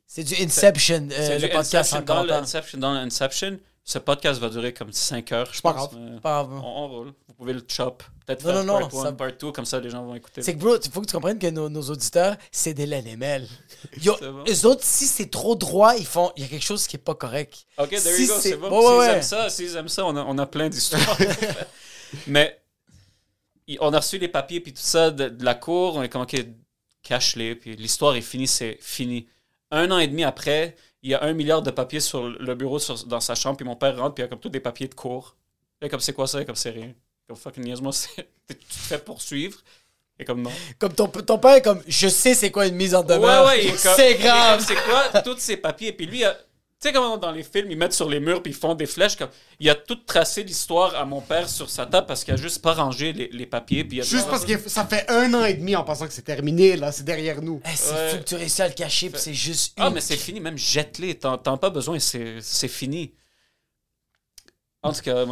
C'est 0.05 0.23
du 0.23 0.35
Inception, 0.43 1.07
euh, 1.11 1.15
C'est 1.27 1.39
le 1.39 1.47
du 1.47 1.53
podcast 1.53 1.93
Inception 1.93 1.97
en 1.99 2.01
dans 2.17 2.23
l'Inception. 2.23 2.77
Dans 2.79 2.93
l'Inception, 2.93 3.59
ce 3.91 3.97
podcast 3.97 4.39
va 4.39 4.49
durer 4.49 4.71
comme 4.71 4.91
5 4.93 5.31
heures, 5.31 5.49
je 5.51 5.61
pas 5.61 5.73
pense. 5.73 5.89
grave. 5.91 6.19
Pas 6.21 6.29
grave. 6.43 6.51
On, 6.63 6.83
on 6.83 6.87
roule. 6.89 7.13
Vous 7.27 7.33
pouvez 7.33 7.53
le 7.53 7.63
chop. 7.67 8.03
Peut-être 8.27 8.43
faire 8.43 8.63
non, 8.63 8.73
part 8.79 8.93
non, 8.93 8.99
1, 9.01 9.03
ça- 9.05 9.11
part 9.13 9.31
2, 9.39 9.51
comme 9.51 9.65
ça 9.65 9.79
les 9.79 9.89
gens 9.89 10.03
vont 10.05 10.13
écouter. 10.13 10.43
C'est 10.43 10.53
que, 10.53 10.59
bro, 10.59 10.75
il 10.77 10.91
faut 10.91 11.01
que 11.01 11.07
tu 11.07 11.13
comprennes 11.13 11.39
que 11.39 11.47
nos, 11.47 11.69
nos 11.69 11.81
auditeurs, 11.81 12.35
c'est 12.51 12.75
des 12.75 12.85
LNML. 12.85 13.47
Yo, 14.03 14.15
bon. 14.21 14.43
eux 14.47 14.65
autres, 14.67 14.83
si 14.83 15.07
c'est 15.07 15.31
trop 15.31 15.55
droit, 15.55 15.95
ils 15.95 16.05
font. 16.05 16.31
Il 16.37 16.43
y 16.43 16.45
a 16.45 16.49
quelque 16.49 16.63
chose 16.65 16.85
qui 16.85 16.97
est 16.97 16.99
pas 16.99 17.15
correct. 17.15 17.65
Ok, 17.79 17.89
there 17.89 17.99
Si 18.01 18.21
you 18.25 18.27
go, 18.27 18.33
c'est- 18.39 18.57
bon. 18.57 18.69
Ouais, 18.69 18.97
ouais. 18.99 19.13
aiment 19.15 19.21
ça, 19.23 19.49
s'ils 19.49 19.75
aiment 19.75 19.87
ça, 19.89 20.05
on 20.05 20.15
a, 20.15 20.21
on 20.21 20.37
a 20.37 20.45
plein 20.45 20.69
d'histoires. 20.69 21.17
Mais 22.27 22.61
on 23.79 23.91
a 23.93 23.97
reçu 23.99 24.19
les 24.19 24.27
papiers 24.27 24.59
puis 24.59 24.73
tout 24.73 24.81
ça 24.83 25.09
de, 25.09 25.29
de 25.29 25.43
la 25.43 25.55
cour, 25.55 25.95
on 25.95 26.03
est 26.03 26.09
comme 26.09 26.21
ok, 26.23 26.35
cache-les, 27.01 27.55
puis 27.55 27.75
l'histoire 27.75 28.15
est 28.15 28.21
finie, 28.21 28.47
c'est 28.47 28.77
fini. 28.81 29.27
Un 29.71 29.89
an 29.91 29.97
et 29.99 30.07
demi 30.07 30.23
après, 30.23 30.75
il 31.01 31.11
y 31.11 31.13
a 31.13 31.23
un 31.23 31.33
milliard 31.33 31.61
de 31.61 31.71
papiers 31.71 31.99
sur 31.99 32.27
le 32.27 32.55
bureau 32.55 32.79
sur- 32.79 33.05
dans 33.05 33.19
sa 33.21 33.35
chambre, 33.35 33.57
puis 33.57 33.65
mon 33.65 33.75
père 33.75 33.97
rentre, 33.97 34.15
puis 34.15 34.21
il 34.21 34.25
y 34.25 34.27
a 34.27 34.29
comme 34.29 34.39
tous 34.39 34.49
des 34.49 34.59
papiers 34.59 34.87
de 34.87 34.95
cour. 34.95 35.35
Et 35.81 35.87
comme 35.89 35.99
c'est 36.01 36.13
quoi 36.13 36.27
ça, 36.27 36.41
Et 36.41 36.45
comme 36.45 36.55
c'est 36.55 36.71
rien. 36.71 36.93
Comme 37.27 37.37
fucking 37.37 37.63
niaise-moi, 37.63 37.91
tu 38.47 38.55
te 38.55 38.63
fais 38.73 38.97
poursuivre. 38.97 39.59
Et 40.17 40.25
comme 40.25 40.41
non. 40.41 40.51
Comme 40.77 40.93
ton, 40.93 41.07
ton 41.07 41.37
père 41.39 41.53
est 41.55 41.61
comme 41.61 41.81
je 41.87 42.07
sais 42.09 42.33
c'est 42.33 42.51
quoi 42.51 42.67
une 42.67 42.75
mise 42.75 42.93
en 42.93 43.03
demeure. 43.03 43.45
Ouais, 43.47 43.67
ouais, 43.69 43.77
c'est 43.77 44.15
grave. 44.15 44.63
C'est 44.67 44.75
quoi 44.75 45.21
tous 45.21 45.37
ces 45.39 45.55
papiers? 45.55 45.93
Puis 45.93 46.05
lui, 46.07 46.19
il 46.19 46.25
a- 46.25 46.37
sais 46.79 46.93
comment 46.93 47.17
dans 47.17 47.31
les 47.31 47.43
films, 47.43 47.69
ils 47.71 47.77
mettent 47.77 47.93
sur 47.93 48.07
les 48.09 48.19
murs 48.19 48.41
puis 48.41 48.51
ils 48.51 48.55
font 48.55 48.73
des 48.73 48.85
flèches. 48.85 49.15
Comme, 49.17 49.29
il 49.59 49.69
a 49.69 49.75
tout 49.75 49.95
tracé 49.95 50.43
l'histoire 50.43 50.95
à 50.95 51.05
mon 51.05 51.19
père 51.21 51.49
sur 51.49 51.69
sa 51.69 51.85
table 51.85 52.07
parce 52.07 52.23
qu'il 52.23 52.33
a 52.33 52.37
juste 52.37 52.61
pas 52.61 52.73
rangé 52.73 53.11
les, 53.13 53.27
les 53.29 53.45
papiers. 53.45 53.83
Puis 53.83 53.97
il 53.97 54.01
a 54.01 54.03
Juste 54.03 54.29
parce 54.29 54.45
que 54.45 54.57
ça 54.69 54.85
fait 54.85 55.09
un 55.09 55.33
an 55.33 55.43
et 55.45 55.55
demi 55.55 55.75
en 55.75 55.83
pensant 55.83 56.07
que 56.07 56.13
c'est 56.13 56.21
terminé, 56.21 56.77
là, 56.77 56.91
c'est 56.91 57.03
derrière 57.03 57.41
nous. 57.41 57.61
Eh, 57.65 57.75
c'est 57.75 57.93
Ouais. 57.93 58.09
fou 58.11 58.17
que 58.19 58.23
tu 58.23 58.35
réussis 58.35 58.61
à 58.61 58.67
le 58.67 58.73
cacher, 58.73 59.09
puis 59.09 59.19
c'est 59.19 59.33
juste 59.33 59.77
une. 59.77 59.83
Ah, 59.83 59.89
mais 59.89 60.01
c'est 60.01 60.15
fini, 60.17 60.39
même 60.39 60.57
jette-les. 60.57 61.15
T'en 61.15 61.37
t'en 61.37 61.55
as 61.55 61.57
pas 61.57 61.69
besoin, 61.69 61.99
c'est 61.99 62.37
c'est 62.41 62.67
fini. 62.67 63.13
En 64.81 64.93
tout 64.93 65.01
cas, 65.01 65.25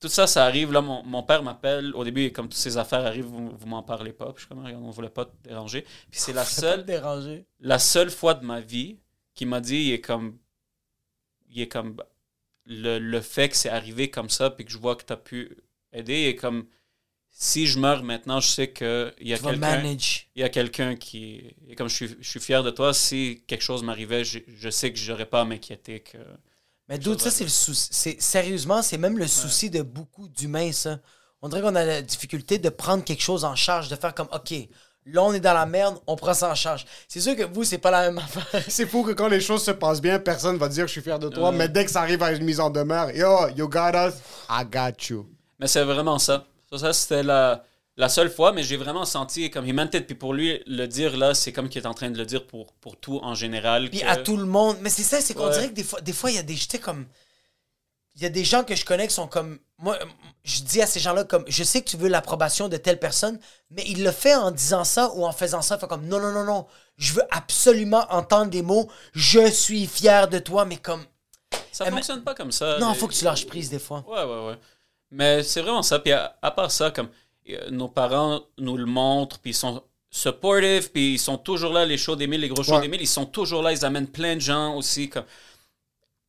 tout 0.00 0.08
ça, 0.08 0.26
ça 0.26 0.44
arrive. 0.44 0.72
Là, 0.72 0.80
mon, 0.82 1.02
mon 1.04 1.22
père 1.22 1.42
m'appelle. 1.42 1.92
Au 1.94 2.04
début, 2.04 2.30
comme 2.32 2.48
toutes 2.48 2.58
ces 2.60 2.76
affaires 2.76 3.06
arrivent, 3.06 3.24
vous, 3.26 3.52
vous 3.56 3.66
m'en 3.66 3.82
parlez 3.82 4.12
pas. 4.12 4.26
Puis 4.26 4.34
je 4.36 4.40
suis 4.40 4.48
comme, 4.48 4.64
Regarde, 4.64 4.82
on 4.84 4.90
voulait 4.90 5.08
pas 5.08 5.24
te 5.24 5.48
déranger. 5.48 5.82
Puis 6.10 6.20
c'est 6.20 6.32
la 6.32 6.44
Faut 6.44 6.60
pas 6.60 6.66
te 6.68 6.74
seule. 6.76 6.84
déranger. 6.84 7.46
la 7.60 7.78
seule 7.78 8.10
fois 8.10 8.34
de 8.34 8.44
ma 8.44 8.60
vie 8.60 8.98
qui 9.34 9.46
m'a 9.46 9.60
dit 9.60 9.76
il 9.84 9.92
est 9.94 10.00
comme 10.00 10.36
il 11.52 11.60
est 11.62 11.68
comme 11.68 11.96
le, 12.66 12.98
le 12.98 13.20
fait 13.20 13.48
que 13.50 13.56
c'est 13.56 13.68
arrivé 13.70 14.10
comme 14.10 14.30
ça 14.30 14.50
puis 14.50 14.64
que 14.64 14.72
je 14.72 14.78
vois 14.78 14.96
que 14.96 15.04
tu 15.04 15.12
as 15.12 15.16
pu 15.16 15.58
aider 15.92 16.24
et 16.28 16.36
comme 16.36 16.66
si 17.30 17.66
je 17.66 17.78
meurs 17.78 18.02
maintenant 18.04 18.40
je 18.40 18.48
sais 18.48 18.68
que 18.72 19.14
il 19.20 19.28
y 19.28 19.34
a 19.34 19.38
quelqu'un 19.38 19.84
il 20.36 20.40
y 20.42 20.44
a 20.44 20.48
quelqu'un 20.50 20.96
qui 20.96 21.54
et 21.68 21.74
comme 21.76 21.88
je 21.88 21.94
suis, 21.96 22.16
je 22.20 22.28
suis 22.30 22.40
fier 22.40 22.62
de 22.62 22.70
toi 22.70 22.94
si 22.94 23.44
quelque 23.46 23.62
chose 23.62 23.82
m'arrivait 23.82 24.24
je, 24.24 24.40
je 24.48 24.70
sais 24.70 24.92
que 24.92 24.98
j'aurais 24.98 25.26
pas 25.26 25.42
à 25.42 25.44
m'inquiéter 25.44 26.00
que 26.00 26.18
Mais 26.88 26.98
d'autres, 26.98 27.22
ça, 27.22 27.30
c'est 27.30 27.44
le 27.44 27.50
souci. 27.50 27.88
c'est- 27.92 28.20
Sérieusement, 28.20 28.82
c'est 28.82 28.98
même 28.98 29.18
le 29.18 29.26
souci 29.26 29.70
de 29.70 29.82
beaucoup 29.82 30.28
d'humains, 30.28 30.72
ça. 30.72 31.00
On 31.40 31.48
dirait 31.48 31.62
qu'on 31.62 31.74
a 31.74 31.84
la 31.84 32.02
difficulté 32.02 32.58
de 32.58 32.68
prendre 32.68 33.04
quelque 33.04 33.22
chose 33.22 33.44
en 33.44 33.56
charge, 33.56 33.88
de 33.88 33.96
faire 33.96 34.14
comme, 34.14 34.28
OK, 34.32 34.52
là, 35.06 35.22
on 35.22 35.32
est 35.32 35.40
dans 35.40 35.54
la 35.54 35.66
merde, 35.66 35.98
on 36.06 36.16
prend 36.16 36.34
ça 36.34 36.50
en 36.50 36.54
charge. 36.54 36.84
C'est 37.08 37.20
sûr 37.20 37.34
que 37.36 37.42
vous, 37.42 37.64
c'est 37.64 37.78
pas 37.78 37.90
la 37.90 38.02
même 38.10 38.18
affaire. 38.18 38.62
C'est 38.68 38.86
fou 38.86 39.02
que 39.02 39.12
quand 39.12 39.28
les 39.28 39.40
choses 39.40 39.64
se 39.64 39.70
passent 39.72 40.00
bien, 40.00 40.18
personne 40.18 40.56
va 40.56 40.68
dire 40.68 40.86
je 40.86 40.92
suis 40.92 41.02
fier 41.02 41.18
de 41.18 41.28
toi, 41.28 41.50
mais 41.52 41.68
dès 41.68 41.84
que 41.84 41.90
ça 41.90 42.00
arrive 42.02 42.22
à 42.22 42.32
une 42.32 42.44
mise 42.44 42.60
en 42.60 42.70
demeure, 42.70 43.10
yo, 43.10 43.48
you 43.56 43.68
got 43.68 43.92
us, 43.94 44.14
I 44.48 44.64
got 44.64 44.96
you. 45.10 45.28
mais 45.58 45.66
c'est 45.66 45.84
vraiment 45.84 46.18
ça 46.18 46.46
ça, 46.70 46.78
ça, 46.78 46.92
c'était 46.92 47.22
la 47.22 47.64
la 47.98 48.08
seule 48.08 48.30
fois, 48.30 48.52
mais 48.52 48.62
j'ai 48.62 48.78
vraiment 48.78 49.04
senti 49.04 49.50
comme 49.50 49.66
il 49.66 49.74
mentait. 49.74 50.00
Puis 50.00 50.14
pour 50.14 50.32
lui, 50.32 50.62
le 50.66 50.86
dire 50.86 51.14
là, 51.14 51.34
c'est 51.34 51.52
comme 51.52 51.68
qu'il 51.68 51.82
est 51.82 51.86
en 51.86 51.92
train 51.92 52.10
de 52.10 52.16
le 52.16 52.24
dire 52.24 52.46
pour, 52.46 52.72
pour 52.80 52.96
tout 52.96 53.20
en 53.22 53.34
général. 53.34 53.90
Puis 53.90 54.00
que- 54.00 54.06
à 54.06 54.16
tout 54.16 54.38
le 54.38 54.46
monde. 54.46 54.78
Mais 54.80 54.88
c'est 54.88 55.02
ça, 55.02 55.20
c'est 55.20 55.34
qu'on 55.34 55.48
Ouais. 55.48 55.52
dirait 55.52 55.68
que 55.68 55.74
des 55.74 55.84
fois, 55.84 56.00
des 56.00 56.14
fois, 56.14 56.30
il 56.30 56.36
y 56.36 56.38
a 56.38 56.42
des. 56.42 56.54
J'étais 56.56 56.78
comme. 56.78 57.04
il 58.16 58.22
y 58.22 58.24
a 58.26 58.30
des 58.30 58.44
gens 58.44 58.64
que 58.64 58.74
je 58.74 58.84
connais 58.86 59.06
qui 59.08 59.14
sont 59.14 59.26
comme. 59.26 59.58
Moi, 59.82 59.98
euh, 60.00 60.04
je 60.44 60.62
dis 60.62 60.80
à 60.80 60.86
ces 60.86 61.00
gens-là 61.00 61.24
comme 61.24 61.44
je 61.48 61.62
sais 61.64 61.82
que 61.82 61.90
tu 61.90 61.96
veux 61.96 62.08
l'approbation 62.08 62.68
de 62.68 62.76
telle 62.78 62.98
personne, 62.98 63.38
mais 63.70 63.84
il 63.86 64.02
le 64.04 64.10
fait 64.12 64.34
en 64.34 64.50
disant 64.50 64.84
ça 64.84 65.10
ou 65.14 65.26
en 65.26 65.32
faisant 65.32 65.60
ça. 65.60 65.74
Il 65.76 65.80
fait 65.80 65.86
comme 65.88 66.06
non, 66.06 66.18
non, 66.20 66.32
non, 66.32 66.44
non. 66.44 66.66
Je 66.96 67.12
veux 67.14 67.22
absolument 67.30 68.06
entendre 68.10 68.50
des 68.50 68.62
mots. 68.62 68.88
Je 69.12 69.50
suis 69.50 69.86
fier 69.86 70.28
de 70.28 70.38
toi, 70.38 70.64
mais 70.64 70.76
comme. 70.76 71.04
Ça 71.72 71.84
Eh, 71.86 71.90
mais- 71.90 71.96
fonctionne 71.96 72.22
pas 72.22 72.34
comme 72.34 72.52
ça. 72.52 72.78
Non, 72.78 72.92
Les- 72.92 72.98
faut 72.98 73.08
que 73.08 73.14
tu 73.14 73.24
lâches 73.24 73.46
prise 73.46 73.68
des 73.70 73.78
fois. 73.78 74.04
Ouais, 74.08 74.22
ouais, 74.24 74.46
ouais. 74.48 74.58
Mais 75.10 75.42
c'est 75.42 75.60
vraiment 75.60 75.82
ça. 75.82 75.98
Puis 75.98 76.12
à, 76.12 76.38
à 76.40 76.50
part 76.50 76.70
ça, 76.70 76.90
comme 76.90 77.08
euh, 77.50 77.70
nos 77.70 77.88
parents 77.88 78.40
nous 78.58 78.76
le 78.76 78.86
montrent, 78.86 79.38
puis 79.40 79.50
ils 79.50 79.54
sont 79.54 79.82
supportive, 80.10 80.90
puis 80.92 81.14
ils 81.14 81.18
sont 81.18 81.38
toujours 81.38 81.72
là, 81.72 81.84
les 81.86 81.96
shows 81.98 82.16
d'Emile, 82.16 82.42
les 82.42 82.48
gros 82.48 82.62
shows 82.62 82.74
Ouais. 82.74 82.80
d'Emile, 82.82 83.00
ils 83.00 83.06
sont 83.08 83.26
toujours 83.26 83.62
là, 83.62 83.72
ils 83.72 83.84
amènent 83.84 84.06
plein 84.06 84.36
de 84.36 84.40
gens 84.40 84.76
aussi. 84.76 85.08
Comme... 85.08 85.24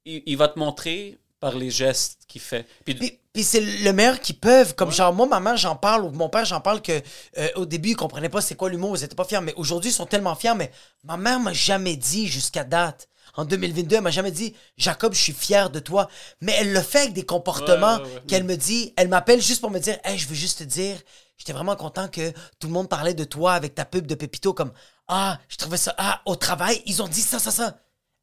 Il, 0.05 0.23
il 0.25 0.37
va 0.37 0.47
te 0.47 0.57
montrer 0.57 1.17
par 1.43 1.57
les 1.57 1.69
gestes 1.69 2.19
qu'il 2.29 2.39
fait. 2.39 2.65
Puis, 2.85 2.95
Puis, 2.95 3.19
puis 3.33 3.43
c'est 3.43 3.59
le 3.59 3.91
meilleur 3.91 4.21
qu'ils 4.21 4.39
peuvent. 4.39 4.75
Comme 4.75 4.93
genre, 4.93 5.11
moi, 5.11 5.27
ma 5.27 5.41
mère, 5.41 5.57
j'en 5.57 5.75
parle, 5.75 6.05
ou 6.05 6.09
mon 6.11 6.29
père, 6.29 6.45
j'en 6.45 6.61
parle 6.61 6.81
que 6.81 7.01
euh, 7.37 7.49
au 7.55 7.65
début, 7.65 7.89
ils 7.89 7.95
comprenaient 7.97 8.29
pas 8.29 8.39
c'est 8.39 8.55
quoi 8.55 8.69
l'humour, 8.69 8.95
ils 8.95 9.03
étaient 9.03 9.13
pas 9.13 9.25
fiers. 9.25 9.41
Mais 9.41 9.53
aujourd'hui, 9.57 9.89
ils 9.89 9.93
sont 9.93 10.05
tellement 10.05 10.35
fiers. 10.35 10.55
Mais 10.55 10.71
ma 11.03 11.17
mère 11.17 11.41
m'a 11.41 11.51
jamais 11.51 11.97
dit 11.97 12.27
jusqu'à 12.27 12.63
date. 12.63 13.09
En 13.35 13.43
2022, 13.43 13.97
elle 13.97 14.01
m'a 14.01 14.09
jamais 14.09 14.31
dit 14.31 14.53
Jacob, 14.77 15.13
je 15.13 15.19
suis 15.19 15.33
fier 15.33 15.69
de 15.69 15.79
toi. 15.81 16.07
Mais 16.39 16.53
elle 16.57 16.71
le 16.71 16.81
fait 16.81 16.99
avec 16.99 17.13
des 17.13 17.25
comportements 17.25 17.97
Ouais, 17.97 18.03
ouais, 18.03 18.13
ouais. 18.13 18.21
qu'elle 18.25 18.45
me 18.45 18.55
dit. 18.55 18.93
Elle 18.95 19.09
m'appelle 19.09 19.41
juste 19.41 19.59
pour 19.59 19.69
me 19.69 19.79
dire 19.79 19.97
Hey, 20.05 20.17
je 20.17 20.29
veux 20.29 20.35
juste 20.35 20.59
te 20.59 20.63
dire, 20.63 20.95
j'étais 21.35 21.51
vraiment 21.51 21.75
content 21.75 22.07
que 22.07 22.31
tout 22.59 22.67
le 22.67 22.73
monde 22.73 22.87
parlait 22.87 23.13
de 23.15 23.25
toi 23.25 23.51
avec 23.55 23.75
ta 23.75 23.83
pub 23.83 24.07
de 24.07 24.15
Pépito. 24.15 24.53
Comme 24.53 24.71
Ah, 25.09 25.39
je 25.49 25.57
trouvais 25.57 25.75
ça. 25.75 25.93
Ah, 25.97 26.21
au 26.25 26.37
travail, 26.37 26.81
ils 26.85 27.01
ont 27.01 27.07
dit 27.09 27.19
ça, 27.21 27.37
ça, 27.37 27.51
ça. 27.51 27.75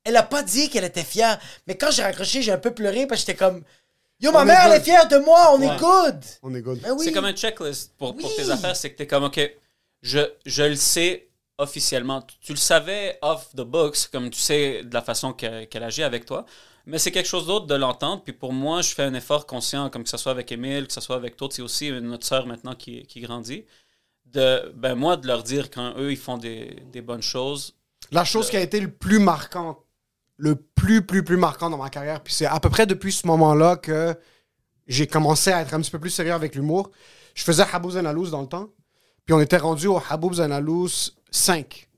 Elle 0.04 0.16
a 0.16 0.22
pas 0.22 0.42
dit 0.42 0.70
qu'elle 0.70 0.84
était 0.84 1.04
fière. 1.04 1.38
Mais 1.66 1.76
quand 1.76 1.90
j'ai 1.90 2.02
raccroché, 2.02 2.42
j'ai 2.42 2.52
un 2.52 2.58
peu 2.58 2.72
pleuré 2.72 3.06
parce 3.06 3.20
que 3.22 3.26
j'étais 3.28 3.38
comme 3.38 3.62
Yo, 4.20 4.32
ma 4.32 4.40
On 4.40 4.42
est 4.42 4.44
mère, 4.46 4.60
elle 4.66 4.72
est 4.80 4.84
fière 4.84 5.08
de 5.08 5.16
moi, 5.18 5.54
on 5.54 5.60
Ouais. 5.60 5.66
est 5.74 5.78
good. 5.78 6.24
On 6.42 6.54
est 6.54 6.60
good. 6.60 6.78
Ben 6.80 6.92
oui. 6.92 7.04
C'est 7.06 7.12
comme 7.12 7.24
un 7.24 7.32
checklist 7.32 7.92
pour, 7.96 8.14
pour 8.16 8.28
Oui. 8.28 8.34
tes 8.36 8.50
affaires. 8.50 8.76
C'est 8.76 8.92
que 8.92 8.96
t'es 8.98 9.06
comme, 9.06 9.24
OK, 9.24 9.40
je, 10.02 10.20
je 10.44 10.62
le 10.64 10.74
sais 10.76 11.28
officiellement. 11.56 12.20
Tu, 12.22 12.36
tu 12.40 12.52
le 12.52 12.58
savais 12.58 13.18
off 13.22 13.48
the 13.56 13.62
books, 13.62 14.08
comme 14.12 14.28
tu 14.30 14.38
sais 14.40 14.82
de 14.84 14.92
la 14.92 15.00
façon 15.02 15.32
que- 15.32 15.64
qu'elle 15.64 15.82
agit 15.84 16.02
avec 16.02 16.26
toi. 16.26 16.44
Mais 16.86 16.98
c'est 16.98 17.12
quelque 17.12 17.28
chose 17.28 17.46
d'autre 17.46 17.66
de 17.66 17.74
l'entendre. 17.74 18.22
Puis 18.22 18.32
pour 18.34 18.52
moi, 18.52 18.82
je 18.82 18.88
fais 18.94 19.02
un 19.04 19.14
effort 19.14 19.46
conscient, 19.46 19.88
comme 19.90 20.02
que 20.04 20.08
ce 20.10 20.16
soit 20.18 20.32
avec 20.32 20.50
Émile, 20.52 20.86
que 20.86 20.92
ce 20.92 21.00
soit 21.00 21.16
avec 21.16 21.38
d'autres. 21.38 21.54
C'est 21.54 21.62
aussi 21.62 21.90
notre 21.90 22.26
sœur 22.26 22.46
maintenant 22.46 22.74
qui, 22.74 23.06
qui 23.06 23.20
grandit. 23.20 23.64
De, 24.26 24.70
ben 24.76 24.94
moi, 24.94 25.16
de 25.16 25.26
leur 25.26 25.42
dire 25.42 25.70
quand 25.70 25.94
eux, 25.98 26.10
ils 26.12 26.16
font 26.18 26.36
des, 26.38 26.76
des 26.92 27.00
bonnes 27.00 27.22
choses. 27.22 27.74
La 28.12 28.24
chose 28.24 28.48
qui 28.50 28.56
a 28.56 28.60
été 28.60 28.80
le 28.80 28.90
plus 28.90 29.18
marquant, 29.18 29.78
le 30.40 30.56
plus, 30.56 31.02
plus, 31.06 31.22
plus 31.22 31.36
marquant 31.36 31.68
dans 31.70 31.76
ma 31.76 31.90
carrière, 31.90 32.22
puis 32.22 32.32
c'est 32.32 32.46
à 32.46 32.58
peu 32.60 32.70
près 32.70 32.86
depuis 32.86 33.12
ce 33.12 33.26
moment-là 33.26 33.76
que 33.76 34.14
j'ai 34.86 35.06
commencé 35.06 35.52
à 35.52 35.60
être 35.60 35.74
un 35.74 35.80
petit 35.80 35.90
peu 35.90 35.98
plus 35.98 36.10
sérieux 36.10 36.32
avec 36.32 36.54
l'humour. 36.54 36.90
Je 37.34 37.44
faisais 37.44 37.62
Habouz 37.72 37.94
dans 38.30 38.40
le 38.40 38.46
temps, 38.48 38.70
puis 39.24 39.34
on 39.34 39.40
était 39.40 39.58
rendu 39.58 39.86
au 39.86 40.00
Habouz 40.08 40.40
Alous 40.40 40.88
5. 41.30 41.88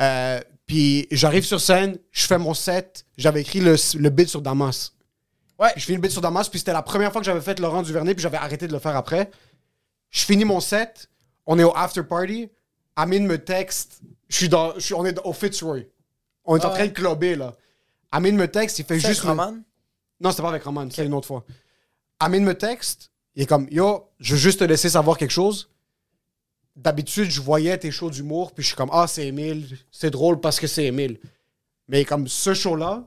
Euh, 0.00 0.40
puis 0.66 1.06
j'arrive 1.10 1.44
sur 1.44 1.60
scène, 1.60 1.98
je 2.10 2.26
fais 2.26 2.38
mon 2.38 2.52
set, 2.54 3.06
j'avais 3.16 3.40
écrit 3.40 3.60
le, 3.60 3.76
le 3.98 4.10
bid 4.10 4.28
sur 4.28 4.42
Damas. 4.42 4.92
Ouais. 5.58 5.70
Je 5.76 5.84
finis 5.84 5.96
le 5.96 6.02
bid 6.02 6.10
sur 6.10 6.20
Damas, 6.20 6.48
puis 6.48 6.58
c'était 6.58 6.72
la 6.72 6.82
première 6.82 7.10
fois 7.12 7.20
que 7.20 7.24
j'avais 7.24 7.40
fait 7.40 7.58
Laurent 7.58 7.82
Duvernay, 7.82 8.14
puis 8.14 8.22
j'avais 8.22 8.36
arrêté 8.36 8.66
de 8.68 8.72
le 8.72 8.78
faire 8.78 8.96
après. 8.96 9.30
Je 10.10 10.24
finis 10.24 10.44
mon 10.44 10.60
set, 10.60 11.08
on 11.46 11.58
est 11.58 11.64
au 11.64 11.74
after 11.76 12.02
party, 12.02 12.50
Amine 12.96 13.26
me 13.26 13.38
texte, 13.38 14.00
je 14.28 14.36
suis 14.36 14.48
dans, 14.48 14.74
je 14.74 14.80
suis- 14.80 14.94
on 14.94 15.04
est 15.06 15.18
au 15.24 15.32
Fitzroy. 15.32 15.84
On 16.44 16.56
est 16.56 16.64
en 16.64 16.70
Ah 16.70 16.74
train 16.74 16.86
de 16.86 16.92
clubber, 16.92 17.34
là. 17.36 17.54
Amine 18.10 18.36
me 18.36 18.48
texte, 18.48 18.78
il 18.78 18.84
fait 18.84 18.98
juste... 18.98 19.24
avec 19.24 19.38
Roman? 19.38 19.58
Non, 20.20 20.30
c'était 20.30 20.42
pas 20.42 20.48
avec 20.48 20.62
Roman, 20.62 20.88
c'est 20.90 21.04
une 21.04 21.14
autre 21.14 21.26
fois. 21.26 21.44
Amine 22.18 22.44
me 22.44 22.54
texte, 22.54 23.12
il 23.34 23.42
est 23.42 23.46
comme, 23.46 23.68
yo, 23.70 24.10
je 24.18 24.34
veux 24.34 24.40
juste 24.40 24.60
te 24.60 24.64
laisser 24.64 24.90
savoir 24.90 25.16
quelque 25.18 25.30
chose. 25.30 25.70
D'habitude, 26.74 27.30
je 27.30 27.40
voyais 27.40 27.76
tes 27.78 27.90
shows 27.90 28.10
d'humour, 28.10 28.52
puis 28.52 28.62
je 28.62 28.68
suis 28.68 28.76
comme, 28.76 28.90
ah, 28.92 29.06
c'est 29.06 29.26
Émile, 29.26 29.78
c'est 29.90 30.10
drôle 30.10 30.40
parce 30.40 30.58
que 30.58 30.66
c'est 30.66 30.84
Émile. 30.86 31.18
Mais 31.88 32.04
comme 32.04 32.28
ce 32.28 32.54
show-là, 32.54 33.04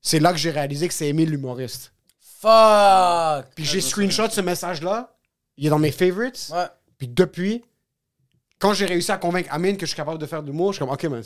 c'est 0.00 0.20
là 0.20 0.32
que 0.32 0.38
j'ai 0.38 0.50
réalisé 0.50 0.88
que 0.88 0.94
c'est 0.94 1.08
Émile 1.08 1.30
l'humoriste. 1.30 1.92
Fuck. 2.40 3.46
Puis 3.54 3.64
j'ai 3.64 3.80
screenshot 3.80 4.30
ce 4.30 4.40
message-là, 4.40 5.16
il 5.56 5.66
est 5.66 5.70
dans 5.70 5.78
mes 5.78 5.92
favorites. 5.92 6.50
Ouais. 6.52 6.66
Puis 6.98 7.08
depuis, 7.08 7.64
quand 8.58 8.72
j'ai 8.72 8.86
réussi 8.86 9.10
à 9.12 9.18
convaincre 9.18 9.48
Amine 9.52 9.76
que 9.76 9.86
je 9.86 9.90
suis 9.90 9.96
capable 9.96 10.18
de 10.18 10.26
faire 10.26 10.42
de 10.42 10.46
l'humour, 10.46 10.72
je 10.72 10.76
suis 10.76 10.84
comme, 10.84 10.94
ok, 10.94 11.04
mais 11.04 11.20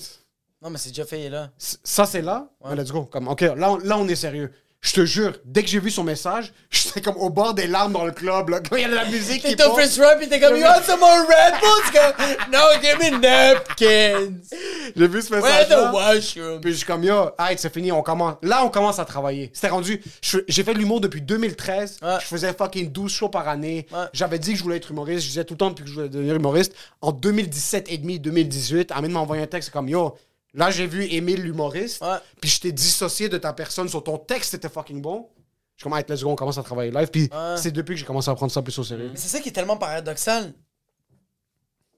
Non, 0.63 0.71
mais 0.71 0.79
c'est 0.79 0.91
déjà 0.91 1.05
fait, 1.07 1.21
il 1.21 1.25
est 1.27 1.31
là. 1.31 1.51
ça 1.59 2.05
c'est 2.07 2.23
là, 2.23 2.49
Ouais. 2.61 2.71
mais 2.75 2.83
let's 2.83 2.93
go. 2.93 3.05
Comme, 3.07 3.29
ok, 3.29 3.41
là 3.41 3.71
on, 3.73 3.79
là 3.79 3.97
on 3.99 4.07
est 4.09 4.15
sérieux. 4.17 4.51
Je 4.83 4.95
te 4.95 5.05
jure, 5.05 5.35
dès 5.45 5.63
que 5.63 5.69
j'ai 5.69 5.79
vu 5.79 5.91
son 5.91 6.03
message, 6.05 6.55
j'étais 6.71 7.03
comme 7.03 7.19
au 7.19 7.29
bord 7.29 7.53
des 7.53 7.67
larmes 7.67 7.93
dans 7.93 8.07
le 8.07 8.13
club, 8.13 8.49
là, 8.49 8.61
quand 8.61 8.77
il 8.77 8.83
y 8.83 8.85
a 8.87 8.89
de 8.89 8.95
la 8.95 9.05
musique 9.05 9.43
T'es 9.43 9.63
au 9.67 9.75
pis 9.75 10.29
t'es 10.29 10.41
comme, 10.41 10.57
you 10.57 10.63
want 10.63 10.83
some 10.87 11.01
more 11.01 11.19
Red 11.29 11.55
Bulls? 11.61 11.93
Comme, 11.93 12.51
no, 12.51 12.59
give 12.81 12.99
me 12.99 13.19
napkins. 13.21 14.39
J'ai 14.97 15.07
vu 15.09 15.21
ce 15.23 15.31
Where 15.35 15.43
message 15.43 15.69
the 15.69 15.93
washroom? 15.93 16.61
Puis 16.63 16.73
je 16.73 16.77
suis 16.79 16.87
comme, 16.87 17.05
yo, 17.05 17.31
hey, 17.39 17.57
c'est 17.59 17.73
fini, 17.73 17.93
on 17.93 18.03
commence. 18.03 18.37
Là, 18.43 18.65
on 18.65 18.71
commence 18.71 18.99
à 18.99 19.05
travailler. 19.05 19.51
C'était 19.53 19.69
rendu. 19.69 20.03
J'ai 20.23 20.65
fait 20.65 20.73
de 20.73 20.79
l'humour 20.79 21.01
depuis 21.03 21.21
2013. 21.21 21.99
Ouais. 22.03 22.09
Je 22.21 22.25
faisais 22.27 22.53
fucking 22.55 22.91
12 22.91 23.13
shows 23.13 23.29
par 23.29 23.49
année. 23.49 23.87
Ouais. 23.93 24.07
J'avais 24.15 24.39
dit 24.39 24.53
que 24.53 24.59
je 24.59 24.63
voulais 24.63 24.77
être 24.79 24.91
humoriste. 24.91 25.25
Je 25.25 25.29
disais 25.29 25.45
tout 25.45 25.55
le 25.55 25.59
temps 25.59 25.71
depuis 25.71 25.83
que 25.85 25.91
je 25.91 25.95
voulais 25.95 26.09
devenir 26.09 26.35
humoriste. 26.37 26.73
En 27.03 27.13
2017 27.13 27.93
et 27.93 27.99
demi, 27.99 28.19
2018, 28.19 28.93
Amine 28.93 29.13
m'a 29.13 29.21
envoyé 29.21 29.43
un 29.43 29.47
texte 29.47 29.71
comme, 29.71 29.89
yo, 29.91 30.17
là, 30.55 30.71
j'ai 30.71 30.87
vu 30.87 31.05
Émile 31.05 31.43
l'humoriste. 31.43 32.01
Ouais. 32.03 32.19
Puis 32.41 32.51
je 32.51 32.61
t'ai 32.61 32.73
dissocié 32.73 33.29
de 33.29 33.39
ta 33.39 33.53
personne 33.53 33.89
sur 33.89 34.03
ton 34.03 34.19
texte, 34.19 34.51
c'était 34.53 34.69
fucking 34.69 35.01
bon. 35.03 35.29
Je 35.77 35.83
suis 35.83 35.91
comme, 35.91 35.99
hey, 35.99 36.05
let's 36.09 36.23
go, 36.23 36.31
on 36.31 36.37
commence 36.37 36.59
à 36.59 36.63
travailler 36.63 36.91
live. 36.91 37.09
Puis 37.11 37.29
Ouais. 37.33 37.57
c'est 37.57 37.71
depuis 37.73 37.95
que 37.95 38.01
j'ai 38.01 38.05
commencé 38.07 38.29
à 38.31 38.35
prendre 38.35 38.53
ça 38.53 38.61
plus 38.63 38.79
au 38.79 38.85
sérieux. 38.85 39.09
Mais 39.13 39.19
c'est 39.19 39.29
ça 39.29 39.41
qui 39.41 39.49
est 39.49 39.53
tellement 39.53 39.77
paradoxal. 39.79 40.53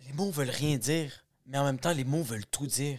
Les 0.07 0.13
mots 0.13 0.31
veulent 0.31 0.51
rien 0.51 0.77
dire, 0.77 1.11
mais 1.47 1.59
en 1.59 1.65
même 1.65 1.79
temps, 1.79 1.93
les 1.93 2.05
mots 2.05 2.23
veulent 2.23 2.47
tout 2.47 2.67
dire. 2.67 2.99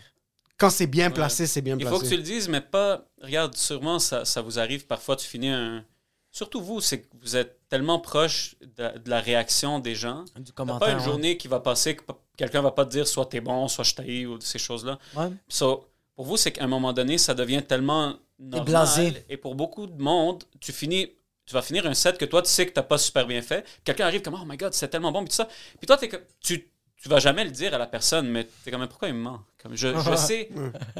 Quand 0.58 0.70
c'est 0.70 0.88
bien 0.88 1.10
placé, 1.12 1.48
c'est 1.48 1.62
bien 1.62 1.76
Il 1.78 1.82
placé. 1.86 1.96
faut 1.96 2.02
que 2.04 2.08
tu 2.10 2.16
le 2.18 2.24
dises, 2.24 2.48
mais 2.48 2.62
pas. 2.62 3.06
Regarde, 3.22 3.56
sûrement, 3.56 4.00
ça, 4.00 4.24
ça 4.26 4.42
vous 4.42 4.60
arrive 4.60 4.86
parfois, 4.86 5.16
tu 5.16 5.28
finis 5.28 5.50
un. 5.50 5.86
Surtout 6.32 6.62
vous, 6.62 6.82
c'est 6.82 7.02
que 7.02 7.08
vous 7.22 7.36
êtes 7.36 7.60
tellement 7.70 8.00
proche 8.00 8.56
de, 8.62 8.98
de 8.98 9.10
la 9.10 9.20
réaction 9.20 9.80
des 9.80 9.94
gens. 9.96 10.24
Du 10.36 10.46
T'as 10.46 10.52
commentaire. 10.54 10.88
pas 10.88 10.92
une 10.94 11.00
journée 11.04 11.38
qui 11.38 11.48
va 11.48 11.60
passer 11.60 11.96
que 11.96 12.04
quelqu'un 12.38 12.62
va 12.62 12.72
pas 12.72 12.86
te 12.86 12.92
dire 12.92 13.08
soit 13.08 13.26
t'es 13.26 13.42
bon, 13.42 13.68
soit 13.68 13.84
je 13.84 13.96
t'haïs 13.96 14.26
ou 14.26 14.40
ces 14.40 14.60
choses-là. 14.60 15.00
Ouais. 15.16 15.30
So, 15.48 15.88
pour 16.16 16.26
vous, 16.26 16.38
c'est 16.38 16.52
qu'à 16.52 16.64
un 16.64 16.68
moment 16.68 16.94
donné, 16.94 17.18
ça 17.18 17.34
devient 17.34 17.64
tellement 17.64 18.16
normal. 18.40 18.66
blasé. 18.66 19.26
Et 19.30 19.38
pour 19.38 19.56
beaucoup 19.56 19.88
de 19.88 20.02
monde, 20.02 20.44
tu 20.60 20.72
finis, 20.72 21.08
tu 21.46 21.54
vas 21.54 21.62
finir 21.62 21.86
un 21.86 21.94
set 21.94 22.18
que 22.18 22.26
toi, 22.26 22.42
tu 22.42 22.50
sais 22.50 22.66
que 22.66 22.72
t'as 22.72 22.84
pas 22.84 22.98
super 22.98 23.26
bien 23.26 23.42
fait. 23.42 23.66
Quelqu'un 23.84 24.06
arrive 24.06 24.22
comme, 24.22 24.38
oh 24.40 24.46
my 24.46 24.58
god, 24.58 24.74
c'est 24.74 24.88
tellement 24.90 25.12
bon, 25.12 25.20
puis 25.20 25.30
tout 25.30 25.36
ça. 25.36 25.48
Puis 25.78 25.88
toi, 25.88 25.98
comme, 25.98 26.22
tu, 26.40 26.70
tu 26.96 27.10
vas 27.10 27.20
jamais 27.20 27.44
le 27.44 27.52
dire 27.52 27.74
à 27.74 27.78
la 27.78 27.88
personne, 27.88 28.28
mais 28.30 28.48
t'es 28.64 28.72
comme, 28.72 28.82
mais 28.82 28.88
pourquoi 28.88 29.08
il 29.08 29.16
me 29.16 29.22
ment? 29.22 29.42
Comme, 29.62 29.76
je, 29.76 29.88
je 29.88 30.16
sais, 30.16 30.50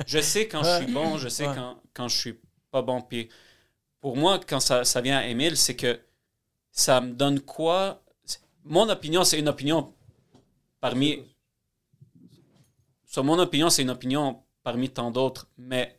je 0.08 0.20
sais 0.20 0.48
quand 0.48 0.64
je 0.64 0.84
suis 0.84 0.92
bon, 0.92 1.18
je 1.18 1.30
sais 1.30 1.46
quand, 1.46 1.78
quand 1.94 2.08
je 2.08 2.18
suis 2.18 2.40
pas 2.72 2.82
bon. 2.82 3.02
Puis 3.02 3.30
pour 4.02 4.18
moi, 4.18 4.40
quand 4.46 4.60
ça, 4.60 4.84
ça 4.84 5.00
vient 5.00 5.20
à 5.20 5.28
Émile, 5.28 5.58
c'est 5.58 5.76
que 5.76 6.00
ça 6.72 7.00
me 7.02 7.14
donne 7.14 7.40
quoi? 7.40 8.02
Mon 8.66 8.90
opinion, 8.90 9.24
c'est 9.24 9.38
une 9.38 9.48
opinion 9.50 9.94
parmi 10.84 11.24
sur 13.06 13.24
mon 13.24 13.40
opinion, 13.40 13.70
c'est 13.70 13.84
une 13.84 13.90
opinion 13.92 14.44
parmi 14.64 14.90
tant 14.90 15.12
d'autres, 15.12 15.48
mais 15.58 15.98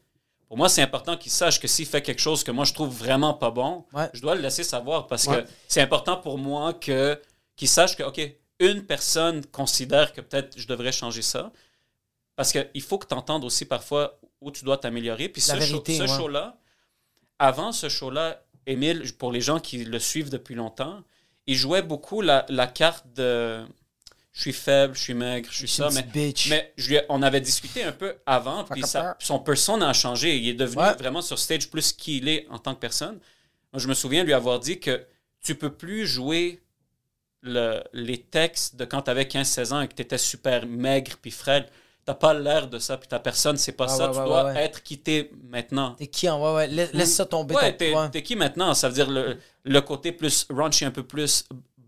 pour 0.49 0.57
moi, 0.59 0.69
c'est 0.69 0.83
important 0.83 1.17
qu'il 1.17 1.33
sache 1.33 1.59
que 1.61 1.67
s'il 1.69 1.87
fait 1.87 2.03
quelque 2.03 2.21
chose 2.21 2.45
que 2.45 2.51
moi 2.51 2.65
je 2.65 2.75
trouve 2.75 2.91
vraiment 2.95 3.35
pas 3.35 3.51
bon, 3.51 3.87
Ouais. 3.93 4.09
je 4.13 4.21
dois 4.21 4.35
le 4.35 4.43
laisser 4.43 4.63
savoir 4.65 5.07
parce 5.07 5.27
Ouais. 5.27 5.43
que 5.45 5.49
c'est 5.69 5.81
important 5.81 6.17
pour 6.19 6.39
moi 6.39 6.75
que 6.75 7.21
qu'il 7.57 7.69
sache 7.69 7.97
que 7.97 8.03
OK, 8.03 8.21
une 8.61 8.85
personne 8.85 9.45
considère 9.47 10.13
que 10.13 10.21
peut-être 10.21 10.59
je 10.59 10.67
devrais 10.67 10.93
changer 10.93 11.23
ça 11.23 11.51
parce 12.37 12.53
qu'il 12.53 12.83
faut 12.83 12.99
que 12.99 13.07
tu 13.07 13.15
entendes 13.15 13.45
aussi 13.45 13.65
parfois 13.65 14.19
où 14.41 14.51
tu 14.51 14.65
dois 14.65 14.77
t'améliorer. 14.79 15.29
Puis 15.29 15.43
La 15.49 15.55
ce, 15.55 15.61
show- 15.61 15.67
vérité, 15.83 15.95
ce 15.97 16.03
ouais. 16.03 16.09
show-là, 16.09 16.59
avant 17.39 17.73
ce 17.73 17.89
show-là, 17.89 18.43
Émile, 18.67 19.13
pour 19.17 19.31
les 19.33 19.41
gens 19.41 19.61
qui 19.61 19.85
le 19.85 19.99
suivent 19.99 20.31
depuis 20.31 20.55
longtemps, 20.55 21.03
il 21.47 21.55
jouait 21.57 21.83
beaucoup 21.83 22.21
la, 22.23 22.45
la 22.49 22.67
carte 22.67 23.07
de 23.15 23.65
je 24.35 24.41
suis 24.43 24.53
faible, 24.53 24.95
je 24.97 25.01
suis 25.01 25.15
maigre, 25.15 25.49
je 25.51 25.57
suis 25.57 25.69
ça, 25.69 25.89
mais, 25.95 26.03
bitch. 26.03 26.51
mais 26.51 26.73
je 26.77 26.89
lui 26.89 26.97
ai- 26.97 27.05
on 27.09 27.23
avait 27.23 27.41
discuté 27.41 27.83
un 27.85 27.93
peu 27.93 28.17
avant, 28.27 28.65
puis 28.65 28.83
ça- 28.83 29.17
son 29.21 29.39
persona 29.39 29.89
a 29.89 29.93
changé. 29.93 30.37
Il 30.37 30.49
est 30.49 30.55
devenu 30.55 30.83
Ouais. 30.83 30.93
vraiment 30.95 31.23
sur 31.23 31.39
stage 31.39 31.71
plus 31.71 31.93
qui 31.93 32.19
il 32.19 32.29
est 32.29 32.47
en 32.51 32.59
tant 32.59 32.75
que 32.75 32.81
personne. 32.81 33.19
Moi, 33.73 33.81
je 33.81 33.89
me 33.89 33.95
souviens 33.95 34.25
lui 34.25 34.33
avoir 34.35 34.59
dit 34.61 34.79
que 34.81 35.07
tu 35.43 35.55
peux 35.55 35.73
plus 35.73 36.07
jouer 36.07 36.61
le- 37.43 37.83
les 37.93 38.19
textes 38.19 38.77
de 38.77 38.85
quand 38.85 39.03
tu 39.03 39.11
avais 39.11 39.27
15-16 39.27 39.73
ans 39.73 39.81
et 39.83 39.89
que 39.89 39.95
tu 39.95 40.03
étais 40.03 40.19
super 40.19 40.67
maigre 40.67 41.13
puis 41.21 41.31
frêle. 41.31 41.67
T'as 42.07 42.15
pas 42.15 42.35
l'air 42.35 42.69
de 42.69 42.79
ça, 42.79 42.99
puis 42.99 43.09
ta 43.09 43.19
personne, 43.19 43.57
c'est 43.57 43.73
pas 43.73 43.87
Ah 43.89 43.89
ça. 43.97 44.07
ouais, 44.09 44.13
tu 44.15 44.19
ouais, 44.21 44.25
dois 44.27 44.55
être 44.57 44.83
quitté 44.83 45.31
maintenant. 45.49 45.95
T'es 45.95 46.07
qui 46.07 46.29
en 46.29 46.43
ouais, 46.43 46.55
ouais. 46.57 46.67
Laisse, 46.67 46.93
laisse 46.93 47.15
ça 47.15 47.25
tomber. 47.25 47.55
Ton- 47.55 47.73
t'es 47.73 47.95
ouais. 47.95 48.11
t'es 48.11 48.23
qui 48.23 48.37
maintenant? 48.37 48.75
Ça 48.75 48.89
veut 48.89 48.95
dire 48.95 49.09
le, 49.11 49.39
le 49.65 49.81
côté 49.81 50.13
plus 50.13 50.47
raunchy, 50.51 50.85
un 50.85 50.91
peu 50.91 51.03
plus 51.03 51.45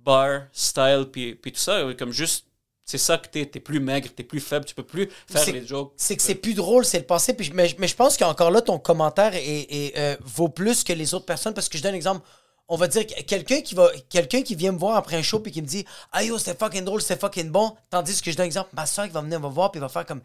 bar 0.07 0.43
style, 0.53 1.09
puis, 1.13 1.35
puis 1.35 1.53
tout 1.53 1.61
ça. 1.61 1.83
Comme 1.99 2.13
juste, 2.13 2.47
c'est 2.85 2.99
ça 2.99 3.19
que 3.19 3.27
t'es. 3.29 3.45
T'es 3.47 3.61
plus 3.61 3.81
maigre, 3.81 4.09
t'es 4.17 4.23
plus 4.23 4.41
faible, 4.41 4.65
tu 4.65 4.75
peux 4.75 4.85
plus 4.85 5.11
faire 5.27 5.43
C'est- 5.43 5.53
les 5.53 5.67
jokes. 5.67 5.93
C'est 5.97 6.17
que 6.17 6.23
c'est 6.23 6.37
plus 6.37 6.55
drôle, 6.55 6.85
c'est 6.85 6.99
le 7.01 7.05
passé. 7.05 7.35
Puis, 7.35 7.51
mais, 7.53 7.75
mais 7.79 7.89
je 7.89 7.97
pense 7.97 8.17
qu'encore 8.17 8.51
là, 8.53 8.63
ton 8.63 8.79
commentaire 8.79 9.35
est, 9.35 9.67
est, 9.69 9.99
euh, 9.99 10.17
vaut 10.25 10.49
plus 10.49 10.85
que 10.85 10.93
les 10.93 11.13
autres 11.15 11.27
personnes. 11.27 11.53
Parce 11.53 11.69
que 11.69 11.77
je 11.77 11.83
donne 11.83 11.93
un 11.95 11.97
exemple. 11.97 12.27
On 12.69 12.77
va 12.77 12.89
dire 12.89 13.07
que 13.07 13.21
quelqu'un 13.23 13.61
qui 13.61 13.75
va 13.77 13.91
quelqu'un 14.09 14.43
qui 14.43 14.55
vient 14.57 14.73
me 14.73 14.79
voir 14.79 14.97
après 14.97 15.17
un 15.17 15.23
show 15.23 15.39
puis 15.39 15.53
qui 15.53 15.63
me 15.63 15.67
dit 15.69 15.85
Ah 16.13 16.25
yo, 16.25 16.37
c'était 16.39 16.57
fucking 16.57 16.85
drôle, 16.85 17.01
c'était 17.03 17.21
fucking 17.21 17.51
bon. 17.51 17.77
Tandis 17.91 18.21
que 18.23 18.31
je 18.33 18.37
donne 18.37 18.45
un 18.45 18.47
exemple, 18.47 18.71
ma 18.73 18.87
soeur 18.87 19.07
qui 19.07 19.13
va 19.13 19.21
venir 19.21 19.39
me 19.41 19.49
voir 19.49 19.71
puis 19.71 19.81
va 19.81 19.89
faire 19.89 20.05
comme 20.07 20.21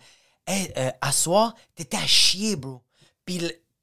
Hey, 0.48 0.72
euh, 0.78 0.90
à 1.02 1.12
soir, 1.12 1.54
t'étais 1.76 1.98
à 1.98 2.08
chier, 2.08 2.56
bro. 2.56 2.82
Puis 3.26 3.42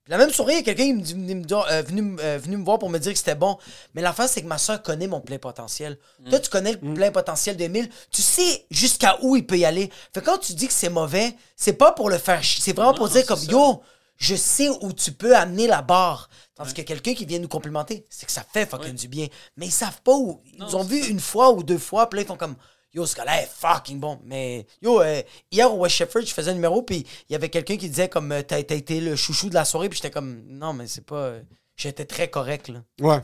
la 0.09 0.19
même 0.19 0.31
soirée, 0.31 0.63
quelqu'un 0.63 0.95
dit- 0.95 1.13
venu, 1.13 1.35
me 1.37 1.45
euh, 1.53 1.83
venu, 1.83 2.17
euh, 2.21 2.39
venu 2.43 2.57
me 2.57 2.65
voir 2.65 2.79
pour 2.79 2.91
me 2.91 2.99
dire 2.99 3.13
que 3.13 3.19
c'était 3.19 3.35
bon. 3.35 3.59
Mais 3.95 4.03
l'affaire, 4.03 4.29
c'est 4.29 4.43
que 4.43 4.47
ma 4.47 4.59
soeur 4.59 4.83
connaît 4.83 5.07
mon 5.07 5.21
plein 5.21 5.39
potentiel. 5.39 5.99
Toi, 6.31 6.41
tu 6.41 6.51
connais 6.51 6.73
le 6.81 6.95
plein 6.95 7.11
potentiel 7.11 7.57
d'Emile. 7.57 7.89
Tu 8.11 8.23
sais 8.23 8.67
jusqu'à 8.71 9.19
où 9.23 9.37
il 9.37 9.47
peut 9.47 9.59
y 9.59 9.65
aller. 9.65 9.91
Fait 10.15 10.21
que 10.21 10.27
quand 10.27 10.39
tu 10.39 10.55
dis 10.55 10.67
que 10.67 10.73
c'est 10.73 10.89
mauvais, 10.89 11.35
c'est 11.57 11.75
pas 11.75 11.93
pour 11.93 12.11
le 12.11 12.19
faire 12.19 12.43
chier. 12.43 12.63
C'est 12.65 12.73
vraiment 12.73 12.95
pour 12.95 13.09
dire 13.09 13.27
comme 13.27 13.43
Yo, 13.45 13.83
je 14.17 14.35
sais 14.35 14.69
où 14.81 14.93
tu 14.93 15.13
peux 15.13 15.37
amener 15.37 15.67
la 15.67 15.83
barre. 15.83 16.29
Tandis 16.57 16.75
que 16.75 16.83
quelqu'un 16.83 17.15
qui 17.15 17.25
vient 17.25 17.39
nous 17.39 17.47
complimenter, 17.49 18.05
c'est 18.11 18.27
que 18.27 18.33
ça 18.33 18.45
fait 18.53 18.69
fucking 18.69 18.95
du 18.95 19.07
bien. 19.09 19.29
Mais 19.57 19.67
ils 19.67 19.71
savent 19.73 20.01
pas 20.03 20.17
où. 20.17 20.41
Ils 20.53 20.59
nous 20.59 20.75
ont 20.75 20.83
vu 20.83 20.99
une 21.07 21.21
fois 21.21 21.53
ou 21.53 21.63
deux 21.63 21.79
fois, 21.79 22.09
puis 22.11 22.17
là, 22.19 22.23
ils 22.25 22.27
font 22.27 22.37
comme 22.37 22.57
Yo, 22.95 23.05
ce 23.07 23.15
gars-là 23.15 23.43
est 23.43 23.47
fucking 23.47 24.01
bon. 24.01 24.19
Mais 24.25 24.67
yo, 24.81 25.01
euh, 25.03 25.23
hier 25.51 25.73
au 25.73 25.79
West 25.79 25.97
Shefford, 25.97 26.23
je 26.23 26.33
faisais 26.33 26.51
un 26.51 26.55
numéro, 26.55 26.83
puis 26.83 27.07
il 27.29 27.33
y 27.33 27.37
avait 27.37 27.51
quelqu'un 27.51 27.77
qui 27.77 27.89
disait 27.89 28.09
comme 28.09 28.33
euh, 28.33 28.43
T'as 28.43 28.59
été 28.59 29.01
le 29.01 29.15
chouchou 29.17 29.49
de 29.51 29.55
la 29.55 29.65
soirée, 29.65 29.89
puis 29.89 29.99
j'étais 29.99 30.11
comme 30.11 30.43
Non, 30.47 30.73
mais 30.73 30.87
c'est 30.87 31.05
pas. 31.05 31.17
euh, 31.17 31.43
J'étais 31.77 32.07
très 32.07 32.29
correct, 32.29 32.69
là. 32.69 32.83
Ouais. 33.01 33.21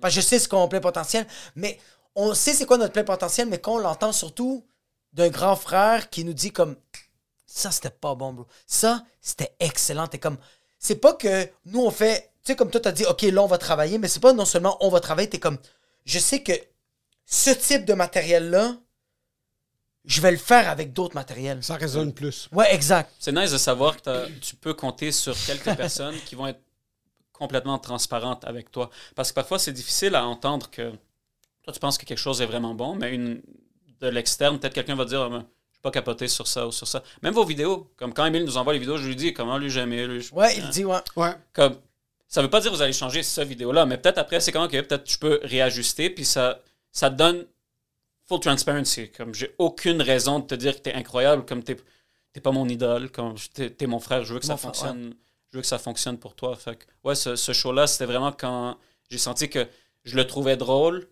Parce 0.00 0.14
que 0.14 0.20
je 0.20 0.26
sais 0.26 0.38
ce 0.40 0.48
qu'on 0.48 0.66
plein 0.68 0.80
potentiel, 0.80 1.26
mais 1.54 1.78
on 2.16 2.34
sait 2.34 2.52
c'est 2.54 2.66
quoi 2.66 2.76
notre 2.78 2.92
plein 2.92 3.04
potentiel, 3.04 3.48
mais 3.48 3.58
quand 3.58 3.74
on 3.74 3.78
l'entend 3.78 4.10
surtout 4.12 4.64
d'un 5.12 5.28
grand 5.28 5.54
frère 5.54 6.10
qui 6.10 6.24
nous 6.24 6.32
dit 6.32 6.50
comme 6.50 6.76
ça 7.46 7.70
c'était 7.70 7.90
pas 7.90 8.14
bon, 8.16 8.32
bro. 8.32 8.46
Ça 8.66 9.04
c'était 9.20 9.54
excellent. 9.60 10.08
T'es 10.08 10.18
comme 10.18 10.38
c'est 10.80 10.96
pas 10.96 11.12
que 11.14 11.48
nous 11.66 11.80
on 11.84 11.90
fait, 11.92 12.32
tu 12.42 12.50
sais 12.52 12.56
comme 12.56 12.70
toi 12.70 12.80
t'as 12.80 12.90
dit 12.92 13.04
ok 13.06 13.22
là 13.22 13.42
on 13.42 13.46
va 13.46 13.58
travailler, 13.58 13.98
mais 13.98 14.08
c'est 14.08 14.18
pas 14.20 14.32
non 14.32 14.44
seulement 14.44 14.76
on 14.80 14.88
va 14.88 14.98
travailler, 14.98 15.28
t'es 15.30 15.38
comme 15.38 15.58
je 16.04 16.18
sais 16.18 16.42
que 16.42 16.52
ce 17.26 17.50
type 17.50 17.84
de 17.84 17.94
matériel 17.94 18.50
là, 18.50 18.76
je 20.04 20.20
vais 20.20 20.30
le 20.30 20.36
faire 20.36 20.68
avec 20.68 20.92
d'autres 20.92 21.14
matériels. 21.14 21.62
Ça 21.62 21.76
résonne 21.76 22.12
plus. 22.12 22.48
Ouais 22.52 22.72
exact. 22.74 23.10
C'est 23.18 23.32
nice 23.32 23.52
de 23.52 23.58
savoir 23.58 24.00
que 24.00 24.28
tu 24.40 24.54
peux 24.56 24.74
compter 24.74 25.12
sur 25.12 25.34
quelques 25.46 25.74
personnes 25.76 26.16
qui 26.26 26.34
vont 26.34 26.46
être 26.46 26.60
complètement 27.32 27.78
transparentes 27.78 28.44
avec 28.44 28.70
toi. 28.70 28.90
Parce 29.16 29.30
que 29.30 29.34
parfois, 29.34 29.58
c'est 29.58 29.72
difficile 29.72 30.14
à 30.14 30.24
entendre 30.26 30.70
que 30.70 30.90
toi, 31.62 31.72
tu 31.72 31.80
penses 31.80 31.98
que 31.98 32.04
quelque 32.04 32.18
chose 32.18 32.40
est 32.42 32.46
vraiment 32.46 32.74
bon, 32.74 32.94
mais 32.94 33.14
une, 33.14 33.42
de 34.00 34.08
l'externe, 34.08 34.58
peut-être 34.58 34.74
quelqu'un 34.74 34.94
va 34.94 35.04
dire 35.06 35.30
ben, 35.30 35.38
Je 35.38 35.42
ne 35.42 35.72
suis 35.72 35.80
pas 35.82 35.90
capoté 35.90 36.28
sur 36.28 36.46
ça 36.46 36.66
ou 36.66 36.72
sur 36.72 36.86
ça. 36.86 37.02
Même 37.22 37.32
vos 37.34 37.44
vidéos, 37.44 37.90
comme 37.96 38.12
quand 38.12 38.26
Emile 38.26 38.44
nous 38.44 38.56
envoie 38.58 38.72
les 38.74 38.78
vidéos, 38.78 38.98
je 38.98 39.06
lui 39.08 39.16
dis 39.16 39.32
comment 39.32 39.56
lui 39.58 39.70
j'aimais. 39.70 40.06
Lui, 40.06 40.20
je- 40.20 40.34
Ouais 40.34 40.54
il 40.56 40.68
dit 40.68 40.84
ouais. 40.84 40.98
Ouais. 41.16 41.32
comme 41.52 41.76
ça 42.28 42.42
veut 42.42 42.50
pas 42.50 42.60
dire 42.60 42.70
que 42.70 42.76
vous 42.76 42.82
allez 42.82 42.92
changer 42.92 43.22
cette 43.22 43.46
vidéo-là, 43.48 43.86
mais 43.86 43.96
peut-être 43.96 44.18
après, 44.18 44.40
c'est 44.40 44.50
comme, 44.52 44.64
OK, 44.64 44.70
peut-être 44.72 45.08
je 45.10 45.18
peux 45.18 45.40
réajuster, 45.44 46.10
puis 46.10 46.24
ça, 46.24 46.60
ça 46.90 47.08
te 47.10 47.14
donne 47.14 47.46
full 48.26 48.40
transparency. 48.40 49.10
Comme 49.10 49.34
j'ai 49.34 49.54
aucune 49.58 50.00
raison 50.02 50.38
de 50.40 50.46
te 50.46 50.54
dire 50.54 50.74
que 50.76 50.80
t'es 50.80 50.92
incroyable, 50.94 51.44
comme 51.44 51.62
t'es 51.62 51.76
t'es 52.32 52.40
pas 52.40 52.50
mon 52.50 52.68
idole, 52.68 53.10
comme 53.12 53.36
t'es 53.54 53.86
mon 53.86 54.00
frère, 54.00 54.24
je 54.24 54.34
veux 54.34 54.40
que 54.40 54.46
Mon 54.46 54.52
ça 54.52 54.56
frère, 54.56 54.74
fonctionne. 54.74 55.14
Je 55.52 55.58
veux 55.58 55.62
que 55.62 55.68
ça 55.68 55.78
fonctionne 55.78 56.18
pour 56.18 56.34
toi. 56.34 56.56
Fait 56.56 56.74
que, 56.76 56.84
ouais, 57.04 57.14
ce, 57.14 57.36
ce 57.36 57.52
show-là, 57.52 57.86
c'était 57.86 58.06
vraiment 58.06 58.32
quand 58.32 58.76
j'ai 59.08 59.18
senti 59.18 59.48
que 59.48 59.68
je 60.04 60.16
le 60.16 60.26
trouvais 60.26 60.56
drôle, 60.56 61.06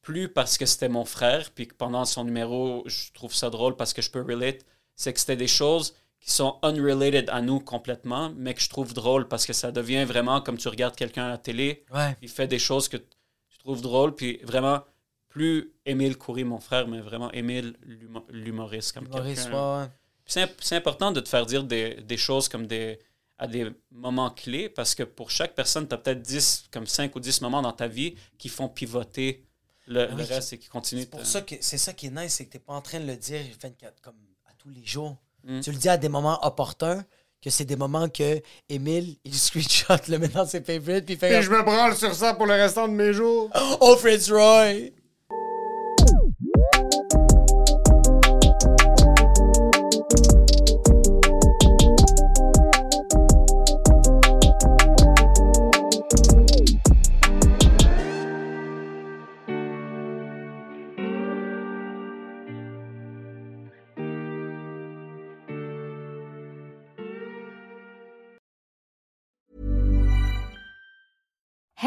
plus 0.00 0.28
parce 0.30 0.56
que 0.56 0.64
c'était 0.64 0.88
mon 0.88 1.04
frère, 1.04 1.50
puis 1.54 1.68
que 1.68 1.74
pendant 1.74 2.06
son 2.06 2.24
numéro, 2.24 2.82
je 2.86 3.12
trouve 3.12 3.34
ça 3.34 3.50
drôle 3.50 3.76
parce 3.76 3.92
que 3.92 4.00
je 4.00 4.10
peux 4.10 4.22
relate. 4.22 4.64
C'est 4.96 5.12
que 5.12 5.20
c'était 5.20 5.36
des 5.36 5.46
choses 5.46 5.94
qui 6.20 6.30
sont 6.30 6.58
unrelated 6.62 7.28
à 7.28 7.42
nous 7.42 7.60
complètement, 7.60 8.32
mais 8.34 8.54
que 8.54 8.62
je 8.62 8.70
trouve 8.70 8.94
drôle 8.94 9.28
parce 9.28 9.44
que 9.44 9.52
ça 9.52 9.72
devient 9.72 10.04
vraiment 10.04 10.40
comme 10.40 10.56
tu 10.56 10.68
regardes 10.68 10.96
quelqu'un 10.96 11.26
à 11.26 11.28
la 11.28 11.38
télé, 11.38 11.84
Ouais. 11.92 12.16
il 12.22 12.28
fait 12.30 12.46
des 12.46 12.58
choses 12.58 12.88
que 12.88 12.96
tu 12.96 13.58
trouves 13.58 13.82
drôles, 13.82 14.14
puis 14.14 14.38
vraiment, 14.42 14.80
plus 15.32 15.72
Émile 15.86 16.16
Coury, 16.18 16.44
mon 16.44 16.60
frère, 16.60 16.86
mais 16.86 17.00
vraiment 17.00 17.30
Émile, 17.32 17.74
l'humo- 17.86 18.26
l'humoriste. 18.30 18.92
Comme 18.92 19.08
quelqu'un- 19.08 19.80
ouais. 19.80 19.86
Puis 20.24 20.34
C'est 20.34 20.42
imp- 20.42 20.60
c'est 20.60 20.76
important 20.76 21.10
de 21.10 21.20
te 21.20 21.28
faire 21.28 21.46
dire 21.46 21.64
des, 21.64 21.94
des 21.94 22.16
choses 22.18 22.48
comme 22.48 22.66
des 22.66 22.98
à 23.38 23.46
des 23.48 23.72
moments 23.90 24.30
clés 24.30 24.68
parce 24.68 24.94
que 24.94 25.02
pour 25.02 25.30
chaque 25.30 25.54
personne, 25.54 25.88
tu 25.88 25.94
as 25.94 25.98
peut-être 25.98 26.22
10, 26.22 26.66
comme 26.70 26.86
5 26.86 27.16
ou 27.16 27.20
10 27.20 27.40
moments 27.40 27.62
dans 27.62 27.72
ta 27.72 27.88
vie 27.88 28.14
qui 28.38 28.48
font 28.48 28.68
pivoter 28.68 29.44
le, 29.88 30.06
le 30.06 30.14
oui, 30.14 30.22
reste 30.24 30.52
et 30.52 30.58
qui 30.58 30.68
continuent. 30.68 31.06
C'est 31.18 31.24
ça 31.26 31.40
que 31.40 31.54
c'est 31.60 31.78
ça 31.78 31.92
qui 31.92 32.06
est 32.06 32.10
nice, 32.10 32.34
c'est 32.34 32.44
que 32.46 32.50
t'es 32.52 32.58
pas 32.60 32.74
en 32.74 32.82
train 32.82 33.00
de 33.00 33.06
le 33.06 33.16
dire 33.16 33.40
24 33.60 34.00
comme 34.00 34.14
à 34.46 34.52
tous 34.58 34.68
les 34.68 34.84
jours. 34.84 35.16
Mm. 35.44 35.60
Tu 35.60 35.72
le 35.72 35.76
dis 35.78 35.88
à 35.88 35.96
des 35.96 36.08
moments 36.08 36.38
opportuns, 36.46 37.04
que 37.42 37.50
c'est 37.50 37.64
des 37.64 37.74
moments 37.74 38.08
que 38.08 38.40
Emile, 38.68 39.16
il 39.24 39.34
screenshot, 39.46 39.96
le 40.08 40.18
met 40.18 40.28
dans 40.28 40.46
ses 40.46 40.60
favorites, 40.62 41.04
puis 41.06 41.16
fait 41.16 41.32
Et 41.38 41.42
je 41.42 41.50
me 41.50 41.62
branle 41.64 41.96
sur 41.96 42.14
ça 42.14 42.34
pour 42.34 42.46
le 42.46 42.52
restant 42.54 42.86
de 42.86 42.92
mes 42.92 43.12
jours. 43.12 43.50
Oh 43.80 43.96
Fritz 43.96 44.30
Roy! 44.30 44.90